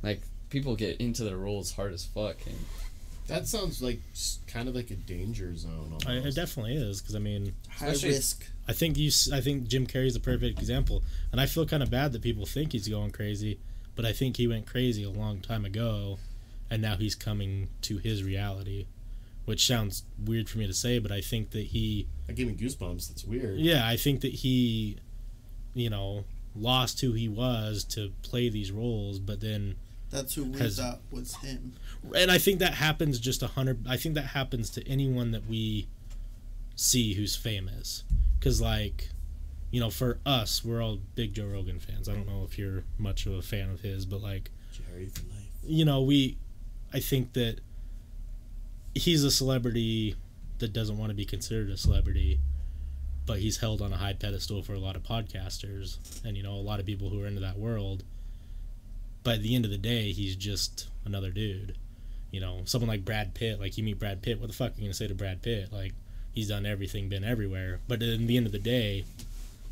like 0.02 0.22
people 0.50 0.76
get 0.76 1.00
into 1.00 1.24
their 1.24 1.36
roles 1.36 1.72
hard 1.72 1.92
as 1.92 2.04
fuck. 2.04 2.36
And 2.46 2.58
That 3.28 3.46
sounds 3.46 3.80
like 3.80 4.00
kind 4.46 4.68
of 4.68 4.74
like 4.74 4.90
a 4.90 4.94
danger 4.96 5.54
zone. 5.56 5.96
I, 6.06 6.14
it 6.14 6.34
definitely 6.34 6.74
is 6.76 7.00
because 7.00 7.14
I 7.14 7.18
mean 7.18 7.54
high 7.68 7.88
Especially- 7.88 8.16
risk. 8.16 8.46
I 8.68 8.72
think 8.72 8.96
you 8.96 9.08
s- 9.08 9.30
I 9.32 9.40
think 9.40 9.66
Jim 9.68 9.86
Carrey's 9.86 10.14
a 10.16 10.20
perfect 10.20 10.58
example, 10.58 11.02
and 11.32 11.40
I 11.40 11.46
feel 11.46 11.66
kind 11.66 11.82
of 11.82 11.90
bad 11.90 12.12
that 12.12 12.22
people 12.22 12.46
think 12.46 12.72
he's 12.72 12.86
going 12.88 13.10
crazy, 13.10 13.58
but 13.96 14.04
I 14.04 14.12
think 14.12 14.36
he 14.36 14.46
went 14.46 14.66
crazy 14.66 15.02
a 15.02 15.10
long 15.10 15.40
time 15.40 15.64
ago, 15.64 16.18
and 16.70 16.80
now 16.80 16.96
he's 16.96 17.14
coming 17.16 17.68
to 17.82 17.98
his 17.98 18.22
reality, 18.22 18.86
which 19.46 19.66
sounds 19.66 20.04
weird 20.24 20.48
for 20.48 20.58
me 20.58 20.66
to 20.68 20.72
say, 20.74 20.98
but 21.00 21.10
I 21.10 21.20
think 21.20 21.50
that 21.50 21.66
he 21.66 22.06
I 22.28 22.32
gave 22.32 22.46
me 22.46 22.54
goosebumps. 22.54 23.08
That's 23.08 23.24
weird. 23.24 23.58
Yeah, 23.58 23.86
I 23.86 23.96
think 23.96 24.20
that 24.20 24.32
he, 24.32 24.98
you 25.74 25.90
know, 25.90 26.24
lost 26.54 27.00
who 27.00 27.12
he 27.14 27.28
was 27.28 27.82
to 27.84 28.12
play 28.22 28.48
these 28.48 28.70
roles, 28.70 29.18
but 29.18 29.40
then, 29.40 29.74
That's 30.10 30.34
who 30.34 30.44
we 30.44 30.58
Has- 30.60 30.76
thought 30.78 31.00
was 31.10 31.34
him. 31.36 31.72
And 32.16 32.30
I 32.30 32.38
think 32.38 32.58
that 32.58 32.74
happens 32.74 33.18
just 33.18 33.42
a 33.42 33.48
hundred. 33.48 33.86
I 33.88 33.96
think 33.96 34.14
that 34.16 34.26
happens 34.26 34.70
to 34.70 34.88
anyone 34.88 35.30
that 35.32 35.46
we 35.46 35.86
see 36.76 37.14
who's 37.14 37.36
famous, 37.36 38.04
because 38.38 38.60
like, 38.60 39.10
you 39.70 39.80
know, 39.80 39.90
for 39.90 40.18
us, 40.26 40.64
we're 40.64 40.82
all 40.82 40.98
big 41.14 41.34
Joe 41.34 41.46
Rogan 41.46 41.78
fans. 41.78 42.08
I 42.08 42.14
don't 42.14 42.26
know 42.26 42.44
if 42.44 42.58
you're 42.58 42.84
much 42.98 43.26
of 43.26 43.34
a 43.34 43.42
fan 43.42 43.70
of 43.70 43.80
his, 43.80 44.04
but 44.04 44.20
like, 44.20 44.50
Jerry 44.72 45.06
for 45.06 45.22
life. 45.22 45.48
you 45.64 45.84
know, 45.84 46.02
we, 46.02 46.36
I 46.92 47.00
think 47.00 47.32
that 47.34 47.60
he's 48.94 49.24
a 49.24 49.30
celebrity 49.30 50.16
that 50.58 50.72
doesn't 50.72 50.98
want 50.98 51.10
to 51.10 51.14
be 51.14 51.24
considered 51.24 51.70
a 51.70 51.76
celebrity, 51.76 52.40
but 53.26 53.38
he's 53.38 53.58
held 53.58 53.80
on 53.80 53.92
a 53.92 53.96
high 53.96 54.12
pedestal 54.12 54.62
for 54.62 54.74
a 54.74 54.78
lot 54.78 54.96
of 54.96 55.02
podcasters 55.02 55.98
and, 56.24 56.36
you 56.36 56.42
know, 56.42 56.52
a 56.52 56.60
lot 56.62 56.80
of 56.80 56.86
people 56.86 57.08
who 57.08 57.22
are 57.22 57.26
into 57.26 57.40
that 57.40 57.58
world. 57.58 58.04
But 59.24 59.36
at 59.36 59.42
the 59.42 59.54
end 59.54 59.64
of 59.64 59.70
the 59.70 59.78
day, 59.78 60.12
he's 60.12 60.36
just 60.36 60.88
another 61.04 61.30
dude. 61.30 61.76
You 62.32 62.40
know, 62.40 62.62
someone 62.64 62.88
like 62.88 63.04
Brad 63.04 63.34
Pitt, 63.34 63.60
like 63.60 63.78
you 63.78 63.84
meet 63.84 63.98
Brad 64.00 64.22
Pitt, 64.22 64.40
what 64.40 64.48
the 64.48 64.52
fuck 64.54 64.70
are 64.72 64.74
you 64.74 64.80
going 64.80 64.90
to 64.90 64.96
say 64.96 65.06
to 65.06 65.14
Brad 65.14 65.40
Pitt? 65.42 65.72
Like, 65.72 65.92
he's 66.34 66.48
done 66.48 66.66
everything, 66.66 67.08
been 67.08 67.22
everywhere. 67.24 67.78
But 67.86 68.02
in 68.02 68.26
the 68.26 68.36
end 68.36 68.46
of 68.46 68.52
the 68.52 68.58
day, 68.58 69.04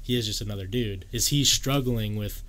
he 0.03 0.16
is 0.16 0.27
just 0.27 0.41
another 0.41 0.66
dude. 0.66 1.07
Is 1.11 1.28
he 1.28 1.43
struggling 1.45 2.16
with 2.16 2.43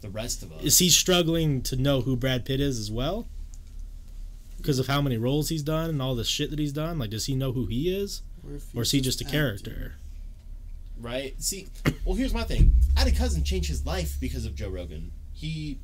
The 0.00 0.08
rest 0.08 0.42
of 0.42 0.50
us. 0.52 0.62
is 0.64 0.78
he 0.78 0.88
struggling 0.88 1.60
to 1.62 1.76
know 1.76 2.00
who 2.00 2.16
Brad 2.16 2.44
Pitt 2.44 2.58
is 2.60 2.78
as 2.80 2.90
well? 2.90 3.28
Because 4.56 4.78
of 4.80 4.88
how 4.88 5.00
many 5.00 5.16
roles 5.16 5.50
he's 5.50 5.62
done 5.62 5.88
and 5.90 6.02
all 6.02 6.14
the 6.16 6.24
shit 6.24 6.50
that 6.50 6.58
he's 6.58 6.72
done, 6.72 6.98
like, 6.98 7.10
does 7.10 7.26
he 7.26 7.34
know 7.36 7.52
who 7.52 7.66
he 7.66 7.94
is, 7.94 8.22
Or, 8.44 8.58
or 8.80 8.82
is 8.82 8.90
he 8.90 9.00
just 9.00 9.20
a 9.20 9.24
character? 9.24 9.94
right? 11.00 11.40
See, 11.40 11.68
well, 12.04 12.16
here's 12.16 12.34
my 12.34 12.42
thing. 12.42 12.72
I 12.96 13.00
had 13.00 13.08
a 13.08 13.12
cousin 13.16 13.44
change 13.44 13.68
his 13.68 13.86
life 13.86 14.16
because 14.20 14.44
of 14.44 14.56
Joe 14.56 14.68
Rogan. 14.68 15.12
He, 15.32 15.78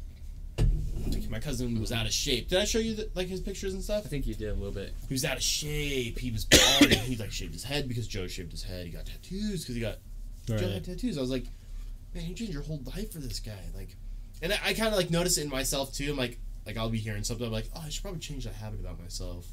my 1.30 1.38
cousin 1.40 1.80
was 1.80 1.92
out 1.92 2.06
of 2.06 2.12
shape. 2.12 2.48
Did 2.48 2.58
I 2.60 2.64
show 2.64 2.78
you 2.78 2.94
the, 2.94 3.10
like 3.14 3.28
his 3.28 3.40
pictures 3.40 3.74
and 3.74 3.82
stuff? 3.82 4.04
I 4.04 4.08
think 4.08 4.26
you 4.26 4.34
did 4.34 4.50
a 4.50 4.54
little 4.54 4.72
bit. 4.72 4.92
He 5.08 5.14
was 5.14 5.24
out 5.24 5.36
of 5.36 5.42
shape. 5.42 6.18
He 6.18 6.30
was 6.30 6.44
bald. 6.44 6.90
he 6.92 7.16
like 7.16 7.32
shaved 7.32 7.52
his 7.52 7.64
head 7.64 7.88
because 7.88 8.06
Joe 8.06 8.26
shaved 8.26 8.52
his 8.52 8.62
head. 8.62 8.86
He 8.86 8.92
got 8.92 9.06
tattoos 9.06 9.62
because 9.62 9.74
he 9.74 9.80
got 9.80 9.98
right. 10.48 10.58
Joe 10.60 10.68
had 10.70 10.84
tattoos. 10.84 11.18
I 11.18 11.20
was 11.20 11.30
like, 11.30 11.44
man, 12.14 12.24
you 12.26 12.34
changed 12.34 12.52
your 12.54 12.62
whole 12.62 12.80
life 12.94 13.12
for 13.12 13.18
this 13.18 13.40
guy. 13.40 13.52
Like, 13.76 13.96
and 14.42 14.52
I, 14.52 14.58
I 14.66 14.74
kind 14.74 14.88
of 14.88 14.96
like 14.96 15.10
notice 15.10 15.38
it 15.38 15.42
in 15.44 15.50
myself 15.50 15.92
too. 15.92 16.10
I'm 16.10 16.16
like, 16.16 16.38
like 16.66 16.76
I'll 16.76 16.90
be 16.90 16.98
hearing 16.98 17.24
something. 17.24 17.46
I'm 17.46 17.52
like, 17.52 17.68
oh, 17.74 17.82
I 17.84 17.88
should 17.88 18.02
probably 18.02 18.20
change 18.20 18.44
that 18.44 18.54
habit 18.54 18.80
about 18.80 19.00
myself. 19.00 19.46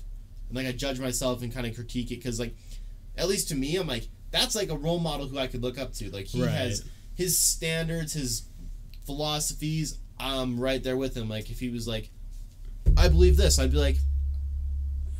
And 0.49 0.57
like 0.57 0.67
I 0.67 0.71
judge 0.71 0.99
myself 0.99 1.41
and 1.41 1.53
kind 1.53 1.65
of 1.65 1.75
critique 1.75 2.11
it 2.11 2.17
because 2.17 2.39
like, 2.39 2.55
at 3.17 3.27
least 3.27 3.49
to 3.49 3.55
me, 3.55 3.75
I'm 3.77 3.87
like, 3.87 4.07
that's 4.31 4.55
like 4.55 4.69
a 4.69 4.77
role 4.77 4.99
model 4.99 5.27
who 5.27 5.37
I 5.37 5.47
could 5.47 5.61
look 5.61 5.77
up 5.77 5.93
to. 5.95 6.09
Like 6.11 6.25
he 6.27 6.41
Right. 6.41 6.51
has 6.51 6.85
his 7.15 7.37
standards, 7.37 8.13
his 8.13 8.43
philosophies, 9.05 9.97
I'm 10.21 10.59
right 10.59 10.83
there 10.83 10.97
with 10.97 11.15
him. 11.17 11.27
Like 11.29 11.49
if 11.49 11.59
he 11.59 11.69
was 11.69 11.87
like, 11.87 12.09
I 12.97 13.07
believe 13.07 13.37
this, 13.37 13.59
I'd 13.59 13.71
be 13.71 13.77
like, 13.77 13.97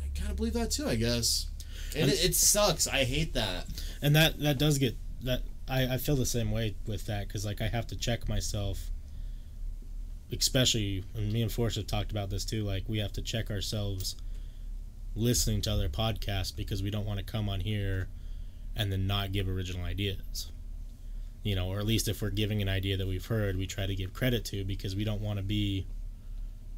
I 0.04 0.18
kind 0.18 0.30
of 0.30 0.36
believe 0.36 0.52
that 0.54 0.70
too, 0.70 0.86
I 0.88 0.94
guess. 0.94 1.46
And 1.96 2.10
it, 2.10 2.24
it 2.24 2.34
sucks. 2.34 2.86
I 2.86 3.04
hate 3.04 3.34
that. 3.34 3.66
and 4.00 4.14
that 4.16 4.38
that 4.40 4.58
does 4.58 4.78
get 4.78 4.96
that 5.24 5.42
I, 5.68 5.94
I 5.94 5.96
feel 5.98 6.16
the 6.16 6.26
same 6.26 6.50
way 6.50 6.74
with 6.86 7.06
that 7.06 7.28
because 7.28 7.44
like 7.44 7.60
I 7.60 7.68
have 7.68 7.86
to 7.88 7.96
check 7.96 8.28
myself 8.28 8.90
especially 10.32 11.04
and 11.14 11.32
me 11.32 11.42
and 11.42 11.52
Forrest 11.52 11.76
have 11.76 11.86
talked 11.86 12.10
about 12.10 12.30
this 12.30 12.44
too 12.44 12.64
like 12.64 12.84
we 12.88 12.98
have 12.98 13.12
to 13.12 13.22
check 13.22 13.50
ourselves 13.50 14.16
listening 15.14 15.60
to 15.62 15.70
other 15.72 15.88
podcasts 15.88 16.54
because 16.54 16.82
we 16.82 16.90
don't 16.90 17.04
want 17.04 17.18
to 17.18 17.24
come 17.24 17.48
on 17.48 17.60
here 17.60 18.08
and 18.74 18.90
then 18.90 19.06
not 19.06 19.30
give 19.32 19.46
original 19.48 19.84
ideas 19.84 20.50
you 21.42 21.56
know 21.56 21.68
or 21.68 21.78
at 21.78 21.86
least 21.86 22.08
if 22.08 22.22
we're 22.22 22.30
giving 22.30 22.62
an 22.62 22.68
idea 22.68 22.96
that 22.96 23.06
we've 23.06 23.26
heard 23.26 23.56
we 23.56 23.66
try 23.66 23.86
to 23.86 23.94
give 23.94 24.12
credit 24.12 24.44
to 24.44 24.64
because 24.64 24.94
we 24.94 25.04
don't 25.04 25.20
want 25.20 25.38
to 25.38 25.42
be 25.42 25.86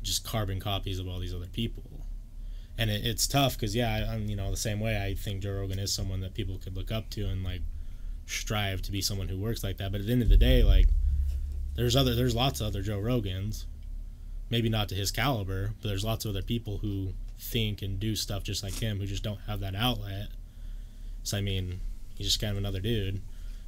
just 0.02 0.24
carbon 0.24 0.60
copies 0.60 0.98
of 0.98 1.08
all 1.08 1.18
these 1.18 1.34
other 1.34 1.46
people. 1.46 1.82
And 2.76 2.90
it, 2.90 3.04
it's 3.06 3.26
tough 3.26 3.54
because 3.54 3.74
yeah 3.74 3.92
I, 3.92 4.14
I'm 4.14 4.28
you 4.28 4.36
know 4.36 4.50
the 4.50 4.56
same 4.56 4.80
way. 4.80 5.02
I 5.02 5.14
think 5.14 5.42
Joe 5.42 5.54
Rogan 5.54 5.78
is 5.78 5.92
someone 5.92 6.20
that 6.20 6.34
people 6.34 6.58
could 6.58 6.76
look 6.76 6.92
up 6.92 7.10
to 7.10 7.26
and 7.26 7.42
like 7.42 7.62
strive 8.26 8.82
to 8.82 8.92
be 8.92 9.00
someone 9.00 9.28
who 9.28 9.38
works 9.38 9.64
like 9.64 9.78
that. 9.78 9.90
But 9.90 10.00
at 10.00 10.06
the 10.06 10.12
end 10.12 10.22
of 10.22 10.28
the 10.28 10.36
day 10.36 10.62
like 10.62 10.86
there's 11.74 11.96
other 11.96 12.14
there's 12.14 12.34
lots 12.34 12.60
of 12.60 12.68
other 12.68 12.82
Joe 12.82 13.00
Rogans. 13.00 13.64
Maybe 14.50 14.68
not 14.68 14.88
to 14.90 14.94
his 14.94 15.10
caliber 15.10 15.72
but 15.80 15.88
there's 15.88 16.04
lots 16.04 16.24
of 16.24 16.30
other 16.30 16.42
people 16.42 16.78
who 16.78 17.14
think 17.38 17.82
and 17.82 17.98
do 17.98 18.14
stuff 18.14 18.44
just 18.44 18.62
like 18.62 18.74
him 18.74 18.98
who 18.98 19.06
just 19.06 19.24
don't 19.24 19.40
have 19.46 19.60
that 19.60 19.74
outlet. 19.74 20.28
So 21.22 21.38
I 21.38 21.40
mean 21.40 21.80
he's 22.16 22.26
just 22.26 22.40
kind 22.40 22.52
of 22.52 22.58
another 22.58 22.80
dude 22.80 23.20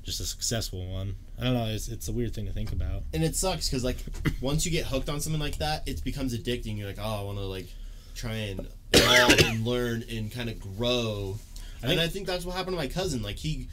just 0.06 0.20
a 0.20 0.24
successful 0.24 0.86
one 0.86 1.16
I 1.38 1.44
don't 1.44 1.54
know 1.54 1.66
it's, 1.66 1.88
it's 1.88 2.08
a 2.08 2.12
weird 2.12 2.32
thing 2.32 2.46
to 2.46 2.52
think 2.52 2.72
about 2.72 3.02
And 3.12 3.22
it 3.22 3.36
sucks 3.36 3.68
because 3.68 3.84
like 3.84 3.98
once 4.40 4.64
you 4.64 4.70
get 4.72 4.86
hooked 4.86 5.08
on 5.08 5.20
something 5.20 5.40
like 5.40 5.58
that, 5.58 5.86
it 5.86 6.02
becomes 6.04 6.32
addicting. 6.38 6.78
You're 6.78 6.86
like, 6.86 6.98
oh, 7.00 7.20
I 7.20 7.22
want 7.24 7.38
to 7.38 7.44
like 7.44 7.66
try 8.14 8.32
and 8.34 8.66
evolve 8.94 9.38
and 9.40 9.66
learn 9.66 10.04
and 10.10 10.32
kind 10.32 10.48
of 10.48 10.58
grow. 10.60 11.36
I 11.82 11.88
and 11.88 11.88
think- 11.90 12.00
I 12.00 12.08
think 12.08 12.26
that's 12.26 12.44
what 12.46 12.56
happened 12.56 12.76
to 12.76 12.82
my 12.82 12.88
cousin. 12.88 13.20
Like 13.22 13.36
he, 13.36 13.68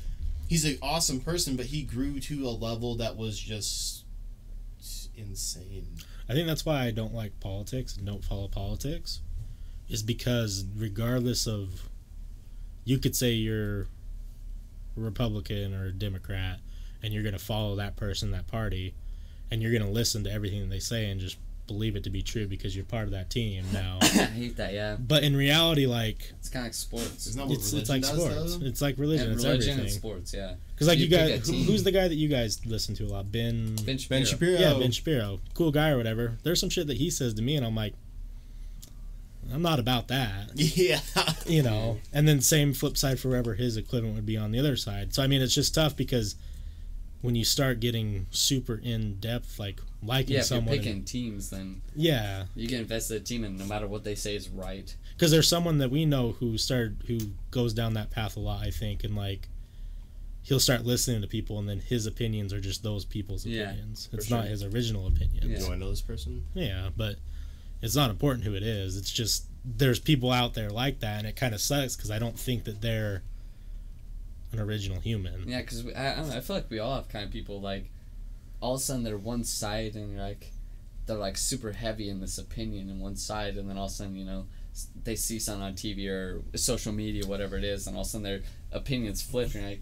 he's 0.50 0.66
an 0.66 0.78
awesome 0.82 1.22
person, 1.22 1.56
but 1.56 1.68
he 1.68 1.84
grew 1.84 2.20
to 2.20 2.46
a 2.48 2.50
level 2.50 2.96
that 2.96 3.16
was 3.16 3.40
just 3.40 4.04
insane. 5.16 5.88
I 6.28 6.34
think 6.34 6.48
that's 6.48 6.66
why 6.66 6.84
I 6.84 6.92
don't 6.92 7.14
like 7.14 7.40
politics 7.40 7.96
and 7.96 8.06
don't 8.06 8.24
follow 8.24 8.48
politics, 8.48 9.22
is 9.90 10.04
because 10.04 10.66
regardless 10.76 11.48
of, 11.48 11.90
you 12.86 12.98
could 12.98 13.16
say 13.16 13.32
you're 13.32 13.88
Republican 14.96 15.74
or 15.74 15.86
a 15.86 15.92
Democrat, 15.92 16.60
and 17.02 17.14
you're 17.14 17.24
going 17.24 17.34
to 17.34 17.44
follow 17.44 17.76
that 17.76 17.96
person, 17.96 18.32
that 18.32 18.48
party, 18.48 18.96
and 19.52 19.62
you're 19.62 19.72
going 19.72 19.84
to 19.84 19.90
listen 19.90 20.24
to 20.24 20.32
everything 20.32 20.62
that 20.62 20.70
they 20.70 20.80
say 20.80 21.10
and 21.10 21.20
just 21.20 21.38
believe 21.68 21.96
it 21.96 22.04
to 22.04 22.10
be 22.10 22.22
true 22.22 22.46
because 22.46 22.76
you're 22.76 22.86
part 22.86 23.06
of 23.06 23.12
that 23.12 23.30
team 23.30 23.64
now. 23.72 24.00
I 24.02 24.06
hate 24.06 24.58
that. 24.58 24.74
Yeah, 24.74 24.98
but 25.00 25.24
in 25.24 25.36
reality, 25.36 25.86
like 25.86 26.34
it's 26.40 26.50
kind 26.50 26.64
of 26.64 26.68
like 26.68 26.74
sports. 26.74 27.28
Isn't 27.28 27.42
what 27.42 27.52
it's, 27.58 27.74
it's 27.74 27.90
like 27.90 28.02
does, 28.02 28.12
sports. 28.12 28.58
though? 28.58 28.66
It's 28.66 28.82
like 28.82 28.98
religion. 28.98 29.28
And 29.28 29.36
it's 29.36 29.46
religion 29.46 29.80
and 29.80 29.92
sports. 29.92 30.34
Yeah. 30.34 30.56
Because 30.74 30.88
like 30.88 30.98
You 30.98 31.06
you, 31.06 31.10
guys, 31.10 31.48
who, 31.48 31.56
who's 31.56 31.84
the 31.84 31.92
guy 31.92 32.08
that 32.08 32.16
you 32.16 32.28
guys 32.28 32.66
listen 32.66 32.96
to 32.96 33.06
a 33.06 33.08
lot? 33.08 33.32
Ben. 33.32 33.76
Ben 33.86 33.98
Shapiro. 33.98 34.20
Ben 34.20 34.26
Shapiro. 34.26 34.60
Yeah, 34.60 34.74
Ben 34.80 34.92
Shapiro, 34.92 35.40
cool 35.54 35.72
guy 35.72 35.90
or 35.90 35.98
whatever. 35.98 36.38
There's 36.44 36.60
some 36.60 36.70
shit 36.70 36.88
that 36.88 36.98
he 36.98 37.10
says 37.10 37.34
to 37.36 37.42
me, 37.42 37.56
and 37.56 37.66
I'm 37.66 37.76
like, 37.76 37.94
I'm 39.52 39.62
not 39.62 39.80
about 39.80 40.08
that, 40.10 40.52
Yeah. 40.56 41.00
you 41.46 41.64
know. 41.64 42.00
And 42.14 42.28
then 42.28 42.42
same 42.42 42.74
flip 42.74 42.98
side 42.98 43.20
forever, 43.20 43.56
his 43.56 43.78
equivalent 43.78 44.16
would 44.16 44.26
be 44.26 44.38
on 44.38 44.52
the 44.52 44.60
other 44.60 44.76
side. 44.76 45.14
So 45.14 45.24
I 45.24 45.28
mean, 45.28 45.42
it's 45.42 45.56
just 45.56 45.74
tough 45.76 45.96
because 45.98 46.36
when 47.22 47.36
you 47.36 47.46
start 47.46 47.80
getting 47.80 48.28
super 48.32 48.76
in 48.84 49.16
depth, 49.20 49.58
like 49.60 49.80
liking 50.04 50.34
Yeah, 50.34 50.40
if 50.42 50.50
you're 50.52 50.58
someone, 50.60 50.78
picking 50.78 50.92
and- 50.98 51.08
teams, 51.08 51.50
then 51.50 51.82
yeah, 51.96 52.46
you 52.56 52.68
get 52.68 52.82
invested 52.82 53.16
in 53.16 53.22
a 53.22 53.26
team, 53.26 53.44
and 53.44 53.58
no 53.58 53.66
matter 53.66 53.88
what 53.88 54.04
they 54.04 54.16
say 54.16 54.36
is 54.36 54.50
right. 54.50 54.96
because 55.16 55.32
there's 55.32 55.48
someone 55.48 55.78
that 55.80 55.90
we 55.92 56.06
know 56.06 56.34
who 56.34 56.58
started 56.58 56.98
who 57.08 57.18
goes 57.52 57.74
down 57.74 57.94
that 57.94 58.12
path 58.12 58.36
a 58.38 58.40
lot. 58.40 58.62
I 58.66 58.70
think, 58.72 59.04
and 59.04 59.16
like. 59.16 59.48
He'll 60.46 60.60
start 60.60 60.84
listening 60.84 61.22
to 61.22 61.28
people, 61.30 61.58
and 61.58 61.70
then 61.70 61.80
his 61.80 62.06
opinions 62.06 62.52
are 62.52 62.60
just 62.60 62.84
those 62.84 63.06
people's 63.06 63.46
opinions. 63.46 64.08
for 64.12 64.18
It's 64.18 64.30
not 64.30 64.42
sure. 64.42 64.50
his 64.50 64.62
original 64.62 65.08
opinions. 65.08 65.46
Yeah. 65.46 65.66
Do 65.68 65.72
I 65.72 65.78
know 65.78 65.90
this 65.90 66.02
person? 66.02 66.44
Yeah, 66.54 66.90
but 66.98 67.16
it's 67.84 67.96
not 67.98 68.10
important 68.10 68.46
who 68.46 68.56
it 68.56 68.64
is. 68.64 68.96
It's 68.96 69.12
just 69.12 69.46
there's 69.66 70.00
people 70.00 70.32
out 70.32 70.54
there 70.54 70.70
like 70.70 71.02
that, 71.02 71.20
and 71.20 71.28
it 71.28 71.36
kind 71.36 71.54
of 71.54 71.62
sucks 71.62 71.96
because 71.96 72.12
I 72.12 72.18
don't 72.18 72.40
think 72.40 72.64
that 72.64 72.82
they're 72.82 73.24
an 74.54 74.60
original 74.60 75.02
human. 75.02 75.48
Yeah, 75.48 75.60
because 75.62 75.86
I, 75.88 76.14
I 76.14 76.22
know. 76.22 76.38
I 76.38 76.40
feel 76.40 76.56
like 76.56 76.70
we 76.70 76.80
all 76.80 76.96
have 76.96 77.10
kind 77.10 77.26
of 77.26 77.32
people 77.32 77.60
like, 77.60 77.90
all 78.62 78.76
of 78.76 78.80
a 78.80 78.84
sudden 78.84 79.04
they're 79.04 79.18
one 79.18 79.44
side, 79.44 79.96
and 79.96 80.14
you're 80.14 80.22
like, 80.22 80.52
they're 81.06 81.18
like 81.18 81.36
super 81.38 81.74
heavy 81.74 82.10
in 82.10 82.22
this 82.22 82.38
opinion 82.38 82.90
in 82.90 83.02
one 83.02 83.18
side, 83.18 83.58
and 83.58 83.70
then 83.70 83.78
all 83.78 83.86
of 83.86 83.92
a 83.92 83.94
sudden 83.94 84.16
you 84.16 84.26
know 84.26 84.46
they 85.04 85.16
see 85.16 85.38
something 85.38 85.64
on 85.64 85.74
TV 85.74 86.10
or 86.10 86.42
social 86.58 86.94
media, 86.94 87.28
whatever 87.28 87.58
it 87.58 87.66
is, 87.66 87.86
and 87.86 87.98
all 87.98 88.04
of 88.04 88.08
a 88.08 88.10
sudden 88.10 88.24
their 88.24 88.42
opinions 88.72 89.22
flip, 89.22 89.54
and 89.56 89.62
you're 89.62 89.70
like, 89.72 89.82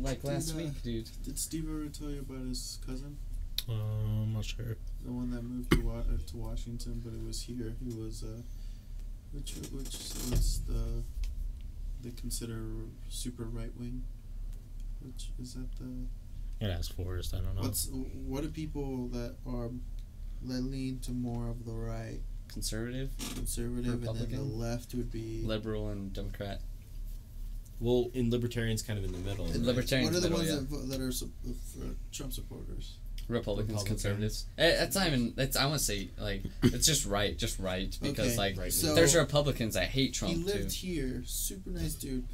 like 0.00 0.24
last 0.24 0.48
Dude, 0.48 0.56
uh, 0.56 0.64
week, 0.64 0.82
dude. 0.82 1.08
Did 1.24 1.38
Steve 1.38 1.68
ever 1.70 1.86
tell 1.86 2.10
you 2.10 2.20
about 2.20 2.46
his 2.48 2.78
cousin? 2.84 3.16
Uh, 3.68 3.72
I'm 3.72 4.32
not 4.32 4.44
sure. 4.44 4.76
The 5.04 5.12
one 5.12 5.30
that 5.30 5.42
moved 5.42 5.72
to, 5.72 5.80
wa- 5.80 5.98
uh, 5.98 6.18
to 6.28 6.36
Washington, 6.36 7.00
but 7.04 7.12
it 7.12 7.24
was 7.24 7.42
here. 7.42 7.74
He 7.84 7.94
was, 7.94 8.22
uh, 8.22 8.42
which 9.32 9.54
which 9.72 9.92
was 10.30 10.60
the 10.66 11.02
they 12.02 12.10
consider 12.10 12.62
super 13.08 13.44
right 13.44 13.72
wing. 13.78 14.04
Which 15.00 15.30
is 15.40 15.54
that 15.54 15.68
the 15.78 16.64
It 16.64 16.70
has 16.70 16.88
Forrest. 16.88 17.34
I 17.34 17.38
don't 17.38 17.54
know. 17.54 17.62
What's 17.62 17.88
what 17.90 18.42
do 18.42 18.48
people 18.48 19.08
that 19.08 19.34
are 19.46 19.70
that 20.42 20.62
lean 20.62 21.00
to 21.00 21.12
more 21.12 21.48
of 21.48 21.64
the 21.64 21.72
right 21.74 22.20
Conservative, 22.48 23.10
conservative 23.34 24.04
and 24.06 24.18
then 24.18 24.30
the 24.30 24.40
left 24.42 24.94
would 24.94 25.10
be 25.10 25.42
liberal, 25.44 25.88
and 25.88 26.12
Democrat. 26.12 26.60
Well, 27.80 28.10
in 28.14 28.30
libertarians, 28.30 28.82
kind 28.82 28.98
of 28.98 29.04
in 29.04 29.12
the 29.12 29.18
middle. 29.18 29.46
In 29.46 29.52
right? 29.52 29.60
Libertarians, 29.62 30.14
what 30.14 30.18
are 30.18 30.20
the 30.20 30.30
middle, 30.30 30.46
ones 30.56 30.70
yeah. 30.70 30.78
that, 30.78 30.88
that 30.90 31.00
are 31.00 31.12
sup- 31.12 31.28
for 31.44 31.94
Trump 32.12 32.32
supporters? 32.32 32.98
Republicans, 33.28 33.70
Republicans. 33.70 34.02
conservatives. 34.02 34.46
Eh, 34.58 34.76
That's 34.78 34.94
not 34.96 35.06
even. 35.08 35.32
That's 35.36 35.56
I 35.56 35.66
want 35.66 35.78
to 35.78 35.84
say 35.84 36.10
like 36.18 36.42
it's 36.62 36.86
just 36.86 37.06
right, 37.06 37.36
just 37.36 37.58
right 37.58 37.96
because 38.00 38.28
Okay, 38.28 38.36
like 38.36 38.58
right. 38.58 38.72
so 38.72 38.94
there's 38.94 39.14
Republicans 39.16 39.74
that 39.74 39.88
hate 39.88 40.06
he 40.06 40.12
Trump 40.12 40.46
too. 40.46 40.68
here, 40.70 41.22
super 41.26 41.70
nice 41.70 41.94
dude. 41.94 42.24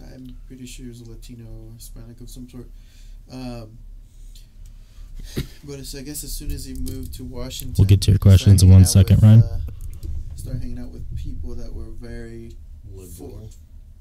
I'm 0.00 0.36
pretty 0.46 0.64
sure 0.66 0.84
he 0.84 0.88
was 0.90 1.00
a 1.00 1.10
Latino, 1.10 1.46
Hispanic 1.76 2.20
of 2.20 2.30
some 2.30 2.48
sort. 2.48 2.68
Um, 3.32 3.78
but 5.64 5.78
it's, 5.80 5.94
I 5.96 6.02
guess 6.02 6.22
as 6.22 6.32
soon 6.32 6.52
as 6.52 6.64
he 6.64 6.74
moved 6.74 7.14
to 7.14 7.24
Washington, 7.24 7.74
We'll 7.76 7.88
get 7.88 8.00
to 8.02 8.12
your 8.12 8.18
questions 8.18 8.62
in 8.62 8.68
hanging 8.68 8.72
one 8.74 8.82
out 8.82 8.88
with, 8.88 9.22
Ryan. 9.22 9.42
Uh, 9.42 9.58
started 10.36 10.62
hanging 10.62 10.78
out 10.78 10.90
with 10.90 11.04
people 11.16 11.54
that 11.56 11.72
were 11.74 11.90
very 12.00 12.52
Liberal. 12.94 13.50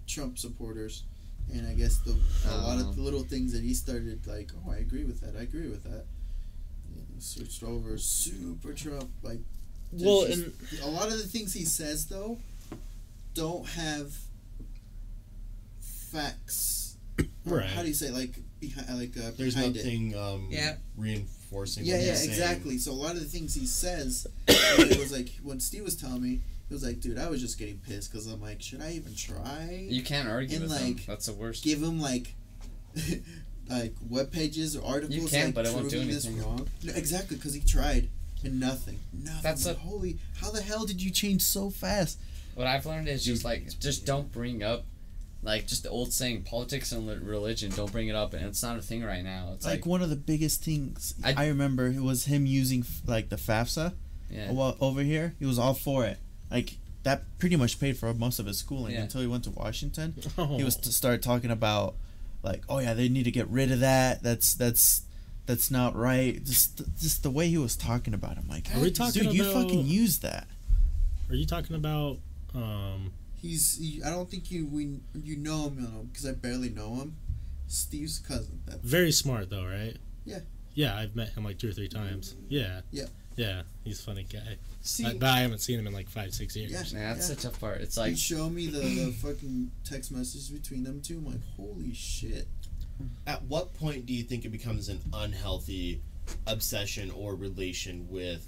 Trump 0.05 0.37
supporters, 0.37 1.03
and 1.53 1.67
I 1.67 1.73
guess 1.73 1.97
the 1.99 2.11
a 2.49 2.57
lot 2.57 2.77
Oh. 2.77 2.89
of 2.89 2.95
the 2.95 3.01
little 3.01 3.23
things 3.23 3.53
that 3.53 3.61
he 3.63 3.73
started 3.73 4.25
like, 4.27 4.51
oh, 4.65 4.71
I 4.71 4.77
agree 4.77 5.03
with 5.05 5.21
that. 5.21 5.35
I 5.37 5.43
agree 5.43 5.67
with 5.69 5.83
that. 5.83 6.05
And 6.95 7.05
he 7.15 7.21
switched 7.21 7.63
over 7.63 7.97
super 7.97 8.73
Trump. 8.73 9.09
Like, 9.23 9.39
Well, 9.91 10.25
just- 10.27 10.39
and 10.39 10.53
a 10.83 10.87
lot 10.89 11.07
of 11.07 11.17
the 11.17 11.27
things 11.27 11.53
he 11.53 11.65
says 11.65 12.05
though 12.07 12.39
don't 13.33 13.65
have 13.69 14.13
facts. 15.79 16.97
Right. 17.45 17.65
How 17.65 17.81
do 17.81 17.87
you 17.87 17.93
say 17.93 18.11
like 18.11 18.35
behind 18.59 18.99
like 18.99 19.17
uh, 19.17 19.31
There's 19.37 19.55
behind 19.55 19.77
it? 19.77 19.83
nothing 19.85 20.15
um, 20.17 20.47
Yeah. 20.49 20.75
reinforcing. 20.97 21.85
Yeah, 21.85 21.93
what 21.95 22.03
yeah, 22.03 22.09
he's 22.11 22.19
saying. 22.19 22.29
exactly. 22.31 22.77
So 22.77 22.91
a 22.91 22.93
lot 22.93 23.15
of 23.15 23.19
the 23.21 23.25
things 23.27 23.53
he 23.55 23.65
says, 23.65 24.27
it 24.47 24.97
was 24.99 25.11
like 25.11 25.29
when 25.43 25.59
Steve 25.59 25.83
was 25.83 25.95
telling 25.95 26.21
me, 26.21 26.41
it 26.69 26.73
was 26.73 26.83
like, 26.83 26.99
dude, 26.99 27.17
I 27.17 27.29
was 27.29 27.39
just 27.41 27.57
getting 27.57 27.77
pissed 27.79 28.11
because 28.11 28.27
I'm 28.27 28.41
like, 28.41 28.61
should 28.61 28.81
I 28.81 28.91
even 28.93 29.15
try? 29.15 29.85
You 29.89 30.01
can't 30.03 30.27
argue 30.27 30.57
And, 30.57 30.67
with 30.69 30.77
them. 30.77 30.87
like, 30.95 31.05
That's 31.05 31.25
the 31.27 31.33
worst. 31.33 31.63
give 31.63 31.81
him 31.81 31.99
like 32.01 32.33
like 33.69 33.93
web 34.09 34.31
pages 34.31 34.75
or 34.75 34.85
articles 34.85 35.15
You 35.15 35.27
can, 35.27 35.45
like 35.47 35.55
but 35.55 35.65
it 35.65 35.73
won't 35.73 35.89
do 35.89 35.99
anything. 36.01 36.41
wrong. 36.41 36.67
No, 36.83 36.93
exactly, 36.93 37.37
because 37.37 37.53
he 37.53 37.61
tried 37.61 38.09
and 38.43 38.59
nothing. 38.59 38.99
Nothing. 39.13 39.41
That's 39.43 39.65
Like, 39.65 39.77
a- 39.77 39.79
holy. 39.79 40.17
How 40.41 40.51
the 40.51 40.61
hell 40.61 40.85
did 40.85 41.01
you 41.01 41.11
change 41.11 41.41
so 41.41 41.69
fast? 41.69 42.19
What 42.55 42.67
I've 42.67 42.85
learned 42.85 43.07
is 43.07 43.23
just 43.25 43.43
like 43.45 43.79
just 43.79 44.05
don't 44.05 44.31
bring 44.31 44.63
up 44.63 44.85
like 45.43 45.67
just 45.67 45.83
the 45.83 45.89
old 45.89 46.11
saying 46.11 46.43
politics 46.43 46.91
and 46.91 47.07
religion. 47.27 47.71
Don't 47.75 47.91
bring 47.91 48.07
it 48.07 48.15
up, 48.15 48.33
and 48.33 48.45
it's 48.45 48.63
not 48.63 48.77
a 48.77 48.81
thing 48.81 49.03
right 49.03 49.23
now. 49.23 49.51
It's 49.53 49.65
like, 49.65 49.75
like, 49.81 49.85
one 49.85 50.01
of 50.01 50.09
the 50.09 50.15
biggest 50.15 50.63
things 50.63 51.13
I- 51.23 51.33
I, 51.37 51.47
remember 51.49 51.87
it 51.87 52.01
was 52.01 52.25
him 52.25 52.45
using 52.45 52.83
like 53.05 53.29
the 53.29 53.35
FAFSA 53.35 53.93
yeah, 54.29 54.51
well, 54.51 54.75
over 54.81 55.01
here. 55.03 55.35
He 55.39 55.45
was 55.45 55.59
all 55.59 55.73
for 55.75 56.05
it. 56.05 56.17
Like 56.51 56.77
that 57.03 57.23
pretty 57.39 57.55
much 57.55 57.79
paid 57.79 57.97
for 57.97 58.13
most 58.13 58.39
of 58.39 58.45
his 58.45 58.57
schooling 58.57 58.93
Yeah. 58.93 59.01
until 59.03 59.21
he 59.21 59.27
went 59.27 59.43
to 59.45 59.51
Washington. 59.51 60.15
oh, 60.37 60.45
He 60.57 60.63
was 60.63 60.75
to 60.77 60.91
start 60.91 61.21
talking 61.21 61.51
about 61.51 61.95
like, 62.43 62.63
oh 62.69 62.79
yeah, 62.79 62.93
they 62.93 63.09
need 63.09 63.23
to 63.23 63.31
get 63.31 63.47
rid 63.47 63.71
of 63.71 63.79
that. 63.81 64.23
That's 64.23 64.53
that's 64.53 65.01
that's 65.45 65.71
not 65.71 65.95
right. 65.95 66.43
Just 66.43 66.81
just 66.99 67.23
the 67.23 67.29
way 67.31 67.47
he 67.47 67.57
was 67.57 67.75
talking 67.75 68.13
about 68.13 68.35
him, 68.35 68.45
like, 68.49 68.67
Are 68.75 68.79
we 68.81 68.91
talking 68.91 69.23
dude, 69.23 69.33
you 69.33 69.45
fucking 69.45 69.85
use 69.85 70.19
that. 70.19 70.47
are 71.29 71.35
you 71.35 71.45
talking 71.45 71.75
about? 71.75 72.17
Um, 72.53 73.11
He's. 73.41 73.77
He, 73.77 74.01
I 74.03 74.09
don't 74.09 74.29
think 74.29 74.49
you 74.51 74.65
we 74.65 74.99
you 75.23 75.37
know 75.37 75.67
him, 75.67 75.75
you 75.75 75.81
know, 75.87 76.07
because 76.11 76.25
I 76.25 76.31
barely 76.33 76.69
know 76.69 76.95
him. 76.95 77.15
Steve's 77.67 78.19
cousin. 78.19 78.61
That 78.65 78.81
Very 78.81 79.11
smart 79.11 79.49
though, 79.49 79.65
right? 79.65 79.95
Yeah. 80.25 80.39
Yeah, 80.73 80.95
I've 80.97 81.15
met 81.15 81.29
him 81.29 81.43
like 81.43 81.57
two 81.57 81.69
or 81.69 81.71
three 81.73 81.87
times. 81.87 82.35
Yeah. 82.49 82.81
Yeah. 82.91 83.05
Yeah, 83.37 83.61
he's 83.85 83.99
a 83.99 84.03
funny 84.03 84.23
guy. 84.23 84.57
see. 84.81 85.05
I- 85.05 85.13
but 85.13 85.29
I 85.29 85.39
haven't 85.39 85.59
seen 85.59 85.79
him 85.79 85.87
in 85.87 85.93
like 85.93 86.09
five, 86.09 86.33
six 86.33 86.55
years. 86.55 86.71
Yeah. 86.71 86.83
Yeah, 86.99 87.13
that's 87.13 87.29
Yeah. 87.29 87.35
the 87.35 87.41
tough 87.41 87.59
part. 87.59 87.79
It's 87.81 87.95
you 87.95 88.01
like 88.03 88.17
show 88.17 88.49
me 88.49 88.67
the, 88.67 88.79
the 88.79 89.11
fucking 89.21 89.71
text 89.85 90.11
messages 90.11 90.49
between 90.49 90.83
them 90.83 91.01
two. 91.01 91.17
I'm 91.19 91.25
like, 91.27 91.41
holy 91.55 91.93
shit. 91.93 92.47
Hmm. 92.97 93.07
At 93.25 93.43
what 93.43 93.73
point 93.75 94.05
do 94.07 94.13
you 94.13 94.23
think 94.23 94.43
it 94.43 94.49
becomes 94.49 94.89
an 94.89 94.99
unhealthy 95.13 96.01
obsession 96.47 97.11
or 97.11 97.35
relation 97.35 98.07
with 98.09 98.45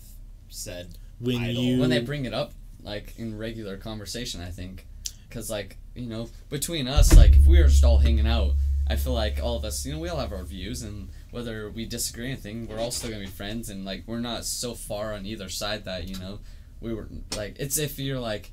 said? 0.49 0.98
When 1.20 1.38
Idol. 1.44 1.64
you 1.64 1.80
when 1.80 1.90
they 1.90 1.99
bring 2.02 2.26
it 2.26 2.34
up 2.34 2.53
like 2.82 3.14
in 3.18 3.38
regular 3.38 3.76
conversation 3.76 4.40
i 4.40 4.49
think 4.49 4.86
because 5.28 5.49
like 5.49 5.76
you 5.95 6.06
know 6.06 6.30
between 6.49 6.88
us 6.88 7.14
like 7.14 7.36
if 7.36 7.45
we 7.45 7.57
were 7.60 7.68
just 7.68 7.84
all 7.84 7.98
hanging 7.98 8.26
out 8.26 8.52
i 8.88 8.95
feel 8.95 9.11
like 9.11 9.38
all 9.44 9.57
of 9.57 9.66
us 9.66 9.86
you 9.86 9.91
know 9.91 9.99
we 9.99 10.07
all 10.07 10.18
have 10.18 10.32
our 10.32 10.44
views 10.45 10.82
and 10.82 11.10
whether 11.31 11.69
we 11.69 11.85
disagree 11.85 12.26
or 12.26 12.27
anything 12.27 12.68
we're 12.68 12.80
all 12.80 12.91
still 12.91 13.10
gonna 13.10 13.22
be 13.22 13.27
friends 13.30 13.69
and 13.69 13.85
like 13.85 14.03
we're 14.07 14.19
not 14.19 14.45
so 14.45 14.73
far 14.73 15.14
on 15.14 15.26
either 15.26 15.49
side 15.49 15.85
that 15.85 16.07
you 16.07 16.18
know 16.18 16.39
we 16.81 16.93
were 16.93 17.07
like 17.35 17.56
it's 17.60 17.77
if 17.77 17.99
you're 17.99 18.19
like 18.19 18.51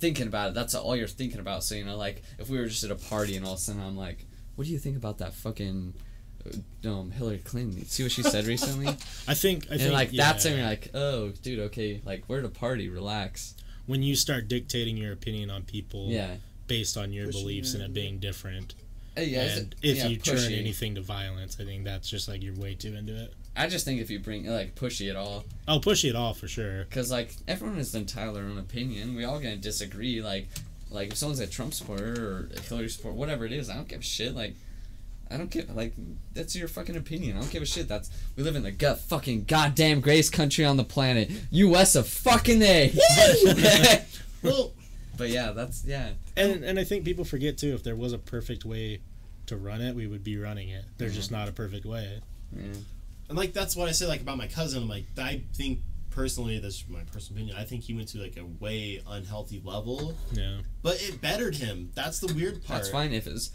thinking 0.00 0.26
about 0.26 0.48
it 0.48 0.54
that's 0.54 0.74
all 0.74 0.96
you're 0.96 1.06
thinking 1.08 1.40
about 1.40 1.64
so 1.64 1.74
you 1.74 1.84
know 1.84 1.96
like 1.96 2.22
if 2.38 2.48
we 2.50 2.58
were 2.58 2.66
just 2.66 2.84
at 2.84 2.90
a 2.90 2.96
party 2.96 3.36
and 3.36 3.46
all 3.46 3.52
of 3.52 3.58
a 3.58 3.62
sudden 3.62 3.80
i'm 3.82 3.96
like 3.96 4.26
what 4.56 4.66
do 4.66 4.70
you 4.72 4.78
think 4.78 4.96
about 4.96 5.18
that 5.18 5.34
fucking 5.34 5.94
uh, 6.46 6.88
um, 6.88 7.10
Hillary 7.10 7.38
Clinton. 7.38 7.84
See 7.86 8.02
what 8.02 8.12
she 8.12 8.22
said 8.22 8.44
recently? 8.46 8.86
I 9.28 9.34
think 9.34 9.66
I 9.70 9.72
and 9.72 9.80
think 9.80 9.92
like 9.94 10.12
yeah, 10.12 10.24
that's 10.32 10.44
when 10.44 10.58
you're 10.58 10.66
like, 10.66 10.90
oh, 10.94 11.30
dude, 11.42 11.58
okay, 11.58 12.02
like 12.04 12.24
we're 12.28 12.40
at 12.40 12.44
a 12.44 12.50
party, 12.50 12.88
relax. 12.88 13.54
when 13.86 14.02
you 14.02 14.14
start 14.14 14.46
dictating 14.48 14.96
your 14.96 15.12
opinion 15.12 15.50
on 15.50 15.62
people 15.62 16.08
Yeah. 16.08 16.34
based 16.66 16.96
on 16.96 17.12
your 17.12 17.26
Pushing 17.26 17.40
beliefs 17.40 17.74
and 17.74 17.82
it 17.82 17.94
being 17.94 18.18
different. 18.18 18.74
Hey, 19.16 19.26
yeah, 19.26 19.42
and 19.42 19.72
it- 19.82 19.90
if 19.90 19.96
yeah, 19.98 20.06
you 20.08 20.16
turn 20.16 20.52
anything 20.52 20.94
to 20.96 21.00
violence, 21.00 21.56
I 21.60 21.64
think 21.64 21.84
that's 21.84 22.08
just 22.08 22.28
like 22.28 22.42
you're 22.42 22.54
way 22.54 22.74
too 22.74 22.94
into 22.94 23.14
it. 23.22 23.32
I 23.56 23.68
just 23.68 23.84
think 23.84 24.00
if 24.00 24.10
you 24.10 24.18
bring 24.18 24.46
like 24.46 24.74
pushy 24.74 25.08
at 25.10 25.14
all, 25.16 25.44
Oh, 25.68 25.78
pushy 25.78 26.10
at 26.10 26.16
all 26.16 26.34
for 26.34 26.48
sure. 26.48 26.84
because 26.84 27.10
like 27.12 27.34
everyone 27.46 27.78
is 27.78 27.94
entitled 27.94 28.34
to 28.36 28.40
their 28.42 28.50
own 28.50 28.58
opinion. 28.58 29.14
We 29.14 29.24
all 29.24 29.38
gonna 29.38 29.56
disagree. 29.56 30.20
Like, 30.20 30.48
like 30.90 31.10
if 31.12 31.16
someone's 31.16 31.38
a 31.40 31.46
Trump 31.46 31.72
supporter 31.74 32.14
or 32.14 32.48
a 32.56 32.60
Hillary 32.60 32.88
supporter, 32.88 33.16
whatever 33.16 33.44
it 33.46 33.52
is, 33.52 33.70
I 33.70 33.74
don't 33.74 33.86
give 33.86 34.00
a 34.00 34.02
shit. 34.04 34.34
Like, 34.34 34.54
I 35.30 35.36
don't 35.36 35.50
give 35.50 35.74
like 35.74 35.94
that's 36.32 36.56
your 36.56 36.66
fucking 36.66 36.96
opinion. 36.96 37.36
I 37.36 37.40
don't 37.40 37.50
give 37.52 37.62
a 37.62 37.66
shit. 37.66 37.86
That's 37.86 38.10
we 38.36 38.42
live 38.42 38.56
in 38.56 38.64
the 38.64 38.72
gut 38.72 38.98
fucking 39.00 39.44
goddamn 39.44 40.00
greatest 40.00 40.32
country 40.32 40.64
on 40.64 40.76
the 40.76 40.84
planet, 40.84 41.30
U.S. 41.52 41.94
of 41.94 42.08
fucking 42.08 42.60
a. 42.62 42.92
Well, 44.42 44.72
but 45.16 45.30
yeah, 45.30 45.52
that's 45.52 45.84
yeah. 45.84 46.10
And 46.36 46.64
and 46.64 46.78
I 46.78 46.84
think 46.84 47.04
people 47.04 47.24
forget 47.24 47.58
too. 47.58 47.74
If 47.74 47.82
there 47.82 47.96
was 47.96 48.12
a 48.12 48.18
perfect 48.18 48.64
way 48.64 49.00
to 49.46 49.56
run 49.56 49.80
it, 49.80 49.94
we 49.94 50.06
would 50.06 50.24
be 50.24 50.38
running 50.38 50.70
it. 50.70 50.84
There's 50.98 51.14
just 51.14 51.30
mm-hmm. 51.30 51.40
not 51.40 51.48
a 51.48 51.52
perfect 51.52 51.86
way. 51.86 52.20
yeah. 52.54 52.62
and 53.28 53.38
like 53.38 53.52
that's 53.52 53.76
what 53.76 53.88
I 53.88 53.92
say 53.92 54.06
like 54.06 54.20
about 54.20 54.38
my 54.38 54.48
cousin. 54.48 54.82
I'm 54.82 54.88
like 54.88 55.06
I 55.18 55.42
think 55.54 55.80
personally, 56.14 56.58
this 56.58 56.76
is 56.76 56.84
my 56.88 57.00
personal 57.12 57.38
opinion. 57.42 57.56
I 57.58 57.64
think 57.64 57.82
he 57.82 57.94
went 57.94 58.08
to 58.08 58.18
like 58.18 58.36
a 58.36 58.44
way 58.62 59.02
unhealthy 59.06 59.60
level, 59.64 60.14
Yeah. 60.32 60.58
but 60.82 61.02
it 61.02 61.20
bettered 61.20 61.56
him. 61.56 61.90
That's 61.94 62.20
the 62.20 62.32
weird 62.32 62.64
part. 62.64 62.80
That's 62.80 62.90
fine 62.90 63.12
if 63.12 63.26
it's. 63.26 63.50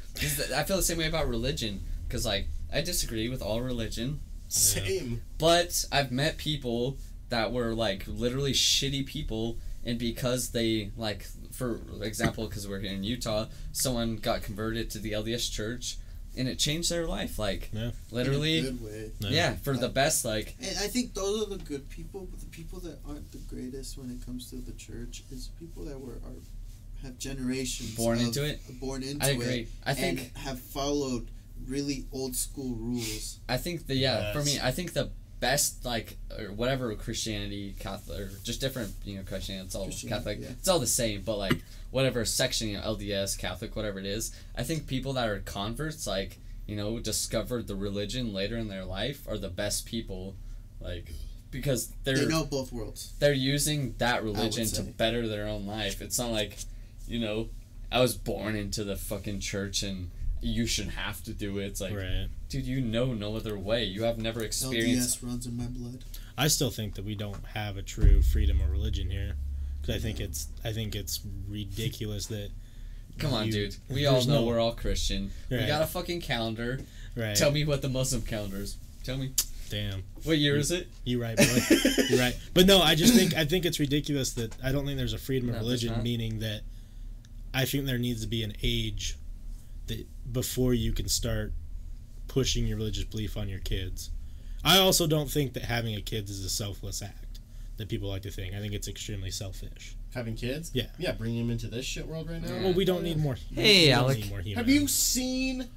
I 0.53 0.63
feel 0.63 0.77
the 0.77 0.83
same 0.83 0.97
way 0.97 1.07
about 1.07 1.27
religion. 1.27 1.81
Because, 2.07 2.25
like, 2.25 2.47
I 2.73 2.81
disagree 2.81 3.29
with 3.29 3.41
all 3.41 3.61
religion. 3.61 4.19
Same. 4.47 5.21
But 5.37 5.85
I've 5.91 6.11
met 6.11 6.37
people 6.37 6.97
that 7.29 7.53
were, 7.53 7.73
like, 7.73 8.03
literally 8.07 8.53
shitty 8.53 9.05
people. 9.05 9.57
And 9.85 9.99
because 9.99 10.49
they, 10.49 10.91
like, 10.97 11.27
for 11.59 11.79
example, 12.03 12.47
because 12.47 12.67
we're 12.67 12.79
here 12.79 12.93
in 12.93 13.03
Utah, 13.03 13.45
someone 13.73 14.15
got 14.17 14.41
converted 14.41 14.89
to 14.91 14.99
the 14.99 15.11
LDS 15.11 15.51
church. 15.51 15.97
And 16.37 16.47
it 16.47 16.57
changed 16.59 16.89
their 16.91 17.05
life. 17.07 17.37
Like, 17.39 17.69
Yeah. 17.73 17.85
In 17.87 17.93
literally. 18.11 18.59
a 18.59 18.61
good 18.61 18.81
way. 18.83 19.11
No. 19.19 19.29
Yeah, 19.29 19.55
for 19.55 19.75
the 19.75 19.89
best. 19.89 20.23
Like, 20.23 20.55
And 20.61 20.77
I 20.77 20.87
think 20.87 21.13
those 21.15 21.41
are 21.43 21.49
the 21.57 21.63
good 21.71 21.89
people, 21.89 22.27
but 22.31 22.39
the 22.39 22.45
people 22.45 22.79
that 22.81 22.99
aren't 23.07 23.29
the 23.31 23.39
greatest 23.53 23.97
when 23.97 24.09
it 24.11 24.23
comes 24.25 24.49
to 24.51 24.57
the 24.57 24.71
church 24.73 25.23
is 25.31 25.49
people 25.59 25.83
that 25.85 25.99
were 25.99 26.13
are 26.27 26.39
have 27.03 27.17
generations 27.17 27.95
Born 27.95 28.19
of- 28.19 28.25
into 28.25 28.45
it? 28.45 28.59
born 28.79 29.03
into 29.03 29.25
I 29.25 29.29
it. 29.31 29.67
I 29.83 29.93
think. 29.95 30.19
and 30.19 30.37
have 30.45 30.59
followed 30.59 31.29
really 31.67 32.05
old 32.11 32.35
school 32.35 32.75
rules. 32.75 33.39
I 33.49 33.57
think 33.57 33.87
the 33.87 33.95
yeah 33.95 34.31
for 34.31 34.43
me 34.43 34.59
I 34.61 34.71
think 34.71 34.93
the 34.93 35.09
best 35.39 35.85
like 35.85 36.17
or 36.37 36.51
whatever 36.51 36.93
Christianity 36.95 37.75
Catholic 37.79 38.19
or 38.19 38.31
just 38.43 38.59
different 38.59 38.91
you 39.05 39.17
know 39.17 39.23
Christianity 39.23 39.65
it's 39.65 39.75
all 39.75 39.85
Christianity, 39.85 40.17
Catholic 40.17 40.39
yeah. 40.41 40.55
it's 40.57 40.67
all 40.67 40.79
the 40.79 40.87
same 40.87 41.21
but 41.21 41.37
like 41.37 41.61
whatever 41.91 42.25
section 42.25 42.67
you 42.67 42.77
know 42.77 42.83
LDS 42.83 43.37
Catholic 43.37 43.75
whatever 43.75 43.99
it 43.99 44.05
is 44.05 44.35
I 44.57 44.63
think 44.63 44.87
people 44.87 45.13
that 45.13 45.29
are 45.29 45.39
converts 45.39 46.05
like 46.05 46.37
you 46.67 46.75
know 46.75 46.99
discovered 46.99 47.67
the 47.67 47.75
religion 47.75 48.33
later 48.33 48.57
in 48.57 48.67
their 48.67 48.85
life 48.85 49.25
are 49.29 49.37
the 49.37 49.49
best 49.49 49.85
people 49.85 50.35
like 50.81 51.11
because 51.51 51.91
they're 52.03 52.17
They 52.17 52.27
know 52.27 52.45
both 52.45 52.71
worlds. 52.71 53.13
they're 53.19 53.33
using 53.33 53.95
that 53.97 54.23
religion 54.23 54.67
to 54.67 54.83
better 54.83 55.27
their 55.27 55.47
own 55.47 55.65
life. 55.65 56.01
It's 56.01 56.19
not 56.19 56.31
like, 56.31 56.57
you 57.07 57.19
know, 57.19 57.49
I 57.91 58.01
was 58.01 58.15
born 58.15 58.55
into 58.55 58.83
the 58.83 58.95
fucking 58.95 59.39
church 59.39 59.83
and 59.83 60.11
you 60.41 60.65
should 60.65 60.89
have 60.89 61.23
to 61.23 61.33
do 61.33 61.57
it. 61.59 61.65
It's 61.65 61.81
like, 61.81 61.93
Right. 61.95 62.27
dude, 62.49 62.65
you 62.65 62.81
know 62.81 63.13
no 63.13 63.35
other 63.35 63.57
way. 63.57 63.83
You 63.85 64.03
have 64.03 64.17
never 64.17 64.41
experienced. 64.43 65.17
LDS 65.19 65.23
runs 65.23 65.45
in 65.47 65.57
my 65.57 65.65
blood. 65.65 66.03
I 66.37 66.47
still 66.47 66.69
think 66.71 66.95
that 66.95 67.03
we 67.05 67.15
don't 67.15 67.43
have 67.53 67.75
a 67.77 67.81
true 67.81 68.21
freedom 68.21 68.61
of 68.61 68.69
religion 68.69 69.09
here. 69.09 69.35
Because 69.81 69.95
I 69.95 69.99
think 69.99 70.19
it's 70.19 70.47
I 70.63 70.71
think 70.73 70.95
it's 70.95 71.21
ridiculous 71.47 72.27
that 72.27 72.51
Come 73.17 73.33
on, 73.33 73.47
you- 73.47 73.51
dude. 73.51 73.75
We 73.89 74.05
all 74.05 74.23
know 74.25 74.41
no- 74.41 74.45
we're 74.45 74.59
all 74.59 74.73
Christian. 74.73 75.31
We 75.49 75.57
got 75.65 75.81
a 75.81 75.87
fucking 75.87 76.21
calendar. 76.21 76.79
right. 77.15 77.35
Tell 77.35 77.51
me 77.51 77.65
what 77.65 77.81
the 77.81 77.89
Muslim 77.89 78.21
calendar 78.21 78.57
is. 78.57 78.77
Tell 79.03 79.17
me. 79.17 79.31
Damn. 79.69 80.03
What 80.23 80.37
year 80.37 80.57
is 80.57 80.71
it? 80.71 80.87
You 81.05 81.21
right, 81.21 81.37
boy. 81.37 81.45
you 82.09 82.17
right. 82.17 82.35
But 82.53 82.65
no, 82.65 82.81
I 82.81 82.95
just 82.95 83.13
think 83.13 83.35
I 83.35 83.45
think 83.45 83.65
it's 83.65 83.79
ridiculous 83.79 84.31
that 84.33 84.55
I 84.63 84.71
don't 84.71 84.85
think 84.85 84.97
there's 84.97 85.13
a 85.13 85.17
freedom 85.17 85.49
of 85.49 85.55
No, 85.55 85.67
there's 85.67 85.83
religion, 85.83 86.03
meaning 86.03 86.39
that 86.39 86.61
I 87.53 87.65
think 87.65 87.85
there 87.85 87.97
needs 87.97 88.21
to 88.21 88.27
be 88.27 88.43
an 88.43 88.53
age 88.63 89.15
that 89.89 90.07
before 90.31 90.73
you 90.73 90.91
can 90.93 91.07
start 91.07 91.53
pushing 92.27 92.65
your 92.65 92.77
religious 92.77 93.03
belief 93.03 93.35
on 93.37 93.49
your 93.49 93.59
kids. 93.59 94.09
I 94.63 94.77
also 94.79 95.07
don't 95.07 95.29
think 95.29 95.53
that 95.53 95.63
having 95.63 95.95
a 95.95 96.01
kid 96.01 96.29
is 96.29 96.43
a 96.43 96.49
selfless 96.49 97.01
act 97.01 97.39
that 97.77 97.87
people 97.89 98.09
like 98.09 98.21
to 98.23 98.31
think. 98.31 98.53
I 98.53 98.59
think 98.59 98.73
it's 98.73 98.87
extremely 98.87 99.31
selfish. 99.31 99.95
Having 100.13 100.35
kids. 100.35 100.71
Yeah. 100.73 100.87
Yeah. 100.97 101.13
Bringing 101.13 101.39
them 101.39 101.49
into 101.51 101.67
this 101.67 101.85
shit 101.85 102.07
world 102.07 102.29
right 102.29 102.41
now. 102.41 102.53
Yeah. 102.53 102.63
Well, 102.63 102.73
we 102.73 102.83
don't 102.85 103.03
need 103.03 103.17
more. 103.17 103.35
Hey, 103.53 103.85
we 103.85 103.89
don't 103.91 103.99
Alec. 103.99 104.17
need 104.17 104.29
more 104.29 104.39
humans. 104.39 104.57
Have 104.57 104.69
you 104.69 104.87
seen 104.87 105.67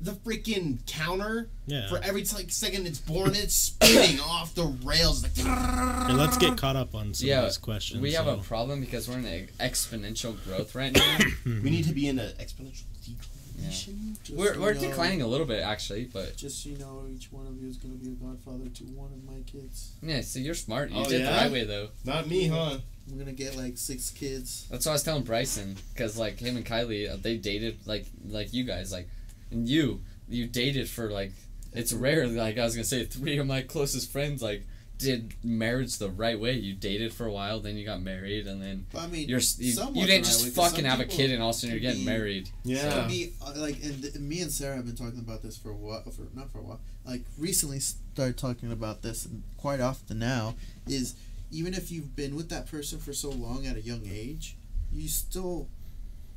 the 0.00 0.12
freaking 0.12 0.78
counter? 0.86 1.48
Yeah. 1.66 1.88
For 1.88 1.98
every 2.02 2.24
like 2.34 2.50
second 2.50 2.86
it's 2.86 2.98
born, 2.98 3.34
it's 3.34 3.54
spinning 3.54 4.20
off 4.24 4.54
the 4.54 4.64
rails. 4.84 5.22
Like, 5.22 5.36
Hey, 5.36 6.12
let's 6.12 6.36
get 6.38 6.56
caught 6.56 6.76
up 6.76 6.94
on 6.94 7.12
some 7.14 7.28
Yeah, 7.28 7.40
of 7.40 7.44
these 7.46 7.58
questions. 7.58 8.00
We 8.00 8.12
have 8.12 8.26
a 8.26 8.38
problem 8.38 8.80
because 8.80 9.08
we're 9.08 9.18
in 9.18 9.24
an 9.26 9.48
exponential 9.60 10.42
growth 10.44 10.74
right 10.74 10.92
now. 10.94 11.18
we 11.44 11.70
need 11.70 11.84
to 11.84 11.92
be 11.92 12.08
in 12.08 12.18
an 12.18 12.32
exponential 12.40 12.84
declination. 13.04 14.16
Just 14.24 14.38
we're 14.38 14.54
so 14.54 14.60
we're 14.60 14.74
know- 14.74 14.80
declining 14.80 15.22
a 15.22 15.26
little 15.26 15.46
bit 15.46 15.62
actually, 15.62 16.04
but 16.04 16.36
Just 16.36 16.62
so 16.62 16.70
you 16.70 16.78
know, 16.78 17.04
each 17.14 17.30
one 17.32 17.46
of 17.46 17.60
you 17.60 17.68
is 17.68 17.76
going 17.76 17.96
to 17.98 18.02
be 18.04 18.10
a 18.10 18.14
godfather 18.14 18.68
to 18.68 18.84
one 18.84 19.12
of 19.12 19.24
my 19.24 19.42
kids. 19.46 19.92
yeah. 20.02 20.20
So 20.22 20.38
you're 20.38 20.54
smart. 20.54 20.90
You 20.90 21.00
Oh, 21.00 21.04
did 21.04 21.22
the 21.22 21.30
yeah? 21.30 21.42
right 21.42 21.52
way 21.52 21.64
though. 21.64 21.88
Not 22.04 22.26
me, 22.28 22.46
huh? 22.48 22.78
I'm 23.08 23.14
going 23.16 23.26
to 23.26 23.32
get 23.32 23.56
like 23.56 23.76
six 23.76 24.10
kids. 24.10 24.66
That's 24.70 24.86
what 24.86 24.92
I 24.92 24.94
was 24.94 25.02
telling 25.02 25.24
Bryson, 25.24 25.76
because 25.92 26.16
like 26.16 26.38
him 26.38 26.56
and 26.56 26.64
Kylie, 26.64 27.10
uh, 27.12 27.16
they 27.20 27.36
dated 27.36 27.78
like 27.86 28.06
like 28.28 28.52
you 28.54 28.62
guys, 28.64 28.92
like, 28.92 29.08
and 29.50 29.68
you 29.68 30.00
you 30.28 30.46
dated 30.46 30.88
for 30.88 31.10
like 31.10 31.32
it's 31.72 31.92
rare. 31.92 32.26
Like 32.26 32.58
I 32.58 32.64
was 32.64 32.74
gonna 32.74 32.84
say, 32.84 33.04
three 33.04 33.38
of 33.38 33.46
my 33.46 33.62
closest 33.62 34.10
friends 34.10 34.42
like 34.42 34.66
did 34.98 35.32
marriage 35.42 35.96
the 35.96 36.10
right 36.10 36.38
way. 36.38 36.52
You 36.52 36.74
dated 36.74 37.14
for 37.14 37.24
a 37.26 37.32
while, 37.32 37.60
then 37.60 37.76
you 37.76 37.86
got 37.86 38.02
married, 38.02 38.46
and 38.46 38.60
then 38.60 38.86
But 38.92 38.98
I 39.02 39.06
mean, 39.06 39.28
you're 39.28 39.40
you, 39.58 39.72
you 39.94 40.06
didn't 40.06 40.26
just 40.26 40.44
way, 40.44 40.50
'cause 40.50 40.70
fucking 40.72 40.84
have 40.84 41.00
a 41.00 41.06
kid 41.06 41.30
and 41.30 41.42
all 41.42 41.50
of 41.50 41.56
a 41.56 41.58
sudden 41.58 41.70
you're 41.70 41.80
getting 41.80 42.00
be- 42.00 42.06
married. 42.06 42.50
Yeah. 42.64 43.04
So 43.04 43.08
me, 43.08 43.32
uh, 43.40 43.54
like, 43.56 43.82
and 43.82 44.02
th- 44.02 44.14
me 44.16 44.40
and 44.42 44.50
Sarah 44.52 44.76
have 44.76 44.84
been 44.84 44.96
talking 44.96 45.20
about 45.20 45.42
this 45.42 45.56
for 45.56 45.70
a 45.70 45.74
while. 45.74 46.02
For 46.02 46.22
not 46.34 46.50
for 46.52 46.58
a 46.58 46.62
while. 46.62 46.80
Like 47.06 47.22
recently, 47.38 47.80
started 47.80 48.36
talking 48.36 48.70
about 48.70 49.00
this, 49.00 49.24
and 49.24 49.42
quite 49.56 49.80
often 49.80 50.18
now 50.18 50.54
is 50.86 51.14
even 51.50 51.72
if 51.72 51.90
you've 51.90 52.14
been 52.14 52.36
with 52.36 52.48
that 52.50 52.66
person 52.70 52.98
for 52.98 53.12
so 53.14 53.30
long 53.30 53.66
at 53.66 53.76
a 53.76 53.80
young 53.80 54.02
age, 54.06 54.54
you 54.92 55.08
still 55.08 55.66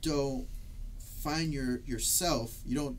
don't 0.01 0.48
find 1.24 1.53
your 1.53 1.80
yourself. 1.85 2.58
You 2.66 2.76
don't. 2.76 2.98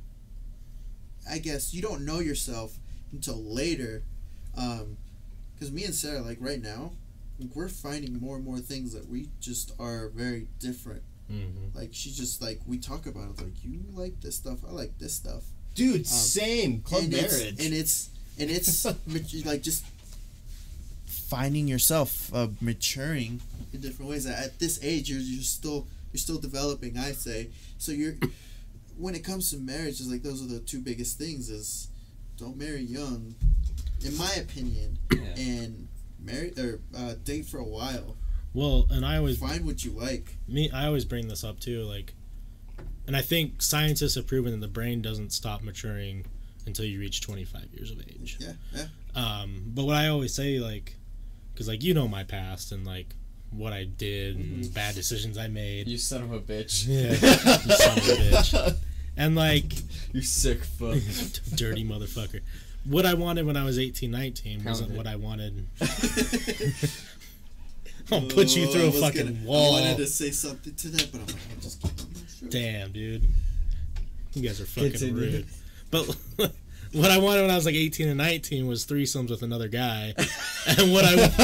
I 1.30 1.38
guess 1.38 1.72
you 1.72 1.80
don't 1.82 2.04
know 2.04 2.20
yourself 2.20 2.76
until 3.12 3.36
later, 3.42 4.02
because 4.52 5.72
me 5.72 5.84
and 5.84 5.94
Sarah, 5.94 6.20
like 6.20 6.38
right 6.40 6.60
now, 6.60 6.92
like, 7.38 7.50
we're 7.54 7.68
finding 7.68 8.18
more 8.20 8.36
and 8.36 8.44
more 8.44 8.58
things 8.58 8.92
that 8.92 9.08
we 9.08 9.28
just 9.40 9.72
are 9.78 10.08
very 10.08 10.48
different. 10.58 11.02
Mhm. 11.30 11.74
Like 11.74 11.90
she 11.92 12.10
just 12.10 12.42
like 12.42 12.60
we 12.66 12.78
talk 12.78 13.06
about 13.06 13.30
it 13.30 13.42
like 13.42 13.64
you 13.64 13.80
like 13.94 14.20
this 14.20 14.36
stuff, 14.36 14.58
I 14.68 14.72
like 14.72 14.98
this 14.98 15.14
stuff. 15.14 15.44
Dude, 15.74 16.06
same. 16.06 16.82
Club 16.82 17.04
and 17.04 17.12
marriage. 17.12 17.32
It's, 17.32 17.64
and 17.64 17.74
it's 17.74 18.08
and 18.38 18.50
it's 18.50 19.44
like 19.46 19.62
just 19.62 19.84
finding 21.06 21.66
yourself, 21.66 22.32
uh, 22.34 22.48
maturing 22.60 23.40
in 23.72 23.80
different 23.80 24.10
ways. 24.10 24.26
At 24.26 24.58
this 24.58 24.78
age, 24.82 25.10
you're 25.10 25.20
you're 25.20 25.42
still 25.42 25.86
you're 26.14 26.20
still 26.20 26.38
developing. 26.38 26.96
I 26.96 27.10
say 27.12 27.50
so. 27.76 27.90
You're 27.92 28.14
when 28.96 29.16
it 29.16 29.24
comes 29.24 29.50
to 29.50 29.56
marriage, 29.58 30.00
is 30.00 30.08
like 30.10 30.22
those 30.22 30.40
are 30.42 30.46
the 30.46 30.60
two 30.60 30.80
biggest 30.80 31.18
things. 31.18 31.50
Is 31.50 31.88
don't 32.38 32.56
marry 32.56 32.80
young, 32.82 33.34
in 34.04 34.16
my 34.16 34.32
opinion, 34.34 34.96
Yeah. 35.12 35.20
and 35.36 35.88
marry 36.20 36.52
or 36.56 36.78
uh, 36.96 37.14
date 37.24 37.46
for 37.46 37.58
a 37.58 37.64
while. 37.64 38.16
Well, 38.54 38.86
and 38.90 39.04
I 39.04 39.16
always 39.16 39.38
Find 39.38 39.66
what 39.66 39.84
you 39.84 39.90
like. 39.90 40.36
me 40.46 40.70
I 40.70 40.86
always 40.86 41.04
bring 41.04 41.26
this 41.26 41.42
up 41.42 41.58
too, 41.58 41.82
like, 41.82 42.14
and 43.08 43.16
I 43.16 43.20
think 43.20 43.60
scientists 43.60 44.14
have 44.14 44.28
proven 44.28 44.52
that 44.52 44.60
the 44.60 44.72
brain 44.72 45.02
doesn't 45.02 45.32
stop 45.32 45.62
maturing 45.64 46.24
until 46.64 46.84
you 46.84 47.00
reach 47.00 47.20
25 47.22 47.66
years 47.74 47.90
of 47.90 47.98
age. 48.02 48.38
Yeah, 48.40 48.52
yeah. 48.72 48.86
Um, 49.16 49.64
but 49.74 49.84
what 49.84 49.96
I 49.96 50.06
always 50.06 50.32
say, 50.32 50.60
like, 50.60 50.94
because 51.52 51.66
like 51.66 51.82
you 51.82 51.92
know 51.94 52.06
my 52.06 52.22
past 52.22 52.70
and 52.70 52.86
like 52.86 53.16
what 53.56 53.72
I 53.72 53.84
did 53.84 54.36
mm-hmm. 54.38 54.62
and 54.62 54.74
bad 54.74 54.94
decisions 54.94 55.36
I 55.38 55.48
made. 55.48 55.88
You 55.88 55.98
son 55.98 56.22
of 56.22 56.32
a 56.32 56.40
bitch. 56.40 56.86
Yeah, 56.86 57.10
you 57.10 57.16
son 57.76 57.98
of 57.98 58.04
a 58.04 58.10
bitch. 58.16 58.76
And 59.16 59.36
like, 59.36 59.72
You 60.12 60.22
sick 60.22 60.64
fuck. 60.64 60.96
dirty 61.54 61.84
motherfucker. 61.84 62.40
What 62.84 63.06
I 63.06 63.14
wanted 63.14 63.46
when 63.46 63.56
I 63.56 63.64
was 63.64 63.78
18, 63.78 64.10
19 64.10 64.64
wasn't 64.64 64.90
it. 64.92 64.96
what 64.96 65.06
I 65.06 65.16
wanted. 65.16 65.66
I'll 68.12 68.20
put 68.22 68.54
you 68.54 68.66
Oh, 68.68 68.72
through 68.72 68.82
I 68.82 68.86
a 68.86 68.92
fucking 68.92 69.26
gonna- 69.34 69.46
wall. 69.46 69.76
I 69.76 69.80
wanted 69.80 69.96
to 69.98 70.06
say 70.06 70.30
something 70.30 70.74
to 70.74 70.88
that, 70.88 71.10
but 71.10 71.20
I'm 71.20 71.26
like, 71.26 71.36
I'll 71.54 71.60
just 71.62 71.80
keep 71.80 71.90
on 71.98 72.06
my 72.12 72.20
shirt. 72.40 72.50
Damn, 72.50 72.92
dude. 72.92 73.22
You 74.34 74.42
guys 74.46 74.60
are 74.60 74.66
fucking 74.66 74.90
Continue. 74.90 75.14
rude. 75.14 75.46
But 75.90 76.16
what 76.94 77.10
I 77.10 77.18
wanted 77.18 77.42
when 77.42 77.50
I 77.50 77.56
was 77.56 77.66
like 77.66 77.74
18 77.74 78.08
and 78.08 78.18
19 78.18 78.66
was 78.66 78.86
threesomes 78.86 79.30
with 79.30 79.42
another 79.42 79.68
guy. 79.68 80.14
and 80.66 80.92
what 80.92 81.04
I 81.04 81.16
wanted. 81.16 81.34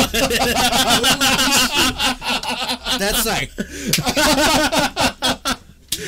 That's 2.98 3.26
like 3.26 3.50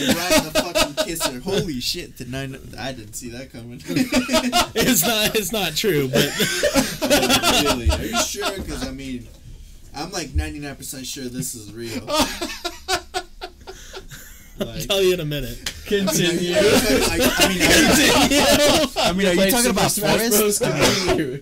right 0.01 0.43
the 0.43 0.51
fucking 0.55 1.05
kisser. 1.05 1.41
Holy 1.41 1.81
shit! 1.81 2.17
Did 2.17 2.35
I? 2.35 2.45
I 2.79 2.93
didn't 2.93 3.15
see 3.15 3.31
that 3.31 3.53
coming. 3.53 3.83
it's 4.75 5.07
not 5.07 5.35
it's 5.37 5.53
not 5.53 5.77
true, 5.77 6.09
but 6.09 6.31
really? 7.63 7.91
Are 7.91 8.05
you 8.05 8.23
sure? 8.23 8.59
Because 8.59 8.87
I 8.87 8.91
mean, 8.91 9.29
I'm 9.95 10.11
like 10.13 10.35
99 10.35 10.77
percent 10.77 11.07
sure 11.07 11.25
this 11.25 11.55
is 11.55 11.73
real. 11.73 12.07
I'll 14.61 14.67
Like, 14.67 14.87
tell 14.87 15.03
you 15.03 15.15
in 15.15 15.21
a 15.21 15.25
minute. 15.25 15.59
Continue. 15.87 16.55
I, 16.57 17.33
I 17.39 17.49
mean, 17.49 17.63
are, 17.63 19.09
I 19.09 19.13
mean, 19.13 19.27
are 19.29 19.45
you 19.45 19.51
talking 19.51 19.71
about 19.71 19.91
Smash 19.91 20.29
Forrest? 20.31 20.63
Continue. 20.63 21.35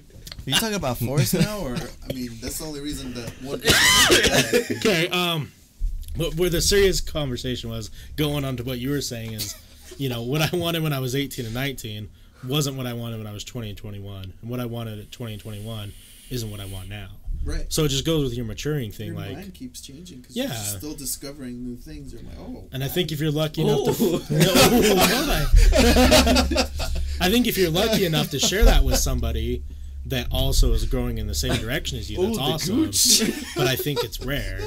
Are 0.47 0.51
you 0.51 0.55
talking 0.55 0.75
about 0.75 0.97
Forrest 0.99 1.35
now, 1.35 1.59
or 1.61 1.77
I 2.09 2.13
mean, 2.15 2.31
that's 2.41 2.59
the 2.59 2.65
only 2.65 2.81
reason 2.81 3.13
that 3.15 3.31
one. 3.43 3.61
person- 3.61 4.77
Okay, 4.79 5.09
um, 5.09 5.53
but 6.17 6.35
where 6.37 6.51
the 6.51 6.61
serious 6.63 7.01
conversation 7.01 7.69
was 7.71 7.91
going 8.17 8.45
on 8.45 8.57
to 8.57 8.65
what 8.65 8.79
you 8.79 8.91
were 8.91 9.01
saying 9.03 9.33
is, 9.35 9.55
you 9.99 10.09
know, 10.09 10.23
what 10.23 10.41
I 10.41 10.57
wanted 10.57 10.83
when 10.83 10.93
I 10.93 10.99
was 10.99 11.15
18 11.15 11.45
and 11.45 11.55
19 11.55 12.09
wasn't 12.49 12.77
what 12.77 12.87
I 12.87 12.95
wanted 12.95 13.19
when 13.19 13.27
I 13.27 13.33
was 13.33 13.45
20 13.45 13.69
and 13.71 13.79
21, 13.79 14.33
and 14.41 14.51
what 14.51 14.61
I 14.61 14.65
wanted 14.67 14.99
at 14.99 15.13
20 15.13 15.35
and 15.35 15.43
21 15.43 15.93
isn't 16.31 16.51
what 16.51 16.59
I 16.61 16.65
want 16.67 16.89
now. 16.89 17.09
Right. 17.45 17.67
So 17.73 17.85
it 17.85 17.89
just 17.89 18.05
goes 18.05 18.25
with 18.25 18.35
your 18.35 18.45
maturing 18.45 18.91
thing, 18.93 19.09
Your 19.09 19.17
like. 19.17 19.33
mind 19.33 19.55
keeps 19.55 19.81
changing 19.81 20.21
because 20.21 20.37
Yeah. 20.37 20.47
you're 20.47 20.79
still 20.79 20.95
discovering 20.95 21.65
new 21.65 21.77
things. 21.77 22.13
You're 22.13 22.23
like, 22.23 22.39
oh. 22.39 22.65
And 22.73 22.83
I 22.85 22.89
think 22.89 23.13
if 23.13 23.21
you're 23.21 23.31
lucky 23.31 23.63
enough 23.63 23.97
to, 23.97 24.05
Ooh. 24.05 24.19
No, 24.31 24.95
why? 24.95 25.47
I 27.23 27.31
think 27.31 27.47
if 27.47 27.57
you're 27.59 27.71
lucky 27.71 28.05
enough 28.07 28.31
to 28.31 28.39
share 28.39 28.65
that 28.65 28.83
with 28.85 28.97
somebody 28.97 29.63
that 30.07 30.27
also 30.31 30.73
is 30.73 30.85
growing 30.87 31.19
in 31.19 31.27
the 31.27 31.35
same 31.35 31.55
direction 31.57 31.99
as 31.99 32.11
you, 32.11 32.17
that's 32.23 32.35
Ooh, 32.37 32.37
the 32.37 32.41
awesome. 32.43 32.77
gooch. 32.87 33.45
But 33.57 33.67
I 33.67 33.77
think 33.77 34.03
it's 34.05 34.21
rare. 34.21 34.59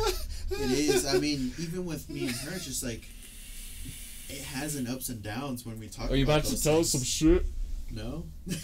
It 0.51 0.71
is. 0.71 1.05
I 1.07 1.17
mean, 1.17 1.51
even 1.59 1.85
with 1.85 2.09
me 2.09 2.27
and 2.27 2.35
her, 2.35 2.55
it's 2.55 2.65
just 2.65 2.83
like 2.83 3.07
it 4.29 4.43
has 4.43 4.75
an 4.75 4.87
ups 4.87 5.09
and 5.09 5.21
downs 5.23 5.65
when 5.65 5.79
we 5.79 5.87
talk. 5.87 6.11
Are 6.11 6.15
you 6.15 6.23
about 6.25 6.43
to 6.43 6.51
those 6.51 6.63
tell 6.63 6.79
us 6.79 6.91
some 6.91 7.01
shit? 7.01 7.45
No. 7.93 8.25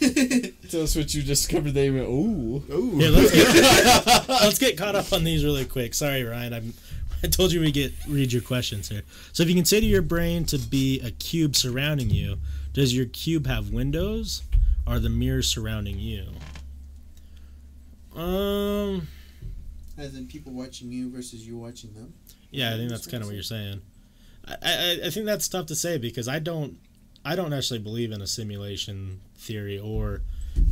Tell 0.70 0.84
us 0.84 0.96
what 0.96 1.14
you 1.14 1.22
discovered. 1.22 1.74
They 1.74 1.92
went, 1.92 2.08
ooh. 2.08 2.64
Ooh. 2.72 2.98
Here, 2.98 3.10
let's 3.12 3.32
get, 3.32 4.30
let's 4.30 4.60
get 4.60 4.78
caught 4.78 4.96
up 4.96 5.14
on 5.14 5.24
these 5.24 5.44
really 5.44 5.66
quick. 5.66 5.94
Sorry, 5.94 6.24
Ryan. 6.24 6.54
I'm, 6.54 6.74
I 7.24 7.28
told 7.28 7.52
you 7.52 7.62
we 7.62 7.72
get 7.72 7.94
read 8.08 8.34
your 8.34 8.42
questions 8.42 8.90
here. 8.90 9.04
So, 9.34 9.44
if 9.44 9.50
you 9.50 9.56
consider 9.56 9.86
your 9.86 10.02
brain 10.02 10.46
to 10.46 10.58
be 10.58 11.00
a 11.02 11.12
cube 11.12 11.56
surrounding 11.56 12.10
you, 12.10 12.38
does 12.74 12.96
your 12.96 13.06
cube 13.06 13.46
have 13.46 13.70
windows? 13.72 14.42
Or 14.88 14.96
are 14.96 15.00
the 15.00 15.10
mirrors 15.10 15.48
surrounding 15.48 16.00
you? 16.00 16.26
Um. 18.16 19.08
As 19.98 20.16
in 20.16 20.28
people 20.28 20.54
watching 20.54 20.92
you 20.92 21.12
versus 21.12 21.46
you 21.46 21.58
watching 21.58 21.94
them. 21.94 22.14
Yeah, 22.52 22.74
I 22.74 22.78
think 22.78 22.90
that's 22.90 23.06
kind 23.06 23.22
of 23.22 23.28
what 23.28 23.36
you're 23.36 23.44
saying. 23.44 23.82
I, 24.48 24.56
I 24.64 25.00
I 25.06 25.10
think 25.10 25.26
that's 25.26 25.48
tough 25.48 25.68
to 25.68 25.76
say 25.76 25.98
because 25.98 26.28
I 26.28 26.40
don't 26.40 26.80
I 27.30 27.36
don't 27.36 27.54
actually 27.54 27.78
believe 27.80 28.12
in 28.12 28.22
a 28.24 28.28
simulation 28.28 29.22
theory 29.38 29.78
or 29.78 30.22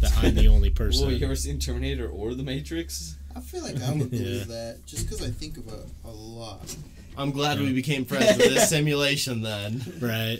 that 0.02 0.12
I'm 0.18 0.34
the 0.34 0.48
only 0.48 0.70
person. 0.82 1.06
well, 1.06 1.16
you 1.16 1.24
ever 1.24 1.36
seen 1.36 1.60
Terminator 1.60 2.08
or 2.10 2.34
The 2.34 2.42
Matrix? 2.42 3.16
I 3.36 3.42
feel 3.42 3.62
like 3.62 3.80
I 3.80 3.92
would 3.94 4.12
Yeah. 4.12 4.20
believe 4.20 4.48
that 4.58 4.80
just 4.88 5.06
because 5.06 5.22
I 5.22 5.30
think 5.30 5.58
of 5.58 5.68
a, 5.68 5.84
a 6.08 6.10
lot. 6.10 6.76
I'm 7.16 7.30
glad 7.30 7.60
we 7.60 7.74
became 7.74 8.06
friends 8.06 8.38
with 8.38 8.56
this 8.56 8.70
simulation 8.76 9.44
then. 9.44 9.84
right. 10.02 10.40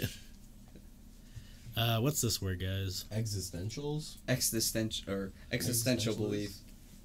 Uh, 1.76 2.00
what's 2.00 2.20
this 2.22 2.42
word, 2.42 2.60
guys? 2.60 3.06
Existentials? 3.12 4.16
Existential 4.28 5.14
or 5.14 5.32
existential 5.52 6.16
belief. 6.16 6.56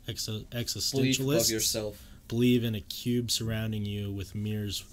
Exo- 0.08 0.44
Belief 0.92 1.20
of 1.20 1.50
yourself. 1.50 2.02
believe 2.28 2.65
in 2.65 2.74
a 2.74 2.81
cube 2.81 3.31
surrounding 3.31 3.84
you 3.84 4.10
with 4.10 4.34
mirrors. 4.34 4.84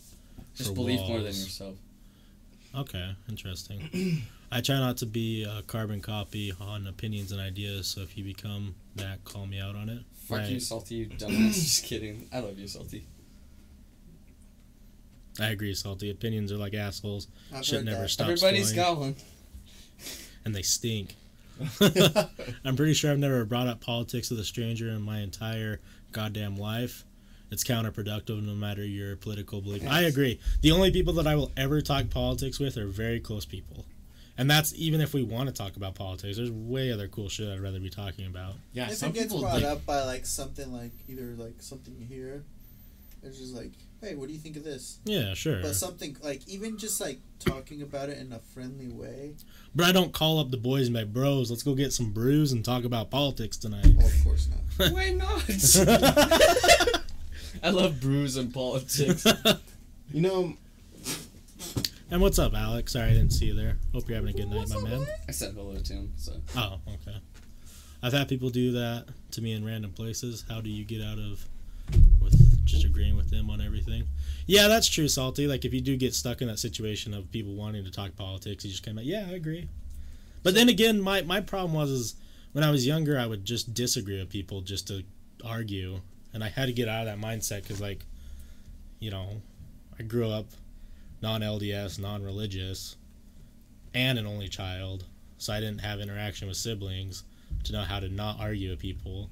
Just 0.56 0.70
for 0.72 0.76
believe 0.76 1.00
more 1.08 1.20
than 1.20 1.28
yourself. 1.28 1.76
Okay, 2.76 3.16
interesting. 3.28 4.22
I 4.52 4.62
try 4.62 4.78
not 4.78 4.98
to 4.98 5.06
be 5.06 5.44
a 5.44 5.62
carbon 5.64 6.02
copy 6.02 6.54
on 6.60 6.88
opinions 6.88 7.32
and 7.32 7.40
ideas, 7.42 7.88
so 7.88 8.02
if 8.02 8.18
you 8.18 8.24
become 8.24 8.76
that, 8.96 9.24
call 9.24 9.46
me 9.46 9.60
out 9.60 9.76
on 9.76 9.90
it. 9.90 10.02
Fuck 10.28 10.48
you, 10.50 10.60
salty, 10.60 10.96
you 10.96 11.06
dumbass. 11.10 11.54
Just 11.54 11.86
kidding. 11.86 12.28
I 12.32 12.40
love 12.40 12.58
you, 12.60 12.68
salty. 12.68 13.06
I 15.40 15.48
agree, 15.50 15.74
salty. 15.74 16.10
Opinions 16.12 16.52
are 16.52 16.58
like 16.58 16.74
assholes. 16.74 17.28
I've 17.54 17.66
Shit 17.66 17.86
never 17.86 18.02
that. 18.02 18.10
stops. 18.10 18.30
Everybody's 18.44 18.74
flowing. 18.74 18.90
got 18.96 19.00
one. 19.00 19.16
and 20.46 20.54
they 20.54 20.62
stink. 20.64 21.16
I'm 22.66 22.76
pretty 22.76 22.94
sure 22.94 23.12
I've 23.12 23.20
never 23.20 23.44
brought 23.46 23.68
up 23.68 23.82
politics 23.82 24.30
with 24.30 24.40
a 24.40 24.44
stranger 24.46 24.90
in 24.90 25.02
my 25.02 25.20
entire 25.20 25.80
goddamn 26.12 26.58
life. 26.58 27.04
It's 27.52 27.64
counterproductive 27.64 28.44
no 28.44 28.54
matter 28.54 28.86
your 28.86 29.16
political 29.16 29.62
belief. 29.62 29.88
I 29.88 30.02
agree. 30.02 30.40
The 30.62 30.72
only 30.72 30.92
people 30.92 31.14
that 31.14 31.28
I 31.28 31.36
will 31.36 31.52
ever 31.58 31.82
talk 31.82 32.10
politics 32.10 32.60
with 32.60 32.78
are 32.78 32.86
very 32.86 33.20
close 33.20 33.46
people. 33.46 33.86
And 34.38 34.50
that's 34.50 34.74
even 34.76 35.02
if 35.02 35.14
we 35.14 35.22
want 35.22 35.50
to 35.50 35.54
talk 35.54 35.76
about 35.76 35.96
politics. 35.96 36.38
There's 36.38 36.52
way 36.52 36.94
other 36.94 37.10
cool 37.10 37.28
shit 37.28 37.50
I'd 37.50 37.60
rather 37.60 37.80
be 37.80 37.90
talking 37.90 38.26
about. 38.26 38.54
Yeah, 38.72 38.88
if 38.88 38.96
some 38.96 39.10
it 39.10 39.16
gets 39.16 39.26
people 39.26 39.42
brought 39.42 39.56
like, 39.56 39.64
up 39.66 39.86
by 39.86 40.04
like 40.04 40.26
something 40.26 40.72
like 40.72 40.94
either 41.10 41.36
like 41.38 41.56
something 41.62 41.94
you 41.98 42.06
hear, 42.06 42.44
it's 43.22 43.38
just 43.38 43.54
like, 43.54 43.72
hey, 44.02 44.16
what 44.16 44.28
do 44.28 44.34
you 44.34 44.40
think 44.40 44.56
of 44.56 44.64
this? 44.64 45.00
Yeah, 45.04 45.34
sure. 45.34 45.62
But 45.62 45.76
something 45.76 46.16
like 46.24 46.48
even 46.48 46.78
just 46.78 47.02
like 47.02 47.20
talking 47.40 47.82
about 47.82 48.08
it 48.08 48.18
in 48.18 48.32
a 48.32 48.40
friendly 48.40 48.88
way. 48.88 49.36
But 49.76 49.88
I 49.88 49.92
don't 49.92 50.14
call 50.14 50.40
up 50.40 50.52
the 50.52 50.58
boys 50.58 50.88
and 50.88 50.96
be 50.96 51.02
like, 51.02 51.12
bros, 51.12 51.50
let's 51.52 51.64
go 51.64 51.76
get 51.76 51.92
some 51.92 52.12
brews 52.12 52.54
and 52.54 52.64
talk 52.64 52.86
about 52.86 53.10
politics 53.10 53.58
tonight. 53.58 53.94
Oh, 54.02 54.06
of 54.06 54.24
course 54.24 54.48
not. 54.48 54.92
Why 54.94 55.10
not? 55.10 55.50
I 57.64 57.72
love 57.72 58.00
brews 58.00 58.38
and 58.38 58.54
politics. 58.54 59.26
you 60.14 60.22
know, 60.22 60.54
and 62.12 62.22
what's 62.22 62.40
up, 62.40 62.54
Alex? 62.54 62.94
Sorry 62.94 63.10
I 63.10 63.14
didn't 63.14 63.32
see 63.32 63.48
you 63.48 63.54
there. 63.54 63.78
Hope 63.94 64.08
you're 64.08 64.16
having 64.16 64.34
a 64.34 64.38
good 64.38 64.50
night, 64.50 64.70
my 64.70 64.82
man. 64.82 65.06
I 65.28 65.32
said 65.32 65.54
hello 65.54 65.76
to 65.76 65.94
him, 65.94 66.14
so. 66.16 66.34
Oh, 66.56 66.80
okay. 66.88 67.18
I've 68.02 68.14
had 68.14 68.28
people 68.30 68.50
do 68.50 68.72
that 68.72 69.08
to 69.32 69.42
me 69.42 69.54
in 69.54 69.66
random 69.66 69.92
places. 69.92 70.46
How 70.50 70.62
do 70.62 70.70
you 70.70 70.86
get 70.86 71.04
out 71.04 71.20
of 71.20 71.46
with 72.22 72.66
just 72.66 72.86
agreeing 72.86 73.18
with 73.18 73.30
them 73.30 73.50
on 73.50 73.62
everything? 73.62 74.06
Yeah, 74.48 74.68
that's 74.68 74.88
true, 74.88 75.08
Salty. 75.08 75.48
Like 75.48 75.66
if 75.66 75.74
you 75.74 75.82
do 75.82 75.98
get 75.98 76.14
stuck 76.16 76.42
in 76.42 76.48
that 76.48 76.60
situation 76.60 77.14
of 77.14 77.32
people 77.32 77.54
wanting 77.54 77.84
to 77.84 77.92
talk 77.92 78.16
politics, 78.16 78.64
you 78.64 78.72
just 78.72 78.86
kind 78.86 78.98
of 78.98 79.04
yeah, 79.04 79.28
I 79.30 79.34
agree. 79.34 79.68
But 80.42 80.56
then 80.56 80.70
again, 80.70 81.02
my 81.02 81.22
my 81.24 81.42
problem 81.42 81.74
was 81.74 81.90
is 81.90 82.16
when 82.54 82.64
I 82.64 82.72
was 82.72 82.88
younger, 82.88 83.20
I 83.20 83.26
would 83.26 83.46
just 83.46 83.74
disagree 83.74 84.18
with 84.18 84.30
people 84.30 84.62
just 84.62 84.88
to 84.88 85.04
argue, 85.46 86.00
and 86.34 86.44
I 86.44 86.50
had 86.50 86.68
to 86.68 86.74
get 86.74 86.88
out 86.88 87.08
of 87.08 87.20
that 87.20 87.26
mindset 87.26 87.64
because 87.64 87.82
like, 87.82 88.06
you 89.00 89.12
know, 89.12 89.42
I 90.00 90.04
grew 90.04 90.30
up 90.30 90.46
non-LDS, 91.22 92.00
non-religious, 92.00 92.96
and 93.94 94.18
an 94.20 94.26
only 94.26 94.48
child, 94.48 95.06
so 95.38 95.52
I 95.54 95.60
didn't 95.60 95.80
have 95.82 96.00
interaction 96.00 96.48
with 96.48 96.58
siblings 96.58 97.24
to 97.66 97.74
know 97.74 97.82
how 97.82 98.00
to 98.00 98.08
not 98.10 98.40
argue 98.40 98.70
with 98.70 98.80
people. 98.80 99.30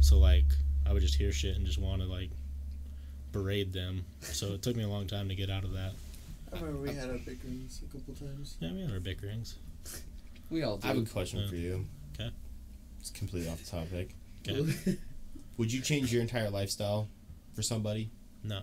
So 0.00 0.18
like 0.18 0.44
I 0.86 0.92
would 0.92 1.02
just 1.02 1.14
hear 1.14 1.32
shit 1.32 1.56
and 1.56 1.64
just 1.66 1.78
want 1.78 2.02
to 2.02 2.08
like 2.08 2.30
berate 3.32 3.72
them. 3.72 4.04
So 4.20 4.52
it 4.54 4.62
took 4.62 4.76
me 4.76 4.84
a 4.84 4.88
long 4.88 5.06
time 5.06 5.28
to 5.28 5.34
get 5.34 5.50
out 5.50 5.64
of 5.64 5.72
that. 5.72 5.92
I 6.52 6.58
remember 6.60 6.80
we 6.80 6.94
had 6.94 7.10
our 7.10 7.18
bickerings 7.18 7.82
a 7.82 7.92
couple 7.96 8.14
times. 8.14 8.56
Yeah, 8.60 8.72
we 8.72 8.80
had 8.82 8.90
our 8.92 9.00
bickerings. 9.00 9.56
We 10.50 10.62
all 10.62 10.76
do. 10.76 10.84
I 10.86 10.88
have 10.94 10.98
a 10.98 11.02
question 11.06 11.40
Yeah. 11.40 11.48
for 11.48 11.56
you. 11.56 11.84
Okay. 12.14 12.30
It's 13.00 13.10
completely 13.10 13.50
off 13.50 13.64
topic. 13.68 14.14
Okay. 14.48 14.96
Would 15.56 15.72
you 15.72 15.80
change 15.80 16.12
your 16.12 16.22
entire 16.22 16.50
lifestyle 16.50 17.08
for 17.54 17.62
somebody? 17.62 18.10
No. 18.42 18.60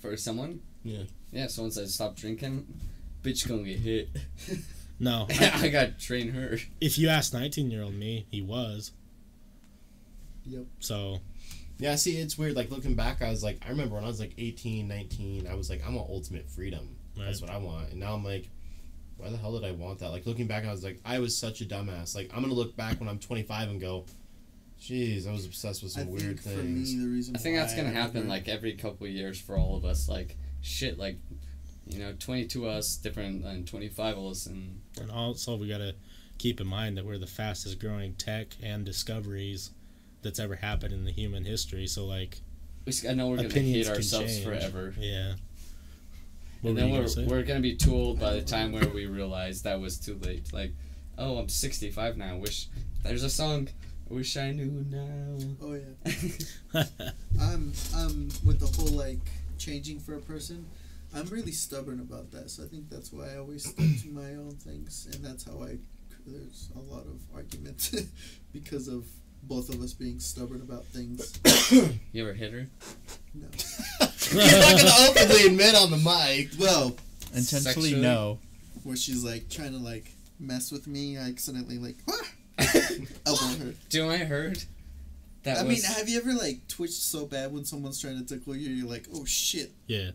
For 0.00 0.16
someone? 0.16 0.60
Yeah. 0.84 1.02
Yeah, 1.32 1.46
someone 1.48 1.70
says 1.72 1.94
stop 1.94 2.16
drinking. 2.16 2.66
bitch 3.22 3.48
gonna 3.48 3.62
get 3.64 3.78
hit. 3.78 4.08
No, 5.00 5.26
I- 5.30 5.50
I 5.64 5.68
got 5.68 5.98
train 5.98 6.28
her. 6.30 6.58
if 6.80 6.96
you 6.96 7.08
ask 7.08 7.32
19 7.32 7.70
year 7.72 7.82
old 7.82 7.94
me, 7.94 8.26
he 8.30 8.40
was. 8.40 8.92
Yep. 10.44 10.64
So 10.78 11.18
Yeah, 11.78 11.96
see, 11.96 12.18
it's 12.18 12.38
weird. 12.38 12.54
Like 12.54 12.70
looking 12.70 12.94
back, 12.94 13.20
I 13.22 13.30
was 13.30 13.42
like, 13.42 13.58
I 13.66 13.70
remember 13.70 13.96
when 13.96 14.04
I 14.04 14.08
was 14.08 14.20
like 14.20 14.32
18, 14.38 14.86
19, 14.86 15.48
I 15.48 15.54
was 15.54 15.70
like, 15.70 15.84
I 15.84 15.90
want 15.90 16.08
ultimate 16.08 16.48
freedom. 16.48 16.96
That's 17.16 17.40
what 17.40 17.50
I 17.50 17.58
want. 17.58 17.90
And 17.90 17.98
now 18.00 18.14
I'm 18.14 18.24
like, 18.24 18.48
why 19.16 19.28
the 19.30 19.36
hell 19.36 19.58
did 19.58 19.64
I 19.68 19.72
want 19.72 19.98
that? 20.00 20.10
Like 20.10 20.24
looking 20.26 20.46
back, 20.46 20.64
I 20.64 20.70
was 20.70 20.84
like, 20.84 21.00
I 21.04 21.18
was 21.18 21.36
such 21.36 21.60
a 21.62 21.64
dumbass. 21.64 22.14
Like 22.14 22.30
I'm 22.34 22.42
gonna 22.42 22.54
look 22.54 22.76
back 22.76 23.00
when 23.00 23.08
I'm 23.08 23.18
25 23.18 23.70
and 23.70 23.80
go, 23.80 24.04
jeez, 24.82 25.28
I 25.28 25.32
was 25.32 25.44
obsessed 25.46 25.82
with 25.82 25.96
I 25.96 26.00
some 26.02 26.10
weird 26.10 26.40
think 26.40 26.40
things. 26.40 26.92
for 26.92 26.96
me, 26.98 27.04
the 27.04 27.10
reason 27.10 27.36
I 27.36 27.38
think 27.38 27.56
that's 27.56 27.74
gonna 27.74 27.88
I 27.88 27.92
happen 27.92 28.14
never- 28.14 28.28
like 28.28 28.48
every 28.48 28.72
couple 28.74 29.06
of 29.06 29.12
years 29.12 29.40
for 29.40 29.56
all 29.56 29.76
of 29.76 29.84
us. 29.84 30.08
Like 30.08 30.36
shit, 30.60 30.98
like 30.98 31.18
you 31.86 31.98
know, 31.98 32.12
twenty 32.18 32.46
two 32.46 32.66
us 32.68 32.96
different 32.96 33.42
than 33.42 33.64
twenty 33.64 33.88
five 33.88 34.16
of 34.18 34.24
us, 34.32 34.46
and 34.46 34.80
and 35.00 35.10
also 35.10 35.56
we 35.56 35.68
gotta 35.68 35.94
keep 36.38 36.60
in 36.60 36.66
mind 36.66 36.96
that 36.96 37.04
we're 37.06 37.18
the 37.18 37.26
fastest 37.26 37.78
growing 37.78 38.14
tech 38.14 38.48
and 38.62 38.84
discoveries 38.84 39.70
that's 40.22 40.38
ever 40.40 40.56
happened 40.56 40.92
in 40.92 41.04
the 41.04 41.12
human 41.12 41.44
history. 41.44 41.86
So 41.86 42.04
like 42.06 42.40
we, 42.84 42.90
s- 42.90 43.06
I 43.06 43.14
know 43.14 43.28
we're 43.28 43.36
gonna 43.36 43.48
hate 43.50 43.88
ourselves 43.88 44.32
change. 44.34 44.44
forever. 44.44 44.94
Yeah. 44.98 45.34
What 46.62 46.70
and 46.70 46.76
were 46.76 46.80
then 46.80 46.90
we're, 46.92 47.06
gonna 47.14 47.26
we're 47.28 47.42
gonna 47.42 47.60
be 47.60 47.74
too 47.74 47.92
old 47.94 48.20
by 48.20 48.34
the 48.34 48.42
time 48.42 48.70
where 48.72 48.88
we 48.88 49.06
realize 49.06 49.62
that 49.62 49.80
was 49.80 49.98
too 49.98 50.18
late. 50.22 50.52
Like, 50.52 50.72
oh, 51.18 51.38
I'm 51.38 51.48
65 51.48 52.16
now. 52.16 52.36
Wish 52.36 52.68
there's 53.02 53.24
a 53.24 53.30
song. 53.30 53.68
Wish 54.12 54.36
I 54.36 54.52
knew 54.52 54.84
now. 54.90 55.38
Oh 55.62 55.72
yeah. 55.72 55.94
I'm 57.40 57.72
I'm 57.96 58.28
with 58.44 58.60
the 58.60 58.66
whole 58.66 58.94
like 58.94 59.18
changing 59.56 60.00
for 60.00 60.16
a 60.16 60.20
person. 60.20 60.66
I'm 61.14 61.24
really 61.28 61.52
stubborn 61.52 61.98
about 61.98 62.30
that, 62.32 62.50
so 62.50 62.62
I 62.62 62.66
think 62.66 62.90
that's 62.90 63.10
why 63.10 63.32
I 63.32 63.38
always 63.38 63.64
stick 63.64 64.02
to 64.02 64.08
my 64.08 64.34
own 64.34 64.56
things, 64.56 65.08
and 65.10 65.24
that's 65.24 65.44
how 65.44 65.62
I. 65.62 65.78
There's 66.26 66.68
a 66.76 66.80
lot 66.94 67.06
of 67.06 67.22
argument 67.34 67.90
because 68.52 68.86
of 68.86 69.06
both 69.44 69.70
of 69.70 69.80
us 69.80 69.94
being 69.94 70.20
stubborn 70.20 70.60
about 70.60 70.84
things. 70.84 71.40
you 72.12 72.22
ever 72.22 72.34
hit 72.34 72.52
her? 72.52 72.66
No. 73.32 73.46
You're 74.30 74.44
not 74.44 74.76
gonna 74.76 75.08
openly 75.08 75.46
admit 75.46 75.74
on 75.74 75.90
the 75.90 75.96
mic. 75.96 76.50
Well, 76.60 76.96
Intentionally, 77.34 77.92
intentionally 77.92 77.92
no. 77.94 78.00
no. 78.02 78.38
Where 78.82 78.96
she's 78.96 79.24
like 79.24 79.48
trying 79.48 79.72
to 79.72 79.78
like 79.78 80.12
mess 80.38 80.70
with 80.70 80.86
me, 80.86 81.16
I 81.16 81.28
accidentally 81.30 81.78
like 81.78 81.96
ah! 82.10 82.26
Oh, 83.26 83.36
elbow 83.56 83.64
her. 83.66 83.74
Do 83.88 84.10
I 84.10 84.18
heard? 84.18 84.62
That 85.44 85.58
I 85.58 85.62
was, 85.62 85.82
mean, 85.82 85.92
have 85.96 86.08
you 86.08 86.18
ever 86.18 86.32
like 86.34 86.66
twitched 86.68 86.94
so 86.94 87.26
bad 87.26 87.52
when 87.52 87.64
someone's 87.64 88.00
trying 88.00 88.18
to 88.18 88.24
tickle 88.24 88.54
you? 88.56 88.70
You're 88.70 88.88
like, 88.88 89.06
oh 89.14 89.24
shit. 89.24 89.72
yeah. 89.86 90.10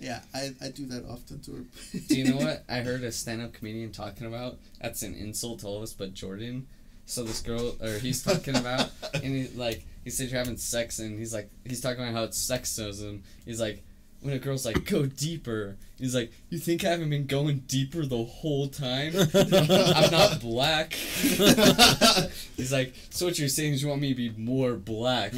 Yeah, 0.00 0.20
I, 0.32 0.50
I 0.62 0.68
do 0.68 0.86
that 0.86 1.04
often 1.10 1.40
to 1.40 1.52
her. 1.56 1.64
Do 2.06 2.14
you 2.16 2.30
know 2.30 2.36
what 2.44 2.62
I 2.68 2.82
heard 2.82 3.02
a 3.02 3.10
stand-up 3.10 3.52
comedian 3.52 3.90
talking 3.90 4.28
about? 4.28 4.58
That's 4.80 5.02
an 5.02 5.14
insult 5.14 5.58
to 5.60 5.66
all 5.66 5.78
of 5.78 5.82
us, 5.82 5.92
but 5.92 6.14
Jordan. 6.14 6.68
So 7.06 7.24
this 7.24 7.40
girl, 7.40 7.74
or 7.82 7.98
he's 7.98 8.22
talking 8.22 8.54
about, 8.54 8.90
and 9.14 9.24
he 9.24 9.48
like 9.56 9.84
he 10.04 10.10
said 10.10 10.28
you're 10.28 10.38
having 10.38 10.56
sex, 10.56 11.00
and 11.00 11.18
he's 11.18 11.34
like 11.34 11.50
he's 11.64 11.80
talking 11.80 12.02
about 12.04 12.12
how 12.14 12.22
it's 12.24 12.38
sexism. 12.38 13.22
He's 13.44 13.60
like, 13.60 13.82
when 14.20 14.34
a 14.34 14.38
girl's 14.38 14.66
like 14.66 14.84
go 14.84 15.06
deeper, 15.06 15.76
he's 15.98 16.14
like, 16.14 16.32
you 16.50 16.58
think 16.58 16.84
I 16.84 16.90
haven't 16.90 17.10
been 17.10 17.26
going 17.26 17.60
deeper 17.68 18.04
the 18.04 18.24
whole 18.24 18.68
time? 18.68 19.12
I'm 19.34 20.10
not 20.10 20.40
black. 20.40 20.92
he's 22.56 22.72
like, 22.72 22.94
so 23.10 23.26
what 23.26 23.38
you're 23.38 23.48
saying 23.48 23.74
is 23.74 23.82
you 23.82 23.88
want 23.88 24.00
me 24.00 24.08
to 24.08 24.14
be 24.14 24.30
more 24.30 24.74
black? 24.74 25.32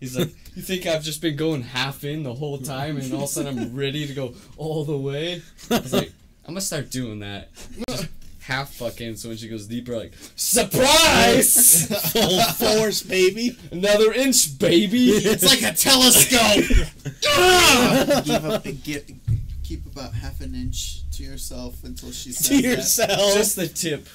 He's 0.00 0.18
like, 0.18 0.30
you 0.54 0.62
think 0.62 0.86
I've 0.86 1.02
just 1.02 1.22
been 1.22 1.36
going 1.36 1.62
half 1.62 2.04
in 2.04 2.22
the 2.22 2.34
whole 2.34 2.58
time, 2.58 2.98
and 2.98 3.12
all 3.12 3.20
of 3.20 3.24
a 3.24 3.28
sudden 3.28 3.58
I'm 3.58 3.74
ready 3.74 4.06
to 4.06 4.12
go 4.12 4.34
all 4.56 4.84
the 4.84 4.96
way? 4.96 5.42
I 5.70 5.78
was 5.80 5.92
like, 5.92 6.12
I'm 6.44 6.54
gonna 6.54 6.60
start 6.60 6.90
doing 6.90 7.20
that. 7.20 7.48
Just 7.88 8.08
half 8.46 8.72
fucking, 8.74 9.16
so 9.16 9.28
when 9.28 9.36
she 9.36 9.48
goes 9.48 9.66
deeper, 9.66 9.96
like, 9.96 10.12
surprise! 10.36 11.86
Full 12.12 12.40
force, 12.42 13.02
baby. 13.02 13.56
Another 13.72 14.12
inch, 14.12 14.58
baby! 14.58 15.10
It's 15.10 15.44
like 15.44 15.62
a 15.62 15.76
telescope. 15.76 16.86
Ah! 17.28 18.22
Give 18.24 18.44
up 18.44 18.64
and 18.64 18.82
get 18.82 19.10
keep 19.62 19.84
about 19.86 20.14
half 20.14 20.40
an 20.40 20.54
inch 20.54 21.02
to 21.10 21.24
yourself 21.24 21.82
until 21.82 22.12
she 22.12 22.30
says 22.30 22.48
to 22.48 22.54
that. 22.54 22.62
yourself. 22.62 23.34
just 23.34 23.56
the 23.56 23.66
tip. 23.66 24.06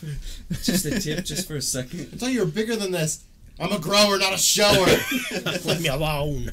Just 0.64 0.84
the 0.84 1.00
tip, 1.00 1.26
just 1.26 1.48
for 1.48 1.56
a 1.56 1.62
second. 1.62 2.10
I 2.14 2.18
thought 2.18 2.32
you 2.32 2.40
were 2.40 2.46
bigger 2.46 2.76
than 2.76 2.92
this. 2.92 3.24
I'm 3.60 3.72
a 3.72 3.80
grower, 3.80 4.18
not 4.18 4.34
a 4.34 4.38
shower. 4.38 4.86
Leave 5.66 5.82
me 5.82 5.90
alone. 5.90 6.52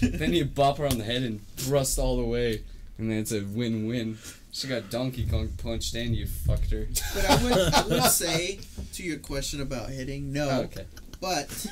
Then 0.00 0.32
you 0.34 0.44
bop 0.44 0.78
her 0.78 0.86
on 0.86 0.98
the 0.98 1.04
head 1.04 1.22
and 1.22 1.46
thrust 1.56 1.98
all 1.98 2.16
the 2.16 2.24
way, 2.24 2.62
and 2.98 3.10
then 3.10 3.18
it's 3.18 3.32
a 3.32 3.40
win-win. 3.40 4.18
She 4.52 4.66
got 4.66 4.90
Donkey 4.90 5.26
Kong 5.26 5.48
punched 5.62 5.94
and 5.94 6.16
you 6.16 6.26
fucked 6.26 6.70
her. 6.70 6.88
But 7.14 7.24
I 7.30 7.42
would, 7.44 7.74
I 7.74 7.86
would 7.86 8.04
say 8.10 8.60
to 8.94 9.02
your 9.02 9.18
question 9.18 9.60
about 9.60 9.90
hitting, 9.90 10.32
no. 10.32 10.48
Oh, 10.48 10.60
okay. 10.62 10.86
But 11.20 11.66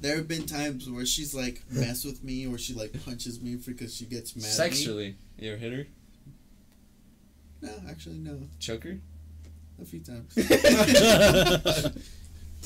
there 0.00 0.16
have 0.16 0.28
been 0.28 0.46
times 0.46 0.88
where 0.90 1.06
she's 1.06 1.34
like 1.34 1.62
mess 1.70 2.04
with 2.04 2.24
me 2.24 2.46
or 2.46 2.58
she 2.58 2.74
like 2.74 2.92
punches 3.04 3.40
me 3.40 3.56
because 3.56 3.94
she 3.94 4.04
gets 4.06 4.34
mad 4.34 4.44
at 4.44 4.48
me. 4.48 4.54
Sexually, 4.54 5.16
you 5.38 5.52
ever 5.52 5.58
hit 5.58 5.72
her? 5.72 5.86
No, 7.60 7.72
actually 7.88 8.18
no. 8.18 8.38
Choke 8.58 8.84
her? 8.84 8.98
A 9.80 9.84
few 9.84 10.00
times. 10.00 10.34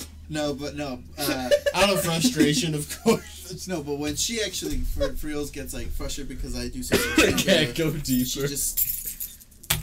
no, 0.28 0.54
but 0.54 0.74
no. 0.76 1.00
Uh, 1.18 1.50
Out 1.74 1.90
of 1.90 2.02
frustration, 2.02 2.74
of 2.74 3.02
course. 3.02 3.66
no, 3.68 3.82
but 3.82 3.98
when 3.98 4.16
she 4.16 4.42
actually 4.42 4.78
for, 4.78 5.12
for 5.14 5.26
reals 5.26 5.50
gets 5.50 5.74
like 5.74 5.88
frustrated 5.88 6.36
because 6.36 6.56
I 6.56 6.68
do 6.68 6.82
something 6.82 7.24
to 7.26 7.32
her, 7.32 7.36
Can't 7.38 7.74
go 7.76 7.92
she 8.02 8.24
just 8.24 8.95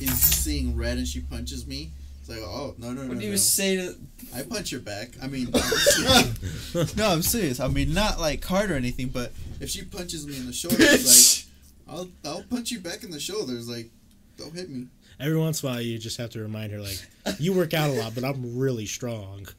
is 0.06 0.20
seeing 0.22 0.76
red 0.76 0.98
and 0.98 1.08
she 1.08 1.22
punches 1.22 1.66
me. 1.68 1.92
It's 2.20 2.30
like, 2.30 2.40
oh 2.40 2.74
no 2.78 2.94
no 2.94 3.04
no 3.04 3.10
What 3.10 3.20
do 3.20 3.26
you 3.26 3.32
no. 3.32 3.38
say 3.38 3.76
to? 3.76 3.96
I 4.34 4.44
punch 4.44 4.72
her 4.72 4.80
back. 4.80 5.10
I 5.22 5.28
mean, 5.28 5.50
no, 6.96 7.08
I'm 7.10 7.22
serious. 7.22 7.60
I 7.60 7.68
mean, 7.68 7.94
not 7.94 8.20
like 8.20 8.44
hard 8.46 8.72
or 8.72 8.76
anything, 8.76 9.10
but 9.10 9.32
if 9.60 9.70
she 9.70 9.84
punches 9.84 10.26
me 10.26 10.38
in 10.38 10.46
the 10.48 10.54
shoulders, 10.54 11.48
like, 11.88 11.96
I'll 11.96 12.08
I'll 12.26 12.44
punch 12.44 12.72
you 12.72 12.80
back 12.80 13.04
in 13.04 13.12
the 13.12 13.20
shoulders. 13.20 13.68
Like, 13.70 13.90
don't 14.38 14.54
hit 14.54 14.70
me. 14.70 14.88
Every 15.20 15.38
once 15.38 15.62
in 15.62 15.70
a 15.70 15.74
while, 15.74 15.82
you 15.82 15.98
just 16.00 16.18
have 16.18 16.32
to 16.32 16.40
remind 16.42 16.72
her, 16.72 16.80
like, 16.80 17.00
you 17.40 17.54
work 17.54 17.74
out 17.74 17.90
a 17.92 17.94
lot, 17.94 18.16
but 18.16 18.24
I'm 18.24 18.58
really 18.58 18.86
strong. 18.86 19.48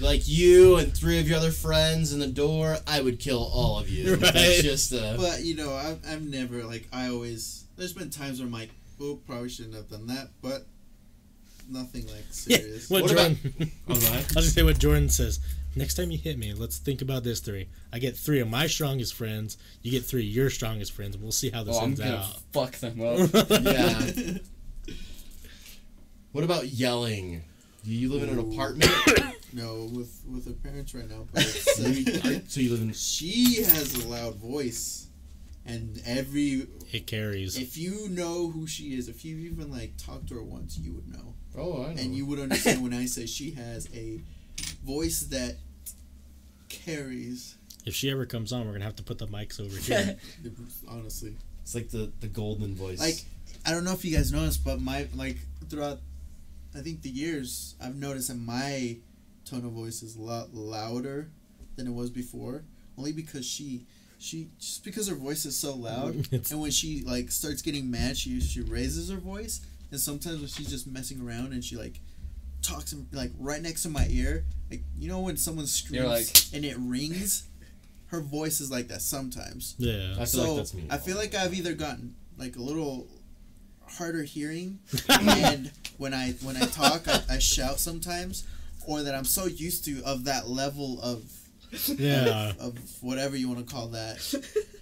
Like 0.00 0.28
you 0.28 0.76
and 0.76 0.94
three 0.94 1.18
of 1.18 1.26
your 1.26 1.38
other 1.38 1.50
friends 1.50 2.12
in 2.12 2.18
the 2.20 2.26
door, 2.26 2.76
I 2.86 3.00
would 3.00 3.18
kill 3.18 3.42
all 3.42 3.78
of 3.78 3.88
you. 3.88 4.10
Right. 4.16 4.20
That's 4.34 4.62
just 4.62 4.92
uh, 4.92 5.16
But 5.16 5.44
you 5.44 5.56
know, 5.56 5.72
I've 5.74 5.98
I've 6.06 6.22
never 6.22 6.62
like 6.64 6.86
I 6.92 7.08
always. 7.08 7.64
There's 7.78 7.94
been 7.94 8.10
times 8.10 8.38
where 8.38 8.46
I'm 8.46 8.52
like, 8.52 8.68
oh, 9.00 9.16
probably 9.26 9.48
shouldn't 9.48 9.74
have 9.74 9.88
done 9.88 10.06
that, 10.08 10.28
but 10.42 10.66
nothing 11.68 12.06
like 12.06 12.24
Yeah, 12.46 12.58
serious. 12.58 12.90
what, 12.90 13.02
What 13.02 13.10
Jordan? 13.12 13.38
Go 13.88 13.94
ahead. 13.94 14.12
I 14.12 14.18
was 14.18 14.34
gonna 14.34 14.42
say 14.46 14.62
what 14.62 14.78
Jordan 14.78 15.08
says. 15.08 15.40
Next 15.74 15.94
time 15.94 16.10
you 16.10 16.16
hit 16.16 16.38
me, 16.38 16.54
let's 16.54 16.78
think 16.78 17.02
about 17.02 17.22
this 17.22 17.40
three. 17.40 17.68
I 17.92 17.98
get 17.98 18.16
three 18.16 18.40
of 18.40 18.48
my 18.48 18.66
strongest 18.66 19.12
friends. 19.14 19.58
You 19.82 19.90
get 19.90 20.04
three 20.06 20.22
of 20.26 20.34
your 20.34 20.48
strongest 20.48 20.92
friends, 20.92 21.14
and 21.16 21.22
we'll 21.22 21.32
see 21.32 21.50
how 21.50 21.64
this 21.64 21.76
Oh, 21.76 21.80
I'm 21.80 21.84
ends 21.90 22.00
gonna 22.00 22.16
out. 22.16 22.40
fuck 22.52 22.72
them 22.76 23.00
up. 23.02 23.50
Yeah. 23.62 24.38
What 26.32 26.44
about 26.44 26.68
yelling? 26.68 27.42
Do 27.84 27.90
you 27.92 28.12
live 28.12 28.24
in 28.24 28.28
an 28.30 28.38
apartment? 28.52 28.90
no, 29.54 29.88
with 29.92 30.20
with 30.28 30.44
her 30.46 30.52
parents 30.52 30.94
right 30.94 31.08
now, 31.08 31.26
but 31.32 31.42
it's, 31.44 31.78
uh, 31.80 32.40
so 32.46 32.60
you 32.60 32.70
live 32.72 32.80
in. 32.82 32.92
she 32.92 33.62
has 33.62 33.94
a 33.94 34.06
loud 34.08 34.34
voice, 34.36 35.06
and 35.66 36.00
every 36.06 36.66
It 36.92 37.06
carries. 37.06 37.56
if 37.58 37.76
you 37.76 38.08
know 38.08 38.50
who 38.50 38.66
she 38.66 38.94
is, 38.96 39.08
if 39.08 39.24
you 39.24 39.36
even 39.38 39.70
like 39.70 39.96
talked 39.96 40.28
to 40.28 40.34
her 40.34 40.42
once, 40.42 40.78
you 40.78 40.92
would 40.94 41.08
know. 41.12 41.34
Oh, 41.58 41.84
I 41.84 41.94
know. 41.94 42.00
and 42.02 42.14
you 42.14 42.26
would 42.26 42.38
understand 42.38 42.82
when 42.82 42.92
I 42.94 43.06
say 43.06 43.26
she 43.26 43.50
has 43.52 43.88
a 43.94 44.20
voice 44.84 45.20
that 45.30 45.56
carries. 46.68 47.56
If 47.84 47.94
she 47.94 48.10
ever 48.10 48.26
comes 48.26 48.52
on, 48.52 48.66
we're 48.66 48.72
gonna 48.72 48.84
have 48.84 48.96
to 48.96 49.02
put 49.02 49.18
the 49.18 49.26
mics 49.26 49.60
over 49.60 49.76
here. 49.76 50.16
Honestly, 50.88 51.34
It's 51.62 51.74
like 51.74 51.90
the 51.90 52.10
the 52.20 52.26
golden 52.28 52.74
voice. 52.74 52.98
like 52.98 53.24
I 53.64 53.70
don't 53.72 53.84
know 53.84 53.92
if 53.92 54.04
you 54.04 54.16
guys 54.16 54.32
noticed, 54.32 54.64
but 54.64 54.80
my 54.80 55.08
like 55.14 55.38
throughout, 55.68 55.98
I 56.74 56.80
think 56.80 57.02
the 57.02 57.10
years, 57.10 57.74
I've 57.82 57.96
noticed 57.96 58.28
that 58.28 58.36
my 58.36 58.96
tone 59.44 59.64
of 59.64 59.72
voice 59.72 60.02
is 60.02 60.16
a 60.16 60.20
lot 60.22 60.54
louder 60.54 61.28
than 61.76 61.86
it 61.86 61.92
was 61.92 62.10
before. 62.10 62.62
Only 62.98 63.12
because 63.12 63.44
she, 63.44 63.84
she 64.18 64.48
just 64.58 64.84
because 64.84 65.08
her 65.08 65.14
voice 65.14 65.44
is 65.44 65.56
so 65.56 65.74
loud, 65.74 66.14
It's- 66.32 66.50
and 66.50 66.60
when 66.60 66.70
she 66.70 67.02
like 67.02 67.30
starts 67.30 67.62
getting 67.62 67.90
mad, 67.90 68.16
she 68.16 68.40
she 68.40 68.60
raises 68.62 69.10
her 69.10 69.18
voice, 69.18 69.60
and 69.90 70.00
sometimes 70.00 70.38
when 70.40 70.48
she's 70.48 70.68
just 70.70 70.86
messing 70.86 71.20
around 71.26 71.52
and 71.52 71.64
she 71.64 71.76
like 71.76 72.00
talks 72.62 72.92
in, 72.92 73.06
like 73.12 73.30
right 73.38 73.62
next 73.62 73.82
to 73.84 73.88
my 73.88 74.06
ear, 74.10 74.44
like 74.70 74.82
you 74.98 75.08
know 75.08 75.20
when 75.20 75.36
someone 75.36 75.66
screams 75.66 75.96
You're 76.02 76.08
like- 76.08 76.26
and 76.52 76.64
it 76.64 76.76
rings, 76.78 77.44
her 78.08 78.20
voice 78.20 78.60
is 78.60 78.70
like 78.70 78.88
that 78.88 79.02
sometimes. 79.02 79.74
yeah. 79.78 80.12
I 80.14 80.16
feel 80.18 80.26
so 80.26 80.48
like 80.48 80.56
that's 80.56 80.74
me. 80.74 80.86
I 80.90 80.98
feel 80.98 81.16
like 81.16 81.34
I've 81.34 81.54
either 81.54 81.74
gotten 81.74 82.14
like 82.38 82.56
a 82.56 82.62
little 82.62 83.06
harder 83.88 84.22
hearing, 84.24 84.78
and 85.08 85.70
when 85.98 86.12
I 86.14 86.32
when 86.42 86.56
I 86.56 86.66
talk, 86.66 87.06
I, 87.08 87.22
I 87.30 87.38
shout 87.38 87.78
sometimes, 87.80 88.44
or 88.86 89.02
that 89.02 89.14
I'm 89.14 89.24
so 89.24 89.46
used 89.46 89.84
to 89.84 90.02
of 90.04 90.24
that 90.24 90.48
level 90.48 91.00
of 91.02 91.22
Yeah. 91.96 92.52
of 92.60 92.76
whatever 93.00 93.36
you 93.36 93.48
want 93.48 93.66
to 93.66 93.72
call 93.74 93.88
that 93.88 94.18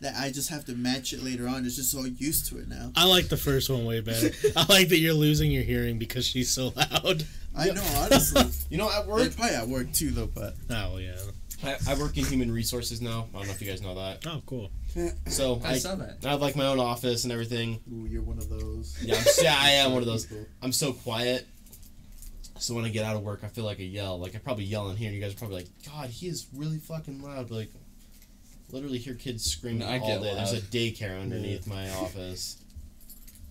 that 0.01 0.15
I 0.17 0.31
just 0.31 0.51
have 0.51 0.65
to 0.67 0.75
match 0.75 1.13
it 1.13 1.23
later 1.23 1.49
on. 1.49 1.65
It's 1.65 1.77
just 1.77 1.91
so 1.91 2.05
used 2.05 2.47
to 2.51 2.59
it 2.59 2.69
now. 2.69 2.93
I 2.97 3.07
like 3.07 3.29
the 3.29 3.37
first 3.37 3.71
one 3.71 3.85
way 3.85 4.01
better. 4.01 4.31
I 4.57 4.67
like 4.69 4.89
that 4.89 4.99
you're 4.99 5.15
losing 5.15 5.51
your 5.51 5.63
hearing 5.65 5.99
because 5.99 6.27
she's 6.27 6.51
so 6.51 6.73
loud. 6.77 7.25
I 7.57 7.67
know, 7.71 7.85
honestly. 7.97 8.45
You 8.69 8.79
know, 8.79 8.91
at 8.91 9.07
Well, 9.07 9.19
work, 9.19 9.37
probably 9.37 9.55
at 9.55 9.69
work 9.69 9.93
too, 9.93 10.11
though. 10.11 10.27
But 10.27 10.55
Oh 10.71 10.99
yeah. 10.99 11.15
I, 11.63 11.77
I 11.89 11.95
work 11.95 12.19
in 12.19 12.25
human 12.25 12.51
resources 12.51 13.01
now. 13.01 13.27
I 13.35 13.39
don't 13.39 13.47
know 13.47 13.53
if 13.53 13.63
you 13.63 13.69
guys 13.69 13.81
know 13.81 13.95
that. 13.95 14.27
Oh 14.27 14.43
cool. 14.47 14.71
So 15.27 15.61
I 15.65 15.73
I, 15.73 15.79
saw 15.79 15.97
that. 15.97 16.19
I 16.25 16.29
have 16.31 16.41
like 16.41 16.55
my 16.55 16.67
own 16.67 16.79
office 16.79 17.25
and 17.25 17.33
everything. 17.33 17.81
Ooh, 17.93 18.07
you're 18.07 18.23
one 18.23 18.39
of 18.39 18.49
those. 18.49 18.97
Yeah, 19.03 19.17
I'm, 19.17 19.25
yeah, 19.43 19.57
I 19.59 19.71
am 19.71 19.93
one 19.93 20.03
of 20.03 20.07
those. 20.07 20.29
I'm 20.63 20.71
so 20.71 20.93
quiet. 20.93 21.49
So 22.59 22.75
when 22.75 22.85
I 22.85 22.89
get 22.89 23.05
out 23.05 23.17
of 23.17 23.23
work, 23.23 23.41
I 23.43 23.49
feel 23.49 23.65
like 23.65 23.81
I 23.81 23.85
yell. 23.85 24.19
Like 24.19 24.35
I 24.35 24.39
probably 24.39 24.65
yell 24.65 24.89
in 24.91 24.97
here, 24.97 25.09
and 25.09 25.17
you 25.17 25.23
guys 25.23 25.33
are 25.35 25.39
probably 25.39 25.57
like, 25.57 25.69
"God, 25.87 26.11
he 26.11 26.29
is 26.29 26.47
really 26.55 26.79
fucking 26.79 27.21
loud." 27.23 27.49
But 27.49 27.55
like, 27.57 27.71
literally 28.71 28.99
hear 28.99 29.15
kids 29.15 29.45
screaming 29.45 29.81
No, 29.81 29.89
I 29.89 29.99
all 29.99 30.07
get 30.07 30.23
day. 30.23 30.35
There's 30.35 30.53
a 30.53 30.61
daycare 30.61 31.21
underneath 31.21 31.67
my 31.67 31.91
office. 31.97 32.59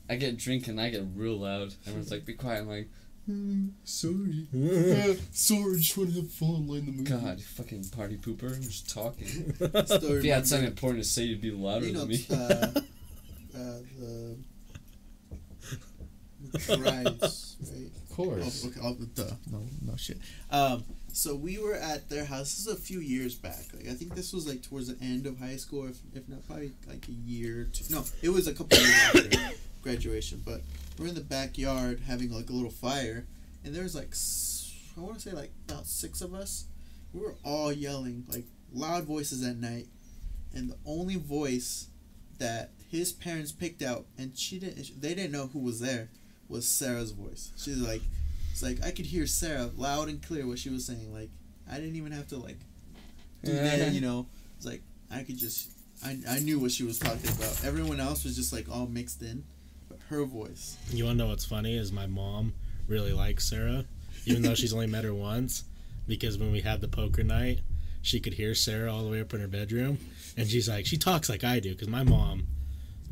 I 0.09 0.15
get 0.15 0.37
drinking, 0.37 0.79
I 0.79 0.89
get 0.89 1.03
real 1.15 1.39
loud. 1.39 1.73
Everyone's 1.85 2.11
like, 2.11 2.25
"Be 2.25 2.33
quiet." 2.33 2.61
I'm 2.61 2.67
like, 2.69 2.89
Sorry. 3.85 4.47
sorry, 5.31 5.77
just 5.77 5.97
want 5.97 6.09
to 6.13 6.21
have 6.21 6.31
fun, 6.31 6.67
line 6.67 6.85
the 6.85 6.91
movie. 6.91 7.03
"God, 7.03 7.37
you 7.39 7.43
fucking 7.45 7.85
party 7.89 8.17
pooper! 8.17 8.53
I'm 8.55 8.61
just 8.63 8.89
talking." 8.89 9.53
still 9.53 10.17
If 10.17 10.23
you 10.25 10.31
had 10.33 10.47
something 10.47 10.67
important 10.67 11.03
to 11.03 11.09
say, 11.09 11.23
you'd 11.23 11.41
be 11.41 11.51
louder 11.51 11.85
you 11.85 11.93
know, 11.93 11.99
than 11.99 12.09
me. 12.09 12.25
uh, 12.29 12.35
uh, 12.35 13.79
the, 13.99 14.37
the 16.67 16.77
rides, 16.79 17.55
right? 17.71 17.91
Course. 18.13 18.63
Oh, 18.63 18.67
okay, 18.67 18.79
oh. 18.83 19.37
No, 19.51 19.63
no 19.81 19.95
shit. 19.95 20.19
Um, 20.51 20.83
so 21.11 21.33
we 21.35 21.57
were 21.57 21.73
at 21.73 22.09
their 22.09 22.25
house. 22.25 22.55
This 22.55 22.59
is 22.59 22.67
a 22.67 22.75
few 22.75 22.99
years 22.99 23.33
back. 23.33 23.65
Like 23.73 23.87
I 23.87 23.93
think 23.93 24.13
this 24.13 24.31
was 24.31 24.47
like 24.47 24.61
towards 24.61 24.87
the 24.87 25.03
end 25.03 25.25
of 25.25 25.39
high 25.39 25.55
school, 25.55 25.87
if, 25.87 25.97
if 26.13 26.29
not 26.29 26.45
probably 26.45 26.73
like 26.87 27.07
a 27.07 27.11
year. 27.11 27.67
Two. 27.73 27.85
No, 27.89 28.03
it 28.21 28.29
was 28.29 28.47
a 28.47 28.53
couple 28.53 28.77
years 28.77 28.91
after 29.15 29.55
graduation. 29.81 30.43
But 30.45 30.61
we're 30.99 31.07
in 31.07 31.15
the 31.15 31.21
backyard 31.21 32.01
having 32.05 32.31
like 32.31 32.51
a 32.51 32.53
little 32.53 32.69
fire, 32.69 33.25
and 33.65 33.73
there's 33.73 33.95
like 33.95 34.13
I 34.95 35.01
want 35.01 35.19
to 35.19 35.29
say 35.29 35.35
like 35.35 35.51
about 35.67 35.87
six 35.87 36.21
of 36.21 36.35
us. 36.35 36.65
We 37.13 37.21
were 37.21 37.35
all 37.43 37.71
yelling 37.71 38.25
like 38.31 38.45
loud 38.71 39.05
voices 39.05 39.43
at 39.43 39.55
night, 39.55 39.87
and 40.53 40.69
the 40.69 40.77
only 40.85 41.15
voice 41.15 41.87
that 42.37 42.73
his 42.91 43.11
parents 43.11 43.51
picked 43.51 43.81
out, 43.81 44.05
and 44.19 44.37
she 44.37 44.59
didn't. 44.59 45.01
They 45.01 45.15
didn't 45.15 45.31
know 45.31 45.47
who 45.47 45.59
was 45.59 45.79
there 45.79 46.09
was 46.47 46.67
Sarah's 46.67 47.11
voice. 47.11 47.51
She's 47.57 47.77
like, 47.77 48.01
it's 48.51 48.63
like 48.63 48.83
I 48.83 48.91
could 48.91 49.05
hear 49.05 49.25
Sarah 49.25 49.69
loud 49.75 50.09
and 50.09 50.21
clear 50.21 50.45
what 50.47 50.59
she 50.59 50.69
was 50.69 50.85
saying. 50.85 51.13
Like 51.13 51.29
I 51.71 51.75
didn't 51.75 51.95
even 51.95 52.11
have 52.11 52.27
to 52.27 52.37
like 52.37 52.59
do 53.43 53.53
that, 53.53 53.91
you 53.93 54.01
know. 54.01 54.27
It's 54.57 54.65
like 54.65 54.81
I 55.11 55.23
could 55.23 55.37
just 55.37 55.69
I, 56.05 56.17
I 56.29 56.39
knew 56.39 56.59
what 56.59 56.71
she 56.71 56.83
was 56.83 56.99
talking 56.99 57.29
about. 57.29 57.63
Everyone 57.65 57.99
else 57.99 58.23
was 58.23 58.35
just 58.35 58.53
like 58.53 58.67
all 58.69 58.87
mixed 58.87 59.21
in, 59.21 59.43
but 59.89 59.99
her 60.09 60.23
voice. 60.25 60.77
You 60.91 61.05
wanna 61.05 61.17
know 61.17 61.27
what's 61.27 61.45
funny 61.45 61.77
is 61.77 61.91
my 61.91 62.07
mom 62.07 62.53
really 62.87 63.13
likes 63.13 63.49
Sarah, 63.49 63.85
even 64.25 64.41
though 64.41 64.55
she's 64.55 64.73
only 64.73 64.87
met 64.87 65.05
her 65.05 65.13
once, 65.13 65.63
because 66.07 66.37
when 66.37 66.51
we 66.51 66.61
had 66.61 66.81
the 66.81 66.87
poker 66.87 67.23
night, 67.23 67.61
she 68.01 68.19
could 68.19 68.33
hear 68.33 68.53
Sarah 68.53 68.93
all 68.93 69.03
the 69.03 69.09
way 69.09 69.21
up 69.21 69.33
in 69.33 69.39
her 69.39 69.47
bedroom, 69.47 69.97
and 70.35 70.47
she's 70.47 70.67
like, 70.67 70.85
she 70.85 70.97
talks 70.97 71.29
like 71.29 71.43
I 71.43 71.59
do, 71.59 71.71
because 71.71 71.87
my 71.87 72.03
mom, 72.03 72.47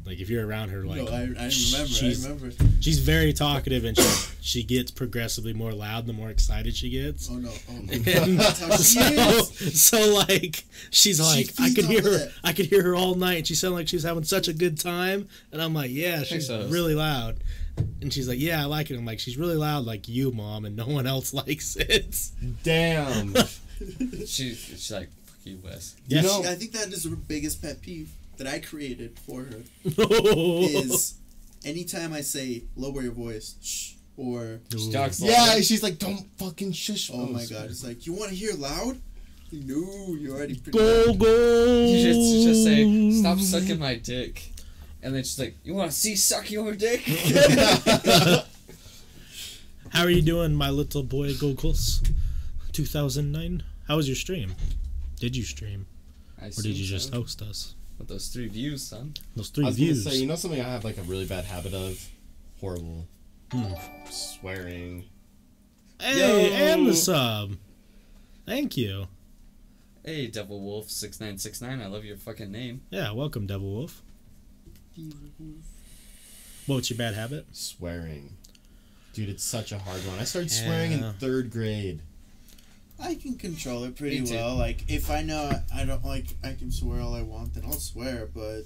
like 0.06 0.20
if 0.20 0.30
you're 0.30 0.46
around 0.48 0.70
her, 0.70 0.84
like 0.84 1.04
no, 1.04 1.12
I, 1.12 1.16
I 1.18 1.22
remember. 1.26 1.50
she's 1.52 2.26
I 2.26 2.30
remember. 2.30 2.52
she's 2.80 3.00
very 3.00 3.34
talkative, 3.34 3.86
and 3.86 3.96
she 3.98 4.04
she 4.42 4.64
gets 4.64 4.90
progressively 4.92 5.54
more 5.54 5.72
loud 5.74 6.08
the 6.08 6.14
more 6.14 6.30
excited 6.30 6.76
she 6.76 6.90
gets. 6.90 7.30
Oh 7.30 7.36
no! 7.36 7.50
Oh, 7.50 7.74
And 7.92 8.40
That's 8.40 8.60
how 8.60 8.76
she 8.78 9.00
so, 9.00 9.38
is. 9.66 9.82
so 9.90 10.14
like 10.14 10.64
she's 10.90 11.18
She 11.18 11.24
like 11.24 11.50
I 11.60 11.74
could 11.74 11.86
hear 11.86 12.02
her 12.02 12.10
that. 12.10 12.32
I 12.44 12.54
could 12.54 12.66
hear 12.66 12.82
her 12.84 12.96
all 12.96 13.16
night 13.16 13.38
and 13.38 13.48
she 13.48 13.56
sounded 13.56 13.76
like 13.76 13.88
she 13.88 13.96
was 13.96 14.04
having 14.04 14.24
such 14.24 14.48
a 14.48 14.54
good 14.54 14.80
time 14.80 15.28
and 15.52 15.62
I'm 15.62 15.74
like 15.74 15.92
yeah 15.92 16.24
she's 16.24 16.48
so. 16.48 16.68
really 16.68 16.96
loud 16.96 17.38
and 18.02 18.12
she's 18.12 18.28
like 18.28 18.40
yeah 18.40 18.62
I 18.62 18.66
like 18.66 18.90
it 18.92 18.98
I'm 18.98 19.06
like 19.06 19.20
she's 19.20 19.38
really 19.38 19.56
loud 19.56 19.86
like 19.86 20.08
you 20.10 20.32
mom 20.32 20.66
and 20.66 20.76
no 20.76 20.88
one 20.88 21.06
else 21.08 21.34
likes 21.42 21.76
it 21.78 22.18
Damn. 22.64 23.34
She, 24.28 24.54
she's 24.54 24.92
like, 24.92 25.10
"Fuck 25.26 25.38
you, 25.44 25.60
Wes." 25.64 25.96
yes 26.08 26.24
know- 26.24 26.44
I 26.50 26.54
think 26.56 26.72
that 26.74 26.88
is 26.90 27.04
her 27.06 27.16
biggest 27.16 27.62
pet 27.62 27.82
peeve 27.82 28.10
that 28.42 28.52
I 28.52 28.60
created 28.60 29.20
for 29.20 29.44
her. 29.44 29.62
is 29.86 29.96
Is 30.92 31.14
anytime 31.64 32.12
I 32.14 32.22
say 32.22 32.64
lower 32.76 33.02
your 33.04 33.12
voice, 33.12 33.56
shh, 33.62 33.94
or 34.18 34.60
She 34.76 34.92
talks 34.92 35.22
yeah, 35.22 35.34
louder. 35.46 35.64
she's 35.64 35.84
like, 35.84 36.00
don't 36.00 36.26
fucking 36.38 36.72
shush. 36.72 37.12
oh 37.14 37.28
my 37.28 37.44
oh, 37.44 37.48
god, 37.50 37.66
it's 37.70 37.84
like 37.84 38.06
you 38.08 38.14
want 38.14 38.30
to 38.30 38.36
hear 38.36 38.54
loud. 38.56 39.00
No, 39.52 40.16
you're 40.16 40.36
already 40.38 40.56
pretty. 40.56 40.78
go 40.78 41.06
loud. 41.08 41.20
go 41.20 41.86
You 41.86 42.02
just 42.02 42.48
just 42.48 42.64
say, 42.64 43.12
"Stop 43.12 43.38
sucking 43.40 43.80
my 43.80 43.96
dick," 43.96 44.50
and 45.04 45.14
then 45.14 45.24
she's 45.24 45.38
like, 45.38 45.58
"You 45.64 45.76
want 45.76 45.92
to 45.92 45.98
see 45.98 46.16
suck 46.16 46.50
your 46.50 46.74
dick?" 46.74 47.02
how 49.90 50.04
are 50.04 50.10
you 50.10 50.22
doing 50.22 50.56
my 50.56 50.70
little 50.70 51.04
boy 51.04 51.34
Googles 51.34 52.02
2009 52.72 53.62
how 53.90 53.98
was 53.98 54.08
your 54.08 54.16
stream 54.16 54.56
did 55.20 55.36
you 55.36 55.44
stream 55.44 55.86
I 56.42 56.46
or 56.46 56.48
did 56.48 56.58
assume 56.60 56.72
you 56.72 56.86
just 56.86 57.10
so. 57.10 57.16
host 57.20 57.42
us 57.42 57.76
With 58.02 58.10
those 58.10 58.30
three 58.30 58.48
views, 58.48 58.82
son. 58.82 59.14
those 59.36 59.50
three 59.50 59.64
I 59.64 59.68
was 59.68 59.76
views 59.76 60.04
gonna 60.04 60.16
say, 60.16 60.22
you 60.24 60.28
know 60.28 60.34
something 60.34 60.60
I 60.60 60.64
have 60.64 60.84
like 60.84 60.98
a 60.98 61.04
really 61.04 61.26
bad 61.28 61.46
habit 61.46 61.72
of? 61.76 62.04
Horrible. 62.60 63.06
Hmm. 63.52 63.74
Swearing. 64.10 65.06
hey 66.00 66.20
Yo. 66.20 66.56
and 66.56 66.88
the 66.88 66.96
sub 66.96 67.58
thank 68.48 68.76
you 68.76 69.08
Hey, 70.04 70.26
Devil 70.26 70.62
Wolf 70.62 70.90
six 70.90 71.20
nine 71.22 71.38
six 71.38 71.62
nine. 71.62 71.80
I 71.80 71.86
love 71.86 72.04
your 72.04 72.18
fucking 72.18 72.52
name. 72.52 72.82
Yeah, 72.90 73.12
welcome, 73.12 73.46
Devil 73.46 73.70
Wolf. 73.72 74.02
What's 76.66 76.90
your 76.90 76.98
bad 76.98 77.14
habit? 77.14 77.46
Swearing. 77.52 78.36
Dude, 79.14 79.30
it's 79.30 79.44
such 79.44 79.72
a 79.72 79.78
hard 79.78 80.04
one. 80.08 80.18
I 80.18 80.24
started 80.24 80.50
swearing 80.50 80.94
in 80.94 81.14
third 81.20 81.52
grade. 81.52 82.02
I 83.02 83.16
can 83.16 83.36
control 83.36 83.84
it 83.86 83.96
pretty 83.96 84.22
well. 84.22 84.56
Like 84.56 84.90
if 84.90 85.10
I 85.10 85.22
know 85.22 85.52
I 85.74 85.86
don't 85.86 86.06
like, 86.06 86.28
I 86.44 86.54
can 86.54 86.72
swear 86.72 87.02
all 87.02 87.16
I 87.16 87.22
want, 87.22 87.54
then 87.54 87.64
I'll 87.66 87.74
swear. 87.74 88.30
But 88.34 88.64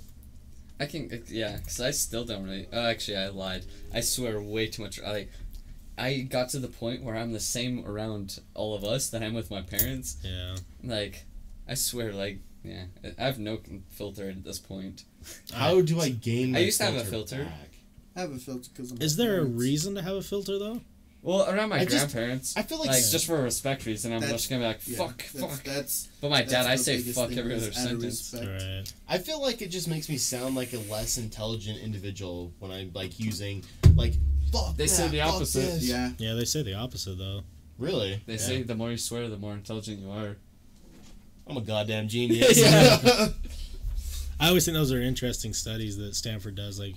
I 0.79 0.85
can, 0.85 1.23
yeah, 1.27 1.57
because 1.57 1.79
I 1.79 1.91
still 1.91 2.25
don't 2.25 2.43
really. 2.43 2.67
Oh, 2.71 2.85
actually, 2.85 3.17
I 3.17 3.29
lied. 3.29 3.65
I 3.93 4.01
swear 4.01 4.41
way 4.41 4.67
too 4.67 4.83
much. 4.83 5.01
I 5.01 5.11
like, 5.11 5.31
I 5.97 6.27
got 6.29 6.49
to 6.49 6.59
the 6.59 6.67
point 6.67 7.03
where 7.03 7.15
I'm 7.15 7.31
the 7.31 7.39
same 7.39 7.85
around 7.85 8.39
all 8.53 8.75
of 8.75 8.83
us 8.83 9.09
that 9.11 9.23
I'm 9.23 9.33
with 9.33 9.49
my 9.49 9.61
parents. 9.61 10.17
Yeah. 10.21 10.57
Like, 10.83 11.23
I 11.67 11.75
swear, 11.75 12.11
like, 12.11 12.39
yeah, 12.63 12.85
I 13.17 13.23
have 13.23 13.39
no 13.39 13.59
filter 13.89 14.29
at 14.29 14.43
this 14.43 14.59
point. 14.59 15.05
How 15.53 15.81
do 15.81 16.01
I 16.01 16.09
gain 16.09 16.55
I 16.55 16.59
used 16.59 16.79
to 16.79 16.85
have 16.85 16.95
a 16.95 17.05
filter. 17.05 17.45
back? 17.45 17.69
I 18.15 18.21
have 18.21 18.31
a 18.31 18.37
filter 18.37 18.69
because 18.73 18.91
I'm. 18.91 19.01
Is 19.01 19.17
my 19.17 19.25
there 19.25 19.39
a 19.39 19.45
reason 19.45 19.95
to 19.95 20.01
have 20.01 20.15
a 20.15 20.21
filter 20.21 20.59
though? 20.59 20.81
Well, 21.25 21.49
around 21.49 21.69
my 21.69 21.77
I 21.79 21.85
just- 21.85 21.95
grandparents, 22.11 22.55
I 22.55 22.61
feel 22.61 22.77
like 22.77 22.89
like 22.89 22.97
s- 22.97 23.11
just 23.11 23.25
for 23.25 23.37
a 23.37 23.41
respect 23.41 23.85
reason, 23.87 24.13
I'm 24.13 24.21
just 24.21 24.47
gonna 24.49 24.61
be 24.61 24.67
like, 24.67 24.79
Yeah, 24.85 24.97
fuck, 24.97 25.17
that's, 25.17 25.39
fuck. 25.55 25.63
That's. 25.63 26.07
But 26.21 26.29
my 26.29 26.41
that's 26.41 26.51
dad, 26.51 26.65
I 26.67 26.75
say 26.75 26.99
fuck 26.99 27.31
every 27.31 27.55
other 27.55 27.71
sentence. 27.73 28.31
Right. 28.33 28.83
I 29.09 29.17
feel 29.17 29.41
like 29.41 29.61
it 29.63 29.69
just 29.69 29.87
makes 29.87 30.07
me 30.07 30.17
sound 30.17 30.53
like 30.55 30.73
a 30.73 30.77
less 30.91 31.17
intelligent 31.17 31.79
individual 31.79 32.53
when 32.59 32.69
I'm 32.71 32.91
like 32.93 33.19
using 33.19 33.63
like 33.95 34.13
fuck. 34.51 34.77
They 34.77 34.85
say 34.87 35.07
the 35.07 35.21
opposite. 35.21 35.61
this. 35.61 35.83
Yeah. 35.89 36.11
Yeah, 36.19 36.33
they 36.35 36.45
say 36.45 36.61
the 36.61 36.75
opposite 36.75 37.17
though. 37.17 37.41
Really? 37.79 38.21
They 38.27 38.33
Yeah. 38.33 38.39
say 38.39 38.61
the 38.61 38.75
more 38.75 38.91
you 38.91 38.97
swear, 38.97 39.27
the 39.27 39.37
more 39.37 39.53
intelligent 39.53 39.99
you 39.99 40.11
are. 40.11 40.37
I'm 41.47 41.57
a 41.57 41.61
goddamn 41.61 42.07
genius. 42.15 42.61
I 44.39 44.47
always 44.49 44.65
think 44.65 44.75
those 44.75 44.91
are 44.91 45.01
interesting 45.01 45.53
studies 45.53 45.97
that 45.97 46.15
Stanford 46.15 46.55
does. 46.55 46.79
Like, 46.79 46.95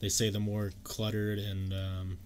they 0.00 0.08
say 0.08 0.28
the 0.30 0.40
more 0.40 0.72
cluttered 0.84 1.38
and 1.38 1.72
um, 1.72 2.18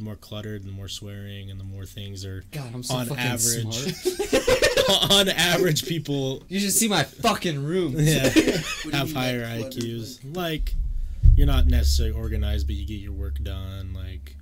the 0.00 0.04
more 0.04 0.16
cluttered, 0.16 0.64
the 0.64 0.72
more 0.72 0.88
swearing, 0.88 1.50
and 1.50 1.60
the 1.60 1.64
more 1.64 1.84
things 1.84 2.24
are 2.24 2.42
God, 2.50 2.70
I'm 2.74 2.82
so 2.82 2.94
On 2.96 3.06
fucking 3.06 3.22
average. 3.22 3.84
smart. 3.84 5.10
on 5.12 5.28
average 5.28 5.86
people 5.86 6.42
You 6.48 6.58
should 6.58 6.72
see 6.72 6.88
my 6.88 7.04
fucking 7.04 7.62
room. 7.62 7.94
yeah, 7.98 8.24
What 8.24 8.34
do 8.34 8.40
you 8.86 8.90
have 8.92 9.12
higher 9.12 9.44
cluttered? 9.58 9.82
IQs. 9.82 10.36
Like, 10.36 10.74
you're 11.36 11.46
not 11.46 11.66
necessarily 11.66 12.14
organized, 12.16 12.66
but 12.66 12.76
you 12.76 12.86
get 12.86 12.94
your 13.00 13.12
work 13.12 13.38
done. 13.42 13.92
Like, 13.92 14.36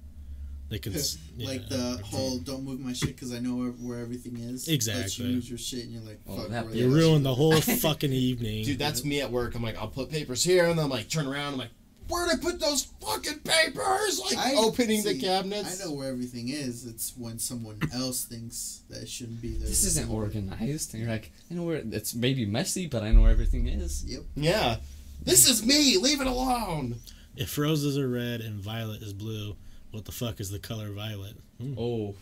they 0.71 0.79
can 0.79 0.95
s- 0.95 1.19
like 1.39 1.63
yeah. 1.71 1.77
the 1.77 2.01
whole 2.05 2.39
"don't 2.39 2.63
move 2.63 2.79
my 2.81 2.93
shit" 2.93 3.09
because 3.17 3.33
I 3.35 3.39
know 3.41 3.57
where, 3.57 3.71
where 3.71 3.99
everything 4.01 4.37
is. 4.39 4.67
But 4.67 4.75
Exactly. 4.75 5.25
you 5.27 5.33
lose 5.33 5.49
your 5.49 5.59
shit 5.59 5.85
and 5.85 5.93
you're 5.93 6.03
like, 6.03 6.21
Well, 6.25 6.39
"Fuck." 6.39 6.49
that. 6.51 6.73
You 6.73 6.89
that 6.91 6.97
ruin 6.97 7.23
the 7.25 7.35
whole 7.35 7.61
fucking 7.61 8.13
evening. 8.13 8.65
Dude, 8.65 8.79
that's 8.79 9.05
me 9.05 9.21
at 9.21 9.31
work. 9.33 9.55
I'm 9.57 9.63
like, 9.63 9.77
I'll 9.79 9.89
put 9.89 10.09
papers 10.11 10.45
here, 10.45 10.67
and 10.67 10.79
then 10.79 10.85
I'm 10.85 10.91
like, 10.91 11.09
turn 11.09 11.27
around. 11.27 11.55
I'm 11.55 11.59
like, 11.59 11.71
where'd 12.09 12.31
I 12.31 12.37
put 12.37 12.61
those 12.61 12.85
fucking 13.01 13.41
papers? 13.41 14.21
Like 14.25 14.39
I- 14.39 14.55
opening 14.57 15.03
the 15.05 15.19
cabinets. 15.19 15.81
I 15.81 15.85
know 15.85 15.93
where 15.93 16.09
everything 16.11 16.49
is. 16.49 16.85
It's 16.87 17.15
when 17.17 17.39
someone 17.39 17.79
else 17.95 18.25
thinks 18.25 18.83
that 18.91 19.03
it 19.03 19.09
shouldn't 19.09 19.41
be 19.43 19.51
there. 19.51 19.69
This 19.69 19.85
isn't 19.85 20.11
organized. 20.11 20.95
And 20.95 21.03
you're 21.03 21.13
like, 21.13 21.33
I 21.51 21.55
know 21.55 21.65
where 21.65 21.83
it's 21.93 22.15
maybe 22.15 22.45
messy, 22.47 22.87
but 22.87 23.03
I 23.03 23.11
know 23.13 23.23
where 23.23 23.31
everything 23.31 23.67
is. 23.67 24.05
Yep. 24.05 24.23
Yeah. 24.37 24.77
This 25.23 25.49
is 25.49 25.65
me. 25.65 25.97
Leave 25.99 26.21
it 26.21 26.27
alone. 26.27 26.97
If 27.37 27.57
roses 27.59 27.97
are 27.99 28.09
red 28.09 28.41
and 28.41 28.61
violet 28.61 29.03
is 29.03 29.13
blue, 29.13 29.57
what 29.93 30.05
the 30.05 30.13
fuck 30.13 30.41
is 30.41 30.51
the 30.51 30.59
color 30.59 30.91
violet? 30.91 31.35
Hmm, 31.61 31.75
Oh, 31.79 32.15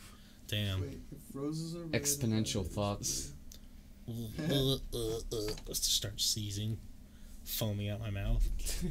damn. 0.48 0.80
Wait, 0.82 0.98
if 1.12 1.18
roses 1.34 1.74
are 1.74 1.80
red, 1.80 1.92
exponential 1.92 2.66
violet 2.66 3.00
is 3.00 3.28
thoughts. 3.28 3.32
Uh, 4.08 4.52
uh, 4.54 4.74
uh, 4.96 5.52
Let's 5.66 5.80
just 5.80 5.94
start 5.94 6.20
seizing. 6.20 6.78
foaming 7.44 7.88
out 7.90 8.00
my 8.00 8.10
mouth. 8.10 8.46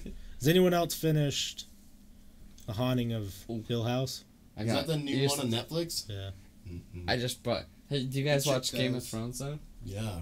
Has 0.45 0.49
anyone 0.51 0.75
else 0.75 0.93
finished 0.93 1.65
The 2.67 2.73
Haunting 2.73 3.13
of 3.13 3.33
Ooh. 3.49 3.63
Hill 3.67 3.83
House? 3.83 4.25
I 4.55 4.61
Is 4.61 4.67
that 4.67 4.85
the 4.85 4.95
new 4.95 5.15
you 5.17 5.27
one 5.27 5.39
on 5.39 5.47
Netflix? 5.49 6.07
Yeah. 6.07 6.29
Mhm. 6.69 7.05
I 7.09 7.17
just 7.17 7.41
brought. 7.41 7.63
Hey, 7.89 8.03
do 8.03 8.19
you 8.19 8.23
guys 8.25 8.43
Check 8.45 8.53
watch 8.53 8.71
Game 8.71 8.93
of. 8.93 9.03
Thrones 9.03 9.39
though? 9.39 9.57
yeah. 9.83 10.21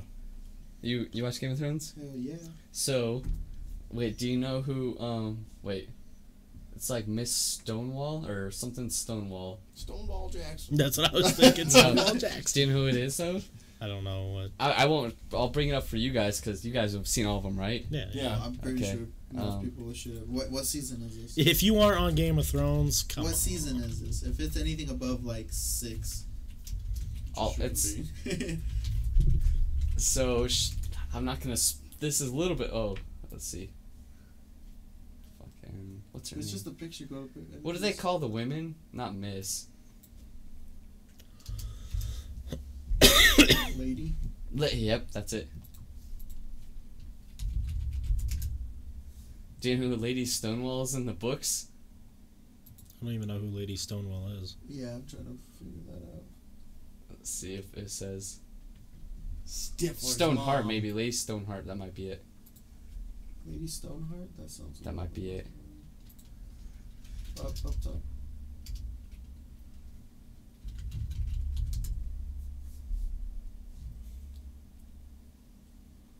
You 0.82 1.10
you 1.12 1.24
watch 1.26 1.42
Game 1.42 1.52
of 1.52 1.58
Thrones? 1.60 1.94
Hell 2.00 2.14
yeah. 2.16 2.38
So, 2.72 3.22
wait, 3.92 4.18
do 4.18 4.30
you 4.30 4.38
know 4.38 4.62
who? 4.62 4.98
Um, 4.98 5.46
wait, 5.62 5.90
it's 6.74 6.90
like 6.90 7.06
Miss 7.06 7.30
Stonewall 7.36 8.26
or 8.26 8.50
something 8.50 8.90
Stonewall. 8.90 9.60
Stonewall 9.74 10.30
Jackson. 10.30 10.78
That's 10.78 10.98
what 10.98 11.12
I 11.14 11.18
was 11.18 11.32
thinking. 11.38 11.70
Samuel 11.70 12.16
Jackson. 12.16 12.44
Do 12.54 12.60
you 12.62 12.68
know 12.68 12.74
who 12.74 12.88
it 12.88 12.96
is 12.96 13.18
though? 13.18 13.42
I 13.82 13.88
don't 13.88 14.06
know 14.06 14.28
what. 14.28 14.52
I, 14.58 14.84
I 14.84 14.86
won't. 14.86 15.18
I'll 15.34 15.50
bring 15.50 15.68
it 15.68 15.74
up 15.74 15.84
for 15.84 15.98
you 15.98 16.12
guys 16.12 16.40
because 16.40 16.66
you 16.66 16.72
guys 16.72 16.94
have 16.94 17.10
seen 17.10 17.26
all 17.26 17.40
of 17.40 17.44
them, 17.44 17.60
right? 17.60 17.86
Yeah. 17.90 18.06
Yeah. 18.14 18.40
I'm 18.42 18.56
pretty 18.56 18.82
Okay. 18.86 18.92
sure 18.94 19.08
most 19.34 19.54
Um, 19.56 19.62
people 19.64 19.94
should. 19.94 20.30
What 20.32 20.50
what 20.52 20.66
season 20.66 21.02
is 21.02 21.36
this? 21.36 21.38
If 21.48 21.62
you 21.64 21.80
aren't 21.80 22.00
on 22.00 22.16
Game 22.16 22.38
of 22.40 22.48
Thrones, 22.48 23.04
come 23.04 23.24
what 23.24 23.32
on. 23.32 23.36
season 23.36 23.78
is 23.84 24.00
this? 24.02 24.24
If 24.24 24.40
it's 24.40 24.56
anything 24.58 24.90
above 24.90 25.26
like 25.26 25.48
six. 25.50 26.26
All 27.36 27.56
it's 27.60 27.96
so. 29.98 30.48
Sh- 30.48 30.72
I'm 31.14 31.26
not 31.26 31.40
gonna. 31.42 31.58
Sp- 31.58 31.82
this 32.00 32.22
is 32.22 32.30
a 32.30 32.36
little 32.36 32.56
bit. 32.56 32.70
Oh, 32.72 32.96
let's 33.32 33.46
see. 33.46 33.72
Fucking. 35.40 36.04
What's 36.12 36.30
her 36.30 36.38
it's 36.38 36.48
name? 36.48 36.54
just 36.54 36.68
a 36.68 36.72
picture. 36.72 37.06
Go 37.06 37.24
to 37.26 37.40
what 37.64 37.74
do 37.74 37.80
they 37.80 37.94
call 37.94 38.20
the 38.20 38.28
women? 38.28 38.76
Not 38.92 39.16
Miss. 39.16 39.68
lady? 43.78 44.14
Le- 44.54 44.70
yep, 44.70 45.08
that's 45.12 45.34
it. 45.34 45.48
Do 49.64 49.70
you 49.70 49.78
know 49.78 49.88
who 49.88 49.96
Lady 49.96 50.26
Stonewall 50.26 50.82
is 50.82 50.94
in 50.94 51.06
the 51.06 51.14
books? 51.14 51.68
I 53.02 53.06
don't 53.06 53.14
even 53.14 53.30
know 53.30 53.38
who 53.38 53.48
Lady 53.48 53.78
Stonewall 53.78 54.28
is. 54.42 54.58
Yeah, 54.68 54.88
I'm 54.96 55.06
trying 55.10 55.24
to 55.24 55.38
figure 55.58 55.80
that 55.88 56.04
out. 56.16 56.24
Let's 57.10 57.30
see 57.30 57.54
if 57.54 57.74
it 57.74 57.90
says 57.90 58.42
Stifler's 59.48 60.16
Stoneheart. 60.16 60.64
mom. 60.64 60.68
Maybe 60.68 60.92
Lady 60.92 61.14
Stoneheart. 61.14 61.66
That 61.68 61.78
might 61.78 61.96
be 61.96 62.10
it. 62.10 62.26
Lady 63.48 63.66
Stoneheart. 63.66 64.36
That 64.38 64.52
sounds. 64.52 64.82
That 64.82 64.96
might 64.96 65.14
be 65.14 65.32
it. 65.32 65.48
Up 67.40 67.48
up 67.66 67.82
top. 67.82 68.02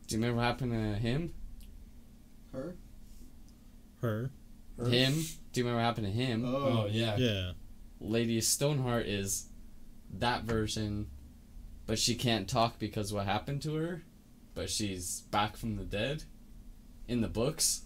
Do 0.08 0.16
you 0.16 0.22
remember 0.22 0.38
what 0.38 0.46
happened 0.46 0.72
to 0.72 0.98
him? 0.98 1.34
Her. 2.54 2.78
Her. 4.04 4.32
Her? 4.78 4.90
Him? 4.90 5.14
Do 5.14 5.60
you 5.60 5.64
remember 5.64 5.78
what 5.78 5.86
happened 5.86 6.08
to 6.08 6.14
him? 6.14 6.44
Oh 6.46 6.88
yeah. 6.90 7.16
Yeah. 7.18 7.52
Lady 8.00 8.42
Stoneheart 8.42 9.06
is 9.06 9.48
that 10.20 10.44
version, 10.44 11.08
but 11.88 11.98
she 11.98 12.16
can't 12.16 12.48
talk 12.48 12.80
because 12.80 13.14
what 13.14 13.26
happened 13.26 13.62
to 13.64 13.76
her. 13.76 14.04
But 14.56 14.70
she's 14.70 15.22
back 15.32 15.58
from 15.58 15.78
the 15.78 15.84
dead, 15.84 16.24
in 17.08 17.22
the 17.22 17.28
books. 17.28 17.86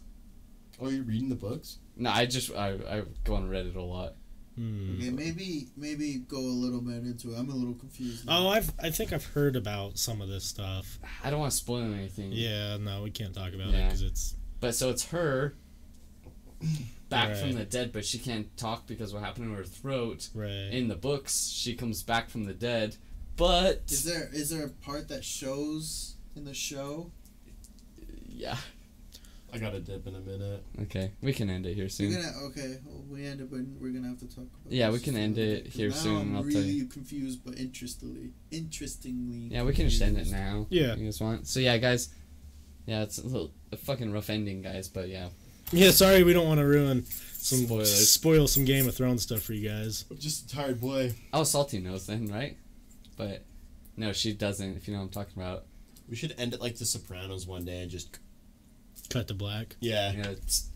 Oh, 0.82 0.90
you're 0.90 1.04
reading 1.04 1.30
the 1.30 1.36
books? 1.36 1.78
No, 1.96 2.10
I 2.10 2.26
just 2.26 2.54
I, 2.54 2.72
I 2.90 3.04
go 3.24 3.36
on 3.36 3.50
Reddit 3.50 3.76
a 3.76 3.82
lot. 3.82 4.16
Hmm. 4.56 4.96
Okay, 4.98 5.12
maybe 5.12 5.68
maybe 5.78 6.16
go 6.28 6.38
a 6.38 6.40
little 6.40 6.82
bit 6.82 7.04
into 7.04 7.34
it. 7.34 7.38
I'm 7.38 7.50
a 7.50 7.56
little 7.56 7.76
confused. 7.76 8.26
now. 8.26 8.40
Oh, 8.40 8.48
I've 8.50 8.74
I 8.82 8.90
think 8.90 9.14
I've 9.14 9.26
heard 9.26 9.56
about 9.56 9.98
some 10.00 10.20
of 10.20 10.30
this 10.30 10.46
stuff. 10.46 11.00
I 11.24 11.30
don't 11.30 11.40
want 11.40 11.52
to 11.52 11.58
spoil 11.58 11.94
anything. 11.94 12.32
Yeah, 12.32 12.78
no, 12.78 13.04
we 13.04 13.12
can't 13.12 13.36
talk 13.36 13.54
about 13.54 13.68
it 13.68 13.84
because 13.86 14.02
it's 14.02 14.36
But 14.60 14.74
so 14.74 14.90
it's 14.90 15.06
her 15.06 15.56
back 17.10 17.36
from 17.38 17.53
the 17.53 17.64
dead, 17.66 17.92
but 17.94 18.06
she 18.06 18.18
can't 18.18 18.56
talk 18.58 18.86
because 18.88 19.14
what 19.14 19.24
happened 19.24 19.45
to 19.52 19.53
her 19.58 19.64
throat. 19.64 20.30
right. 20.34 20.50
In 20.72 20.88
the 20.88 20.95
books, 20.95 21.48
she 21.50 21.76
comes 21.76 22.03
back 22.03 22.30
from 22.30 22.44
the 22.45 22.53
dead, 22.53 22.98
but 23.36 23.84
Is 23.90 24.03
there 24.03 24.30
is 24.34 24.50
there 24.50 24.66
a 24.66 24.69
part 24.69 25.08
that 25.10 25.24
shows 25.24 26.16
in 26.36 26.44
the 26.45 26.53
show? 26.53 27.11
yeah, 28.30 28.58
I 29.53 29.58
got 29.58 29.72
to 29.72 29.80
dip 29.80 30.06
in 30.08 30.16
a 30.16 30.19
minute. 30.19 30.64
okay, 30.84 31.11
we 31.22 31.34
can 31.34 31.50
end 31.50 31.66
it 31.66 31.74
here 31.74 31.84
You're 31.84 31.90
soon. 31.90 32.14
gonna 32.14 32.32
okay. 32.48 32.77
Well, 32.86 33.03
we 33.10 33.26
ended, 33.26 33.50
but 33.50 33.61
we're 33.80 33.92
gonna 33.92 34.10
have 34.10 34.19
to 34.19 34.27
talk 34.27 34.45
about. 34.45 34.72
Yeah, 34.72 34.90
this 34.92 35.00
we 35.02 35.06
can 35.06 35.18
end 35.18 35.38
it 35.38 35.64
bit, 35.64 35.72
'cause 35.72 35.74
here 35.76 35.90
now 35.90 35.95
soon, 35.95 36.18
I'm 36.22 36.36
I'll 36.36 36.42
tell 36.44 36.52
really 36.52 36.69
you. 36.72 36.86
confused, 36.86 37.40
but 37.45 37.58
interestingly, 37.58 38.32
interestingly. 38.52 39.48
Yeah, 39.56 39.64
we 39.64 39.74
can 39.74 39.90
just 39.90 40.02
end 40.02 40.18
it 40.18 40.27
now. 40.30 40.68
Yeah. 40.69 40.95
you 40.95 41.06
guys 41.06 41.19
want? 41.22 41.48
So 41.48 41.60
yeah, 41.60 41.77
guys. 41.77 42.10
Yeah, 42.86 43.03
it's 43.03 43.18
a 43.18 43.26
little 43.27 43.52
a 43.72 43.77
fucking 43.77 44.11
rough 44.14 44.30
ending, 44.30 44.61
guys. 44.61 44.88
But 44.88 45.10
yeah, 45.10 45.30
Yeah, 45.72 45.92
sorry, 45.92 46.24
we 46.24 46.34
don't 46.34 46.48
want 46.48 46.60
to 46.60 46.66
ruin 46.66 47.04
some 47.06 47.66
Spoilers. 47.66 48.10
spoil 48.10 48.48
some 48.48 48.66
Game 48.66 48.88
of 48.88 48.96
Thrones 48.96 49.24
stuff 49.24 49.42
for 49.42 49.54
you 49.54 49.68
guys. 49.70 50.06
I'm 50.10 50.18
just 50.18 50.52
a 50.52 50.56
tired 50.56 50.80
boy. 50.82 51.14
oh, 51.34 51.44
Salty 51.44 51.80
knows 51.80 52.08
then, 52.08 52.28
right? 52.28 52.58
But 53.18 53.44
no, 53.96 54.14
she 54.14 54.34
doesn't. 54.34 54.78
If 54.78 54.88
you 54.88 54.94
know 54.94 55.00
what 55.02 55.06
I'm 55.06 55.12
talking 55.12 55.42
about. 55.42 55.66
We 56.10 56.16
should 56.16 56.34
end 56.38 56.54
it 56.54 56.62
like 56.62 56.78
The 56.78 56.86
Sopranos 56.86 57.46
one 57.48 57.66
day 57.66 57.82
and 57.82 57.92
just. 57.92 58.18
Cut 59.10 59.28
to 59.28 59.34
black. 59.34 59.76
Yeah. 59.82 60.12
Yeah, 60.14 60.28
it's, 60.30 60.70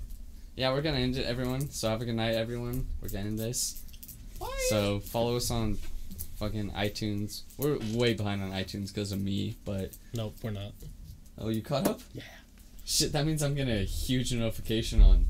yeah, 0.55 0.71
we're 0.71 0.81
gonna 0.81 0.97
end 0.99 1.17
it, 1.17 1.25
everyone. 1.25 1.69
So 1.69 1.89
have 1.89 2.01
a 2.01 2.05
good 2.05 2.15
night, 2.15 2.35
everyone. 2.35 2.85
We're 3.01 3.09
gonna 3.09 3.25
end 3.27 3.39
this. 3.39 3.81
So 4.69 4.99
follow 4.99 5.35
us 5.37 5.51
on 5.51 5.77
fucking 6.37 6.71
iTunes. 6.71 7.43
We're 7.57 7.77
way 7.93 8.13
behind 8.13 8.41
on 8.41 8.51
iTunes 8.51 8.87
because 8.93 9.11
of 9.11 9.21
me, 9.21 9.55
but 9.65 9.91
Nope, 10.13 10.35
we're 10.41 10.51
not. 10.51 10.71
oh, 11.37 11.49
you 11.49 11.61
caught 11.61 11.87
up? 11.87 12.01
Yeah. 12.13 12.23
Shit, 12.91 13.13
that 13.13 13.25
means 13.25 13.41
I'm 13.41 13.55
getting 13.55 13.73
a 13.73 13.85
huge 13.85 14.33
notification 14.33 15.01
on. 15.01 15.25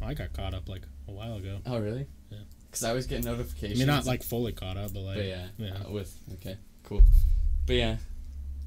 I 0.00 0.14
got 0.14 0.32
caught 0.32 0.54
up 0.54 0.66
like 0.66 0.80
a 1.06 1.10
while 1.10 1.36
ago. 1.36 1.58
Oh, 1.66 1.78
really? 1.78 2.06
Yeah. 2.30 2.38
Because 2.64 2.84
I 2.84 2.88
always 2.88 3.06
get 3.06 3.22
notifications. 3.22 3.28
I 3.28 3.36
notifications. 3.36 3.78
mean, 3.80 3.86
not 3.86 4.06
like 4.06 4.22
fully 4.22 4.52
caught 4.52 4.78
up, 4.78 4.94
but 4.94 5.00
like 5.00 5.16
But 5.18 5.26
yeah, 5.26 5.46
yeah. 5.58 5.74
uh, 5.86 5.90
with 5.90 6.16
okay, 6.36 6.56
cool. 6.84 7.02
But 7.66 7.76
yeah, 7.76 7.96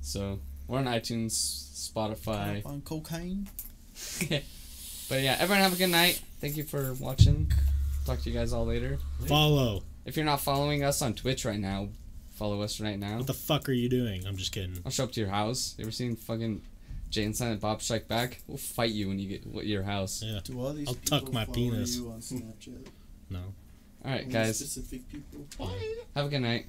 so 0.01 0.38
we're 0.67 0.77
on 0.77 0.85
iTunes, 0.85 1.32
Spotify. 1.91 2.64
on 2.67 2.82
cocaine. 2.82 3.49
but 4.30 5.22
yeah, 5.22 5.38
everyone 5.40 5.64
have 5.64 5.74
a 5.74 5.77
good 5.77 5.90
night. 5.90 6.22
Thank 6.40 6.56
you 6.56 6.65
for 6.65 6.93
watching. 6.99 7.51
Talk 8.06 8.22
to 8.22 8.30
you 8.30 8.38
guys 8.38 8.53
all 8.53 8.67
later. 8.67 8.99
follow. 9.27 9.82
If 10.06 10.15
you're 10.17 10.25
not 10.25 10.40
following 10.40 10.83
us 10.83 11.01
on 11.01 11.15
Twitch 11.15 11.45
right 11.45 11.59
now, 11.59 11.90
follow 12.35 12.61
us 12.61 12.80
right 12.80 12.99
now. 12.99 13.17
What 13.17 13.25
the 13.25 13.33
fuck 13.33 13.67
are 13.69 13.74
you 13.74 13.90
doing? 13.90 14.27
I'm 14.27 14.38
just 14.38 14.51
kidding. 14.51 14.77
I'll 14.85 14.91
show 14.91 15.06
up 15.06 15.14
to 15.14 15.19
your 15.19 15.32
house. 15.32 15.74
You 15.80 15.85
ever 15.85 15.91
seen 15.91 16.15
fucking 16.15 16.61
Jay 17.16 17.24
and 17.24 17.35
Silent 17.35 17.61
Bob 17.61 17.82
Strike 17.82 18.10
Back? 18.10 18.42
We'll 18.45 18.58
fight 18.58 18.92
you 18.92 19.08
when 19.08 19.19
you 19.19 19.30
get 19.30 19.48
what 19.48 19.66
your 19.66 19.84
house. 19.84 20.22
Yeah. 20.22 20.42
Do 20.44 20.60
all 20.60 20.74
these 20.74 20.90
I'll 20.90 20.95
people 20.95 21.19
tuck 21.22 21.32
my 21.34 21.45
penis. 21.45 21.95
you 21.95 22.10
on 22.10 22.19
Snapchat? 22.19 22.88
No. 23.30 23.40
All 24.03 24.11
right, 24.11 24.22
Only 24.24 24.34
guys. 24.34 24.60
Specific 24.60 25.08
people. 25.10 25.48
Have 26.14 26.26
a 26.26 26.30
good 26.30 26.42
night. 26.42 26.66